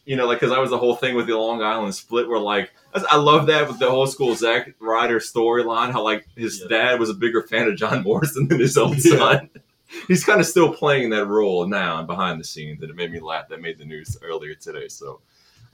you 0.04 0.16
know 0.16 0.26
like 0.26 0.38
because 0.40 0.52
I 0.54 0.58
was 0.58 0.68
the 0.70 0.78
whole 0.78 0.94
thing 0.94 1.16
with 1.16 1.26
the 1.26 1.36
Long 1.36 1.62
Island 1.62 1.94
split 1.94 2.28
where 2.28 2.38
like 2.38 2.70
I 3.10 3.16
love 3.16 3.46
that 3.46 3.68
with 3.68 3.78
the 3.78 3.90
whole 3.90 4.06
school 4.06 4.34
Zack 4.34 4.74
Ryder 4.80 5.18
storyline 5.18 5.92
how 5.92 6.02
like 6.04 6.26
his 6.36 6.60
Yeah. 6.60 6.68
dad 6.90 7.00
was 7.00 7.08
a 7.10 7.14
bigger 7.14 7.42
fan 7.42 7.68
of 7.68 7.76
John 7.76 8.02
Morrison 8.02 8.48
than 8.48 8.60
his 8.60 8.76
own 8.76 8.96
Yeah. 8.98 9.16
son. 9.16 9.50
He's 10.06 10.24
kind 10.24 10.40
of 10.40 10.46
still 10.46 10.72
playing 10.72 11.10
that 11.10 11.26
role 11.26 11.66
now 11.66 11.98
and 11.98 12.06
behind 12.06 12.38
the 12.40 12.44
scenes, 12.44 12.80
that 12.80 12.90
it 12.90 12.96
made 12.96 13.10
me 13.10 13.20
laugh. 13.20 13.48
That 13.48 13.60
made 13.62 13.78
the 13.78 13.84
news 13.84 14.16
earlier 14.22 14.54
today. 14.54 14.88
So 14.88 15.20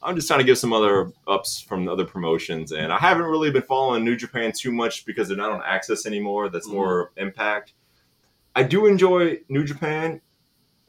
I'm 0.02 0.14
just 0.14 0.28
trying 0.28 0.40
to 0.40 0.44
give 0.44 0.58
some 0.58 0.72
other 0.72 1.12
ups 1.26 1.60
from 1.60 1.88
other 1.88 2.04
promotions, 2.04 2.72
and 2.72 2.92
I 2.92 2.98
haven't 2.98 3.24
really 3.24 3.50
been 3.50 3.62
following 3.62 4.04
New 4.04 4.16
Japan 4.16 4.52
too 4.52 4.70
much 4.70 5.04
because 5.06 5.28
they're 5.28 5.36
not 5.36 5.50
on 5.50 5.62
Access 5.64 6.06
anymore. 6.06 6.48
That's 6.48 6.68
more 6.68 7.10
Impact. 7.16 7.72
I 8.54 8.62
do 8.62 8.86
enjoy 8.86 9.38
New 9.48 9.64
Japan. 9.64 10.20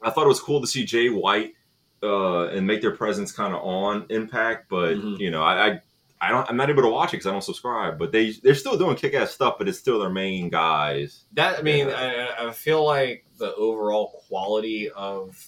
I 0.02 0.10
thought 0.10 0.24
it 0.24 0.28
was 0.28 0.40
cool 0.40 0.60
to 0.60 0.66
see 0.66 0.84
Jay 0.84 1.08
White 1.08 1.54
uh, 2.02 2.48
and 2.48 2.66
make 2.66 2.80
their 2.82 2.94
presence 2.94 3.32
kind 3.32 3.54
of 3.54 3.62
on 3.62 4.06
Impact, 4.10 4.68
but 4.68 4.96
Mhm. 4.96 5.18
you 5.18 5.30
know, 5.30 5.42
I, 5.42 5.66
I 5.66 5.80
I 6.20 6.30
don't 6.30 6.48
I'm 6.48 6.56
not 6.56 6.70
able 6.70 6.82
to 6.82 6.88
watch 6.88 7.10
it 7.10 7.18
because 7.18 7.26
I 7.26 7.32
don't 7.32 7.42
subscribe. 7.44 7.98
But 7.98 8.12
they 8.12 8.32
they're 8.42 8.54
still 8.54 8.78
doing 8.78 8.96
kick 8.96 9.14
ass 9.14 9.32
stuff, 9.32 9.56
but 9.58 9.68
it's 9.68 9.78
still 9.78 9.98
their 9.98 10.10
main 10.10 10.48
guys. 10.48 11.24
That 11.34 11.58
I 11.58 11.62
mean, 11.62 11.88
Yeah. 11.88 12.28
I, 12.38 12.48
I 12.48 12.52
feel 12.52 12.84
like 12.84 13.26
the 13.38 13.54
overall 13.54 14.22
quality 14.28 14.90
of 14.90 15.46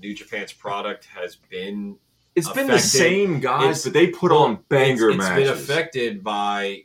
New 0.00 0.14
Japan's 0.14 0.52
product 0.52 1.06
has 1.06 1.36
been 1.36 1.98
It's 2.34 2.50
been 2.50 2.66
the 2.66 2.78
same 2.78 3.40
guys, 3.40 3.62
it's- 3.64 3.84
but 3.84 3.92
they 3.92 4.08
put 4.08 4.30
well, 4.32 4.44
on 4.44 4.58
banger 4.68 5.10
it's, 5.10 5.16
it's 5.16 5.28
matches. 5.28 5.44
been 5.48 5.52
affected 5.58 6.24
by 6.24 6.82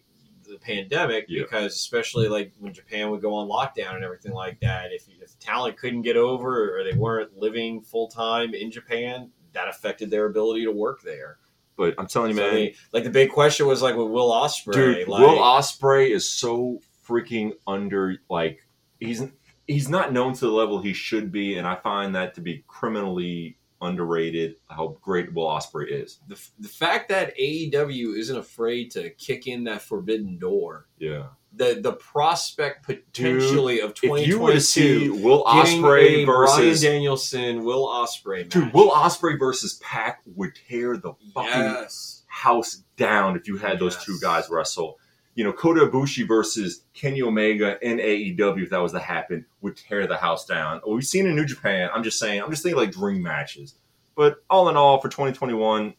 the 0.47 0.57
pandemic 0.59 1.25
Yeah. 1.27 1.41
because 1.43 1.73
especially 1.73 2.27
like 2.27 2.51
when 2.59 2.73
Japan 2.73 3.09
would 3.09 3.21
go 3.21 3.33
on 3.33 3.47
lockdown 3.47 3.95
and 3.95 4.03
everything 4.03 4.33
like 4.33 4.59
that. 4.59 4.91
If, 4.91 5.07
if 5.19 5.39
talent 5.39 5.77
couldn't 5.77 6.03
get 6.03 6.17
over 6.17 6.77
or 6.79 6.83
they 6.83 6.93
weren't 6.95 7.35
living 7.35 7.81
full 7.81 8.07
time 8.09 8.53
in 8.53 8.69
Japan, 8.69 9.31
that 9.53 9.67
affected 9.67 10.11
their 10.11 10.25
ability 10.25 10.65
to 10.65 10.71
work 10.71 11.01
there. 11.01 11.37
But 11.75 11.95
I'm 11.97 12.07
telling 12.07 12.31
you, 12.31 12.37
So, 12.37 12.51
man, 12.51 12.71
like 12.91 13.03
the 13.03 13.09
big 13.09 13.31
question 13.31 13.65
was 13.67 13.81
like 13.81 13.95
with 13.95 14.09
Will 14.09 14.31
Ospreay, 14.31 14.73
dude, 14.73 15.07
like, 15.07 15.21
Will 15.21 15.39
Ospreay 15.39 16.09
is 16.09 16.29
so 16.29 16.79
freaking 17.07 17.53
under. 17.65 18.17
Like 18.29 18.65
he's 18.99 19.23
he's 19.67 19.89
not 19.89 20.13
known 20.13 20.33
to 20.33 20.45
the 20.45 20.51
level 20.51 20.81
he 20.81 20.93
should 20.93 21.31
be, 21.31 21.57
and 21.57 21.67
I 21.67 21.75
find 21.75 22.15
that 22.15 22.35
to 22.35 22.41
be 22.41 22.63
criminally 22.67 23.57
underrated. 23.81 24.55
How 24.69 24.97
great 25.01 25.33
Will 25.33 25.47
Ospreay 25.47 25.87
is. 25.89 26.19
the, 26.27 26.39
the 26.59 26.69
fact 26.69 27.09
that 27.09 27.37
AEW 27.37 28.17
isn't 28.17 28.37
afraid 28.37 28.91
to 28.91 29.09
kick 29.11 29.47
in 29.47 29.65
that 29.65 29.81
forbidden 29.81 30.37
door, 30.37 30.87
Yeah. 30.99 31.27
The 31.55 31.79
the 31.81 31.93
prospect 31.93 32.83
potentially 32.85 33.79
of 33.79 33.93
If 34.01 34.27
you 34.27 34.39
were 34.39 34.53
to 34.53 34.59
see 34.61 35.05
2022 35.05 35.23
Will 35.23 35.43
Ospreay 35.43 36.23
a 36.23 36.25
Brian 36.25 36.25
versus 36.25 36.81
Danielson, 36.81 37.63
Will 37.63 37.85
Ospreay, 37.87 38.49
dude, 38.49 38.73
Will 38.73 38.89
Ospreay 38.89 39.37
versus 39.37 39.75
Pac 39.75 40.21
would 40.35 40.53
tear 40.67 40.97
the 40.97 41.13
fucking 41.35 41.51
yes, 41.51 42.23
house 42.27 42.81
down 42.97 43.35
if 43.35 43.47
you 43.47 43.57
had 43.57 43.77
those 43.77 43.93
Yes. 43.95 44.05
two 44.05 44.17
guys 44.19 44.49
wrestle. 44.49 44.97
You 45.35 45.43
know, 45.43 45.53
Kota 45.53 45.81
Ibushi 45.85 46.27
versus 46.27 46.85
Kenny 46.95 47.21
Omega 47.21 47.77
in 47.87 47.97
AEW, 47.99 48.63
if 48.63 48.69
that 48.71 48.81
was 48.81 48.91
to 48.93 48.99
happen, 48.99 49.45
would 49.61 49.77
tear 49.77 50.07
the 50.07 50.17
house 50.17 50.45
down. 50.45 50.81
What 50.83 50.95
we've 50.95 51.03
seen 51.05 51.27
in 51.27 51.35
New 51.35 51.45
Japan, 51.45 51.89
I'm 51.93 52.03
just 52.03 52.17
saying, 52.19 52.41
I'm 52.41 52.49
just 52.51 52.63
thinking 52.63 52.79
like 52.79 52.91
dream 52.91 53.21
matches. 53.21 53.75
But 54.15 54.43
all 54.49 54.69
in 54.69 54.77
all, 54.77 54.99
for 55.01 55.09
2021, 55.09 55.93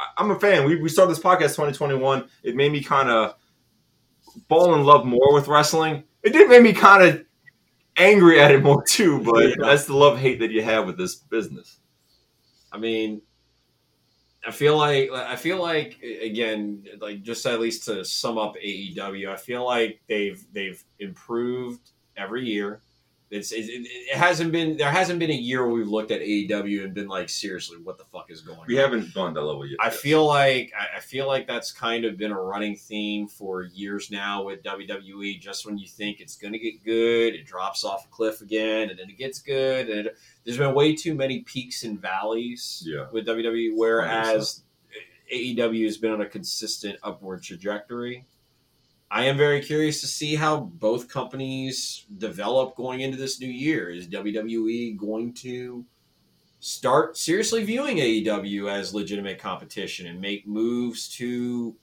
I- 0.00 0.04
I'm 0.18 0.30
a 0.30 0.38
fan. 0.40 0.64
We, 0.66 0.76
we 0.76 0.88
started 0.88 1.10
this 1.14 1.22
podcast 1.22 1.54
2021. 1.56 2.28
It 2.42 2.56
made 2.56 2.72
me 2.72 2.82
kind 2.82 3.10
of 3.10 3.34
fall 4.48 4.74
in 4.74 4.84
love 4.84 5.04
more 5.04 5.32
with 5.32 5.48
wrestling. 5.48 6.04
It 6.22 6.32
did 6.32 6.48
make 6.48 6.62
me 6.62 6.72
kind 6.72 7.02
of 7.02 7.24
angry 7.96 8.40
at 8.40 8.50
it 8.50 8.62
more 8.62 8.82
too, 8.84 9.20
but 9.22 9.48
Yeah. 9.48 9.54
that's 9.58 9.84
the 9.86 9.94
love 9.94 10.18
hate 10.18 10.40
that 10.40 10.50
you 10.50 10.62
have 10.62 10.86
with 10.86 10.96
this 10.98 11.14
business. 11.14 11.78
I 12.72 12.78
mean, 12.78 13.22
I 14.46 14.50
feel 14.50 14.76
like 14.76 15.10
I 15.10 15.36
feel 15.36 15.60
like 15.60 15.98
again, 16.02 16.84
like 17.00 17.22
just 17.22 17.46
at 17.46 17.60
least 17.60 17.84
to 17.86 18.04
sum 18.04 18.36
up 18.36 18.56
AEW, 18.56 19.30
I 19.30 19.36
feel 19.36 19.64
like 19.64 20.00
they've 20.08 20.44
they've 20.52 20.82
improved 20.98 21.90
every 22.16 22.44
year. 22.44 22.80
It's 23.34 23.50
it, 23.50 23.64
it, 23.68 24.16
hasn't 24.16 24.52
been 24.52 24.76
there 24.76 24.90
hasn't 24.90 25.18
been 25.18 25.30
a 25.30 25.34
year 25.34 25.66
where 25.66 25.74
we've 25.74 25.88
looked 25.88 26.12
at 26.12 26.20
AEW 26.20 26.84
and 26.84 26.94
been 26.94 27.08
like, 27.08 27.28
seriously, 27.28 27.78
what 27.82 27.98
the 27.98 28.04
fuck 28.04 28.30
is 28.30 28.42
going 28.42 28.60
on? 28.60 28.64
We 28.68 28.76
haven't 28.76 29.12
gone 29.12 29.34
that 29.34 29.40
level 29.42 29.66
yet. 29.66 29.76
I 29.80 29.90
feel 29.90 30.24
like 30.24 30.72
I 30.78 30.98
I 30.98 31.00
feel 31.00 31.26
like 31.26 31.46
that's 31.46 31.72
kind 31.72 32.04
of 32.04 32.16
been 32.16 32.30
a 32.30 32.40
running 32.40 32.76
theme 32.76 33.26
for 33.26 33.64
years 33.64 34.10
now 34.10 34.44
with 34.44 34.62
WWE. 34.62 35.40
Just 35.40 35.66
when 35.66 35.76
you 35.78 35.88
think 35.88 36.20
it's 36.20 36.36
going 36.36 36.52
to 36.52 36.58
get 36.60 36.84
good, 36.84 37.34
it 37.34 37.44
drops 37.44 37.84
off 37.84 38.04
a 38.04 38.08
cliff 38.08 38.40
again, 38.40 38.90
and 38.90 38.98
then 38.98 39.10
it 39.10 39.18
gets 39.18 39.40
good. 39.40 39.88
And 39.88 40.06
it, 40.06 40.16
there's 40.44 40.58
been 40.58 40.72
way 40.74 40.94
too 40.94 41.14
many 41.14 41.40
peaks 41.40 41.82
and 41.82 42.00
valleys 42.00 42.84
Yeah. 42.86 43.06
with 43.10 43.26
WWE, 43.26 43.72
whereas 43.74 44.62
AEW 45.32 45.84
has 45.86 45.96
been 45.96 46.12
on 46.12 46.20
a 46.20 46.26
consistent 46.26 46.98
upward 47.02 47.42
trajectory. 47.42 48.26
I 49.14 49.26
am 49.26 49.36
very 49.36 49.60
curious 49.60 50.00
to 50.00 50.08
see 50.08 50.34
how 50.34 50.58
both 50.58 51.08
companies 51.08 52.04
develop 52.18 52.74
going 52.74 53.02
into 53.02 53.16
this 53.16 53.38
new 53.38 53.46
year. 53.48 53.88
Is 53.88 54.08
WWE 54.08 54.96
going 54.96 55.32
to 55.34 55.84
start 56.58 57.16
seriously 57.16 57.62
viewing 57.62 57.98
AEW 57.98 58.68
as 58.68 58.92
legitimate 58.92 59.38
competition 59.38 60.08
and 60.08 60.20
make 60.20 60.48
moves 60.48 61.08
to 61.10 61.76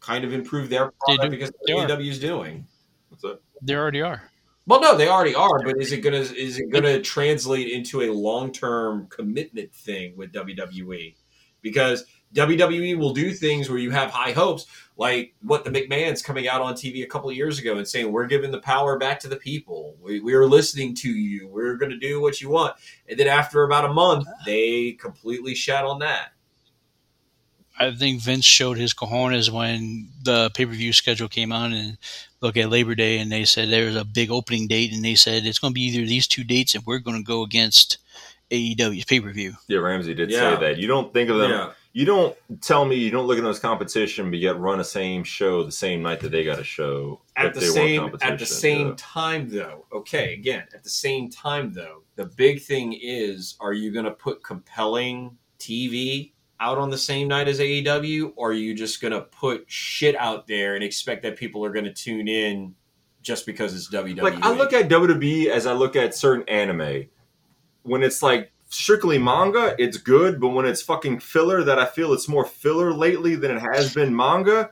kind 0.00 0.24
of 0.24 0.32
improve 0.32 0.70
their 0.70 0.90
product 1.00 1.24
do. 1.24 1.28
because 1.28 1.52
They 1.66 1.74
are. 1.74 1.86
AEW 1.86 2.08
is 2.08 2.18
doing. 2.18 2.66
What's 3.10 3.22
that? 3.24 3.42
They 3.60 3.74
already 3.74 4.00
are. 4.00 4.22
Well, 4.66 4.80
no, 4.80 4.96
they 4.96 5.08
already 5.08 5.34
are, 5.34 5.62
but 5.62 5.78
is 5.78 5.92
it 5.92 5.98
gonna 5.98 6.16
is 6.16 6.58
it 6.58 6.70
gonna 6.70 6.98
translate 7.02 7.70
into 7.72 8.00
a 8.00 8.10
long 8.10 8.52
term 8.52 9.06
commitment 9.08 9.74
thing 9.74 10.16
with 10.16 10.32
WWE? 10.32 11.14
Because 11.60 12.04
WWE 12.34 12.98
will 12.98 13.12
do 13.12 13.32
things 13.32 13.68
where 13.68 13.78
you 13.78 13.90
have 13.90 14.10
high 14.10 14.32
hopes, 14.32 14.66
like 14.96 15.34
what 15.42 15.64
the 15.64 15.70
McMahon's 15.70 16.22
coming 16.22 16.48
out 16.48 16.60
on 16.60 16.74
TV 16.74 17.02
a 17.04 17.06
couple 17.06 17.30
of 17.30 17.36
years 17.36 17.58
ago 17.58 17.76
and 17.76 17.86
saying, 17.86 18.10
"We're 18.10 18.26
giving 18.26 18.50
the 18.50 18.60
power 18.60 18.98
back 18.98 19.20
to 19.20 19.28
the 19.28 19.36
people. 19.36 19.96
We, 20.00 20.20
we 20.20 20.34
are 20.34 20.46
listening 20.46 20.94
to 20.96 21.10
you. 21.10 21.46
We're 21.48 21.76
going 21.76 21.90
to 21.92 21.98
do 21.98 22.20
what 22.20 22.40
you 22.40 22.48
want." 22.48 22.74
And 23.08 23.18
then 23.18 23.28
after 23.28 23.62
about 23.64 23.84
a 23.84 23.92
month, 23.92 24.26
they 24.46 24.92
completely 24.92 25.54
shat 25.54 25.84
on 25.84 26.00
that. 26.00 26.32
I 27.78 27.90
think 27.92 28.20
Vince 28.20 28.44
showed 28.44 28.78
his 28.78 28.94
cojones 28.94 29.50
when 29.50 30.08
the 30.22 30.50
pay 30.54 30.64
per 30.64 30.72
view 30.72 30.92
schedule 30.92 31.28
came 31.28 31.50
out 31.52 31.72
and 31.72 31.98
look 32.40 32.56
at 32.56 32.70
Labor 32.70 32.94
Day 32.94 33.18
and 33.18 33.32
they 33.32 33.44
said 33.44 33.68
there's 33.68 33.96
a 33.96 34.04
big 34.04 34.30
opening 34.30 34.68
date 34.68 34.92
and 34.92 35.04
they 35.04 35.16
said 35.16 35.44
it's 35.44 35.58
going 35.58 35.72
to 35.72 35.74
be 35.74 35.82
either 35.82 36.06
these 36.06 36.28
two 36.28 36.44
dates 36.44 36.74
and 36.74 36.84
we're 36.86 37.00
going 37.00 37.16
to 37.16 37.22
go 37.24 37.42
against 37.42 37.98
AEW's 38.50 39.04
pay 39.06 39.20
per 39.20 39.32
view. 39.32 39.54
Yeah, 39.66 39.78
Ramsey 39.78 40.14
did 40.14 40.30
Yeah. 40.30 40.54
say 40.54 40.60
that. 40.60 40.78
You 40.78 40.86
don't 40.86 41.12
think 41.12 41.30
of 41.30 41.38
them. 41.38 41.50
Yeah. 41.50 41.70
You 41.94 42.04
don't 42.04 42.36
tell 42.60 42.84
me 42.84 42.96
you 42.96 43.10
don't 43.12 43.26
look 43.28 43.38
at 43.38 43.44
as 43.44 43.60
competition, 43.60 44.28
but 44.28 44.40
yet 44.40 44.58
run 44.58 44.78
the 44.78 44.84
same 44.84 45.22
show 45.22 45.62
the 45.62 45.70
same 45.70 46.02
night 46.02 46.18
that 46.20 46.32
they 46.32 46.42
got 46.44 46.58
a 46.58 46.64
show. 46.64 47.20
at 47.36 47.54
the 47.54 47.60
same 47.60 48.12
at 48.20 48.38
the 48.38 48.44
same 48.46 48.88
Yeah. 48.88 48.94
time 48.98 49.48
though 49.48 49.86
okay 49.92 50.34
again 50.34 50.64
at 50.74 50.82
the 50.82 50.90
same 50.90 51.30
time 51.30 51.72
though 51.72 52.02
the 52.16 52.26
big 52.26 52.60
thing 52.62 52.92
is 53.00 53.56
are 53.60 53.72
you 53.72 53.92
going 53.92 54.04
to 54.04 54.10
put 54.12 54.42
compelling 54.44 55.36
tv 55.58 56.32
out 56.60 56.78
on 56.78 56.90
the 56.90 56.98
same 56.98 57.26
night 57.28 57.48
as 57.48 57.58
aew 57.60 58.32
or 58.36 58.50
are 58.50 58.52
you 58.52 58.74
just 58.74 59.00
going 59.00 59.12
to 59.12 59.22
put 59.22 59.64
shit 59.68 60.14
out 60.16 60.46
there 60.46 60.74
and 60.76 60.84
expect 60.84 61.22
that 61.22 61.36
people 61.36 61.64
are 61.64 61.72
going 61.72 61.84
to 61.84 61.92
tune 61.92 62.28
in 62.28 62.74
just 63.22 63.46
because 63.46 63.74
it's? 63.74 63.88
WWE. 63.90 64.20
Like 64.22 64.42
I 64.42 64.52
look 64.52 64.72
at 64.72 64.88
WWE 64.88 65.46
as 65.46 65.66
I 65.66 65.72
look 65.72 65.96
at 65.96 66.14
certain 66.14 66.46
anime. 66.48 67.06
When 67.82 68.02
it's 68.02 68.22
like 68.22 68.52
strictly 68.74 69.18
manga, 69.18 69.74
it's 69.78 69.96
good, 69.96 70.40
but 70.40 70.48
when 70.48 70.66
it's 70.66 70.82
fucking 70.82 71.20
filler 71.20 71.62
that 71.64 71.78
I 71.78 71.86
feel 71.86 72.12
it's 72.12 72.28
more 72.28 72.44
filler 72.44 72.92
lately 72.92 73.36
than 73.36 73.52
it 73.52 73.60
has 73.60 73.94
been 73.94 74.14
manga, 74.14 74.70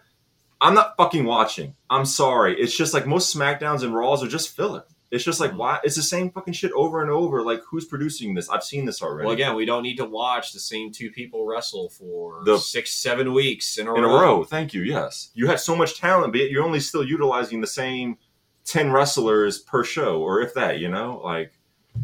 I'm 0.60 0.74
not 0.74 0.96
fucking 0.96 1.24
watching. 1.24 1.74
I'm 1.90 2.04
sorry. 2.04 2.60
It's 2.60 2.76
just 2.76 2.94
like 2.94 3.06
most 3.06 3.34
SmackDowns 3.34 3.82
and 3.82 3.94
Raws 3.94 4.22
are 4.22 4.28
just 4.28 4.54
filler. 4.54 4.84
It's 5.12 5.24
just 5.24 5.40
like 5.40 5.50
mm. 5.52 5.58
why 5.58 5.78
it's 5.84 5.96
the 5.96 6.02
same 6.02 6.30
fucking 6.30 6.54
shit 6.54 6.72
over 6.72 7.02
and 7.02 7.10
over. 7.10 7.42
Like 7.42 7.60
who's 7.68 7.84
producing 7.84 8.32
this? 8.32 8.48
I've 8.48 8.64
seen 8.64 8.86
this 8.86 9.02
already. 9.02 9.26
Well, 9.26 9.34
again, 9.34 9.54
we 9.54 9.66
don't 9.66 9.82
need 9.82 9.98
to 9.98 10.06
watch 10.06 10.52
the 10.52 10.58
same 10.60 10.90
two 10.90 11.10
people 11.10 11.46
wrestle 11.46 11.90
for 11.90 12.42
The- 12.44 12.58
six, 12.58 12.92
seven 12.92 13.34
weeks 13.34 13.76
in 13.76 13.88
a 13.88 13.94
in 13.94 14.04
a 14.04 14.08
row. 14.08 14.20
row. 14.20 14.44
Thank 14.44 14.72
you. 14.72 14.82
Yes, 14.82 15.30
you 15.34 15.48
have 15.48 15.60
so 15.60 15.76
much 15.76 15.98
talent, 15.98 16.32
but 16.32 16.40
yet 16.40 16.50
you're 16.50 16.64
only 16.64 16.80
still 16.80 17.04
utilizing 17.04 17.60
the 17.60 17.66
same 17.66 18.16
ten 18.64 18.90
wrestlers 18.90 19.58
per 19.58 19.84
show, 19.84 20.22
or 20.22 20.40
if 20.40 20.54
that. 20.54 20.78
You 20.78 20.88
know, 20.88 21.20
like 21.22 21.52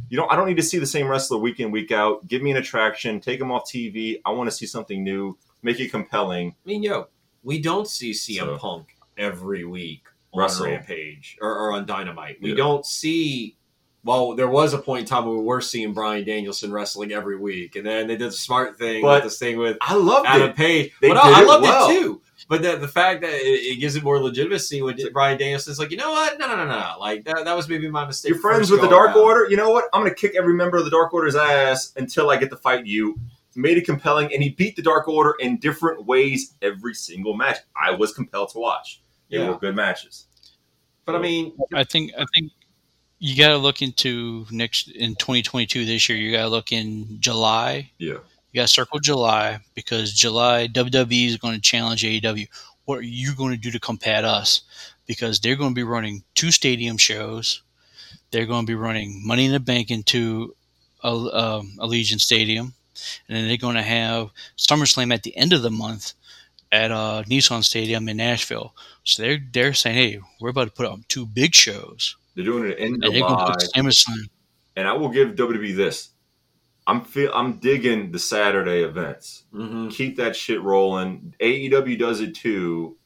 you 0.09 0.17
don't. 0.17 0.31
I 0.31 0.37
don't 0.37 0.47
need 0.49 0.57
to 0.57 0.63
see 0.63 0.79
the 0.79 0.87
same 0.87 1.07
wrestler 1.09 1.39
week 1.39 1.61
in 1.61 1.71
week 1.71 1.93
out. 1.93 2.27
Give 2.27 2.43
me 2.43 2.51
an 2.51 2.57
attraction. 2.57 3.21
Take 3.21 3.39
them 3.39 3.51
off 3.51 3.69
TV. 3.71 4.21
I 4.25 4.31
want 4.31 4.49
to 4.51 4.55
see 4.57 4.67
something 4.67 5.03
new. 5.03 5.37
Make 5.63 5.81
it 5.81 5.91
compelling. 5.91 6.55
I 6.65 6.69
mean, 6.69 6.83
yo, 6.83 7.09
we 7.43 7.61
don't 7.61 7.89
see 7.89 8.13
CM 8.13 8.39
So- 8.47 8.59
Punk 8.59 8.97
every 9.17 9.65
week 9.65 10.05
on 10.33 10.41
Wrestle. 10.43 10.67
Rampage 10.67 11.37
or, 11.41 11.51
or 11.53 11.73
on 11.73 11.87
Dynamite. 11.87 12.41
We 12.41 12.51
Yeah. 12.51 12.57
don't 12.57 12.87
see. 12.87 13.57
Well, 14.05 14.35
there 14.37 14.49
was 14.49 14.73
a 14.75 14.79
point 14.79 15.01
in 15.01 15.07
time 15.07 15.27
when 15.27 15.37
we 15.39 15.43
were 15.45 15.61
seeing 15.61 15.93
Bryan 15.93 16.25
Danielson 16.25 16.73
wrestling 16.73 17.11
every 17.13 17.37
week, 17.37 17.75
and 17.75 17.85
then 17.85 18.07
they 18.07 18.17
did 18.17 18.29
the 18.29 18.33
smart 18.33 18.79
thing 18.79 19.03
But 19.03 19.17
with 19.25 19.33
this 19.33 19.39
thing 19.41 19.59
with 19.59 19.77
I 19.81 19.95
loved 19.95 20.27
Adam 20.27 20.51
it. 20.51 20.57
Page. 20.57 20.93
They 21.03 21.09
But 21.09 21.17
I 21.19 21.43
it 21.43 21.47
loved 21.47 21.63
well. 21.65 21.91
it 21.91 21.99
too. 21.99 22.23
But 22.49 22.63
the, 22.63 22.77
the 22.77 22.89
fact 22.89 23.21
that 23.21 23.33
it, 23.35 23.75
it 23.77 23.81
gives 23.81 23.95
it 23.95 24.03
more 24.03 24.19
legitimacy 24.19 24.81
when 24.81 24.97
Bryan 25.13 25.39
Danielson's 25.39 25.79
like, 25.79 25.91
you 25.91 25.99
know 25.99 26.11
what? 26.11 26.39
No, 26.39 26.47
no, 26.49 26.57
no, 26.57 26.65
no. 26.65 26.95
Like 26.99 27.25
that, 27.25 27.45
that 27.45 27.55
was 27.55 27.69
maybe 27.69 27.91
my 27.91 28.07
mistake. 28.07 28.31
You're 28.31 28.39
friends 28.41 28.71
with 28.71 28.81
the 28.81 28.89
Dark 28.89 29.09
around. 29.09 29.19
Order. 29.19 29.51
You 29.51 29.57
know 29.59 29.71
what? 29.71 29.85
I'm 29.93 30.01
gonna 30.03 30.15
kick 30.15 30.35
every 30.35 30.55
member 30.55 30.79
of 30.79 30.85
the 30.85 30.91
Dark 30.91 31.13
Order's 31.13 31.37
ass 31.37 31.93
until 31.97 32.31
I 32.31 32.39
get 32.39 32.49
to 32.51 32.57
fight 32.57 32.87
you. 32.87 33.19
Made 33.55 33.77
it 33.77 33.85
compelling, 33.85 34.33
and 34.33 34.41
he 34.43 34.51
beat 34.51 34.77
the 34.77 34.83
Dark 34.83 35.09
Order 35.09 35.35
in 35.41 35.59
different 35.59 36.07
ways 36.07 36.55
every 36.63 36.95
single 36.95 37.35
match. 37.35 37.59
I 37.75 37.91
was 37.91 38.13
compelled 38.13 38.51
to 38.51 38.59
watch. 38.59 39.03
They 39.31 39.39
Yeah. 39.39 39.49
were 39.51 39.59
good 39.59 39.75
matches. 39.75 40.27
But 41.05 41.17
I 41.17 41.19
mean, 41.19 41.53
I 41.75 41.83
think 41.85 42.13
I 42.17 42.25
think 42.35 42.53
you 43.19 43.37
got 43.37 43.49
to 43.49 43.57
look 43.59 43.83
into 43.83 44.47
next 44.51 44.89
in 44.89 45.17
2022 45.17 45.85
this 45.85 46.09
year. 46.09 46.17
You 46.17 46.31
got 46.33 46.43
to 46.43 46.49
look 46.49 46.71
in 46.73 47.17
July. 47.21 47.91
Yeah. 47.99 48.19
You 48.53 48.59
got 48.61 48.63
to 48.63 48.69
circle 48.69 48.99
July 48.99 49.59
because 49.75 50.13
July 50.13 50.69
WWE 50.69 51.27
is 51.27 51.37
going 51.37 51.55
to 51.55 51.61
challenge 51.61 52.03
AEW. 52.03 52.49
What 52.85 52.99
are 53.01 53.03
you 53.03 53.35
going 53.35 53.53
to 53.53 53.59
do 53.59 53.71
to 53.71 53.79
combat 53.81 54.25
us? 54.25 54.63
Because 55.07 55.41
they're 55.41 55.57
going 55.57 55.71
to 55.71 55.75
be 55.75 55.83
running 55.83 56.23
two 56.35 56.51
stadium 56.51 56.97
shows. 56.97 57.63
They're 58.31 58.47
going 58.47 58.65
to 58.65 58.71
be 58.71 58.75
running 58.75 59.23
Money 59.27 59.47
in 59.47 59.53
the 59.53 59.61
Bank 59.61 59.91
into 59.91 60.55
a, 61.03 61.09
um, 61.11 61.77
Allegiant 61.79 62.21
Stadium, 62.21 62.75
and 63.29 63.37
then 63.37 63.49
they're 63.49 63.57
going 63.57 63.77
to 63.77 63.83
have 63.83 64.31
SummerSlam 64.57 65.13
at 65.15 65.23
the 65.23 65.37
end 65.37 65.53
of 65.53 65.63
the 65.63 65.71
month 65.71 66.15
at 66.73 66.91
uh, 66.91 67.23
Nissan 67.27 67.65
Stadium 67.65 68.09
in 68.09 68.17
Nashville. 68.19 68.75
So 69.05 69.23
they're 69.23 69.39
they're 69.53 69.75
saying, 69.75 69.97
hey, 69.97 70.21
we're 70.41 70.51
about 70.51 70.65
to 70.67 70.71
put 70.71 70.87
on 70.87 71.05
two 71.09 71.25
big 71.25 71.55
shows, 71.55 72.17
They're 72.35 72.45
doing 72.45 72.71
it 72.71 72.79
in 72.79 72.95
and 72.95 73.03
July. 73.03 73.47
to 73.47 73.53
put 73.53 73.71
SummerSlam. 73.75 74.29
and 74.77 74.87
I 74.89 74.93
will 74.93 75.09
give 75.09 75.31
WWE 75.31 75.75
this. 75.77 76.11
I'm 76.89 77.03
feel 77.05 77.31
I'm 77.35 77.59
digging 77.59 78.11
the 78.13 78.19
Saturday 78.19 78.83
events. 78.83 79.45
mhm. 79.55 79.91
Keep 79.93 80.17
that 80.17 80.35
shit 80.35 80.61
rolling. 80.63 81.35
AEW 81.41 81.99
does 81.99 82.21
it 82.21 82.35
too. 82.35 82.97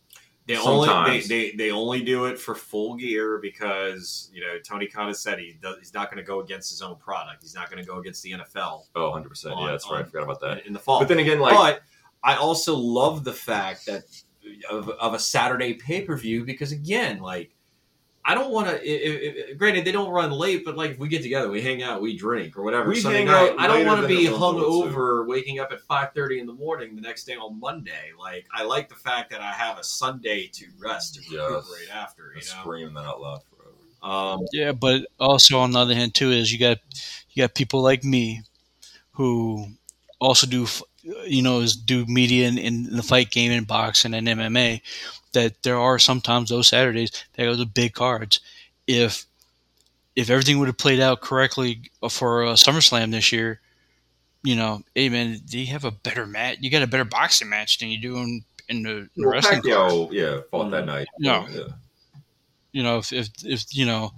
They 0.46 0.56
only 0.56 0.88
they, 0.88 1.20
they, 1.50 1.50
they 1.56 1.70
only 1.70 2.02
do 2.02 2.24
it 2.26 2.38
for 2.38 2.54
full 2.54 2.96
gear 2.96 3.38
because 3.38 4.30
you 4.32 4.40
know 4.40 4.59
Tony 4.66 4.86
Khan 4.86 5.06
has 5.09 5.20
said 5.20 5.38
he 5.38 5.56
does, 5.62 5.78
he's 5.78 5.94
not 5.94 6.10
going 6.10 6.18
to 6.18 6.26
go 6.26 6.40
against 6.40 6.70
his 6.70 6.80
own 6.82 6.96
product. 6.96 7.42
He's 7.42 7.54
not 7.54 7.70
going 7.70 7.82
to 7.82 7.88
go 7.88 7.98
against 7.98 8.22
the 8.22 8.32
NFL 8.32 8.84
Oh, 8.96 9.10
100 9.10 9.28
percent. 9.28 9.54
On- 9.54 9.64
Yeah, 9.64 9.70
that's 9.72 9.88
right. 9.90 10.00
I 10.00 10.02
forgot 10.04 10.22
about 10.24 10.40
that. 10.40 10.60
in, 10.62 10.68
in 10.68 10.72
the 10.72 10.78
fall. 10.80 10.98
But 10.98 11.09
then 11.09 11.18
again, 11.20 11.38
like 11.40 11.54
but 11.54 11.82
I 12.24 12.36
also 12.36 12.74
love 12.76 13.24
the 13.24 13.32
fact 13.32 13.86
that 13.86 14.02
of, 14.70 14.88
of 14.88 15.14
a 15.14 15.18
Saturday 15.18 15.74
pay 15.74 16.02
per 16.02 16.16
view 16.16 16.44
because 16.44 16.72
again, 16.72 17.20
like 17.20 17.54
I 18.24 18.34
don't 18.36 18.52
want 18.52 18.68
to. 18.68 19.54
Granted, 19.58 19.84
they 19.84 19.90
don't 19.90 20.10
run 20.10 20.30
late, 20.30 20.64
but 20.64 20.76
like 20.76 20.92
if 20.92 20.98
we 20.98 21.08
get 21.08 21.22
together, 21.22 21.48
we 21.50 21.60
hang 21.60 21.82
out, 21.82 22.00
we 22.00 22.16
drink 22.16 22.56
or 22.56 22.62
whatever. 22.62 22.88
We 22.88 23.00
Sunday 23.00 23.18
hang 23.18 23.26
night. 23.26 23.50
out 23.52 23.58
I 23.58 23.66
don't 23.66 23.84
want 23.84 24.00
to 24.02 24.06
be 24.06 24.26
hung 24.26 24.60
over, 24.60 25.24
waking 25.24 25.58
up 25.58 25.72
at 25.72 25.80
five 25.80 26.12
thirty 26.14 26.38
in 26.38 26.46
the 26.46 26.52
morning 26.52 26.94
the 26.94 27.02
next 27.02 27.24
day 27.24 27.34
on 27.34 27.58
Monday. 27.58 28.10
Like 28.18 28.46
I 28.54 28.62
like 28.62 28.88
the 28.88 28.94
fact 28.94 29.30
that 29.32 29.40
I 29.40 29.50
have 29.50 29.76
a 29.78 29.82
Sunday 29.84 30.46
to 30.52 30.66
rest 30.78 31.14
to 31.16 31.20
Yes. 31.22 31.32
recuperate 31.32 31.90
after. 31.92 32.32
I 32.36 32.38
You 32.38 32.46
know. 32.46 32.60
scream 32.60 32.94
that 32.94 33.04
out 33.04 33.20
loud 33.20 33.40
forever. 33.50 33.74
Um, 34.14 34.46
Yeah, 34.52 34.70
but 34.72 35.06
also 35.18 35.58
on 35.58 35.72
the 35.72 35.80
other 35.80 35.94
hand 35.94 36.14
too 36.14 36.30
is 36.30 36.52
you 36.52 36.60
got 36.60 36.78
you 37.30 37.42
got 37.42 37.54
people 37.56 37.82
like 37.82 38.04
me 38.04 38.42
who 39.12 39.66
also 40.20 40.46
do 40.46 40.62
f- 40.64 40.82
you 41.02 41.42
know 41.42 41.60
is 41.60 41.76
do 41.76 42.06
media 42.06 42.48
in, 42.48 42.58
in 42.58 42.84
the 42.84 43.02
fight 43.02 43.30
game 43.30 43.52
and 43.52 43.66
boxing 43.66 44.14
and 44.14 44.26
MMA. 44.26 44.80
That 45.32 45.62
there 45.62 45.78
are 45.78 45.98
sometimes 45.98 46.50
those 46.50 46.68
Saturdays 46.68 47.10
that 47.34 47.44
go 47.44 47.56
to 47.56 47.66
big 47.66 47.94
cards. 47.94 48.40
If 48.86 49.26
if 50.14 50.30
everything 50.30 50.58
would 50.58 50.68
have 50.68 50.78
played 50.78 51.00
out 51.00 51.20
correctly 51.20 51.90
for 52.10 52.44
uh, 52.44 52.52
SummerSlam 52.52 53.10
this 53.12 53.32
year, 53.32 53.60
you 54.42 54.56
know, 54.56 54.82
hey 54.94 55.08
man, 55.08 55.38
do 55.46 55.58
you 55.58 55.66
have 55.72 55.84
a 55.84 55.90
better 55.90 56.26
match? 56.26 56.58
You 56.60 56.70
got 56.70 56.82
a 56.82 56.86
better 56.86 57.04
boxing 57.04 57.48
match 57.48 57.78
than 57.78 57.88
you 57.88 57.98
do 57.98 58.18
in, 58.18 58.44
in 58.68 58.82
the, 58.82 58.90
in 58.90 59.10
the 59.16 59.22
Well, 59.26 59.30
wrestling 59.30 59.62
card 59.62 59.90
Pacquiao, 59.90 60.12
yeah, 60.12 60.40
fought 60.50 60.70
that 60.70 60.84
night. 60.84 61.08
No. 61.18 61.46
yeah. 61.50 61.62
you 62.72 62.82
know 62.82 62.98
if, 62.98 63.12
if 63.12 63.28
if 63.44 63.64
you 63.74 63.86
know 63.86 64.12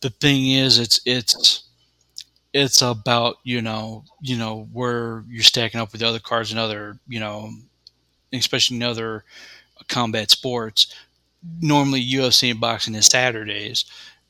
the 0.00 0.10
thing 0.10 0.52
is 0.52 0.78
it's 0.78 1.00
it's 1.04 1.64
it's 2.56 2.80
about 2.80 3.36
you 3.44 3.60
know 3.60 4.04
you 4.22 4.36
know 4.36 4.68
where 4.72 5.24
you're 5.28 5.42
stacking 5.42 5.80
up 5.80 5.92
with 5.92 6.00
the 6.00 6.08
other 6.08 6.18
cards 6.18 6.50
and 6.50 6.58
other 6.58 6.98
you 7.06 7.20
know 7.20 7.50
especially 8.32 8.76
in 8.76 8.82
other 8.82 9.24
combat 9.88 10.30
sports. 10.30 10.94
Normally 11.60 12.04
UFC 12.04 12.50
and 12.50 12.60
boxing 12.60 12.94
is 12.94 13.06
Saturdays. 13.06 13.84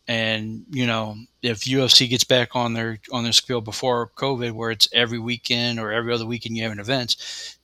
And 0.09 0.65
you 0.71 0.87
know 0.87 1.17
if 1.43 1.61
UFC 1.63 2.09
gets 2.09 2.25
back 2.25 2.57
on 2.57 2.75
their 2.75 2.99
on 3.13 3.25
their 3.25 3.33
scale 3.33 3.61
before 3.61 4.11
COVID 4.17 4.53
where 4.53 4.71
it's 4.71 4.89
every 4.93 5.19
weekend 5.19 5.81
or 5.81 5.93
every 5.93 6.13
other 6.13 6.27
weekend 6.27 6.57
you 6.57 6.63
have 6.65 6.73
an 6.73 6.81
event 6.81 7.17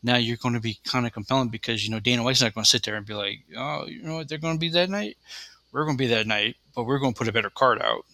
now 0.02 0.16
you're 0.16 0.36
going 0.38 0.54
to 0.54 0.60
be 0.60 0.78
kind 0.84 1.06
of 1.06 1.12
compelling 1.12 1.50
because 1.50 1.84
you 1.84 1.90
know 1.90 2.00
Dana 2.00 2.22
White's 2.24 2.42
not 2.42 2.54
going 2.54 2.64
to 2.64 2.70
sit 2.70 2.84
there 2.84 2.96
and 2.96 3.06
be 3.06 3.14
like 3.14 3.40
oh 3.56 3.86
you 3.86 4.02
know 4.02 4.16
what? 4.16 4.28
They're 4.28 4.38
going 4.38 4.56
to 4.56 4.60
be 4.60 4.70
that 4.70 4.90
night? 4.90 5.18
We're 5.72 5.84
going 5.84 5.96
to 5.96 6.02
be 6.02 6.08
that 6.08 6.26
night, 6.26 6.56
but 6.74 6.84
we're 6.84 6.98
going 6.98 7.14
to 7.14 7.18
put 7.18 7.28
a 7.28 7.32
better 7.32 7.50
card 7.50 7.80
out. 7.82 8.04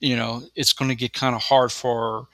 You 0.00 0.16
know, 0.16 0.42
it's 0.54 0.72
going 0.72 0.90
to 0.90 0.94
get 0.94 1.12
kind 1.12 1.34
of 1.34 1.42
hard 1.42 1.72
for 1.72 2.28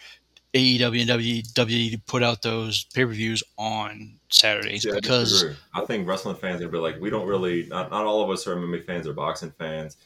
AEW 0.55 1.01
and 1.01 1.11
WWE 1.11 1.91
to 1.91 1.99
put 2.07 2.23
out 2.23 2.43
those 2.43 2.85
pay 2.95 3.05
per 3.05 3.11
views 3.11 3.43
on 3.59 4.15
Saturdays 4.31 4.85
Yeah, 4.85 4.95
because 4.95 5.31
disagree. 5.32 5.57
I 5.74 5.85
think 5.85 6.07
wrestling 6.07 6.36
fans 6.36 6.61
are 6.61 6.66
gonna 6.66 6.73
be 6.73 6.78
like, 6.78 7.01
we 7.01 7.11
don't 7.11 7.27
really, 7.27 7.66
not, 7.66 7.91
not 7.91 8.07
all 8.07 8.23
of 8.23 8.31
us 8.31 8.47
are 8.47 8.55
MMA 8.55 8.85
fans 8.85 9.09
or 9.09 9.12
boxing 9.12 9.51
fans. 9.59 9.97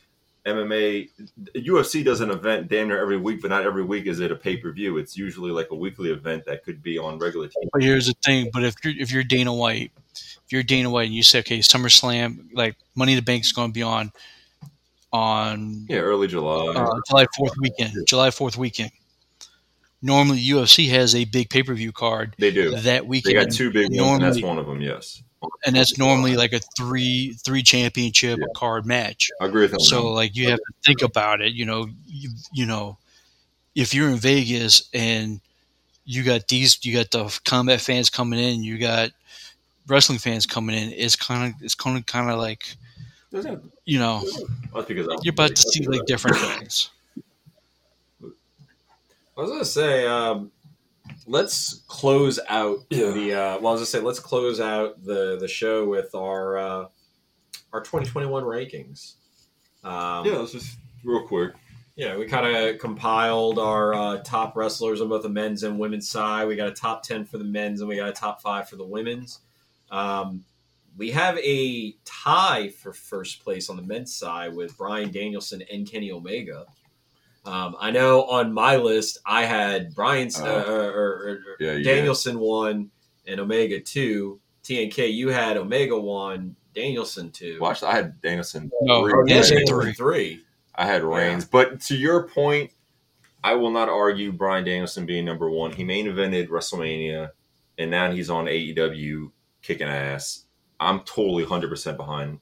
MMA, 0.46 1.10
UFC 1.56 2.02
does 2.02 2.20
an 2.22 2.30
event 2.30 2.68
damn 2.68 2.88
near 2.88 2.98
every 2.98 3.18
week, 3.18 3.42
but 3.42 3.50
not 3.50 3.64
every 3.64 3.84
week 3.84 4.06
is 4.06 4.20
it 4.20 4.32
a 4.32 4.36
pay 4.36 4.56
per 4.56 4.72
view. 4.72 4.96
It's 4.96 5.16
usually 5.16 5.50
like 5.50 5.68
a 5.70 5.74
weekly 5.74 6.10
event 6.10 6.46
that 6.46 6.64
could 6.64 6.82
be 6.82 6.96
on 6.96 7.18
regular 7.18 7.48
TV. 7.48 7.68
But 7.70 7.82
here's 7.82 8.06
the 8.06 8.14
thing: 8.24 8.48
but 8.52 8.64
if 8.64 8.74
you're 8.82 8.94
if 8.98 9.12
you're 9.12 9.24
Dana 9.24 9.52
White, 9.52 9.92
if 10.14 10.44
you're 10.50 10.62
Dana 10.62 10.88
White 10.88 11.06
and 11.06 11.14
you 11.14 11.22
say, 11.22 11.40
okay, 11.40 11.58
SummerSlam, 11.58 12.48
like 12.54 12.76
Money 12.94 13.12
in 13.12 13.16
the 13.16 13.22
Bank 13.22 13.44
is 13.44 13.52
going 13.52 13.68
to 13.68 13.74
be 13.74 13.82
on 13.82 14.10
on 15.12 15.86
Yeah, 15.88 15.98
early 15.98 16.26
July. 16.28 16.66
uh, 16.74 17.00
July 17.08 17.26
Fourth 17.36 17.52
weekend, 17.60 17.92
July 18.06 18.30
Fourth 18.30 18.56
weekend. 18.56 18.90
Normally, 20.00 20.40
UFC 20.40 20.88
has 20.90 21.14
a 21.14 21.24
big 21.24 21.50
pay 21.50 21.62
per 21.62 21.74
view 21.74 21.90
card 21.92 22.36
they 22.38 22.52
do. 22.52 22.70
that 22.76 23.06
weekend. 23.06 23.36
They 23.36 23.44
got 23.44 23.52
two 23.52 23.70
big 23.72 23.88
ones, 23.90 24.22
and 24.22 24.22
that's 24.22 24.42
one 24.42 24.58
of 24.58 24.66
them. 24.66 24.80
Yes, 24.80 25.22
and 25.66 25.74
that's 25.74 25.98
normally 25.98 26.36
like 26.36 26.52
a 26.52 26.60
three 26.76 27.32
three 27.44 27.62
championship 27.64 28.38
Yeah. 28.38 28.44
card 28.54 28.86
match. 28.86 29.28
I 29.40 29.46
agree 29.46 29.62
with 29.62 29.72
that. 29.72 29.80
So 29.80 30.10
like 30.12 30.36
you 30.36 30.50
have 30.50 30.58
to 30.58 30.72
think 30.84 31.02
about 31.02 31.40
it. 31.40 31.52
You 31.52 31.64
know, 31.66 31.88
you, 32.06 32.30
you 32.52 32.64
know, 32.66 32.98
if 33.74 33.92
you're 33.92 34.08
in 34.08 34.18
Vegas 34.18 34.88
and 34.94 35.40
you 36.04 36.22
got 36.22 36.46
these, 36.46 36.78
you 36.84 36.94
got 36.94 37.10
the 37.10 37.36
combat 37.44 37.80
fans 37.80 38.08
coming 38.08 38.38
in, 38.38 38.62
you 38.62 38.78
got 38.78 39.10
wrestling 39.88 40.18
fans 40.18 40.46
coming 40.46 40.76
in. 40.76 40.92
It's 40.92 41.16
kind 41.16 41.52
of 41.52 41.60
it's 41.60 41.74
kind 41.74 41.98
of 41.98 42.06
kind 42.06 42.30
of 42.30 42.38
like 42.38 42.76
you 43.84 43.98
know 43.98 44.22
because 44.86 45.08
I'm 45.08 45.18
you're 45.22 45.32
about 45.32 45.54
to 45.54 45.62
see 45.62 45.86
like 45.86 46.04
different 46.06 46.36
things. 46.38 46.90
I 48.22 49.40
was 49.40 49.50
gonna 49.50 49.64
say, 49.64 50.06
um, 50.06 50.50
let's 51.26 51.82
close 51.86 52.40
out 52.48 52.78
Yeah. 52.90 53.10
the. 53.10 53.34
Uh, 53.34 53.58
well, 53.58 53.68
I 53.68 53.72
was 53.72 53.80
gonna 53.80 53.86
say, 53.86 54.00
let's 54.00 54.18
close 54.18 54.60
out 54.60 55.02
the 55.04 55.36
the 55.38 55.48
show 55.48 55.86
with 55.88 56.14
our 56.14 56.58
uh, 56.58 56.86
our 57.72 57.80
2021 57.80 58.42
rankings. 58.44 59.14
Um, 59.84 60.26
Yeah, 60.26 60.38
let's 60.38 60.52
just 60.52 60.78
real 61.04 61.26
quick. 61.26 61.52
Yeah, 61.96 62.16
we 62.16 62.26
kind 62.26 62.46
of 62.46 62.78
compiled 62.78 63.58
our 63.58 63.92
uh, 63.92 64.18
top 64.18 64.56
wrestlers 64.56 65.00
on 65.00 65.08
both 65.08 65.22
the 65.22 65.28
men's 65.28 65.64
and 65.64 65.78
women's 65.80 66.08
side. 66.08 66.46
We 66.46 66.54
got 66.54 66.68
a 66.68 66.72
top 66.72 67.02
10 67.02 67.24
for 67.24 67.38
the 67.38 67.44
men's 67.44 67.80
and 67.80 67.88
we 67.88 67.96
got 67.96 68.08
a 68.08 68.12
top 68.12 68.40
five 68.40 68.68
for 68.68 68.76
the 68.76 68.84
women's. 68.84 69.40
Um, 69.90 70.44
we 70.96 71.10
have 71.10 71.38
a 71.38 71.94
tie 72.04 72.68
for 72.70 72.92
first 72.92 73.42
place 73.42 73.68
on 73.70 73.76
the 73.76 73.82
men's 73.82 74.14
side 74.16 74.54
with 74.54 74.76
Bryan 74.76 75.10
Danielson 75.10 75.62
and 75.72 75.88
Kenny 75.88 76.10
Omega. 76.10 76.66
Um, 77.44 77.76
I 77.80 77.90
know 77.90 78.24
on 78.24 78.52
my 78.52 78.76
list, 78.76 79.18
I 79.24 79.44
had 79.44 79.94
Bryan's 79.94 80.38
uh, 80.38 80.64
Oh. 80.66 80.72
or, 80.72 80.82
or, 80.82 81.12
or 81.30 81.40
Yeah, 81.60 81.72
you 81.74 81.84
Danielson 81.84 82.38
one 82.38 82.90
and 83.26 83.40
Omega 83.40 83.80
two. 83.80 84.40
TNK, 84.64 85.12
you 85.14 85.28
had 85.28 85.56
Omega 85.56 85.98
one, 85.98 86.54
Danielson 86.74 87.30
two. 87.30 87.58
Watch, 87.60 87.82
I 87.82 87.92
had 87.94 88.20
Danielson. 88.20 88.70
No, 88.82 89.02
three. 89.08 89.12
Danielson 89.26 89.56
Danielson 89.58 89.80
three. 89.82 89.92
three. 89.94 90.44
I 90.74 90.84
had 90.86 91.02
Reigns. 91.04 91.44
But 91.44 91.80
to 91.82 91.96
your 91.96 92.28
point, 92.28 92.70
I 93.42 93.54
will 93.54 93.70
not 93.70 93.88
argue 93.88 94.30
Bryan 94.32 94.64
Danielson 94.64 95.06
being 95.06 95.24
number 95.24 95.48
one. 95.48 95.72
He 95.72 95.84
main 95.84 96.06
evented 96.06 96.48
WrestleMania, 96.48 97.30
and 97.78 97.90
now 97.90 98.10
he's 98.10 98.28
on 98.30 98.44
AEW 98.46 99.30
kicking 99.62 99.88
ass. 99.88 100.44
I'm 100.80 101.00
totally 101.00 101.44
100% 101.44 101.96
behind. 101.96 102.40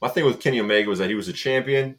My 0.00 0.08
thing 0.08 0.24
with 0.24 0.40
Kenny 0.40 0.60
Omega 0.60 0.88
was 0.88 0.98
that 0.98 1.08
he 1.08 1.14
was 1.14 1.28
a 1.28 1.32
champion, 1.32 1.96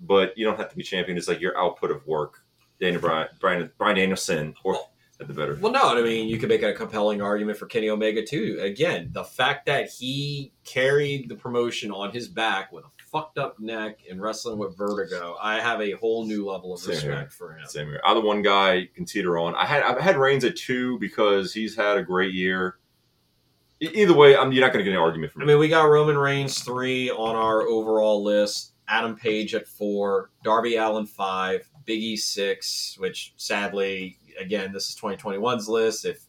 but 0.00 0.36
you 0.36 0.44
don't 0.44 0.56
have 0.56 0.70
to 0.70 0.76
be 0.76 0.82
champion. 0.82 1.16
It's 1.16 1.28
like 1.28 1.40
your 1.40 1.56
output 1.58 1.90
of 1.90 2.06
work. 2.06 2.44
Daniel 2.80 3.00
Bryan, 3.00 3.28
Bryan, 3.40 3.70
Bryan 3.76 3.96
Danielson, 3.96 4.54
or 4.62 4.78
at 5.20 5.26
the 5.28 5.34
better. 5.34 5.56
Well, 5.60 5.72
no, 5.72 5.96
I 5.96 6.02
mean, 6.02 6.28
you 6.28 6.38
could 6.38 6.48
make 6.48 6.62
a 6.62 6.72
compelling 6.72 7.20
argument 7.20 7.58
for 7.58 7.66
Kenny 7.66 7.90
Omega 7.90 8.24
too. 8.24 8.58
Again, 8.62 9.10
the 9.12 9.24
fact 9.24 9.66
that 9.66 9.90
he 9.90 10.52
carried 10.64 11.28
the 11.28 11.34
promotion 11.34 11.90
on 11.90 12.12
his 12.12 12.28
back 12.28 12.70
with 12.72 12.84
a 12.84 12.88
fucked 13.10 13.38
up 13.38 13.58
neck 13.58 14.00
and 14.08 14.20
wrestling 14.20 14.58
with 14.58 14.76
vertigo, 14.76 15.36
I 15.42 15.60
have 15.60 15.80
a 15.80 15.92
whole 15.92 16.24
new 16.24 16.46
level 16.46 16.72
of 16.74 16.80
Same 16.80 16.94
respect 16.94 17.20
here. 17.20 17.30
for 17.30 17.52
him. 17.52 17.66
Same 17.66 17.88
here. 17.88 18.00
Either 18.04 18.20
one 18.20 18.42
guy 18.42 18.74
you 18.74 18.88
can 18.88 19.04
teeter 19.04 19.38
on. 19.38 19.54
I 19.56 19.64
had 19.64 19.82
I 19.82 20.00
had 20.00 20.16
Reigns 20.16 20.44
at 20.44 20.56
two 20.56 20.98
because 21.00 21.52
he's 21.52 21.74
had 21.74 21.96
a 21.96 22.02
great 22.02 22.32
year. 22.32 22.76
Either 23.80 24.14
way, 24.14 24.36
I'm 24.36 24.50
you're 24.52 24.64
not 24.64 24.72
going 24.72 24.84
to 24.84 24.90
get 24.90 24.96
an 24.96 25.02
argument 25.02 25.32
from 25.32 25.42
I 25.42 25.44
mean, 25.46 25.58
we 25.58 25.68
got 25.68 25.84
Roman 25.84 26.18
Reigns 26.18 26.60
three 26.60 27.10
on 27.10 27.36
our 27.36 27.62
overall 27.62 28.22
list, 28.24 28.72
Adam 28.88 29.14
Page 29.14 29.54
at 29.54 29.68
four, 29.68 30.30
Darby 30.42 30.76
Allin 30.76 31.06
five, 31.06 31.68
Big 31.84 32.02
E 32.02 32.16
six, 32.16 32.96
which 32.98 33.34
sadly, 33.36 34.18
again, 34.38 34.72
this 34.72 34.88
is 34.88 34.96
2021's 34.96 35.68
list. 35.68 36.04
If 36.04 36.24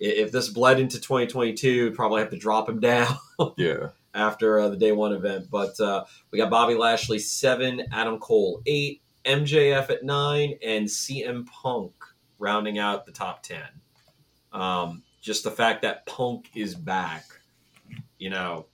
if 0.00 0.32
this 0.32 0.48
bled 0.48 0.80
into 0.80 1.00
2022, 1.00 1.84
we'd 1.84 1.94
probably 1.94 2.20
have 2.20 2.30
to 2.30 2.36
drop 2.36 2.68
him 2.68 2.80
down. 2.80 3.16
yeah. 3.56 3.90
after 4.14 4.58
uh, 4.58 4.68
the 4.68 4.76
day 4.76 4.90
one 4.90 5.12
event. 5.12 5.46
But 5.50 5.78
uh, 5.78 6.04
we 6.32 6.38
got 6.38 6.50
Bobby 6.50 6.74
Lashley 6.74 7.20
seven, 7.20 7.84
Adam 7.92 8.18
Cole 8.18 8.60
eight, 8.66 9.00
MJF 9.24 9.88
at 9.90 10.02
nine, 10.02 10.54
and 10.64 10.86
CM 10.86 11.46
Punk 11.46 11.92
rounding 12.40 12.78
out 12.78 13.06
the 13.06 13.12
top 13.12 13.44
ten. 13.44 13.68
Um, 14.52 15.04
just 15.22 15.44
the 15.44 15.50
fact 15.50 15.80
that 15.82 16.04
Punk 16.04 16.50
is 16.54 16.74
back, 16.74 17.24
you 18.18 18.28
know. 18.28 18.66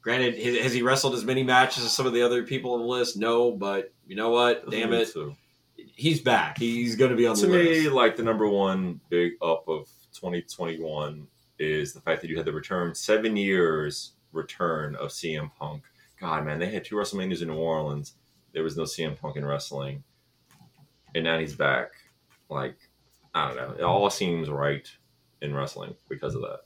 Granted, 0.00 0.36
has 0.62 0.72
he 0.72 0.80
wrestled 0.80 1.12
as 1.14 1.24
many 1.24 1.42
matches 1.42 1.84
as 1.84 1.92
some 1.92 2.06
of 2.06 2.14
the 2.14 2.22
other 2.22 2.44
people 2.44 2.72
on 2.74 2.80
the 2.80 2.86
list? 2.86 3.18
No, 3.18 3.50
but 3.50 3.92
you 4.06 4.16
know 4.16 4.30
what? 4.30 4.70
Damn 4.70 4.92
it, 4.94 5.08
So, 5.08 5.36
he's 5.76 6.20
back. 6.20 6.56
He's 6.56 6.96
going 6.96 7.10
to 7.10 7.16
be 7.16 7.26
on 7.26 7.36
to 7.36 7.42
the 7.42 7.48
me, 7.48 7.80
list. 7.80 7.92
like 7.92 8.16
the 8.16 8.22
number 8.22 8.48
one 8.48 9.00
big 9.10 9.32
up 9.42 9.68
of 9.68 9.86
2021 10.14 11.26
is 11.58 11.92
the 11.92 12.00
fact 12.00 12.22
that 12.22 12.30
you 12.30 12.36
had 12.36 12.46
the 12.46 12.52
return 12.52 12.94
seven 12.94 13.36
years 13.36 14.12
return 14.32 14.94
of 14.94 15.10
CM 15.10 15.50
Punk. 15.58 15.82
God, 16.20 16.46
man, 16.46 16.58
they 16.58 16.70
had 16.70 16.84
two 16.84 16.94
WrestleManias 16.94 17.42
in 17.42 17.48
New 17.48 17.56
Orleans. 17.56 18.14
There 18.54 18.62
was 18.62 18.76
no 18.76 18.84
CM 18.84 19.18
Punk 19.18 19.36
in 19.36 19.44
wrestling, 19.44 20.02
and 21.14 21.24
now 21.24 21.38
he's 21.38 21.54
back. 21.56 21.90
Like, 22.48 22.76
I 23.34 23.48
don't 23.48 23.56
know. 23.56 23.74
It 23.78 23.82
all 23.82 24.08
seems 24.10 24.48
right 24.48 24.88
in 25.42 25.54
wrestling 25.54 25.94
because 26.08 26.34
of 26.34 26.42
that. 26.42 26.60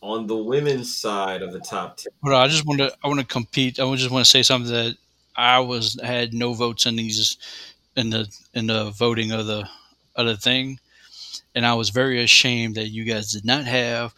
On 0.00 0.26
the 0.26 0.36
women's 0.36 0.94
side 0.94 1.42
of 1.42 1.52
the 1.52 1.60
top 1.60 1.96
ten, 1.98 2.12
But 2.22 2.34
I 2.34 2.48
just 2.48 2.66
want 2.66 2.80
to 2.80 2.92
I 3.04 3.08
want 3.08 3.20
to 3.20 3.26
compete. 3.26 3.78
I 3.78 3.94
just 3.94 4.10
want 4.10 4.24
to 4.24 4.30
say 4.30 4.42
something 4.42 4.72
that 4.72 4.96
I 5.36 5.60
was 5.60 5.98
had 6.02 6.34
no 6.34 6.54
votes 6.54 6.86
in 6.86 6.96
these 6.96 7.36
in 7.96 8.10
the 8.10 8.28
in 8.54 8.66
the 8.66 8.90
voting 8.90 9.30
of 9.30 9.46
the 9.46 9.68
of 10.16 10.26
the 10.26 10.36
thing, 10.36 10.80
and 11.54 11.64
I 11.64 11.74
was 11.74 11.90
very 11.90 12.22
ashamed 12.22 12.74
that 12.74 12.88
you 12.88 13.04
guys 13.04 13.32
did 13.32 13.44
not 13.44 13.64
have 13.64 14.12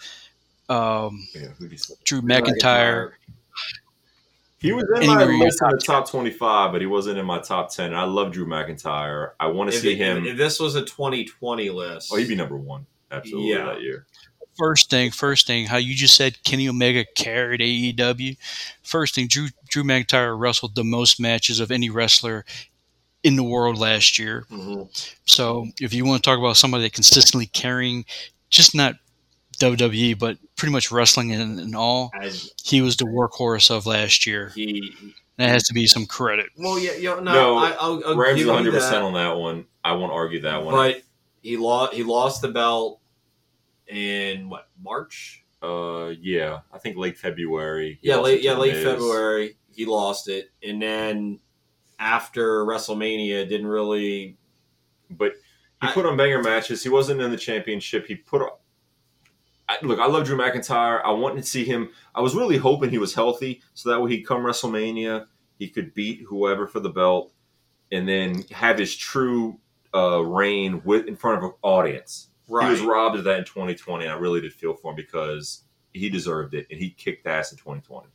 um, 0.68 1.26
Yeah, 1.34 1.48
who 1.58 1.68
do 1.68 1.74
you? 1.74 1.80
Drew 2.04 2.22
McIntyre. 2.22 3.12
He 4.58 4.72
was 4.72 4.84
in 4.98 5.06
my 5.08 5.22
in 5.22 5.28
your 5.28 5.38
list 5.44 5.60
in 5.60 5.68
the 5.68 5.76
top 5.76 6.08
25, 6.08 6.72
but 6.72 6.80
he 6.80 6.86
wasn't 6.86 7.18
in 7.18 7.26
my 7.26 7.38
top 7.38 7.70
10. 7.70 7.88
And 7.88 7.96
I 7.96 8.04
love 8.04 8.32
Drew 8.32 8.46
McIntyre. 8.46 9.32
I 9.38 9.48
want 9.48 9.70
to 9.70 9.78
see 9.78 9.92
if- 9.92 9.98
him. 9.98 10.24
if 10.24 10.38
this 10.38 10.58
was 10.58 10.74
a 10.74 10.80
2020 10.82 11.68
list, 11.68 12.10
oh, 12.10 12.16
he'd 12.16 12.28
be 12.28 12.34
number 12.34 12.56
one. 12.56 12.86
Absolutely 13.16 13.50
Yeah. 13.50 13.64
that 13.66 13.82
year. 13.82 14.06
First 14.56 14.88
thing, 14.88 15.10
first 15.10 15.46
thing, 15.48 15.66
how 15.66 15.78
you 15.78 15.94
just 15.96 16.14
said 16.16 16.40
Kenny 16.44 16.68
Omega 16.68 17.04
carried 17.16 17.60
AEW. 17.60 18.36
First 18.84 19.14
thing, 19.16 19.26
Drew 19.26 19.48
Drew 19.68 19.82
McIntyre 19.82 20.38
wrestled 20.38 20.74
the 20.76 20.84
most 20.84 21.18
matches 21.18 21.58
of 21.58 21.72
any 21.72 21.90
wrestler 21.90 22.44
in 23.24 23.34
the 23.36 23.42
world 23.42 23.78
last 23.78 24.16
year. 24.18 24.46
Mhm. 24.52 24.88
So 25.26 25.66
if 25.80 25.92
you 25.92 26.04
want 26.04 26.22
to 26.22 26.28
talk 26.30 26.38
about 26.38 26.56
somebody 26.56 26.84
that 26.84 26.92
consistently 26.92 27.46
carrying, 27.46 28.04
just 28.50 28.74
not 28.76 28.94
WWE, 29.58 30.14
but 30.18 30.36
pretty 30.56 30.72
much 30.72 30.92
wrestling 30.92 31.32
and, 31.32 31.58
and 31.58 31.74
all, 31.74 32.10
as 32.20 32.52
he 32.62 32.80
was 32.80 32.96
the 32.96 33.04
workhorse 33.06 33.70
of 33.70 33.86
last 33.86 34.26
year. 34.26 34.52
he 34.54 34.92
That 35.36 35.48
has 35.48 35.64
to 35.64 35.74
be 35.74 35.86
some 35.88 36.06
credit. 36.06 36.46
Well, 36.56 36.78
yeah, 36.78 36.92
yeah, 36.92 37.14
no, 37.14 37.20
No, 37.22 37.56
I, 37.56 37.70
I'll, 37.72 38.02
I'll 38.06 38.16
Rams 38.16 38.34
give 38.34 38.40
is 38.40 38.42
you 38.46 38.52
100 38.52 38.72
percent 38.72 39.02
on 39.02 39.14
that 39.14 39.36
one. 39.36 39.66
I 39.82 39.92
won't 39.92 40.12
argue 40.12 40.42
that 40.42 40.62
one. 40.64 40.74
but 40.74 41.02
he 41.42 41.56
lost. 41.56 41.94
He 41.94 42.02
lost 42.04 42.40
the 42.42 42.48
belt 42.48 43.00
in 43.88 44.48
what 44.48 44.68
March? 44.82 45.44
uh, 45.62 46.12
yeah, 46.20 46.60
I 46.72 46.78
think 46.78 46.96
late 46.96 47.16
February. 47.16 47.98
Yeah, 48.02 48.16
late. 48.16 48.42
Yeah, 48.42 48.54
late. 48.56 48.82
February. 48.84 49.56
He 49.72 49.86
lost 49.86 50.28
it, 50.28 50.50
and 50.62 50.80
then 50.80 51.40
after 51.98 52.64
WrestleMania, 52.66 53.48
didn't 53.48 53.66
really. 53.66 54.36
But 55.10 55.32
he 55.80 55.88
I- 55.88 55.92
put 55.92 56.04
on 56.06 56.16
banger 56.16 56.42
matches. 56.42 56.82
He 56.82 56.88
wasn't 56.90 57.20
in 57.20 57.30
the 57.30 57.36
championship. 57.36 58.06
He 58.06 58.14
put. 58.16 58.42
on- 58.42 58.58
I, 59.66 59.78
look, 59.80 59.98
I 59.98 60.06
love 60.06 60.24
Drew 60.26 60.36
McIntyre. 60.36 61.00
I 61.02 61.10
wanted 61.12 61.40
to 61.42 61.48
see 61.48 61.64
him. 61.64 61.88
I 62.14 62.20
was 62.20 62.34
really 62.34 62.58
hoping 62.58 62.90
he 62.90 62.98
was 62.98 63.14
healthy, 63.14 63.62
so 63.72 63.88
that 63.88 64.00
way 64.02 64.10
he'd 64.10 64.26
come 64.26 64.42
WrestleMania, 64.42 65.26
he 65.58 65.68
could 65.70 65.94
beat 65.94 66.20
whoever 66.28 66.66
for 66.66 66.80
the 66.80 66.90
belt, 66.90 67.32
and 67.90 68.06
then 68.06 68.44
have 68.50 68.78
his 68.78 68.94
true 68.94 69.58
uh, 69.94 70.20
reign 70.22 70.82
with 70.84 71.06
in 71.06 71.16
front 71.16 71.38
of 71.38 71.44
an 71.44 71.52
audience. 71.62 72.28
Right. 72.48 72.66
He 72.66 72.70
was 72.72 72.80
robbed 72.80 73.16
of 73.16 73.24
that 73.24 73.38
in 73.38 73.44
2020, 73.44 74.04
and 74.04 74.12
I 74.14 74.16
really 74.18 74.40
did 74.40 74.52
feel 74.52 74.74
for 74.74 74.90
him 74.90 74.96
because 74.96 75.62
he 75.92 76.10
deserved 76.10 76.54
it, 76.54 76.66
and 76.70 76.78
he 76.78 76.90
kicked 76.90 77.26
ass 77.26 77.52
in 77.52 77.58
2020. 77.58 78.06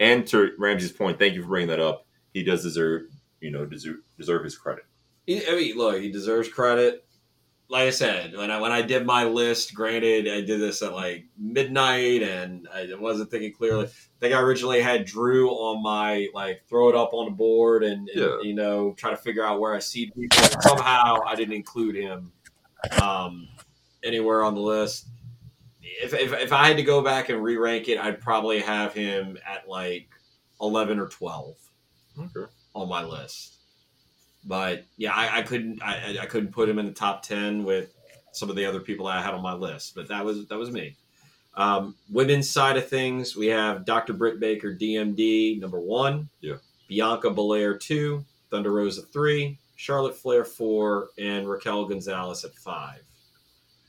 And 0.00 0.26
to 0.28 0.52
Ramsey's 0.58 0.92
point, 0.92 1.18
thank 1.18 1.34
you 1.34 1.42
for 1.42 1.48
bringing 1.48 1.68
that 1.68 1.80
up. 1.80 2.06
He 2.32 2.42
does 2.44 2.62
deserve, 2.62 3.02
you 3.40 3.50
know, 3.50 3.66
deserve, 3.66 3.96
deserve 4.16 4.44
his 4.44 4.56
credit. 4.56 4.84
He, 5.26 5.46
I 5.46 5.50
mean, 5.56 5.76
look, 5.76 6.00
he 6.00 6.10
deserves 6.10 6.48
credit. 6.48 7.04
like 7.68 7.88
I 7.88 7.90
said, 7.90 8.34
when 8.34 8.50
I 8.50 8.60
when 8.60 8.72
I 8.72 8.80
did 8.80 9.04
my 9.04 9.24
list, 9.24 9.74
granted 9.74 10.26
I 10.28 10.40
did 10.40 10.58
this 10.60 10.80
at 10.80 10.94
like 10.94 11.26
midnight 11.36 12.22
and 12.22 12.66
I 12.72 12.88
wasn't 12.98 13.30
thinking 13.30 13.52
clearly. 13.52 13.86
I 13.86 13.90
think 14.20 14.34
I 14.34 14.40
originally 14.40 14.80
had 14.80 15.04
Drew 15.04 15.50
on 15.50 15.82
my 15.82 16.28
like 16.32 16.62
throw 16.68 16.88
it 16.88 16.94
up 16.94 17.12
on 17.12 17.26
the 17.26 17.32
board 17.32 17.82
and, 17.84 18.08
and, 18.08 18.20
Yeah. 18.20 18.38
you 18.42 18.54
know 18.54 18.94
try 18.96 19.10
to 19.10 19.16
figure 19.18 19.44
out 19.44 19.60
where 19.60 19.74
I 19.74 19.80
see 19.80 20.10
people. 20.18 20.38
Somehow 20.62 21.18
I 21.26 21.34
didn't 21.34 21.54
include 21.56 21.96
him 21.96 22.32
um, 23.02 23.48
anywhere 24.08 24.42
on 24.42 24.54
the 24.54 24.60
list. 24.60 25.06
If, 25.82 26.12
if 26.14 26.32
if 26.32 26.52
I 26.52 26.66
had 26.68 26.76
to 26.76 26.82
go 26.82 27.00
back 27.02 27.28
and 27.28 27.42
re 27.42 27.56
rank 27.56 27.88
it, 27.88 27.98
I'd 27.98 28.20
probably 28.20 28.60
have 28.60 28.92
him 28.92 29.38
at 29.46 29.68
like 29.68 30.08
eleven 30.60 30.98
or 30.98 31.06
twelve 31.08 31.56
Okay. 32.18 32.50
on 32.74 32.88
my 32.88 33.04
list. 33.04 33.54
But 34.44 34.84
yeah, 34.96 35.12
I, 35.14 35.38
I 35.38 35.42
couldn't 35.42 35.82
I, 35.82 36.18
I- 36.22 36.26
couldn't 36.26 36.52
put 36.52 36.68
him 36.68 36.78
in 36.78 36.86
the 36.86 36.92
top 36.92 37.22
ten 37.22 37.64
with 37.64 37.92
some 38.32 38.50
of 38.50 38.56
the 38.56 38.64
other 38.66 38.80
people 38.80 39.06
I 39.06 39.20
had 39.22 39.34
on 39.34 39.42
my 39.42 39.54
list. 39.54 39.94
But 39.94 40.08
that 40.08 40.24
was 40.24 40.46
that 40.48 40.58
was 40.58 40.70
me. 40.70 40.96
Um, 41.54 41.96
women's 42.10 42.48
side 42.48 42.76
of 42.76 42.88
things, 42.88 43.34
we 43.36 43.46
have 43.48 43.84
Dr. 43.84 44.12
Britt 44.12 44.38
Baker, 44.38 44.72
DMD 44.74 45.58
number 45.60 45.80
one. 45.80 46.28
Yeah. 46.40 46.56
Bianca 46.88 47.30
Belair 47.30 47.76
two, 47.76 48.24
Thunder 48.50 48.70
Rosa 48.72 49.02
three, 49.02 49.58
Charlotte 49.76 50.14
Flair 50.16 50.44
four, 50.44 51.08
and 51.18 51.48
Raquel 51.48 51.84
Gonzalez 51.86 52.44
at 52.44 52.54
five. 52.54 53.02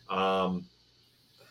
Um, 0.09 0.65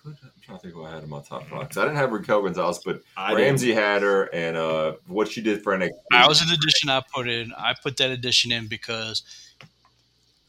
I'm 0.07 0.17
trying 0.43 0.59
to 0.59 0.63
think 0.63 0.75
who 0.75 0.85
I 0.85 0.91
had 0.95 1.03
in 1.03 1.09
my 1.11 1.21
top 1.21 1.47
five. 1.49 1.69
'Cause 1.69 1.77
I 1.77 1.83
didn't 1.83 1.97
have 1.97 2.13
Raquel 2.13 2.43
Gonzalez, 2.43 2.81
but 2.85 3.03
I 3.17 3.31
didn't- 3.31 3.45
Ramsey 3.45 3.75
had 3.75 4.03
her, 4.03 4.25
and 4.35 4.57
uh, 4.57 4.93
what 5.07 5.31
she 5.31 5.41
did 5.43 5.63
for 5.63 5.75
NXT. 5.75 5.91
I 6.13 6.27
was 6.27 6.41
an 6.41 6.49
addition 6.51 6.89
I 6.89 7.03
put 7.15 7.29
in. 7.29 7.53
I 7.55 7.75
put 7.83 7.97
that 7.99 8.11
addition 8.11 8.51
in 8.53 8.67
because 8.69 9.23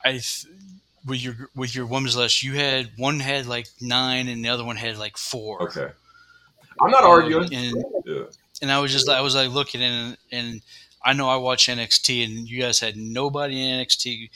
I 0.05 0.11
th- 0.13 0.45
with 1.05 1.21
your 1.21 1.49
with 1.55 1.75
your 1.75 1.85
women's 1.85 2.15
list, 2.15 2.41
you 2.43 2.53
had 2.53 2.91
one 2.97 3.19
had 3.19 3.47
like 3.47 3.67
nine 3.81 4.27
and 4.27 4.43
the 4.45 4.49
other 4.49 4.63
one 4.63 4.75
had 4.77 4.97
like 4.97 5.17
four. 5.17 5.61
okay. 5.63 5.89
I'm 6.81 6.91
not 6.91 7.03
Um, 7.03 7.09
arguing. 7.09 7.53
and 7.53 7.83
Yeah. 8.05 8.23
and 8.61 8.71
I 8.71 8.79
was 8.79 8.91
just 8.93 9.09
I 9.09 9.19
was 9.21 9.35
like 9.35 9.49
looking 9.49 9.81
in 9.81 10.15
and 10.31 10.61
I 11.03 11.13
know 11.13 11.27
I 11.29 11.35
watch 11.37 11.67
NXT 11.67 12.23
and 12.23 12.47
you 12.49 12.61
guys 12.61 12.79
had 12.79 12.95
nobody 12.95 13.61
in 13.61 13.79
NXT. 13.81 14.29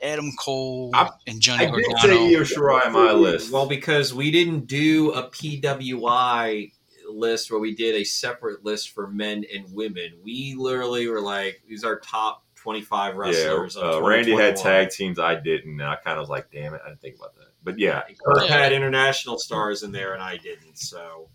Adam 0.00 0.30
Cole 0.38 0.90
I- 0.94 1.10
and 1.26 1.40
Johnny 1.40 1.66
I 1.66 1.70
did 1.70 1.84
Gargano. 1.86 2.14
say 2.28 2.34
Io 2.36 2.40
Shirai 2.42 2.86
on 2.86 2.92
my 2.92 3.12
list. 3.12 3.50
Well, 3.52 3.66
because 3.66 4.14
we 4.14 4.30
didn't 4.30 4.66
do 4.66 5.12
a 5.12 5.28
PWI 5.28 6.72
list 7.10 7.50
where 7.50 7.60
we 7.60 7.74
did 7.74 7.94
a 7.94 8.04
separate 8.04 8.64
list 8.64 8.90
for 8.90 9.08
men 9.08 9.44
and 9.54 9.64
women. 9.74 10.12
We 10.22 10.54
literally 10.56 11.08
were 11.08 11.20
like, 11.20 11.62
these 11.66 11.82
are 11.84 11.98
top 12.00 12.44
25 12.56 13.14
yeah, 13.14 13.18
wrestlers. 13.20 13.76
of 13.76 14.02
uh, 14.02 14.06
Randy 14.06 14.32
had 14.32 14.56
tag 14.56 14.90
teams. 14.90 15.18
I 15.18 15.34
didn't. 15.36 15.80
And 15.80 15.82
I 15.88 15.96
kind 15.96 16.18
of 16.18 16.22
was 16.22 16.28
like, 16.28 16.50
damn 16.52 16.74
it, 16.74 16.80
I 16.84 16.88
didn't 16.88 17.00
think 17.00 17.16
about 17.16 17.34
that. 17.36 17.46
But 17.64 17.78
yeah, 17.78 18.02
Kurt 18.24 18.44
Yeah. 18.46 18.56
had 18.58 18.72
international 18.72 19.38
stars 19.38 19.82
in 19.82 19.90
there, 19.92 20.14
and 20.14 20.22
I 20.22 20.36
didn't. 20.36 20.78
So 20.78 21.28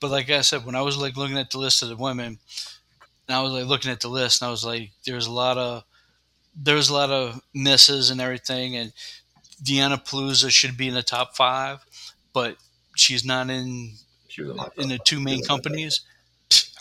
But 0.00 0.10
like 0.10 0.28
I 0.30 0.40
said, 0.42 0.66
when 0.66 0.74
I 0.74 0.82
was 0.82 0.96
like 0.98 1.16
looking 1.16 1.38
at 1.38 1.50
the 1.50 1.58
list 1.58 1.82
of 1.82 1.88
the 1.88 1.96
women, 1.96 2.38
and 3.28 3.36
I 3.36 3.40
was 3.42 3.52
like 3.52 3.66
looking 3.66 3.90
at 3.90 4.00
the 4.00 4.08
list, 4.08 4.42
and 4.42 4.48
I 4.48 4.50
was 4.50 4.64
like, 4.64 4.90
there's 5.06 5.26
a 5.26 5.32
lot 5.32 5.56
of 5.56 5.84
there 6.56 6.74
was 6.76 6.88
a 6.88 6.94
lot 6.94 7.10
of 7.10 7.40
misses 7.54 8.10
and 8.10 8.20
everything, 8.20 8.76
and 8.76 8.92
Deonna 9.62 10.04
Purrazzo 10.04 10.50
should 10.50 10.76
be 10.76 10.88
in 10.88 10.94
the 10.94 11.02
top 11.02 11.36
five, 11.36 11.78
but 12.32 12.56
she's 12.96 13.24
not 13.24 13.50
in 13.50 13.92
she 14.28 14.42
was 14.42 14.58
in 14.76 14.88
the 14.88 14.98
two 15.04 15.20
main 15.20 15.42
companies. 15.44 16.00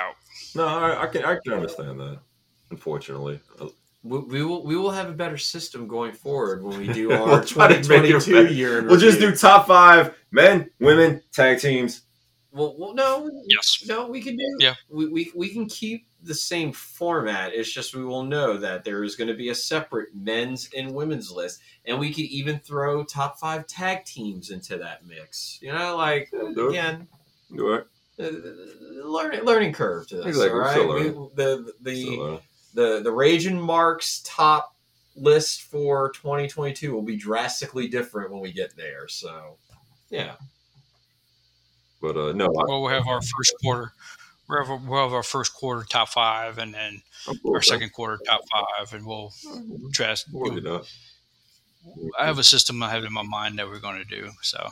Out. 0.02 0.16
No, 0.56 0.66
I, 0.68 1.04
I 1.04 1.08
can 1.08 1.24
I 1.26 1.38
can 1.44 1.54
understand 1.54 2.00
that. 2.00 2.20
Unfortunately, 2.72 3.40
Uh, 3.60 3.68
we, 4.04 4.20
we 4.20 4.44
will 4.44 4.64
we 4.66 4.76
will 4.76 4.91
have 4.91 5.10
a 5.10 5.14
better 5.14 5.38
system 5.38 5.88
going 5.88 6.12
forward 6.14 6.64
when 6.64 6.78
we 6.80 6.88
do 6.91 7.12
our 7.14 7.26
We'll 7.28 7.44
try 7.44 7.68
to 7.68 7.74
make 7.88 8.04
it 8.04 8.14
2022 8.14 8.54
year. 8.54 8.84
we'll 8.86 8.98
just 9.00 9.20
do 9.20 9.36
top 9.36 9.68
five 9.68 10.16
men, 10.32 10.70
women, 10.80 11.22
tag 11.32 11.60
teams. 11.60 12.02
Well, 12.52 12.76
well, 12.78 12.94
no, 12.94 13.30
Yes. 13.48 13.84
no, 13.88 14.08
we 14.08 14.22
can 14.22 14.36
do. 14.38 14.58
Yeah. 14.60 14.76
we, 14.90 15.08
we 15.08 15.32
we 15.36 15.50
can 15.50 15.68
keep 15.68 16.06
the 16.24 16.36
same 16.36 16.72
format. 16.72 17.54
It's 17.54 17.72
just 17.72 17.95
we 17.95 18.04
will 18.04 18.24
know 18.24 18.58
that 18.58 18.84
there 18.84 19.04
is 19.04 19.16
going 19.16 19.28
to 19.28 19.34
be 19.34 19.50
a 19.50 19.56
separate 19.56 20.16
men's 20.16 20.70
and 20.76 20.94
women's 20.94 21.32
list, 21.32 21.62
and 21.86 22.00
we 22.00 22.14
could 22.14 22.26
even 22.26 22.60
throw 22.60 23.04
top 23.04 23.40
five 23.40 23.68
tag 23.68 24.06
teams 24.06 24.50
into 24.50 24.78
that 24.78 25.06
mix. 25.06 25.60
You 25.62 25.74
know, 25.74 25.95
like 25.98 26.30
Yeah, 26.34 26.52
do 26.56 26.70
again, 26.70 27.08
Do 27.54 27.84
uh, 28.20 28.30
learning 29.04 29.44
learning 29.44 29.74
curve 29.74 30.08
to 30.08 30.18
this. 30.18 30.26
Exactly, 30.28 30.50
All 30.50 30.56
we're 30.56 30.64
right, 30.64 30.80
we, 30.80 30.86
learning. 30.86 31.30
the 31.36 31.74
the 31.82 32.40
the 32.74 33.02
the 33.04 33.12
Raging 33.12 33.60
Marks 33.60 34.22
top 34.26 34.76
list 35.16 35.64
for 35.64 36.12
2022 36.12 36.91
will 36.94 37.02
be 37.02 37.16
drastically 37.16 37.88
different 37.88 38.32
when 38.32 38.41
we 38.41 38.52
get 38.52 38.76
there. 38.76 39.08
So, 39.08 39.58
yeah. 40.10 40.34
but 42.02 42.18
uh, 42.18 42.34
no, 42.34 42.45
I, 42.45 42.64
Well, 42.68 42.82
we'll 42.82 42.90
have 42.90 43.08
our 43.08 43.22
first 43.22 43.56
quarter. 43.62 43.94
We'll 44.54 44.66
have, 44.66 44.88
we'll 44.88 45.04
have 45.04 45.14
our 45.14 45.24
first 45.24 45.54
quarter 45.54 45.86
top 45.88 46.10
five, 46.10 46.58
and 46.58 46.74
then 46.74 47.02
I'm 47.28 47.40
our 47.48 47.62
second 47.62 47.92
quarter 47.92 48.20
top 48.26 48.42
five, 48.52 48.94
and 48.94 49.06
we'll 49.06 49.32
dress. 49.92 50.26
We'll. 50.32 50.84
I 52.18 52.26
have 52.26 52.40
a 52.40 52.44
system 52.44 52.82
I 52.82 52.90
have 52.92 53.04
in 53.04 53.12
my 53.12 53.24
mind 53.24 53.60
that 53.60 53.68
we're 53.68 53.80
going 53.80 53.98
to 53.98 54.06
do. 54.06 54.30
So 54.42 54.70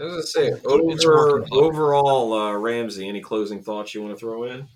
I 0.00 0.02
was 0.02 0.12
gonna 0.12 0.22
say 0.22 0.52
over 0.64 1.44
overall, 1.52 2.32
uh, 2.32 2.52
Ramsey. 2.56 3.08
Any 3.08 3.20
closing 3.20 3.62
thoughts 3.62 3.94
you 3.94 4.02
want 4.02 4.14
to 4.14 4.18
throw 4.18 4.44
in? 4.44 4.68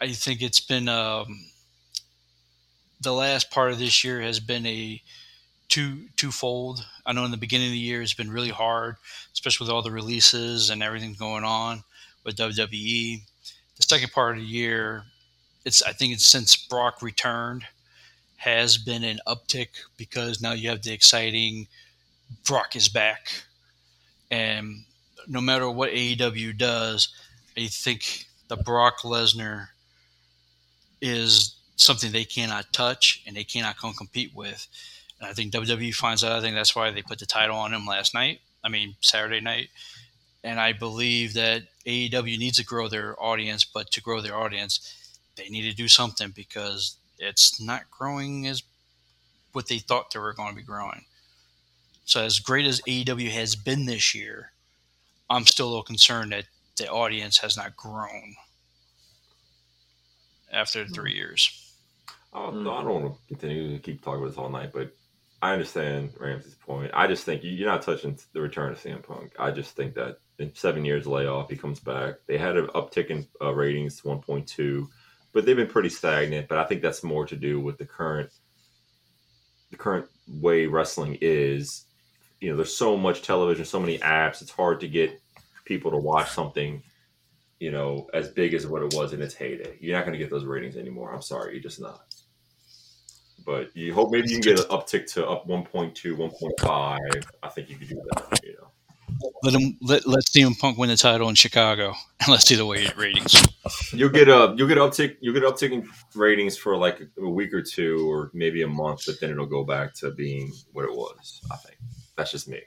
I 0.00 0.08
think 0.12 0.42
it's 0.42 0.60
been 0.60 0.88
um, 0.88 1.46
the 3.00 3.12
last 3.12 3.50
part 3.50 3.72
of 3.72 3.78
this 3.78 4.02
year 4.04 4.20
has 4.20 4.40
been 4.40 4.66
a 4.66 5.02
two 5.70 6.08
twofold. 6.16 6.84
I 7.06 7.12
know 7.12 7.24
in 7.24 7.30
the 7.30 7.36
beginning 7.36 7.68
of 7.68 7.72
the 7.72 7.78
year 7.78 8.02
it's 8.02 8.12
been 8.12 8.30
really 8.30 8.50
hard, 8.50 8.96
especially 9.32 9.64
with 9.64 9.72
all 9.72 9.82
the 9.82 9.90
releases 9.90 10.68
and 10.68 10.82
everything 10.82 11.14
going 11.14 11.44
on 11.44 11.84
with 12.24 12.36
WWE. 12.36 13.22
The 13.76 13.82
second 13.82 14.12
part 14.12 14.36
of 14.36 14.42
the 14.42 14.48
year, 14.48 15.04
it's 15.64 15.82
I 15.82 15.92
think 15.92 16.12
it's 16.12 16.26
since 16.26 16.56
Brock 16.56 17.00
returned 17.00 17.64
has 18.36 18.78
been 18.78 19.04
an 19.04 19.20
uptick 19.26 19.68
because 19.96 20.42
now 20.42 20.52
you 20.52 20.68
have 20.68 20.82
the 20.82 20.92
exciting 20.92 21.66
Brock 22.46 22.76
is 22.76 22.88
back, 22.88 23.32
and 24.30 24.84
no 25.26 25.40
matter 25.40 25.68
what 25.70 25.90
AEW 25.90 26.56
does, 26.56 27.08
I 27.56 27.66
think 27.66 28.26
the 28.48 28.56
Brock 28.56 29.00
Lesnar 29.00 29.68
is 31.00 31.56
something 31.76 32.12
they 32.12 32.24
cannot 32.24 32.72
touch 32.72 33.22
and 33.26 33.36
they 33.36 33.44
cannot 33.44 33.78
come 33.78 33.94
compete 33.94 34.34
with. 34.34 34.66
And 35.20 35.28
I 35.28 35.32
think 35.32 35.52
WWE 35.52 35.94
finds 35.94 36.24
out. 36.24 36.32
I 36.32 36.40
think 36.40 36.56
that's 36.56 36.74
why 36.74 36.90
they 36.90 37.02
put 37.02 37.18
the 37.18 37.26
title 37.26 37.56
on 37.56 37.74
him 37.74 37.86
last 37.86 38.14
night. 38.14 38.40
I 38.64 38.68
mean 38.68 38.96
Saturday 39.00 39.40
night. 39.40 39.68
And 40.42 40.58
I 40.58 40.72
believe 40.72 41.34
that 41.34 41.64
AEW 41.86 42.38
needs 42.38 42.56
to 42.56 42.64
grow 42.64 42.88
their 42.88 43.14
audience, 43.22 43.64
but 43.64 43.90
to 43.92 44.00
grow 44.00 44.20
their 44.22 44.36
audience, 44.36 44.96
they 45.36 45.48
need 45.48 45.68
to 45.70 45.76
do 45.76 45.86
something 45.88 46.30
because 46.34 46.96
it's 47.18 47.60
not 47.60 47.90
growing 47.90 48.46
as 48.46 48.62
what 49.52 49.68
they 49.68 49.78
thought 49.78 50.12
they 50.12 50.18
were 50.18 50.32
going 50.32 50.50
to 50.50 50.56
be 50.56 50.62
growing. 50.62 51.04
So 52.04 52.22
as 52.22 52.38
great 52.38 52.66
as 52.66 52.80
AEW 52.88 53.30
has 53.30 53.54
been 53.54 53.84
this 53.84 54.14
year, 54.14 54.52
I'm 55.28 55.46
still 55.46 55.66
a 55.66 55.70
little 55.70 55.82
concerned 55.82 56.32
that 56.32 56.46
the 56.76 56.88
audience 56.90 57.38
has 57.38 57.56
not 57.56 57.76
grown 57.76 58.36
after 60.52 60.86
three 60.86 61.12
years. 61.14 61.50
I 62.32 62.46
don't, 62.46 62.64
Mm. 62.64 62.72
I 62.72 62.82
don't 62.82 63.02
want 63.02 63.14
to 63.14 63.28
continue 63.28 63.72
to 63.76 63.78
keep 63.78 64.02
talking 64.02 64.20
about 64.20 64.30
this 64.30 64.38
all 64.38 64.48
night, 64.48 64.70
but 64.72 64.94
I 65.42 65.52
understand 65.52 66.12
Ramsey's 66.18 66.54
point. 66.54 66.90
I 66.92 67.06
just 67.06 67.24
think 67.24 67.42
you- 67.42 67.52
you're 67.52 67.70
not 67.70 67.82
touching 67.82 68.18
the 68.32 68.40
return 68.40 68.72
of 68.72 68.78
CM 68.78 69.02
Punk. 69.02 69.32
I 69.38 69.50
just 69.50 69.74
think 69.74 69.94
that 69.94 70.18
in 70.38 70.54
seven 70.54 70.84
years 70.84 71.06
layoff, 71.06 71.50
he 71.50 71.56
comes 71.56 71.80
back. 71.80 72.16
They 72.26 72.36
had 72.38 72.56
an 72.56 72.66
uptick 72.68 73.06
in 73.06 73.26
uh, 73.40 73.52
ratings 73.54 74.00
to 74.00 74.08
1.2, 74.08 74.88
but 75.32 75.44
they've 75.44 75.56
been 75.56 75.66
pretty 75.66 75.88
stagnant. 75.88 76.48
But 76.48 76.58
I 76.58 76.64
think 76.64 76.82
that's 76.82 77.02
more 77.02 77.26
to 77.26 77.36
do 77.36 77.60
with 77.60 77.78
the 77.78 77.86
current 77.86 78.30
the 79.70 79.76
current 79.76 80.08
way 80.26 80.66
wrestling 80.66 81.16
is. 81.20 81.86
You 82.40 82.50
know, 82.50 82.56
there's 82.56 82.76
so 82.76 82.96
much 82.96 83.22
television, 83.22 83.64
so 83.64 83.78
many 83.78 83.98
apps. 83.98 84.42
It's 84.42 84.50
hard 84.50 84.80
to 84.80 84.88
get 84.88 85.20
people 85.64 85.90
to 85.92 85.96
watch 85.96 86.30
something 86.30 86.82
you 87.60 87.70
know, 87.70 88.08
as 88.14 88.28
big 88.28 88.54
as 88.54 88.66
what 88.66 88.82
it 88.82 88.94
was 88.94 89.12
in 89.12 89.20
its 89.20 89.34
heyday. 89.34 89.76
You're 89.80 89.94
not 89.94 90.06
going 90.06 90.14
to 90.14 90.18
get 90.18 90.30
those 90.30 90.46
ratings 90.46 90.76
anymore. 90.78 91.12
I'm 91.12 91.20
sorry, 91.22 91.52
you're 91.52 91.62
just 91.62 91.80
not. 91.80 92.06
But 93.44 93.76
you 93.76 93.94
hope 93.94 94.10
maybe 94.10 94.28
you 94.28 94.40
can 94.40 94.54
get 94.54 94.60
an 94.60 94.66
uptick 94.66 95.10
to 95.14 95.28
up 95.28 95.48
1.2, 95.48 95.94
1.5. 96.16 97.24
I 97.42 97.48
think 97.48 97.70
you 97.70 97.76
could 97.76 97.88
do 97.88 98.02
that. 98.14 98.40
You 98.42 98.56
know, 98.60 99.30
Let 99.42 99.54
him 99.54 99.76
let 99.80 100.06
let 100.06 100.24
CM 100.24 100.58
Punk 100.58 100.78
win 100.78 100.88
the 100.88 100.96
title 100.96 101.28
in 101.28 101.34
Chicago, 101.34 101.94
and 102.20 102.28
let's 102.28 102.46
see 102.46 102.54
the 102.54 102.66
way 102.66 102.88
ratings. 102.96 103.34
you'll 103.92 104.10
get 104.10 104.28
a 104.28 104.54
you'll 104.56 104.68
get 104.68 104.78
uptick 104.78 105.16
you'll 105.20 105.34
get 105.34 105.42
uptick 105.42 105.72
in 105.72 105.88
ratings 106.14 106.56
for 106.56 106.76
like 106.76 107.00
a 107.20 107.28
week 107.28 107.52
or 107.52 107.62
two 107.62 108.10
or 108.10 108.30
maybe 108.34 108.62
a 108.62 108.68
month, 108.68 109.02
but 109.06 109.20
then 109.20 109.30
it'll 109.30 109.46
go 109.46 109.64
back 109.64 109.94
to 109.94 110.10
being 110.10 110.52
what 110.72 110.84
it 110.84 110.92
was. 110.92 111.40
I 111.50 111.56
think 111.56 111.76
that's 112.16 112.30
just 112.30 112.48
me. 112.48 112.60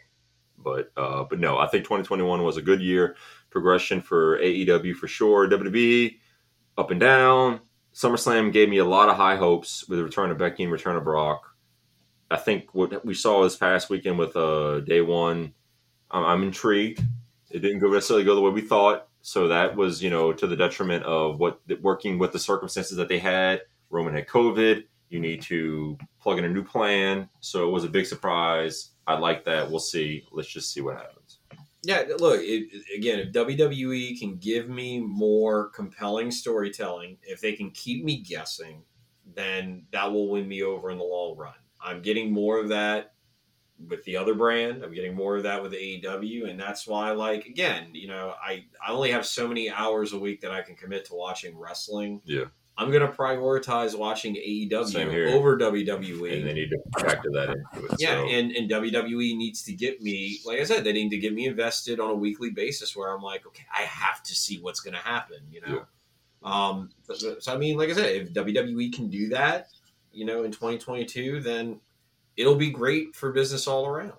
But 0.58 0.92
uh, 0.98 1.26
but 1.30 1.40
no, 1.40 1.58
I 1.58 1.68
think 1.68 1.84
2021 1.84 2.44
was 2.44 2.58
a 2.58 2.62
good 2.62 2.82
year 2.82 3.16
progression 3.54 4.02
for 4.02 4.40
AEW 4.40 4.96
for 4.96 5.08
sure. 5.08 5.48
WWE 5.48 6.18
up 6.78 6.92
and 6.92 7.00
down. 7.00 7.62
SummerSlam 7.94 8.52
gave 8.52 8.70
me 8.70 8.80
a 8.80 8.86
lot 8.86 9.10
of 9.10 9.16
high 9.18 9.36
hopes 9.36 9.88
with 9.88 10.00
the 10.00 10.04
return 10.04 10.32
of 10.32 10.38
Becky 10.38 10.64
and 10.64 10.72
return 10.72 10.96
of 10.96 11.04
Brock. 11.04 11.56
I 12.32 12.38
think 12.38 12.74
what 12.74 13.06
we 13.06 13.14
saw 13.14 13.44
this 13.44 13.56
past 13.56 13.90
weekend 13.90 14.18
with 14.18 14.36
uh, 14.36 14.80
day 14.80 15.02
one, 15.02 15.54
I'm, 16.10 16.26
I'm 16.26 16.44
intrigued. 16.44 17.02
It 17.52 17.60
didn't 17.60 17.80
go 17.80 17.92
necessarily 17.92 18.26
go 18.26 18.34
the 18.34 18.42
way 18.42 18.50
we 18.50 18.62
thought, 18.62 19.08
so 19.22 19.48
that 19.48 19.76
was 19.76 20.02
you 20.02 20.10
know 20.10 20.34
to 20.34 20.48
the 20.48 20.56
detriment 20.56 21.04
of 21.04 21.40
what 21.40 21.62
working 21.82 22.18
with 22.18 22.32
the 22.32 22.40
circumstances 22.40 22.98
that 22.98 23.10
they 23.10 23.20
had. 23.20 23.62
Roman 23.92 24.16
had 24.16 24.28
COVID. 24.28 24.86
You 25.10 25.20
need 25.20 25.44
to 25.44 25.96
plug 26.20 26.40
in 26.40 26.46
a 26.46 26.50
new 26.50 26.64
plan, 26.64 27.30
so 27.40 27.68
it 27.68 27.72
was 27.72 27.84
a 27.84 27.90
big 27.90 28.08
surprise. 28.08 28.90
I 29.06 29.14
like 29.14 29.46
that. 29.46 29.70
We'll 29.70 29.80
see. 29.80 30.26
Let's 30.32 30.50
just 30.50 30.74
see 30.74 30.82
what 30.82 30.96
happens. 30.96 31.13
Yeah, 31.84 32.04
look, 32.18 32.40
it, 32.42 32.70
again, 32.96 33.20
if 33.20 33.34
WWE 33.34 34.18
can 34.18 34.38
give 34.38 34.70
me 34.70 35.00
more 35.00 35.70
compelling 35.70 36.32
storytelling, 36.32 37.18
if 37.24 37.42
they 37.42 37.54
can 37.54 37.72
keep 37.72 38.06
me 38.06 38.22
guessing, 38.22 38.84
then 39.36 39.86
that 39.92 40.12
will 40.12 40.30
win 40.30 40.48
me 40.48 40.64
over 40.64 40.92
in 40.92 40.98
the 40.98 41.04
long 41.04 41.38
run. 41.38 41.54
I'm 41.82 42.02
getting 42.02 42.32
more 42.32 42.58
of 42.60 42.70
that 42.70 43.14
with 43.88 44.04
the 44.06 44.16
other 44.16 44.34
brand. 44.34 44.84
I'm 44.84 44.94
getting 44.94 45.14
more 45.14 45.36
of 45.36 45.44
that 45.44 45.62
with 45.62 45.74
AEW, 45.74 46.50
and 46.50 46.58
that's 46.60 46.88
why, 46.88 47.12
like, 47.12 47.46
again, 47.46 47.90
you 47.94 48.08
know, 48.08 48.34
I 48.42 48.66
I 48.86 48.92
only 48.92 49.12
have 49.12 49.26
so 49.26 49.48
many 49.48 49.70
hours 49.70 50.14
a 50.14 50.20
week 50.20 50.42
that 50.42 50.52
I 50.52 50.62
can 50.62 50.76
commit 50.76 51.06
to 51.06 51.16
watching 51.16 51.58
wrestling. 51.58 52.22
Yeah. 52.24 52.46
I'm 52.78 52.92
gonna 52.92 53.08
prioritize 53.08 53.98
watching 53.98 54.36
AEW 54.36 55.34
over 55.34 55.58
WWE. 55.58 56.38
And 56.38 56.48
they 56.48 56.54
need 56.54 56.70
to 56.72 56.80
factor 57.00 57.30
that 57.34 57.50
into 57.50 57.86
it. 57.86 57.96
Yeah, 58.00 58.22
so. 58.22 58.28
and, 58.28 58.52
and 58.52 58.70
WWE 58.70 59.38
needs 59.38 59.62
to 59.64 59.74
get 59.74 60.02
me, 60.02 60.40
like 60.46 60.60
I 60.60 60.64
said, 60.64 60.84
they 60.84 60.94
need 60.94 61.10
to 61.10 61.18
get 61.18 61.34
me 61.34 61.46
invested 61.46 62.00
on 62.00 62.10
a 62.10 62.16
weekly 62.16 62.50
basis 62.50 62.96
where 62.96 63.14
I'm 63.14 63.22
like, 63.22 63.46
okay, 63.46 63.66
I 63.74 63.82
have 63.82 64.24
to 64.24 64.36
see 64.36 64.60
what's 64.60 64.80
going 64.80 64.96
to 64.96 65.00
happen, 65.00 65.38
you 65.52 65.62
know? 65.62 65.86
Um, 66.44 66.90
so, 67.14 67.40
so, 67.40 67.54
I 67.54 67.58
mean, 67.58 67.78
like 67.78 67.90
I 67.90 67.94
said, 67.94 68.16
if 68.16 68.34
WWE 68.34 68.92
can 68.92 69.10
do 69.10 69.30
that, 69.30 69.68
you 70.12 70.26
know, 70.26 70.44
in 70.44 70.52
2022, 70.52 71.42
then 71.42 71.80
it'll 72.36 72.56
be 72.56 72.70
great 72.70 73.16
for 73.16 73.32
business 73.32 73.68
all 73.68 73.86
around, 73.86 74.14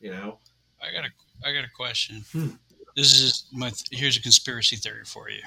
you 0.00 0.10
know? 0.10 0.38
I 0.82 0.92
got 0.92 1.04
a 1.04 1.10
I 1.44 1.52
got 1.52 1.64
a 1.64 1.70
question. 1.76 2.24
Hmm. 2.32 2.48
This 2.96 3.20
is 3.20 3.46
my 3.52 3.72
here's 3.90 4.16
a 4.16 4.22
conspiracy 4.22 4.76
theory 4.76 5.04
for 5.04 5.30
you. 5.30 5.40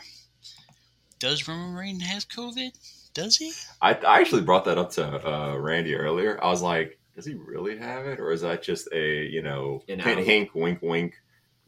Does 1.22 1.48
Roman 1.48 1.76
Reigns 1.76 2.02
have 2.02 2.28
COVID? 2.28 2.72
Does 3.14 3.38
he? 3.38 3.54
I, 3.80 3.94
I 3.94 4.20
actually 4.20 4.42
brought 4.42 4.66
that 4.66 4.80
up 4.80 4.90
to 4.94 5.30
uh, 5.30 5.56
Randy 5.56 5.94
earlier. 5.94 6.44
I 6.44 6.50
was 6.50 6.64
like, 6.64 6.98
does 7.16 7.28
he 7.28 7.36
really 7.36 7.78
have 7.78 8.08
it, 8.08 8.20
or 8.20 8.32
is 8.32 8.42
that 8.42 8.64
just 8.64 8.90
a 8.92 9.26
you 9.26 9.44
know 9.44 9.84
An 9.88 10.00
hint, 10.00 10.22
hink, 10.22 10.56
wink, 10.56 10.80
wink? 10.82 11.14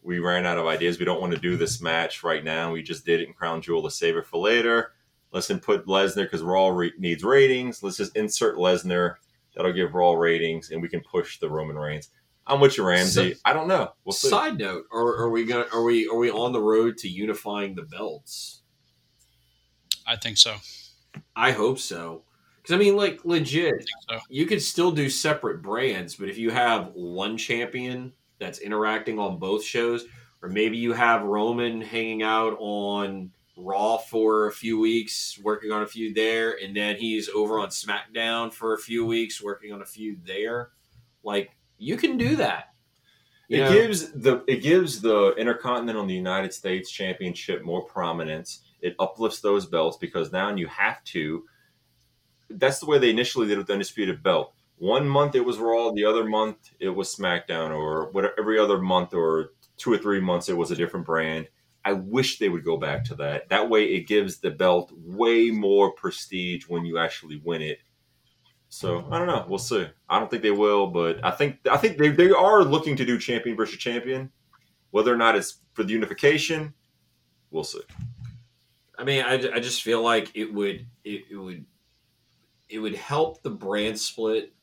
We 0.01 0.17
ran 0.17 0.47
out 0.47 0.57
of 0.57 0.65
ideas. 0.65 0.97
We 0.97 1.05
don't 1.05 1.21
want 1.21 1.33
to 1.33 1.39
do 1.39 1.55
this 1.55 1.81
match 1.81 2.23
right 2.23 2.43
now. 2.43 2.71
We 2.71 2.81
just 2.81 3.05
did 3.05 3.21
it 3.21 3.27
in 3.27 3.33
Crown 3.33 3.61
Jewel 3.61 3.83
to 3.83 3.91
save 3.91 4.17
it 4.17 4.25
for 4.25 4.41
later. 4.41 4.93
Let's 5.31 5.51
input 5.51 5.85
Lesnar 5.85 6.23
because 6.23 6.41
Raw 6.41 6.69
re- 6.69 6.93
needs 6.97 7.23
ratings. 7.23 7.83
Let's 7.83 7.97
just 7.97 8.17
insert 8.17 8.57
Lesnar. 8.57 9.15
That'll 9.55 9.71
give 9.71 9.93
Raw 9.93 10.13
ratings, 10.13 10.71
and 10.71 10.81
we 10.81 10.89
can 10.89 11.01
push 11.01 11.37
the 11.37 11.49
Roman 11.49 11.77
Reigns. 11.77 12.09
I'm 12.47 12.59
with 12.59 12.75
you, 12.77 12.85
Ramsey. 12.85 13.35
I 13.45 13.53
don't 13.53 13.67
know. 13.67 13.91
We'll 14.03 14.13
see. 14.13 14.29
Side 14.29 14.57
note: 14.57 14.85
Are, 14.91 15.25
are 15.25 15.29
we 15.29 15.45
gonna 15.45 15.67
are 15.71 15.83
we 15.83 16.07
are 16.07 16.17
we 16.17 16.31
on 16.31 16.53
the 16.53 16.61
road 16.61 16.97
to 16.97 17.07
unifying 17.07 17.75
the 17.75 17.83
belts? 17.83 18.62
I 20.05 20.15
think 20.15 20.37
so. 20.37 20.55
I 21.35 21.51
hope 21.51 21.79
so. 21.79 22.23
Because 22.61 22.75
I 22.75 22.77
mean, 22.77 22.95
like 22.95 23.25
legit, 23.25 23.73
so. 24.09 24.19
you 24.29 24.45
could 24.45 24.61
still 24.61 24.91
do 24.91 25.09
separate 25.09 25.61
brands, 25.61 26.15
but 26.15 26.29
if 26.29 26.37
you 26.37 26.49
have 26.51 26.91
one 26.93 27.37
champion 27.37 28.13
that's 28.39 28.59
interacting 28.59 29.19
on 29.19 29.37
both 29.37 29.63
shows, 29.63 30.05
or 30.41 30.49
maybe 30.49 30.77
you 30.77 30.93
have 30.93 31.23
Roman 31.23 31.81
hanging 31.81 32.23
out 32.23 32.55
on 32.59 33.31
Raw 33.57 33.97
for 33.97 34.47
a 34.47 34.51
few 34.51 34.79
weeks, 34.79 35.37
working 35.43 35.71
on 35.71 35.83
a 35.83 35.87
few 35.87 36.13
there, 36.13 36.51
and 36.61 36.75
then 36.75 36.95
he's 36.95 37.29
over 37.29 37.59
on 37.59 37.69
SmackDown 37.69 38.53
for 38.53 38.73
a 38.73 38.79
few 38.79 39.05
weeks, 39.05 39.41
working 39.43 39.73
on 39.73 39.81
a 39.81 39.85
few 39.85 40.17
there. 40.23 40.71
Like 41.21 41.51
you 41.77 41.97
can 41.97 42.17
do 42.17 42.37
that. 42.37 42.73
You 43.47 43.57
It 43.57 43.59
know? 43.59 43.71
gives 43.73 44.11
the 44.13 44.43
it 44.47 44.61
gives 44.61 45.01
the 45.01 45.33
Intercontinental 45.35 46.01
and 46.01 46.09
the 46.09 46.15
United 46.15 46.53
States 46.53 46.89
Championship 46.89 47.63
more 47.63 47.83
prominence. 47.85 48.62
It 48.83 48.95
uplifts 48.99 49.39
those 49.39 49.65
belts 49.65 49.97
because 49.97 50.31
now 50.31 50.53
you 50.53 50.67
have 50.67 51.03
to. 51.05 51.45
That's 52.49 52.79
the 52.79 52.85
way 52.85 52.99
they 52.99 53.09
initially 53.09 53.47
did 53.47 53.57
with 53.57 53.67
the 53.67 53.73
Undisputed 53.73 54.21
Belt. 54.21 54.53
One 54.77 55.07
month 55.07 55.35
it 55.35 55.45
was 55.45 55.57
Raw, 55.57 55.91
the 55.91 56.03
other 56.03 56.25
month 56.25 56.57
it 56.79 56.89
was 56.89 57.15
SmackDown, 57.15 57.71
or 57.71 58.11
whatever. 58.11 58.35
Every 58.37 58.59
other 58.59 58.79
month 58.79 59.13
or 59.13 59.51
two 59.77 59.93
or 59.93 59.97
three 59.97 60.19
months 60.19 60.49
it 60.49 60.57
was 60.57 60.69
a 60.69 60.75
different 60.75 61.05
brand. 61.05 61.47
I 61.85 61.93
wish 61.93 62.37
they 62.37 62.49
would 62.49 62.65
go 62.65 62.75
back 62.77 63.05
to 63.05 63.15
that. 63.15 63.47
That 63.49 63.69
way 63.69 63.85
it 63.85 64.07
gives 64.07 64.39
the 64.39 64.51
belt 64.51 64.91
way 64.93 65.49
more 65.49 65.93
prestige 65.93 66.65
when 66.67 66.85
you 66.85 66.97
actually 66.97 67.41
win 67.43 67.61
it. 67.61 67.79
So 68.67 69.07
I 69.11 69.17
don't 69.17 69.27
know. 69.27 69.45
We'll 69.47 69.59
see. 69.59 69.87
I 70.09 70.19
don't 70.19 70.29
think 70.29 70.43
they 70.43 70.51
will, 70.51 70.87
but 70.87 71.23
I 71.23 71.31
think 71.31 71.59
I 71.71 71.77
think 71.77 71.97
they, 71.97 72.09
they 72.09 72.31
are 72.31 72.63
looking 72.63 72.97
to 72.97 73.05
do 73.05 73.17
champion 73.17 73.55
versus 73.55 73.77
champion. 73.77 74.31
Whether 74.91 75.13
or 75.13 75.17
not 75.17 75.37
it's 75.37 75.59
for 75.73 75.83
the 75.83 75.93
unification, 75.93 76.73
we'll 77.49 77.63
see. 77.63 77.81
I 79.03 79.05
mean, 79.05 79.21
I, 79.21 79.33
I 79.33 79.59
just 79.59 79.83
feel 79.83 80.01
like 80.01 80.31
it 80.33 80.53
would 80.53 80.85
it, 81.03 81.25
it 81.29 81.35
would 81.35 81.65
it 82.69 82.79
would 82.79 82.95
help 82.95 83.43
the 83.43 83.49
brand 83.49 83.99
split 83.99 84.53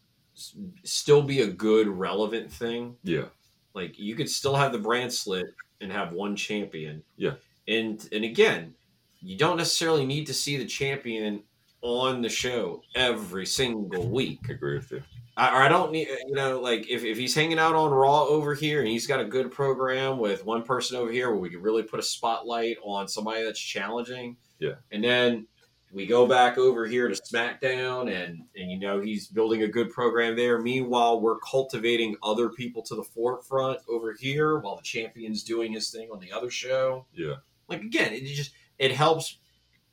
still 0.83 1.21
be 1.21 1.43
a 1.43 1.47
good 1.47 1.87
relevant 1.87 2.51
thing. 2.51 2.97
Yeah, 3.03 3.27
Like 3.75 3.99
you 3.99 4.15
could 4.15 4.31
still 4.31 4.57
have 4.57 4.73
the 4.73 4.79
brand 4.79 5.13
split 5.13 5.49
and 5.83 5.93
have 5.93 6.13
one 6.13 6.37
champion. 6.37 7.03
Yeah. 7.19 7.35
And 7.69 8.09
and 8.13 8.25
again, 8.25 8.73
you 9.21 9.37
don't 9.37 9.59
necessarily 9.59 10.07
need 10.07 10.27
to 10.29 10.35
see 10.35 10.57
the 10.57 10.65
champion 10.65 11.43
on 11.83 12.23
the 12.23 12.31
show 12.31 12.81
every 12.95 13.45
single 13.45 14.09
week. 14.09 14.41
I 14.49 14.53
agree 14.53 14.77
with 14.77 14.91
you. 14.91 15.03
I, 15.37 15.49
or 15.57 15.63
I 15.63 15.69
don't 15.69 15.93
need, 15.93 16.09
uh, 16.09 16.17
you 16.27 16.35
know, 16.35 16.61
like 16.61 16.89
if, 16.91 17.05
if 17.05 17.17
he's 17.17 17.35
hanging 17.35 17.59
out 17.59 17.75
on 17.75 17.91
Raw 17.91 18.25
over 18.25 18.55
here 18.55 18.81
and 18.81 18.89
he's 18.89 19.07
got 19.07 19.21
a 19.21 19.25
good 19.25 19.51
program 19.51 20.19
with 20.19 20.45
one 20.45 20.63
person 20.63 20.97
over 20.97 21.11
here 21.11 21.31
where 21.31 21.39
we 21.39 21.51
can 21.51 21.63
really 21.63 21.83
put 21.83 22.01
a 22.01 22.03
spotlight 22.03 22.77
on 22.83 23.09
somebody 23.09 23.45
that's 23.45 23.61
challenging. 23.61 24.37
Yeah. 24.59 24.75
And 24.91 25.03
then 25.03 25.47
we 25.93 26.07
go 26.07 26.27
back 26.27 26.59
over 26.59 26.87
here 26.87 27.09
to 27.09 27.15
SmackDown 27.15 28.13
and, 28.13 28.45
and, 28.55 28.71
you 28.71 28.79
know, 28.79 29.01
he's 29.01 29.29
building 29.29 29.63
a 29.63 29.69
good 29.69 29.91
program 29.91 30.37
there. 30.37 30.61
Meanwhile, 30.61 31.21
we're 31.21 31.39
cultivating 31.39 32.17
other 32.23 32.51
people 32.51 32.83
to 32.83 32.95
the 32.95 33.03
forefront 33.03 33.81
over 33.89 34.15
here 34.19 34.59
while 34.59 34.77
the 34.77 34.83
champion's 34.83 35.43
doing 35.43 35.73
his 35.73 35.91
thing 35.91 36.11
on 36.13 36.21
the 36.21 36.33
other 36.33 36.51
show. 36.51 37.07
Yeah, 37.13 37.37
Like, 37.69 37.83
again, 37.83 38.13
it 38.13 38.25
just, 38.25 38.53
it 38.79 38.93
helps 38.93 39.39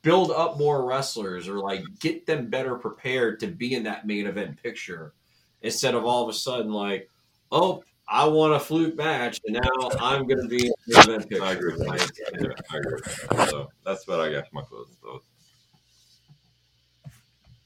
build 0.02 0.30
up 0.30 0.58
more 0.58 0.86
wrestlers 0.86 1.48
or 1.48 1.58
like 1.58 1.82
get 1.98 2.26
them 2.26 2.48
better 2.48 2.76
prepared 2.76 3.40
to 3.40 3.48
be 3.48 3.74
in 3.74 3.82
that 3.82 4.06
main 4.06 4.26
event 4.26 4.62
picture 4.62 5.12
instead 5.62 5.94
of 5.94 6.04
all 6.04 6.22
of 6.22 6.28
a 6.28 6.32
sudden 6.32 6.72
like, 6.72 7.08
oh, 7.52 7.82
I 8.08 8.26
want 8.26 8.54
a 8.54 8.60
fluke 8.60 8.96
match 8.96 9.40
and 9.46 9.54
now 9.54 9.90
I'm 10.00 10.26
going 10.26 10.42
to 10.42 10.48
be 10.48 10.66
in 10.66 10.72
the 10.86 10.98
event 11.00 11.28
picture. 11.28 11.44
I 11.44 11.52
agree. 11.52 11.72
With 11.74 11.80
that. 11.86 12.10
Yeah, 12.40 12.48
I 12.72 12.76
agree. 12.78 12.92
With 12.94 13.28
that. 13.30 13.50
So 13.50 13.68
that's 13.84 14.06
what 14.08 14.20
I 14.20 14.32
got 14.32 14.48
for 14.48 14.54
my 14.54 14.62
closing 14.62 14.94
thoughts. 15.02 15.26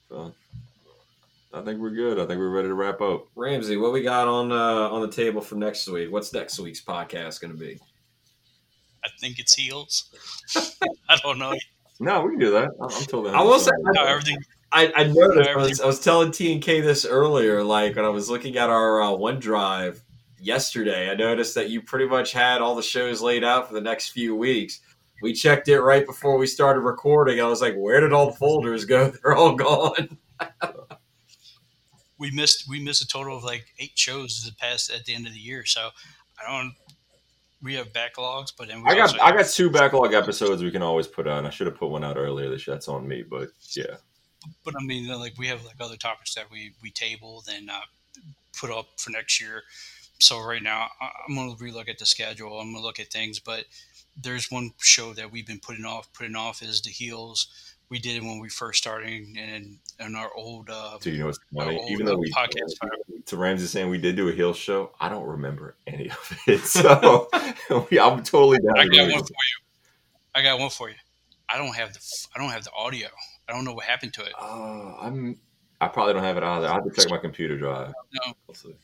So 0.08 0.32
I 1.54 1.60
think 1.62 1.80
we're 1.80 1.90
good. 1.90 2.18
I 2.18 2.26
think 2.26 2.38
we're 2.38 2.50
ready 2.50 2.68
to 2.68 2.74
wrap 2.74 3.00
up. 3.00 3.26
Ramsey, 3.36 3.76
what 3.76 3.92
we 3.92 4.02
got 4.02 4.26
on 4.28 4.50
uh, 4.52 4.88
on 4.90 5.02
the 5.02 5.08
table 5.08 5.40
for 5.40 5.54
next 5.56 5.86
week? 5.88 6.10
What's 6.10 6.32
next 6.32 6.58
week's 6.58 6.82
podcast 6.82 7.40
going 7.40 7.52
to 7.52 7.58
be? 7.58 7.78
I 9.04 9.08
think 9.20 9.38
it's 9.38 9.54
heels. 9.54 10.10
I 11.08 11.16
don't 11.22 11.38
know. 11.38 11.54
No, 12.00 12.22
we 12.22 12.30
can 12.32 12.38
do 12.40 12.50
that. 12.52 12.70
I'm, 12.80 12.84
I'm 12.90 13.04
totally. 13.04 13.30
I 13.30 13.42
will 13.42 13.58
say- 13.58 13.70
No, 13.80 14.04
everything. 14.04 14.38
I, 14.72 14.92
I 14.96 15.04
noticed. 15.04 15.48
I 15.48 15.56
was, 15.56 15.80
I 15.80 15.86
was 15.86 16.00
telling 16.00 16.32
T 16.32 16.52
and 16.52 16.62
K 16.62 16.80
this 16.80 17.04
earlier. 17.04 17.62
Like 17.62 17.96
when 17.96 18.04
I 18.04 18.08
was 18.08 18.30
looking 18.30 18.56
at 18.56 18.70
our 18.70 19.02
uh, 19.02 19.08
OneDrive 19.08 20.00
yesterday, 20.40 21.10
I 21.10 21.14
noticed 21.14 21.54
that 21.56 21.68
you 21.68 21.82
pretty 21.82 22.06
much 22.06 22.32
had 22.32 22.62
all 22.62 22.74
the 22.74 22.82
shows 22.82 23.20
laid 23.20 23.44
out 23.44 23.68
for 23.68 23.74
the 23.74 23.80
next 23.80 24.10
few 24.10 24.34
weeks. 24.34 24.80
We 25.20 25.34
checked 25.34 25.68
it 25.68 25.80
right 25.80 26.04
before 26.04 26.38
we 26.38 26.46
started 26.46 26.80
recording. 26.80 27.40
I 27.40 27.44
was 27.44 27.60
like, 27.60 27.74
"Where 27.74 28.00
did 28.00 28.12
all 28.12 28.26
the 28.30 28.36
folders 28.36 28.84
go? 28.84 29.10
They're 29.22 29.36
all 29.36 29.54
gone." 29.54 30.18
We 32.18 32.30
missed. 32.30 32.68
We 32.68 32.78
missed 32.78 33.02
a 33.02 33.06
total 33.08 33.36
of 33.36 33.42
like 33.42 33.66
eight 33.80 33.98
shows 33.98 34.44
the 34.46 34.54
past 34.54 34.92
at 34.92 35.04
the 35.06 35.12
end 35.12 35.26
of 35.26 35.32
the 35.32 35.40
year. 35.40 35.64
So 35.64 35.88
I 36.40 36.48
don't. 36.48 36.72
We 37.60 37.74
have 37.74 37.92
backlogs, 37.92 38.52
but 38.56 38.68
then 38.68 38.84
we 38.84 38.90
I 38.90 38.94
got 38.94 39.08
also 39.08 39.18
I 39.18 39.32
got 39.32 39.46
two 39.46 39.68
backlog 39.70 40.14
episodes 40.14 40.62
we 40.62 40.70
can 40.70 40.82
always 40.82 41.08
put 41.08 41.26
out. 41.26 41.44
I 41.44 41.50
should 41.50 41.66
have 41.66 41.76
put 41.76 41.88
one 41.88 42.04
out 42.04 42.16
earlier 42.16 42.48
this 42.48 42.64
year. 42.64 42.76
That's 42.76 42.86
on 42.86 43.08
me, 43.08 43.24
but 43.28 43.48
yeah. 43.74 43.96
But 44.64 44.74
I 44.80 44.84
mean, 44.84 45.08
like 45.08 45.34
we 45.38 45.46
have 45.48 45.64
like 45.64 45.76
other 45.80 45.96
topics 45.96 46.34
that 46.34 46.50
we 46.50 46.72
we 46.82 46.90
table 46.90 47.42
then 47.46 47.68
uh, 47.70 47.80
put 48.58 48.70
up 48.70 48.86
for 48.98 49.10
next 49.10 49.40
year. 49.40 49.62
So 50.18 50.40
right 50.40 50.62
now, 50.62 50.88
I'm 51.00 51.34
gonna 51.34 51.54
relook 51.54 51.88
at 51.88 51.98
the 51.98 52.06
schedule. 52.06 52.60
I'm 52.60 52.72
gonna 52.72 52.84
look 52.84 53.00
at 53.00 53.08
things, 53.08 53.40
but 53.40 53.64
there's 54.16 54.50
one 54.50 54.72
show 54.78 55.12
that 55.14 55.32
we've 55.32 55.46
been 55.46 55.60
putting 55.60 55.84
off. 55.84 56.12
Putting 56.12 56.36
off 56.36 56.62
is 56.62 56.80
the 56.82 56.90
heels. 56.90 57.48
We 57.88 57.98
did 57.98 58.16
it 58.16 58.22
when 58.22 58.38
we 58.38 58.48
first 58.48 58.78
started, 58.78 59.26
and 59.36 59.78
in 60.00 60.14
our 60.14 60.30
old 60.34 60.70
uh, 60.70 60.98
So 61.00 61.10
you 61.10 61.18
know 61.18 61.26
what's 61.26 61.38
funny? 61.54 61.76
old 61.76 61.90
Even 61.90 62.06
though 62.06 62.14
uh, 62.14 62.16
we 62.16 62.30
podcast. 62.30 63.26
to 63.26 63.36
Ramsey 63.36 63.66
saying 63.66 63.90
we 63.90 63.98
did 63.98 64.16
do 64.16 64.28
a 64.28 64.32
heel 64.32 64.54
show, 64.54 64.92
I 65.00 65.08
don't 65.08 65.26
remember 65.26 65.76
any 65.86 66.10
of 66.10 66.38
it. 66.46 66.60
So 66.64 67.28
we, 67.90 67.98
I'm 67.98 68.22
totally 68.22 68.58
down. 68.58 68.78
I 68.78 68.86
got 68.86 69.10
one 69.12 69.24
for 69.24 69.32
you. 69.32 69.64
I 70.34 70.42
got 70.42 70.58
one 70.58 70.70
for 70.70 70.88
you. 70.88 70.96
I 71.48 71.58
don't 71.58 71.74
have 71.74 71.92
the 71.92 72.00
I 72.34 72.38
don't 72.38 72.50
have 72.50 72.64
the 72.64 72.72
audio. 72.72 73.08
I 73.52 73.54
don't 73.54 73.64
know 73.66 73.74
what 73.74 73.84
happened 73.84 74.14
to 74.14 74.22
it. 74.24 74.32
Uh, 74.40 74.94
I'm. 74.98 75.38
I 75.80 75.88
probably 75.88 76.14
don't 76.14 76.22
have 76.24 76.36
it 76.38 76.42
either. 76.42 76.66
I 76.68 76.72
have 76.74 76.84
to 76.84 76.90
check 76.90 77.10
my 77.10 77.18
computer 77.18 77.58
drive. 77.58 77.92
No. 78.14 78.32
We'll 78.46 78.54
see. 78.54 78.74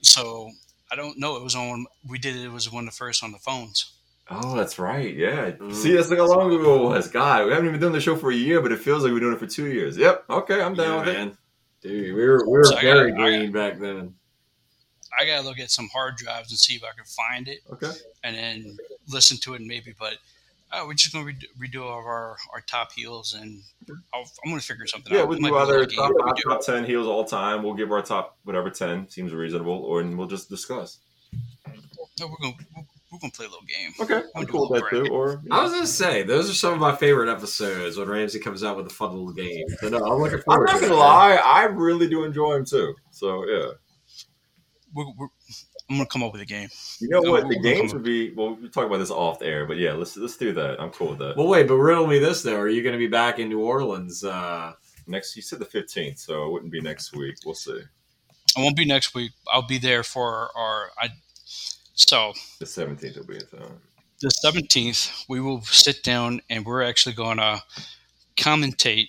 So 0.00 0.50
I 0.90 0.96
don't 0.96 1.18
know. 1.18 1.36
It 1.36 1.42
was 1.42 1.54
on. 1.54 1.84
We 2.08 2.18
did 2.18 2.36
it. 2.36 2.44
It 2.44 2.52
was 2.52 2.72
one 2.72 2.84
of 2.84 2.90
the 2.92 2.96
first 2.96 3.22
on 3.22 3.32
the 3.32 3.38
phones. 3.38 3.92
Oh, 4.30 4.56
that's 4.56 4.78
right. 4.78 5.14
Yeah. 5.14 5.50
Mm. 5.50 5.74
See, 5.74 5.92
that's 5.92 6.08
like 6.08 6.18
how 6.18 6.26
long 6.26 6.54
ago 6.54 6.86
it 6.86 6.88
was. 6.88 7.08
God, 7.08 7.44
we 7.46 7.52
haven't 7.52 7.68
even 7.68 7.80
done 7.80 7.92
the 7.92 8.00
show 8.00 8.16
for 8.16 8.30
a 8.30 8.34
year, 8.34 8.62
but 8.62 8.72
it 8.72 8.78
feels 8.78 9.02
like 9.02 9.12
we're 9.12 9.20
doing 9.20 9.34
it 9.34 9.38
for 9.38 9.46
two 9.46 9.66
years. 9.66 9.98
Yep. 9.98 10.24
Okay, 10.30 10.62
I'm 10.62 10.74
down 10.74 11.06
Yeah, 11.06 11.24
with 11.24 11.32
it. 11.32 11.36
Dude, 11.82 12.14
we 12.14 12.24
were 12.24 12.44
we 12.46 12.52
were 12.52 12.64
So 12.64 12.76
I 12.76 12.82
got- 12.82 12.94
very 12.94 13.12
I 13.12 13.16
green 13.16 13.52
back 13.52 13.78
then. 13.78 14.14
I 15.20 15.26
gotta 15.26 15.46
look 15.46 15.58
at 15.60 15.70
some 15.70 15.88
hard 15.90 16.16
drives 16.16 16.50
and 16.50 16.58
see 16.58 16.74
if 16.74 16.82
I 16.82 16.90
can 16.96 17.04
find 17.04 17.46
it, 17.46 17.60
Okay. 17.70 17.92
and 18.24 18.34
then 18.34 18.76
listen 19.08 19.36
to 19.38 19.54
it 19.54 19.60
maybe. 19.60 19.94
But 19.98 20.14
uh, 20.74 20.84
we're 20.86 20.94
just 20.94 21.12
gonna 21.12 21.24
redo, 21.26 21.44
redo 21.60 21.84
our 21.84 22.36
our 22.52 22.60
top 22.66 22.92
heels, 22.92 23.34
and 23.34 23.62
I'll, 24.12 24.24
I'm 24.44 24.50
gonna 24.50 24.60
figure 24.60 24.86
something 24.86 25.12
Yeah, 25.12 25.20
out. 25.22 25.28
we'll 25.28 25.38
It 25.38 25.42
might 25.42 25.48
do 25.50 25.54
be 25.54 25.58
a 25.58 25.62
either 25.62 25.78
little 25.86 25.96
top, 25.96 26.10
we 26.36 26.42
do 26.42 26.48
top 26.50 26.60
ten 26.64 26.84
heels 26.84 27.06
all 27.06 27.24
time. 27.24 27.62
We'll 27.62 27.74
give 27.74 27.92
our 27.92 28.02
top 28.02 28.38
whatever 28.44 28.70
ten 28.70 29.08
seems 29.08 29.32
reasonable, 29.32 29.72
or 29.84 30.00
and 30.00 30.16
we'll 30.18 30.26
just 30.28 30.48
discuss. 30.48 30.98
No, 32.20 32.26
we're 32.28 32.36
gonna 32.40 32.54
we're, 32.76 32.82
we're 33.12 33.18
gonna 33.20 33.32
play 33.32 33.46
a 33.46 33.48
little 33.48 33.64
game. 33.66 33.90
Okay, 34.00 34.26
I'm 34.36 34.46
cool 34.46 34.68
with 34.70 34.82
that 34.82 34.90
too. 34.90 35.12
Or 35.12 35.42
I 35.50 35.62
was 35.62 35.72
gonna 35.72 35.86
say 35.86 36.22
those 36.22 36.48
are 36.50 36.54
some 36.54 36.72
of 36.74 36.78
my 36.80 36.94
favorite 36.94 37.30
episodes 37.30 37.96
when 37.96 38.08
Ramsey 38.08 38.38
comes 38.40 38.62
out 38.64 38.76
with 38.76 38.86
a 38.86 38.90
fun 38.90 39.10
little 39.10 39.32
game. 39.32 39.64
So 39.80 39.88
no, 39.88 39.98
I'm 39.98 40.20
looking 40.20 40.40
I'm 40.48 40.62
not 40.64 40.74
to 40.74 40.80
gonna 40.80 40.92
it. 40.94 40.96
lie, 40.96 41.34
I 41.44 41.64
really 41.64 42.08
do 42.08 42.24
enjoy 42.24 42.54
them 42.54 42.64
too. 42.64 42.94
So 43.10 43.44
yeah, 43.48 43.66
We're, 44.92 45.06
we're, 45.16 45.28
I'm 45.90 45.96
gonna 45.96 46.06
come 46.08 46.22
up 46.22 46.32
with 46.32 46.40
a 46.40 46.46
game. 46.46 46.68
you 47.00 47.08
know 47.10 47.20
No, 47.20 47.30
what? 47.32 47.44
we'll- 47.46 47.50
The 47.50 47.60
games 47.60 47.92
would 47.92 48.02
be. 48.02 48.30
Well, 48.32 48.56
we'll 48.60 48.70
talk 48.70 48.86
about 48.86 48.98
this 48.98 49.10
off 49.10 49.38
the 49.38 49.46
air, 49.46 49.66
but 49.66 49.76
yeah, 49.76 49.92
let's 49.92 50.16
let's 50.16 50.36
do 50.36 50.52
that. 50.54 50.80
I'm 50.80 50.90
cool 50.90 51.10
with 51.10 51.18
that. 51.18 51.36
Well, 51.36 51.46
wait, 51.48 51.68
but 51.68 51.74
riddle 51.76 52.06
me 52.06 52.18
this 52.18 52.42
though: 52.42 52.56
Are 52.58 52.68
you 52.68 52.82
going 52.82 52.94
to 52.94 52.98
be 52.98 53.06
back 53.06 53.38
in 53.38 53.48
New 53.48 53.60
Orleans? 53.60 54.24
Uh, 54.24 54.72
Next, 55.06 55.36
you 55.36 55.42
said 55.42 55.58
the 55.58 55.66
15th, 55.66 56.18
so 56.18 56.46
it 56.46 56.50
wouldn't 56.52 56.72
be 56.72 56.80
next 56.80 57.14
week. 57.14 57.34
We'll 57.44 57.54
see. 57.54 57.78
I 58.56 58.60
won't 58.62 58.74
be 58.74 58.86
next 58.86 59.14
week. 59.14 59.32
I'll 59.52 59.66
be 59.66 59.76
there 59.76 60.02
for 60.02 60.48
our. 60.56 60.90
I, 60.98 61.10
so 61.44 62.32
The 62.58 62.64
17th 62.64 63.18
will 63.18 63.26
be 63.26 63.34
in 63.34 63.40
town. 63.46 63.80
the 64.22 64.30
17th, 64.42 65.26
we 65.28 65.40
will 65.42 65.60
sit 65.60 66.02
down 66.02 66.40
and 66.48 66.64
we're 66.64 66.82
actually 66.82 67.14
going 67.14 67.36
to 67.36 67.62
commentate 68.38 69.08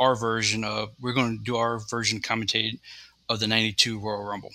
our 0.00 0.16
version 0.16 0.64
of. 0.64 0.90
We're 1.00 1.12
going 1.12 1.38
to 1.38 1.44
do 1.44 1.54
our 1.54 1.78
version 1.88 2.18
commentate 2.20 2.80
of 3.28 3.38
the 3.38 3.46
'92 3.46 4.00
Royal 4.00 4.24
Rumble. 4.24 4.50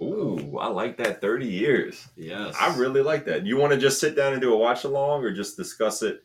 Ooh, 0.00 0.58
I 0.58 0.68
like 0.68 0.96
that. 0.98 1.20
30 1.20 1.46
years. 1.46 2.06
yes, 2.16 2.54
I 2.60 2.76
really 2.76 3.02
like 3.02 3.24
that. 3.26 3.44
You 3.46 3.56
want 3.56 3.72
to 3.72 3.78
just 3.78 4.00
sit 4.00 4.14
down 4.14 4.32
and 4.32 4.40
do 4.40 4.52
a 4.52 4.56
watch 4.56 4.84
along, 4.84 5.24
or 5.24 5.32
just 5.32 5.56
discuss 5.56 6.02
it? 6.02 6.22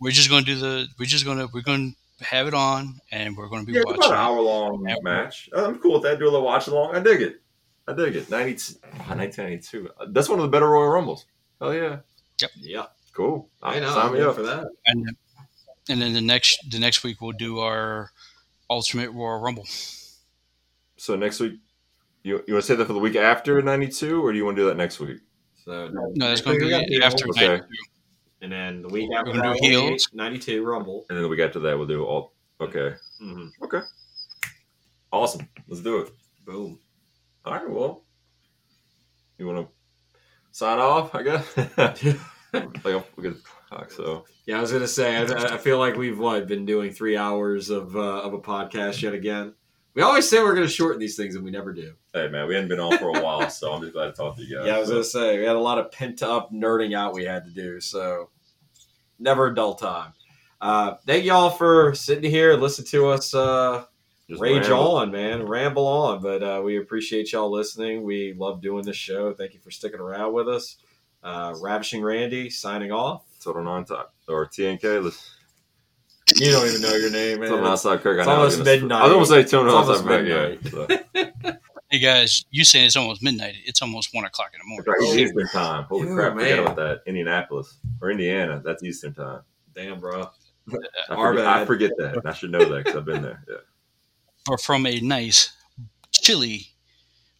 We're 0.00 0.12
just 0.12 0.28
going 0.30 0.44
to 0.44 0.54
do 0.54 0.60
the. 0.60 0.86
We're 0.98 1.06
just 1.06 1.24
going 1.24 1.38
to. 1.38 1.48
We're 1.52 1.62
going 1.62 1.96
to 2.18 2.24
have 2.24 2.46
it 2.46 2.54
on 2.54 2.98
and 3.12 3.36
we're 3.36 3.48
going 3.48 3.60
to 3.62 3.66
be 3.66 3.72
Yeah, 3.74 3.80
it's 3.80 3.90
about 3.90 3.98
watching. 3.98 4.12
an 4.12 4.18
hour 4.18 4.40
long 4.40 4.86
Yeah. 4.88 4.94
match. 5.02 5.50
I'm 5.54 5.78
cool 5.80 5.94
with 5.94 6.02
that. 6.04 6.18
Do 6.18 6.24
a 6.24 6.30
little 6.30 6.46
watch 6.46 6.66
along. 6.66 6.94
I 6.96 7.00
dig 7.00 7.20
it. 7.20 7.42
I 7.88 7.92
dig 7.92 8.16
it. 8.16 8.30
90, 8.30 8.74
oh, 8.84 8.88
ah, 9.00 9.14
1992. 9.14 9.90
That's 10.12 10.28
one 10.28 10.38
of 10.38 10.42
the 10.44 10.48
better 10.48 10.68
Royal 10.68 10.88
Rumbles. 10.88 11.26
Oh 11.60 11.72
yeah, 11.72 11.98
Yep. 12.40 12.50
yeah, 12.56 12.86
cool. 13.12 13.48
I 13.62 13.80
know. 13.80 13.90
Sign 13.92 14.06
I'm 14.06 14.12
me 14.14 14.20
up 14.22 14.34
for 14.34 14.42
that. 14.44 14.66
and 14.86 15.06
and 15.88 16.00
then 16.02 16.12
the 16.14 16.20
next 16.22 16.58
the 16.70 16.78
next 16.78 17.02
week 17.04 17.20
we'll 17.20 17.32
do 17.32 17.58
our 17.60 18.10
Ultimate 18.70 19.10
Royal 19.10 19.40
Rumble. 19.40 19.66
So 20.96 21.16
next 21.16 21.38
week, 21.40 21.60
you 22.26 22.42
you 22.46 22.54
want 22.54 22.64
to 22.64 22.66
say 22.66 22.74
that 22.74 22.86
for 22.86 22.92
the 22.92 22.98
week 22.98 23.16
after 23.16 23.60
92, 23.62 24.24
or 24.24 24.32
do 24.32 24.38
you 24.38 24.44
want 24.44 24.56
to 24.56 24.62
do 24.62 24.68
that 24.68 24.76
next 24.76 24.98
week? 24.98 25.18
So 25.64 25.88
No, 25.88 26.28
that's 26.28 26.40
going 26.40 26.58
to 26.58 26.64
be 26.66 26.70
the 26.98 27.04
after 27.04 27.28
Okay. 27.30 27.46
92. 27.46 27.66
and 28.42 28.52
then 28.52 28.82
the 28.82 28.88
week 28.88 29.10
after 29.16 29.32
gonna 29.32 29.42
that, 29.52 29.60
do 29.62 29.76
will 29.80 29.88
heels. 29.88 30.08
92 30.12 30.64
Rumble. 30.64 31.06
And 31.08 31.16
then 31.16 31.22
the 31.22 31.28
week 31.28 31.40
after 31.40 31.60
that, 31.60 31.76
we'll 31.78 31.86
do 31.86 32.04
all. 32.04 32.34
Okay. 32.60 32.94
hmm 33.20 33.46
Okay. 33.62 33.80
Awesome. 35.12 35.48
Let's 35.68 35.82
do 35.82 36.00
it. 36.00 36.10
Boom. 36.44 36.78
All 37.44 37.52
right. 37.52 37.70
Well, 37.70 38.04
you 39.38 39.46
want 39.46 39.66
to 39.68 39.72
sign 40.50 40.78
off? 40.78 41.14
I 41.14 41.22
guess. 41.22 41.56
like 42.84 43.16
we 43.16 43.22
could 43.22 43.40
talk. 43.70 43.90
So 43.90 44.24
Yeah, 44.46 44.58
I 44.58 44.60
was 44.60 44.72
gonna 44.72 44.86
say. 44.88 45.16
I, 45.16 45.54
I 45.54 45.58
feel 45.58 45.78
like 45.78 45.96
we've 45.96 46.18
what 46.18 46.46
been 46.48 46.66
doing 46.66 46.90
three 46.92 47.16
hours 47.16 47.70
of 47.70 47.94
uh, 47.96 48.00
of 48.22 48.34
a 48.34 48.38
podcast 48.38 49.00
yet 49.02 49.14
again. 49.14 49.54
We 49.96 50.02
always 50.02 50.28
say 50.28 50.42
we're 50.42 50.54
gonna 50.54 50.68
shorten 50.68 51.00
these 51.00 51.16
things, 51.16 51.36
and 51.36 51.44
we 51.44 51.50
never 51.50 51.72
do. 51.72 51.94
hey, 52.12 52.28
man, 52.28 52.46
we 52.46 52.54
hadn't 52.54 52.68
been 52.68 52.78
on 52.78 52.98
for 52.98 53.08
a 53.08 53.22
while, 53.22 53.48
so 53.50 53.72
I'm 53.72 53.80
just 53.80 53.94
glad 53.94 54.06
to 54.06 54.12
talk 54.12 54.36
to 54.36 54.42
you 54.42 54.56
guys. 54.58 54.66
Yeah, 54.66 54.76
I 54.76 54.78
was 54.78 54.90
gonna 54.90 55.02
say 55.02 55.38
we 55.38 55.46
had 55.46 55.56
a 55.56 55.60
lot 55.60 55.78
of 55.78 55.90
pent 55.90 56.22
up 56.22 56.52
nerding 56.52 56.94
out 56.94 57.14
we 57.14 57.24
had 57.24 57.46
to 57.46 57.50
do, 57.50 57.80
so 57.80 58.28
never 59.18 59.46
a 59.46 59.54
dull 59.54 59.74
time. 59.74 60.12
Uh, 60.60 60.96
thank 61.06 61.24
y'all 61.24 61.48
for 61.48 61.94
sitting 61.94 62.30
here 62.30 62.52
and 62.52 62.60
listening 62.60 62.88
to 62.88 63.08
us 63.08 63.32
uh, 63.32 63.84
rage 64.38 64.68
ramble. 64.68 64.96
on, 64.96 65.10
man, 65.10 65.46
ramble 65.46 65.86
on. 65.86 66.22
But 66.22 66.42
uh, 66.42 66.60
we 66.62 66.76
appreciate 66.76 67.32
y'all 67.32 67.50
listening. 67.50 68.02
We 68.02 68.34
love 68.34 68.60
doing 68.60 68.84
this 68.84 68.96
show. 68.96 69.32
Thank 69.32 69.54
you 69.54 69.60
for 69.60 69.70
sticking 69.70 70.00
around 70.00 70.34
with 70.34 70.48
us. 70.48 70.76
Uh, 71.22 71.54
Ravishing 71.58 72.02
Randy 72.02 72.50
signing 72.50 72.92
off. 72.92 73.24
Total 73.42 73.62
non 73.62 73.86
top 73.86 74.14
or 74.28 74.46
TNK. 74.46 75.02
Let's 75.02 75.35
You 76.34 76.50
don't 76.50 76.66
even 76.66 76.82
know 76.82 76.94
your 76.96 77.10
name, 77.10 77.40
man. 77.40 77.48
Total 77.50 77.66
outside 77.68 77.94
uh, 77.94 77.98
Kirk. 77.98 78.18
I 78.18 78.20
it's 78.22 78.26
know 78.26 78.34
I 78.34 78.38
was 78.44 78.54
almost 78.54 78.58
gonna- 78.58 78.80
midnight. 78.80 79.00
I 79.00 79.04
was 79.04 79.12
almost 79.12 79.30
say 79.30 79.44
Total 79.44 79.78
It's 79.78 79.88
outside 79.88 80.60
almost 80.64 80.64
Kirk. 80.64 81.14
Yeah. 81.14 81.42
So. 81.44 81.52
Hey 81.88 82.00
guys, 82.00 82.44
you 82.50 82.64
saying 82.64 82.86
it's 82.86 82.96
almost 82.96 83.22
midnight? 83.22 83.54
It's 83.64 83.80
almost 83.80 84.08
one 84.12 84.24
o'clock 84.24 84.50
in 84.52 84.58
the 84.58 84.66
morning. 84.66 84.84
That's 84.88 85.00
right, 85.08 85.08
Oh. 85.08 85.22
Eastern 85.22 85.48
time. 85.48 85.84
Holy 85.84 86.08
Ew, 86.08 86.14
crap! 86.16 86.32
Forget 86.34 86.58
about 86.58 86.74
that. 86.76 87.02
Indianapolis 87.06 87.78
or 88.02 88.10
Indiana. 88.10 88.60
That's 88.64 88.82
Eastern 88.82 89.14
time. 89.14 89.42
Damn, 89.72 90.00
bro. 90.00 90.28
I 90.68 91.14
Our 91.14 91.32
forget, 91.32 91.46
I 91.46 91.64
forget 91.64 91.90
that. 91.98 92.22
I 92.26 92.32
should 92.32 92.50
know 92.50 92.58
that 92.64 92.78
because 92.84 92.96
I've 92.96 93.04
been 93.04 93.22
there. 93.22 93.44
Yeah. 93.48 93.56
Or 94.50 94.58
from 94.58 94.84
a 94.86 94.98
nice 94.98 95.52
chilly, 96.10 96.68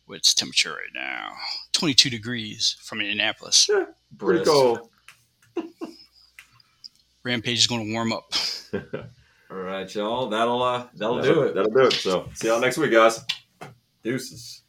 what's 0.07 0.33
temperature 0.33 0.71
right 0.71 0.95
now? 0.95 1.33
Twenty-two 1.73 2.09
degrees 2.11 2.77
from 2.85 3.01
Indianapolis. 3.01 3.67
Pretty 3.67 3.91
Brisk. 4.45 4.45
cool. 4.51 4.91
Rampage 7.27 7.59
is 7.59 7.67
going 7.67 7.85
to 7.85 7.93
warm 7.93 8.13
up. 8.13 8.33
All 9.51 9.57
right, 9.57 9.93
y'all. 9.93 10.29
That'll 10.29 10.63
uh, 10.63 10.87
that'll 10.95 11.17
That'll 11.17 11.35
do 11.35 11.43
it. 11.43 11.55
That'll 11.55 11.73
do 11.73 11.87
it. 11.87 11.93
So 11.93 12.29
see 12.35 12.47
y'all 12.47 12.61
next 12.61 12.79
week, 12.79 12.93
guys. 12.93 13.21
Deuces. 14.05 14.63